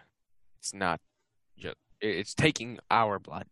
it's 0.60 0.74
not 0.74 1.00
just 1.58 1.76
it's 2.02 2.34
taking 2.34 2.80
our 2.92 3.20
blood? 3.20 3.46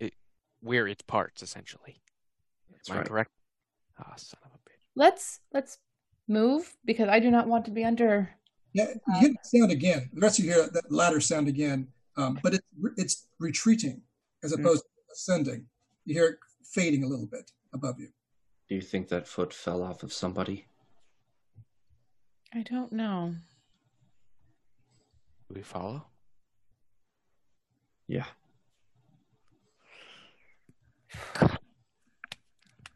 It, 0.00 0.14
we're 0.62 0.88
its 0.88 1.02
parts 1.02 1.42
essentially. 1.42 1.96
That's 2.70 2.90
Am 2.90 2.98
I 2.98 3.02
correct? 3.04 3.30
Ah, 3.98 4.14
son 4.16 4.40
of 4.44 4.50
a 4.52 4.58
bitch. 4.58 4.76
Let's, 4.94 5.40
let's 5.52 5.78
move 6.28 6.74
because 6.84 7.08
I 7.08 7.20
do 7.20 7.30
not 7.30 7.46
want 7.46 7.64
to 7.66 7.70
be 7.70 7.84
under. 7.84 8.30
Yeah, 8.74 8.88
you 9.08 9.18
hear 9.20 9.28
the 9.30 9.36
sound 9.58 9.70
again. 9.72 10.10
The 10.12 10.20
rest 10.20 10.38
of 10.38 10.44
you 10.44 10.52
hear 10.52 10.68
that 10.70 10.92
ladder 10.92 11.20
sound 11.20 11.48
again, 11.48 11.88
um, 12.18 12.38
but 12.42 12.52
it's 12.54 12.66
it's 12.98 13.26
retreating 13.38 14.02
as 14.42 14.52
opposed 14.52 14.82
to 14.82 14.88
ascending. 15.14 15.66
You 16.04 16.14
hear 16.14 16.26
it 16.26 16.38
fading 16.72 17.04
a 17.04 17.06
little 17.06 17.26
bit 17.26 17.50
above 17.72 17.98
you. 18.00 18.08
do 18.68 18.74
you 18.74 18.80
think 18.82 19.08
that 19.08 19.26
foot 19.28 19.52
fell 19.52 19.82
off 19.82 20.02
of 20.02 20.12
somebody? 20.12 20.66
I 22.54 22.62
don't 22.62 22.92
know. 22.92 23.34
We 25.52 25.62
follow? 25.62 26.06
Yeah. 28.08 28.24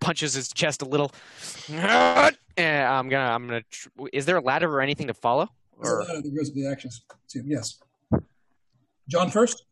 Punches 0.00 0.32
his 0.34 0.48
chest 0.48 0.82
a 0.82 0.86
little. 0.86 1.12
And 1.68 2.36
eh, 2.56 2.82
I'm 2.84 3.08
gonna 3.08 3.30
I'm 3.32 3.46
gonna. 3.46 3.62
Tr- 3.70 3.88
is 4.12 4.24
there 4.24 4.38
a 4.38 4.40
ladder 4.40 4.68
or 4.72 4.80
anything 4.80 5.06
to 5.08 5.14
follow? 5.14 5.48
There's 5.80 5.92
a 5.92 5.96
Or 5.96 6.02
ladder 6.04 6.22
that 6.22 6.34
goes 6.34 6.46
with 6.46 6.54
the 6.54 6.66
actions 6.66 7.02
too. 7.28 7.42
Yes. 7.46 7.78
John 9.08 9.30
first. 9.30 9.64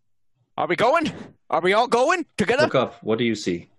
are 0.59 0.67
we 0.67 0.77
going? 0.77 1.11
Are 1.49 1.61
we 1.63 1.73
all 1.73 1.89
going 1.89 2.27
together? 2.37 2.65
Look 2.65 2.75
up. 2.75 3.03
What 3.03 3.19
do 3.19 3.25
you 3.25 3.35
see? 3.35 3.71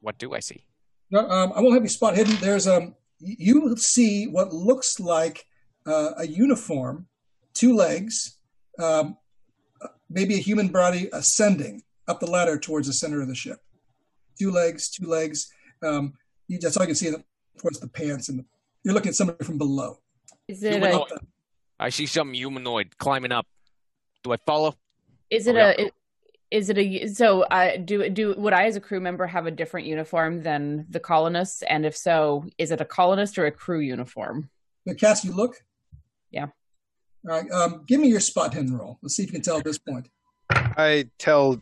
What 0.00 0.18
do 0.18 0.34
I 0.34 0.40
see? 0.40 0.64
No, 1.10 1.28
um, 1.28 1.52
I 1.54 1.60
won't 1.60 1.74
have 1.74 1.82
you 1.82 1.88
spot 1.88 2.16
hidden. 2.16 2.36
There's 2.40 2.66
um, 2.66 2.94
you 3.18 3.76
see 3.76 4.26
what 4.26 4.52
looks 4.52 5.00
like 5.00 5.44
uh, 5.86 6.10
a 6.18 6.26
uniform, 6.26 7.06
two 7.54 7.74
legs, 7.74 8.38
um, 8.78 9.16
maybe 10.10 10.34
a 10.34 10.38
human 10.38 10.68
body 10.68 11.08
ascending 11.12 11.82
up 12.06 12.20
the 12.20 12.30
ladder 12.30 12.58
towards 12.58 12.86
the 12.86 12.92
center 12.92 13.20
of 13.20 13.28
the 13.28 13.34
ship. 13.34 13.58
Two 14.38 14.50
legs, 14.50 14.90
two 14.90 15.06
legs. 15.06 15.50
Um, 15.82 16.14
you, 16.46 16.58
that's 16.58 16.76
all 16.76 16.84
you 16.84 16.88
can 16.88 16.94
see 16.94 17.12
towards 17.58 17.80
the 17.80 17.88
pants, 17.88 18.28
and 18.28 18.38
the, 18.38 18.44
you're 18.84 18.94
looking 18.94 19.10
at 19.10 19.14
somebody 19.14 19.44
from 19.44 19.58
below. 19.58 19.98
Is 20.46 20.62
it 20.62 20.74
a 20.74 20.86
Humanoid. 20.86 21.20
I 21.80 21.90
see 21.90 22.06
some 22.06 22.32
humanoid 22.32 22.98
climbing 22.98 23.32
up. 23.32 23.46
Do 24.24 24.32
I 24.32 24.36
follow? 24.46 24.74
is 25.30 25.46
it 25.46 25.56
a 25.56 25.74
we 25.78 25.90
is 26.50 26.70
it 26.70 26.78
a 26.78 27.06
so 27.08 27.42
uh, 27.42 27.76
do 27.76 28.08
do 28.08 28.34
would 28.36 28.52
I 28.52 28.64
as 28.64 28.76
a 28.76 28.80
crew 28.80 29.00
member 29.00 29.26
have 29.26 29.46
a 29.46 29.50
different 29.50 29.86
uniform 29.86 30.42
than 30.42 30.86
the 30.88 31.00
colonists? 31.00 31.62
And 31.62 31.84
if 31.84 31.96
so, 31.96 32.46
is 32.56 32.70
it 32.70 32.80
a 32.80 32.84
colonist 32.84 33.38
or 33.38 33.46
a 33.46 33.52
crew 33.52 33.80
uniform? 33.80 34.48
The 34.86 34.94
Cass, 34.94 35.24
you 35.24 35.32
look. 35.32 35.56
Yeah. 36.30 36.46
All 37.28 37.30
right. 37.30 37.50
Um, 37.50 37.84
give 37.86 38.00
me 38.00 38.08
your 38.08 38.20
spot 38.20 38.54
hidden 38.54 38.76
roll. 38.76 38.98
Let's 39.02 39.16
see 39.16 39.24
if 39.24 39.28
you 39.28 39.34
can 39.34 39.42
tell 39.42 39.58
at 39.58 39.64
this 39.64 39.78
point. 39.78 40.08
I 40.50 41.08
tell 41.18 41.60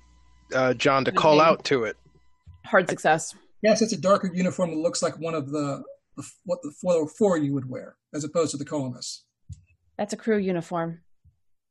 uh, 0.55 0.75
John 0.75 1.05
to 1.05 1.13
call 1.13 1.41
out 1.41 1.65
to 1.65 1.85
it. 1.85 1.97
Hard 2.65 2.89
success. 2.89 3.35
Yes, 3.63 3.83
it's 3.83 3.93
a 3.93 4.01
darker 4.01 4.31
uniform 4.33 4.71
that 4.71 4.77
looks 4.77 5.03
like 5.03 5.19
one 5.19 5.35
of 5.35 5.51
the, 5.51 5.83
the 6.17 6.31
what 6.45 6.61
the 6.63 6.73
four, 6.81 7.09
four 7.09 7.39
you 7.39 7.53
would 7.55 7.69
wear, 7.69 7.97
as 8.15 8.23
opposed 8.23 8.53
to 8.53 8.57
the 8.57 8.65
colonists. 8.65 9.25
That's 9.99 10.13
a 10.13 10.17
crew 10.17 10.37
uniform. 10.37 11.01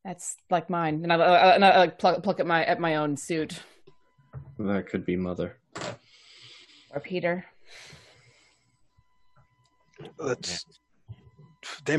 That's 0.05 0.37
like 0.51 0.69
mine, 0.69 1.01
and 1.01 1.11
I, 1.11 1.15
I, 1.15 1.55
and 1.55 1.65
I 1.65 1.77
like 1.79 1.97
pluck, 1.97 2.21
pluck 2.21 2.39
at 2.39 2.45
my 2.45 2.63
at 2.63 2.79
my 2.79 2.95
own 2.97 3.17
suit 3.17 3.59
That 4.59 4.87
could 4.87 5.03
be 5.03 5.15
Mother. 5.15 5.57
or 6.91 6.99
Peter. 6.99 7.43
Let's. 10.19 10.63
They, 11.85 11.97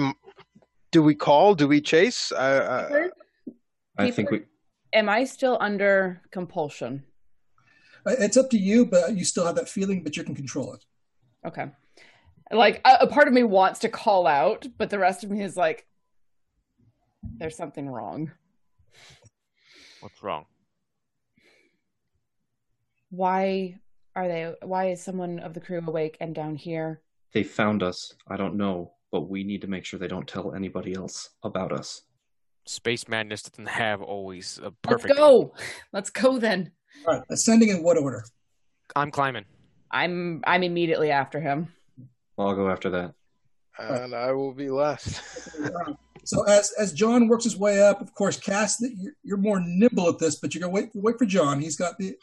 do 0.93 1.02
we 1.02 1.17
call? 1.17 1.57
Do 1.57 1.67
we 1.67 1.81
chase? 1.81 2.31
I, 2.31 2.59
I, 2.60 3.09
Peter? 3.99 4.12
Think 4.12 4.31
we. 4.31 4.43
Am 4.93 5.09
I 5.09 5.25
still 5.25 5.59
under 5.60 6.23
compulsion? 6.31 7.02
Uh, 8.07 8.15
It's 8.20 8.36
up 8.36 8.51
to 8.51 8.59
you, 8.59 8.86
but 8.86 9.17
you 9.17 9.25
still 9.25 9.44
have 9.44 9.57
that 9.57 9.68
feeling, 9.68 10.05
but 10.05 10.17
you 10.17 10.23
can 10.23 10.36
control 10.36 10.75
it. 10.75 10.85
Okay. 11.44 11.67
Like 12.52 12.81
a, 12.85 12.99
a 13.01 13.07
part 13.09 13.26
of 13.26 13.35
me 13.35 13.43
wants 13.43 13.81
to 13.81 13.89
call 13.89 14.28
out, 14.28 14.65
but 14.78 14.91
the 14.91 14.99
rest 15.01 15.25
of 15.25 15.31
me 15.31 15.43
is 15.43 15.57
like, 15.57 15.86
there's 17.38 17.56
something 17.56 17.88
wrong. 17.88 18.30
What's 20.00 20.22
wrong? 20.22 20.46
Why 23.10 23.78
are 24.14 24.28
they? 24.28 24.52
Why 24.62 24.90
is 24.90 25.02
someone 25.02 25.38
of 25.40 25.55
the 25.55 25.60
crew 25.60 25.80
awake 25.86 26.16
and 26.20 26.34
down 26.34 26.56
here? 26.56 27.02
They 27.32 27.42
found 27.42 27.82
us. 27.82 28.12
I 28.28 28.36
don't 28.36 28.56
know, 28.56 28.92
but 29.12 29.28
we 29.28 29.44
need 29.44 29.60
to 29.62 29.66
make 29.66 29.84
sure 29.84 29.98
they 29.98 30.08
don't 30.08 30.28
tell 30.28 30.55
anybody 30.55 30.94
else 30.94 31.30
about 31.42 31.72
us. 31.72 32.02
Space 32.66 33.06
madness 33.08 33.42
doesn't 33.42 33.68
have 33.68 34.02
always 34.02 34.58
a 34.62 34.70
perfect. 34.70 35.10
Let's 35.10 35.18
go. 35.18 35.55
Let's 35.92 36.10
go 36.10 36.38
then. 36.38 36.72
All 37.06 37.14
right. 37.14 37.22
Ascending 37.30 37.68
in 37.68 37.82
what 37.82 37.96
order? 37.98 38.24
I'm 38.96 39.10
climbing. 39.10 39.44
I'm 39.90 40.42
I'm 40.46 40.62
immediately 40.62 41.10
after 41.10 41.40
him. 41.40 41.68
I'll 42.38 42.55
go 42.55 42.68
after 42.70 42.90
that. 42.90 43.14
and 43.78 44.14
I 44.14 44.32
will 44.32 44.52
be 44.52 44.68
last. 44.68 45.20
So 46.26 46.42
as 46.42 46.72
as 46.76 46.92
John 46.92 47.28
works 47.28 47.44
his 47.44 47.56
way 47.56 47.80
up, 47.80 48.00
of 48.00 48.12
course, 48.12 48.36
Cass, 48.36 48.82
you're, 49.22 49.38
more 49.38 49.60
nimble 49.60 50.08
at 50.08 50.18
this, 50.18 50.34
but 50.36 50.55
you're 50.55 50.60
gonna 50.60 50.72
wait 50.72 50.90
wait 50.94 51.18
for 51.18 51.24
John. 51.24 51.60
He's 51.60 51.76
got 51.76 51.96
the 51.98 52.16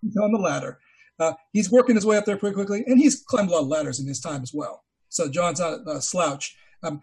he's 0.00 0.16
on 0.16 0.30
the 0.30 0.38
ladder. 0.38 0.78
Uh, 1.18 1.32
he's 1.52 1.70
working 1.70 1.96
his 1.96 2.06
way 2.06 2.16
up 2.16 2.24
there 2.24 2.36
pretty 2.36 2.54
quickly, 2.54 2.84
and 2.86 2.98
he's 2.98 3.22
climbed 3.22 3.50
a 3.50 3.52
lot 3.52 3.62
of 3.62 3.66
ladders 3.66 3.98
in 3.98 4.06
his 4.06 4.20
time 4.20 4.42
as 4.42 4.54
well. 4.54 4.84
So 5.08 5.28
John's 5.28 5.58
not 5.58 5.80
a 5.86 6.00
slouch. 6.00 6.56
Um, 6.84 7.00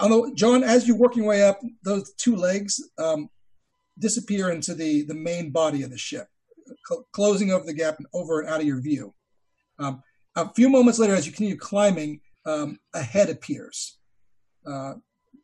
although 0.00 0.32
John, 0.34 0.62
as 0.62 0.86
you're 0.86 0.96
working 0.96 1.22
your 1.22 1.30
way 1.30 1.42
up, 1.42 1.58
those 1.82 2.12
two 2.14 2.36
legs 2.36 2.80
um, 2.98 3.30
disappear 3.98 4.50
into 4.50 4.74
the 4.74 5.04
the 5.04 5.14
main 5.14 5.50
body 5.50 5.82
of 5.82 5.90
the 5.90 5.98
ship, 5.98 6.28
cl- 6.86 7.08
closing 7.12 7.50
over 7.50 7.64
the 7.64 7.72
gap 7.72 7.96
and 7.96 8.06
over 8.12 8.40
and 8.40 8.50
out 8.50 8.60
of 8.60 8.66
your 8.66 8.82
view. 8.82 9.14
Um, 9.78 10.02
a 10.36 10.52
few 10.52 10.68
moments 10.68 10.98
later, 10.98 11.14
as 11.14 11.26
you 11.26 11.32
continue 11.32 11.56
climbing, 11.56 12.20
um, 12.44 12.78
a 12.94 13.00
head 13.00 13.30
appears. 13.30 13.96
Uh, 14.66 14.94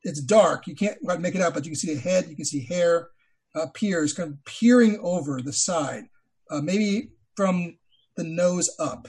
it's 0.04 0.20
dark. 0.20 0.66
You 0.66 0.74
can't 0.74 0.98
quite 1.02 1.20
make 1.20 1.34
it 1.34 1.40
out, 1.40 1.54
but 1.54 1.64
you 1.64 1.70
can 1.70 1.78
see 1.78 1.92
a 1.92 1.98
head. 1.98 2.28
You 2.28 2.36
can 2.36 2.44
see 2.44 2.64
hair 2.64 3.08
uh, 3.56 3.62
appears, 3.62 4.12
kind 4.12 4.32
of 4.32 4.44
peering 4.44 4.98
over 5.02 5.40
the 5.40 5.52
side, 5.52 6.04
uh, 6.50 6.60
maybe 6.60 7.10
from 7.36 7.76
the 8.16 8.24
nose 8.24 8.70
up, 8.78 9.08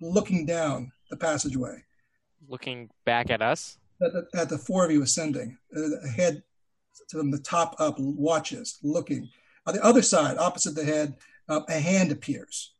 looking 0.00 0.46
down 0.46 0.92
the 1.10 1.16
passageway. 1.16 1.82
Looking 2.48 2.90
back 3.04 3.30
at 3.30 3.42
us. 3.42 3.78
At 4.02 4.12
the, 4.12 4.26
at 4.34 4.48
the 4.48 4.58
four 4.58 4.84
of 4.84 4.90
you 4.90 5.02
ascending, 5.02 5.56
uh, 5.76 5.80
a 6.04 6.08
head 6.08 6.42
from 7.10 7.30
the 7.30 7.38
top 7.38 7.76
up 7.78 7.98
watches, 7.98 8.78
looking. 8.82 9.28
On 9.66 9.74
the 9.74 9.84
other 9.84 10.02
side, 10.02 10.36
opposite 10.36 10.74
the 10.74 10.84
head, 10.84 11.16
uh, 11.48 11.60
a 11.68 11.78
hand 11.78 12.12
appears, 12.12 12.74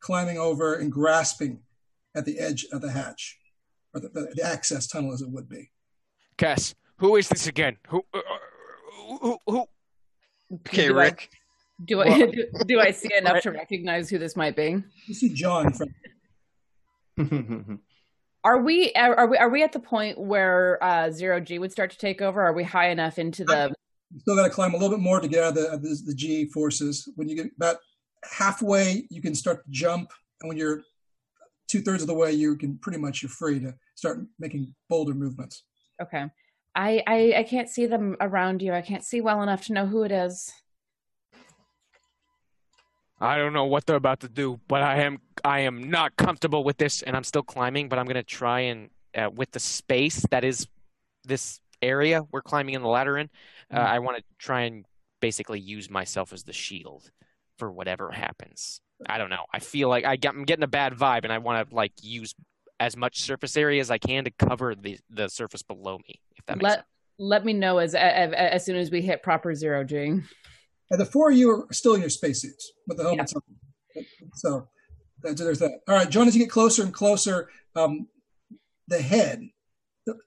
climbing 0.00 0.38
over 0.38 0.74
and 0.74 0.92
grasping 0.92 1.60
at 2.14 2.24
the 2.24 2.38
edge 2.38 2.66
of 2.72 2.82
the 2.82 2.90
hatch, 2.90 3.38
or 3.94 4.00
the, 4.00 4.08
the, 4.08 4.32
the 4.34 4.42
access 4.42 4.86
tunnel 4.86 5.12
as 5.12 5.22
it 5.22 5.30
would 5.30 5.48
be. 5.48 5.70
Cass, 6.36 6.74
who 7.00 7.16
is 7.16 7.28
this 7.28 7.46
again? 7.46 7.76
Who? 7.88 8.04
Uh, 8.14 8.20
who? 9.20 9.38
Who? 9.46 9.64
Okay, 10.66 10.88
Do 10.88 10.98
I- 10.98 11.04
Rick. 11.04 11.30
Do 11.86 12.02
I 12.02 12.26
do, 12.26 12.44
do 12.66 12.78
I 12.78 12.90
see 12.90 13.08
enough 13.16 13.40
to 13.40 13.52
recognize 13.52 14.10
who 14.10 14.18
this 14.18 14.36
might 14.36 14.54
be? 14.54 14.82
You 15.06 15.14
see 15.14 15.30
John 15.32 15.72
from 15.72 15.88
Are 18.44 18.62
we 18.62 18.92
are 18.92 19.14
are 19.14 19.26
we 19.26 19.38
are 19.38 19.48
we 19.48 19.62
at 19.62 19.72
the 19.72 19.80
point 19.80 20.18
where 20.18 20.82
uh, 20.84 21.10
zero 21.10 21.40
G 21.40 21.58
would 21.58 21.72
start 21.72 21.90
to 21.92 21.98
take 21.98 22.20
over? 22.20 22.42
Are 22.42 22.52
we 22.52 22.64
high 22.64 22.90
enough 22.90 23.18
into 23.18 23.44
the? 23.44 23.72
You 24.12 24.20
still 24.20 24.36
got 24.36 24.44
to 24.44 24.50
climb 24.50 24.74
a 24.74 24.76
little 24.76 24.90
bit 24.90 25.02
more 25.02 25.20
to 25.20 25.28
get 25.28 25.42
out 25.44 25.48
of 25.50 25.54
the, 25.54 25.70
of 25.72 25.82
the, 25.82 26.02
the 26.06 26.14
G 26.14 26.46
forces. 26.50 27.08
When 27.16 27.28
you 27.28 27.36
get 27.36 27.46
about 27.56 27.76
halfway, 28.30 29.06
you 29.08 29.22
can 29.22 29.34
start 29.34 29.64
to 29.64 29.70
jump, 29.70 30.10
and 30.40 30.48
when 30.48 30.56
you're 30.58 30.82
two 31.68 31.80
thirds 31.80 32.02
of 32.02 32.08
the 32.08 32.14
way, 32.14 32.32
you 32.32 32.56
can 32.56 32.76
pretty 32.78 32.98
much 32.98 33.22
you're 33.22 33.30
free 33.30 33.58
to 33.60 33.74
start 33.94 34.18
making 34.38 34.74
bolder 34.88 35.14
movements. 35.14 35.64
Okay, 36.02 36.24
I, 36.74 37.02
I 37.06 37.34
I 37.38 37.42
can't 37.42 37.68
see 37.68 37.86
them 37.86 38.16
around 38.20 38.62
you. 38.62 38.72
I 38.72 38.80
can't 38.80 39.04
see 39.04 39.20
well 39.20 39.42
enough 39.42 39.66
to 39.66 39.72
know 39.72 39.86
who 39.86 40.02
it 40.02 40.12
is. 40.12 40.52
I 43.20 43.36
don't 43.36 43.52
know 43.52 43.66
what 43.66 43.84
they're 43.84 43.96
about 43.96 44.20
to 44.20 44.28
do, 44.28 44.60
but 44.68 44.82
I 44.82 45.02
am 45.02 45.18
I 45.44 45.60
am 45.60 45.90
not 45.90 46.16
comfortable 46.16 46.64
with 46.64 46.78
this, 46.78 47.02
and 47.02 47.16
I'm 47.16 47.24
still 47.24 47.42
climbing. 47.42 47.88
But 47.88 47.98
I'm 47.98 48.06
gonna 48.06 48.22
try 48.22 48.60
and 48.60 48.90
uh, 49.16 49.30
with 49.34 49.50
the 49.50 49.60
space 49.60 50.24
that 50.30 50.44
is 50.44 50.66
this 51.24 51.60
area 51.82 52.22
we're 52.30 52.42
climbing 52.42 52.74
in 52.74 52.82
the 52.82 52.88
ladder 52.88 53.18
in. 53.18 53.28
Uh, 53.72 53.78
I 53.78 53.98
want 54.00 54.18
to 54.18 54.24
try 54.38 54.62
and 54.62 54.84
basically 55.20 55.60
use 55.60 55.90
myself 55.90 56.32
as 56.32 56.44
the 56.44 56.52
shield 56.52 57.10
for 57.58 57.70
whatever 57.70 58.10
happens. 58.10 58.80
I 59.06 59.18
don't 59.18 59.30
know. 59.30 59.44
I 59.52 59.60
feel 59.60 59.88
like 59.88 60.04
I 60.04 60.16
get, 60.16 60.34
I'm 60.34 60.44
getting 60.44 60.62
a 60.62 60.68
bad 60.68 60.94
vibe, 60.94 61.24
and 61.24 61.32
I 61.32 61.38
want 61.38 61.68
to 61.68 61.74
like 61.74 61.92
use 62.02 62.34
as 62.80 62.96
much 62.96 63.20
surface 63.20 63.56
area 63.56 63.80
as 63.80 63.90
I 63.90 63.98
can 63.98 64.24
to 64.24 64.30
cover 64.30 64.74
the 64.74 64.98
the 65.10 65.28
surface 65.28 65.62
below 65.62 65.98
me. 65.98 66.20
If 66.36 66.46
that 66.46 66.56
makes 66.56 66.64
Let 66.64 66.74
sense. 66.78 66.86
let 67.18 67.44
me 67.44 67.52
know 67.52 67.78
as, 67.78 67.94
as 67.94 68.32
as 68.32 68.64
soon 68.64 68.76
as 68.76 68.90
we 68.90 69.02
hit 69.02 69.22
proper 69.22 69.54
zero 69.54 69.84
G. 69.84 69.96
And 70.92 71.00
the 71.00 71.06
four 71.06 71.30
of 71.30 71.36
you 71.36 71.50
are 71.50 71.72
still 71.72 71.94
in 71.94 72.00
your 72.00 72.10
spacesuits 72.10 72.72
with 72.88 72.96
the 72.96 73.04
helmets 73.04 73.34
on. 73.34 73.42
So 74.34 74.68
that, 75.22 75.36
there's 75.36 75.60
that. 75.60 75.80
All 75.86 75.94
right, 75.94 76.10
John, 76.10 76.26
as 76.26 76.34
you 76.34 76.42
get 76.42 76.50
closer 76.50 76.82
and 76.82 76.92
closer, 76.92 77.48
um, 77.76 78.08
the 78.88 79.00
head 79.00 79.48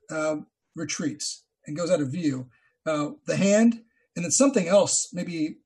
uh, 0.09 0.38
retreats 0.75 1.43
and 1.65 1.75
goes 1.75 1.91
out 1.91 1.99
of 1.99 2.11
view. 2.11 2.48
Uh, 2.85 3.11
the 3.25 3.38
hand, 3.38 3.82
and 4.15 4.25
then 4.25 4.32
something 4.32 4.67
else, 4.67 5.09
maybe 5.14 5.57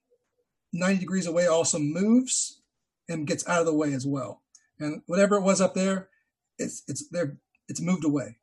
90 0.74 1.00
degrees 1.00 1.26
away, 1.26 1.48
also 1.48 1.80
moves 1.80 2.62
and 3.10 3.26
gets 3.26 3.48
out 3.48 3.60
of 3.60 3.66
the 3.66 3.74
way 3.74 3.94
as 3.94 4.06
well. 4.06 4.44
And 4.80 5.02
whatever 5.08 5.36
it 5.36 5.42
was 5.42 5.60
up 5.60 5.74
there, 5.74 6.10
it's 6.58 6.84
it's 6.88 7.08
there. 7.10 7.38
It's 7.68 7.82
moved 7.82 8.06
away. 8.06 8.38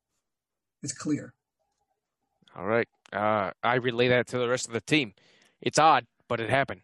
It's 0.83 0.93
clear. 0.93 1.35
All 2.57 2.67
right. 2.67 2.89
Uh, 3.13 3.51
I 3.63 3.77
relay 3.77 4.09
that 4.09 4.27
to 4.29 4.39
the 4.39 4.49
rest 4.49 4.67
of 4.67 4.73
the 4.73 4.81
team. 4.81 5.15
It's 5.61 5.79
odd, 5.79 6.07
but 6.29 6.41
it 6.41 6.51
happened. 6.51 6.83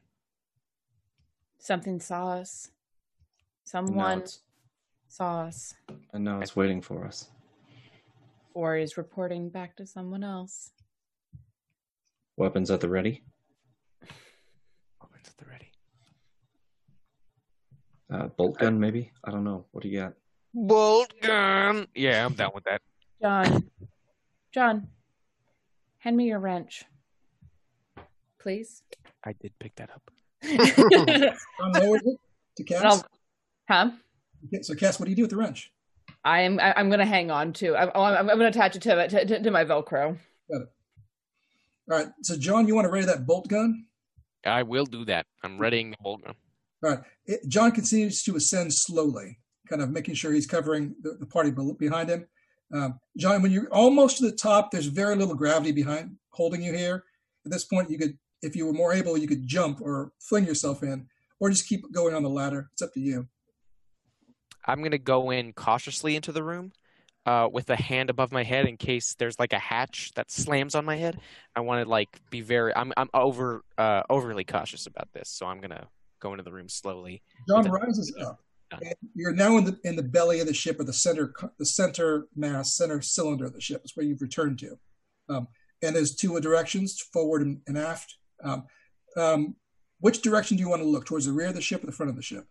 Something 1.59 2.01
saw 2.01 2.33
us. 2.33 2.71
Someone 3.65 4.25
saw 5.09 5.43
us, 5.43 5.75
and 6.13 6.25
now 6.25 6.41
it's 6.41 6.57
waiting 6.57 6.81
for 6.81 7.05
us. 7.05 7.29
or 8.55 8.77
is 8.77 8.97
reporting 8.97 9.49
back 9.49 9.77
to 9.77 9.87
someone 9.87 10.25
else. 10.25 10.73
Weapons 12.37 12.71
at 12.71 12.81
the 12.81 12.89
ready. 12.89 13.23
Weapons 15.01 15.29
at 15.29 15.37
the 15.37 15.45
ready. 15.45 15.71
Uh, 18.13 18.27
bolt 18.29 18.59
gun, 18.59 18.81
maybe. 18.81 19.13
I 19.23 19.31
don't 19.31 19.45
know. 19.45 19.67
What 19.71 19.83
do 19.83 19.89
you 19.89 20.01
got? 20.01 20.15
Bolt 20.55 21.13
gun. 21.23 21.87
Yeah, 21.95 22.25
I'm 22.27 22.35
down 22.35 22.51
with 22.55 22.65
that. 22.65 22.81
John, 23.23 23.69
John, 24.53 24.89
Hand 25.99 26.17
me 26.17 26.29
your 26.29 26.39
wrench, 26.39 26.83
please. 28.41 28.83
I 29.23 29.35
did 29.35 29.53
pick 29.59 29.75
that 29.77 29.91
up. 29.91 30.11
John 30.43 31.73
lowers 31.75 32.01
it 32.07 32.17
to 32.57 32.63
And 32.63 32.67
Cass. 32.67 32.83
I'll- 32.85 33.07
huh? 33.69 33.91
Okay, 34.47 34.63
so 34.63 34.75
Cass, 34.75 34.99
what 34.99 35.05
do 35.05 35.11
you 35.11 35.17
do 35.17 35.23
with 35.23 35.31
the 35.31 35.37
wrench? 35.37 35.71
I 36.25 36.41
am. 36.43 36.59
I, 36.59 36.73
I'm 36.75 36.89
going 36.89 37.01
to 37.01 37.07
hang 37.07 37.31
on 37.31 37.53
to. 37.55 37.77
I'm, 37.77 37.91
oh, 37.95 38.03
I'm, 38.03 38.17
I'm 38.31 38.39
going 38.39 38.51
to 38.51 38.59
attach 38.59 38.77
it 38.77 38.83
to, 38.83 39.09
to 39.09 39.25
to 39.27 39.43
to 39.43 39.51
my 39.51 39.65
Velcro. 39.65 40.17
Got 40.51 40.63
it. 40.63 40.69
All 41.91 41.99
right. 41.99 42.09
So 42.23 42.37
John, 42.39 42.67
you 42.67 42.75
want 42.75 42.87
to 42.87 42.91
ready 42.91 43.05
that 43.07 43.27
bolt 43.27 43.49
gun? 43.49 43.85
I 44.47 44.63
will 44.63 44.87
do 44.87 45.05
that. 45.05 45.27
I'm 45.43 45.59
readying 45.59 45.91
the 45.91 45.97
bolt 46.01 46.25
gun. 46.25 46.35
All 46.83 46.91
right. 46.91 47.01
It, 47.27 47.41
John 47.49 47.73
continues 47.73 48.23
to 48.25 48.37
ascend 48.37 48.73
slowly, 48.73 49.39
kind 49.71 49.81
of 49.81 49.91
making 49.91 50.15
sure 50.15 50.33
he's 50.33 50.47
covering 50.47 50.95
the, 51.01 51.17
the 51.21 51.27
party 51.27 51.53
behind 51.79 52.11
him. 52.11 52.27
Um, 52.75 52.99
John, 53.17 53.41
when 53.41 53.53
you're 53.53 53.73
almost 53.73 54.19
to 54.19 54.25
the 54.25 54.37
top, 54.37 54.71
there's 54.71 54.87
very 54.87 55.17
little 55.17 55.35
gravity 55.35 55.73
behind 55.73 56.17
holding 56.31 56.63
you 56.63 56.75
here. 56.75 57.05
At 57.47 57.53
this 57.53 57.65
point, 57.65 57.91
you 57.91 57.99
could, 57.99 58.19
if 58.43 58.55
you 58.55 58.67
were 58.67 58.73
more 58.73 58.93
able, 58.93 59.17
you 59.17 59.29
could 59.29 59.47
jump 59.47 59.81
or 59.81 60.13
fling 60.21 60.45
yourself 60.45 60.83
in, 60.83 61.07
or 61.39 61.51
just 61.51 61.69
keep 61.69 61.91
going 61.93 62.15
on 62.15 62.23
the 62.23 62.29
ladder. 62.29 62.69
It's 62.73 62.83
up 62.83 62.93
to 62.95 63.01
you. 63.01 63.29
I'm 64.67 64.83
gonna 64.83 64.99
go 64.99 65.31
in 65.31 65.53
cautiously 65.53 66.15
into 66.15 66.33
the 66.33 66.43
room, 66.43 66.73
uh, 67.27 67.49
with 67.51 67.71
a 67.71 67.77
hand 67.77 68.11
above 68.11 68.31
my 68.31 68.43
head 68.43 68.67
in 68.67 68.77
case 68.77 69.15
there's 69.15 69.39
like 69.39 69.53
a 69.53 69.59
hatch 69.59 70.13
that 70.15 70.31
slams 70.31 70.75
on 70.75 70.85
my 70.85 70.97
head. 70.97 71.19
I 71.57 71.61
want 71.61 71.83
to 71.83 71.89
like 71.89 72.09
be 72.31 72.41
very. 72.41 72.75
I'm 72.77 72.93
I'm 72.97 73.09
over 73.15 73.63
uh, 73.79 74.03
overly 74.11 74.45
cautious 74.45 74.87
about 74.87 75.09
this, 75.13 75.29
so 75.29 75.47
I'm 75.47 75.61
gonna 75.61 75.89
go 76.21 76.33
into 76.33 76.45
the 76.45 76.53
room 76.53 76.69
slowly. 76.69 77.23
John 77.49 77.71
rises 77.71 78.15
up. 78.21 78.41
And 78.73 78.95
you're 79.15 79.33
now 79.33 79.57
in 79.57 79.65
the 79.65 79.79
in 79.85 79.97
the 79.97 80.03
belly 80.03 80.41
of 80.41 80.47
the 80.47 80.55
ship, 80.55 80.79
or 80.81 80.85
the 80.85 80.93
center 80.93 81.33
the 81.59 81.67
center 81.67 82.29
mass, 82.37 82.77
center 82.77 83.03
cylinder 83.03 83.47
of 83.47 83.53
the 83.53 83.61
ship. 83.61 83.83
Is 83.85 83.97
where 83.97 84.07
you've 84.07 84.23
returned 84.23 84.59
to. 84.61 84.79
Um, 85.29 85.49
and 85.83 85.97
there's 85.97 86.15
two 86.15 86.39
directions, 86.41 87.01
forward 87.13 87.43
and, 87.43 87.61
and 87.67 87.79
aft. 87.79 88.17
Um, 88.43 88.65
um, 89.17 89.57
which 90.01 90.23
direction 90.23 90.57
do 90.57 90.63
you 90.63 90.69
want 90.69 90.83
to 90.83 90.89
look? 90.89 91.07
Towards 91.07 91.27
the 91.27 91.33
rear 91.33 91.49
of 91.49 91.55
the 91.55 91.61
ship 91.61 91.83
or 91.83 91.87
the 91.87 91.93
front 91.93 92.11
of 92.11 92.17
the 92.17 92.23
ship? 92.23 92.47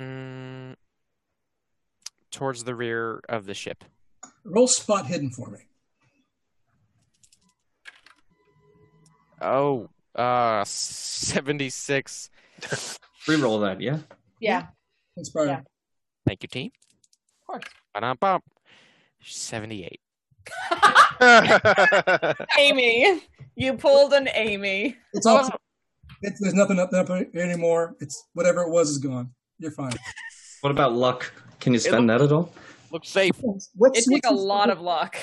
Mm, 0.00 0.74
towards 2.30 2.64
the 2.64 2.74
rear 2.74 3.20
of 3.28 3.46
the 3.46 3.54
ship. 3.54 3.84
Roll 4.44 4.66
spot 4.66 5.06
hidden 5.06 5.30
for 5.30 5.50
me. 5.50 5.60
Oh, 9.40 9.88
uh, 10.14 10.64
seventy 10.64 11.70
six. 11.70 12.30
Reroll 13.28 13.60
that, 13.62 13.80
yeah. 13.80 13.98
Yeah. 14.40 14.66
Inspired. 15.16 15.48
Yeah. 15.48 15.60
Thank 16.26 16.42
you, 16.42 16.48
team. 16.48 16.70
Of 17.42 17.46
course. 17.46 17.64
Ba-dum-bum. 17.94 18.40
Seventy 19.22 19.84
eight. 19.84 20.00
Amy, 22.58 23.22
you 23.56 23.74
pulled 23.74 24.12
an 24.12 24.28
Amy. 24.34 24.96
It's 25.14 25.24
all. 25.26 25.48
It's, 26.22 26.40
there's 26.40 26.54
nothing 26.54 26.78
up 26.78 26.90
there 26.90 27.04
anymore. 27.36 27.96
It's 28.00 28.26
whatever 28.34 28.62
it 28.62 28.70
was 28.70 28.90
is 28.90 28.98
gone. 28.98 29.30
You're 29.58 29.70
fine. 29.70 29.92
What 30.60 30.70
about 30.70 30.92
luck? 30.94 31.32
Can 31.60 31.72
you 31.72 31.78
spend 31.78 32.10
that 32.10 32.20
at 32.20 32.32
all? 32.32 32.52
Looks 32.90 33.08
safe. 33.08 33.32
What's, 33.40 33.70
It 33.98 34.04
took 34.04 34.12
what's 34.12 34.26
a 34.26 34.34
the- 34.34 34.40
lot 34.40 34.68
of 34.70 34.80
luck. 34.80 35.16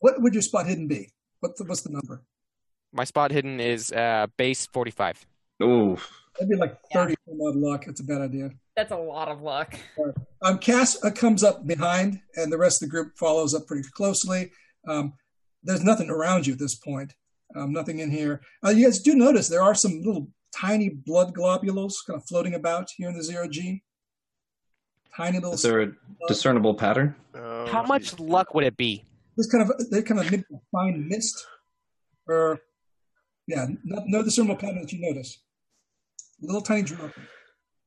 What 0.00 0.20
would 0.22 0.34
your 0.34 0.42
spot 0.42 0.66
hidden 0.66 0.86
be? 0.88 1.10
What's 1.40 1.58
the, 1.60 1.64
what's 1.64 1.82
the 1.82 1.90
number? 1.90 2.22
My 2.92 3.04
spot 3.04 3.30
hidden 3.30 3.58
is 3.60 3.90
uh, 3.92 4.26
base 4.36 4.66
forty 4.66 4.90
five. 4.90 5.24
Oh, 5.62 5.96
That'd 6.38 6.48
be 6.48 6.56
like 6.56 6.76
30 6.92 7.14
some 7.28 7.40
odd 7.40 7.56
luck. 7.56 7.86
It's 7.86 8.00
a 8.00 8.04
bad 8.04 8.22
idea. 8.22 8.50
That's 8.74 8.90
a 8.92 8.96
lot 8.96 9.28
of 9.28 9.42
luck. 9.42 9.78
Um, 10.42 10.58
Cass 10.58 11.02
uh, 11.04 11.10
comes 11.10 11.44
up 11.44 11.66
behind, 11.66 12.20
and 12.36 12.50
the 12.50 12.56
rest 12.58 12.82
of 12.82 12.88
the 12.88 12.90
group 12.90 13.16
follows 13.18 13.54
up 13.54 13.66
pretty 13.66 13.86
closely. 13.92 14.50
Um, 14.88 15.12
there's 15.62 15.84
nothing 15.84 16.08
around 16.10 16.46
you 16.46 16.54
at 16.54 16.58
this 16.58 16.74
point. 16.74 17.14
Um, 17.54 17.72
nothing 17.72 17.98
in 17.98 18.10
here. 18.10 18.40
Uh, 18.64 18.70
you 18.70 18.86
guys 18.86 19.00
do 19.00 19.14
notice 19.14 19.48
there 19.48 19.62
are 19.62 19.74
some 19.74 20.00
little 20.02 20.28
tiny 20.54 20.88
blood 20.88 21.34
globules 21.34 22.02
kind 22.06 22.16
of 22.16 22.26
floating 22.26 22.54
about 22.54 22.88
here 22.96 23.08
in 23.10 23.16
the 23.16 23.22
zero 23.22 23.46
G. 23.46 23.82
Tiny 25.14 25.38
little. 25.38 25.52
is 25.52 25.62
there 25.62 25.82
a 25.82 25.92
discernible 26.28 26.74
pattern? 26.74 27.14
Oh, 27.34 27.66
How 27.66 27.82
much 27.82 28.18
luck 28.18 28.54
would 28.54 28.64
it 28.64 28.78
be? 28.78 29.04
This 29.36 29.50
kind 29.50 29.62
of 29.70 29.90
they 29.90 30.02
kind 30.02 30.18
of 30.20 30.30
mimic 30.30 30.46
a 30.50 30.56
fine 30.72 31.08
mist, 31.08 31.46
or 32.26 32.60
yeah, 33.46 33.66
no, 33.84 34.02
no 34.06 34.22
discernible 34.22 34.56
pattern 34.56 34.80
that 34.80 34.92
you 34.92 35.00
notice. 35.00 35.38
Little 36.42 36.60
tiny 36.60 36.82
drop. 36.82 37.12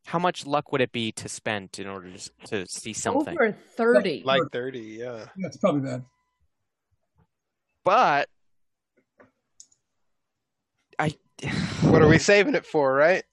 How 0.06 0.20
much 0.20 0.46
luck 0.46 0.72
would 0.72 0.82
it 0.82 0.92
be 0.92 1.12
to 1.14 1.28
spend 1.28 1.78
in 1.80 1.88
order 1.88 2.12
to, 2.14 2.30
to 2.48 2.66
see 2.68 2.94
something? 2.94 3.34
Over 3.36 3.52
30. 3.76 4.22
Like 4.24 4.42
30, 4.52 4.80
yeah. 4.80 5.26
Yeah, 5.38 5.48
it's 5.48 5.58
probably 5.58 5.82
bad. 5.82 6.04
But 7.84 8.30
I 11.00 11.14
What 11.82 12.02
are 12.02 12.08
we 12.08 12.18
saving 12.18 12.56
it 12.56 12.66
for, 12.66 12.94
right? 12.94 13.24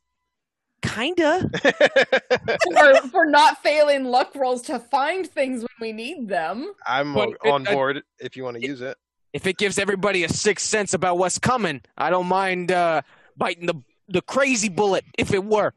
kinda. 0.85 1.49
for, 2.75 3.09
for 3.11 3.25
not 3.25 3.63
failing 3.63 4.05
luck 4.05 4.35
rolls 4.35 4.63
to 4.63 4.79
find 4.81 5.27
things 5.27 5.61
when 5.63 5.69
we 5.81 5.93
need 5.93 6.29
them. 6.29 6.73
I'm 6.87 7.15
But 7.15 7.29
o- 7.29 7.33
it- 7.45 7.51
on 7.51 7.67
I- 7.69 7.73
board 7.75 8.03
if 8.19 8.37
you 8.37 8.45
want 8.45 8.57
to 8.57 8.63
use 8.67 8.81
it. 8.81 8.97
If 9.33 9.47
it 9.47 9.57
gives 9.57 9.79
everybody 9.79 10.25
a 10.25 10.29
sixth 10.29 10.67
sense 10.67 10.93
about 10.93 11.17
what's 11.17 11.39
coming, 11.39 11.81
I 11.97 12.11
don't 12.11 12.27
mind 12.27 12.71
uh, 12.73 13.01
biting 13.37 13.65
the 13.65 13.77
the 14.13 14.23
crazy 14.23 14.69
bullet 14.69 15.05
if 15.19 15.33
it 15.33 15.45
were. 15.45 15.73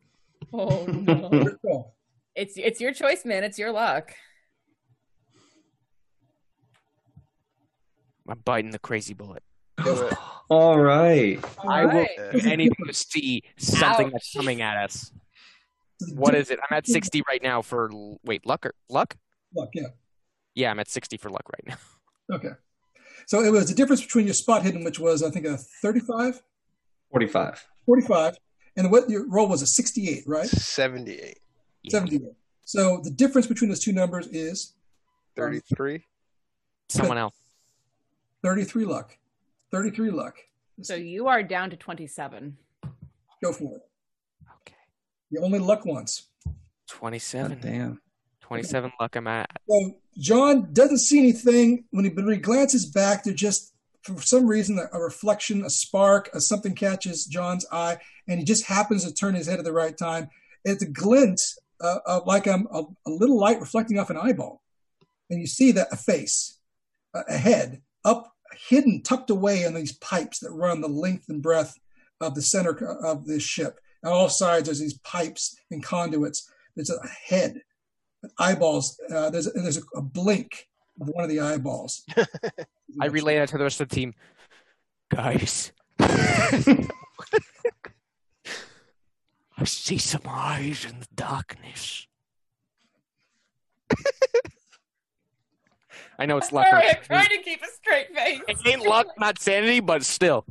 Oh 0.54 0.86
no. 0.86 1.94
It's 2.36 2.58
it's 2.58 2.82
your 2.82 2.94
choice, 2.94 3.26
man. 3.26 3.44
It's 3.44 3.58
your 3.58 3.72
luck. 3.72 4.14
I'm 8.28 8.40
biting 8.40 8.72
the 8.72 8.80
crazy 8.80 9.14
bullet. 9.14 9.44
All 10.50 10.80
right. 10.80 11.40
I 11.60 11.86
will 11.86 11.92
Alright. 11.92 12.10
do 12.32 12.50
anything 12.50 12.86
to 12.88 12.94
see 12.94 13.44
something 13.58 14.10
that's 14.10 14.34
coming 14.34 14.62
at 14.62 14.78
us. 14.78 15.12
What 16.14 16.36
is 16.36 16.52
it? 16.52 16.60
I'm 16.60 16.76
at 16.78 16.88
60 16.88 17.22
right 17.28 17.42
now 17.42 17.62
for 17.62 17.90
wait 18.24 18.46
luck 18.46 18.66
or 18.66 18.74
luck? 18.90 19.16
Luck, 19.56 19.70
yeah. 19.74 19.88
Yeah, 20.54 20.72
I'm 20.72 20.80
at 20.80 20.90
60 20.90 21.18
for 21.18 21.30
luck 21.30 21.44
right 21.52 21.68
now. 21.68 21.78
Okay. 22.34 22.54
So 23.28 23.44
it 23.44 23.52
was 23.52 23.70
the 23.70 23.76
difference 23.76 24.02
between 24.02 24.26
your 24.26 24.34
spot 24.34 24.64
hidden, 24.64 24.84
which 24.84 25.00
was 25.00 25.22
I 25.22 25.30
think 25.30 25.46
a 25.46 25.58
35, 25.58 26.42
45. 27.12 27.68
45, 27.86 28.38
and 28.78 28.92
what 28.92 29.10
your 29.10 29.28
roll 29.28 29.48
was 29.48 29.62
a 29.62 29.68
68, 29.68 30.24
right? 30.28 30.48
78, 30.48 31.40
Yeah. 31.84 31.92
78. 31.92 32.22
So 32.66 33.00
the 33.04 33.12
difference 33.12 33.48
between 33.48 33.70
those 33.70 33.80
two 33.80 33.94
numbers 33.94 34.28
is 34.28 34.74
um, 35.38 35.44
33. 35.44 36.04
Someone 36.90 37.18
else. 37.18 37.36
33 38.44 38.86
luck. 38.86 39.18
33 39.72 40.12
luck. 40.12 40.38
So 40.82 40.96
you 40.96 41.28
are 41.28 41.44
down 41.44 41.70
to 41.70 41.78
27. 41.78 42.58
Go 43.44 43.54
for 43.54 43.76
it. 43.78 43.82
Okay. 44.62 44.76
You 45.30 45.42
only 45.44 45.60
luck 45.60 45.86
once. 45.86 46.28
27. 46.90 47.52
God 47.52 47.62
damn. 47.62 48.02
27 48.42 48.92
luck 49.00 49.16
I'm 49.16 49.28
at. 49.28 49.50
So 49.68 49.92
John 50.18 50.70
doesn't 50.74 51.00
see 51.00 51.20
anything 51.20 51.86
when 51.92 52.06
he, 52.06 52.12
but 52.12 52.26
when 52.26 52.36
he 52.36 52.40
glances 52.40 52.86
back. 52.86 53.24
They're 53.24 53.34
just 53.34 53.74
for 54.06 54.22
some 54.22 54.46
reason 54.46 54.80
a, 54.80 55.00
reflection, 55.00 55.66
a 55.66 55.70
spark, 55.70 56.30
a 56.34 56.40
something 56.40 56.76
catches 56.76 57.26
John's 57.26 57.66
eye, 57.72 57.98
and 58.28 58.40
he 58.40 58.46
just 58.46 58.66
happens 58.66 59.04
to 59.04 59.14
turn 59.14 59.34
his 59.34 59.48
head 59.48 59.60
at 59.60 59.66
the 59.66 59.74
right 59.74 59.98
time. 59.98 60.30
It's 60.64 60.84
a 60.84 60.90
glint 60.90 61.42
uh, 61.82 62.00
of 62.06 62.28
like 62.28 62.48
um, 62.48 62.68
a, 62.72 62.84
a 63.08 63.10
little 63.10 63.40
light 63.40 63.60
reflecting 63.60 63.98
off 63.98 64.12
an 64.12 64.18
eyeball, 64.18 64.62
and 65.30 65.42
you 65.42 65.48
see 65.48 65.72
that 65.74 65.92
a 65.92 65.98
face, 65.98 66.60
a, 67.14 67.24
a 67.30 67.38
head, 67.38 67.82
up 68.04 68.32
hidden, 68.70 69.02
tucked 69.02 69.32
away 69.32 69.64
in 69.64 69.74
these 69.74 69.98
pipes 69.98 70.40
that 70.40 70.52
run 70.52 70.82
the 70.82 70.88
length 70.88 71.26
and 71.30 71.42
breadth 71.42 71.76
of 72.22 72.36
the 72.36 72.42
center 72.42 72.72
of 73.04 73.26
this 73.26 73.44
ship. 73.44 73.80
On 74.04 74.12
all 74.12 74.30
sides, 74.30 74.66
there's 74.66 74.80
these 74.80 75.00
pipes 75.00 75.56
and 75.72 75.84
conduits. 75.84 76.50
There's 76.76 76.92
a 76.92 77.08
head 77.08 77.62
eyeballs. 78.38 79.00
Uh, 79.12 79.30
there's 79.32 79.52
there's 79.54 79.78
a, 79.78 79.82
a 79.96 80.02
blink 80.02 80.68
one 80.98 81.24
of 81.24 81.30
the 81.30 81.40
eyeballs. 81.40 82.04
I 83.02 83.08
relay 83.08 83.38
that 83.38 83.50
to 83.50 83.58
the 83.58 83.64
rest 83.64 83.82
of 83.82 83.90
the 83.90 83.96
team. 83.96 84.14
Guys. 85.10 85.72
I 89.58 89.64
see 89.64 89.98
some 89.98 90.22
eyes 90.28 90.86
in 90.86 91.00
the 91.00 91.08
darkness. 91.16 92.08
I 96.18 96.26
know 96.26 96.38
it's 96.38 96.52
luck. 96.52 96.68
Sorry, 96.70 96.90
I'm 96.90 96.96
trying 97.04 97.30
to 97.30 97.38
keep 97.40 97.62
a 97.62 97.68
straight 97.68 98.16
face. 98.16 98.42
It 98.48 98.58
ain't 98.66 98.84
luck, 98.84 99.08
not 99.20 99.40
sanity, 99.40 99.82
but 99.82 100.04
still, 100.04 100.46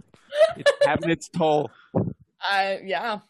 it's 0.56 0.70
having 0.86 1.10
its 1.10 1.28
toll. 1.28 1.70
Uh, 1.94 2.76
yeah, 2.84 3.20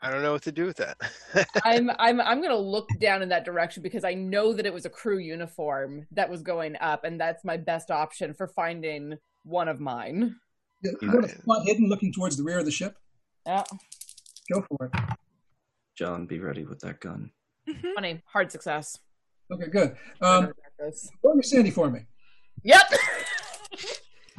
I 0.00 0.10
don't 0.10 0.22
know 0.22 0.32
what 0.32 0.42
to 0.42 0.52
do 0.52 0.64
with 0.66 0.76
that. 0.76 0.96
I'm 1.64 1.90
I'm 1.98 2.20
I'm 2.20 2.40
gonna 2.40 2.56
look 2.56 2.88
down 3.00 3.20
in 3.22 3.28
that 3.30 3.44
direction 3.44 3.82
because 3.82 4.04
I 4.04 4.14
know 4.14 4.52
that 4.52 4.64
it 4.64 4.72
was 4.72 4.84
a 4.86 4.90
crew 4.90 5.18
uniform 5.18 6.06
that 6.12 6.30
was 6.30 6.42
going 6.42 6.76
up, 6.80 7.04
and 7.04 7.20
that's 7.20 7.44
my 7.44 7.56
best 7.56 7.90
option 7.90 8.32
for 8.32 8.46
finding 8.46 9.16
one 9.44 9.66
of 9.68 9.80
mine. 9.80 10.36
You 10.82 10.96
want 11.02 11.24
a 11.24 11.28
spot 11.30 11.66
hidden, 11.66 11.88
looking 11.88 12.12
towards 12.12 12.36
the 12.36 12.44
rear 12.44 12.58
of 12.60 12.64
the 12.64 12.70
ship. 12.70 12.96
Yeah, 13.44 13.64
Go 14.52 14.64
for 14.68 14.86
it. 14.86 15.00
John, 15.96 16.26
be 16.26 16.38
ready 16.38 16.64
with 16.64 16.78
that 16.80 17.00
gun. 17.00 17.32
funny, 17.96 18.22
hard 18.26 18.52
success. 18.52 18.98
Okay, 19.50 19.66
good. 19.66 19.96
Um, 20.20 20.52
Practice. 20.78 21.10
roll 21.24 21.34
your 21.34 21.42
sanity 21.42 21.70
for 21.72 21.90
me. 21.90 22.00
Yep. 22.62 22.82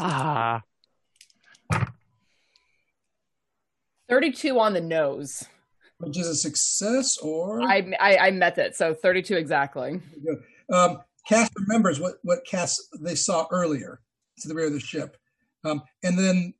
Ah. 0.01 0.61
32 4.09 4.59
on 4.59 4.73
the 4.73 4.81
nose. 4.81 5.43
which 5.99 6.17
is 6.17 6.27
a 6.27 6.35
success 6.35 7.17
or 7.17 7.61
I, 7.61 7.91
I 7.99 8.17
I 8.17 8.31
met 8.31 8.57
it, 8.57 8.75
so 8.75 8.93
32 8.93 9.35
exactly. 9.35 10.01
um, 10.73 10.99
Cass 11.27 11.49
remembers 11.57 11.99
what 11.99 12.15
what 12.23 12.39
Cass 12.49 12.75
they 13.01 13.15
saw 13.15 13.45
earlier 13.51 13.99
to 14.39 14.47
the 14.47 14.55
rear 14.55 14.67
of 14.67 14.73
the 14.73 14.79
ship, 14.79 15.17
um, 15.65 15.81
and 16.03 16.17
then 16.17 16.53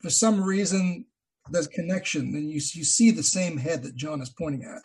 for 0.00 0.10
some 0.10 0.42
reason 0.42 1.06
there's 1.50 1.66
connection, 1.68 2.22
and 2.36 2.48
you 2.48 2.60
you 2.74 2.84
see 2.84 3.10
the 3.10 3.22
same 3.22 3.56
head 3.56 3.82
that 3.82 3.96
John 3.96 4.20
is 4.20 4.30
pointing 4.38 4.62
at. 4.64 4.82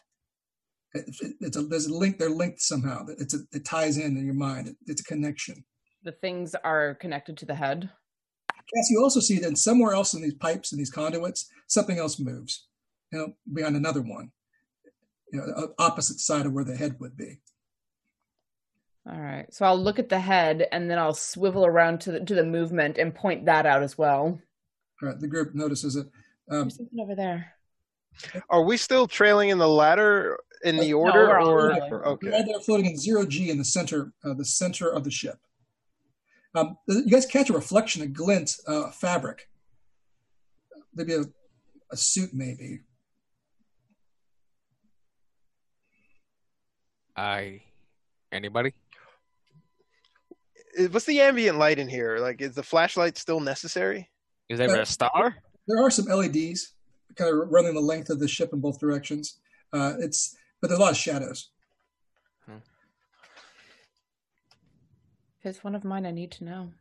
It- 0.93 1.09
it- 1.21 1.35
it's 1.41 1.57
a 1.57 1.61
there's 1.63 1.85
a 1.87 1.93
link. 1.93 2.17
They're 2.17 2.29
linked 2.29 2.61
somehow. 2.61 3.05
It's 3.19 3.33
a, 3.35 3.39
it 3.51 3.65
ties 3.65 3.97
in 3.97 4.17
in 4.17 4.25
your 4.25 4.33
mind. 4.33 4.69
It, 4.69 4.77
it's 4.87 5.01
a 5.01 5.03
connection. 5.03 5.63
The 6.03 6.13
things 6.13 6.55
are 6.63 6.95
connected 6.95 7.37
to 7.39 7.45
the 7.45 7.55
head. 7.55 7.89
Cass, 8.75 8.89
you 8.89 9.01
also 9.01 9.19
see 9.19 9.39
that 9.39 9.57
somewhere 9.57 9.93
else 9.93 10.13
in 10.13 10.21
these 10.21 10.33
pipes 10.33 10.71
and 10.71 10.79
these 10.79 10.91
conduits, 10.91 11.49
something 11.67 11.97
else 11.97 12.19
moves. 12.19 12.67
You 13.11 13.19
know, 13.19 13.33
beyond 13.53 13.77
another 13.77 14.01
one, 14.01 14.31
you 15.31 15.39
know, 15.39 15.69
opposite 15.79 16.19
side 16.19 16.45
of 16.45 16.51
where 16.51 16.65
the 16.65 16.75
head 16.75 16.97
would 16.99 17.15
be. 17.15 17.39
All 19.09 19.17
right. 19.21 19.45
So 19.53 19.65
I'll 19.65 19.81
look 19.81 19.99
at 19.99 20.09
the 20.09 20.19
head 20.19 20.67
and 20.73 20.91
then 20.91 20.99
I'll 20.99 21.13
swivel 21.13 21.65
around 21.65 22.01
to 22.01 22.11
the 22.11 22.19
to 22.19 22.35
the 22.35 22.43
movement 22.43 22.97
and 22.97 23.15
point 23.15 23.45
that 23.45 23.65
out 23.65 23.81
as 23.83 23.97
well. 23.97 24.37
All 25.01 25.09
right, 25.09 25.19
the 25.19 25.27
group 25.27 25.55
notices 25.55 25.95
it. 25.95 26.07
Um, 26.51 26.63
There's 26.63 26.75
something 26.77 26.99
over 26.99 27.15
there. 27.15 27.53
Are 28.49 28.63
we 28.63 28.75
still 28.77 29.07
trailing 29.07 29.49
in 29.49 29.59
the 29.59 29.67
ladder 29.67 30.37
in 30.63 30.75
the 30.75 30.89
No, 30.89 30.97
order, 30.97 31.27
we're 31.27 31.37
all 31.37 31.49
or 31.49 31.69
together. 31.73 32.07
okay? 32.07 32.29
Right 32.31 32.45
there, 32.45 32.59
floating 32.59 32.87
in 32.87 32.97
zero 32.97 33.25
G 33.25 33.49
in 33.51 33.57
the 33.59 33.63
center, 33.63 34.11
uh, 34.25 34.33
the 34.33 34.43
center 34.43 34.89
of 34.89 35.03
the 35.03 35.11
ship. 35.11 35.37
Um, 36.57 36.75
you 36.87 37.05
guys 37.05 37.27
catch 37.27 37.51
a 37.51 37.53
reflection, 37.53 38.01
a 38.01 38.07
glint, 38.07 38.55
uh, 38.65 38.89
fabric, 38.89 39.47
maybe 40.95 41.13
a, 41.13 41.21
a 41.91 41.97
suit, 41.97 42.31
maybe. 42.33 42.79
I. 47.15 47.61
Anybody? 48.31 48.73
Uh, 50.79 50.85
What's 50.85 51.05
the 51.05 51.21
ambient 51.21 51.59
light 51.59 51.77
in 51.77 51.87
here? 51.87 52.17
Like, 52.17 52.41
is 52.41 52.55
the 52.55 52.63
flashlight 52.63 53.19
still 53.19 53.39
necessary? 53.39 54.09
Is 54.49 54.57
there 54.57 54.81
a 54.81 54.85
star? 54.85 55.35
There 55.67 55.83
are 55.83 55.91
some 55.91 56.05
LEDs 56.05 56.73
kind 57.15 57.29
of 57.29 57.49
running 57.51 57.75
the 57.75 57.81
length 57.81 58.09
of 58.09 58.19
the 58.19 58.27
ship 58.27 58.51
in 58.51 58.59
both 58.59 58.79
directions. 58.79 59.39
Uh, 59.73 59.93
it's 59.99 60.35
but 60.59 60.69
there's 60.69 60.79
a 60.79 60.81
lot 60.81 60.91
of 60.91 60.97
shadows. 60.97 61.51
If 65.47 65.55
it's 65.55 65.63
one 65.63 65.75
of 65.75 65.85
mine, 65.85 66.05
I 66.05 66.11
need 66.11 66.31
to 66.31 66.43
know. 66.43 66.73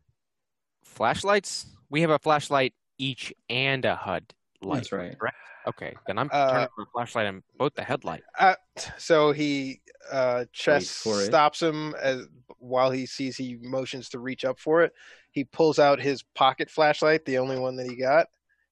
Flashlights? 0.83 1.67
We 1.89 2.01
have 2.01 2.09
a 2.09 2.19
flashlight 2.19 2.73
each 2.97 3.33
and 3.49 3.85
a 3.85 3.95
HUD 3.95 4.33
light. 4.61 4.75
That's 4.75 4.91
right. 4.91 5.17
Correct? 5.17 5.37
Okay, 5.69 5.95
then 6.05 6.17
I'm 6.17 6.29
Uh, 6.29 6.51
turning 6.51 6.67
for 6.75 6.81
a 6.81 6.85
flashlight 6.87 7.27
on 7.27 7.43
both 7.57 7.75
the 7.75 7.83
headlight. 7.83 8.23
Uh, 8.37 8.55
so 8.97 9.31
he 9.31 9.79
uh, 10.11 10.43
Chess 10.51 10.89
for 10.89 11.21
it. 11.21 11.27
stops 11.27 11.61
him 11.61 11.95
as 12.01 12.27
while 12.59 12.91
he 12.91 13.05
sees 13.05 13.37
he 13.37 13.55
motions 13.61 14.09
to 14.09 14.19
reach 14.19 14.43
up 14.43 14.59
for 14.59 14.81
it. 14.81 14.91
He 15.31 15.45
pulls 15.45 15.79
out 15.79 16.01
his 16.01 16.23
pocket 16.35 16.69
flashlight, 16.69 17.23
the 17.23 17.37
only 17.37 17.57
one 17.57 17.77
that 17.77 17.89
he 17.89 17.95
got, 17.95 18.27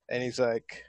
and 0.10 0.22
he's 0.22 0.40
like, 0.40 0.84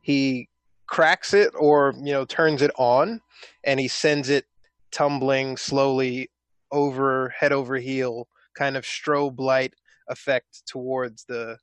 he 0.00 0.48
cracks 0.86 1.34
it 1.34 1.52
or 1.58 1.92
you 1.98 2.12
know 2.14 2.24
turns 2.24 2.62
it 2.62 2.70
on, 2.78 3.20
and 3.64 3.78
he 3.78 3.88
sends 3.88 4.30
it 4.30 4.46
tumbling 4.90 5.58
slowly 5.58 6.30
over 6.74 7.30
head 7.30 7.52
over 7.52 7.76
heel, 7.76 8.28
kind 8.54 8.76
of 8.76 8.84
strobe 8.84 9.38
light 9.38 9.72
effect 10.08 10.66
towards 10.66 11.24
the 11.24 11.56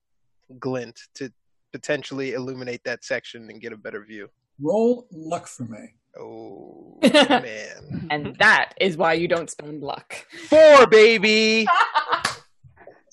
glint 0.60 1.00
to 1.16 1.32
potentially 1.72 2.34
illuminate 2.34 2.84
that 2.86 3.04
section 3.04 3.50
and 3.50 3.62
get 3.62 3.74
a 3.74 3.78
better 3.78 4.04
view. 4.04 4.30
Roll 4.60 5.08
luck 5.12 5.48
for 5.48 5.64
me. 5.64 5.96
Oh 6.18 6.98
man. 7.04 8.08
And 8.12 8.36
that 8.40 8.74
is 8.82 8.98
why 8.98 9.14
you 9.14 9.28
don't 9.28 9.50
spend 9.50 9.82
luck. 9.82 10.26
Four 10.50 10.88
baby. 10.88 11.68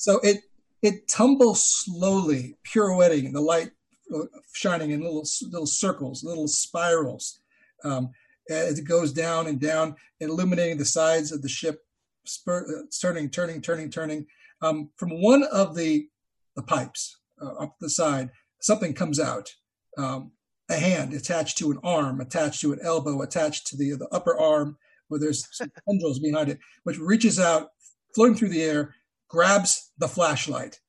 So 0.01 0.21
it 0.21 0.39
it 0.81 1.09
tumbles 1.09 1.69
slowly, 1.69 2.57
pirouetting, 2.63 3.33
the 3.33 3.41
light 3.41 3.73
uh, 4.15 4.27
shining 4.53 4.93
in 4.93 5.01
little 5.01 5.27
little 5.51 5.67
circles, 5.67 6.23
little 6.23 6.47
spirals, 6.47 7.41
um, 7.83 8.11
as 8.49 8.79
it 8.79 8.85
goes 8.85 9.13
down 9.13 9.49
and 9.49 9.61
down, 9.61 9.97
illuminating 10.21 10.79
the 10.79 10.85
sides 10.85 11.33
of 11.33 11.43
the 11.43 11.49
ship, 11.49 11.81
spur, 12.29 12.65
uh, 12.65 12.83
turning, 13.01 13.31
turning, 13.31 13.61
turning, 13.61 13.91
turning. 13.91 14.27
Um, 14.61 14.91
from 14.97 15.23
one 15.23 15.45
of 15.45 15.75
the 15.77 16.09
the 16.57 16.63
pipes 16.63 17.17
uh, 17.41 17.55
up 17.55 17.77
the 17.81 17.91
side, 17.91 18.31
something 18.61 18.95
comes 18.95 19.21
out. 19.21 19.49
Um, 19.97 20.33
a 20.71 20.75
hand 20.75 21.15
attached 21.15 21.57
to 21.59 21.71
an 21.71 21.79
arm, 21.83 22.21
attached 22.21 22.61
to 22.61 22.73
an 22.73 22.81
elbow, 22.83 23.23
attached 23.23 23.67
to 23.69 23.77
the 23.77 23.93
the 23.93 24.09
upper 24.09 24.39
arm, 24.39 24.77
where 25.09 25.21
there's 25.21 25.47
some 25.53 25.71
tendrils 25.89 26.19
behind 26.19 26.49
it, 26.51 26.59
which 26.85 26.99
reaches 26.99 27.39
out, 27.39 27.71
floating 28.15 28.35
through 28.35 28.51
the 28.51 28.63
air, 28.63 28.95
grabs 29.29 29.93
the 29.99 30.09
flashlight, 30.09 30.81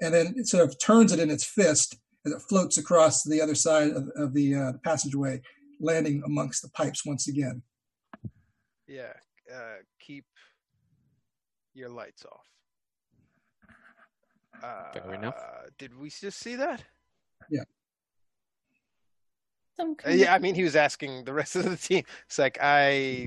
and 0.00 0.14
then 0.14 0.34
it 0.36 0.46
sort 0.46 0.64
of 0.64 0.78
turns 0.78 1.12
it 1.12 1.20
in 1.20 1.30
its 1.30 1.44
fist 1.44 1.96
as 2.26 2.32
it 2.32 2.42
floats 2.42 2.78
across 2.78 3.22
the 3.22 3.40
other 3.40 3.54
side 3.54 3.90
of, 3.90 4.08
of 4.16 4.34
the 4.34 4.54
uh, 4.54 4.72
passageway, 4.84 5.40
landing 5.80 6.22
amongst 6.26 6.62
the 6.62 6.68
pipes 6.70 7.06
once 7.06 7.28
again. 7.28 7.62
Yeah. 8.86 9.12
Uh, 9.52 9.76
keep 10.00 10.24
your 11.78 11.88
lights 11.88 12.24
off. 12.30 12.46
Uh, 14.62 14.92
Fair 14.92 15.14
enough. 15.14 15.36
Did 15.78 15.96
we 15.96 16.10
just 16.10 16.38
see 16.40 16.56
that? 16.56 16.82
Some 19.76 19.94
Uh, 20.04 20.10
yeah, 20.10 20.34
I 20.34 20.38
mean, 20.40 20.56
he 20.56 20.64
was 20.64 20.74
asking 20.74 21.24
the 21.24 21.32
rest 21.32 21.54
of 21.54 21.64
the 21.64 21.76
team. 21.76 22.02
It's 22.26 22.36
like 22.38 22.58
I 22.60 23.24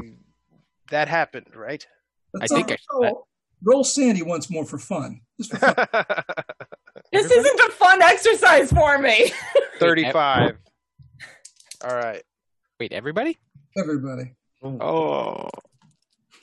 that 0.90 1.08
happened, 1.08 1.48
right? 1.56 1.86
Let's 2.34 2.52
I 2.52 2.56
think 2.56 2.70
all- 2.92 3.06
I 3.06 3.10
saw 3.10 3.16
that. 3.16 3.22
roll 3.64 3.84
sanity 3.86 4.22
once 4.24 4.50
more 4.50 4.66
for 4.66 4.78
fun. 4.78 5.22
Just 5.40 5.52
for 5.52 5.60
fun. 5.60 5.76
This 7.14 7.30
isn't 7.30 7.60
a 7.60 7.72
fun 7.72 8.02
exercise 8.02 8.72
for 8.72 8.98
me. 8.98 9.34
Thirty-five. 9.80 10.58
All 11.84 11.96
right. 11.96 12.22
Wait, 12.80 12.92
everybody? 12.94 13.38
Everybody. 13.78 14.34
Oh. 14.64 15.50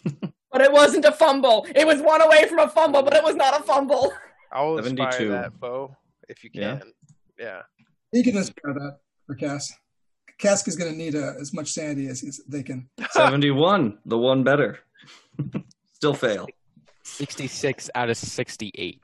But 0.51 0.63
it 0.63 0.73
wasn't 0.73 1.05
a 1.05 1.13
fumble. 1.13 1.67
It 1.75 1.87
was 1.87 2.01
one 2.01 2.23
away 2.23 2.47
from 2.49 2.59
a 2.61 2.69
fumble, 2.69 3.03
but 3.03 3.15
it 3.15 3.23
was 3.23 3.35
not 3.35 3.61
a 3.61 3.63
fumble. 3.63 4.13
I'll 4.53 4.79
inspire 4.79 5.13
72. 5.13 5.31
that, 5.31 5.61
Bo, 5.61 5.95
if 6.29 6.43
you 6.43 6.51
can. 6.51 6.83
Yeah. 7.39 7.63
You 8.13 8.25
can 8.25 8.37
inspire 8.37 8.73
that 8.75 8.99
for 9.27 9.35
Cass. 9.35 9.73
Cass 10.39 10.67
is 10.67 10.77
going 10.77 10.91
to 10.91 10.97
need 10.97 11.15
uh, 11.15 11.35
as 11.41 11.53
much 11.53 11.73
sanity 11.73 12.07
as, 12.09 12.23
as 12.25 12.41
they 12.49 12.63
can. 12.63 12.89
71, 13.11 13.99
the 14.07 14.17
one 14.17 14.43
better. 14.43 14.79
Still 15.93 16.15
fail. 16.15 16.47
66 17.03 17.91
out 17.95 18.09
of 18.09 18.17
68. 18.17 19.01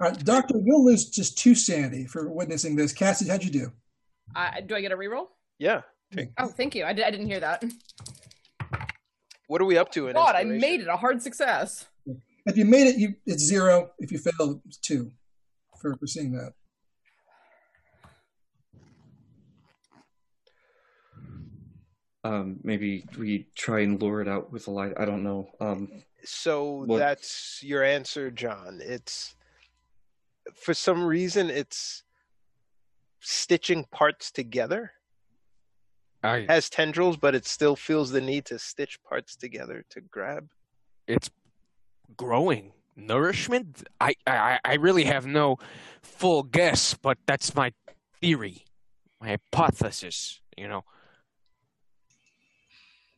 All 0.00 0.08
right, 0.08 0.24
Doctor, 0.24 0.60
you'll 0.64 0.84
lose 0.84 1.08
just 1.08 1.38
two 1.38 1.54
sanity 1.54 2.06
for 2.06 2.28
witnessing 2.30 2.76
this. 2.76 2.92
Cassie, 2.92 3.28
how'd 3.28 3.42
you 3.42 3.50
do? 3.50 3.72
Uh, 4.36 4.50
do 4.66 4.74
I 4.74 4.80
get 4.80 4.92
a 4.92 4.96
reroll? 4.96 5.28
Yeah. 5.58 5.82
Oh, 6.38 6.46
thank 6.48 6.74
you. 6.74 6.84
I, 6.84 6.92
di- 6.92 7.02
I 7.02 7.10
didn't 7.10 7.26
hear 7.26 7.40
that. 7.40 7.64
What 9.46 9.60
are 9.60 9.64
we 9.66 9.76
up 9.76 9.90
to 9.92 10.08
in 10.08 10.14
God, 10.14 10.34
I 10.36 10.44
made 10.44 10.80
it 10.80 10.88
a 10.88 10.96
hard 10.96 11.22
success. 11.22 11.86
If 12.46 12.56
you 12.56 12.64
made 12.64 12.86
it, 12.88 12.96
you 12.96 13.14
it's 13.26 13.42
zero. 13.44 13.90
If 13.98 14.10
you 14.12 14.18
failed, 14.18 14.60
it's 14.66 14.78
two 14.78 15.12
for, 15.80 15.96
for 15.96 16.06
seeing 16.06 16.32
that. 16.32 16.52
Um, 22.22 22.58
maybe 22.62 23.04
we 23.18 23.48
try 23.54 23.80
and 23.80 24.00
lure 24.00 24.22
it 24.22 24.28
out 24.28 24.50
with 24.50 24.66
a 24.66 24.70
light. 24.70 24.94
I 24.98 25.04
don't 25.04 25.22
know. 25.22 25.50
Um, 25.60 26.02
So 26.26 26.84
What- 26.86 26.98
that's 26.98 27.62
your 27.62 27.84
answer, 27.84 28.30
John. 28.30 28.80
It's 28.82 29.36
for 30.54 30.72
some 30.72 31.04
reason 31.04 31.50
it's 31.50 32.02
stitching 33.20 33.84
parts 33.84 34.30
together. 34.30 34.92
I, 36.24 36.46
Has 36.48 36.70
tendrils, 36.70 37.16
but 37.16 37.34
it 37.34 37.46
still 37.46 37.76
feels 37.76 38.10
the 38.10 38.20
need 38.20 38.46
to 38.46 38.58
stitch 38.58 38.98
parts 39.02 39.36
together 39.36 39.84
to 39.90 40.00
grab. 40.00 40.50
it's 41.06 41.30
growing. 42.16 42.72
Nourishment? 42.96 43.82
I, 44.00 44.14
I, 44.26 44.58
I 44.64 44.74
really 44.74 45.04
have 45.04 45.26
no 45.26 45.58
full 46.02 46.44
guess, 46.44 46.94
but 46.94 47.18
that's 47.26 47.54
my 47.54 47.72
theory, 48.20 48.64
my 49.20 49.28
hypothesis, 49.30 50.40
you 50.56 50.68
know. 50.68 50.84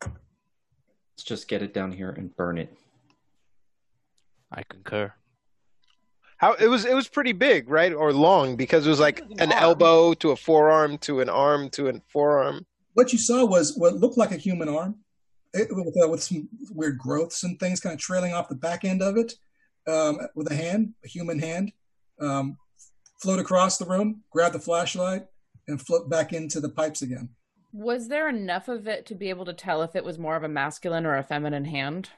let's 0.02 1.24
just 1.24 1.46
get 1.48 1.62
it 1.62 1.72
down 1.74 1.92
here 1.92 2.10
and 2.10 2.34
burn 2.36 2.58
it. 2.58 2.74
I 4.50 4.62
concur. 4.68 5.12
How 6.38 6.54
it 6.54 6.68
was 6.68 6.84
it 6.84 6.94
was 6.94 7.08
pretty 7.08 7.32
big, 7.32 7.68
right? 7.70 7.92
Or 7.92 8.12
long 8.12 8.56
because 8.56 8.86
it 8.86 8.90
was 8.90 9.00
like 9.00 9.22
an 9.38 9.52
elbow 9.52 10.12
to 10.14 10.30
a 10.30 10.36
forearm 10.36 10.98
to 10.98 11.20
an 11.20 11.28
arm 11.28 11.70
to 11.70 11.88
a 11.88 12.00
forearm. 12.08 12.66
What 12.97 13.12
you 13.12 13.18
saw 13.18 13.44
was 13.44 13.76
what 13.76 13.97
looked 13.97 14.16
like 14.16 14.33
a 14.33 14.39
human 14.39 14.70
arm, 14.70 14.97
it, 15.52 15.68
with, 15.70 15.94
uh, 16.02 16.08
with 16.08 16.23
some 16.23 16.49
weird 16.70 16.97
growths 16.97 17.42
and 17.42 17.60
things 17.60 17.78
kind 17.78 17.92
of 17.92 18.00
trailing 18.00 18.33
off 18.33 18.49
the 18.49 18.55
back 18.55 18.86
end 18.86 19.02
of 19.02 19.18
it 19.18 19.34
um, 19.86 20.18
with 20.34 20.50
a 20.50 20.55
hand, 20.55 20.94
a 21.05 21.08
human 21.08 21.39
hand. 21.39 21.73
Um, 22.18 22.57
float 23.20 23.39
across 23.39 23.76
the 23.76 23.84
room, 23.84 24.23
grab 24.31 24.55
the 24.55 24.58
flashlight, 24.58 25.26
and 25.68 25.78
float 25.78 26.08
back 26.08 26.33
into 26.33 26.58
the 26.58 26.70
pipes 26.70 27.02
again. 27.02 27.28
Was 27.70 28.08
there 28.08 28.31
enough 28.31 28.66
of 28.66 28.89
it 28.89 29.05
to 29.07 29.15
be 29.15 29.28
able 29.28 29.44
to 29.44 29.52
tell 29.52 29.83
if 29.83 29.94
it 29.94 30.02
was 30.02 30.18
more 30.18 30.34
of 30.34 30.42
a 30.42 30.49
masculine 30.49 31.05
or 31.05 31.18
a 31.18 31.23
feminine 31.23 31.66
hand? 31.66 32.08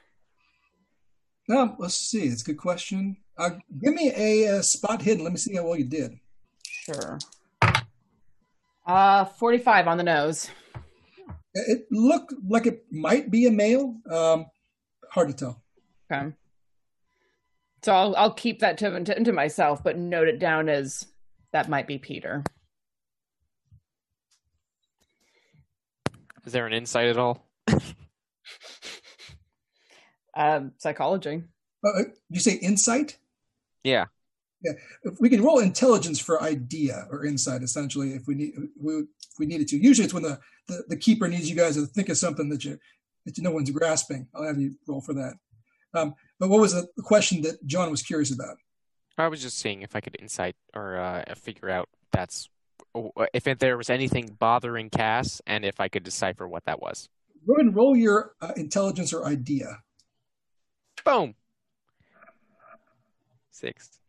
Um, 1.49 1.75
let's 1.77 1.95
see. 1.95 2.23
It's 2.23 2.41
a 2.41 2.45
good 2.45 2.57
question. 2.57 3.17
Uh, 3.37 3.49
give 3.83 3.93
me 3.93 4.13
a, 4.15 4.59
uh 4.59 4.61
spot 4.61 5.01
hidden. 5.01 5.25
Let 5.25 5.33
me 5.33 5.39
see 5.39 5.55
how 5.55 5.63
well 5.63 5.77
you 5.77 5.83
did. 5.83 6.17
Sure. 6.63 7.19
Uh, 8.87 9.25
45 9.25 9.87
on 9.89 9.97
the 9.97 10.03
nose. 10.03 10.49
It 11.67 11.85
looked 11.91 12.33
like 12.47 12.65
it 12.65 12.85
might 12.91 13.31
be 13.31 13.45
a 13.47 13.51
male. 13.51 13.95
Um, 14.09 14.45
hard 15.11 15.29
to 15.29 15.33
tell. 15.33 15.63
Okay. 16.11 16.33
So 17.83 17.93
I'll 17.93 18.15
I'll 18.15 18.33
keep 18.33 18.59
that 18.59 18.77
to, 18.79 19.03
to 19.03 19.23
to 19.23 19.31
myself, 19.31 19.83
but 19.83 19.97
note 19.97 20.27
it 20.27 20.39
down 20.39 20.69
as 20.69 21.05
that 21.53 21.69
might 21.69 21.87
be 21.87 21.97
Peter. 21.97 22.43
Is 26.45 26.53
there 26.53 26.67
an 26.67 26.73
insight 26.73 27.07
at 27.07 27.17
all? 27.17 27.45
Um, 30.39 30.71
psychology. 30.77 31.43
Uh, 31.85 32.03
you 32.29 32.39
say 32.39 32.53
insight? 32.53 33.17
Yeah. 33.83 34.05
Yeah, 34.61 34.73
if 35.03 35.19
we 35.19 35.29
can 35.29 35.41
roll 35.41 35.59
intelligence 35.59 36.19
for 36.19 36.41
idea 36.41 37.07
or 37.09 37.25
insight, 37.25 37.61
essentially, 37.61 38.11
if 38.11 38.27
we 38.27 38.35
need 38.35 38.53
we, 38.77 38.93
if 38.93 39.39
we 39.39 39.45
needed 39.45 39.67
to. 39.69 39.77
Usually, 39.77 40.05
it's 40.05 40.13
when 40.13 40.23
the, 40.23 40.39
the 40.69 40.83
the 40.87 40.97
keeper 40.97 41.27
needs 41.27 41.49
you 41.49 41.55
guys 41.55 41.75
to 41.75 41.85
think 41.85 42.07
of 42.09 42.17
something 42.17 42.47
that 42.49 42.63
you 42.63 42.79
that 43.25 43.37
no 43.39 43.51
one's 43.51 43.69
grasping. 43.71 44.27
I'll 44.33 44.43
have 44.47 44.59
you 44.59 44.75
roll 44.87 45.01
for 45.01 45.13
that. 45.15 45.33
Um, 45.93 46.13
but 46.39 46.49
what 46.49 46.61
was 46.61 46.73
the 46.73 46.87
question 47.03 47.41
that 47.41 47.65
John 47.65 47.91
was 47.91 48.01
curious 48.01 48.33
about? 48.33 48.55
I 49.17 49.27
was 49.27 49.41
just 49.41 49.57
seeing 49.57 49.81
if 49.81 49.95
I 49.95 49.99
could 49.99 50.15
insight 50.19 50.55
or 50.73 50.97
uh, 50.97 51.25
figure 51.35 51.69
out 51.69 51.89
that's 52.11 52.47
if 53.33 53.43
there 53.59 53.77
was 53.77 53.89
anything 53.89 54.37
bothering 54.39 54.89
Cass, 54.89 55.41
and 55.45 55.65
if 55.65 55.79
I 55.79 55.89
could 55.89 56.03
decipher 56.03 56.47
what 56.47 56.63
that 56.65 56.81
was. 56.81 57.09
Go 57.45 57.53
ahead 57.53 57.65
and 57.67 57.75
roll 57.75 57.95
your 57.95 58.33
uh, 58.41 58.53
intelligence 58.55 59.13
or 59.13 59.25
idea. 59.25 59.81
Boom. 61.03 61.35
Six. 63.51 63.99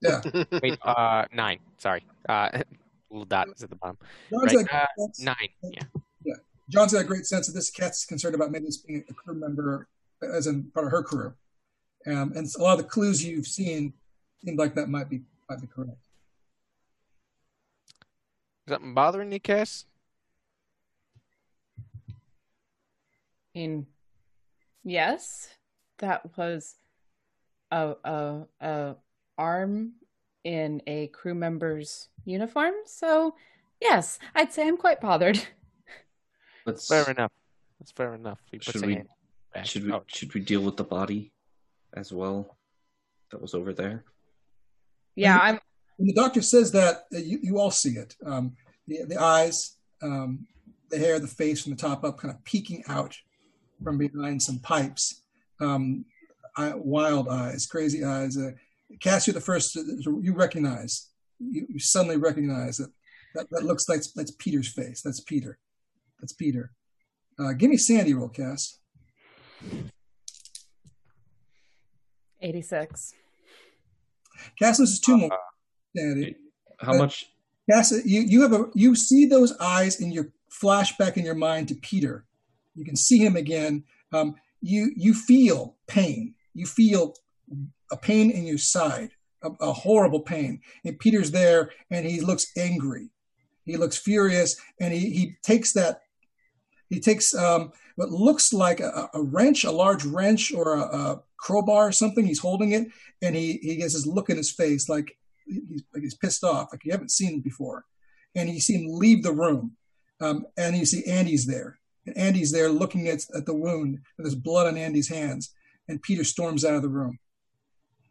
Yeah. 0.00 0.20
Wait, 0.62 0.78
uh, 0.82 1.24
nine. 1.32 1.58
Sorry. 1.78 2.04
Uh, 2.28 2.62
little 3.10 3.24
dot 3.24 3.48
is 3.54 3.62
at 3.62 3.70
the 3.70 3.76
bottom. 3.76 3.98
Right. 4.30 4.66
got- 4.66 4.88
Uh, 4.98 5.06
nine. 5.20 5.48
Yeah. 5.62 5.82
Yeah, 6.68 6.80
John's 6.80 6.92
got 6.92 7.02
a 7.02 7.04
great 7.04 7.26
sense 7.26 7.48
of 7.48 7.54
this. 7.54 7.70
Cass's 7.70 8.04
concerned 8.04 8.34
about 8.34 8.50
maybe 8.50 8.66
this 8.66 8.78
being 8.78 9.04
a 9.08 9.14
crew 9.14 9.34
member, 9.34 9.88
as 10.22 10.46
in 10.46 10.64
part 10.72 10.86
of 10.86 10.92
her 10.92 11.02
crew, 11.02 11.34
um, 12.06 12.32
and 12.34 12.48
a 12.58 12.62
lot 12.62 12.78
of 12.78 12.84
the 12.84 12.90
clues 12.90 13.24
you've 13.24 13.46
seen 13.46 13.92
seem 14.44 14.56
like 14.56 14.74
that 14.74 14.88
might 14.88 15.08
be 15.08 15.22
might 15.48 15.60
be 15.60 15.66
correct. 15.66 15.98
Something 18.68 18.94
bothering 18.94 19.32
you, 19.32 19.40
Cass? 19.40 19.84
I 23.54 23.58
mean, 23.58 23.86
yes, 24.82 25.48
that 25.98 26.36
was 26.36 26.74
a 27.70 27.94
a, 28.04 28.46
a 28.60 28.96
arm 29.38 29.92
in 30.42 30.82
a 30.86 31.08
crew 31.08 31.34
member's 31.34 32.08
uniform. 32.24 32.74
So, 32.86 33.34
yes, 33.80 34.18
I'd 34.34 34.52
say 34.52 34.66
I'm 34.66 34.76
quite 34.76 35.00
bothered. 35.00 35.40
Let's. 36.66 36.88
Fair 36.88 37.08
enough. 37.10 37.32
That's 37.78 37.92
fair 37.92 38.14
enough. 38.14 38.38
He 38.50 38.58
puts 38.58 38.72
Should 38.72 38.86
we? 38.86 39.02
back. 39.54 39.64
Should 39.66 39.84
we? 39.86 39.92
Oh, 39.92 40.02
Should 40.06 40.34
we 40.34 40.40
deal 40.40 40.60
with 40.60 40.76
the 40.76 40.84
body 40.84 41.32
as 41.94 42.12
well? 42.12 42.56
That 43.30 43.40
was 43.40 43.54
over 43.54 43.72
there. 43.72 44.04
Yeah, 45.14 45.38
I'm. 45.40 45.58
When 45.96 46.08
the 46.08 46.14
doctor 46.14 46.42
says 46.42 46.72
that, 46.72 47.04
uh, 47.14 47.18
you, 47.18 47.38
you 47.42 47.58
all 47.58 47.70
see 47.70 47.92
it. 47.92 48.14
Um, 48.24 48.54
the, 48.86 49.04
the 49.08 49.16
eyes, 49.18 49.76
um, 50.02 50.46
the 50.90 50.98
hair, 50.98 51.18
the 51.18 51.26
face 51.26 51.62
from 51.62 51.72
the 51.72 51.78
top 51.78 52.04
up, 52.04 52.18
kind 52.18 52.34
of 52.34 52.44
peeking 52.44 52.84
out 52.88 53.16
from 53.82 53.96
behind 53.96 54.42
some 54.42 54.58
pipes. 54.58 55.22
Um, 55.58 56.04
eye, 56.56 56.74
wild 56.74 57.28
eyes, 57.28 57.66
crazy 57.66 58.04
eyes. 58.04 58.36
Uh, 58.36 58.50
Cass, 59.00 59.26
you're 59.26 59.34
the 59.34 59.40
first 59.40 59.72
to- 59.72 60.20
you 60.22 60.34
recognize. 60.34 61.08
You, 61.38 61.66
you 61.70 61.78
suddenly 61.78 62.18
recognize 62.18 62.76
that, 62.76 62.90
that 63.34 63.46
that 63.50 63.64
looks 63.64 63.88
like 63.88 64.02
that's 64.14 64.32
Peter's 64.32 64.68
face. 64.72 65.00
That's 65.00 65.20
Peter. 65.20 65.58
That's 66.20 66.32
Peter. 66.32 66.72
Uh, 67.38 67.52
give 67.52 67.70
me 67.70 67.76
sanity 67.76 68.14
roll, 68.14 68.28
Cass. 68.28 68.78
86. 72.40 73.14
Cass 74.58 74.78
loses 74.78 75.00
two 75.00 75.16
more. 75.16 75.30
Sanity. 75.96 76.36
How 76.78 76.92
But- 76.92 76.98
much? 76.98 77.26
Cass, 77.70 77.92
you, 78.04 78.20
you 78.20 78.42
have 78.42 78.52
a 78.52 78.66
you 78.74 78.94
see 78.94 79.26
those 79.26 79.52
eyes 79.58 80.00
in 80.00 80.12
your 80.12 80.32
flashback 80.62 81.16
in 81.16 81.24
your 81.24 81.34
mind 81.34 81.66
to 81.68 81.74
Peter. 81.74 82.24
You 82.76 82.84
can 82.84 82.94
see 82.94 83.18
him 83.18 83.34
again. 83.34 83.82
Um, 84.12 84.36
you 84.60 84.92
you 84.94 85.14
feel 85.14 85.74
pain. 85.88 86.36
You 86.54 86.64
feel 86.66 87.16
a 87.90 87.96
pain 87.96 88.30
in 88.30 88.46
your 88.46 88.58
side, 88.58 89.10
a, 89.42 89.50
a 89.60 89.72
horrible 89.72 90.20
pain. 90.20 90.60
And 90.84 90.96
Peter's 90.96 91.32
there, 91.32 91.72
and 91.90 92.06
he 92.06 92.20
looks 92.20 92.46
angry. 92.56 93.10
He 93.64 93.76
looks 93.76 93.96
furious, 93.96 94.60
and 94.80 94.94
he 94.94 95.10
he 95.10 95.36
takes 95.42 95.72
that. 95.72 96.02
He 96.88 97.00
takes 97.00 97.34
um, 97.34 97.72
what 97.96 98.10
looks 98.10 98.52
like 98.52 98.80
a, 98.80 99.08
a 99.12 99.22
wrench, 99.22 99.64
a 99.64 99.70
large 99.70 100.04
wrench, 100.04 100.52
or 100.52 100.74
a, 100.74 100.82
a 100.82 101.22
crowbar 101.38 101.88
or 101.88 101.92
something. 101.92 102.24
He's 102.24 102.40
holding 102.40 102.72
it, 102.72 102.88
and 103.20 103.34
he 103.34 103.58
he 103.62 103.80
has 103.80 103.94
this 103.94 104.06
look 104.06 104.30
in 104.30 104.36
his 104.36 104.52
face, 104.52 104.88
like 104.88 105.16
he's 105.46 105.82
like 105.92 106.02
he's 106.02 106.16
pissed 106.16 106.44
off, 106.44 106.68
like 106.72 106.84
you 106.84 106.92
haven't 106.92 107.10
seen 107.10 107.34
him 107.34 107.40
before. 107.40 107.84
And 108.34 108.50
you 108.50 108.60
see 108.60 108.74
him 108.74 108.86
leave 108.88 109.22
the 109.22 109.32
room, 109.32 109.76
um, 110.20 110.46
and 110.58 110.76
you 110.76 110.84
see 110.84 111.04
Andy's 111.04 111.46
there, 111.46 111.78
and 112.06 112.16
Andy's 112.16 112.52
there 112.52 112.68
looking 112.68 113.08
at, 113.08 113.24
at 113.34 113.46
the 113.46 113.54
wound, 113.54 113.98
and 114.16 114.24
there's 114.24 114.34
blood 114.34 114.66
on 114.66 114.76
Andy's 114.76 115.08
hands. 115.08 115.52
And 115.88 116.02
Peter 116.02 116.24
storms 116.24 116.64
out 116.64 116.74
of 116.74 116.82
the 116.82 116.88
room. 116.88 117.20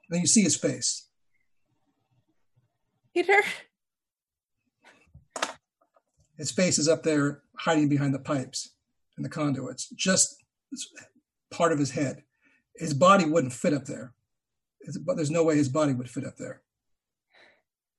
Then 0.09 0.21
you 0.21 0.27
see 0.27 0.43
his 0.43 0.55
face. 0.55 1.09
Peter? 3.13 3.41
His 6.37 6.51
face 6.51 6.79
is 6.79 6.87
up 6.87 7.03
there, 7.03 7.41
hiding 7.59 7.89
behind 7.89 8.13
the 8.13 8.19
pipes 8.19 8.71
and 9.17 9.25
the 9.25 9.29
conduits. 9.29 9.89
Just 9.89 10.43
part 11.51 11.71
of 11.71 11.79
his 11.79 11.91
head. 11.91 12.23
His 12.75 12.93
body 12.93 13.25
wouldn't 13.25 13.53
fit 13.53 13.73
up 13.73 13.85
there. 13.85 14.13
But 15.01 15.15
there's 15.15 15.31
no 15.31 15.43
way 15.43 15.55
his 15.55 15.69
body 15.69 15.93
would 15.93 16.09
fit 16.09 16.25
up 16.25 16.37
there. 16.37 16.61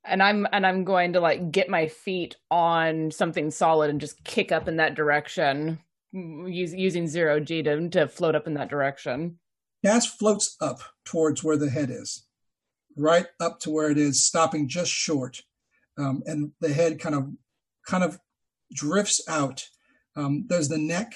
And 0.04 0.22
I'm 0.22 0.46
and 0.52 0.64
I'm 0.64 0.84
going 0.84 1.14
to 1.14 1.20
like 1.20 1.50
get 1.50 1.68
my 1.68 1.88
feet 1.88 2.36
on 2.48 3.10
something 3.10 3.50
solid 3.50 3.90
and 3.90 4.00
just 4.00 4.22
kick 4.22 4.52
up 4.52 4.68
in 4.68 4.76
that 4.76 4.94
direction, 4.94 5.80
use, 6.12 6.72
using 6.72 7.08
zero 7.08 7.40
G 7.40 7.62
to 7.64 7.88
to 7.88 8.06
float 8.06 8.36
up 8.36 8.46
in 8.46 8.54
that 8.54 8.70
direction. 8.70 9.40
Cass 9.84 10.06
floats 10.06 10.56
up 10.60 10.78
towards 11.04 11.42
where 11.42 11.56
the 11.56 11.70
head 11.70 11.90
is, 11.90 12.24
right 12.96 13.26
up 13.40 13.58
to 13.60 13.70
where 13.70 13.90
it 13.90 13.98
is, 13.98 14.24
stopping 14.24 14.68
just 14.68 14.92
short, 14.92 15.42
um, 15.98 16.22
and 16.26 16.52
the 16.60 16.72
head 16.72 17.00
kind 17.00 17.14
of, 17.14 17.28
kind 17.86 18.04
of 18.04 18.18
drifts 18.72 19.20
out. 19.28 19.68
Um, 20.16 20.46
there's 20.48 20.68
the 20.68 20.78
neck, 20.78 21.14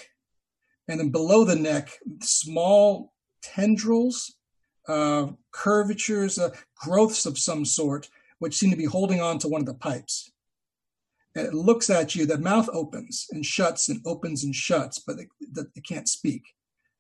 and 0.89 1.01
then 1.01 1.11
below 1.11 1.45
the 1.45 1.57
neck, 1.57 1.91
small 2.21 3.13
tendrils, 3.43 4.35
uh, 4.89 5.29
curvatures, 5.53 6.39
uh, 6.39 6.51
growths 6.77 7.27
of 7.27 7.39
some 7.39 7.65
sort, 7.65 8.09
which 8.39 8.57
seem 8.57 8.71
to 8.71 8.77
be 8.77 8.85
holding 8.85 9.21
on 9.21 9.39
to 9.39 9.49
one 9.49 9.61
of 9.61 9.67
the 9.67 9.75
pipes. 9.75 10.31
And 11.37 11.47
it 11.47 11.55
looks 11.55 11.91
at 11.91 12.15
you. 12.15 12.27
The 12.27 12.39
mouth 12.39 12.69
opens 12.73 13.27
and 13.31 13.47
shuts 13.47 13.89
and 13.89 14.01
opens 14.05 14.43
and 14.43 14.55
shuts, 14.55 14.99
but 14.99 15.19
it, 15.19 15.29
it 15.77 15.85
can't 15.87 16.09
speak. 16.09 16.43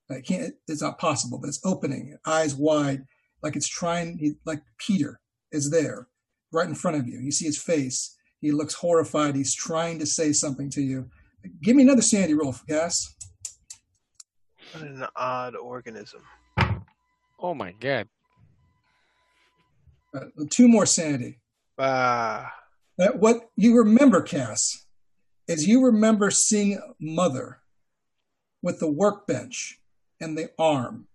It 0.08 0.24
can't. 0.24 0.54
It's 0.68 0.82
not 0.82 0.98
possible. 0.98 1.38
But 1.38 1.48
it's 1.48 1.64
opening, 1.64 2.16
eyes 2.24 2.54
wide, 2.54 3.04
like 3.42 3.56
it's 3.56 3.68
trying. 3.68 4.36
Like 4.44 4.62
Peter 4.78 5.20
is 5.50 5.70
there, 5.70 6.08
right 6.52 6.68
in 6.68 6.74
front 6.74 6.96
of 6.96 7.08
you. 7.08 7.18
You 7.18 7.32
see 7.32 7.46
his 7.46 7.60
face. 7.60 8.16
He 8.40 8.52
looks 8.52 8.74
horrified. 8.74 9.36
He's 9.36 9.54
trying 9.54 9.98
to 9.98 10.06
say 10.06 10.32
something 10.32 10.70
to 10.70 10.82
you. 10.82 11.08
Give 11.62 11.76
me 11.76 11.82
another 11.82 12.02
sanity 12.02 12.34
roll, 12.34 12.54
Cass. 12.68 13.14
What 14.72 14.84
an 14.84 15.06
odd 15.16 15.56
organism. 15.56 16.22
oh 17.38 17.54
my 17.54 17.72
god. 17.72 18.08
Uh, 20.14 20.20
two 20.50 20.68
more 20.68 20.86
sanity. 20.86 21.38
Ah, 21.78 22.52
Uh, 22.98 23.08
what 23.12 23.48
you 23.56 23.76
remember, 23.78 24.20
Cass, 24.20 24.86
is 25.48 25.66
you 25.66 25.82
remember 25.84 26.30
seeing 26.30 26.78
Mother 27.00 27.60
with 28.62 28.78
the 28.80 28.90
workbench 28.90 29.80
and 30.20 30.36
the 30.36 30.50
arm. 30.58 31.06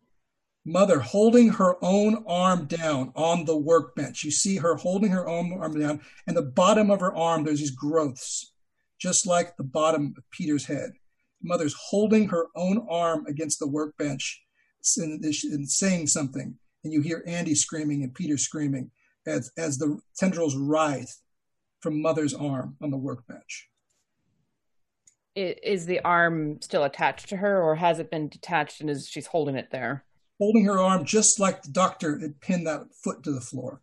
Mother 0.66 1.00
holding 1.00 1.50
her 1.50 1.76
own 1.84 2.24
arm 2.27 2.66
down 2.66 3.11
on 3.16 3.45
the 3.45 3.56
workbench. 3.56 4.24
You 4.24 4.32
see 4.32 4.58
her 4.58 4.76
holding 4.76 5.11
her 5.11 5.27
own 5.27 5.53
arm 5.53 5.80
down, 5.80 6.02
and 6.26 6.35
the 6.35 6.42
bottom 6.42 6.90
of 6.90 7.02
her 7.02 7.16
arm, 7.16 7.44
there's 7.44 7.60
these 7.60 7.69
growths, 7.69 8.52
just 9.00 9.27
like 9.27 9.56
the 9.58 9.64
bottom 9.64 10.16
of 10.18 10.24
Peter's 10.32 10.66
head. 10.66 10.94
Mother's 11.44 11.76
holding 11.76 12.30
her 12.30 12.48
own 12.56 12.88
arm 12.90 13.27
against 13.27 13.60
the 13.60 13.68
workbench 13.68 14.42
and, 14.98 15.69
saying 15.69 16.08
something. 16.08 16.56
And 16.84 16.92
you 16.94 17.02
hear 17.02 17.24
Andy 17.27 17.53
screaming 17.53 18.02
and 18.02 18.14
Peter 18.14 18.38
screaming 18.38 18.90
as, 19.27 19.52
as 19.58 19.77
the 19.77 20.00
tendrils 20.18 20.56
writhe 20.56 21.16
from 21.80 22.02
Mother's 22.02 22.34
arm 22.34 22.76
on 22.82 22.90
the 22.90 22.98
workbench. 22.98 23.69
Is 25.35 25.85
the 25.85 26.00
arm 26.00 26.60
still 26.61 26.84
attached 26.84 27.30
to 27.30 27.38
her, 27.38 27.61
or 27.61 27.76
has 27.76 28.00
it 28.00 28.10
been 28.10 28.30
detached 28.30 28.82
and 28.82 28.90
is 28.90 29.08
she's 29.08 29.27
holding 29.27 29.56
it 29.56 29.69
there? 29.72 30.06
Holding 30.39 30.65
her 30.65 30.80
arm 30.80 31.05
just 31.05 31.39
like 31.39 31.64
the 31.64 31.72
doctor 31.72 32.19
had 32.19 32.41
pinned 32.41 32.67
that 32.67 32.93
foot 32.93 33.23
to 33.23 33.31
the 33.31 33.41
floor, 33.41 33.81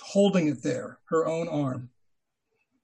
holding 0.00 0.46
it 0.46 0.62
there, 0.62 0.98
her 1.06 1.26
own 1.26 1.48
arm. 1.48 1.90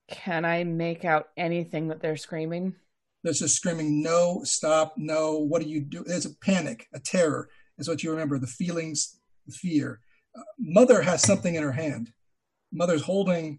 Can 0.09 0.45
I 0.45 0.65
make 0.65 1.05
out 1.05 1.29
anything 1.37 1.89
that 1.89 2.01
they're 2.01 2.17
screaming? 2.17 2.75
There's 3.23 3.41
just 3.41 3.57
screaming, 3.57 4.03
no, 4.03 4.43
stop, 4.45 4.95
no, 4.97 5.39
what 5.39 5.63
do 5.63 5.69
you 5.69 5.81
do? 5.81 6.05
There's 6.05 6.27
a 6.27 6.35
panic, 6.35 6.89
a 6.93 7.01
terror, 7.01 7.49
is 7.79 7.89
what 7.89 8.03
you 8.03 8.11
remember, 8.11 8.39
the 8.39 8.47
feelings, 8.47 9.19
the 9.47 9.53
fear. 9.53 10.01
Uh, 10.37 10.43
Mother 10.59 11.03
has 11.03 11.23
something 11.23 11.55
in 11.55 11.63
her 11.63 11.73
hand. 11.73 12.13
Mother's 12.73 13.03
holding 13.03 13.59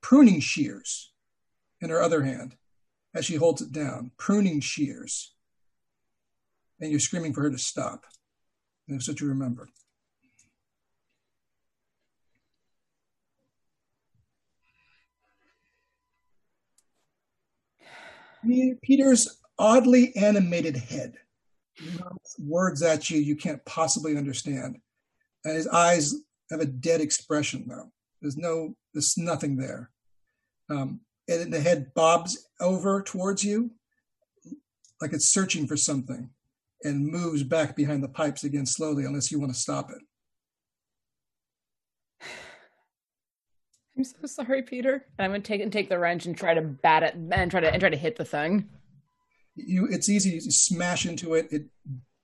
pruning 0.00 0.40
shears 0.40 1.12
in 1.80 1.90
her 1.90 2.02
other 2.02 2.22
hand 2.22 2.56
as 3.14 3.24
she 3.24 3.36
holds 3.36 3.62
it 3.62 3.72
down, 3.72 4.10
pruning 4.18 4.60
shears. 4.60 5.34
And 6.80 6.90
you're 6.90 7.00
screaming 7.00 7.32
for 7.32 7.42
her 7.42 7.50
to 7.50 7.58
stop. 7.58 8.04
That's 8.88 9.08
what 9.08 9.20
you 9.20 9.28
remember. 9.28 9.68
Peter's 18.82 19.40
oddly 19.58 20.14
animated 20.16 20.76
head 20.76 21.14
words 22.38 22.82
at 22.82 23.10
you 23.10 23.18
you 23.18 23.36
can't 23.36 23.64
possibly 23.64 24.16
understand. 24.16 24.78
And 25.44 25.56
his 25.56 25.68
eyes 25.68 26.14
have 26.50 26.60
a 26.60 26.66
dead 26.66 27.00
expression, 27.00 27.64
though. 27.68 27.90
There's 28.20 28.36
no, 28.36 28.74
there's 28.92 29.16
nothing 29.16 29.56
there. 29.56 29.90
Um, 30.70 31.00
and 31.28 31.52
the 31.52 31.60
head 31.60 31.92
bobs 31.94 32.48
over 32.60 33.02
towards 33.02 33.44
you 33.44 33.70
like 35.00 35.12
it's 35.12 35.32
searching 35.32 35.66
for 35.66 35.76
something 35.76 36.30
and 36.84 37.06
moves 37.06 37.42
back 37.42 37.76
behind 37.76 38.02
the 38.02 38.08
pipes 38.08 38.44
again 38.44 38.66
slowly 38.66 39.04
unless 39.04 39.30
you 39.30 39.38
want 39.38 39.52
to 39.52 39.58
stop 39.58 39.90
it. 39.90 39.98
I'm 43.96 44.04
so 44.04 44.26
sorry, 44.26 44.62
Peter. 44.62 45.06
And 45.18 45.24
I'm 45.24 45.30
gonna 45.30 45.40
take 45.40 45.60
and 45.60 45.72
take 45.72 45.88
the 45.88 45.98
wrench 45.98 46.26
and 46.26 46.36
try 46.36 46.54
to 46.54 46.62
bat 46.62 47.02
it 47.02 47.14
and 47.14 47.50
try 47.50 47.60
to 47.60 47.70
and 47.70 47.80
try 47.80 47.90
to 47.90 47.96
hit 47.96 48.16
the 48.16 48.24
thing. 48.24 48.68
You, 49.54 49.86
it's 49.90 50.08
easy 50.08 50.40
to 50.40 50.50
smash 50.50 51.04
into 51.04 51.34
it. 51.34 51.48
It 51.50 51.66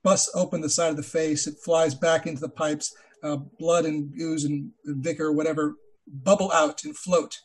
busts 0.02 0.30
open 0.34 0.60
the 0.60 0.70
side 0.70 0.90
of 0.90 0.96
the 0.96 1.02
face. 1.02 1.46
It 1.46 1.56
flies 1.62 1.94
back 1.94 2.26
into 2.26 2.40
the 2.40 2.48
pipes. 2.48 2.94
Uh, 3.22 3.36
blood 3.58 3.84
and 3.84 4.12
ooze 4.20 4.44
and 4.44 4.70
ichor, 5.04 5.32
whatever, 5.32 5.74
bubble 6.06 6.52
out 6.52 6.84
and 6.84 6.96
float. 6.96 7.36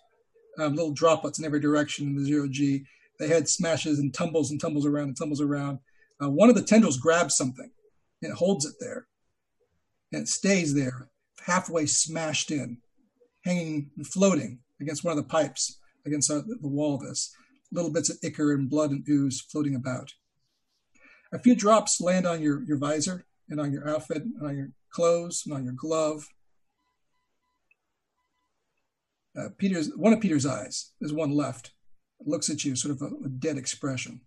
Um, 0.59 0.75
little 0.75 0.93
droplets 0.93 1.39
in 1.39 1.45
every 1.45 1.59
direction 1.59 2.07
in 2.07 2.15
the 2.15 2.23
zero 2.23 2.47
G. 2.47 2.85
The 3.19 3.27
head 3.27 3.49
smashes 3.49 3.99
and 3.99 4.13
tumbles 4.13 4.51
and 4.51 4.61
tumbles 4.61 4.85
around 4.85 5.09
and 5.09 5.17
tumbles 5.17 5.41
around. 5.41 5.79
Uh, 6.23 6.29
one 6.29 6.49
of 6.49 6.55
the 6.55 6.61
tendrils 6.61 6.97
grabs 6.97 7.35
something 7.35 7.71
and 8.21 8.31
it 8.31 8.37
holds 8.37 8.65
it 8.65 8.75
there. 8.79 9.07
And 10.11 10.21
it 10.23 10.27
stays 10.27 10.73
there, 10.73 11.09
halfway 11.45 11.85
smashed 11.85 12.51
in, 12.51 12.77
hanging 13.43 13.89
and 13.97 14.07
floating 14.07 14.59
against 14.79 15.03
one 15.03 15.17
of 15.17 15.23
the 15.23 15.29
pipes, 15.29 15.79
against 16.05 16.29
the 16.29 16.57
wall 16.61 16.95
of 16.95 17.01
this. 17.01 17.35
Little 17.71 17.91
bits 17.91 18.09
of 18.09 18.17
ichor 18.23 18.53
and 18.53 18.69
blood 18.69 18.91
and 18.91 19.03
ooze 19.09 19.41
floating 19.41 19.75
about. 19.75 20.13
A 21.33 21.39
few 21.39 21.55
drops 21.55 21.99
land 21.99 22.27
on 22.27 22.41
your, 22.41 22.63
your 22.63 22.77
visor 22.77 23.25
and 23.49 23.59
on 23.59 23.71
your 23.71 23.89
outfit 23.89 24.23
and 24.23 24.47
on 24.47 24.55
your 24.55 24.69
clothes 24.91 25.43
and 25.45 25.55
on 25.55 25.63
your 25.63 25.73
glove. 25.73 26.27
Uh, 29.35 29.49
Peter's 29.57 29.89
one 29.95 30.13
of 30.13 30.21
Peter's 30.21 30.45
eyes, 30.45 30.91
there's 31.01 31.11
one 31.11 31.31
left, 31.31 31.71
looks 32.19 32.51
at 32.51 32.63
you, 32.63 32.75
sort 32.75 32.95
of 32.95 33.01
a, 33.01 33.25
a 33.25 33.29
dead 33.29 33.57
expression. 33.57 34.21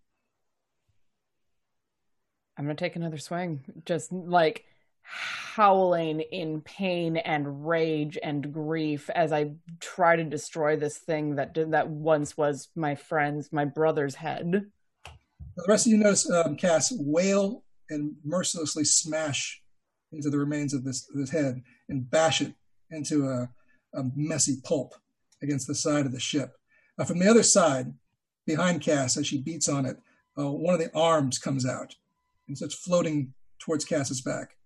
I'm 2.57 2.65
gonna 2.65 2.75
take 2.75 2.97
another 2.97 3.19
swing. 3.19 3.65
Just 3.85 4.13
like 4.13 4.65
howling 5.03 6.21
in 6.21 6.61
pain 6.63 7.17
and 7.17 7.67
rage 7.67 8.19
and 8.23 8.53
grief 8.53 9.09
as 9.11 9.33
I 9.33 9.53
try 9.81 10.17
to 10.17 10.25
destroy 10.25 10.77
this 10.77 10.99
thing 10.99 11.37
that 11.37 11.55
did, 11.55 11.73
that 11.73 11.89
once 11.89 12.37
was 12.37 12.69
my 12.75 12.95
friend's, 12.95 13.53
my 13.53 13.65
brother's 13.65 14.15
head. 14.15 14.67
The 15.57 15.65
rest 15.69 15.87
of 15.87 15.93
you 15.93 15.99
notice 15.99 16.31
um, 16.31 16.57
Cass 16.57 16.93
wail 16.99 17.63
and 17.89 18.17
mercilessly 18.25 18.85
smash 18.85 19.63
into 20.13 20.29
the 20.29 20.39
remains 20.39 20.75
of 20.75 20.85
this, 20.85 21.09
this 21.15 21.31
head 21.31 21.63
and 21.89 22.11
bash 22.11 22.43
it 22.43 22.55
into 22.91 23.27
a, 23.27 23.49
a 23.95 24.05
messy 24.15 24.57
pulp 24.65 24.95
against 25.43 25.67
the 25.67 25.75
side 25.75 26.07
of 26.07 26.13
the 26.13 26.21
ship. 26.21 26.57
Now, 26.99 27.05
from 27.05 27.19
the 27.19 27.29
other 27.29 27.43
side, 27.43 27.95
behind 28.47 28.83
Cass, 28.83 29.17
as 29.17 29.27
she 29.27 29.41
beats 29.41 29.69
on 29.69 29.87
it, 29.87 29.99
uh, 30.39 30.51
one 30.51 30.75
of 30.75 30.81
the 30.81 30.95
arms 30.95 31.39
comes 31.39 31.67
out 31.67 31.95
and 32.49 32.57
starts 32.57 32.75
floating 32.75 33.33
towards 33.59 33.85
Cass's 33.85 34.21
back. 34.21 34.57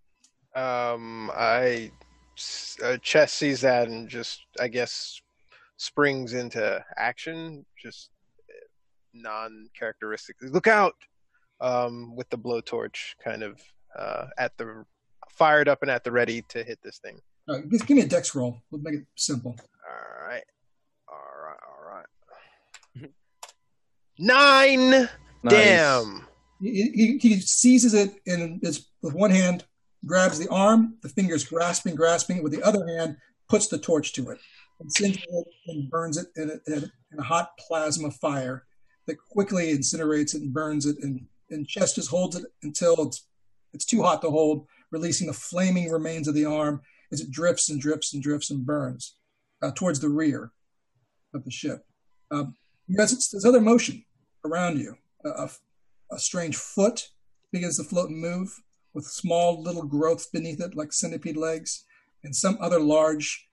Um, 0.54 1.30
I 1.34 1.92
uh, 2.82 2.96
Chess 3.02 3.32
sees 3.32 3.60
that 3.60 3.88
and 3.88 4.08
just, 4.08 4.40
I 4.58 4.68
guess, 4.68 5.20
springs 5.76 6.34
into 6.34 6.84
action. 6.96 7.64
Just 7.80 8.10
uh, 8.48 8.66
non-characteristic. 9.14 10.36
Look 10.42 10.66
out! 10.66 10.94
Um, 11.60 12.16
with 12.16 12.28
the 12.30 12.38
blowtorch, 12.38 13.14
kind 13.22 13.42
of 13.42 13.60
uh, 13.98 14.26
at 14.38 14.56
the 14.56 14.84
fired 15.28 15.68
up 15.68 15.82
and 15.82 15.90
at 15.90 16.04
the 16.04 16.10
ready 16.10 16.42
to 16.48 16.64
hit 16.64 16.78
this 16.82 16.98
thing. 16.98 17.20
Uh, 17.48 17.58
give, 17.58 17.86
give 17.86 17.96
me 17.96 18.02
a 18.02 18.08
dex 18.08 18.34
roll. 18.34 18.62
We'll 18.70 18.80
make 18.80 18.94
it 18.94 19.06
simple. 19.16 19.54
All 19.86 20.26
right, 20.26 20.44
all 21.08 21.44
right, 21.44 21.58
all 21.68 23.02
right. 23.02 23.10
Nine. 24.18 25.08
Nice. 25.42 25.52
Damn. 25.52 26.26
He, 26.60 27.18
he, 27.20 27.40
seizes 27.40 27.94
it 27.94 28.12
his, 28.62 28.86
with 29.02 29.14
one 29.14 29.30
hand, 29.30 29.64
grabs 30.04 30.38
the 30.38 30.48
arm, 30.48 30.96
the 31.02 31.08
fingers 31.08 31.44
grasping, 31.44 31.94
grasping 31.94 32.38
it 32.38 32.42
with 32.42 32.52
the 32.52 32.62
other 32.62 32.86
hand, 32.86 33.16
puts 33.48 33.68
the 33.68 33.78
torch 33.78 34.12
to 34.14 34.30
it, 34.30 34.38
and 34.78 34.90
it 35.16 35.46
and 35.66 35.90
burns 35.90 36.16
it 36.16 36.26
in 36.36 36.50
a, 36.50 36.76
in 37.12 37.18
a 37.18 37.22
hot 37.22 37.50
plasma 37.58 38.10
fire 38.10 38.64
that 39.06 39.16
quickly 39.30 39.76
incinerates 39.76 40.34
it 40.34 40.42
and 40.42 40.52
burns 40.52 40.86
it. 40.86 40.96
And, 41.02 41.26
and 41.50 41.66
just 41.66 42.08
holds 42.08 42.36
it 42.36 42.44
until 42.62 43.06
it's, 43.06 43.26
it's 43.72 43.84
too 43.84 44.02
hot 44.02 44.22
to 44.22 44.30
hold, 44.30 44.66
releasing 44.90 45.26
the 45.26 45.32
flaming 45.32 45.90
remains 45.90 46.28
of 46.28 46.34
the 46.34 46.44
arm 46.44 46.80
as 47.12 47.20
it 47.20 47.30
drifts 47.30 47.70
and 47.70 47.80
drifts 47.80 48.14
and 48.14 48.22
drifts 48.22 48.50
and 48.50 48.64
burns 48.64 49.16
uh, 49.62 49.70
towards 49.74 50.00
the 50.00 50.08
rear 50.08 50.52
of 51.34 51.44
the 51.44 51.50
ship. 51.50 51.84
Um, 52.30 52.54
because 52.88 53.12
it's, 53.12 53.30
there's 53.30 53.44
other 53.44 53.60
motion 53.60 54.04
around 54.44 54.78
you. 54.78 54.96
A, 55.24 55.50
a, 56.10 56.14
a 56.14 56.18
strange 56.18 56.56
foot 56.56 57.08
begins 57.52 57.76
to 57.76 57.84
float 57.84 58.10
and 58.10 58.20
move 58.20 58.60
with 58.94 59.04
small 59.04 59.62
little 59.62 59.84
growths 59.84 60.26
beneath 60.26 60.60
it, 60.60 60.76
like 60.76 60.92
centipede 60.92 61.36
legs, 61.36 61.84
and 62.24 62.34
some 62.34 62.58
other 62.60 62.80
large 62.80 63.48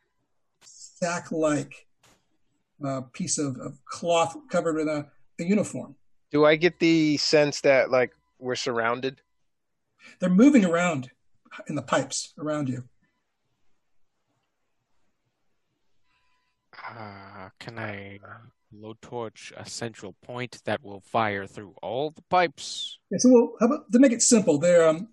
sack 0.61 1.31
like 1.31 1.87
uh, 2.85 3.01
piece 3.13 3.37
of, 3.37 3.57
of 3.57 3.83
cloth 3.85 4.35
covered 4.49 4.79
in 4.79 4.87
a, 4.87 5.05
a 5.39 5.43
uniform. 5.43 5.95
Do 6.31 6.45
I 6.45 6.55
get 6.55 6.79
the 6.79 7.17
sense 7.17 7.61
that 7.61 7.91
like 7.91 8.11
we're 8.39 8.55
surrounded? 8.55 9.21
They're 10.19 10.29
moving 10.29 10.65
around 10.65 11.11
in 11.67 11.75
the 11.75 11.81
pipes 11.81 12.33
around 12.37 12.69
you. 12.69 12.83
Uh, 16.73 17.49
can 17.59 17.77
I 17.77 18.19
low 18.81 18.95
torch 19.01 19.53
a 19.57 19.67
central 19.69 20.13
point 20.23 20.61
that 20.65 20.83
will 20.83 21.01
fire 21.01 21.45
through 21.45 21.73
all 21.81 22.11
the 22.11 22.21
pipes? 22.23 22.99
Yeah, 23.11 23.17
so 23.19 23.29
well, 23.29 23.53
how 23.59 23.65
about 23.67 23.91
to 23.91 23.99
make 23.99 24.11
it 24.11 24.21
simple? 24.21 24.57
There, 24.57 24.87
um, 24.87 25.09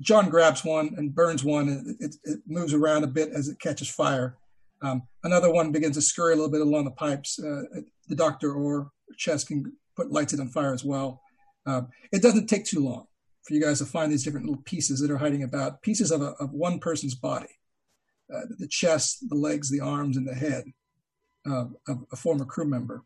John 0.00 0.28
grabs 0.28 0.64
one 0.64 0.94
and 0.96 1.14
burns 1.14 1.42
one, 1.42 1.68
and 1.68 1.96
it, 2.00 2.16
it, 2.24 2.40
moves 2.46 2.74
around 2.74 3.04
a 3.04 3.08
bit 3.08 3.30
as 3.30 3.48
it 3.48 3.58
catches 3.58 3.88
fire. 3.88 4.36
Um, 4.82 5.02
another 5.24 5.50
one 5.50 5.72
begins 5.72 5.96
to 5.96 6.02
scurry 6.02 6.34
a 6.34 6.36
little 6.36 6.50
bit 6.50 6.60
along 6.60 6.84
the 6.84 6.90
pipes. 6.90 7.38
Uh, 7.38 7.62
the 8.08 8.16
doctor 8.16 8.52
or 8.52 8.90
Chess 9.16 9.44
can 9.44 9.72
put 9.96 10.12
lights 10.12 10.34
it 10.34 10.40
on 10.40 10.48
fire 10.48 10.74
as 10.74 10.84
well. 10.84 11.22
Um, 11.64 11.88
it 12.12 12.22
doesn't 12.22 12.46
take 12.46 12.66
too 12.66 12.80
long 12.80 13.06
for 13.42 13.54
you 13.54 13.62
guys 13.62 13.78
to 13.78 13.86
find 13.86 14.12
these 14.12 14.24
different 14.24 14.46
little 14.46 14.62
pieces 14.62 15.00
that 15.00 15.10
are 15.10 15.16
hiding 15.16 15.42
about, 15.42 15.80
pieces 15.82 16.10
of, 16.10 16.20
a, 16.20 16.32
of 16.38 16.52
one 16.52 16.78
person's 16.78 17.14
body. 17.14 17.46
Uh, 18.32 18.40
the 18.58 18.68
chest, 18.68 19.24
the 19.28 19.36
legs, 19.36 19.70
the 19.70 19.80
arms, 19.80 20.16
and 20.16 20.26
the 20.26 20.34
head 20.34 20.64
uh, 21.48 21.66
of 21.88 22.04
a 22.12 22.16
former 22.16 22.44
crew 22.44 22.66
member. 22.66 23.04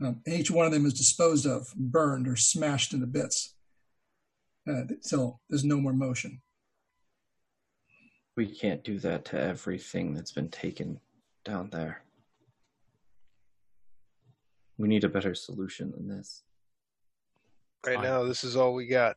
Um, 0.00 0.20
and 0.26 0.34
each 0.34 0.50
one 0.50 0.66
of 0.66 0.72
them 0.72 0.86
is 0.86 0.94
disposed 0.94 1.46
of, 1.46 1.72
burned, 1.76 2.26
or 2.26 2.36
smashed 2.36 2.92
into 2.92 3.06
bits 3.06 3.54
uh, 4.68 4.82
until 4.88 5.40
there's 5.48 5.64
no 5.64 5.76
more 5.76 5.92
motion. 5.92 6.40
We 8.36 8.46
can't 8.46 8.82
do 8.82 8.98
that 9.00 9.24
to 9.26 9.40
everything 9.40 10.14
that's 10.14 10.32
been 10.32 10.48
taken 10.48 11.00
down 11.44 11.70
there. 11.70 12.02
We 14.76 14.88
need 14.88 15.04
a 15.04 15.08
better 15.08 15.34
solution 15.34 15.92
than 15.92 16.08
this. 16.08 16.42
Right 17.86 17.94
Fine. 17.96 18.04
now, 18.04 18.24
this 18.24 18.42
is 18.42 18.56
all 18.56 18.74
we 18.74 18.86
got. 18.86 19.16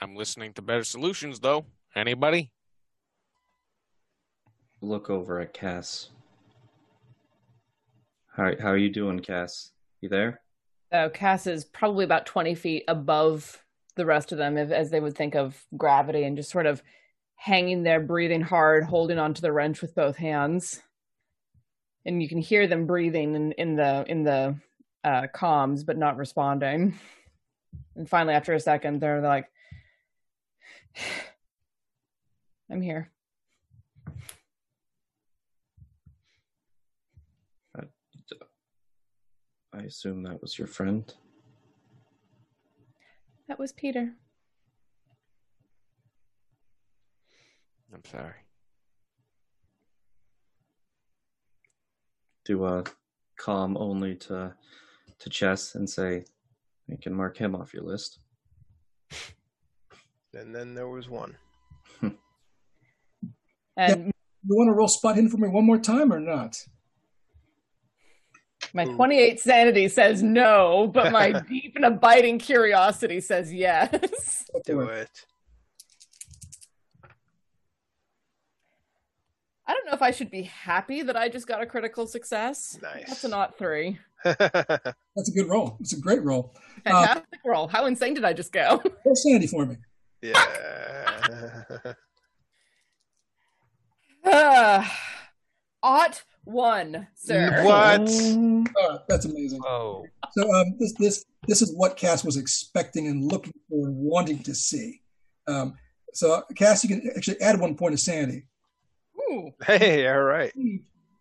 I'm 0.00 0.16
listening 0.16 0.52
to 0.54 0.62
better 0.62 0.82
solutions, 0.82 1.38
though. 1.38 1.64
Anybody? 1.94 2.50
Look 4.80 5.08
over 5.08 5.38
at 5.38 5.54
Cass. 5.54 6.10
How 8.36 8.50
how 8.60 8.68
are 8.68 8.76
you 8.76 8.90
doing, 8.90 9.20
Cass? 9.20 9.70
You 10.00 10.08
there? 10.08 10.40
Uh, 10.90 11.08
Cass 11.08 11.46
is 11.46 11.64
probably 11.64 12.04
about 12.04 12.26
20 12.26 12.54
feet 12.54 12.84
above 12.88 13.64
the 13.96 14.06
rest 14.06 14.32
of 14.32 14.38
them, 14.38 14.56
if, 14.58 14.70
as 14.70 14.90
they 14.90 15.00
would 15.00 15.16
think 15.16 15.34
of 15.34 15.64
gravity, 15.76 16.24
and 16.24 16.36
just 16.36 16.50
sort 16.50 16.66
of 16.66 16.82
hanging 17.36 17.82
there, 17.82 18.00
breathing 18.00 18.42
hard, 18.42 18.84
holding 18.84 19.18
onto 19.18 19.40
the 19.40 19.52
wrench 19.52 19.80
with 19.80 19.94
both 19.94 20.16
hands. 20.16 20.80
And 22.04 22.22
you 22.22 22.28
can 22.28 22.38
hear 22.38 22.66
them 22.66 22.86
breathing 22.86 23.34
in, 23.34 23.52
in 23.52 23.76
the 23.76 24.04
in 24.08 24.24
the 24.24 24.56
uh, 25.04 25.26
comms, 25.34 25.86
but 25.86 25.96
not 25.96 26.16
responding. 26.16 26.98
And 27.94 28.08
finally, 28.08 28.34
after 28.34 28.52
a 28.52 28.60
second, 28.60 29.00
they're 29.00 29.20
like, 29.20 29.46
"I'm 32.70 32.82
here." 32.82 33.12
I 39.76 39.82
assume 39.82 40.22
that 40.22 40.40
was 40.40 40.56
your 40.58 40.68
friend. 40.68 41.12
That 43.48 43.58
was 43.58 43.72
Peter. 43.72 44.14
I'm 47.92 48.04
sorry. 48.04 48.34
Do 52.44 52.64
uh, 52.64 52.80
a 52.80 52.84
calm 53.36 53.76
only 53.76 54.14
to 54.16 54.54
to 55.18 55.30
Chess 55.30 55.74
and 55.74 55.88
say, 55.88 56.24
"You 56.86 56.98
can 56.98 57.14
mark 57.14 57.36
him 57.36 57.54
off 57.54 57.74
your 57.74 57.84
list." 57.84 58.18
And 60.36 60.52
then 60.52 60.74
there 60.74 60.88
was 60.88 61.08
one. 61.08 61.36
And 63.76 64.12
You 64.42 64.56
want 64.56 64.68
to 64.68 64.74
roll 64.74 64.88
spot 64.88 65.14
hidden 65.14 65.30
for 65.30 65.36
me 65.36 65.46
one 65.46 65.64
more 65.64 65.78
time 65.78 66.12
or 66.12 66.18
not? 66.18 66.56
My 68.74 68.84
28 68.86 69.38
sanity 69.38 69.86
says 69.88 70.20
no, 70.20 70.90
but 70.92 71.12
my 71.12 71.40
deep 71.48 71.76
and 71.76 71.84
abiding 71.84 72.40
curiosity 72.40 73.20
says 73.20 73.54
yes. 73.54 74.50
Do 74.66 74.80
it. 74.80 75.08
I 79.66 79.72
don't 79.72 79.86
know 79.86 79.92
if 79.92 80.02
I 80.02 80.10
should 80.10 80.30
be 80.30 80.42
happy 80.42 81.02
that 81.02 81.16
I 81.16 81.28
just 81.28 81.46
got 81.46 81.62
a 81.62 81.66
critical 81.66 82.08
success. 82.08 82.76
Nice. 82.82 83.04
That's 83.06 83.24
a 83.24 83.28
not 83.28 83.56
three. 83.56 83.98
That's 84.24 84.40
a 85.28 85.32
good 85.32 85.48
roll. 85.48 85.76
It's 85.78 85.92
a 85.92 86.00
great 86.00 86.22
roll. 86.24 86.52
Uh, 86.84 86.90
Fantastic 86.90 87.40
roll. 87.46 87.68
How 87.68 87.86
insane 87.86 88.14
did 88.14 88.24
I 88.24 88.32
just 88.32 88.52
go? 88.52 88.82
roll 89.04 89.14
sanity 89.14 89.46
for 89.46 89.64
me. 89.66 89.76
yeah. 90.20 91.62
Uh, 94.24 94.82
ought 95.82 96.22
one, 96.44 97.06
sir. 97.14 97.62
what? 97.64 98.08
Oh, 98.76 98.98
that's 99.08 99.24
amazing. 99.24 99.60
Oh, 99.66 100.06
So 100.32 100.52
um, 100.54 100.76
this 100.78 100.92
this 100.98 101.24
this 101.46 101.62
is 101.62 101.74
what 101.74 101.96
Cass 101.96 102.24
was 102.24 102.36
expecting 102.36 103.08
and 103.08 103.30
looking 103.30 103.52
for 103.68 103.86
and 103.88 103.96
wanting 103.96 104.42
to 104.42 104.54
see. 104.54 105.00
Um, 105.46 105.74
so 106.12 106.42
Cass, 106.56 106.84
you 106.84 106.88
can 106.88 107.10
actually 107.16 107.40
add 107.40 107.60
one 107.60 107.74
point 107.74 107.94
of 107.94 108.00
sanity. 108.00 108.46
Ooh. 109.18 109.50
Hey, 109.66 110.06
all 110.06 110.22
right. 110.22 110.52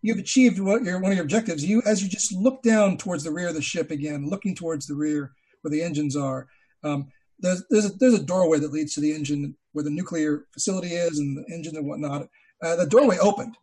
You've 0.01 0.19
achieved 0.19 0.59
what 0.59 0.83
your 0.83 0.99
one 0.99 1.11
of 1.11 1.17
your 1.17 1.23
objectives. 1.23 1.63
You 1.63 1.81
as 1.85 2.03
you 2.03 2.09
just 2.09 2.33
look 2.33 2.61
down 2.61 2.97
towards 2.97 3.23
the 3.23 3.31
rear 3.31 3.47
of 3.47 3.55
the 3.55 3.61
ship 3.61 3.91
again, 3.91 4.29
looking 4.29 4.55
towards 4.55 4.85
the 4.85 4.95
rear 4.95 5.31
where 5.61 5.71
the 5.71 5.81
engines 5.81 6.15
are. 6.15 6.47
Um, 6.83 7.07
there's 7.39 7.63
there's 7.69 7.85
a, 7.85 7.89
there's 7.99 8.13
a 8.13 8.23
doorway 8.23 8.59
that 8.59 8.73
leads 8.73 8.93
to 8.95 9.01
the 9.01 9.13
engine 9.13 9.55
where 9.71 9.83
the 9.83 9.89
nuclear 9.89 10.45
facility 10.53 10.93
is 10.93 11.19
and 11.19 11.37
the 11.37 11.53
engine 11.53 11.75
and 11.75 11.87
whatnot. 11.87 12.27
Uh, 12.61 12.75
the 12.75 12.85
doorway 12.85 13.17
opened. 13.19 13.55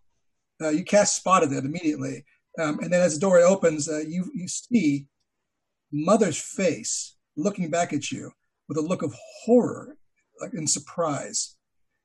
Uh, 0.61 0.69
you 0.69 0.85
Cass 0.85 1.15
spotted 1.15 1.53
it 1.53 1.65
immediately, 1.65 2.25
um, 2.59 2.79
and 2.81 2.93
then 2.93 3.01
as 3.01 3.15
the 3.15 3.21
door 3.21 3.39
opens, 3.39 3.89
uh, 3.89 4.03
you 4.07 4.31
you 4.35 4.47
see 4.49 5.07
Mother's 5.93 6.41
face 6.41 7.17
looking 7.37 7.71
back 7.71 7.93
at 7.93 8.11
you 8.11 8.31
with 8.69 8.77
a 8.77 8.83
look 8.83 9.03
of 9.03 9.15
horror, 9.45 9.97
like 10.41 10.53
in 10.55 10.67
surprise, 10.67 11.57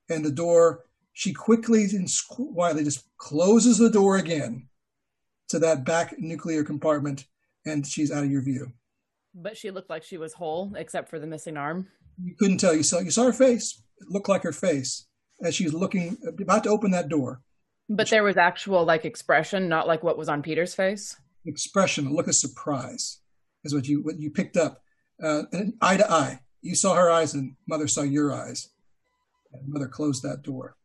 and 0.09 0.23
the 0.23 0.31
door. 0.31 0.85
She 1.17 1.31
quickly 1.31 1.85
and 1.91 2.09
quietly 2.29 2.83
just 2.83 3.07
closes 3.17 3.77
the 3.77 3.89
door 3.89 4.17
again 4.17 4.67
to 5.47 5.59
that 5.59 5.85
back 5.85 6.15
nuclear 6.19 6.63
compartment, 6.63 7.25
and 7.65 7.87
she's 7.87 8.11
out 8.11 8.25
of 8.25 8.31
your 8.31 8.41
view. 8.41 8.73
But 9.33 9.57
she 9.57 9.71
looked 9.71 9.89
like 9.89 10.03
she 10.03 10.17
was 10.17 10.33
whole, 10.33 10.73
except 10.75 11.09
for 11.09 11.19
the 11.19 11.27
missing 11.27 11.57
arm. 11.57 11.87
You 12.21 12.35
couldn't 12.37 12.57
tell. 12.57 12.73
You 12.73 12.83
saw 12.83 12.99
you 12.99 13.11
saw 13.11 13.25
her 13.25 13.33
face. 13.33 13.81
It 13.99 14.09
looked 14.09 14.29
like 14.29 14.43
her 14.43 14.51
face 14.51 15.07
as 15.41 15.55
she's 15.55 15.73
looking 15.73 16.17
about 16.39 16.63
to 16.63 16.69
open 16.69 16.91
that 16.91 17.09
door. 17.09 17.41
But 17.87 18.09
there 18.09 18.23
was 18.23 18.37
actual 18.37 18.83
like 18.83 19.05
expression, 19.05 19.69
not 19.69 19.87
like 19.87 20.03
what 20.03 20.17
was 20.17 20.29
on 20.29 20.41
Peter's 20.41 20.73
face. 20.73 21.15
Expression, 21.45 22.07
a 22.07 22.09
look 22.09 22.27
of 22.27 22.35
surprise, 22.35 23.19
is 23.63 23.73
what 23.73 23.87
you 23.87 24.01
what 24.01 24.19
you 24.19 24.31
picked 24.31 24.57
up. 24.57 24.81
Uh, 25.21 25.43
and 25.51 25.73
eye 25.81 25.97
to 25.97 26.11
eye, 26.11 26.39
you 26.61 26.75
saw 26.75 26.95
her 26.95 27.09
eyes, 27.09 27.33
and 27.33 27.55
mother 27.67 27.87
saw 27.87 28.01
your 28.01 28.33
eyes. 28.33 28.69
And 29.53 29.67
mother 29.67 29.87
closed 29.87 30.23
that 30.23 30.41
door. 30.41 30.75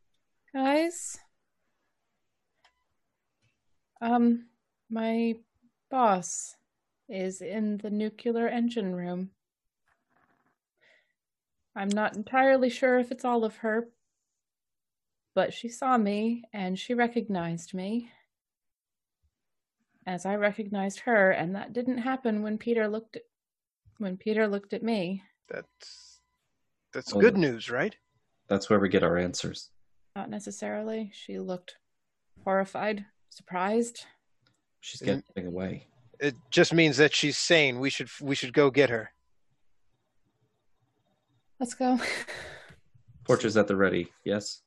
Guys, 0.55 1.19
um, 4.01 4.47
my 4.91 5.35
boss 5.91 6.57
is 7.09 7.41
in 7.41 7.79
the 7.79 7.91
nuclear 7.91 8.49
engine 8.49 8.95
room. 8.95 9.31
I'm 11.75 11.89
not 11.89 12.17
entirely 12.17 12.71
sure 12.71 12.99
if 12.99 13.11
it's 13.11 13.25
all 13.25 13.45
of 13.45 13.57
her, 13.57 13.89
but 15.35 15.53
she 15.53 15.69
saw 15.69 15.97
me 15.97 16.45
and 16.53 16.79
she 16.79 16.95
recognized 16.95 17.75
me 17.75 18.11
as 20.07 20.27
I 20.27 20.35
recognized 20.37 21.01
her, 21.01 21.31
and 21.31 21.55
that 21.55 21.73
didn't 21.73 21.99
happen 21.99 22.43
when 22.43 22.59
Peter 22.59 22.89
looked 22.89 23.17
at 23.17 23.23
when 23.99 24.17
Peter 24.17 24.49
looked 24.49 24.73
at 24.73 24.83
me. 24.83 25.23
That's 25.49 26.21
that's 26.93 27.13
Well, 27.13 27.21
good 27.21 27.37
news, 27.37 27.71
right? 27.71 27.95
That's 28.49 28.69
where 28.69 28.81
we 28.81 28.89
get 28.89 29.03
our 29.03 29.19
answers. 29.19 29.71
Not 30.17 30.31
necessarily. 30.31 31.11
She 31.15 31.39
looked 31.39 31.77
horrified, 32.45 33.05
surprised. 33.29 34.07
She's 34.81 35.01
getting 35.01 35.23
away. 35.37 35.87
It 36.19 36.35
just 36.51 36.75
means 36.75 36.97
that 36.97 37.15
she's 37.15 37.37
sane. 37.37 37.79
We 37.79 37.91
should 37.91 38.09
we 38.21 38.35
should 38.35 38.53
go 38.53 38.71
get 38.71 38.91
her. 38.91 39.13
Let's 41.61 41.75
go. 41.75 42.01
Torches 43.27 43.57
at 43.57 43.69
the 43.69 43.77
ready. 43.77 44.11
Yes. 44.25 44.63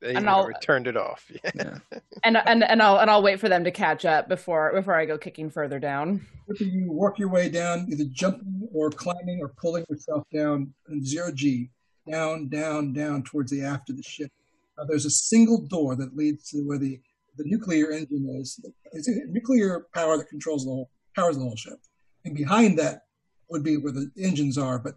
They 0.00 0.14
And 0.14 0.28
I'll- 0.28 0.48
turned 0.62 0.86
it 0.86 0.96
off. 0.96 1.30
Yeah. 1.44 1.50
Yeah. 1.54 1.98
and 2.24 2.36
and 2.36 2.62
and 2.64 2.82
I'll 2.82 2.98
and 2.98 3.10
I'll 3.10 3.22
wait 3.22 3.40
for 3.40 3.48
them 3.48 3.64
to 3.64 3.70
catch 3.70 4.04
up 4.04 4.28
before 4.28 4.72
before 4.72 4.94
I 4.94 5.06
go 5.06 5.18
kicking 5.18 5.50
further 5.50 5.78
down. 5.78 6.26
After 6.50 6.64
you 6.64 6.90
work 6.92 7.18
your 7.18 7.28
way 7.28 7.48
down, 7.48 7.86
either 7.90 8.04
jumping 8.10 8.68
or 8.72 8.90
climbing 8.90 9.40
or 9.42 9.48
pulling 9.48 9.84
yourself 9.88 10.24
down 10.32 10.72
in 10.88 11.04
zero 11.04 11.30
G, 11.32 11.70
down, 12.10 12.48
down, 12.48 12.92
down 12.92 13.22
towards 13.22 13.50
the 13.50 13.62
aft 13.62 13.90
of 13.90 13.96
the 13.96 14.02
ship. 14.02 14.30
Uh, 14.78 14.84
there's 14.88 15.04
a 15.04 15.10
single 15.10 15.60
door 15.66 15.94
that 15.96 16.16
leads 16.16 16.48
to 16.50 16.58
where 16.66 16.78
the, 16.78 16.98
the 17.36 17.44
nuclear 17.44 17.90
engine 17.90 18.28
is. 18.40 18.64
It's 18.92 19.08
a 19.08 19.12
nuclear 19.26 19.86
power 19.94 20.16
that 20.16 20.28
controls 20.28 20.64
the 20.64 20.70
whole 20.70 20.90
powers 21.16 21.36
the 21.36 21.42
whole 21.42 21.56
ship, 21.56 21.78
and 22.24 22.34
behind 22.36 22.78
that 22.78 23.02
would 23.50 23.62
be 23.64 23.76
where 23.76 23.92
the 23.92 24.10
engines 24.18 24.56
are, 24.56 24.78
but 24.78 24.94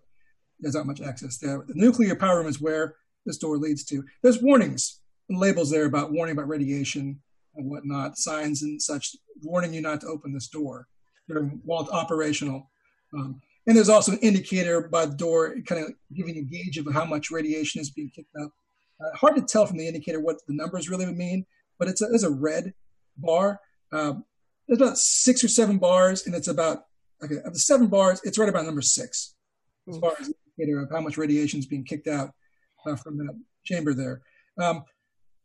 there's 0.60 0.76
not 0.76 0.86
much 0.86 1.02
access 1.02 1.38
there. 1.40 1.64
The 1.68 1.74
nuclear 1.76 2.16
power 2.16 2.38
room 2.38 2.48
is 2.48 2.62
where 2.62 2.96
this 3.26 3.38
door 3.38 3.58
leads 3.58 3.84
to. 3.86 4.04
There's 4.22 4.42
warnings 4.42 5.00
and 5.30 5.40
labels 5.40 5.70
there 5.72 5.86
about 5.86 6.12
warning 6.12 6.34
about 6.34 6.48
radiation 6.48 7.20
and 7.56 7.70
whatnot, 7.70 8.18
signs 8.18 8.64
and 8.64 8.82
such, 8.82 9.16
warning 9.44 9.74
you 9.74 9.82
not 9.82 10.02
to 10.02 10.08
open 10.08 10.34
this 10.34 10.48
door 10.48 10.88
during 11.28 11.62
while 11.64 11.82
it's 11.82 11.92
operational. 11.92 12.70
Um, 13.14 13.42
and 13.68 13.78
there's 13.78 13.90
also 13.90 14.14
an 14.14 14.20
indicator 14.20 14.88
by 14.88 15.06
the 15.06 15.16
door, 15.16 15.56
kind 15.66 15.84
of 15.84 15.94
giving 16.14 16.38
a 16.38 16.42
gauge 16.42 16.78
of 16.78 16.92
how 16.92 17.06
much 17.06 17.32
radiation 17.32 17.82
is 17.82 17.92
being 17.92 18.10
kicked 18.10 18.36
up. 18.42 18.52
Uh, 19.00 19.16
hard 19.16 19.36
to 19.36 19.42
tell 19.42 19.66
from 19.66 19.78
the 19.78 19.88
indicator 19.88 20.20
what 20.20 20.38
the 20.48 20.54
numbers 20.54 20.90
really 20.90 21.06
would 21.06 21.18
mean, 21.18 21.46
but 21.78 21.88
it's 21.88 22.02
a, 22.02 22.06
it's 22.12 22.24
a 22.24 22.30
red 22.30 22.74
bar. 23.18 23.60
Um, 23.92 24.26
there's 24.68 24.82
about 24.82 24.98
six 24.98 25.44
or 25.44 25.48
seven 25.48 25.78
bars, 25.78 26.26
and 26.26 26.36
it's 26.36 26.48
about 26.48 26.86
okay 27.24 27.38
of 27.46 27.54
the 27.54 27.60
seven 27.60 27.88
bars, 27.88 28.22
it's 28.24 28.38
right 28.38 28.50
about 28.50 28.66
number 28.66 28.82
six 28.82 29.36
as 29.88 29.98
far 29.98 30.14
as 30.20 30.28
the 30.28 30.34
indicator 30.46 30.82
of 30.82 30.90
how 30.92 31.02
much 31.02 31.18
radiation 31.18 31.60
is 31.60 31.66
being 31.66 31.84
kicked 31.84 32.08
out 32.08 32.32
uh, 32.86 32.96
from 32.96 33.18
that 33.18 33.40
chamber 33.64 33.94
there. 33.94 34.22
Um, 34.60 34.84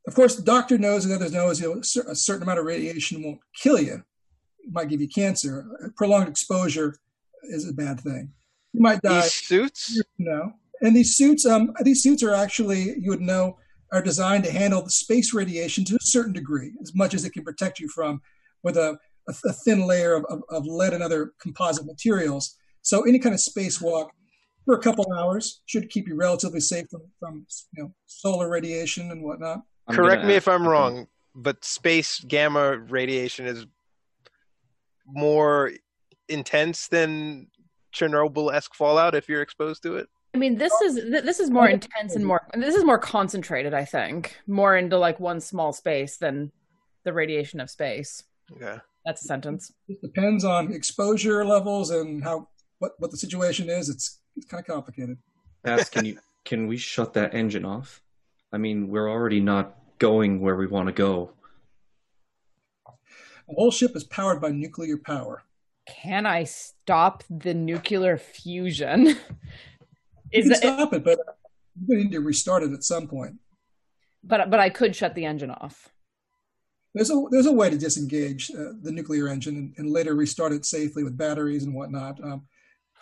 of 0.07 0.15
course, 0.15 0.37
the 0.37 0.43
doctor 0.43 0.79
knows 0.79 1.05
and 1.05 1.15
others 1.15 1.33
know 1.33 1.51
is 1.51 1.61
you 1.61 1.75
know, 1.75 2.11
a 2.11 2.15
certain 2.15 2.43
amount 2.45 2.61
of 2.61 2.65
radiation 2.65 3.23
won't 3.23 3.41
kill 3.55 3.81
you. 3.81 4.05
It 4.61 4.73
might 4.73 4.89
give 4.89 5.01
you 5.01 5.09
cancer. 5.09 5.67
Prolonged 5.97 6.29
exposure 6.29 6.97
is 7.45 7.69
a 7.69 7.73
bad 7.73 8.01
thing. 8.01 8.33
You 8.73 8.83
might 8.83 9.03
die. 9.03 9.23
These 9.23 9.33
suits? 9.33 10.03
No. 10.19 10.53
And 10.83 10.95
these 10.95 11.17
suits, 11.17 11.47
um, 11.47 11.73
these 11.83 12.03
suits 12.03 12.23
are 12.23 12.35
actually, 12.35 12.99
you 13.01 13.11
would 13.11 13.21
know, 13.21 13.59
are 13.93 14.03
designed 14.03 14.45
to 14.45 14.53
handle 14.53 14.83
the 14.83 14.91
space 14.91 15.33
radiation 15.33 15.85
to 15.87 15.95
a 15.97 16.03
certain 16.03 16.33
degree, 16.33 16.73
as 16.83 16.95
much 16.95 17.15
as 17.15 17.25
it 17.25 17.33
can 17.33 17.45
protect 17.45 17.81
you 17.81 17.89
from, 17.89 18.21
with 18.63 18.77
a, 18.77 18.99
a, 19.29 19.35
a 19.47 19.53
thin 19.53 19.87
layer 19.87 20.15
of, 20.15 20.25
of, 20.27 20.43
of 20.51 20.67
lead 20.67 20.93
and 20.93 21.03
other 21.03 21.33
composite 21.41 21.87
materials. 21.87 22.57
So 22.83 23.03
any 23.03 23.19
kind 23.19 23.35
of 23.35 23.41
spacewalk 23.41 24.09
for 24.67 24.75
a 24.75 24.81
couple 24.81 25.11
hours 25.17 25.63
should 25.65 25.89
keep 25.89 26.07
you 26.07 26.17
relatively 26.17 26.61
safe 26.61 26.87
from, 26.91 27.03
from 27.19 27.47
you 27.73 27.85
know 27.85 27.95
solar 28.05 28.51
radiation 28.51 29.11
and 29.11 29.23
whatnot. 29.23 29.63
I'm 29.89 29.97
Correct 29.97 30.25
me 30.25 30.35
ask- 30.35 30.49
if 30.49 30.49
I'm 30.49 30.69
wrong, 30.69 31.07
but 31.35 31.65
space 31.65 32.21
gamma 32.21 32.77
radiation 32.77 33.47
is 33.47 33.67
more 35.07 35.73
intense 36.29 36.89
than 36.89 37.47
Chernobyl-esque 37.95 38.75
fallout 38.75 39.15
if 39.15 39.29
you're 39.29 39.41
exposed 39.41 39.83
to 39.85 39.97
it. 39.97 40.09
I 40.35 40.39
mean, 40.39 40.59
this 40.59 40.73
is 40.83 40.97
this 40.97 41.41
is 41.41 41.49
more 41.49 41.69
intense 41.69 42.15
and 42.15 42.27
more. 42.27 42.47
This 42.53 42.75
is 42.75 42.85
more 42.85 42.99
concentrated. 42.99 43.73
I 43.73 43.87
think 43.87 44.37
more 44.47 44.77
into 44.77 44.99
like 44.99 45.19
one 45.19 45.41
small 45.41 45.73
space 45.73 46.19
than 46.19 46.53
the 47.05 47.13
radiation 47.15 47.61
of 47.61 47.71
space. 47.71 48.23
Okay. 48.53 48.77
That's 49.07 49.25
a 49.25 49.29
sentence. 49.29 49.73
It 49.89 50.03
depends 50.03 50.45
on 50.45 50.73
exposure 50.73 51.45
levels 51.45 51.91
and 51.91 52.23
how 52.23 52.49
what, 52.81 52.93
what 52.99 53.13
the 53.13 53.17
situation 53.17 53.71
is. 53.71 53.89
It's 53.89 54.21
it's 54.37 54.47
kind 54.47 54.61
of 54.61 54.67
complicated. 54.67 55.19
Ask, 55.65 55.93
can 55.93 56.05
you 56.05 56.19
can 56.45 56.67
we 56.67 56.77
shut 56.77 57.15
that 57.15 57.35
engine 57.35 57.65
off? 57.65 58.03
I 58.53 58.59
mean, 58.59 58.89
we're 58.89 59.11
already 59.11 59.41
not 59.41 59.77
going 59.99 60.41
where 60.41 60.57
we 60.57 60.67
want 60.67 60.87
to 60.89 60.93
go. 60.93 61.33
The 63.49 63.55
whole 63.55 63.71
ship 63.71 63.95
is 63.95 64.05
powered 64.05 64.41
by 64.41 64.51
nuclear 64.51 64.97
power. 64.97 65.45
Can 65.89 66.27
I 66.27 66.45
stop 66.45 67.23
the 67.31 67.55
nuclear 67.55 68.17
fusion? 68.17 69.17
You 70.33 70.41
Is 70.41 70.45
can 70.47 70.53
it? 70.55 70.57
stop 70.57 70.93
it, 70.93 71.05
but 71.05 71.21
you 71.87 71.97
need 71.97 72.11
to 72.11 72.19
restart 72.19 72.65
it 72.65 72.73
at 72.73 72.83
some 72.83 73.07
point. 73.07 73.37
But 74.25 74.51
but 74.51 74.59
I 74.59 74.71
could 74.71 74.97
shut 74.97 75.15
the 75.15 75.25
engine 75.25 75.53
off. 75.53 75.89
There's 76.95 77.11
a 77.11 77.23
there's 77.31 77.47
a 77.47 77.53
way 77.53 77.71
to 77.71 77.79
disengage 77.79 78.51
uh, 78.51 78.73
the 78.83 78.91
nuclear 78.91 79.29
engine 79.29 79.57
and, 79.57 79.75
and 79.77 79.89
later 79.89 80.17
restart 80.17 80.53
it 80.53 80.67
safely 80.67 81.05
with 81.05 81.17
batteries 81.17 81.63
and 81.63 81.73
whatnot. 81.73 82.23
Um, 82.25 82.43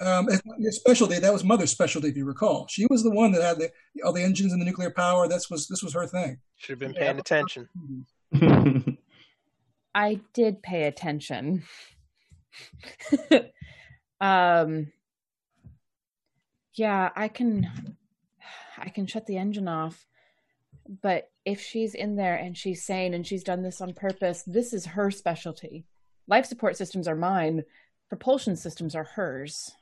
um, 0.00 0.28
it's 0.28 0.44
not 0.44 0.60
your 0.60 0.72
specialty 0.72 1.18
that 1.18 1.32
was 1.32 1.44
Mother's 1.44 1.70
specialty, 1.70 2.08
if 2.08 2.16
you 2.16 2.24
recall. 2.24 2.66
She 2.68 2.86
was 2.90 3.02
the 3.02 3.10
one 3.10 3.32
that 3.32 3.42
had 3.42 3.58
the 3.58 3.70
all 4.04 4.12
the 4.12 4.22
engines 4.22 4.52
and 4.52 4.60
the 4.60 4.66
nuclear 4.66 4.90
power. 4.90 5.28
this 5.28 5.48
was 5.48 5.68
this 5.68 5.82
was 5.82 5.94
her 5.94 6.06
thing. 6.06 6.38
Should 6.56 6.70
have 6.70 6.78
been 6.80 6.94
paying 6.94 7.18
attention. 7.18 7.68
I 9.94 10.20
did 10.32 10.62
pay 10.62 10.84
attention. 10.84 11.62
um 14.20 14.92
yeah, 16.74 17.10
I 17.14 17.28
can 17.28 17.96
I 18.78 18.88
can 18.88 19.06
shut 19.06 19.26
the 19.26 19.36
engine 19.36 19.68
off. 19.68 20.06
But 21.02 21.30
if 21.44 21.60
she's 21.60 21.94
in 21.94 22.16
there 22.16 22.34
and 22.34 22.56
she's 22.56 22.84
sane 22.84 23.14
and 23.14 23.26
she's 23.26 23.44
done 23.44 23.62
this 23.62 23.80
on 23.80 23.94
purpose, 23.94 24.42
this 24.46 24.72
is 24.72 24.84
her 24.86 25.10
specialty. 25.10 25.86
Life 26.26 26.46
support 26.46 26.76
systems 26.76 27.06
are 27.06 27.14
mine. 27.14 27.64
Propulsion 28.08 28.56
systems 28.56 28.94
are 28.94 29.04
hers. 29.04 29.72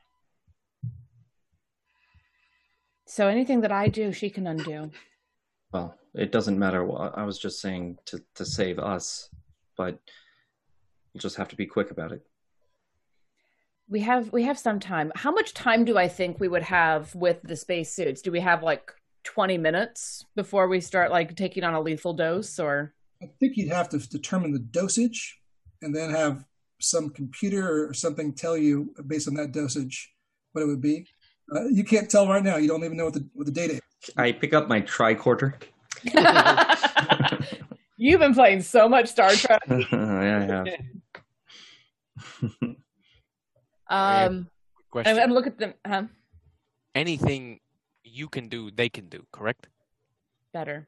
So 3.12 3.28
anything 3.28 3.60
that 3.60 3.72
I 3.72 3.88
do, 3.88 4.10
she 4.10 4.30
can 4.30 4.46
undo. 4.46 4.90
well, 5.70 5.94
it 6.14 6.32
doesn't 6.32 6.58
matter. 6.58 6.82
what 6.82 7.12
I 7.14 7.24
was 7.24 7.38
just 7.38 7.60
saying 7.60 7.98
to 8.06 8.22
to 8.36 8.46
save 8.46 8.78
us, 8.78 9.28
but 9.76 10.00
you'll 11.12 11.20
just 11.20 11.36
have 11.36 11.48
to 11.48 11.56
be 11.56 11.66
quick 11.66 11.90
about 11.90 12.12
it. 12.12 12.22
We 13.86 14.00
have 14.00 14.32
we 14.32 14.44
have 14.44 14.58
some 14.58 14.80
time. 14.80 15.12
How 15.14 15.30
much 15.30 15.52
time 15.52 15.84
do 15.84 15.98
I 15.98 16.08
think 16.08 16.40
we 16.40 16.48
would 16.48 16.62
have 16.62 17.14
with 17.14 17.42
the 17.42 17.54
space 17.54 17.94
suits? 17.94 18.22
Do 18.22 18.32
we 18.32 18.40
have 18.40 18.62
like 18.62 18.90
20 19.24 19.58
minutes 19.58 20.24
before 20.34 20.66
we 20.66 20.80
start 20.80 21.10
like 21.10 21.36
taking 21.36 21.64
on 21.64 21.74
a 21.74 21.82
lethal 21.82 22.14
dose 22.14 22.58
or 22.58 22.94
I 23.22 23.26
think 23.38 23.58
you'd 23.58 23.72
have 23.72 23.90
to 23.90 23.98
determine 23.98 24.52
the 24.52 24.58
dosage 24.58 25.38
and 25.82 25.94
then 25.94 26.08
have 26.08 26.46
some 26.80 27.10
computer 27.10 27.86
or 27.86 27.92
something 27.92 28.32
tell 28.32 28.56
you 28.56 28.94
based 29.06 29.28
on 29.28 29.34
that 29.34 29.52
dosage 29.52 30.14
what 30.52 30.62
it 30.62 30.66
would 30.66 30.80
be. 30.80 31.08
Uh, 31.54 31.64
you 31.68 31.84
can't 31.84 32.10
tell 32.10 32.28
right 32.28 32.42
now. 32.42 32.56
You 32.56 32.68
don't 32.68 32.84
even 32.84 32.96
know 32.96 33.04
what 33.06 33.14
the 33.14 33.26
what 33.34 33.46
the 33.46 33.52
data 33.52 33.74
is. 33.74 33.80
I 34.16 34.32
pick 34.32 34.52
up 34.52 34.68
my 34.68 34.80
tricorder. 34.82 35.54
You've 37.96 38.20
been 38.20 38.34
playing 38.34 38.62
so 38.62 38.88
much 38.88 39.08
Star 39.08 39.30
Trek. 39.30 39.62
yeah, 39.68 39.84
I 39.92 40.24
have. 40.44 40.66
Um 43.88 44.48
Question. 44.90 45.10
and, 45.10 45.18
and 45.24 45.34
look 45.34 45.46
at 45.46 45.58
them 45.58 45.74
huh? 45.86 46.04
Anything 46.94 47.60
you 48.04 48.28
can 48.28 48.48
do, 48.48 48.70
they 48.70 48.88
can 48.88 49.08
do, 49.08 49.26
correct? 49.32 49.68
better. 50.52 50.86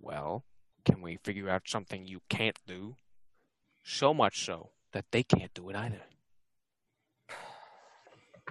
Well, 0.00 0.44
can 0.84 1.02
we 1.02 1.16
figure 1.16 1.48
out 1.48 1.62
something 1.66 2.06
you 2.06 2.20
can't 2.28 2.58
do? 2.66 2.96
So 3.82 4.14
much 4.14 4.44
so 4.44 4.70
that 4.92 5.06
they 5.10 5.22
can't 5.22 5.52
do 5.54 5.68
it 5.70 5.76
either. 5.76 6.02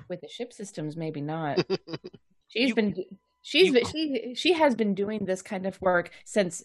With 0.08 0.22
the 0.22 0.28
ship 0.30 0.54
systems 0.54 0.96
maybe 0.96 1.22
not. 1.22 1.60
She's 2.48 2.70
You- 2.70 2.76
been 2.76 2.96
she's 3.42 3.68
you- 3.68 3.74
been, 3.74 3.86
she 3.86 4.34
she 4.36 4.54
has 4.54 4.76
been 4.76 4.94
doing 4.96 5.26
this 5.26 5.42
kind 5.42 5.66
of 5.66 5.80
work 5.82 6.12
since 6.26 6.64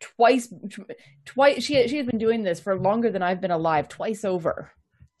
twice 0.00 0.52
twice 1.24 1.62
she 1.64 1.86
she 1.88 1.96
has 1.98 2.06
been 2.06 2.18
doing 2.18 2.42
this 2.42 2.60
for 2.60 2.78
longer 2.78 3.10
than 3.10 3.22
I've 3.22 3.40
been 3.40 3.50
alive 3.50 3.88
twice 3.88 4.24
over. 4.24 4.72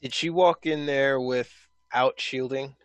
Did 0.02 0.12
she 0.14 0.30
walk 0.30 0.66
in 0.66 0.86
there 0.86 1.20
without 1.20 2.18
shielding? 2.18 2.76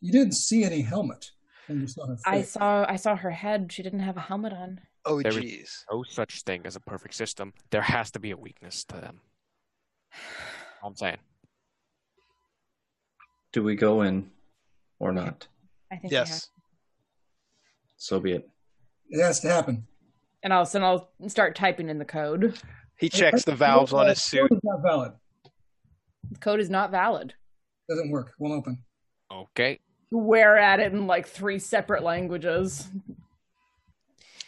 You 0.00 0.12
didn't 0.12 0.34
see 0.34 0.64
any 0.64 0.82
helmet 0.82 1.30
when 1.66 1.80
you 1.80 1.86
saw 1.86 2.06
her 2.06 2.16
I 2.24 2.42
saw 2.42 2.84
I 2.88 2.96
saw 2.96 3.16
her 3.16 3.30
head. 3.30 3.72
She 3.72 3.82
didn't 3.82 4.00
have 4.00 4.16
a 4.16 4.20
helmet 4.20 4.52
on. 4.52 4.80
Oh, 5.04 5.20
There 5.22 5.32
is- 5.32 5.38
jeez. 5.38 5.70
No 5.90 6.02
such 6.02 6.42
thing 6.42 6.62
as 6.66 6.76
a 6.76 6.80
perfect 6.80 7.14
system. 7.14 7.52
There 7.70 7.82
has 7.82 8.10
to 8.12 8.18
be 8.20 8.30
a 8.32 8.36
weakness 8.36 8.84
to 8.84 8.96
them. 8.96 9.20
I'm 10.84 10.96
saying. 10.96 11.18
Do 13.56 13.62
we 13.62 13.74
go 13.74 14.02
in 14.02 14.30
or 14.98 15.14
not? 15.14 15.48
I 15.90 15.96
think 15.96 16.10
we. 16.10 16.16
Yes. 16.18 16.50
So 17.96 18.20
be 18.20 18.32
it. 18.32 18.46
It 19.08 19.22
has 19.22 19.40
to 19.40 19.48
happen. 19.48 19.86
And 20.42 20.52
I'll 20.52 20.68
and 20.74 20.84
I'll 20.84 21.08
start 21.28 21.56
typing 21.56 21.88
in 21.88 21.98
the 21.98 22.04
code. 22.04 22.60
He 22.98 23.08
checks 23.08 23.44
the 23.44 23.54
valves 23.54 23.94
on 23.94 24.08
his 24.08 24.20
suit. 24.20 24.50
It's 24.52 24.62
not 24.62 24.82
valid. 24.82 25.12
The 26.32 26.38
code 26.38 26.60
is 26.60 26.68
not 26.68 26.90
valid. 26.90 27.32
Doesn't 27.88 28.10
work. 28.10 28.34
Won't 28.38 28.52
open. 28.52 28.84
Okay. 29.32 29.80
Swear 30.10 30.58
at 30.58 30.78
it 30.78 30.92
in 30.92 31.06
like 31.06 31.26
three 31.26 31.58
separate 31.58 32.02
languages. 32.02 32.90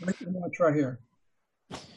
Let 0.02 0.20
me 0.20 0.26
let 0.26 0.34
me 0.34 0.50
try 0.54 0.74
here. 0.74 1.00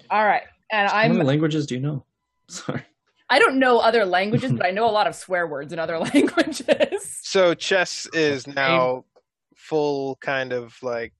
All 0.09 0.25
right. 0.25 0.43
And 0.71 0.89
How 0.89 1.09
many 1.09 1.19
I'm 1.19 1.25
languages 1.25 1.65
do 1.65 1.75
you 1.75 1.81
know? 1.81 2.05
Sorry. 2.47 2.85
I 3.31 3.39
don't 3.39 3.57
know 3.59 3.79
other 3.79 4.05
languages, 4.05 4.51
but 4.51 4.65
I 4.65 4.71
know 4.77 4.87
a 4.87 4.91
lot 4.91 5.07
of 5.07 5.15
swear 5.15 5.47
words 5.47 5.71
in 5.73 5.79
other 5.79 5.97
languages. 6.13 7.19
So 7.23 7.53
Chess 7.53 8.05
is 8.13 8.45
now 8.45 9.05
full 9.55 10.17
kind 10.17 10.51
of 10.51 10.75
like 10.83 11.13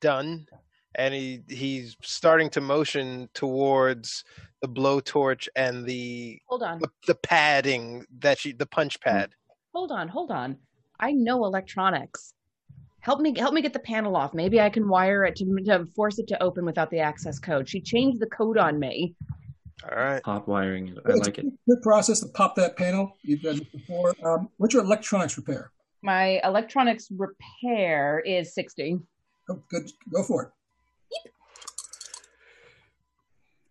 done 0.00 0.46
and 0.96 1.14
he 1.14 1.40
he's 1.48 1.96
starting 2.02 2.50
to 2.50 2.60
motion 2.60 3.28
towards 3.32 4.24
the 4.60 4.68
blowtorch 4.68 5.46
and 5.54 5.86
the 5.86 6.40
Hold 6.48 6.64
on. 6.64 6.80
the, 6.80 6.90
the 7.06 7.14
padding 7.14 8.04
that 8.18 8.38
she 8.38 8.52
the 8.52 8.66
punch 8.66 8.98
hmm. 9.02 9.08
pad. 9.08 9.30
Hold 9.74 9.92
on. 9.92 10.08
Hold 10.08 10.32
on. 10.32 10.58
I 11.00 11.12
know 11.12 11.44
electronics. 11.44 12.34
Help 13.00 13.20
me 13.20 13.32
help 13.38 13.54
me 13.54 13.62
get 13.62 13.72
the 13.72 13.78
panel 13.78 14.16
off. 14.16 14.34
Maybe 14.34 14.60
I 14.60 14.68
can 14.68 14.88
wire 14.88 15.24
it 15.24 15.36
to, 15.36 15.44
to 15.66 15.86
force 15.94 16.18
it 16.18 16.26
to 16.28 16.42
open 16.42 16.64
without 16.64 16.90
the 16.90 16.98
access 16.98 17.38
code. 17.38 17.68
She 17.68 17.80
changed 17.80 18.20
the 18.20 18.26
code 18.26 18.58
on 18.58 18.80
me. 18.80 19.14
All 19.84 19.96
right. 19.96 20.20
Hot 20.24 20.48
wiring. 20.48 20.96
I 21.06 21.12
It's 21.12 21.26
like 21.26 21.38
it. 21.38 21.46
Good 21.68 21.82
process 21.82 22.20
to 22.20 22.26
pop 22.28 22.56
that 22.56 22.76
panel. 22.76 23.16
You've 23.22 23.42
done 23.42 23.58
it 23.58 23.72
before. 23.72 24.14
Um, 24.24 24.48
what's 24.56 24.74
your 24.74 24.82
electronics 24.82 25.36
repair? 25.36 25.70
My 26.02 26.40
electronics 26.44 27.08
repair 27.16 28.20
is 28.20 28.54
60. 28.54 28.98
Oh, 29.50 29.62
good. 29.70 29.90
Go 30.12 30.22
for 30.22 30.42
it. 30.44 30.50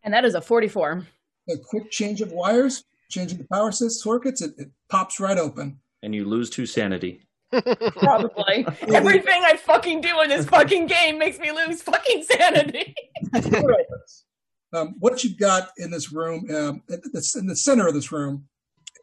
And 0.03 0.13
that 0.13 0.23
is 0.23 0.35
a 0.35 0.41
44. 0.41 1.05
A 1.49 1.57
quick 1.57 1.91
change 1.91 2.21
of 2.21 2.31
wires, 2.31 2.85
changing 3.09 3.37
the 3.39 3.47
power 3.51 3.71
circuits, 3.71 4.41
it, 4.41 4.51
it 4.57 4.69
pops 4.89 5.19
right 5.19 5.37
open. 5.37 5.79
And 6.03 6.15
you 6.15 6.25
lose 6.25 6.49
two 6.49 6.65
sanity. 6.65 7.27
Probably. 7.51 8.65
Everything 8.93 9.41
I 9.45 9.57
fucking 9.57 10.01
do 10.01 10.21
in 10.21 10.29
this 10.29 10.45
fucking 10.45 10.87
game 10.87 11.17
makes 11.17 11.39
me 11.39 11.51
lose 11.51 11.81
fucking 11.81 12.23
sanity. 12.23 12.95
um, 14.73 14.95
what 14.99 15.23
you've 15.23 15.37
got 15.37 15.69
in 15.77 15.91
this 15.91 16.11
room, 16.11 16.45
um, 16.53 16.83
it- 16.89 17.01
in 17.35 17.47
the 17.47 17.55
center 17.55 17.87
of 17.87 17.93
this 17.93 18.11
room, 18.11 18.47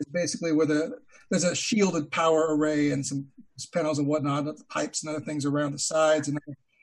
is 0.00 0.06
basically 0.12 0.52
where 0.52 0.66
the 0.66 0.98
there's 1.30 1.44
a 1.44 1.54
shielded 1.54 2.10
power 2.10 2.54
array 2.54 2.90
and 2.90 3.04
some 3.04 3.26
panels 3.72 3.98
and 3.98 4.06
whatnot, 4.06 4.46
pipes 4.68 5.02
and 5.02 5.14
other 5.14 5.24
things 5.24 5.44
around 5.46 5.72
the 5.72 5.78
sides 5.78 6.28
and 6.28 6.38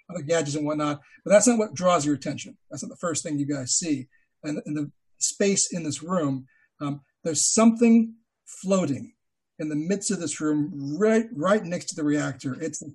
other, 0.10 0.24
gadgets 0.24 0.56
and 0.56 0.66
whatnot. 0.66 1.00
But 1.24 1.32
that's 1.32 1.48
not 1.48 1.60
what 1.60 1.74
draws 1.74 2.06
your 2.06 2.16
attention. 2.16 2.58
That's 2.70 2.84
not 2.84 2.90
the 2.90 2.98
first 2.98 3.24
thing 3.24 3.38
you 3.38 3.46
guys 3.46 3.74
see. 3.74 4.08
And 4.44 4.62
in 4.66 4.74
the 4.74 4.92
space 5.20 5.72
in 5.72 5.84
this 5.84 6.02
room, 6.02 6.48
um, 6.82 7.02
there's 7.24 7.54
something 7.54 8.16
floating 8.46 9.14
in 9.60 9.70
the 9.70 9.76
midst 9.76 10.12
of 10.12 10.20
this 10.20 10.42
room, 10.42 10.98
right 11.00 11.28
right 11.36 11.64
next 11.64 11.86
to 11.86 11.96
the 11.96 12.04
reactor. 12.04 12.58
It's 12.60 12.82
a 12.82 12.88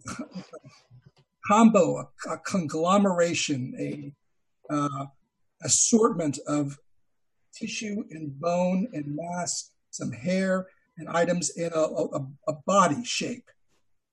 combo, 1.47 1.99
a, 1.99 2.33
a 2.33 2.39
conglomeration, 2.39 3.73
a 3.79 4.13
uh, 4.75 5.07
assortment 5.63 6.39
of 6.47 6.79
tissue 7.55 8.05
and 8.11 8.39
bone 8.39 8.89
and 8.93 9.17
mass, 9.17 9.71
some 9.91 10.13
hair, 10.13 10.67
and 10.99 11.09
items 11.09 11.51
in 11.51 11.71
a, 11.75 11.79
a, 11.79 12.27
a 12.49 12.53
body 12.67 13.05
shape 13.05 13.51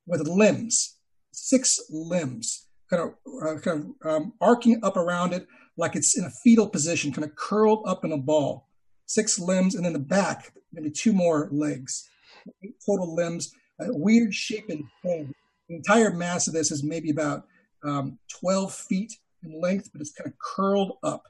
with 0.06 0.28
limbs, 0.28 0.98
six 1.32 1.80
limbs, 1.90 2.68
kind 2.90 3.04
of, 3.04 3.10
uh, 3.42 3.60
kind 3.60 3.96
of 4.02 4.08
um, 4.12 4.34
arcing 4.42 4.80
up 4.84 4.98
around 4.98 5.34
it 5.34 5.48
like 5.78 5.96
it's 5.96 6.18
in 6.18 6.26
a 6.26 6.30
fetal 6.30 6.70
position, 6.70 7.12
kind 7.12 7.26
of 7.26 7.36
curled 7.36 7.84
up 7.88 8.06
in 8.06 8.12
a 8.12 8.18
ball. 8.18 8.68
Six 9.06 9.40
limbs, 9.40 9.76
and 9.76 9.86
then 9.86 9.94
the 9.94 10.00
back, 10.00 10.54
maybe 10.72 10.90
two 10.90 11.14
more 11.14 11.50
legs. 11.52 12.10
Eight 12.64 12.76
total 12.86 13.16
limbs, 13.16 13.54
a 13.80 13.88
weird 13.90 14.34
shape 14.34 14.70
and 14.70 14.84
form. 15.02 15.34
The 15.68 15.76
entire 15.76 16.12
mass 16.12 16.48
of 16.48 16.54
this 16.54 16.72
is 16.72 16.84
maybe 16.84 17.10
about 17.10 17.46
um, 17.84 18.20
12 18.40 18.74
feet 18.74 19.14
in 19.44 19.62
length, 19.62 19.90
but 19.92 20.02
it's 20.02 20.14
kind 20.14 20.28
of 20.28 20.38
curled 20.40 20.98
up 21.04 21.24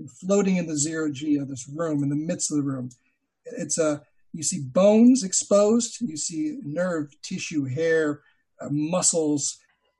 and 0.00 0.10
floating 0.10 0.56
in 0.56 0.66
the 0.66 0.76
zero 0.76 1.12
G 1.12 1.36
of 1.36 1.48
this 1.48 1.68
room, 1.68 2.02
in 2.02 2.08
the 2.08 2.16
midst 2.16 2.50
of 2.50 2.56
the 2.56 2.64
room. 2.64 2.90
It's 3.44 3.78
a 3.78 4.02
you 4.32 4.42
see 4.42 4.60
bones 4.60 5.22
exposed, 5.24 6.00
you 6.00 6.16
see 6.16 6.58
nerve 6.62 7.14
tissue, 7.22 7.64
hair, 7.64 8.22
uh, 8.60 8.68
muscles 8.70 9.58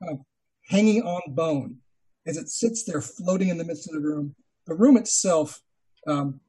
of 0.08 0.20
hanging 0.68 1.02
on 1.02 1.34
bone 1.34 1.78
as 2.26 2.36
it 2.36 2.48
sits 2.48 2.84
there 2.84 3.00
floating 3.00 3.48
in 3.48 3.58
the 3.58 3.64
midst 3.64 3.88
of 3.88 3.94
the 3.94 4.00
room. 4.00 4.34
The 4.66 4.74
room 4.74 4.96
itself, 4.96 5.60
um, 6.06 6.40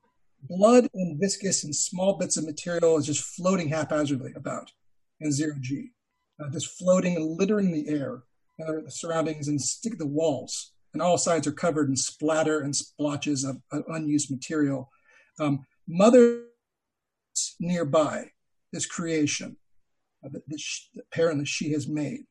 blood 0.47 0.87
and 0.93 1.19
viscous 1.19 1.63
and 1.63 1.75
small 1.75 2.17
bits 2.17 2.37
of 2.37 2.45
material 2.45 2.97
is 2.97 3.05
just 3.07 3.23
floating 3.23 3.69
haphazardly 3.69 4.33
about 4.35 4.71
in 5.19 5.31
zero 5.31 5.55
G, 5.59 5.91
uh, 6.39 6.49
just 6.51 6.77
floating 6.77 7.15
and 7.15 7.37
littering 7.39 7.71
the 7.71 7.87
air, 7.89 8.23
uh, 8.63 8.81
the 8.85 8.91
surroundings, 8.91 9.47
and 9.47 9.59
stick 9.59 9.97
the 9.97 10.05
walls. 10.05 10.73
And 10.93 11.01
all 11.01 11.17
sides 11.17 11.47
are 11.47 11.51
covered 11.51 11.89
in 11.89 11.95
splatter 11.95 12.59
and 12.59 12.75
splotches 12.75 13.43
of, 13.43 13.61
of 13.71 13.83
unused 13.87 14.29
material. 14.29 14.89
Um, 15.39 15.65
mother 15.87 16.43
nearby, 17.59 18.31
this 18.73 18.85
creation, 18.85 19.57
uh, 20.25 20.29
that 20.29 21.47
she 21.47 21.71
has 21.71 21.87
made, 21.87 22.25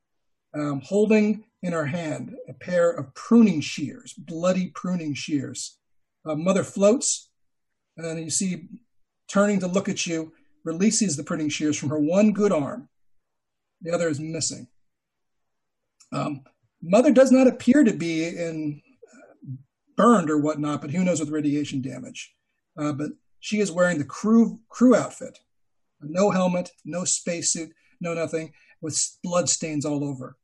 um, 0.54 0.80
holding 0.84 1.44
in 1.62 1.72
her 1.72 1.86
hand 1.86 2.34
a 2.48 2.52
pair 2.52 2.90
of 2.90 3.14
pruning 3.14 3.60
shears, 3.60 4.12
bloody 4.12 4.68
pruning 4.74 5.14
shears. 5.14 5.78
Uh, 6.24 6.34
mother 6.34 6.64
floats, 6.64 7.30
and 7.96 8.22
you 8.22 8.30
see, 8.30 8.68
turning 9.28 9.60
to 9.60 9.66
look 9.66 9.88
at 9.88 10.06
you, 10.06 10.32
releases 10.64 11.16
the 11.16 11.24
pruning 11.24 11.48
shears 11.48 11.76
from 11.78 11.88
her 11.88 11.98
one 11.98 12.32
good 12.32 12.52
arm. 12.52 12.88
The 13.80 13.92
other 13.92 14.08
is 14.08 14.20
missing. 14.20 14.68
Um, 16.12 16.42
mother 16.82 17.12
does 17.12 17.30
not 17.30 17.46
appear 17.46 17.84
to 17.84 17.92
be 17.92 18.26
in 18.28 18.80
uh, 19.12 19.50
burned 19.96 20.30
or 20.30 20.38
whatnot, 20.38 20.80
but 20.80 20.90
who 20.90 21.04
knows 21.04 21.20
with 21.20 21.30
radiation 21.30 21.80
damage. 21.80 22.34
Uh, 22.78 22.92
but 22.92 23.10
she 23.40 23.60
is 23.60 23.72
wearing 23.72 23.98
the 23.98 24.04
crew 24.04 24.60
crew 24.68 24.94
outfit, 24.94 25.38
no 26.00 26.30
helmet, 26.30 26.70
no 26.84 27.04
spacesuit, 27.04 27.70
no 28.00 28.14
nothing, 28.14 28.52
with 28.80 28.98
blood 29.22 29.48
stains 29.48 29.84
all 29.84 30.04
over, 30.04 30.36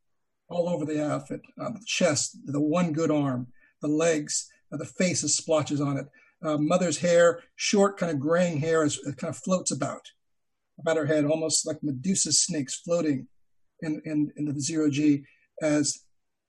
all 0.48 0.68
over 0.68 0.84
the 0.84 1.04
outfit, 1.04 1.40
uh, 1.60 1.70
the 1.70 1.82
chest, 1.86 2.36
the 2.44 2.60
one 2.60 2.92
good 2.92 3.10
arm, 3.10 3.46
the 3.82 3.88
legs, 3.88 4.48
uh, 4.72 4.76
the 4.76 4.84
face 4.84 5.22
has 5.22 5.36
splotches 5.36 5.80
on 5.80 5.96
it. 5.96 6.06
Uh, 6.42 6.58
mother's 6.58 6.98
hair, 6.98 7.42
short, 7.54 7.96
kind 7.96 8.12
of 8.12 8.20
graying 8.20 8.58
hair, 8.58 8.84
is, 8.84 8.98
kind 9.16 9.30
of 9.30 9.36
floats 9.36 9.70
about 9.70 10.02
about 10.78 10.98
her 10.98 11.06
head, 11.06 11.24
almost 11.24 11.66
like 11.66 11.82
Medusa's 11.82 12.42
snakes 12.42 12.74
floating 12.74 13.26
in, 13.80 14.02
in, 14.04 14.30
in 14.36 14.44
the 14.44 14.60
zero 14.60 14.90
G 14.90 15.24
as 15.62 16.04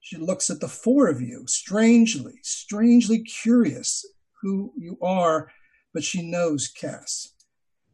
she 0.08 0.16
looks 0.16 0.50
at 0.50 0.62
the 0.62 0.70
four 0.70 1.10
of 1.10 1.20
you, 1.20 1.44
strangely, 1.48 2.36
strangely 2.42 3.20
curious 3.24 4.06
who 4.42 4.72
you 4.78 4.98
are, 5.02 5.52
but 5.94 6.02
she 6.02 6.22
knows 6.22 6.70
Cass. 6.70 7.34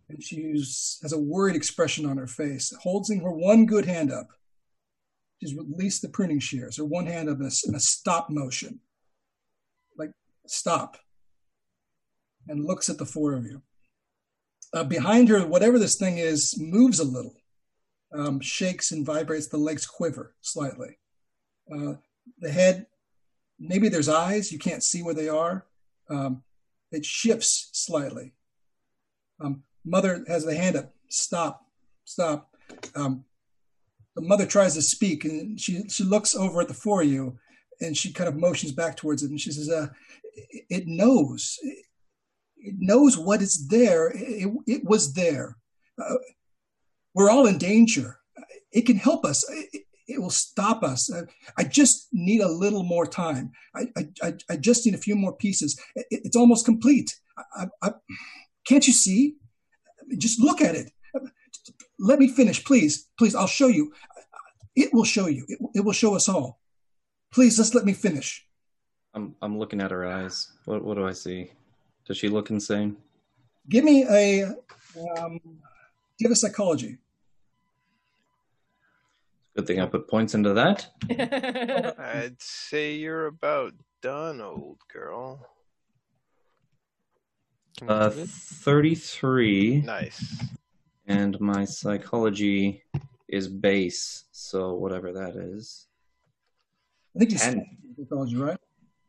And 0.09 0.21
she 0.21 0.51
has 1.01 1.11
a 1.11 1.17
worried 1.17 1.55
expression 1.55 2.05
on 2.05 2.17
her 2.17 2.27
face, 2.27 2.71
holding 2.83 3.21
her 3.21 3.31
one 3.31 3.65
good 3.65 3.85
hand 3.85 4.11
up. 4.11 4.27
She's 5.41 5.55
released 5.55 6.03
the 6.03 6.09
pruning 6.09 6.37
shears, 6.37 6.77
her 6.77 6.85
one 6.85 7.07
hand 7.07 7.29
up 7.29 7.39
in 7.39 7.47
a, 7.47 7.67
in 7.67 7.73
a 7.73 7.79
stop 7.79 8.29
motion, 8.29 8.79
like 9.97 10.11
stop, 10.45 10.97
and 12.47 12.63
looks 12.63 12.89
at 12.89 12.99
the 12.99 13.07
four 13.07 13.33
of 13.33 13.43
you. 13.43 13.63
Uh, 14.71 14.83
behind 14.83 15.29
her, 15.29 15.47
whatever 15.47 15.79
this 15.79 15.97
thing 15.97 16.19
is, 16.19 16.53
moves 16.59 16.99
a 16.99 17.05
little, 17.05 17.37
um, 18.15 18.39
shakes 18.39 18.91
and 18.91 19.03
vibrates. 19.03 19.47
The 19.47 19.57
legs 19.57 19.87
quiver 19.87 20.35
slightly. 20.41 20.99
Uh, 21.71 21.93
the 22.39 22.51
head, 22.51 22.87
maybe 23.59 23.89
there's 23.89 24.09
eyes, 24.09 24.51
you 24.51 24.59
can't 24.59 24.83
see 24.83 25.03
where 25.03 25.13
they 25.13 25.29
are. 25.29 25.65
Um, 26.09 26.43
it 26.91 27.05
shifts 27.05 27.69
slightly. 27.73 28.33
Um, 29.39 29.63
mother 29.85 30.23
has 30.27 30.45
the 30.45 30.55
hand 30.55 30.75
up, 30.75 30.93
stop, 31.09 31.65
stop. 32.05 32.49
Um, 32.95 33.25
the 34.15 34.21
mother 34.21 34.45
tries 34.45 34.75
to 34.75 34.81
speak 34.81 35.25
and 35.25 35.59
she, 35.59 35.87
she 35.89 36.03
looks 36.03 36.35
over 36.35 36.61
at 36.61 36.67
the 36.67 36.73
four 36.73 37.01
of 37.01 37.07
you 37.07 37.37
and 37.81 37.97
she 37.97 38.13
kind 38.13 38.27
of 38.27 38.35
motions 38.35 38.71
back 38.71 38.95
towards 38.95 39.23
it 39.23 39.29
and 39.29 39.39
she 39.39 39.51
says, 39.51 39.69
uh, 39.69 39.87
it, 40.69 40.87
knows. 40.87 41.57
It, 41.63 41.85
it 42.57 42.75
knows 42.77 43.17
what 43.17 43.41
is 43.41 43.67
there. 43.67 44.11
It, 44.15 44.51
it 44.67 44.83
was 44.83 45.13
there. 45.13 45.57
Uh, 45.99 46.15
we're 47.13 47.29
all 47.29 47.47
in 47.47 47.57
danger. 47.57 48.19
It 48.71 48.83
can 48.83 48.97
help 48.97 49.25
us. 49.25 49.45
It, 49.49 49.83
it 50.07 50.21
will 50.21 50.29
stop 50.29 50.83
us. 50.83 51.11
Uh, 51.11 51.23
I 51.57 51.63
just 51.63 52.07
need 52.11 52.41
a 52.41 52.47
little 52.47 52.83
more 52.83 53.05
time. 53.05 53.51
I, 53.75 53.87
I, 54.21 54.33
I 54.49 54.57
just 54.57 54.85
need 54.85 54.95
a 54.95 54.99
few 54.99 55.15
more 55.15 55.33
pieces. 55.33 55.79
It, 55.95 56.05
it's 56.09 56.35
almost 56.35 56.65
complete. 56.65 57.15
I, 57.55 57.67
I, 57.81 57.91
can't 58.65 58.85
you 58.85 58.93
see? 58.93 59.35
Just 60.17 60.39
look 60.39 60.61
at 60.61 60.75
it. 60.75 60.91
Let 61.99 62.19
me 62.19 62.27
finish, 62.27 62.63
please. 62.63 63.07
Please, 63.17 63.35
I'll 63.35 63.47
show 63.47 63.67
you. 63.67 63.93
It 64.75 64.93
will 64.93 65.05
show 65.05 65.27
you. 65.27 65.45
It, 65.47 65.59
it 65.75 65.81
will 65.81 65.93
show 65.93 66.15
us 66.15 66.27
all. 66.27 66.59
Please, 67.31 67.57
just 67.57 67.75
let 67.75 67.85
me 67.85 67.93
finish. 67.93 68.45
I'm 69.13 69.35
I'm 69.41 69.57
looking 69.57 69.81
at 69.81 69.91
her 69.91 70.05
eyes. 70.05 70.51
What 70.65 70.83
what 70.83 70.95
do 70.95 71.05
I 71.05 71.13
see? 71.13 71.51
Does 72.05 72.17
she 72.17 72.29
look 72.29 72.49
insane? 72.49 72.97
Give 73.69 73.83
me 73.83 74.05
a 74.09 74.55
um, 75.17 75.39
give 76.19 76.31
a 76.31 76.35
psychology. 76.35 76.97
Good 79.55 79.67
thing 79.67 79.79
I 79.79 79.85
put 79.85 80.09
points 80.09 80.33
into 80.33 80.53
that. 80.55 80.87
I'd 81.99 82.41
say 82.41 82.95
you're 82.95 83.27
about 83.27 83.73
done, 84.01 84.41
old 84.41 84.79
girl. 84.91 85.45
Uh, 87.87 88.09
33, 88.09 89.81
Nice. 89.81 90.43
and 91.07 91.39
my 91.39 91.65
psychology 91.65 92.83
is 93.27 93.47
base, 93.47 94.25
so 94.31 94.73
whatever 94.73 95.11
that 95.11 95.35
is. 95.35 95.87
I 97.15 97.19
think 97.19 97.31
you 97.31 97.37
said 97.37 97.63
psychology, 97.97 98.37
right? 98.37 98.57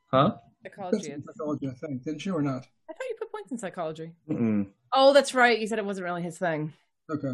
Huh? 0.07 0.37
Psychology. 0.63 1.11
That's 1.11 1.27
psychology, 1.27 1.69
I 1.69 1.73
think. 1.75 2.03
Didn't 2.05 2.25
you 2.27 2.35
or 2.37 2.43
not? 2.43 2.67
I 2.89 2.93
thought 2.93 3.09
you 3.09 3.17
put 3.19 3.33
points 3.33 3.53
in 3.53 3.59
psychology. 3.59 4.13
Mm-mm. 4.29 4.67
Oh, 4.93 5.13
that's 5.13 5.35
right. 5.35 5.59
You 5.59 5.67
said 5.67 5.79
it 5.79 5.85
wasn't 5.85 6.05
really 6.05 6.23
his 6.23 6.39
thing. 6.39 6.73
Okay. 7.11 7.33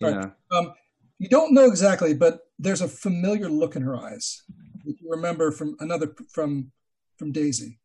Yeah. 0.00 0.30
Um, 0.50 0.74
you 1.22 1.28
don't 1.28 1.54
know 1.54 1.66
exactly, 1.66 2.14
but 2.14 2.40
there's 2.58 2.80
a 2.80 2.88
familiar 2.88 3.48
look 3.48 3.76
in 3.76 3.82
her 3.82 3.96
eyes 3.96 4.42
that 4.84 5.00
you 5.00 5.08
remember 5.08 5.52
from 5.52 5.76
another 5.78 6.16
from 6.28 6.72
from 7.16 7.30
Daisy. 7.30 7.78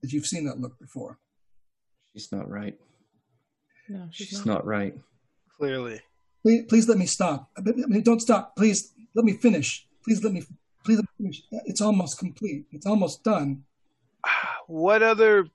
That 0.00 0.12
you've 0.12 0.26
seen 0.26 0.44
that 0.46 0.58
look 0.58 0.76
before. 0.80 1.20
She's 2.12 2.32
not 2.32 2.50
right. 2.50 2.76
No, 3.88 4.08
she's, 4.10 4.26
She's 4.26 4.44
not. 4.44 4.54
not 4.54 4.66
right. 4.66 4.94
Clearly. 5.56 6.00
Please, 6.42 6.64
please 6.68 6.88
let 6.88 6.98
me 6.98 7.06
stop. 7.06 7.48
I 7.56 7.60
mean, 7.60 8.02
don't 8.02 8.20
stop. 8.20 8.56
Please 8.56 8.92
let 9.14 9.24
me 9.24 9.34
finish. 9.34 9.86
Please 10.04 10.24
let 10.24 10.32
me. 10.32 10.42
Please 10.84 10.96
let 10.96 11.04
me 11.04 11.30
finish. 11.30 11.42
It's 11.66 11.80
almost 11.80 12.18
complete. 12.18 12.66
It's 12.72 12.86
almost 12.86 13.22
done. 13.22 13.62
What 14.68 15.02
other 15.02 15.48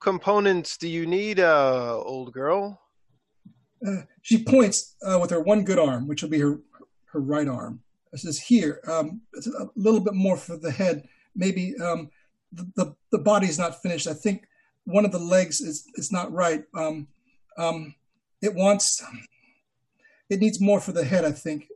components 0.00 0.76
do 0.76 0.88
you 0.88 1.04
need, 1.04 1.38
uh, 1.40 1.98
old 1.98 2.32
girl? 2.32 2.80
Uh, 3.86 4.02
she 4.22 4.42
points 4.44 4.94
uh, 5.04 5.18
with 5.20 5.30
her 5.30 5.40
one 5.40 5.64
good 5.64 5.78
arm, 5.78 6.06
which 6.06 6.22
will 6.22 6.30
be 6.30 6.40
her 6.40 6.60
her 7.12 7.20
right 7.20 7.48
arm. 7.48 7.80
It 8.12 8.20
says 8.20 8.38
here, 8.38 8.80
um, 8.86 9.22
a 9.36 9.66
little 9.74 10.00
bit 10.00 10.14
more 10.14 10.36
for 10.36 10.56
the 10.56 10.70
head. 10.70 11.08
Maybe 11.34 11.74
um, 11.82 12.10
the, 12.52 12.70
the 12.76 12.96
the 13.10 13.18
body's 13.18 13.58
not 13.58 13.82
finished. 13.82 14.06
I 14.06 14.14
think 14.14 14.44
one 14.84 15.04
of 15.04 15.12
the 15.12 15.18
legs 15.18 15.60
is 15.60 15.86
is 15.94 16.12
not 16.12 16.32
right. 16.32 16.64
Um, 16.74 17.08
um, 17.56 17.94
it 18.40 18.54
wants 18.54 19.02
it 20.28 20.40
needs 20.40 20.60
more 20.60 20.80
for 20.80 20.92
the 20.92 21.04
head. 21.04 21.24
I 21.24 21.32
think 21.32 21.68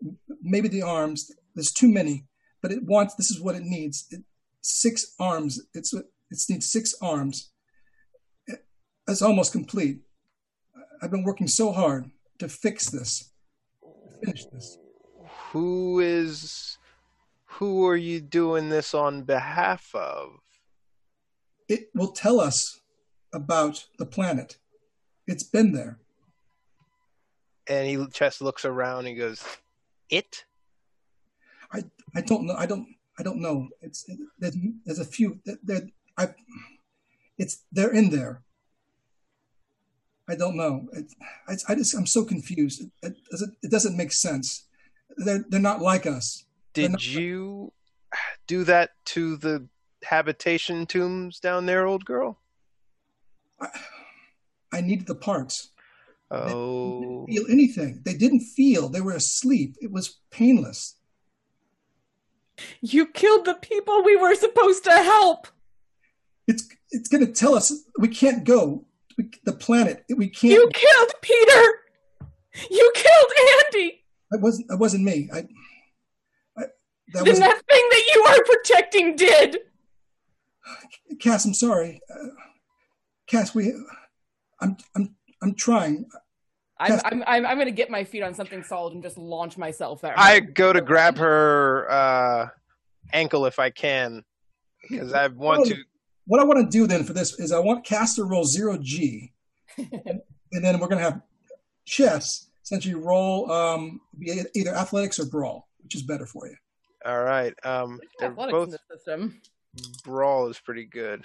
maybe 0.43 0.69
the 0.69 0.83
arms. 0.83 1.31
There's 1.55 1.73
too 1.73 1.91
many, 1.91 2.27
but 2.63 2.71
it 2.71 2.85
wants. 2.85 3.15
This 3.15 3.31
is 3.31 3.41
what 3.41 3.55
it 3.55 3.63
needs. 3.63 4.07
It, 4.11 4.23
six 4.61 5.15
arms. 5.19 5.61
It's 5.75 5.93
it 5.95 6.07
needs 6.49 6.71
six 6.71 6.95
arms. 7.01 7.51
It- 8.47 8.65
it's 9.09 9.23
almost 9.23 9.53
complete. 9.53 10.01
I've 11.03 11.11
been 11.11 11.25
working 11.25 11.49
so 11.49 11.73
hard 11.73 12.11
to 12.39 12.49
fix 12.49 12.91
this, 12.91 13.31
to 13.83 14.19
finish 14.27 14.45
this. 14.47 14.79
Who 15.53 16.01
is. 16.01 16.79
Who 17.59 17.87
are 17.89 17.97
you 17.97 18.21
doing 18.21 18.69
this 18.69 18.95
on 18.95 19.23
behalf 19.23 19.95
of? 19.95 20.41
It 21.69 21.89
will 21.95 22.13
tell 22.13 22.41
us 22.41 22.81
about 23.33 23.87
the 23.99 24.07
planet. 24.07 24.59
It's 25.27 25.43
been 25.45 25.73
there. 25.73 25.99
and 27.69 27.89
he 27.89 28.07
just 28.13 28.41
looks 28.43 28.65
around. 28.65 29.07
And 29.07 29.19
goes, 29.19 29.45
"It." 30.11 30.45
I 32.15 32.21
don't 32.23 32.47
know. 32.47 32.55
I 32.57 32.67
don't. 32.67 32.87
I 33.19 33.23
don't 33.23 33.41
know. 33.41 33.69
It's 33.83 34.09
there's, 34.39 34.57
there's 34.85 34.99
a 34.99 35.05
few 35.05 35.41
that 35.47 35.59
that 35.67 35.91
I. 36.17 36.35
It's 37.39 37.65
they're 37.73 37.93
in 37.93 38.11
there. 38.11 38.43
I 40.29 40.35
don't 40.35 40.57
know. 40.57 40.89
It, 40.93 41.13
I, 41.49 41.55
I 41.69 41.75
just 41.75 41.95
I'm 41.95 42.07
so 42.07 42.25
confused. 42.25 42.83
It, 42.83 42.91
it 43.03 43.17
doesn't 43.31 43.55
it 43.63 43.71
doesn't 43.71 43.97
make 43.97 44.13
sense. 44.13 44.67
They're 45.17 45.45
they're 45.49 45.61
not 45.61 45.81
like 45.81 46.07
us. 46.07 46.45
Did 46.75 46.93
not- 46.93 47.07
you 47.07 47.73
do 48.47 48.65
that 48.65 48.91
to 49.07 49.37
the 49.37 49.69
habitation 50.05 50.87
tombs 50.87 51.41
down 51.41 51.67
there, 51.67 51.87
old 51.87 52.05
girl? 52.05 52.39
I, 53.61 53.69
I 54.73 54.81
needed 54.81 55.07
the 55.07 55.15
parts. 55.15 55.71
Oh, 56.31 57.25
Feel 57.27 57.45
anything? 57.49 58.03
They 58.05 58.15
didn't 58.15 58.41
feel. 58.41 58.89
They 58.89 59.01
were 59.01 59.13
asleep. 59.13 59.77
It 59.81 59.93
was 59.93 60.19
painless. 60.31 60.97
You 62.81 63.07
killed 63.07 63.45
the 63.45 63.55
people 63.55 64.03
we 64.03 64.17
were 64.17 64.35
supposed 64.35 64.83
to 64.85 64.91
help. 64.93 65.47
It's 66.49 66.69
it's 66.91 67.09
going 67.09 67.25
to 67.25 67.33
tell 67.33 67.55
us 67.55 67.73
we 67.99 68.09
can't 68.09 68.45
go. 68.45 68.87
We, 69.17 69.31
the 69.45 69.53
planet. 69.53 70.05
We 70.15 70.29
can't. 70.29 70.53
You 70.53 70.69
killed 70.73 71.13
Peter. 71.23 71.63
You 72.71 72.93
killed 72.95 73.33
Andy. 73.65 74.05
It 74.33 74.41
wasn't. 74.41 74.71
It 74.71 74.79
wasn't 74.79 75.05
me. 75.05 75.29
I. 75.33 75.39
I 76.59 76.65
that 77.13 77.25
Then 77.25 77.27
was 77.27 77.39
that 77.39 77.63
thing 77.69 77.89
that 77.91 78.03
you 78.15 78.25
are 78.29 78.45
protecting 78.45 79.17
did. 79.17 79.59
Cass. 81.21 81.45
I'm 81.45 81.55
sorry. 81.55 82.01
Uh, 82.11 82.29
Cass, 83.27 83.55
we. 83.55 83.75
I'm. 84.61 84.77
I'm. 84.95 85.15
I'm 85.43 85.55
trying. 85.55 86.07
I'm, 86.79 87.01
I'm, 87.05 87.25
I'm, 87.27 87.47
I'm 87.47 87.57
going 87.57 87.67
to 87.67 87.73
get 87.73 87.91
my 87.91 88.05
feet 88.05 88.23
on 88.23 88.35
something 88.35 88.63
solid 88.63 88.93
and 88.93 89.03
just 89.03 89.17
launch 89.17 89.57
myself 89.57 90.03
there. 90.03 90.15
I 90.17 90.41
go 90.41 90.73
to 90.73 90.83
grab 90.83 91.17
her 91.17 91.91
uh, 91.91 92.49
ankle 93.13 93.47
if 93.47 93.59
I 93.59 93.71
can 93.71 94.25
because 94.83 95.15
I 95.15 95.29
want 95.29 95.67
to. 95.69 95.77
What 96.27 96.41
I 96.41 96.45
want 96.45 96.59
to 96.61 96.67
do 96.79 96.87
then 96.87 97.05
for 97.05 97.13
this 97.13 97.39
is 97.39 97.53
I 97.53 97.59
want 97.59 97.85
Cass 97.85 98.17
to 98.17 98.25
roll 98.25 98.45
zero 98.45 98.77
G, 98.81 99.33
and, 99.79 99.91
and 100.53 100.65
then 100.65 100.79
we're 100.81 100.89
going 100.89 100.99
to 101.03 101.11
have 101.11 101.21
Chess 101.85 102.49
essentially 102.65 102.95
roll 102.95 103.51
um, 103.53 104.01
either 104.55 104.75
athletics 104.75 105.21
or 105.21 105.27
brawl, 105.27 105.69
which 105.83 105.95
is 105.95 106.03
better 106.03 106.27
for 106.27 106.49
you. 106.49 106.57
All 107.05 107.23
right. 107.23 107.55
Um, 107.65 108.01
they're 108.19 108.31
Athletics 108.31 108.53
both 108.53 108.65
in 108.69 108.71
the 108.73 108.79
system. 108.97 109.41
brawl 110.05 110.49
is 110.49 110.59
pretty 110.59 110.85
good. 110.85 111.25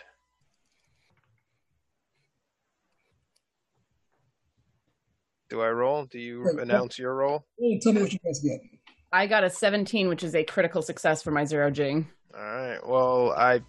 Do 5.49 5.61
I 5.61 5.69
roll? 5.69 6.05
Do 6.05 6.19
you 6.19 6.45
Yeah, 6.45 6.51
yeah. 6.57 6.61
announce 6.61 6.97
your 6.97 7.15
roll? 7.15 7.45
Roll 7.59 7.79
tell 7.81 7.93
me 7.93 8.01
what 8.01 8.13
you 8.13 8.19
guys 8.23 8.39
get. 8.39 8.61
I 9.11 9.27
got 9.27 9.43
a 9.43 9.49
17, 9.49 10.07
which 10.07 10.23
is 10.23 10.33
a 10.35 10.43
critical 10.43 10.81
success 10.81 11.21
for 11.21 11.31
my 11.31 11.43
zero 11.43 11.69
G. 11.69 12.05
All 12.33 12.41
right. 12.41 12.79
Well, 12.87 13.31
I 13.31 13.61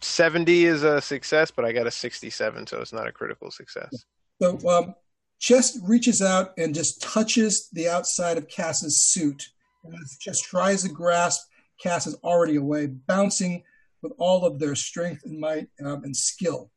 70 0.00 0.64
is 0.64 0.82
a 0.82 1.00
success, 1.00 1.50
but 1.50 1.64
I 1.64 1.72
got 1.72 1.86
a 1.86 1.90
67, 1.90 2.66
so 2.66 2.80
it's 2.80 2.92
not 2.92 3.06
a 3.06 3.12
critical 3.12 3.50
success. 3.50 4.04
So 4.40 4.58
um, 4.68 4.94
Chess 5.38 5.78
reaches 5.82 6.22
out 6.22 6.52
and 6.58 6.74
just 6.74 7.02
touches 7.02 7.68
the 7.72 7.88
outside 7.88 8.38
of 8.38 8.48
Cass's 8.48 9.02
suit. 9.02 9.50
And 9.84 9.94
as 9.94 10.40
tries 10.40 10.82
to 10.82 10.88
grasp, 10.88 11.48
Cass 11.80 12.06
is 12.06 12.14
already 12.24 12.56
away, 12.56 12.86
bouncing 12.86 13.62
with 14.02 14.12
all 14.18 14.44
of 14.44 14.58
their 14.58 14.74
strength 14.74 15.22
and 15.24 15.38
might 15.38 15.68
um, 15.84 16.04
and 16.04 16.16
skill. 16.16 16.70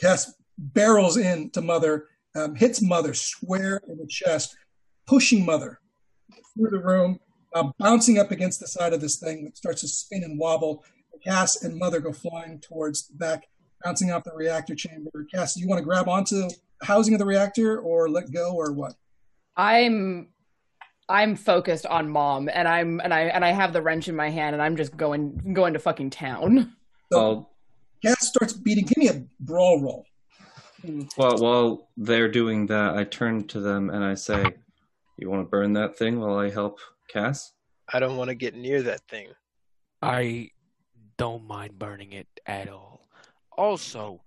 Cass 0.00 0.34
barrels 0.58 1.16
in 1.16 1.50
to 1.50 1.60
Mother, 1.60 2.08
um, 2.34 2.54
hits 2.54 2.82
Mother 2.82 3.14
square 3.14 3.80
in 3.88 3.98
the 3.98 4.06
chest, 4.06 4.56
pushing 5.06 5.44
Mother 5.44 5.80
through 6.54 6.70
the 6.70 6.78
room, 6.78 7.18
uh, 7.54 7.70
bouncing 7.78 8.18
up 8.18 8.30
against 8.30 8.60
the 8.60 8.66
side 8.66 8.92
of 8.92 9.00
this 9.00 9.16
thing 9.16 9.44
that 9.44 9.56
starts 9.56 9.80
to 9.82 9.88
spin 9.88 10.24
and 10.24 10.38
wobble. 10.38 10.84
Cass 11.26 11.62
and 11.62 11.76
Mother 11.76 12.00
go 12.00 12.12
flying 12.12 12.60
towards 12.60 13.08
the 13.08 13.14
back, 13.14 13.48
bouncing 13.84 14.12
off 14.12 14.24
the 14.24 14.32
reactor 14.34 14.74
chamber. 14.74 15.26
Cass, 15.32 15.54
do 15.54 15.60
you 15.60 15.68
want 15.68 15.78
to 15.80 15.84
grab 15.84 16.08
onto 16.08 16.36
the 16.36 16.54
housing 16.82 17.14
of 17.14 17.18
the 17.18 17.26
reactor 17.26 17.80
or 17.80 18.08
let 18.08 18.30
go 18.32 18.54
or 18.54 18.72
what? 18.72 18.94
I'm 19.56 20.28
I'm 21.08 21.36
focused 21.36 21.86
on 21.86 22.08
mom 22.08 22.48
and 22.52 22.68
I'm 22.68 23.00
and 23.00 23.12
I 23.12 23.22
and 23.22 23.44
I 23.44 23.52
have 23.52 23.72
the 23.72 23.82
wrench 23.82 24.08
in 24.08 24.14
my 24.14 24.30
hand 24.30 24.54
and 24.54 24.62
I'm 24.62 24.76
just 24.76 24.96
going 24.96 25.52
going 25.52 25.72
to 25.72 25.78
fucking 25.78 26.10
town. 26.10 26.74
So 27.12 27.18
While, 27.18 27.50
Cass 28.04 28.28
starts 28.28 28.52
beating. 28.52 28.84
Give 28.84 28.98
me 28.98 29.08
a 29.08 29.24
brawl 29.40 29.80
roll. 29.80 30.04
Well, 31.16 31.38
while 31.38 31.88
they're 31.96 32.28
doing 32.28 32.66
that, 32.66 32.96
I 32.96 33.04
turn 33.04 33.46
to 33.48 33.60
them 33.60 33.90
and 33.90 34.04
I 34.04 34.14
say, 34.14 34.44
You 35.18 35.30
want 35.30 35.44
to 35.44 35.50
burn 35.50 35.72
that 35.72 35.96
thing 35.96 36.20
while 36.20 36.36
I 36.36 36.50
help 36.50 36.78
Cass? 37.08 37.52
I 37.92 37.98
don't 37.98 38.16
want 38.16 38.28
to 38.28 38.34
get 38.34 38.54
near 38.54 38.82
that 38.82 39.00
thing. 39.08 39.28
I 40.02 40.50
don't 41.18 41.46
mind 41.46 41.78
burning 41.78 42.12
it 42.12 42.26
at 42.46 42.68
all. 42.68 43.08
Also, 43.56 44.22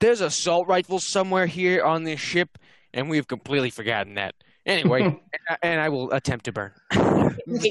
there's 0.00 0.20
a 0.20 0.26
assault 0.26 0.66
rifles 0.66 1.04
somewhere 1.04 1.46
here 1.46 1.84
on 1.84 2.04
this 2.04 2.20
ship, 2.20 2.58
and 2.92 3.08
we've 3.08 3.28
completely 3.28 3.70
forgotten 3.70 4.14
that. 4.14 4.34
Anyway, 4.66 5.02
and, 5.04 5.18
I, 5.48 5.56
and 5.62 5.80
I 5.80 5.88
will 5.88 6.12
attempt 6.12 6.44
to 6.46 6.52
burn. 6.52 6.72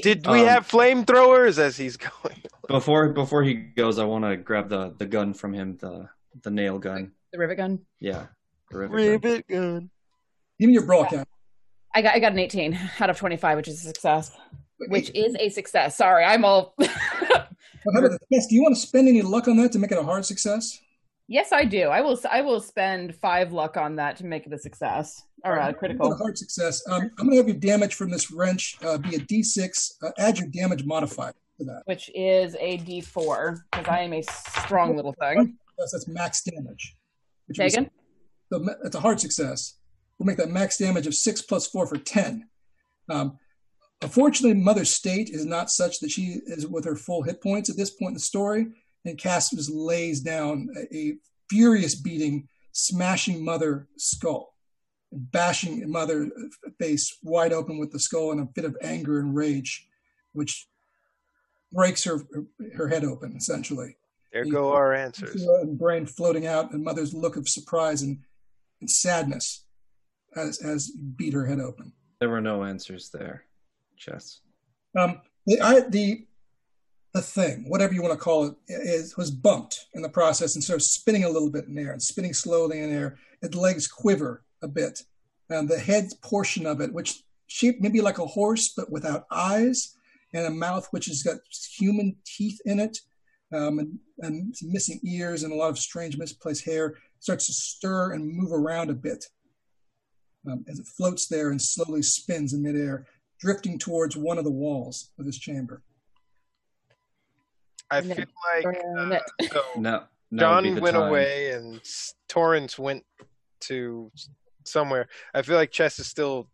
Did 0.02 0.26
we 0.26 0.40
Um, 0.42 0.46
have 0.46 0.68
flamethrowers 0.68 1.58
as 1.58 1.76
he's 1.76 1.96
going? 1.96 2.42
Before 2.68 3.08
before 3.10 3.42
he 3.42 3.54
goes, 3.54 3.98
I 3.98 4.04
want 4.04 4.24
to 4.24 4.36
grab 4.36 4.68
the, 4.68 4.94
the 4.98 5.06
gun 5.06 5.34
from 5.34 5.52
him, 5.52 5.76
the 5.80 6.08
the 6.42 6.50
nail 6.50 6.78
gun. 6.78 7.12
The 7.32 7.38
rivet 7.38 7.56
gun. 7.58 7.80
Yeah. 8.00 8.26
the 8.70 8.78
rivet 8.88 9.46
gun. 9.48 9.58
gun. 9.74 9.90
Give 10.58 10.68
me 10.68 10.74
your 10.74 10.86
brawl, 10.86 11.04
Cass. 11.06 11.24
I 11.94 12.02
got 12.02 12.14
I 12.14 12.18
got 12.20 12.32
an 12.32 12.38
18 12.38 12.78
out 13.00 13.10
of 13.10 13.18
25, 13.18 13.56
which 13.56 13.68
is 13.68 13.80
a 13.84 13.86
success. 13.88 14.30
Which 14.88 15.10
is 15.14 15.36
a 15.38 15.48
success. 15.50 15.96
Sorry, 15.96 16.24
I'm 16.24 16.44
all 16.44 16.74
Well, 17.84 17.94
how 17.94 18.00
about 18.06 18.18
this? 18.30 18.40
Cass, 18.40 18.46
do 18.48 18.54
you 18.54 18.62
want 18.62 18.74
to 18.74 18.80
spend 18.80 19.08
any 19.08 19.22
luck 19.22 19.48
on 19.48 19.56
that 19.58 19.72
to 19.72 19.78
make 19.78 19.92
it 19.92 19.98
a 19.98 20.02
hard 20.02 20.24
success? 20.24 20.78
Yes, 21.28 21.52
I 21.52 21.64
do. 21.64 21.84
I 21.84 22.00
will 22.00 22.18
I 22.30 22.42
will 22.42 22.60
spend 22.60 23.14
5 23.14 23.52
luck 23.52 23.76
on 23.76 23.96
that 23.96 24.16
to 24.18 24.26
make 24.26 24.46
it 24.46 24.52
a 24.52 24.58
success 24.58 25.22
or 25.44 25.56
a 25.56 25.72
critical. 25.72 26.12
A 26.12 26.16
hard 26.16 26.36
success. 26.36 26.82
Um, 26.88 27.10
I'm 27.18 27.26
going 27.26 27.30
to 27.30 27.36
have 27.36 27.48
your 27.48 27.56
damage 27.56 27.94
from 27.94 28.10
this 28.10 28.30
wrench 28.30 28.76
uh, 28.84 28.98
be 28.98 29.16
a 29.16 29.18
D6. 29.18 29.92
Uh, 30.02 30.10
add 30.18 30.38
your 30.38 30.48
damage 30.48 30.84
modifier 30.84 31.32
to 31.58 31.64
that. 31.64 31.82
which 31.86 32.10
is 32.14 32.54
a 32.60 32.78
D4 32.78 33.60
because 33.70 33.88
I 33.88 34.00
am 34.00 34.12
a 34.12 34.22
strong 34.22 34.96
little 34.96 35.14
thing. 35.14 35.56
That's, 35.78 35.92
that's 35.92 36.08
max 36.08 36.42
damage. 36.42 36.96
Which 37.46 37.56
Say? 37.56 37.68
So 37.70 38.66
it's 38.84 38.96
a 38.96 39.00
hard 39.00 39.20
success. 39.20 39.76
We'll 40.18 40.26
make 40.26 40.36
that 40.36 40.50
max 40.50 40.76
damage 40.76 41.06
of 41.06 41.14
six 41.14 41.40
plus 41.40 41.66
four 41.66 41.86
for 41.86 41.96
10. 41.96 42.46
Um, 43.08 43.38
unfortunately, 44.02 44.60
Mother's 44.60 44.94
state 44.94 45.30
is 45.30 45.46
not 45.46 45.70
such 45.70 46.00
that 46.00 46.10
she 46.10 46.40
is 46.46 46.66
with 46.66 46.84
her 46.84 46.96
full 46.96 47.22
hit 47.22 47.42
points 47.42 47.70
at 47.70 47.76
this 47.76 47.90
point 47.90 48.10
in 48.10 48.14
the 48.14 48.20
story. 48.20 48.66
And 49.04 49.18
Cass 49.18 49.50
just 49.50 49.70
lays 49.70 50.20
down 50.20 50.68
a, 50.76 50.96
a 50.96 51.16
furious 51.50 51.94
beating, 51.94 52.48
smashing 52.72 53.44
Mother 53.44 53.88
skull, 53.96 54.54
bashing 55.10 55.90
Mother 55.90 56.30
face 56.78 57.16
wide 57.22 57.52
open 57.52 57.78
with 57.78 57.92
the 57.92 57.98
skull 57.98 58.32
in 58.32 58.40
a 58.40 58.46
fit 58.54 58.64
of 58.64 58.76
anger 58.82 59.18
and 59.18 59.34
rage, 59.34 59.88
which 60.32 60.68
breaks 61.72 62.04
her 62.04 62.20
her 62.76 62.88
head 62.88 63.04
open 63.04 63.34
essentially 63.36 63.96
There 64.32 64.44
go 64.44 64.72
our 64.72 64.94
answers. 64.94 65.42
and 65.42 65.78
brain 65.78 66.06
floating 66.06 66.46
out, 66.46 66.72
and 66.72 66.84
mother's 66.84 67.14
look 67.14 67.36
of 67.36 67.48
surprise 67.48 68.02
and, 68.02 68.18
and 68.80 68.90
sadness 68.90 69.64
as 70.36 70.62
as 70.62 70.90
beat 71.16 71.32
her 71.32 71.46
head 71.46 71.60
open. 71.60 71.92
There 72.20 72.28
were 72.28 72.40
no 72.40 72.64
answers 72.64 73.10
there. 73.10 73.44
Chess. 74.02 74.40
Um, 74.98 75.20
the 75.46 75.60
I, 75.60 75.80
the 75.88 76.26
the 77.14 77.22
thing, 77.22 77.68
whatever 77.68 77.92
you 77.92 78.02
want 78.02 78.14
to 78.14 78.18
call 78.18 78.46
it, 78.46 78.54
is 78.68 79.16
was 79.16 79.30
bumped 79.30 79.86
in 79.94 80.02
the 80.02 80.08
process 80.08 80.54
and 80.54 80.64
sort 80.64 80.78
of 80.78 80.82
spinning 80.82 81.24
a 81.24 81.28
little 81.28 81.50
bit 81.50 81.66
in 81.66 81.78
air 81.78 81.92
and 81.92 82.02
spinning 82.02 82.34
slowly 82.34 82.80
in 82.80 82.92
air. 82.92 83.18
Its 83.42 83.54
legs 83.54 83.86
quiver 83.86 84.42
a 84.62 84.68
bit, 84.68 85.02
and 85.48 85.68
the 85.68 85.78
head 85.78 86.08
portion 86.22 86.66
of 86.66 86.80
it, 86.80 86.92
which 86.92 87.22
shaped 87.46 87.82
maybe 87.82 88.00
like 88.00 88.18
a 88.18 88.26
horse 88.26 88.72
but 88.74 88.90
without 88.90 89.26
eyes, 89.30 89.94
and 90.32 90.46
a 90.46 90.50
mouth 90.50 90.88
which 90.90 91.06
has 91.06 91.22
got 91.22 91.38
human 91.76 92.16
teeth 92.24 92.60
in 92.64 92.80
it, 92.80 92.98
um, 93.52 93.78
and, 93.78 93.98
and 94.20 94.54
missing 94.62 94.98
ears 95.04 95.42
and 95.42 95.52
a 95.52 95.56
lot 95.56 95.68
of 95.68 95.78
strange 95.78 96.16
misplaced 96.16 96.64
hair, 96.64 96.94
starts 97.20 97.46
to 97.46 97.52
stir 97.52 98.12
and 98.12 98.34
move 98.34 98.52
around 98.52 98.90
a 98.90 98.94
bit 98.94 99.26
um, 100.50 100.64
as 100.68 100.78
it 100.78 100.86
floats 100.86 101.26
there 101.26 101.50
and 101.50 101.60
slowly 101.60 102.02
spins 102.02 102.52
in 102.52 102.62
midair, 102.62 103.06
drifting 103.42 103.76
towards 103.76 104.16
one 104.16 104.38
of 104.38 104.44
the 104.44 104.50
walls 104.50 105.10
of 105.18 105.26
this 105.26 105.36
chamber. 105.36 105.82
I 107.90 107.98
And 107.98 108.14
feel 108.14 108.24
like 108.54 108.62
burn 108.62 109.12
uh, 109.12 109.18
so 109.52 109.62
Now, 109.76 110.08
now 110.30 110.60
John 110.60 110.80
went 110.80 110.96
time. 110.96 111.08
away 111.08 111.50
and 111.50 111.80
Torrance 112.28 112.78
went 112.78 113.04
to 113.62 114.10
somewhere. 114.64 115.08
I 115.34 115.42
feel 115.42 115.56
like 115.56 115.72
Chess 115.72 115.98
is 115.98 116.06
still 116.06 116.48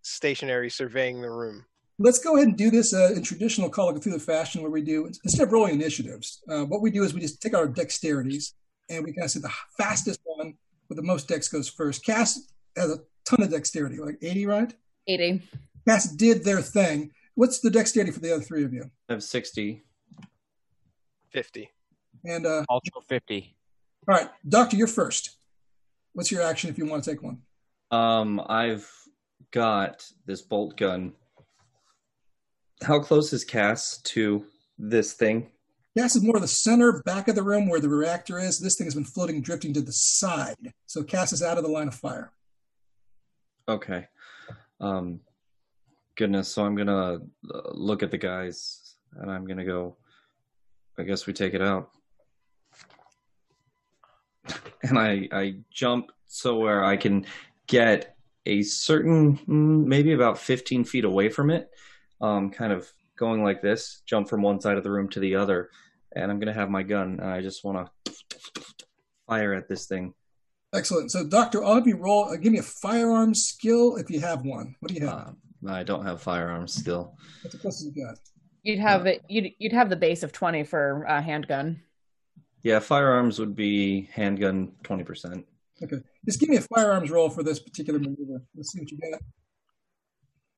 stationary, 0.00 0.70
surveying 0.70 1.20
the 1.20 1.30
room. 1.30 1.66
Let's 1.98 2.18
go 2.18 2.34
ahead 2.36 2.48
and 2.48 2.56
do 2.56 2.70
this 2.70 2.94
uh, 2.94 3.12
in 3.14 3.22
traditional 3.22 3.68
Call 3.68 3.90
of 3.90 4.00
Cthulhu 4.02 4.20
fashion, 4.20 4.62
where 4.62 4.70
we 4.70 4.80
do 4.82 5.06
instead 5.06 5.46
of 5.46 5.52
rolling 5.52 5.74
initiatives, 5.74 6.42
uh, 6.48 6.64
what 6.64 6.80
we 6.80 6.90
do 6.90 7.04
is 7.04 7.12
we 7.12 7.20
just 7.20 7.40
take 7.42 7.54
our 7.54 7.68
dexterities 7.68 8.54
and 8.88 9.04
we 9.04 9.12
kind 9.12 9.26
of 9.26 9.30
say 9.30 9.40
the 9.40 9.52
fastest 9.76 10.18
one 10.24 10.54
with 10.88 10.96
the 10.96 11.02
most 11.02 11.28
dex 11.28 11.46
goes 11.48 11.68
first. 11.68 12.04
Cass 12.04 12.40
has 12.76 12.90
a 12.90 12.98
ton 13.24 13.42
of 13.42 13.50
dexterity, 13.50 13.98
like 13.98 14.16
80, 14.22 14.46
right? 14.46 14.74
80. 15.06 15.42
Cass 15.86 16.10
did 16.10 16.44
their 16.44 16.60
thing. 16.60 17.10
What's 17.34 17.60
the 17.60 17.70
dexterity 17.70 18.12
for 18.12 18.20
the 18.20 18.34
other 18.34 18.42
three 18.42 18.64
of 18.64 18.72
you? 18.72 18.90
I 19.08 19.14
have 19.14 19.22
60. 19.22 19.82
50. 21.30 21.70
And 22.24 22.46
uh, 22.46 22.64
Also 22.68 23.00
50. 23.08 23.56
all 24.08 24.14
right, 24.14 24.28
Doctor, 24.48 24.76
you're 24.76 24.86
first. 24.86 25.36
What's 26.12 26.30
your 26.30 26.42
action 26.42 26.68
if 26.70 26.76
you 26.78 26.86
want 26.86 27.02
to 27.04 27.10
take 27.10 27.22
one? 27.22 27.38
Um, 27.90 28.40
I've 28.48 28.88
got 29.50 30.06
this 30.26 30.42
bolt 30.42 30.76
gun. 30.76 31.12
How 32.82 32.98
close 33.00 33.32
is 33.32 33.44
Cass 33.44 33.98
to 34.02 34.44
this 34.78 35.14
thing? 35.14 35.50
Cass 35.96 36.16
is 36.16 36.22
more 36.22 36.36
of 36.36 36.42
the 36.42 36.48
center 36.48 37.02
back 37.04 37.28
of 37.28 37.34
the 37.34 37.42
room 37.42 37.68
where 37.68 37.80
the 37.80 37.88
reactor 37.88 38.38
is. 38.38 38.58
This 38.58 38.76
thing 38.76 38.86
has 38.86 38.94
been 38.94 39.04
floating, 39.04 39.40
drifting 39.42 39.72
to 39.74 39.80
the 39.80 39.92
side. 39.92 40.72
So 40.86 41.02
Cass 41.02 41.32
is 41.32 41.42
out 41.42 41.58
of 41.58 41.64
the 41.64 41.70
line 41.70 41.88
of 41.88 41.94
fire. 41.94 42.32
Okay. 43.68 44.06
Um, 44.80 45.20
goodness. 46.16 46.48
So 46.48 46.64
I'm 46.64 46.74
gonna 46.74 47.18
uh, 47.54 47.70
look 47.72 48.02
at 48.02 48.10
the 48.10 48.18
guys, 48.18 48.96
and 49.16 49.30
I'm 49.30 49.46
gonna 49.46 49.64
go. 49.64 49.96
I 50.98 51.02
guess 51.04 51.26
we 51.26 51.32
take 51.32 51.54
it 51.54 51.62
out. 51.62 51.90
And 54.84 54.98
I 54.98 55.28
I 55.30 55.54
jump 55.70 56.10
so 56.26 56.58
where 56.58 56.82
I 56.82 56.96
can 56.96 57.24
get 57.68 58.16
a 58.46 58.62
certain 58.62 59.38
mm, 59.38 59.84
maybe 59.86 60.12
about 60.12 60.38
15 60.38 60.82
feet 60.84 61.04
away 61.04 61.28
from 61.28 61.50
it, 61.50 61.70
um, 62.20 62.50
kind 62.50 62.72
of 62.72 62.90
going 63.16 63.44
like 63.44 63.62
this, 63.62 64.02
jump 64.06 64.28
from 64.28 64.42
one 64.42 64.60
side 64.60 64.76
of 64.76 64.82
the 64.82 64.90
room 64.90 65.08
to 65.10 65.20
the 65.20 65.36
other, 65.36 65.70
and 66.16 66.32
I'm 66.32 66.40
gonna 66.40 66.52
have 66.52 66.68
my 66.68 66.82
gun, 66.82 67.20
and 67.20 67.30
I 67.30 67.40
just 67.40 67.62
want 67.64 67.88
to 68.04 68.12
fire 69.28 69.54
at 69.54 69.68
this 69.68 69.86
thing. 69.86 70.14
Excellent. 70.74 71.12
So, 71.12 71.24
Doctor, 71.26 71.62
I'll 71.62 71.74
have 71.74 71.86
you 71.86 71.96
roll. 71.96 72.24
Uh, 72.24 72.36
give 72.36 72.52
me 72.52 72.58
a 72.58 72.62
firearm 72.62 73.34
skill 73.34 73.96
if 73.96 74.10
you 74.10 74.20
have 74.20 74.44
one. 74.44 74.74
What 74.80 74.88
do 74.88 74.94
you 74.94 75.06
have? 75.06 75.28
Um, 75.28 75.36
I 75.68 75.82
don't 75.82 76.04
have 76.04 76.20
firearms 76.22 76.74
still. 76.74 77.14
What's 77.42 77.54
the 77.54 77.60
closest 77.60 77.94
you 77.94 78.04
got? 78.04 78.18
You'd 78.62 78.78
have 78.78 79.06
it. 79.06 79.22
You'd 79.28 79.52
you'd 79.58 79.72
have 79.72 79.90
the 79.90 79.96
base 79.96 80.22
of 80.22 80.32
20 80.32 80.64
for 80.64 81.02
a 81.04 81.20
handgun. 81.20 81.80
Yeah, 82.62 82.78
firearms 82.78 83.38
would 83.40 83.56
be 83.56 84.08
handgun 84.12 84.72
20%. 84.84 85.44
Okay. 85.82 85.96
Just 86.24 86.38
give 86.38 86.48
me 86.48 86.56
a 86.56 86.60
firearms 86.60 87.10
roll 87.10 87.28
for 87.28 87.42
this 87.42 87.58
particular 87.58 87.98
maneuver. 87.98 88.40
Let's 88.54 88.72
see 88.72 88.78
what 88.78 88.90
you 88.90 88.98
got. 88.98 89.20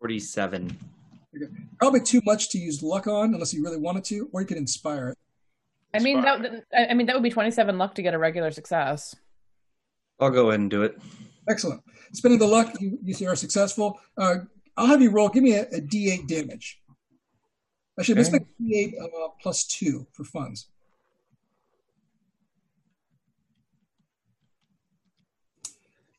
47. 0.00 0.76
Probably 1.78 2.00
too 2.00 2.20
much 2.26 2.50
to 2.50 2.58
use 2.58 2.82
luck 2.82 3.06
on 3.06 3.32
unless 3.32 3.54
you 3.54 3.64
really 3.64 3.78
wanted 3.78 4.04
to, 4.04 4.28
or 4.32 4.42
you 4.42 4.46
could 4.46 4.58
inspire 4.58 5.08
it. 5.10 5.18
I 5.94 6.00
mean 6.00 6.20
that. 6.22 6.40
would- 6.40 6.64
I 6.76 6.86
I 6.88 6.94
mean 6.94 7.06
that 7.06 7.14
would 7.16 7.22
be 7.22 7.30
27 7.30 7.78
luck 7.78 7.94
to 7.94 8.02
get 8.02 8.12
a 8.14 8.18
regular 8.18 8.50
success. 8.50 9.16
I'll 10.20 10.30
go 10.30 10.48
ahead 10.48 10.60
and 10.60 10.70
do 10.70 10.82
it. 10.82 10.96
Excellent. 11.48 11.82
Spending 12.12 12.38
the 12.38 12.46
luck, 12.46 12.74
you, 12.80 12.98
you 13.02 13.28
are 13.28 13.34
successful. 13.36 13.98
Uh, 14.16 14.36
I'll 14.76 14.86
have 14.86 15.02
you 15.02 15.10
roll. 15.10 15.28
Give 15.28 15.42
me 15.42 15.54
a, 15.54 15.62
a 15.62 15.80
D8 15.80 16.26
damage. 16.26 16.80
Actually, 17.98 18.16
let's 18.16 18.28
Okay. 18.34 18.44
make 18.60 18.94
D8 18.94 19.02
uh, 19.02 19.28
plus 19.40 19.64
two 19.64 20.06
for 20.12 20.24
funds. 20.24 20.68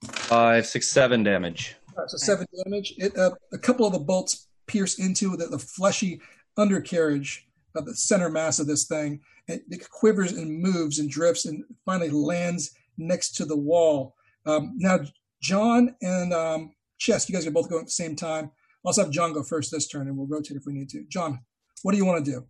Five, 0.03 0.65
six, 0.65 0.89
seven 0.89 1.23
damage. 1.23 1.75
All 1.95 2.03
right, 2.03 2.09
so 2.09 2.17
seven 2.17 2.45
damage. 2.63 2.93
It, 2.97 3.17
uh, 3.17 3.31
a 3.53 3.57
couple 3.57 3.85
of 3.85 3.93
the 3.93 3.99
bolts 3.99 4.47
pierce 4.67 4.99
into 4.99 5.35
the, 5.37 5.47
the 5.47 5.59
fleshy 5.59 6.21
undercarriage 6.57 7.47
of 7.75 7.85
the 7.85 7.95
center 7.95 8.29
mass 8.29 8.59
of 8.59 8.67
this 8.67 8.85
thing. 8.85 9.21
It, 9.47 9.63
it 9.69 9.89
quivers 9.89 10.33
and 10.33 10.59
moves 10.61 10.99
and 10.99 11.09
drifts 11.09 11.45
and 11.45 11.63
finally 11.85 12.09
lands 12.09 12.71
next 12.97 13.35
to 13.37 13.45
the 13.45 13.57
wall. 13.57 14.15
Um, 14.45 14.73
now, 14.77 14.99
John 15.41 15.95
and 16.01 16.33
um, 16.33 16.74
Chess, 16.97 17.29
you 17.29 17.35
guys 17.35 17.45
are 17.45 17.51
both 17.51 17.69
going 17.69 17.81
at 17.81 17.87
the 17.87 17.91
same 17.91 18.15
time. 18.15 18.45
I'll 18.83 18.89
also 18.89 19.03
have 19.03 19.11
John 19.11 19.33
go 19.33 19.43
first 19.43 19.71
this 19.71 19.87
turn, 19.87 20.07
and 20.07 20.17
we'll 20.17 20.27
rotate 20.27 20.57
if 20.57 20.65
we 20.65 20.73
need 20.73 20.89
to. 20.89 21.03
John, 21.09 21.39
what 21.83 21.91
do 21.91 21.97
you 21.97 22.05
want 22.05 22.23
to 22.23 22.31
do? 22.31 22.45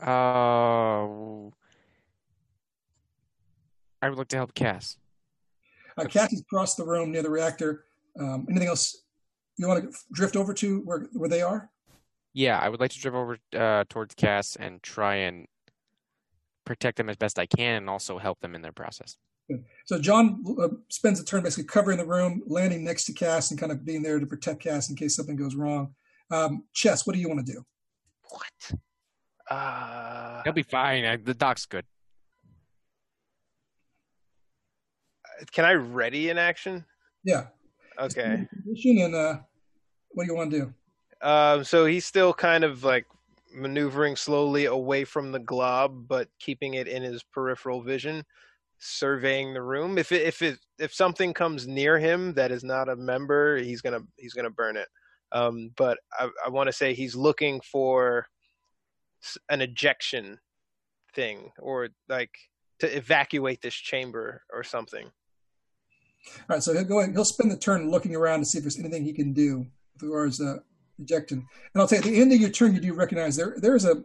Uh, 0.00 1.50
I 4.00 4.08
would 4.08 4.18
like 4.18 4.28
to 4.28 4.36
help 4.36 4.54
Cass. 4.54 4.96
Uh, 5.96 6.04
Kathy's 6.04 6.40
across 6.40 6.76
the 6.76 6.84
room 6.84 7.10
near 7.10 7.22
the 7.22 7.30
reactor. 7.30 7.84
Um, 8.18 8.46
anything 8.48 8.68
else 8.68 9.02
you 9.56 9.66
want 9.66 9.82
to 9.82 9.98
drift 10.12 10.36
over 10.36 10.54
to 10.54 10.80
where, 10.82 11.08
where 11.12 11.28
they 11.28 11.42
are? 11.42 11.70
Yeah, 12.32 12.58
I 12.58 12.68
would 12.68 12.78
like 12.78 12.92
to 12.92 13.00
drift 13.00 13.16
over 13.16 13.38
uh, 13.56 13.84
towards 13.88 14.14
Cass 14.14 14.54
and 14.54 14.80
try 14.82 15.16
and 15.16 15.46
protect 16.64 16.98
them 16.98 17.08
as 17.08 17.16
best 17.16 17.38
I 17.38 17.46
can, 17.46 17.76
and 17.76 17.90
also 17.90 18.18
help 18.18 18.38
them 18.40 18.54
in 18.54 18.62
their 18.62 18.72
process. 18.72 19.16
So 19.86 19.98
John 19.98 20.44
uh, 20.60 20.68
spends 20.90 21.20
a 21.20 21.24
turn 21.24 21.42
basically 21.42 21.64
covering 21.64 21.98
the 21.98 22.04
room, 22.06 22.42
landing 22.46 22.84
next 22.84 23.04
to 23.06 23.12
Cass, 23.12 23.50
and 23.50 23.58
kind 23.58 23.72
of 23.72 23.84
being 23.84 24.02
there 24.02 24.20
to 24.20 24.26
protect 24.26 24.60
Cass 24.60 24.90
in 24.90 24.96
case 24.96 25.16
something 25.16 25.36
goes 25.36 25.54
wrong. 25.54 25.94
Um, 26.30 26.64
Chess, 26.74 27.06
what 27.06 27.14
do 27.14 27.20
you 27.20 27.28
want 27.28 27.46
to 27.46 27.52
do? 27.52 27.64
What? 28.28 28.80
Uh, 29.50 30.42
He'll 30.44 30.52
be 30.52 30.62
fine. 30.62 31.04
I, 31.06 31.16
the 31.16 31.32
doc's 31.32 31.64
good. 31.64 31.86
can 35.52 35.64
I 35.64 35.74
ready 35.74 36.30
an 36.30 36.38
action? 36.38 36.84
Yeah. 37.24 37.46
Okay. 37.98 38.46
Position 38.64 38.98
and 38.98 39.14
uh, 39.14 39.38
what 40.10 40.24
do 40.24 40.32
you 40.32 40.36
want 40.36 40.50
to 40.50 40.58
do? 40.60 40.74
Um, 41.26 41.64
so 41.64 41.84
he's 41.86 42.04
still 42.04 42.32
kind 42.32 42.64
of 42.64 42.84
like 42.84 43.06
maneuvering 43.52 44.16
slowly 44.16 44.66
away 44.66 45.04
from 45.04 45.32
the 45.32 45.38
glob, 45.38 46.06
but 46.08 46.28
keeping 46.38 46.74
it 46.74 46.86
in 46.86 47.02
his 47.02 47.22
peripheral 47.22 47.82
vision, 47.82 48.24
surveying 48.78 49.54
the 49.54 49.62
room. 49.62 49.98
If 49.98 50.12
it, 50.12 50.22
if 50.22 50.42
it 50.42 50.58
if 50.78 50.94
something 50.94 51.34
comes 51.34 51.66
near 51.66 51.98
him 51.98 52.34
that 52.34 52.50
is 52.50 52.64
not 52.64 52.88
a 52.88 52.96
member, 52.96 53.58
he's 53.58 53.80
gonna 53.80 54.00
he's 54.16 54.34
gonna 54.34 54.50
burn 54.50 54.76
it. 54.76 54.88
Um, 55.32 55.70
but 55.76 55.98
I, 56.18 56.30
I 56.46 56.48
want 56.48 56.68
to 56.68 56.72
say 56.72 56.94
he's 56.94 57.14
looking 57.14 57.60
for 57.60 58.26
an 59.50 59.60
ejection 59.60 60.38
thing 61.14 61.50
or 61.58 61.88
like 62.08 62.30
to 62.78 62.96
evacuate 62.96 63.60
this 63.60 63.74
chamber 63.74 64.42
or 64.52 64.62
something. 64.62 65.10
All 66.26 66.56
right, 66.56 66.62
so 66.62 66.72
he'll 66.72 66.84
go. 66.84 67.04
He'll 67.10 67.24
spend 67.24 67.50
the 67.50 67.56
turn 67.56 67.90
looking 67.90 68.14
around 68.14 68.40
to 68.40 68.46
see 68.46 68.58
if 68.58 68.64
there's 68.64 68.78
anything 68.78 69.04
he 69.04 69.12
can 69.12 69.32
do 69.32 69.66
as 69.96 70.08
far 70.08 70.24
as 70.24 70.40
uh, 70.40 70.58
ejecting. 70.98 71.46
And 71.74 71.82
I'll 71.82 71.88
you, 71.90 71.98
at 71.98 72.04
the 72.04 72.20
end 72.20 72.32
of 72.32 72.40
your 72.40 72.50
turn, 72.50 72.74
you 72.74 72.80
do 72.80 72.94
recognize 72.94 73.36
there 73.36 73.56
there 73.58 73.76
is 73.76 73.84
a 73.84 74.02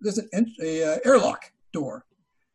there's 0.00 0.18
an 0.18 0.54
a 0.62 0.84
uh, 0.84 0.98
airlock 1.04 1.52
door, 1.72 2.04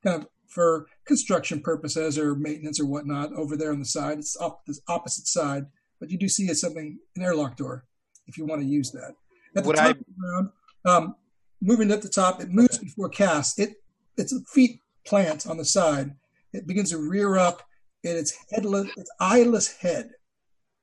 kind 0.04 0.22
of 0.22 0.28
for 0.48 0.88
construction 1.06 1.62
purposes 1.62 2.18
or 2.18 2.36
maintenance 2.36 2.80
or 2.80 2.86
whatnot 2.86 3.34
over 3.34 3.56
there 3.58 3.72
on 3.72 3.80
the 3.80 3.86
side. 3.86 4.18
It's 4.20 4.40
up 4.40 4.66
the 4.66 4.78
opposite 4.88 5.28
side, 5.28 5.66
but 6.00 6.10
you 6.10 6.18
do 6.18 6.28
see 6.28 6.46
it's 6.46 6.62
something 6.62 6.98
an 7.16 7.22
airlock 7.22 7.58
door 7.58 7.86
if 8.28 8.38
you 8.38 8.46
want 8.46 8.62
to 8.62 8.68
use 8.68 8.92
that. 8.92 9.16
At 9.56 9.64
the 9.64 9.68
Would 9.68 9.76
top 9.78 9.86
I- 9.86 9.90
of 9.92 9.98
the 9.98 10.28
round, 10.28 10.50
um, 10.86 11.16
moving 11.62 11.92
at 11.92 12.02
the 12.02 12.10
top, 12.10 12.42
it 12.42 12.50
moves 12.50 12.78
before 12.78 13.10
cast. 13.10 13.60
It 13.60 13.82
its 14.18 14.34
a 14.34 14.40
feet 14.46 14.82
plant 15.06 15.46
on 15.46 15.58
the 15.58 15.66
side. 15.66 16.16
It 16.54 16.66
begins 16.66 16.90
to 16.90 16.98
rear 16.98 17.38
up, 17.38 17.62
and 18.04 18.18
its 18.18 18.34
headless, 18.52 18.90
its 18.98 19.12
eyeless 19.20 19.76
head 19.78 20.12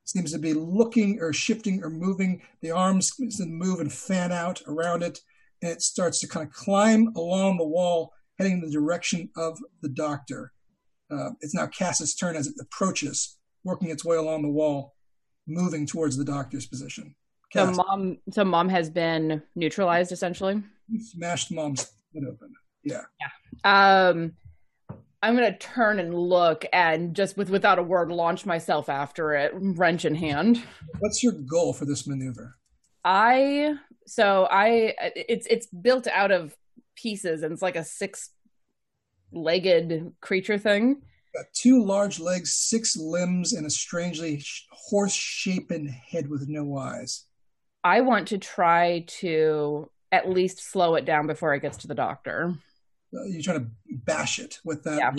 seems 0.05 0.33
to 0.33 0.39
be 0.39 0.52
looking 0.52 1.18
or 1.20 1.33
shifting 1.33 1.83
or 1.83 1.91
moving. 1.91 2.43
The 2.60 2.70
arms 2.70 3.12
move 3.18 3.81
and 3.81 3.93
fan 3.93 4.31
out 4.31 4.62
around 4.67 5.02
it, 5.02 5.20
and 5.62 5.73
it 5.73 5.83
starts 5.83 6.20
to 6.20 6.28
kind 6.28 6.47
of 6.47 6.52
climb 6.52 7.09
along 7.17 7.57
the 7.57 7.65
wall, 7.65 8.12
heading 8.38 8.54
in 8.54 8.60
the 8.60 8.70
direction 8.70 9.30
of 9.36 9.58
the 9.82 9.88
doctor. 9.88 10.52
Uh, 11.10 11.30
it's 11.40 11.54
now 11.54 11.66
Cass's 11.66 12.14
turn 12.14 12.36
as 12.36 12.46
it 12.46 12.54
approaches, 12.60 13.38
working 13.62 13.90
its 13.90 14.04
way 14.04 14.16
along 14.16 14.42
the 14.42 14.48
wall, 14.48 14.94
moving 15.46 15.86
towards 15.86 16.16
the 16.16 16.24
doctor's 16.24 16.66
position. 16.66 17.14
So 17.52 17.70
mom, 17.70 18.18
so 18.30 18.44
mom 18.44 18.68
has 18.68 18.90
been 18.90 19.42
neutralized 19.54 20.10
essentially. 20.10 20.62
smashed 20.98 21.52
mom's 21.52 21.92
head 22.12 22.24
open. 22.28 22.52
Yeah. 22.82 23.02
Um, 23.62 24.32
I'm 25.22 25.34
gonna 25.34 25.56
turn 25.56 26.00
and 26.00 26.14
look, 26.14 26.66
and 26.72 27.14
just 27.14 27.36
with 27.36 27.48
without 27.48 27.78
a 27.78 27.82
word, 27.82 28.10
launch 28.10 28.44
myself 28.44 28.88
after 28.88 29.34
it, 29.34 29.52
wrench 29.54 30.04
in 30.04 30.14
hand. 30.14 30.62
What's 30.98 31.22
your 31.22 31.32
goal 31.32 31.72
for 31.72 31.84
this 31.86 32.06
maneuver? 32.06 32.56
I 33.04 33.76
so 34.06 34.46
I 34.50 34.94
it's 35.14 35.46
it's 35.46 35.66
built 35.66 36.06
out 36.08 36.30
of 36.30 36.56
pieces, 36.97 37.42
and 37.42 37.52
it's 37.52 37.62
like 37.62 37.76
a 37.76 37.84
six-legged 37.84 40.12
creature 40.20 40.58
thing. 40.58 41.02
Got 41.34 41.47
two 41.52 41.84
large 41.84 42.20
legs, 42.20 42.55
six 42.55 42.97
limbs, 42.97 43.52
and 43.52 43.66
a 43.66 43.70
strangely 43.70 44.39
sh- 44.40 44.66
horse-shapen 44.70 45.89
head 45.89 46.31
with 46.31 46.48
no 46.48 46.76
eyes. 46.76 47.24
I 47.82 48.02
want 48.02 48.28
to 48.28 48.39
try 48.39 49.05
to 49.20 49.90
at 50.12 50.31
least 50.31 50.60
slow 50.60 50.94
it 50.94 51.05
down 51.05 51.26
before 51.26 51.55
it 51.55 51.60
gets 51.60 51.78
to 51.78 51.89
the 51.89 51.94
doctor. 51.94 52.55
Uh, 53.12 53.24
you're 53.24 53.42
trying 53.42 53.58
to 53.60 53.66
bash 53.90 54.39
it 54.39 54.60
with 54.64 54.84
that. 54.84 54.98
Yeah. 54.98 55.10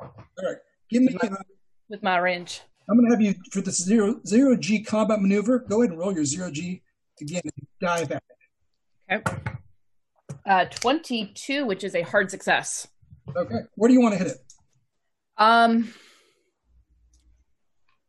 All 0.00 0.12
right. 0.42 0.56
Give 0.90 1.02
me. 1.02 1.16
Uh, 1.22 1.28
with 1.88 2.02
my 2.02 2.18
wrench. 2.18 2.62
I'm 2.88 2.96
going 2.96 3.08
to 3.08 3.14
have 3.14 3.22
you 3.22 3.34
for 3.52 3.60
this 3.60 3.80
zero 3.80 4.20
zero 4.26 4.56
G 4.56 4.82
combat 4.82 5.20
maneuver. 5.20 5.60
Go 5.60 5.82
ahead 5.82 5.90
and 5.90 6.00
roll 6.00 6.12
your 6.12 6.24
zero 6.24 6.50
G 6.50 6.82
again 7.20 7.42
and 7.44 7.52
dive 7.80 8.10
at 8.10 8.24
it. 9.08 9.22
Okay. 9.28 9.42
Uh, 10.46 10.64
22, 10.66 11.66
which 11.66 11.84
is 11.84 11.94
a 11.94 12.02
hard 12.02 12.30
success. 12.30 12.88
Okay. 13.36 13.60
Where 13.74 13.88
do 13.88 13.94
you 13.94 14.00
want 14.00 14.14
to 14.14 14.18
hit 14.18 14.28
it? 14.28 14.38
Um, 15.36 15.92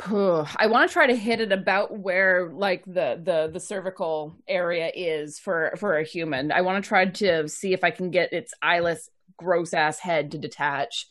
I 0.10 0.68
want 0.68 0.90
to 0.90 0.94
try 0.94 1.08
to 1.08 1.16
hit 1.16 1.42
it 1.42 1.52
about 1.52 1.98
where 1.98 2.52
like 2.52 2.84
the 2.86 3.22
the 3.24 3.50
the 3.54 3.60
cervical 3.60 4.36
area 4.48 4.92
is 4.94 5.38
for 5.38 5.74
for 5.78 5.98
a 5.98 6.04
human. 6.04 6.52
I 6.52 6.62
want 6.62 6.84
to 6.84 6.88
try 6.88 7.06
to 7.06 7.48
see 7.48 7.74
if 7.74 7.84
I 7.84 7.92
can 7.92 8.10
get 8.10 8.34
its 8.34 8.54
eyeless, 8.62 9.10
gross 9.38 9.74
ass 9.74 10.00
head 10.00 10.32
to 10.32 10.38
detach. 10.38 11.08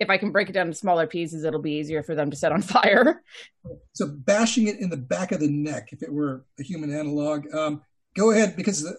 If 0.00 0.10
I 0.10 0.18
can 0.18 0.32
break 0.32 0.50
it 0.50 0.52
down 0.52 0.66
to 0.66 0.74
smaller 0.74 1.06
pieces, 1.06 1.44
it'll 1.44 1.62
be 1.62 1.74
easier 1.74 2.02
for 2.02 2.14
them 2.14 2.30
to 2.30 2.36
set 2.36 2.52
on 2.52 2.62
fire. 2.62 3.22
So 3.92 4.08
bashing 4.08 4.66
it 4.66 4.80
in 4.80 4.90
the 4.90 4.96
back 4.96 5.30
of 5.30 5.40
the 5.40 5.48
neck, 5.48 5.90
if 5.92 6.02
it 6.02 6.12
were 6.12 6.44
a 6.58 6.62
human 6.62 6.92
analog. 6.92 7.46
Um, 7.54 7.82
go 8.16 8.32
ahead 8.32 8.56
because 8.56 8.82
the 8.82 8.96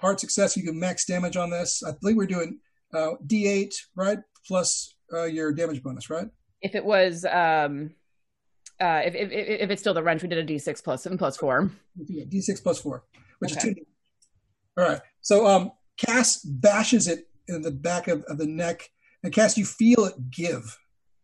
hard 0.00 0.20
success, 0.20 0.56
you 0.56 0.62
can 0.62 0.78
max 0.78 1.04
damage 1.04 1.36
on 1.36 1.50
this. 1.50 1.82
I 1.86 1.92
think 1.92 2.16
we're 2.16 2.26
doing 2.26 2.58
uh, 2.94 3.12
D8, 3.26 3.72
right? 3.96 4.18
Plus 4.46 4.94
uh, 5.12 5.24
your 5.24 5.52
damage 5.52 5.82
bonus, 5.82 6.10
right? 6.10 6.28
If 6.62 6.74
it 6.74 6.84
was 6.84 7.24
um 7.24 7.90
uh 8.80 9.02
if 9.04 9.14
if 9.14 9.30
if 9.32 9.70
it's 9.70 9.80
still 9.82 9.94
the 9.94 10.02
wrench, 10.02 10.22
we 10.22 10.28
did 10.28 10.38
a 10.38 10.44
D6 10.52 10.82
plus 10.84 11.06
and 11.06 11.18
plus 11.18 11.36
four. 11.36 11.70
Yeah, 11.96 12.24
D6 12.24 12.62
plus 12.62 12.80
four, 12.80 13.04
which 13.38 13.52
Okay. 13.56 13.68
is 13.70 13.74
two. 13.76 13.82
All 14.76 14.88
right. 14.88 15.00
So 15.20 15.46
um, 15.46 15.72
Cass 15.98 16.40
bashes 16.44 17.06
it 17.08 17.28
in 17.48 17.62
the 17.62 17.70
back 17.70 18.08
of, 18.08 18.22
of 18.24 18.38
the 18.38 18.46
neck, 18.46 18.90
and 19.22 19.32
Cass, 19.32 19.58
you 19.58 19.64
feel 19.64 20.04
it 20.04 20.30
give. 20.30 20.78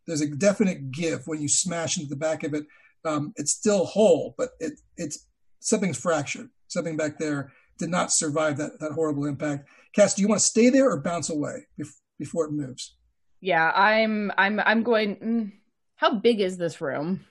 There's 0.06 0.20
a 0.20 0.28
definite 0.28 0.90
give 0.90 1.26
when 1.26 1.40
you 1.40 1.48
smash 1.48 1.96
into 1.96 2.08
the 2.08 2.16
back 2.16 2.42
of 2.44 2.54
it. 2.54 2.64
Um, 3.04 3.32
it's 3.36 3.52
still 3.52 3.84
whole, 3.84 4.34
but 4.36 4.50
it 4.60 4.74
it's 4.96 5.26
something's 5.60 5.98
fractured. 5.98 6.48
Something 6.68 6.96
back 6.96 7.18
there 7.18 7.52
did 7.78 7.90
not 7.90 8.12
survive 8.12 8.56
that 8.58 8.78
that 8.80 8.92
horrible 8.92 9.26
impact. 9.26 9.68
Cass, 9.94 10.14
do 10.14 10.22
you 10.22 10.28
want 10.28 10.40
to 10.40 10.46
stay 10.46 10.68
there 10.70 10.90
or 10.90 11.00
bounce 11.00 11.30
away 11.30 11.66
bef- 11.80 12.00
before 12.18 12.46
it 12.46 12.52
moves? 12.52 12.96
Yeah, 13.40 13.70
I'm 13.74 14.32
I'm 14.36 14.60
I'm 14.60 14.82
going. 14.82 15.16
Mm, 15.16 15.52
how 15.96 16.14
big 16.14 16.40
is 16.40 16.56
this 16.56 16.80
room? 16.80 17.24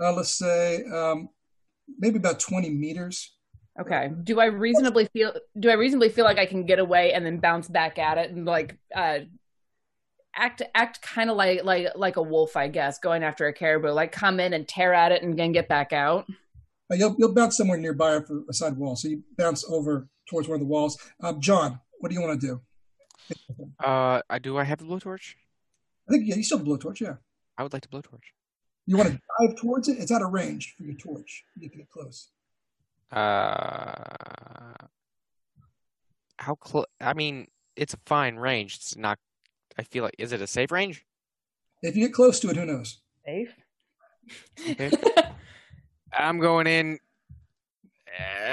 Uh, 0.00 0.12
let's 0.12 0.38
say 0.38 0.84
um, 0.84 1.28
maybe 1.98 2.16
about 2.16 2.40
20 2.40 2.70
meters. 2.70 3.34
Okay. 3.80 4.10
Do 4.24 4.40
I 4.40 4.46
reasonably 4.46 5.06
feel 5.12 5.32
do 5.58 5.70
I 5.70 5.74
reasonably 5.74 6.08
feel 6.08 6.24
like 6.24 6.38
I 6.38 6.46
can 6.46 6.66
get 6.66 6.78
away 6.78 7.12
and 7.12 7.24
then 7.24 7.38
bounce 7.38 7.68
back 7.68 7.98
at 7.98 8.18
it 8.18 8.30
and 8.30 8.44
like 8.44 8.76
uh 8.94 9.20
act 10.34 10.62
act 10.74 11.02
kind 11.02 11.30
of 11.30 11.36
like 11.36 11.64
like 11.64 11.88
like 11.94 12.16
a 12.16 12.22
wolf, 12.22 12.56
I 12.56 12.68
guess, 12.68 12.98
going 12.98 13.22
after 13.22 13.46
a 13.46 13.52
caribou, 13.52 13.90
like 13.90 14.12
come 14.12 14.40
in 14.40 14.52
and 14.52 14.66
tear 14.66 14.92
at 14.92 15.12
it 15.12 15.22
and 15.22 15.38
then 15.38 15.52
get 15.52 15.68
back 15.68 15.92
out. 15.92 16.26
Uh, 16.90 16.96
you'll, 16.96 17.14
you'll 17.18 17.32
bounce 17.32 17.56
somewhere 17.56 17.78
nearby 17.78 18.16
off 18.16 18.24
a 18.48 18.52
side 18.52 18.76
wall. 18.76 18.96
So 18.96 19.08
you 19.08 19.22
bounce 19.36 19.64
over 19.68 20.08
towards 20.28 20.48
one 20.48 20.56
of 20.56 20.60
the 20.60 20.66
walls. 20.66 20.98
Um, 21.22 21.40
John, 21.40 21.80
what 22.00 22.08
do 22.08 22.14
you 22.14 22.20
want 22.20 22.40
to 22.40 22.46
do? 22.46 22.60
Uh, 23.82 24.20
I 24.28 24.38
do. 24.38 24.58
I 24.58 24.64
have 24.64 24.78
the 24.78 24.84
blowtorch. 24.84 25.34
I 26.08 26.12
think 26.12 26.26
yeah, 26.26 26.34
you 26.34 26.42
still 26.42 26.58
have 26.58 26.66
a 26.66 26.70
blowtorch. 26.70 27.00
Yeah, 27.00 27.14
I 27.56 27.62
would 27.62 27.72
like 27.72 27.82
to 27.82 27.88
blowtorch. 27.88 28.32
you 28.86 28.96
want 28.96 29.10
to 29.10 29.20
dive 29.38 29.56
towards 29.56 29.88
it. 29.88 29.98
It's 29.98 30.10
out 30.10 30.22
of 30.22 30.32
range 30.32 30.74
for 30.76 30.82
your 30.82 30.94
torch. 30.94 31.44
You 31.56 31.70
can 31.70 31.80
get 31.80 31.90
close. 31.90 32.30
Uh, 33.12 34.74
how 36.38 36.54
close? 36.56 36.86
I 37.00 37.12
mean, 37.14 37.46
it's 37.76 37.94
a 37.94 37.98
fine 38.06 38.36
range. 38.36 38.76
It's 38.76 38.96
not. 38.96 39.18
I 39.78 39.84
feel 39.84 40.04
like 40.04 40.16
is 40.18 40.32
it 40.32 40.42
a 40.42 40.46
safe 40.46 40.72
range? 40.72 41.04
If 41.82 41.96
you 41.96 42.06
get 42.06 42.14
close 42.14 42.40
to 42.40 42.50
it, 42.50 42.56
who 42.56 42.66
knows? 42.66 42.98
Safe. 43.24 43.54
Okay. 44.70 44.90
I'm 46.12 46.38
going 46.38 46.66
in. 46.66 46.98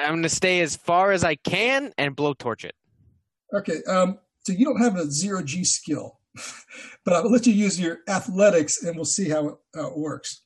I'm 0.04 0.16
gonna 0.16 0.30
stay 0.30 0.62
as 0.62 0.76
far 0.76 1.12
as 1.12 1.24
I 1.24 1.36
can 1.36 1.94
and 1.98 2.16
blowtorch 2.16 2.64
it. 2.64 2.76
Okay. 3.54 3.84
Um, 3.88 4.20
so 4.46 4.54
you 4.54 4.66
don't 4.66 4.80
have 4.80 4.96
a 4.96 5.10
zero 5.10 5.42
G 5.44 5.64
skill, 5.64 6.20
but 7.06 7.14
I'll 7.14 7.32
let 7.32 7.48
you 7.48 7.54
use 7.54 7.80
your 7.80 8.00
athletics, 8.08 8.84
and 8.84 8.96
we'll 8.96 9.06
see 9.06 9.30
how 9.30 9.48
it, 9.50 9.56
how 9.76 9.88
it 9.88 9.98
works. 9.98 10.42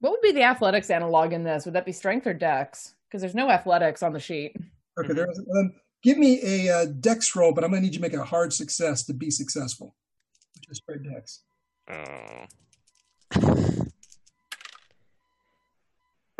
What 0.00 0.12
would 0.12 0.22
be 0.22 0.32
the 0.32 0.42
athletics 0.42 0.90
analog 0.90 1.32
in 1.32 1.44
this? 1.44 1.64
Would 1.64 1.74
that 1.74 1.84
be 1.84 1.92
strength 1.92 2.26
or 2.26 2.34
dex? 2.34 2.94
Because 3.08 3.20
there's 3.20 3.34
no 3.34 3.50
athletics 3.50 4.02
on 4.02 4.12
the 4.12 4.20
sheet. 4.20 4.56
Okay. 4.98 5.12
There. 5.12 5.28
Um, 5.28 5.72
give 6.02 6.16
me 6.16 6.40
a 6.42 6.74
uh, 6.74 6.86
dex 6.86 7.36
roll, 7.36 7.52
but 7.52 7.64
I'm 7.64 7.70
going 7.70 7.82
to 7.82 7.86
need 7.86 7.94
you 7.94 8.00
to 8.00 8.02
make 8.02 8.14
a 8.14 8.24
hard 8.24 8.52
success 8.52 9.04
to 9.04 9.12
be 9.12 9.30
successful. 9.30 9.94
Which 10.54 10.70
is 10.70 10.78
straight 10.78 11.02
dex. 11.02 11.42
Oh. 11.90 12.46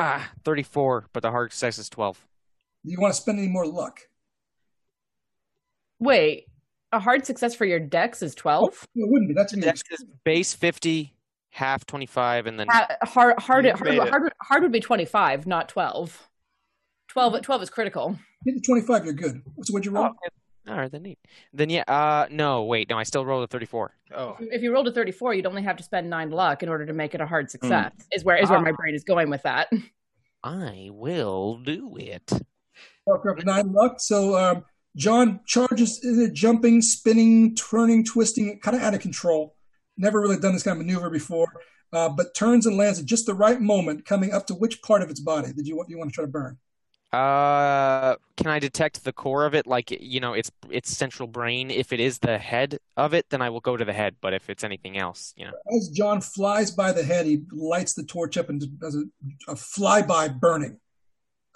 Ah, 0.00 0.30
34, 0.44 1.06
but 1.12 1.22
the 1.22 1.30
hard 1.30 1.52
success 1.52 1.78
is 1.78 1.88
12. 1.88 2.26
You 2.84 2.98
want 3.00 3.14
to 3.14 3.20
spend 3.20 3.38
any 3.38 3.48
more 3.48 3.66
luck? 3.66 4.00
Wait, 5.98 6.46
a 6.92 6.98
hard 6.98 7.26
success 7.26 7.54
for 7.54 7.64
your 7.66 7.78
dex 7.78 8.22
is 8.22 8.34
twelve. 8.34 8.86
It 8.94 9.08
wouldn't 9.08 9.28
be. 9.28 9.34
That's 9.34 9.52
Dex 9.52 9.82
is 9.90 10.04
base 10.24 10.54
50, 10.54 11.14
half 11.50 11.84
25, 11.86 12.46
and 12.46 12.58
then 12.58 12.68
Ha- 12.68 12.96
hard 13.02 13.38
hard 13.38 13.64
You 13.66 13.72
hard, 13.74 14.08
hard, 14.08 14.32
hard 14.40 14.62
would 14.62 14.72
be 14.72 14.80
twenty 14.80 15.04
five, 15.04 15.46
not 15.46 15.68
twelve. 15.68 16.26
12, 17.08 17.42
12 17.42 17.62
is 17.62 17.70
critical. 17.70 18.16
Get 18.44 18.54
to 18.54 18.60
25, 18.60 19.04
you're 19.04 19.14
good. 19.14 19.42
So 19.64 19.72
what'd 19.72 19.84
you 19.84 19.90
roll? 19.90 20.10
All 20.70 20.76
right, 20.76 20.90
then 20.90 21.02
neat. 21.02 21.18
Then 21.52 21.68
yeah, 21.70 21.84
uh, 21.88 22.26
no, 22.30 22.64
wait, 22.64 22.88
no, 22.88 22.98
I 22.98 23.02
still 23.02 23.24
rolled 23.24 23.44
a 23.44 23.46
34. 23.46 23.92
Oh, 24.14 24.36
If 24.40 24.62
you 24.62 24.72
rolled 24.72 24.88
a 24.88 24.92
34, 24.92 25.34
you'd 25.34 25.46
only 25.46 25.62
have 25.62 25.76
to 25.76 25.82
spend 25.82 26.08
nine 26.08 26.30
luck 26.30 26.62
in 26.62 26.68
order 26.68 26.86
to 26.86 26.92
make 26.92 27.14
it 27.14 27.20
a 27.20 27.26
hard 27.26 27.50
success. 27.50 27.92
Is 28.12 28.24
where 28.24 28.36
is 28.36 28.48
where 28.50 28.60
my 28.60 28.72
brain 28.72 28.94
is 28.94 29.04
going 29.04 29.30
with 29.30 29.42
that. 29.42 29.70
I 30.42 30.88
will 30.90 31.58
do 31.58 31.96
it. 31.98 32.32
Parker 33.06 33.36
nine 33.44 33.72
luck. 33.72 33.96
So 33.98 34.36
um, 34.36 34.64
John 34.96 35.40
charges, 35.46 36.04
uh, 36.04 36.32
jumping, 36.32 36.82
spinning, 36.82 37.54
turning, 37.54 38.04
twisting, 38.04 38.58
kind 38.60 38.76
of 38.76 38.82
out 38.82 38.94
of 38.94 39.00
control. 39.00 39.56
Never 39.96 40.20
really 40.20 40.38
done 40.38 40.52
this 40.54 40.62
kind 40.62 40.80
of 40.80 40.86
maneuver 40.86 41.10
before, 41.10 41.48
uh, 41.92 42.08
but 42.08 42.34
turns 42.34 42.64
and 42.64 42.76
lands 42.76 42.98
at 42.98 43.06
just 43.06 43.26
the 43.26 43.34
right 43.34 43.60
moment, 43.60 44.06
coming 44.06 44.32
up 44.32 44.46
to 44.46 44.54
which 44.54 44.80
part 44.82 45.02
of 45.02 45.10
its 45.10 45.20
body 45.20 45.52
did 45.52 45.66
you 45.66 45.76
want 45.76 45.90
you 45.90 45.98
want 45.98 46.10
to 46.10 46.14
try 46.14 46.24
to 46.24 46.30
burn? 46.30 46.58
Uh, 47.12 48.14
can 48.36 48.46
I 48.46 48.60
detect 48.60 49.02
the 49.02 49.12
core 49.12 49.44
of 49.44 49.54
it, 49.54 49.66
like 49.66 49.90
you 49.90 50.20
know, 50.20 50.32
its 50.32 50.50
its 50.70 50.96
central 50.96 51.26
brain? 51.26 51.70
If 51.70 51.92
it 51.92 51.98
is 51.98 52.20
the 52.20 52.38
head 52.38 52.78
of 52.96 53.14
it, 53.14 53.30
then 53.30 53.42
I 53.42 53.50
will 53.50 53.60
go 53.60 53.76
to 53.76 53.84
the 53.84 53.92
head. 53.92 54.16
But 54.20 54.32
if 54.32 54.48
it's 54.48 54.62
anything 54.62 54.96
else, 54.96 55.34
you 55.36 55.44
know, 55.44 55.52
As 55.76 55.88
John 55.88 56.20
flies 56.20 56.70
by 56.70 56.92
the 56.92 57.02
head, 57.02 57.26
he 57.26 57.42
lights 57.50 57.94
the 57.94 58.04
torch 58.04 58.36
up 58.36 58.48
and 58.48 58.78
does 58.78 58.94
a, 58.94 59.02
a 59.50 59.54
flyby 59.56 60.38
burning 60.38 60.78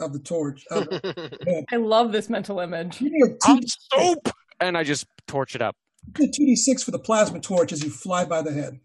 of 0.01 0.13
the 0.13 0.19
torch. 0.19 0.65
Of 0.73 0.87
the. 0.87 1.65
I 1.73 1.77
love 1.77 2.11
this 2.11 2.29
mental 2.29 2.59
image. 2.59 2.99
Give 2.99 3.13
me 3.13 3.23
a 3.23 3.47
hot 3.47 3.63
soap, 3.93 4.29
and 4.61 4.77
I 4.77 4.83
just 4.83 5.07
torch 5.29 5.55
it 5.55 5.63
up. 5.63 5.77
give 6.15 6.31
me 6.41 6.53
a 6.53 6.57
2d6 6.57 6.83
for 6.85 6.91
the 6.91 6.99
plasma 6.99 7.39
torch 7.39 7.73
as 7.73 7.85
you 7.85 7.91
fly 7.91 8.25
by 8.25 8.43
the 8.43 8.53
head. 8.53 8.81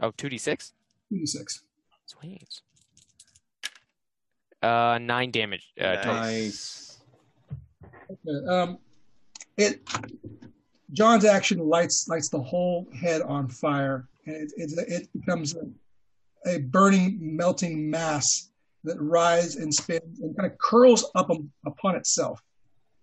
Oh, 0.00 0.10
2d6? 0.10 0.72
2d6. 1.12 1.60
Sweet. 2.06 2.62
Uh, 4.62 4.98
nine 5.00 5.30
damage. 5.30 5.72
Uh. 5.80 5.96
Nice. 6.04 6.98
Okay, 8.10 8.46
um, 8.48 8.78
it 9.56 9.80
John's 10.92 11.24
action 11.24 11.58
lights 11.58 12.08
lights 12.08 12.28
the 12.28 12.40
whole 12.40 12.86
head 13.00 13.22
on 13.22 13.48
fire, 13.48 14.08
and 14.26 14.36
it 14.36 14.52
it, 14.56 14.88
it 14.88 15.08
becomes 15.12 15.54
a, 15.56 16.50
a 16.50 16.58
burning, 16.58 17.18
melting 17.20 17.88
mass 17.88 18.50
that 18.84 19.00
rises 19.00 19.56
and 19.56 19.72
spins 19.72 20.20
and 20.20 20.36
kind 20.36 20.50
of 20.50 20.56
curls 20.58 21.10
up 21.14 21.30
um, 21.30 21.50
upon 21.66 21.96
itself, 21.96 22.42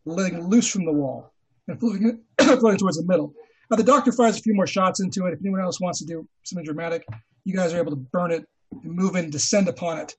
letting 0.06 0.48
loose 0.48 0.68
from 0.68 0.86
the 0.86 0.92
wall 0.92 1.32
and 1.68 1.80
floating, 1.80 2.20
floating 2.40 2.78
towards 2.78 2.98
the 2.98 3.06
middle. 3.06 3.34
Now 3.70 3.78
the 3.78 3.84
doctor 3.84 4.12
fires 4.12 4.38
a 4.38 4.42
few 4.42 4.54
more 4.54 4.68
shots 4.68 5.00
into 5.00 5.26
it. 5.26 5.34
If 5.34 5.40
anyone 5.42 5.62
else 5.62 5.80
wants 5.80 6.00
to 6.00 6.06
do 6.06 6.28
something 6.44 6.66
dramatic, 6.66 7.06
you 7.46 7.54
guys 7.54 7.74
are 7.74 7.78
able 7.78 7.92
to 7.92 7.98
burn 7.98 8.32
it 8.32 8.46
and 8.72 8.92
move 8.94 9.16
in, 9.16 9.30
descend 9.30 9.68
upon 9.68 10.00
it, 10.00 10.16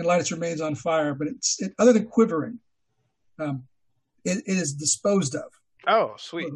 and 0.00 0.06
light 0.08 0.20
its 0.20 0.32
remains 0.32 0.60
on 0.60 0.74
fire. 0.74 1.14
But 1.14 1.28
it's 1.28 1.60
it, 1.62 1.72
other 1.78 1.92
than 1.92 2.06
quivering, 2.06 2.58
um, 3.38 3.64
it, 4.24 4.38
it 4.46 4.56
is 4.58 4.72
disposed 4.74 5.34
of. 5.36 5.44
oh, 5.86 6.14
sweet. 6.18 6.52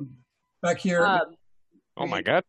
Back 0.62 0.78
here, 0.78 1.05
Um, 1.06 1.36
Oh 1.97 2.06
my 2.06 2.23
god. 2.23 2.42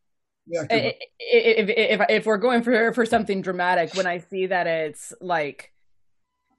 yeah, 0.48 0.64
i- 0.72 0.74
i- 0.74 0.98
if, 1.19 1.69
if 1.69 2.01
if 2.09 2.25
we're 2.25 2.38
going 2.38 2.64
for 2.64 2.93
for 2.93 3.06
something 3.06 3.41
dramatic, 3.41 3.93
when 3.93 4.07
I 4.07 4.17
see 4.19 4.48
that 4.48 4.65
it's 4.67 5.14
like 5.22 5.72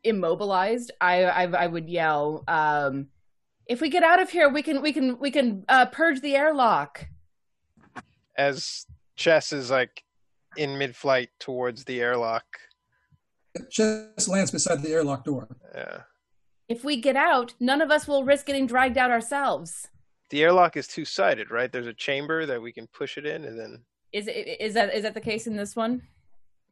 immobilized, 0.04 0.92
I 1.00 1.24
I, 1.24 1.42
I 1.64 1.66
would 1.66 1.88
yell, 1.88 2.44
um, 2.46 3.08
"If 3.66 3.80
we 3.80 3.88
get 3.88 4.02
out 4.04 4.20
of 4.20 4.30
here, 4.30 4.48
we 4.48 4.62
can 4.62 4.82
we 4.82 4.92
can 4.92 5.18
we 5.18 5.30
can 5.30 5.64
uh, 5.68 5.86
purge 5.86 6.20
the 6.20 6.36
airlock." 6.36 7.06
As 8.36 8.86
Chess 9.16 9.52
is 9.52 9.70
like 9.70 10.04
in 10.56 10.78
mid-flight 10.78 11.30
towards 11.40 11.84
the 11.84 12.00
airlock. 12.00 12.44
Just 13.70 14.28
lands 14.28 14.50
beside 14.50 14.82
the 14.82 14.90
airlock 14.90 15.24
door. 15.24 15.48
Yeah. 15.74 16.00
If 16.68 16.84
we 16.84 17.00
get 17.00 17.16
out, 17.16 17.54
none 17.60 17.80
of 17.80 17.90
us 17.90 18.08
will 18.08 18.24
risk 18.24 18.46
getting 18.46 18.66
dragged 18.66 18.98
out 18.98 19.10
ourselves. 19.10 19.88
The 20.30 20.42
airlock 20.42 20.76
is 20.76 20.88
two-sided, 20.88 21.50
right? 21.52 21.70
There's 21.70 21.86
a 21.86 21.92
chamber 21.94 22.46
that 22.46 22.60
we 22.60 22.72
can 22.72 22.88
push 22.88 23.16
it 23.16 23.24
in, 23.26 23.44
and 23.44 23.58
then 23.58 23.84
Is 24.12 24.26
it 24.26 24.56
is 24.60 24.74
that 24.74 24.92
is 24.94 25.02
that 25.04 25.14
the 25.14 25.20
case 25.20 25.46
in 25.46 25.56
this 25.56 25.76
one? 25.76 26.02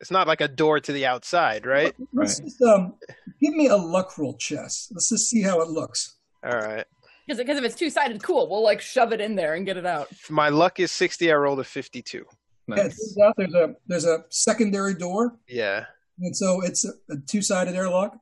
it's 0.00 0.10
not 0.10 0.26
like 0.26 0.40
a 0.40 0.48
door 0.48 0.80
to 0.80 0.92
the 0.92 1.06
outside, 1.06 1.64
right? 1.64 1.94
Let's 2.12 2.40
just 2.40 2.60
um, 2.62 2.94
give 3.40 3.54
me 3.54 3.68
a 3.68 3.76
luck 3.76 4.18
roll, 4.18 4.36
Chess. 4.36 4.88
Let's 4.92 5.08
just 5.08 5.30
see 5.30 5.40
how 5.40 5.60
it 5.62 5.68
looks. 5.68 6.16
All 6.44 6.50
right. 6.58 6.84
Because 7.26 7.38
because 7.38 7.56
if 7.58 7.64
it's 7.64 7.76
two 7.76 7.88
sided, 7.90 8.20
cool. 8.22 8.50
We'll 8.50 8.64
like 8.64 8.80
shove 8.80 9.12
it 9.12 9.20
in 9.20 9.36
there 9.36 9.54
and 9.54 9.64
get 9.64 9.76
it 9.76 9.86
out. 9.86 10.08
My 10.28 10.48
luck 10.48 10.80
is 10.80 10.90
60. 10.90 11.30
I 11.30 11.36
rolled 11.36 11.60
a 11.60 11.64
52. 11.64 12.24
Yeah, 12.66 12.74
turns 12.76 13.16
out 13.24 13.34
there's 13.36 13.54
a 13.54 13.74
there's 13.86 14.04
a 14.06 14.24
secondary 14.30 14.94
door, 14.94 15.38
Yeah. 15.48 15.84
And 16.18 16.36
so 16.36 16.60
it's 16.62 16.84
a, 16.84 16.92
a 17.10 17.16
two-sided 17.26 17.74
airlock. 17.74 18.18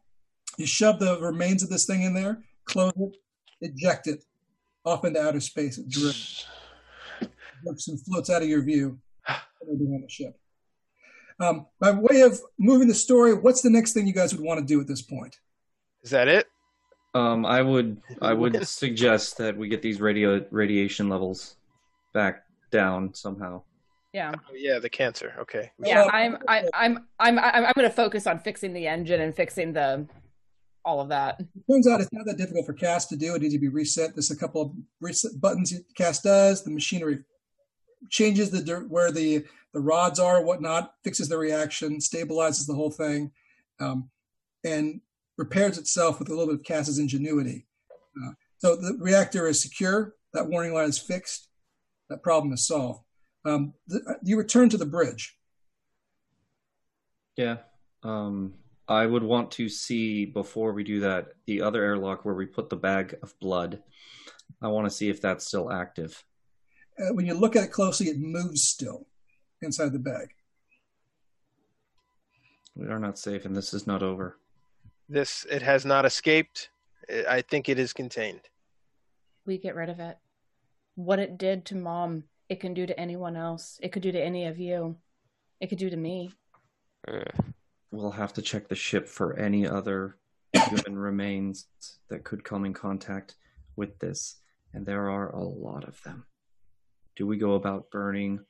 You 0.58 0.66
shove 0.66 0.98
the 0.98 1.20
remains 1.20 1.62
of 1.62 1.70
this 1.70 1.86
thing 1.86 2.02
in 2.02 2.14
there, 2.14 2.42
close 2.64 2.92
it, 2.96 3.16
eject 3.60 4.06
it 4.06 4.24
off 4.84 5.04
into 5.04 5.20
outer 5.20 5.40
space. 5.40 5.78
It 5.78 5.88
drifts, 5.88 6.46
drifts 7.64 7.88
and 7.88 8.00
floats 8.04 8.30
out 8.30 8.42
of 8.42 8.48
your 8.48 8.62
view. 8.62 8.98
Everything 9.62 9.94
on 9.94 10.02
the 10.02 10.08
ship. 10.08 10.38
Um, 11.40 11.66
by 11.80 11.92
way 11.92 12.20
of 12.22 12.38
moving 12.58 12.88
the 12.88 12.94
story, 12.94 13.34
what's 13.34 13.62
the 13.62 13.70
next 13.70 13.92
thing 13.92 14.06
you 14.06 14.12
guys 14.12 14.34
would 14.34 14.44
want 14.44 14.60
to 14.60 14.66
do 14.66 14.80
at 14.80 14.86
this 14.86 15.02
point? 15.02 15.38
Is 16.02 16.10
that 16.10 16.28
it? 16.28 16.46
Um, 17.14 17.44
I 17.44 17.62
would 17.62 18.00
I 18.20 18.32
would 18.32 18.66
suggest 18.66 19.38
that 19.38 19.56
we 19.56 19.68
get 19.68 19.82
these 19.82 20.00
radio 20.00 20.44
radiation 20.50 21.08
levels 21.08 21.56
back 22.12 22.44
down 22.70 23.14
somehow. 23.14 23.62
Yeah. 24.12 24.32
Oh, 24.34 24.54
yeah, 24.54 24.78
the 24.78 24.90
cancer. 24.90 25.34
Okay. 25.40 25.70
Yeah, 25.78 26.04
I'm 26.04 26.38
I, 26.46 26.68
I'm 26.74 27.06
I'm 27.18 27.38
I'm 27.38 27.64
I'm 27.66 27.72
going 27.74 27.88
to 27.88 27.94
focus 27.94 28.26
on 28.26 28.38
fixing 28.38 28.74
the 28.74 28.86
engine 28.86 29.20
and 29.20 29.34
fixing 29.34 29.72
the 29.72 30.06
all 30.84 31.00
of 31.00 31.08
that. 31.08 31.40
It 31.40 31.46
Turns 31.70 31.88
out 31.88 32.00
it's 32.00 32.12
not 32.12 32.26
that 32.26 32.36
difficult 32.36 32.66
for 32.66 32.74
Cass 32.74 33.06
to 33.06 33.16
do. 33.16 33.34
It 33.34 33.42
needs 33.42 33.54
to 33.54 33.60
be 33.60 33.68
reset. 33.68 34.14
There's 34.14 34.30
a 34.30 34.36
couple 34.36 34.60
of 34.62 34.72
reset 35.00 35.40
buttons 35.40 35.72
Cass 35.96 36.20
does. 36.20 36.62
The 36.62 36.70
machinery 36.70 37.20
changes 38.10 38.50
the 38.50 38.62
dir- 38.62 38.86
where 38.88 39.10
the 39.10 39.44
the 39.72 39.80
rods 39.80 40.18
are, 40.18 40.42
whatnot, 40.42 40.94
fixes 41.02 41.28
the 41.30 41.38
reaction, 41.38 41.96
stabilizes 41.96 42.66
the 42.66 42.74
whole 42.74 42.90
thing, 42.90 43.32
um, 43.80 44.10
and 44.64 45.00
repairs 45.38 45.78
itself 45.78 46.18
with 46.18 46.28
a 46.28 46.32
little 46.32 46.48
bit 46.48 46.56
of 46.56 46.64
Cass's 46.64 46.98
ingenuity. 46.98 47.66
Uh, 48.22 48.32
so 48.58 48.76
the 48.76 48.94
reactor 49.00 49.48
is 49.48 49.62
secure. 49.62 50.14
That 50.34 50.48
warning 50.48 50.74
light 50.74 50.88
is 50.88 50.98
fixed. 50.98 51.48
That 52.10 52.22
problem 52.22 52.52
is 52.52 52.66
solved. 52.66 53.00
Um, 53.44 53.74
the, 53.88 54.18
you 54.22 54.36
return 54.38 54.68
to 54.70 54.76
the 54.76 54.86
bridge. 54.86 55.36
Yeah. 57.36 57.58
Um, 58.02 58.54
I 58.88 59.06
would 59.06 59.22
want 59.22 59.50
to 59.52 59.68
see 59.68 60.26
before 60.26 60.72
we 60.72 60.84
do 60.84 61.00
that 61.00 61.28
the 61.46 61.62
other 61.62 61.82
airlock 61.82 62.24
where 62.24 62.34
we 62.34 62.46
put 62.46 62.68
the 62.68 62.76
bag 62.76 63.16
of 63.22 63.38
blood. 63.40 63.82
I 64.60 64.68
want 64.68 64.86
to 64.86 64.90
see 64.94 65.08
if 65.08 65.20
that's 65.20 65.46
still 65.46 65.72
active. 65.72 66.22
Uh, 66.98 67.14
when 67.14 67.26
you 67.26 67.34
look 67.34 67.56
at 67.56 67.64
it 67.64 67.72
closely, 67.72 68.06
it 68.08 68.18
moves 68.18 68.64
still 68.64 69.06
inside 69.62 69.92
the 69.92 69.98
bag. 69.98 70.28
We 72.74 72.86
are 72.86 72.98
not 72.98 73.18
safe, 73.18 73.44
and 73.44 73.54
this 73.56 73.74
is 73.74 73.86
not 73.86 74.02
over. 74.02 74.38
This 75.08 75.46
it 75.50 75.62
has 75.62 75.84
not 75.84 76.04
escaped. 76.04 76.70
I- 77.08 77.36
I 77.36 77.42
think 77.42 77.68
it 77.68 77.78
is 77.78 77.92
contained. 77.92 78.48
We 79.46 79.58
get 79.58 79.74
rid 79.74 79.88
of 79.90 80.00
it. 80.00 80.18
What 80.94 81.18
it 81.18 81.38
did 81.38 81.64
to 81.66 81.74
mom, 81.74 82.24
it 82.52 82.60
can 82.60 82.74
do 82.74 82.84
to 82.86 83.00
anyone 83.00 83.34
else. 83.34 83.80
It 83.82 83.92
could 83.92 84.02
do 84.02 84.12
to 84.12 84.22
any 84.22 84.44
of 84.44 84.58
you. 84.58 84.96
It 85.60 85.68
could 85.68 85.78
do 85.78 85.88
to 85.88 85.96
me. 85.96 86.32
We'll 87.90 88.10
have 88.10 88.34
to 88.34 88.42
check 88.42 88.68
the 88.68 88.74
ship 88.74 89.08
for 89.08 89.38
any 89.38 89.66
other 89.66 90.18
human 90.52 90.98
remains 90.98 91.66
that 92.10 92.24
could 92.24 92.44
come 92.44 92.66
in 92.66 92.74
contact 92.74 93.36
with 93.74 93.98
this, 94.00 94.42
and 94.74 94.84
there 94.84 95.08
are 95.08 95.30
a 95.30 95.42
lot 95.42 95.84
of 95.84 96.02
them. 96.02 96.26
Do 97.16 97.26
we 97.26 97.38
go 97.38 97.54
about 97.54 97.90
burning 97.90 98.40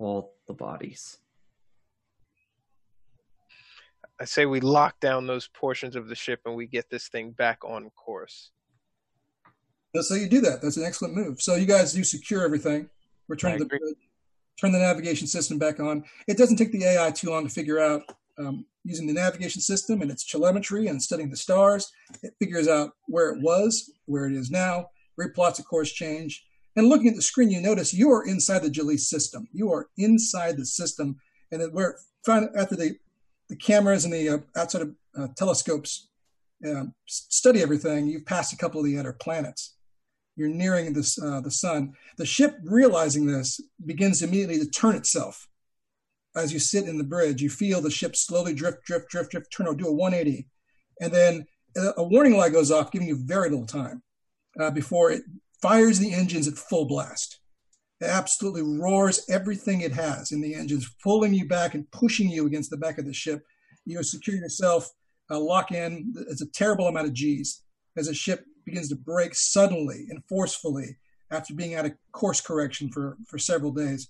all 0.00 0.34
the 0.48 0.54
bodies? 0.54 1.18
I 4.20 4.24
say 4.24 4.46
we 4.46 4.58
lock 4.58 4.98
down 4.98 5.28
those 5.28 5.46
portions 5.46 5.94
of 5.94 6.08
the 6.08 6.14
ship 6.16 6.40
and 6.44 6.56
we 6.56 6.66
get 6.66 6.90
this 6.90 7.06
thing 7.06 7.30
back 7.30 7.58
on 7.64 7.90
course. 7.90 8.50
So 10.00 10.14
you 10.14 10.28
do 10.28 10.40
that. 10.40 10.60
That's 10.60 10.76
an 10.76 10.84
excellent 10.84 11.14
move. 11.14 11.40
So 11.40 11.54
you 11.54 11.66
guys 11.66 11.92
do 11.92 12.02
secure 12.02 12.44
everything. 12.44 12.90
Return 13.28 13.58
the 13.58 13.66
bridge, 13.66 13.96
turn 14.60 14.72
the 14.72 14.78
navigation 14.78 15.26
system 15.26 15.58
back 15.58 15.80
on. 15.80 16.04
It 16.28 16.36
doesn't 16.36 16.56
take 16.56 16.72
the 16.72 16.84
AI 16.84 17.10
too 17.10 17.30
long 17.30 17.44
to 17.44 17.52
figure 17.52 17.80
out 17.80 18.02
um, 18.38 18.66
using 18.84 19.06
the 19.06 19.12
navigation 19.12 19.60
system 19.60 20.02
and 20.02 20.10
its 20.10 20.24
telemetry 20.24 20.88
and 20.88 21.02
studying 21.02 21.30
the 21.30 21.36
stars. 21.36 21.90
It 22.22 22.34
figures 22.38 22.68
out 22.68 22.92
where 23.06 23.30
it 23.30 23.40
was, 23.40 23.90
where 24.06 24.26
it 24.26 24.34
is 24.34 24.50
now, 24.50 24.90
replots 25.20 25.58
a 25.58 25.62
course 25.62 25.92
change. 25.92 26.44
And 26.76 26.88
looking 26.88 27.08
at 27.08 27.14
the 27.14 27.22
screen, 27.22 27.50
you 27.50 27.60
notice 27.60 27.94
you 27.94 28.10
are 28.10 28.26
inside 28.26 28.60
the 28.60 28.70
Jalise 28.70 29.00
system. 29.00 29.48
You 29.52 29.72
are 29.72 29.88
inside 29.96 30.56
the 30.56 30.66
system, 30.66 31.16
and 31.52 31.60
then 31.60 31.68
where 31.72 31.98
find 32.26 32.48
after 32.56 32.74
the 32.74 32.96
the 33.48 33.56
cameras 33.56 34.04
and 34.04 34.12
the 34.12 34.28
uh, 34.28 34.38
outside 34.56 34.82
of 34.82 34.94
uh, 35.16 35.28
telescopes 35.36 36.08
um, 36.66 36.94
s- 37.06 37.26
study 37.28 37.62
everything, 37.62 38.08
you've 38.08 38.26
passed 38.26 38.52
a 38.52 38.56
couple 38.56 38.80
of 38.80 38.86
the 38.86 38.98
outer 38.98 39.12
planets 39.12 39.73
you're 40.36 40.48
nearing 40.48 40.92
this 40.92 41.20
uh, 41.20 41.40
the 41.40 41.50
sun. 41.50 41.94
The 42.16 42.26
ship, 42.26 42.56
realizing 42.64 43.26
this, 43.26 43.60
begins 43.84 44.22
immediately 44.22 44.58
to 44.58 44.70
turn 44.70 44.96
itself. 44.96 45.48
As 46.36 46.52
you 46.52 46.58
sit 46.58 46.88
in 46.88 46.98
the 46.98 47.04
bridge, 47.04 47.40
you 47.40 47.50
feel 47.50 47.80
the 47.80 47.90
ship 47.90 48.16
slowly 48.16 48.54
drift, 48.54 48.84
drift, 48.84 49.08
drift, 49.08 49.30
drift, 49.30 49.52
turn, 49.52 49.68
or 49.68 49.74
do 49.74 49.86
a 49.86 49.92
180, 49.92 50.48
and 51.00 51.12
then 51.12 51.46
a, 51.76 52.02
warning 52.02 52.36
light 52.36 52.52
goes 52.52 52.70
off, 52.70 52.90
giving 52.90 53.08
you 53.08 53.16
very 53.24 53.50
little 53.50 53.66
time 53.66 54.02
uh, 54.60 54.70
before 54.70 55.10
it 55.10 55.22
fires 55.62 55.98
the 55.98 56.12
engines 56.12 56.48
at 56.48 56.54
full 56.54 56.86
blast. 56.86 57.40
It 58.00 58.06
absolutely 58.06 58.62
roars 58.62 59.24
everything 59.30 59.80
it 59.80 59.92
has 59.92 60.32
in 60.32 60.40
the 60.40 60.54
engines, 60.54 60.92
pulling 61.02 61.34
you 61.34 61.46
back 61.46 61.74
and 61.74 61.90
pushing 61.90 62.28
you 62.28 62.46
against 62.46 62.70
the 62.70 62.76
back 62.76 62.98
of 62.98 63.06
the 63.06 63.14
ship. 63.14 63.42
You 63.84 64.02
secure 64.02 64.36
yourself, 64.36 64.88
uh, 65.30 65.38
lock 65.38 65.72
in. 65.72 66.12
It's 66.28 66.42
a 66.42 66.50
terrible 66.50 66.88
amount 66.88 67.06
of 67.06 67.12
G's 67.12 67.62
as 67.96 68.08
a 68.08 68.14
ship 68.14 68.44
begins 68.64 68.88
to 68.88 68.96
break 68.96 69.34
suddenly 69.34 70.06
and 70.10 70.24
forcefully 70.28 70.96
after 71.30 71.54
being 71.54 71.74
out 71.74 71.86
of 71.86 71.92
course 72.12 72.40
correction 72.40 72.90
for, 72.90 73.16
for 73.26 73.38
several 73.38 73.72
days. 73.72 74.08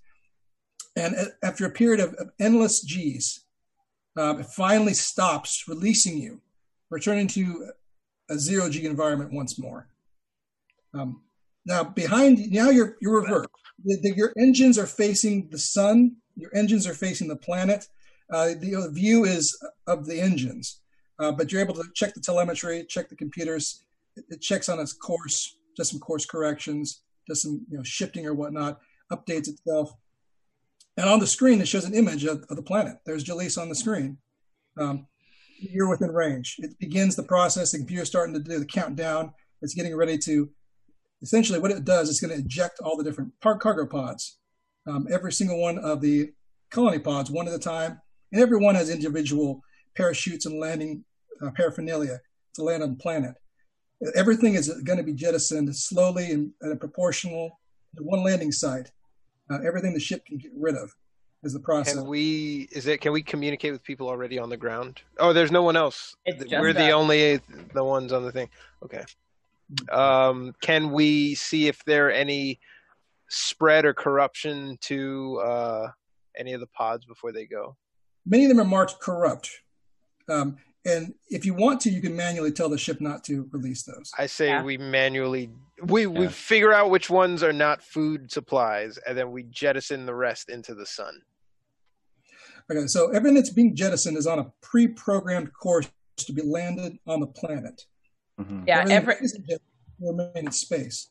And 0.97 1.15
after 1.43 1.67
a 1.67 1.71
period 1.71 2.01
of, 2.01 2.15
of 2.15 2.31
endless 2.39 2.83
G's, 2.83 3.45
um, 4.17 4.41
it 4.41 4.47
finally 4.47 4.95
stops, 4.95 5.65
releasing 5.67 6.19
you, 6.19 6.41
returning 6.91 7.27
to 7.29 7.71
a 8.31 8.39
zero 8.39 8.71
G 8.71 8.87
environment 8.87 9.33
once 9.33 9.59
more. 9.59 9.89
Um, 10.93 11.23
now, 11.67 11.83
behind 11.83 12.39
now 12.53 12.71
you're 12.71 12.97
you're 13.01 13.21
reversed. 13.21 13.49
The- 13.85 13.99
the- 14.03 14.17
your 14.17 14.33
engines 14.39 14.79
are 14.79 14.87
facing 14.87 15.49
the 15.51 15.59
sun. 15.59 16.17
Your 16.37 16.55
engines 16.55 16.87
are 16.87 16.95
facing 16.95 17.29
the 17.29 17.37
planet. 17.37 17.89
Uh, 18.31 18.55
the 18.59 18.77
uh, 18.77 18.89
view 18.91 19.25
is 19.25 19.59
of 19.87 20.07
the 20.07 20.21
engines, 20.21 20.81
uh, 21.19 21.33
but 21.33 21.51
you're 21.53 21.61
able 21.61 21.75
to 21.75 21.85
check 21.95 22.15
the 22.15 22.21
telemetry, 22.21 22.85
check 22.89 23.09
the 23.09 23.17
computers. 23.17 23.84
It, 24.17 24.41
checks 24.41 24.69
on 24.69 24.81
its 24.81 24.93
course, 24.93 25.57
does 25.77 25.91
some 25.91 26.01
course 26.01 26.27
corrections, 26.27 27.03
does 27.27 27.43
some 27.43 27.65
you 27.71 27.77
know 27.77 27.83
shifting 27.83 28.27
or 28.27 28.35
whatnot, 28.35 28.81
updates 29.13 29.49
itself. 29.49 29.93
And 30.97 31.09
on 31.09 31.19
the 31.19 31.27
screen, 31.27 31.61
it 31.61 31.69
shows 31.69 31.85
an 31.85 31.95
image 31.95 32.25
of, 32.25 32.45
of 32.49 32.57
the 32.57 32.63
planet. 32.63 32.99
There's 33.05 33.25
Jalise 33.25 33.61
on 33.61 33.69
the 33.69 33.75
screen. 33.75 34.19
Um, 34.79 35.07
you're 35.59 35.89
within 35.89 36.13
range. 36.13 36.57
It 36.59 36.79
begins 36.79 37.17
the 37.17 37.23
process. 37.23 37.73
The 37.73 37.79
computer's 37.79 38.09
starting 38.09 38.35
to 38.35 38.41
do 38.41 38.59
the 38.59 38.67
countdown. 38.67 39.33
It's 39.63 39.75
getting 39.75 39.97
ready 39.97 40.19
to. 40.19 40.51
Essentially, 41.23 41.59
what 41.59 41.71
it 41.71 41.85
does 41.85 42.11
is 42.11 42.21
going 42.21 42.35
to 42.35 42.45
eject 42.45 42.81
all 42.81 42.97
the 42.97 43.05
different 43.05 43.33
cargo 43.41 43.87
pods. 43.87 44.39
Um, 44.87 45.07
every 45.11 45.33
single 45.33 45.59
one 45.59 45.79
of 45.79 46.03
the 46.03 46.33
colony 46.71 46.99
pods, 46.99 47.31
one 47.31 47.49
at 47.49 47.55
a 47.55 47.59
time, 47.59 48.01
and 48.31 48.43
every 48.43 48.59
one 48.59 48.75
has 48.75 48.91
individual 48.91 49.63
parachutes 49.97 50.45
and 50.45 50.61
landing 50.61 51.05
uh, 51.41 51.51
paraphernalia 51.53 52.21
to 52.55 52.63
land 52.63 52.83
on 52.83 52.91
the 52.91 52.97
planet. 52.97 53.35
Everything 54.15 54.55
is 54.55 54.69
going 54.83 54.99
to 54.99 55.05
be 55.05 55.13
jettisoned 55.13 55.75
slowly 55.75 56.33
and 56.33 56.51
at 56.63 56.73
a 56.73 56.77
proportional 56.77 57.59
to 57.97 58.03
one 58.03 58.23
landing 58.23 58.53
site. 58.53 58.91
Uh, 59.51 59.59
everything 59.65 59.93
the 59.93 60.01
ship 60.01 60.25
can 60.27 60.39
get 60.39 60.51
rid 60.57 60.75
of 60.75 60.95
is 61.43 61.53
the 61.53 61.61
process. 61.61 61.95
Can 61.95 62.07
we? 62.07 62.69
Is 62.73 62.87
it? 62.87 63.01
Can 63.01 63.13
we 63.13 63.23
communicate 63.23 63.73
with 63.73 63.83
people 63.83 64.09
already 64.09 64.39
on 64.39 64.49
the 64.49 64.57
ground? 64.57 65.03
Oh, 65.19 65.33
there's 65.33 65.53
no 65.53 65.63
one 65.63 65.77
else. 65.77 66.17
We're 66.27 66.73
the 66.73 66.91
only 66.91 67.41
the 67.75 67.85
ones 67.85 68.13
on 68.13 68.25
the 68.25 68.33
thing. 68.33 68.49
Okay. 68.83 69.05
Um, 69.91 70.55
can 70.61 70.91
we 70.91 71.35
see 71.35 71.69
if 71.69 71.85
there 71.85 72.09
are 72.09 72.13
any 72.13 72.61
spread 73.29 73.85
or 73.85 73.95
corruption 73.95 74.79
to 74.83 75.41
uh, 75.45 75.89
any 76.37 76.53
of 76.53 76.61
the 76.61 76.67
pods 76.69 77.05
before 77.05 77.33
they 77.33 77.47
go? 77.47 77.77
Many 78.27 78.45
of 78.45 78.51
them 78.51 78.61
are 78.61 78.69
marked 78.69 79.01
corrupt. 79.01 79.51
Um, 80.29 80.57
and 80.85 81.15
if 81.29 81.45
you 81.47 81.55
want 81.55 81.81
to, 81.83 81.91
you 81.91 82.01
can 82.01 82.15
manually 82.15 82.53
tell 82.53 82.69
the 82.69 82.79
ship 82.79 83.01
not 83.01 83.25
to 83.25 83.49
release 83.53 83.83
those. 83.85 84.11
I 84.19 84.27
say 84.27 84.49
Yeah. 84.49 84.63
we 84.63 84.77
manually 84.79 85.51
we 85.83 86.07
we 86.07 86.29
figure 86.29 86.73
out 86.73 86.91
which 86.91 87.11
ones 87.11 87.43
are 87.43 87.53
not 87.53 87.83
food 87.83 88.31
supplies, 88.31 88.99
and 89.07 89.17
then 89.19 89.33
we 89.33 89.45
jettison 89.45 90.07
the 90.07 90.15
rest 90.15 90.49
into 90.49 90.75
the 90.75 90.87
sun. 90.87 91.23
Okay, 92.71 92.87
so 92.87 93.11
everything 93.11 93.35
that's 93.35 93.51
being 93.51 93.75
jettisoned 93.77 94.17
is 94.17 94.27
on 94.27 94.39
a 94.39 94.51
pre-programmed 94.63 95.53
course 95.53 95.91
to 96.17 96.33
be 96.33 96.43
landed 96.43 96.99
on 97.07 97.21
the 97.21 97.27
planet. 97.27 97.83
Mhm. 98.41 98.67
Yeah, 98.67 98.79
Everything 98.81 98.97
every 98.97 99.15
that 99.15 99.23
isn't 99.25 99.63
remain 100.01 100.31
in 100.47 100.53
space. 100.53 101.09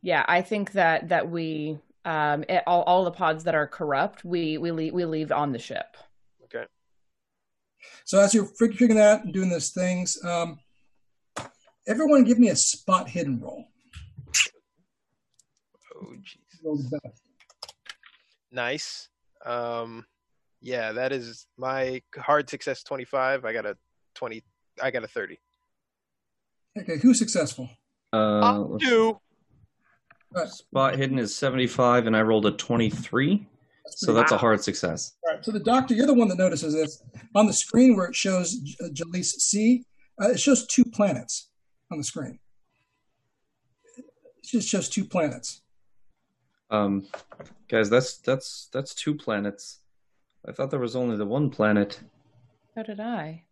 yeah, 0.00 0.24
I 0.28 0.42
think 0.42 0.72
that 0.72 1.08
that 1.08 1.30
we 1.30 1.78
um 2.04 2.44
it, 2.48 2.62
all 2.66 2.82
all 2.82 3.04
the 3.04 3.10
pods 3.12 3.44
that 3.44 3.54
are 3.54 3.66
corrupt, 3.66 4.24
we 4.24 4.58
we 4.58 4.70
leave 4.70 4.92
we 4.94 5.04
leave 5.04 5.30
on 5.32 5.52
the 5.52 5.58
ship. 5.58 5.96
Okay. 7.82 7.88
So 8.04 8.20
as 8.20 8.34
you're 8.34 8.46
figuring 8.58 8.94
that 8.96 9.18
out 9.18 9.24
and 9.24 9.32
doing 9.32 9.48
those 9.48 9.70
things, 9.70 10.18
um, 10.24 10.58
everyone 11.86 12.24
give 12.24 12.38
me 12.38 12.48
a 12.48 12.56
spot 12.56 13.08
hidden 13.08 13.40
roll. 13.40 13.66
Oh 15.94 16.06
jeez. 16.20 16.64
Roll 16.64 16.76
the 16.76 16.98
best. 17.02 17.22
Nice. 18.50 19.08
Um, 19.44 20.04
yeah, 20.60 20.92
that 20.92 21.12
is 21.12 21.46
my 21.56 22.02
hard 22.16 22.48
success 22.48 22.82
25. 22.82 23.44
I 23.44 23.52
got 23.52 23.66
a 23.66 23.76
20. 24.14 24.42
I 24.82 24.90
got 24.90 25.04
a 25.04 25.08
30. 25.08 25.38
Okay, 26.78 26.98
who's 26.98 27.18
successful? 27.18 27.68
Uh, 28.12 28.58
let's- 28.60 28.84
Do 28.84 29.18
spot 30.46 30.96
hidden 30.96 31.18
is 31.18 31.36
75, 31.36 32.06
and 32.06 32.16
I 32.16 32.22
rolled 32.22 32.46
a 32.46 32.52
23. 32.52 33.46
So 33.88 34.12
that's 34.12 34.32
a 34.32 34.38
hard 34.38 34.62
success. 34.62 35.14
all 35.26 35.34
right, 35.34 35.44
so 35.44 35.50
the 35.50 35.60
doctor, 35.60 35.94
you're 35.94 36.06
the 36.06 36.14
one 36.14 36.28
that 36.28 36.38
notices 36.38 36.74
this. 36.74 37.02
On 37.34 37.46
the 37.46 37.52
screen 37.52 37.96
where 37.96 38.06
it 38.06 38.14
shows 38.14 38.54
J- 38.54 38.76
uh, 38.84 38.88
Jalise 38.88 39.26
C, 39.26 39.84
uh, 40.20 40.28
it 40.28 40.40
shows 40.40 40.66
two 40.66 40.84
planets 40.84 41.48
on 41.90 41.98
the 41.98 42.04
screen. 42.04 42.38
It 43.96 44.04
just 44.44 44.68
shows 44.68 44.88
two 44.88 45.04
planets. 45.04 45.62
Um, 46.70 47.06
guys, 47.68 47.90
that's 47.90 48.16
that's 48.18 48.68
that's 48.72 48.94
two 48.94 49.14
planets. 49.14 49.80
I 50.48 50.52
thought 50.52 50.70
there 50.70 50.80
was 50.80 50.96
only 50.96 51.16
the 51.16 51.26
one 51.26 51.50
planet. 51.50 52.00
So 52.74 52.82
did 52.82 53.00
I. 53.00 53.44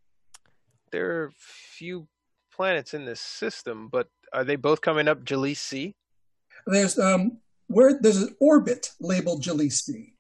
There 0.91 1.23
are 1.23 1.33
few 1.37 2.09
planets 2.53 2.95
in 2.95 3.05
this 3.05 3.21
system, 3.21 3.89
but 3.89 4.09
are 4.33 4.45
they 4.45 4.57
both 4.57 4.81
coming 4.81 5.07
up 5.07 5.25
Jalise 5.25 5.59
C? 5.59 5.95
There's 6.67 6.99
um, 6.99 7.39
where 7.69 7.99
there's 8.01 8.23
an 8.23 8.35
orbit 8.41 8.91
labeled 9.01 9.43
Jalise 9.43 9.83
C, 9.83 10.15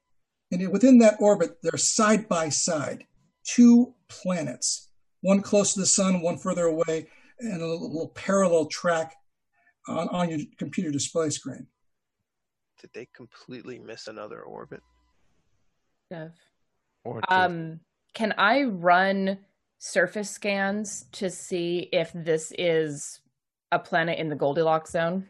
and 0.50 0.72
within 0.72 0.98
that 0.98 1.16
orbit, 1.20 1.58
they're 1.62 1.76
side 1.76 2.28
by 2.28 2.48
side, 2.48 3.04
two 3.44 3.94
planets, 4.08 4.90
one 5.20 5.42
close 5.42 5.74
to 5.74 5.80
the 5.80 5.86
sun, 5.86 6.20
one 6.20 6.38
further 6.38 6.64
away, 6.64 7.08
and 7.38 7.62
a 7.62 7.66
little, 7.66 7.88
little 7.88 8.12
parallel 8.14 8.66
track 8.66 9.14
on, 9.86 10.08
on 10.08 10.28
your 10.28 10.40
computer 10.58 10.90
display 10.90 11.30
screen. 11.30 11.66
Did 12.80 12.90
they 12.94 13.06
completely 13.14 13.78
miss 13.78 14.06
another 14.06 14.40
orbit? 14.42 14.82
Dev. 16.10 16.32
or. 17.04 17.20
Um, 17.28 17.80
can 18.14 18.34
I 18.36 18.64
run 18.64 19.38
surface 19.78 20.30
scans 20.30 21.06
to 21.12 21.30
see 21.30 21.88
if 21.92 22.10
this 22.14 22.52
is 22.58 23.20
a 23.70 23.78
planet 23.78 24.18
in 24.18 24.28
the 24.28 24.36
Goldilocks 24.36 24.90
zone? 24.90 25.28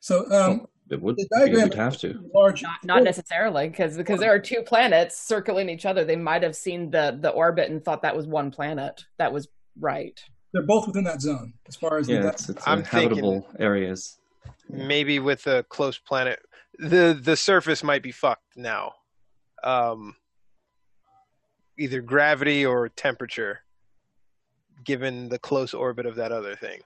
So 0.00 0.30
um, 0.30 0.66
It 0.90 1.00
would. 1.00 1.16
the 1.16 1.22
You 1.22 1.28
diagram 1.38 1.62
would 1.68 1.74
have 1.74 1.96
to. 1.98 2.30
large. 2.34 2.62
Not, 2.62 2.84
not 2.84 3.02
necessarily, 3.04 3.68
because 3.68 3.96
because 3.96 4.18
there 4.18 4.32
are 4.34 4.38
two 4.40 4.62
planets 4.62 5.16
circling 5.16 5.68
each 5.68 5.86
other. 5.86 6.04
They 6.04 6.16
might 6.16 6.42
have 6.42 6.56
seen 6.56 6.90
the 6.90 7.16
the 7.20 7.30
orbit 7.30 7.70
and 7.70 7.84
thought 7.84 8.02
that 8.02 8.16
was 8.16 8.26
one 8.26 8.50
planet. 8.50 9.04
That 9.18 9.32
was 9.32 9.48
right. 9.78 10.20
They're 10.52 10.62
both 10.62 10.88
within 10.88 11.04
that 11.04 11.20
zone 11.20 11.52
as 11.68 11.76
far 11.76 11.98
as 11.98 12.08
the 12.08 12.14
Yeah, 12.14 12.28
it's, 12.28 12.48
it's 12.48 12.66
uh, 12.66 12.70
I'm 12.70 12.82
thinking- 12.82 13.08
habitable 13.10 13.46
areas. 13.58 14.18
Maybe 14.68 15.18
with 15.20 15.46
a 15.46 15.62
close 15.64 15.98
planet, 15.98 16.40
the 16.78 17.18
the 17.20 17.36
surface 17.36 17.82
might 17.84 18.02
be 18.02 18.12
fucked 18.12 18.56
now. 18.56 18.92
Um, 19.62 20.16
either 21.78 22.00
gravity 22.00 22.64
or 22.66 22.88
temperature, 22.88 23.60
given 24.84 25.28
the 25.28 25.38
close 25.38 25.72
orbit 25.74 26.06
of 26.06 26.16
that 26.16 26.32
other 26.32 26.54
thing. 26.56 26.80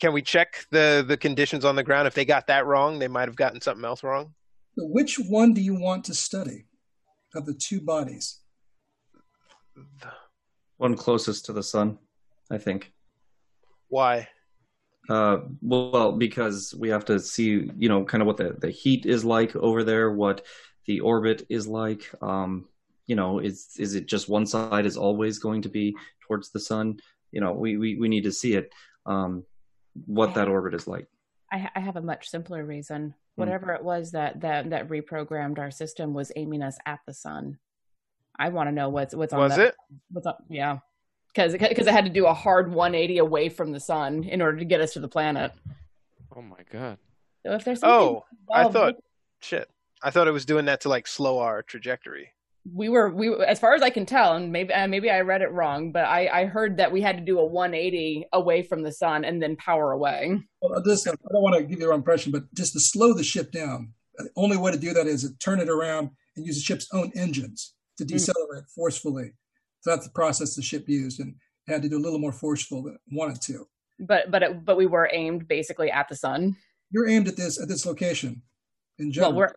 Can 0.00 0.12
we 0.12 0.22
check 0.22 0.66
the 0.70 1.04
the 1.06 1.16
conditions 1.16 1.64
on 1.64 1.76
the 1.76 1.82
ground? 1.82 2.06
If 2.06 2.14
they 2.14 2.24
got 2.24 2.46
that 2.48 2.66
wrong, 2.66 2.98
they 2.98 3.08
might 3.08 3.28
have 3.28 3.36
gotten 3.36 3.60
something 3.60 3.84
else 3.84 4.02
wrong. 4.02 4.34
Which 4.76 5.18
one 5.18 5.54
do 5.54 5.60
you 5.60 5.74
want 5.74 6.04
to 6.06 6.14
study 6.14 6.66
of 7.34 7.46
the 7.46 7.54
two 7.54 7.80
bodies? 7.80 8.40
One 10.76 10.96
closest 10.96 11.46
to 11.46 11.52
the 11.52 11.62
sun, 11.62 11.98
I 12.50 12.58
think. 12.58 12.92
Why? 13.88 14.28
Uh, 15.08 15.38
well, 15.60 16.12
because 16.12 16.74
we 16.74 16.88
have 16.88 17.04
to 17.04 17.20
see, 17.20 17.70
you 17.76 17.88
know, 17.88 18.04
kind 18.04 18.22
of 18.22 18.26
what 18.26 18.38
the, 18.38 18.56
the 18.58 18.70
heat 18.70 19.06
is 19.06 19.24
like 19.24 19.54
over 19.54 19.84
there, 19.84 20.10
what 20.10 20.44
the 20.86 21.00
orbit 21.00 21.46
is 21.48 21.66
like. 21.68 22.10
Um, 22.22 22.66
you 23.06 23.14
know, 23.14 23.38
is 23.38 23.68
is 23.78 23.94
it 23.94 24.06
just 24.06 24.28
one 24.28 24.46
side 24.46 24.86
is 24.86 24.96
always 24.96 25.38
going 25.38 25.62
to 25.62 25.68
be 25.68 25.94
towards 26.26 26.50
the 26.50 26.60
sun? 26.60 26.98
You 27.32 27.40
know, 27.40 27.52
we 27.52 27.76
we, 27.76 27.96
we 27.96 28.08
need 28.08 28.24
to 28.24 28.32
see 28.32 28.54
it. 28.54 28.72
Um, 29.06 29.44
what 30.06 30.34
that 30.34 30.48
orbit 30.48 30.74
is 30.74 30.86
like. 30.86 31.06
I, 31.52 31.70
I 31.74 31.80
have 31.80 31.96
a 31.96 32.02
much 32.02 32.28
simpler 32.30 32.64
reason. 32.64 33.14
Hmm. 33.36 33.40
Whatever 33.40 33.72
it 33.74 33.84
was 33.84 34.12
that 34.12 34.40
that 34.40 34.70
that 34.70 34.88
reprogrammed 34.88 35.58
our 35.58 35.70
system 35.70 36.14
was 36.14 36.32
aiming 36.36 36.62
us 36.62 36.78
at 36.86 37.00
the 37.06 37.14
sun. 37.14 37.58
I 38.38 38.48
want 38.48 38.68
to 38.68 38.72
know 38.72 38.88
what's 38.88 39.14
what's 39.14 39.32
on. 39.32 39.40
Was 39.40 39.56
that- 39.56 39.68
it? 39.68 39.74
What's 40.10 40.26
on? 40.26 40.34
Yeah, 40.48 40.78
because 41.28 41.52
because 41.56 41.86
I 41.86 41.92
had 41.92 42.04
to 42.04 42.10
do 42.10 42.26
a 42.26 42.34
hard 42.34 42.72
180 42.72 43.18
away 43.18 43.48
from 43.48 43.72
the 43.72 43.80
sun 43.80 44.24
in 44.24 44.42
order 44.42 44.58
to 44.58 44.64
get 44.64 44.80
us 44.80 44.92
to 44.94 45.00
the 45.00 45.08
planet. 45.08 45.52
oh 46.36 46.42
my 46.42 46.60
god. 46.70 46.98
So 47.46 47.52
if 47.52 47.64
there's 47.64 47.80
something 47.80 47.94
Oh, 48.16 48.24
I 48.52 48.68
thought 48.68 48.96
shit. 49.40 49.68
I 50.02 50.10
thought 50.10 50.28
it 50.28 50.32
was 50.32 50.44
doing 50.44 50.64
that 50.66 50.80
to 50.82 50.88
like 50.88 51.06
slow 51.06 51.38
our 51.38 51.62
trajectory. 51.62 52.30
We 52.72 52.88
were 52.88 53.10
we 53.10 53.34
as 53.44 53.58
far 53.58 53.74
as 53.74 53.82
I 53.82 53.90
can 53.90 54.06
tell, 54.06 54.34
and 54.34 54.50
maybe 54.50 54.72
uh, 54.72 54.88
maybe 54.88 55.10
I 55.10 55.20
read 55.20 55.42
it 55.42 55.52
wrong, 55.52 55.92
but 55.92 56.04
I 56.04 56.28
I 56.28 56.44
heard 56.46 56.78
that 56.78 56.92
we 56.92 57.02
had 57.02 57.18
to 57.18 57.22
do 57.24 57.38
a 57.38 57.44
180 57.44 58.26
away 58.32 58.62
from 58.62 58.82
the 58.82 58.92
sun 58.92 59.24
and 59.24 59.42
then 59.42 59.56
power 59.56 59.92
away. 59.92 60.38
Well, 60.62 60.82
this, 60.82 61.06
I 61.06 61.10
don't 61.10 61.42
want 61.42 61.56
to 61.56 61.62
give 61.62 61.72
you 61.72 61.76
the 61.78 61.88
wrong 61.88 61.98
impression, 61.98 62.32
but 62.32 62.52
just 62.54 62.72
to 62.72 62.80
slow 62.80 63.12
the 63.12 63.24
ship 63.24 63.52
down, 63.52 63.92
the 64.16 64.30
only 64.36 64.56
way 64.56 64.72
to 64.72 64.78
do 64.78 64.94
that 64.94 65.06
is 65.06 65.22
to 65.22 65.36
turn 65.38 65.60
it 65.60 65.68
around 65.68 66.10
and 66.36 66.46
use 66.46 66.56
the 66.56 66.62
ship's 66.62 66.88
own 66.92 67.12
engines 67.14 67.74
to 67.98 68.04
decelerate 68.04 68.64
forcefully. 68.74 69.32
So 69.80 69.90
that's 69.90 70.06
the 70.06 70.12
process 70.12 70.54
the 70.54 70.62
ship 70.62 70.88
used 70.88 71.20
and 71.20 71.34
had 71.68 71.82
to 71.82 71.88
do 71.88 71.98
a 71.98 72.00
little 72.02 72.18
more 72.18 72.32
forceful 72.32 72.82
than 72.82 72.98
wanted 73.12 73.42
to. 73.42 73.66
But 74.00 74.30
but 74.30 74.42
it, 74.42 74.64
but 74.64 74.76
we 74.76 74.86
were 74.86 75.10
aimed 75.12 75.46
basically 75.48 75.90
at 75.90 76.08
the 76.08 76.16
sun. 76.16 76.56
You're 76.90 77.08
aimed 77.08 77.28
at 77.28 77.36
this 77.36 77.60
at 77.60 77.68
this 77.68 77.84
location 77.84 78.42
in 78.98 79.06
Well, 79.06 79.12
general. 79.12 79.34
we're 79.34 79.52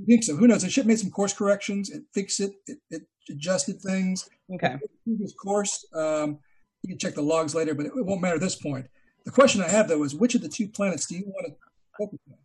I 0.00 0.04
think 0.06 0.24
so. 0.24 0.36
Who 0.36 0.46
knows? 0.46 0.62
The 0.62 0.70
ship 0.70 0.86
made 0.86 0.98
some 0.98 1.10
course 1.10 1.32
corrections. 1.32 1.90
It 1.90 2.02
fixed 2.14 2.40
it. 2.40 2.52
It, 2.66 2.78
it 2.90 3.02
adjusted 3.30 3.80
things. 3.80 4.28
okay. 4.54 4.76
Previous 5.04 5.32
course. 5.34 5.84
Um, 5.94 6.38
you 6.82 6.88
can 6.88 6.98
check 6.98 7.14
the 7.14 7.22
logs 7.22 7.54
later, 7.54 7.74
but 7.74 7.86
it, 7.86 7.92
it 7.96 8.04
won't 8.04 8.20
matter 8.20 8.36
at 8.36 8.40
this 8.40 8.56
point. 8.56 8.86
The 9.24 9.30
question 9.30 9.60
I 9.60 9.68
have 9.68 9.88
though 9.88 10.02
is, 10.02 10.14
which 10.14 10.34
of 10.34 10.42
the 10.42 10.48
two 10.48 10.68
planets 10.68 11.06
do 11.06 11.16
you 11.16 11.24
want 11.26 11.46
to 11.46 11.54
focus 11.98 12.18
on? 12.28 12.36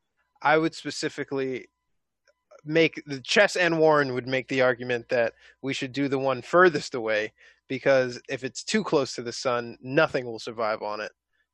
I 0.42 0.58
would 0.58 0.76
specifically 0.76 1.68
make 2.64 3.02
the 3.06 3.20
Chess 3.22 3.56
and 3.56 3.80
Warren 3.80 4.14
would 4.14 4.28
make 4.28 4.48
the 4.48 4.62
argument 4.62 5.10
that 5.10 5.34
we 5.62 5.74
should 5.74 5.94
do 5.94 6.08
the 6.08 6.20
one 6.20 6.42
furthest 6.42 6.96
away 6.96 7.34
because 7.68 8.22
if 8.30 8.44
it's 8.44 8.64
too 8.64 8.84
close 8.84 9.16
to 9.16 9.24
the 9.24 9.32
sun, 9.32 9.78
nothing 9.82 10.26
will 10.26 10.40
survive 10.40 10.82
on 10.82 11.02
it. 11.02 11.12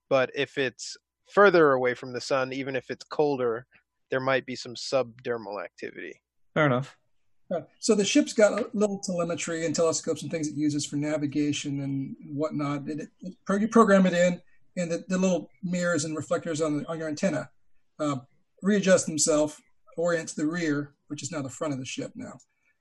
But 0.10 0.32
if 0.36 0.58
it's 0.58 0.98
further 1.30 1.72
away 1.72 1.94
from 1.94 2.14
the 2.14 2.22
sun, 2.22 2.52
even 2.52 2.76
if 2.76 2.90
it's 2.90 3.06
colder, 3.06 3.66
there 4.14 4.20
might 4.20 4.46
be 4.46 4.56
some 4.56 4.76
subdermal 4.76 5.64
activity. 5.64 6.14
Fair 6.54 6.68
enough. 6.68 6.96
So 7.80 7.96
the 7.96 8.06
ship's 8.06 8.32
got 8.32 8.60
a 8.60 8.70
little 8.74 9.00
telemetry 9.00 9.66
and 9.66 9.76
telescopes 9.76 10.22
and 10.22 10.30
things 10.30 10.48
it 10.48 10.56
uses 10.56 10.86
for 10.86 10.98
navigation 10.98 11.82
and 11.82 12.16
whatnot. 12.28 12.82
And 12.82 13.02
it, 13.02 13.10
it, 13.22 13.34
you 13.60 13.68
program 13.68 14.06
it 14.06 14.14
in, 14.14 14.40
and 14.78 14.92
the, 14.92 15.04
the 15.08 15.18
little 15.18 15.50
mirrors 15.64 16.06
and 16.06 16.16
reflectors 16.16 16.62
on 16.62 16.78
the, 16.78 16.88
on 16.88 17.00
your 17.00 17.08
antenna 17.08 17.50
uh, 18.00 18.18
readjust 18.62 19.08
themselves, 19.08 19.60
orient 19.98 20.30
to 20.30 20.36
the 20.36 20.46
rear, 20.46 20.94
which 21.08 21.24
is 21.24 21.32
now 21.32 21.42
the 21.42 21.50
front 21.50 21.74
of 21.74 21.80
the 21.80 21.86
ship 21.86 22.12
now. 22.14 22.38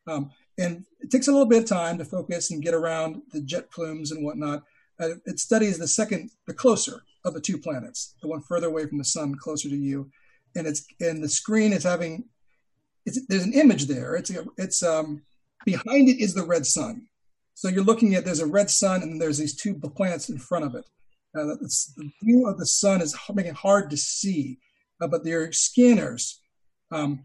Um, 0.07 0.31
and 0.59 0.85
it 1.01 1.11
takes 1.11 1.29
a 1.29 1.33
little 1.33 1.47
bit 1.47 1.63
of 1.63 1.69
time 1.69 1.97
to 1.97 2.05
focus 2.05 2.51
and 2.51 2.63
get 2.63 2.75
around 2.75 3.23
the 3.33 3.41
jet 3.41 3.71
plumes 3.71 4.13
and 4.13 4.23
whatnot. 4.23 4.65
Uh, 5.01 5.15
it 5.25 5.39
studies 5.39 5.79
the 5.79 5.89
second, 5.89 6.31
the 6.47 6.53
closer 6.53 7.05
of 7.25 7.33
the 7.33 7.41
two 7.41 7.57
planets, 7.57 8.17
the 8.21 8.29
one 8.29 8.43
further 8.43 8.67
away 8.67 8.87
from 8.87 8.99
the 8.99 9.05
sun, 9.05 9.35
closer 9.35 9.71
to 9.71 9.77
you, 9.77 10.11
and 10.55 10.67
it's 10.67 10.85
and 11.01 11.23
the 11.23 11.29
screen 11.29 11.73
is 11.73 11.85
having 11.85 12.25
it's, 13.05 13.27
there's 13.27 13.45
an 13.45 13.55
image 13.55 13.87
there. 13.87 14.15
It's 14.15 14.31
it's 14.57 14.83
um, 14.83 15.23
behind 15.65 16.09
it 16.09 16.21
is 16.21 16.35
the 16.35 16.45
red 16.45 16.67
sun. 16.67 17.07
So 17.55 17.69
you're 17.69 17.85
looking 17.85 18.15
at 18.15 18.25
there's 18.25 18.41
a 18.41 18.47
red 18.47 18.71
sun 18.71 19.03
and 19.03 19.21
there's 19.21 19.39
these 19.39 19.55
two 19.55 19.75
planets 19.75 20.29
in 20.29 20.39
front 20.39 20.65
of 20.65 20.75
it. 20.75 20.85
Uh, 21.35 21.45
the 21.45 22.11
view 22.23 22.47
of 22.47 22.59
the 22.59 22.67
sun 22.67 23.01
is 23.01 23.17
making 23.33 23.53
it 23.53 23.57
hard 23.57 23.91
to 23.91 23.97
see, 23.97 24.59
uh, 25.01 25.07
but 25.07 25.25
your 25.25 25.51
scanners 25.53 26.43
um, 26.91 27.25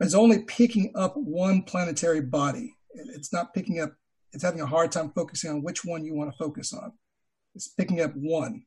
is 0.00 0.14
only 0.14 0.40
picking 0.42 0.92
up 0.94 1.16
one 1.16 1.62
planetary 1.62 2.20
body. 2.20 2.74
It's 2.94 3.32
not 3.32 3.54
picking 3.54 3.80
up. 3.80 3.94
It's 4.32 4.42
having 4.42 4.60
a 4.60 4.66
hard 4.66 4.92
time 4.92 5.10
focusing 5.14 5.50
on 5.50 5.62
which 5.62 5.84
one 5.84 6.04
you 6.04 6.14
want 6.14 6.30
to 6.30 6.36
focus 6.36 6.72
on. 6.72 6.92
It's 7.54 7.68
picking 7.68 8.00
up 8.00 8.14
one, 8.14 8.64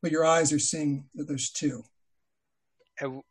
but 0.00 0.12
your 0.12 0.24
eyes 0.24 0.52
are 0.52 0.58
seeing 0.58 1.08
that 1.14 1.26
there's 1.26 1.50
two. 1.50 1.82
And 3.00 3.22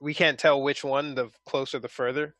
we 0.00 0.14
can't 0.14 0.38
tell 0.38 0.62
which 0.62 0.84
one, 0.84 1.14
the 1.14 1.30
closer 1.46 1.78
the 1.78 1.88
further. 1.88 2.34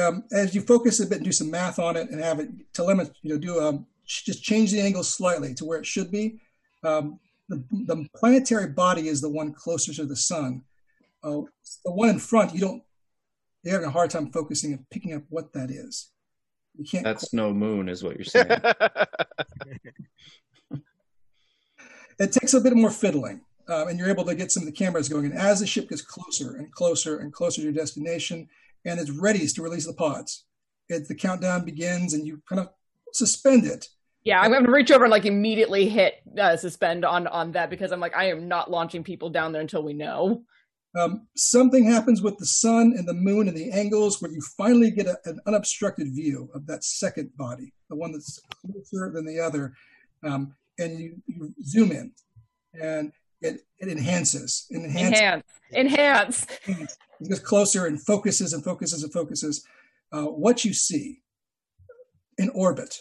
um, 0.00 0.24
as 0.32 0.54
you 0.54 0.60
focus 0.60 1.00
a 1.00 1.06
bit 1.06 1.18
and 1.18 1.24
do 1.24 1.32
some 1.32 1.50
math 1.50 1.78
on 1.78 1.96
it 1.96 2.10
and 2.10 2.22
have 2.22 2.40
it 2.40 2.50
telemet, 2.72 3.12
you 3.22 3.32
know, 3.32 3.38
do 3.38 3.60
um, 3.60 3.86
just 4.04 4.42
change 4.42 4.72
the 4.72 4.80
angle 4.80 5.02
slightly 5.02 5.54
to 5.54 5.64
where 5.64 5.78
it 5.78 5.86
should 5.86 6.10
be. 6.10 6.40
Um, 6.84 7.18
the, 7.48 7.62
the 7.70 8.06
planetary 8.14 8.68
body 8.68 9.08
is 9.08 9.20
the 9.20 9.28
one 9.28 9.52
closer 9.52 9.92
to 9.94 10.04
the 10.04 10.16
sun. 10.16 10.62
Uh, 11.22 11.42
the 11.84 11.92
one 11.92 12.08
in 12.08 12.18
front, 12.18 12.54
you 12.54 12.60
don't. 12.60 12.82
You're 13.62 13.74
having 13.74 13.88
a 13.88 13.92
hard 13.92 14.10
time 14.10 14.30
focusing 14.30 14.72
and 14.72 14.88
picking 14.90 15.14
up 15.14 15.22
what 15.28 15.52
that 15.54 15.70
is. 15.70 16.10
You 16.76 16.84
can't. 16.84 17.04
That's 17.04 17.32
no 17.32 17.52
moon, 17.52 17.88
is 17.88 18.04
what 18.04 18.16
you're 18.16 18.24
saying. 18.36 18.48
it 22.18 22.32
takes 22.32 22.54
a 22.54 22.60
bit 22.60 22.74
more 22.74 22.90
fiddling, 22.90 23.40
um, 23.68 23.88
and 23.88 23.98
you're 23.98 24.08
able 24.08 24.24
to 24.24 24.34
get 24.34 24.52
some 24.52 24.62
of 24.62 24.66
the 24.66 24.72
cameras 24.72 25.08
going. 25.08 25.26
And 25.26 25.34
as 25.34 25.60
the 25.60 25.66
ship 25.66 25.88
gets 25.88 26.02
closer 26.02 26.56
and 26.56 26.70
closer 26.72 27.18
and 27.18 27.32
closer 27.32 27.60
to 27.60 27.64
your 27.64 27.72
destination, 27.72 28.48
and 28.84 29.00
it's 29.00 29.10
ready 29.10 29.46
to 29.46 29.62
release 29.62 29.86
the 29.86 29.92
pods. 29.92 30.44
It, 30.88 31.08
the 31.08 31.14
countdown 31.14 31.64
begins, 31.64 32.14
and 32.14 32.26
you 32.26 32.40
kind 32.48 32.60
of 32.60 32.68
suspend 33.12 33.66
it. 33.66 33.88
Yeah, 34.24 34.40
I'm 34.40 34.52
gonna 34.52 34.70
reach 34.70 34.90
over 34.90 35.04
and 35.04 35.10
like 35.10 35.24
immediately 35.24 35.88
hit 35.88 36.14
uh, 36.40 36.56
suspend 36.56 37.04
on 37.04 37.26
on 37.26 37.52
that 37.52 37.70
because 37.70 37.92
I'm 37.92 38.00
like 38.00 38.16
I 38.16 38.30
am 38.30 38.48
not 38.48 38.70
launching 38.70 39.04
people 39.04 39.30
down 39.30 39.52
there 39.52 39.62
until 39.62 39.82
we 39.82 39.92
know. 39.92 40.42
Um, 40.96 41.26
something 41.36 41.84
happens 41.84 42.22
with 42.22 42.38
the 42.38 42.46
sun 42.46 42.94
and 42.96 43.06
the 43.06 43.12
moon 43.12 43.48
and 43.48 43.56
the 43.56 43.70
angles 43.70 44.22
where 44.22 44.30
you 44.30 44.40
finally 44.56 44.90
get 44.90 45.06
a, 45.06 45.18
an 45.26 45.40
unobstructed 45.46 46.08
view 46.08 46.48
of 46.54 46.66
that 46.68 46.84
second 46.84 47.36
body, 47.36 47.74
the 47.90 47.96
one 47.96 48.12
that's 48.12 48.40
closer 48.62 49.12
than 49.12 49.26
the 49.26 49.38
other, 49.38 49.74
um, 50.24 50.54
and 50.78 50.98
you, 50.98 51.16
you 51.26 51.54
zoom 51.62 51.92
in, 51.92 52.12
and 52.80 53.12
it, 53.40 53.60
it 53.78 53.88
enhances, 53.88 54.66
it 54.70 54.76
enhances, 54.78 55.20
Enhance, 55.72 56.46
enhance. 56.66 56.96
it 57.20 57.28
gets 57.28 57.40
closer 57.40 57.86
and 57.86 58.00
focuses 58.02 58.52
and 58.52 58.62
focuses 58.64 59.02
and 59.02 59.12
focuses. 59.12 59.64
Uh, 60.12 60.24
what 60.24 60.64
you 60.64 60.72
see 60.72 61.22
in 62.38 62.48
orbit 62.50 62.94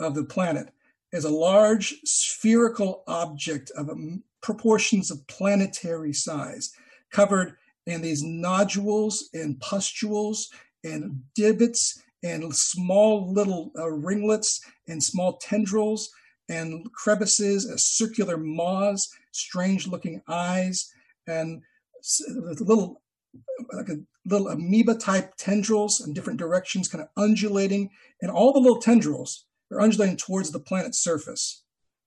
of 0.00 0.14
the 0.14 0.24
planet 0.24 0.70
is 1.12 1.24
a 1.24 1.30
large 1.30 1.94
spherical 2.04 3.02
object 3.06 3.70
of 3.76 3.88
um, 3.90 4.22
proportions 4.40 5.10
of 5.10 5.26
planetary 5.26 6.12
size, 6.12 6.70
covered 7.10 7.56
in 7.86 8.02
these 8.02 8.22
nodules 8.22 9.28
and 9.34 9.58
pustules 9.60 10.50
and 10.84 11.22
divots 11.34 12.02
and 12.22 12.54
small 12.54 13.32
little 13.32 13.72
uh, 13.78 13.88
ringlets 13.90 14.60
and 14.86 15.02
small 15.02 15.36
tendrils 15.38 16.10
and 16.48 16.90
crevices, 16.92 17.70
circular 17.76 18.36
maws, 18.36 19.08
strange 19.32 19.86
looking 19.86 20.22
eyes, 20.28 20.92
and 21.26 21.62
little 22.60 23.02
like 23.72 23.88
a 23.88 23.98
little 24.24 24.48
amoeba 24.48 24.94
type 24.94 25.34
tendrils 25.36 26.04
in 26.06 26.12
different 26.12 26.38
directions, 26.38 26.88
kind 26.88 27.02
of 27.02 27.10
undulating, 27.16 27.90
and 28.22 28.30
all 28.30 28.52
the 28.52 28.60
little 28.60 28.80
tendrils 28.80 29.44
are 29.70 29.80
undulating 29.80 30.16
towards 30.16 30.50
the 30.50 30.60
planet's 30.60 30.98
surface, 30.98 31.64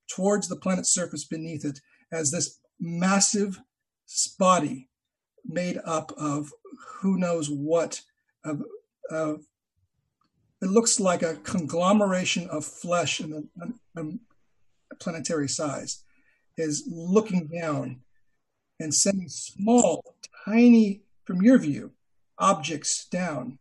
towards 0.08 0.48
the 0.48 0.56
planet's 0.56 0.90
surface 0.90 1.24
beneath 1.24 1.64
it, 1.64 1.80
as 2.10 2.30
this 2.30 2.58
massive 2.80 3.60
body 4.38 4.88
made 5.44 5.78
up 5.84 6.12
of 6.16 6.50
who 7.00 7.18
knows 7.18 7.48
what 7.50 8.02
of, 8.44 8.62
of 9.10 9.42
it 10.60 10.70
looks 10.70 11.00
like 11.00 11.22
a 11.22 11.36
conglomeration 11.42 12.48
of 12.48 12.64
flesh 12.64 13.20
and 13.20 13.48
a, 13.60 14.00
a, 14.00 14.02
a 14.02 14.12
planetary 15.02 15.48
size 15.48 16.04
is 16.56 16.84
looking 16.90 17.46
down 17.46 18.00
and 18.80 18.94
sending 18.94 19.28
small, 19.28 20.14
tiny, 20.44 21.02
from 21.24 21.42
your 21.42 21.58
view, 21.58 21.92
objects 22.38 23.04
down 23.06 23.58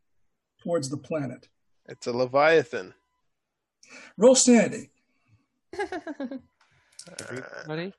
towards 0.61 0.89
the 0.89 0.97
planet. 0.97 1.47
It's 1.87 2.07
a 2.07 2.11
Leviathan. 2.11 2.93
Roll 4.17 4.35
sanity. 4.35 4.89
Everybody? 7.29 7.93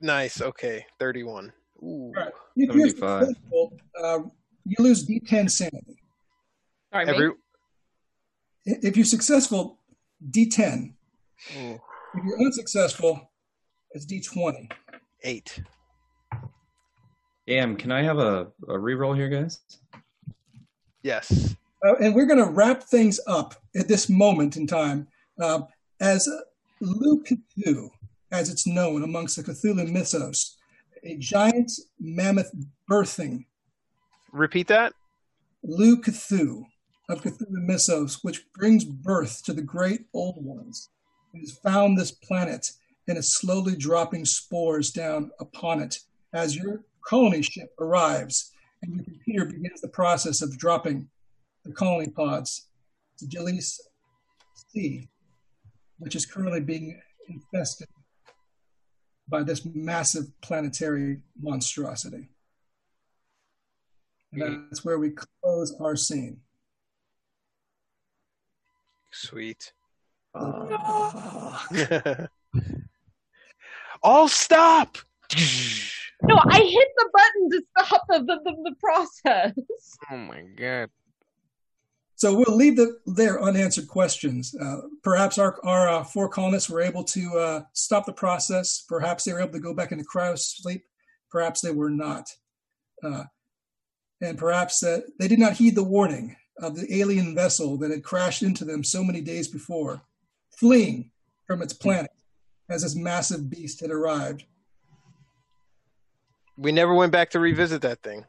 Nice. 0.00 0.40
Okay. 0.40 0.84
31. 0.98 1.52
Ooh. 1.82 1.86
All 1.86 2.12
right. 2.12 2.32
If 2.56 2.74
you're 2.74 2.88
75. 2.88 3.26
successful, 3.26 3.72
uh, 4.02 4.18
you 4.64 4.76
lose 4.78 5.06
D10 5.06 5.50
sanity. 5.50 6.02
Sorry, 6.92 7.06
me? 7.06 7.12
Every, 7.12 7.30
If 8.64 8.96
you're 8.96 9.06
successful, 9.06 9.78
D10. 10.30 10.94
Ooh, 11.56 11.80
If 12.14 12.24
you're 12.24 12.38
unsuccessful, 12.40 13.30
it's 13.92 14.06
D20. 14.06 14.70
eight. 15.24 15.60
Am, 17.48 17.76
can 17.76 17.90
I 17.90 18.02
have 18.02 18.18
a, 18.18 18.48
a 18.68 18.74
reroll 18.74 19.16
here, 19.16 19.28
guys? 19.28 19.60
Yes. 21.02 21.56
Uh, 21.86 21.94
and 21.96 22.14
we're 22.14 22.26
going 22.26 22.44
to 22.44 22.50
wrap 22.52 22.82
things 22.82 23.20
up 23.26 23.54
at 23.76 23.88
this 23.88 24.08
moment 24.10 24.56
in 24.56 24.66
time 24.66 25.06
uh, 25.40 25.62
as 26.00 26.28
Lu 26.80 27.22
Cthulhu, 27.24 27.88
as 28.32 28.50
it's 28.50 28.66
known 28.66 29.02
amongst 29.02 29.36
the 29.36 29.42
Cthulhu 29.42 29.90
mythos, 29.90 30.56
a 31.04 31.16
giant 31.16 31.70
mammoth 32.00 32.52
birthing 32.90 33.44
Repeat 34.32 34.66
that. 34.68 34.92
Lu 35.62 35.96
Cthulhu 36.02 36.64
of 37.08 37.22
Cthulhu 37.22 37.64
mythos, 37.64 38.22
which 38.22 38.44
brings 38.54 38.84
birth 38.84 39.42
to 39.44 39.54
the 39.54 39.62
great 39.62 40.02
old 40.12 40.36
ones, 40.44 40.90
and 41.32 41.42
has 41.42 41.58
found 41.58 41.98
this 41.98 42.12
planet 42.12 42.70
and 43.06 43.18
is 43.18 43.34
slowly 43.34 43.74
dropping 43.74 44.24
spores 44.24 44.90
down 44.90 45.30
upon 45.40 45.80
it 45.80 45.98
as 46.32 46.54
your 46.54 46.84
colony 47.06 47.42
ship 47.42 47.74
arrives 47.80 48.52
and 48.82 48.94
your 48.94 49.04
computer 49.04 49.44
begins 49.46 49.80
the 49.80 49.88
process 49.88 50.42
of 50.42 50.56
dropping 50.58 51.08
the 51.64 51.72
colony 51.72 52.08
pods 52.08 52.68
to 53.18 53.26
Jalise 53.26 53.80
C, 54.72 55.08
which 55.98 56.14
is 56.14 56.26
currently 56.26 56.60
being 56.60 57.00
infested 57.28 57.88
by 59.28 59.42
this 59.42 59.66
massive 59.74 60.26
planetary 60.40 61.20
monstrosity. 61.40 62.28
And 64.32 64.68
that's 64.70 64.84
where 64.84 64.98
we 64.98 65.10
close 65.42 65.74
our 65.80 65.96
scene. 65.96 66.40
Sweet. 69.10 69.72
Uh, 74.00 74.06
All 74.08 74.28
stop. 74.28 74.96
No, 76.22 76.40
I 76.46 76.60
hit 76.60 76.88
the 76.96 77.08
button 77.12 77.50
to 77.50 77.62
stop 77.84 78.06
the, 78.08 78.18
the, 78.20 78.40
the, 78.44 78.70
the 78.70 78.76
process. 78.80 79.54
Oh 80.10 80.16
my 80.16 80.42
god. 80.56 80.90
So 82.18 82.34
we'll 82.34 82.56
leave 82.56 82.76
the, 82.76 82.98
their 83.06 83.40
unanswered 83.40 83.86
questions. 83.86 84.54
Uh, 84.60 84.82
perhaps 85.04 85.38
our, 85.38 85.60
our 85.64 85.88
uh, 85.88 86.04
four 86.04 86.28
colonists 86.28 86.68
were 86.68 86.80
able 86.80 87.04
to 87.04 87.38
uh, 87.38 87.62
stop 87.74 88.06
the 88.06 88.12
process. 88.12 88.84
Perhaps 88.88 89.24
they 89.24 89.32
were 89.32 89.40
able 89.40 89.52
to 89.52 89.60
go 89.60 89.72
back 89.72 89.92
into 89.92 90.04
cryo 90.04 90.36
sleep. 90.36 90.84
Perhaps 91.30 91.60
they 91.60 91.70
were 91.70 91.90
not. 91.90 92.28
Uh, 93.04 93.24
and 94.20 94.36
perhaps 94.36 94.82
uh, 94.82 95.00
they 95.20 95.28
did 95.28 95.38
not 95.38 95.52
heed 95.52 95.76
the 95.76 95.84
warning 95.84 96.34
of 96.60 96.74
the 96.74 96.92
alien 96.92 97.36
vessel 97.36 97.76
that 97.78 97.92
had 97.92 98.02
crashed 98.02 98.42
into 98.42 98.64
them 98.64 98.82
so 98.82 99.04
many 99.04 99.20
days 99.20 99.46
before, 99.46 100.02
fleeing 100.58 101.10
from 101.46 101.62
its 101.62 101.72
planet 101.72 102.10
as 102.68 102.82
this 102.82 102.94
massive 102.94 103.48
beast 103.48 103.80
had 103.80 103.90
arrived. 103.90 104.44
We 106.56 106.72
never 106.72 106.94
went 106.94 107.12
back 107.12 107.30
to 107.30 107.40
revisit 107.40 107.82
that 107.82 108.02
thing. 108.02 108.24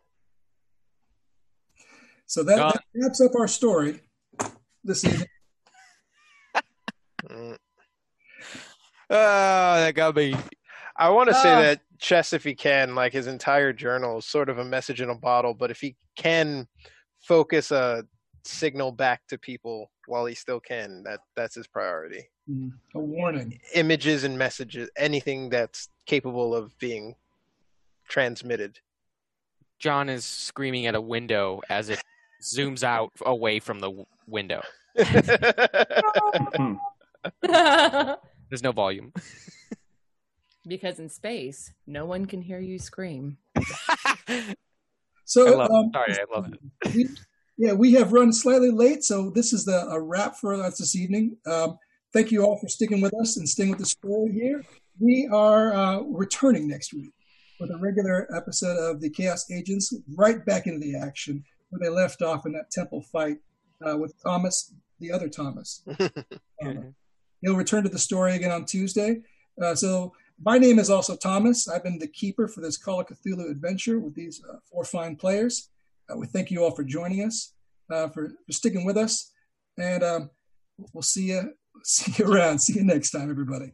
So 2.28 2.44
that, 2.44 2.58
that 2.58 2.84
wraps 2.96 3.22
up 3.22 3.32
our 3.40 3.48
story 3.48 4.02
this 4.84 5.04
evening. 5.06 5.28
Ah, 9.12 9.78
that 9.78 9.96
got 9.96 10.16
me. 10.16 10.36
I 10.96 11.10
want 11.10 11.30
to 11.30 11.34
say 11.34 11.52
Ah. 11.52 11.62
that 11.62 11.82
Chess, 11.98 12.32
if 12.32 12.44
he 12.44 12.54
can, 12.54 12.94
like 12.94 13.12
his 13.12 13.26
entire 13.26 13.74
journal 13.74 14.20
is 14.20 14.26
sort 14.26 14.50
of 14.50 14.60
a 14.60 14.64
message 14.64 15.02
in 15.02 15.10
a 15.10 15.16
bottle. 15.16 15.56
But 15.56 15.72
if 15.72 15.82
he 15.82 15.96
can 16.16 16.68
focus 17.20 17.72
a 17.72 18.04
signal 18.44 18.92
back 18.92 19.26
to 19.28 19.38
people 19.38 19.92
while 20.08 20.26
he 20.26 20.36
still 20.36 20.60
can, 20.60 21.04
that 21.04 21.20
that's 21.36 21.56
his 21.56 21.68
priority. 21.68 22.30
A 22.96 23.00
warning. 23.00 23.60
Images 23.76 24.24
and 24.24 24.38
messages, 24.38 24.90
anything 24.98 25.50
that's 25.50 25.90
capable 26.06 26.56
of 26.56 26.78
being 26.80 27.16
transmitted. 28.08 28.80
John 29.78 30.10
is 30.10 30.26
screaming 30.26 30.88
at 30.88 30.96
a 30.96 31.02
window 31.02 31.62
as 31.70 31.90
it 31.90 32.02
zooms 32.44 32.84
out 32.84 33.12
away 33.26 33.60
from 33.60 33.80
the 33.80 33.88
w- 33.88 34.06
window. 34.28 34.62
There's 38.50 38.64
no 38.64 38.72
volume. 38.72 39.14
because 40.68 41.00
in 41.00 41.10
space, 41.10 41.72
no 41.86 42.06
one 42.06 42.26
can 42.26 42.42
hear 42.42 42.60
you 42.60 42.80
scream. 42.80 43.38
So, 45.26 45.48
I 45.48 45.56
love 45.56 45.70
um, 45.70 45.92
Sorry, 45.94 46.14
I 46.14 46.26
love 46.36 46.52
it. 46.52 47.10
Yeah, 47.60 47.74
we 47.74 47.92
have 47.92 48.14
run 48.14 48.32
slightly 48.32 48.72
late, 48.72 49.04
so 49.04 49.30
this 49.30 49.52
is 49.52 49.66
the 49.66 49.86
a 49.90 50.00
wrap 50.00 50.38
for 50.38 50.54
us 50.54 50.78
this 50.78 50.96
evening. 50.96 51.36
Um, 51.46 51.78
thank 52.14 52.32
you 52.32 52.42
all 52.42 52.58
for 52.58 52.70
sticking 52.70 53.02
with 53.02 53.14
us 53.20 53.36
and 53.36 53.48
staying 53.48 53.70
with 53.70 53.80
the 53.80 53.86
story 53.86 54.32
here. 54.32 54.64
We 54.98 55.28
are 55.30 55.74
uh, 55.74 56.00
returning 56.04 56.70
next 56.70 56.94
week 56.94 57.12
with 57.60 57.70
a 57.72 57.78
regular 57.78 58.34
episode 58.34 58.78
of 58.78 59.02
the 59.02 59.10
Chaos 59.10 59.52
Agents, 59.52 59.94
right 60.16 60.44
back 60.46 60.68
into 60.68 60.80
the 60.80 60.96
action 60.96 61.44
where 61.70 61.82
they 61.82 61.90
left 61.90 62.22
off 62.22 62.46
in 62.46 62.54
that 62.54 62.72
temple 62.72 63.02
fight 63.02 63.40
uh, 63.86 63.98
with 63.98 64.14
Thomas, 64.24 64.74
the 65.02 65.12
other 65.12 65.30
Thomas. 65.30 65.84
Um, 66.62 66.94
he'll 67.40 67.56
return 67.56 67.84
to 67.84 67.90
the 67.90 67.98
story 67.98 68.36
again 68.36 68.52
on 68.52 68.66
Tuesday. 68.66 69.22
Uh, 69.64 69.74
so 69.74 70.12
my 70.44 70.58
name 70.58 70.78
is 70.78 70.90
also 70.90 71.16
Thomas. 71.16 71.70
I've 71.70 71.86
been 71.86 71.98
the 71.98 72.06
keeper 72.06 72.50
for 72.50 72.60
this 72.60 72.76
Call 72.76 73.00
of 73.00 73.08
Cthulhu 73.08 73.50
adventure 73.50 73.98
with 73.98 74.14
these 74.14 74.44
uh, 74.44 74.58
four 74.70 74.84
fine 74.84 75.16
players. 75.16 75.70
Uh, 76.10 76.18
we 76.18 76.28
thank 76.28 76.52
you 76.52 76.64
all 76.64 76.72
for 76.72 76.84
joining 76.84 77.24
us, 77.24 77.54
uh, 77.92 78.08
for, 78.10 78.30
for 78.46 78.52
sticking 78.52 78.86
with 78.86 78.98
us, 78.98 79.32
and 79.78 80.04
um, 80.04 80.30
we'll 80.94 81.02
see 81.02 81.28
you 81.30 81.54
see 81.84 82.12
you 82.18 82.32
around. 82.32 82.60
See 82.60 82.74
you 82.74 82.84
next 82.84 83.12
time, 83.12 83.30
everybody. 83.30 83.74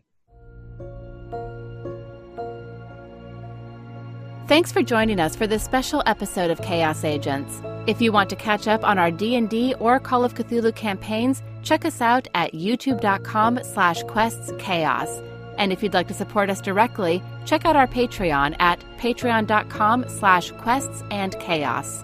Thanks 4.47 4.71
for 4.71 4.83
joining 4.83 5.19
us 5.19 5.35
for 5.35 5.47
this 5.47 5.63
special 5.63 6.03
episode 6.05 6.51
of 6.51 6.61
Chaos 6.61 7.03
Agents. 7.03 7.61
If 7.87 7.99
you 7.99 8.11
want 8.11 8.29
to 8.29 8.35
catch 8.35 8.67
up 8.67 8.83
on 8.83 8.99
our 8.99 9.09
D&D 9.09 9.73
or 9.79 9.99
Call 9.99 10.23
of 10.23 10.35
Cthulhu 10.35 10.75
campaigns, 10.75 11.41
check 11.63 11.83
us 11.83 11.99
out 11.99 12.27
at 12.35 12.53
youtube.com 12.53 13.61
slash 13.63 14.03
questschaos. 14.03 15.23
And 15.57 15.73
if 15.73 15.81
you'd 15.81 15.95
like 15.95 16.07
to 16.09 16.13
support 16.13 16.51
us 16.51 16.61
directly, 16.61 17.23
check 17.45 17.65
out 17.65 17.75
our 17.75 17.87
Patreon 17.87 18.55
at 18.59 18.79
patreon.com 18.99 20.05
slash 20.09 20.51
quests 20.51 21.03
and 21.09 21.39
chaos. 21.39 22.03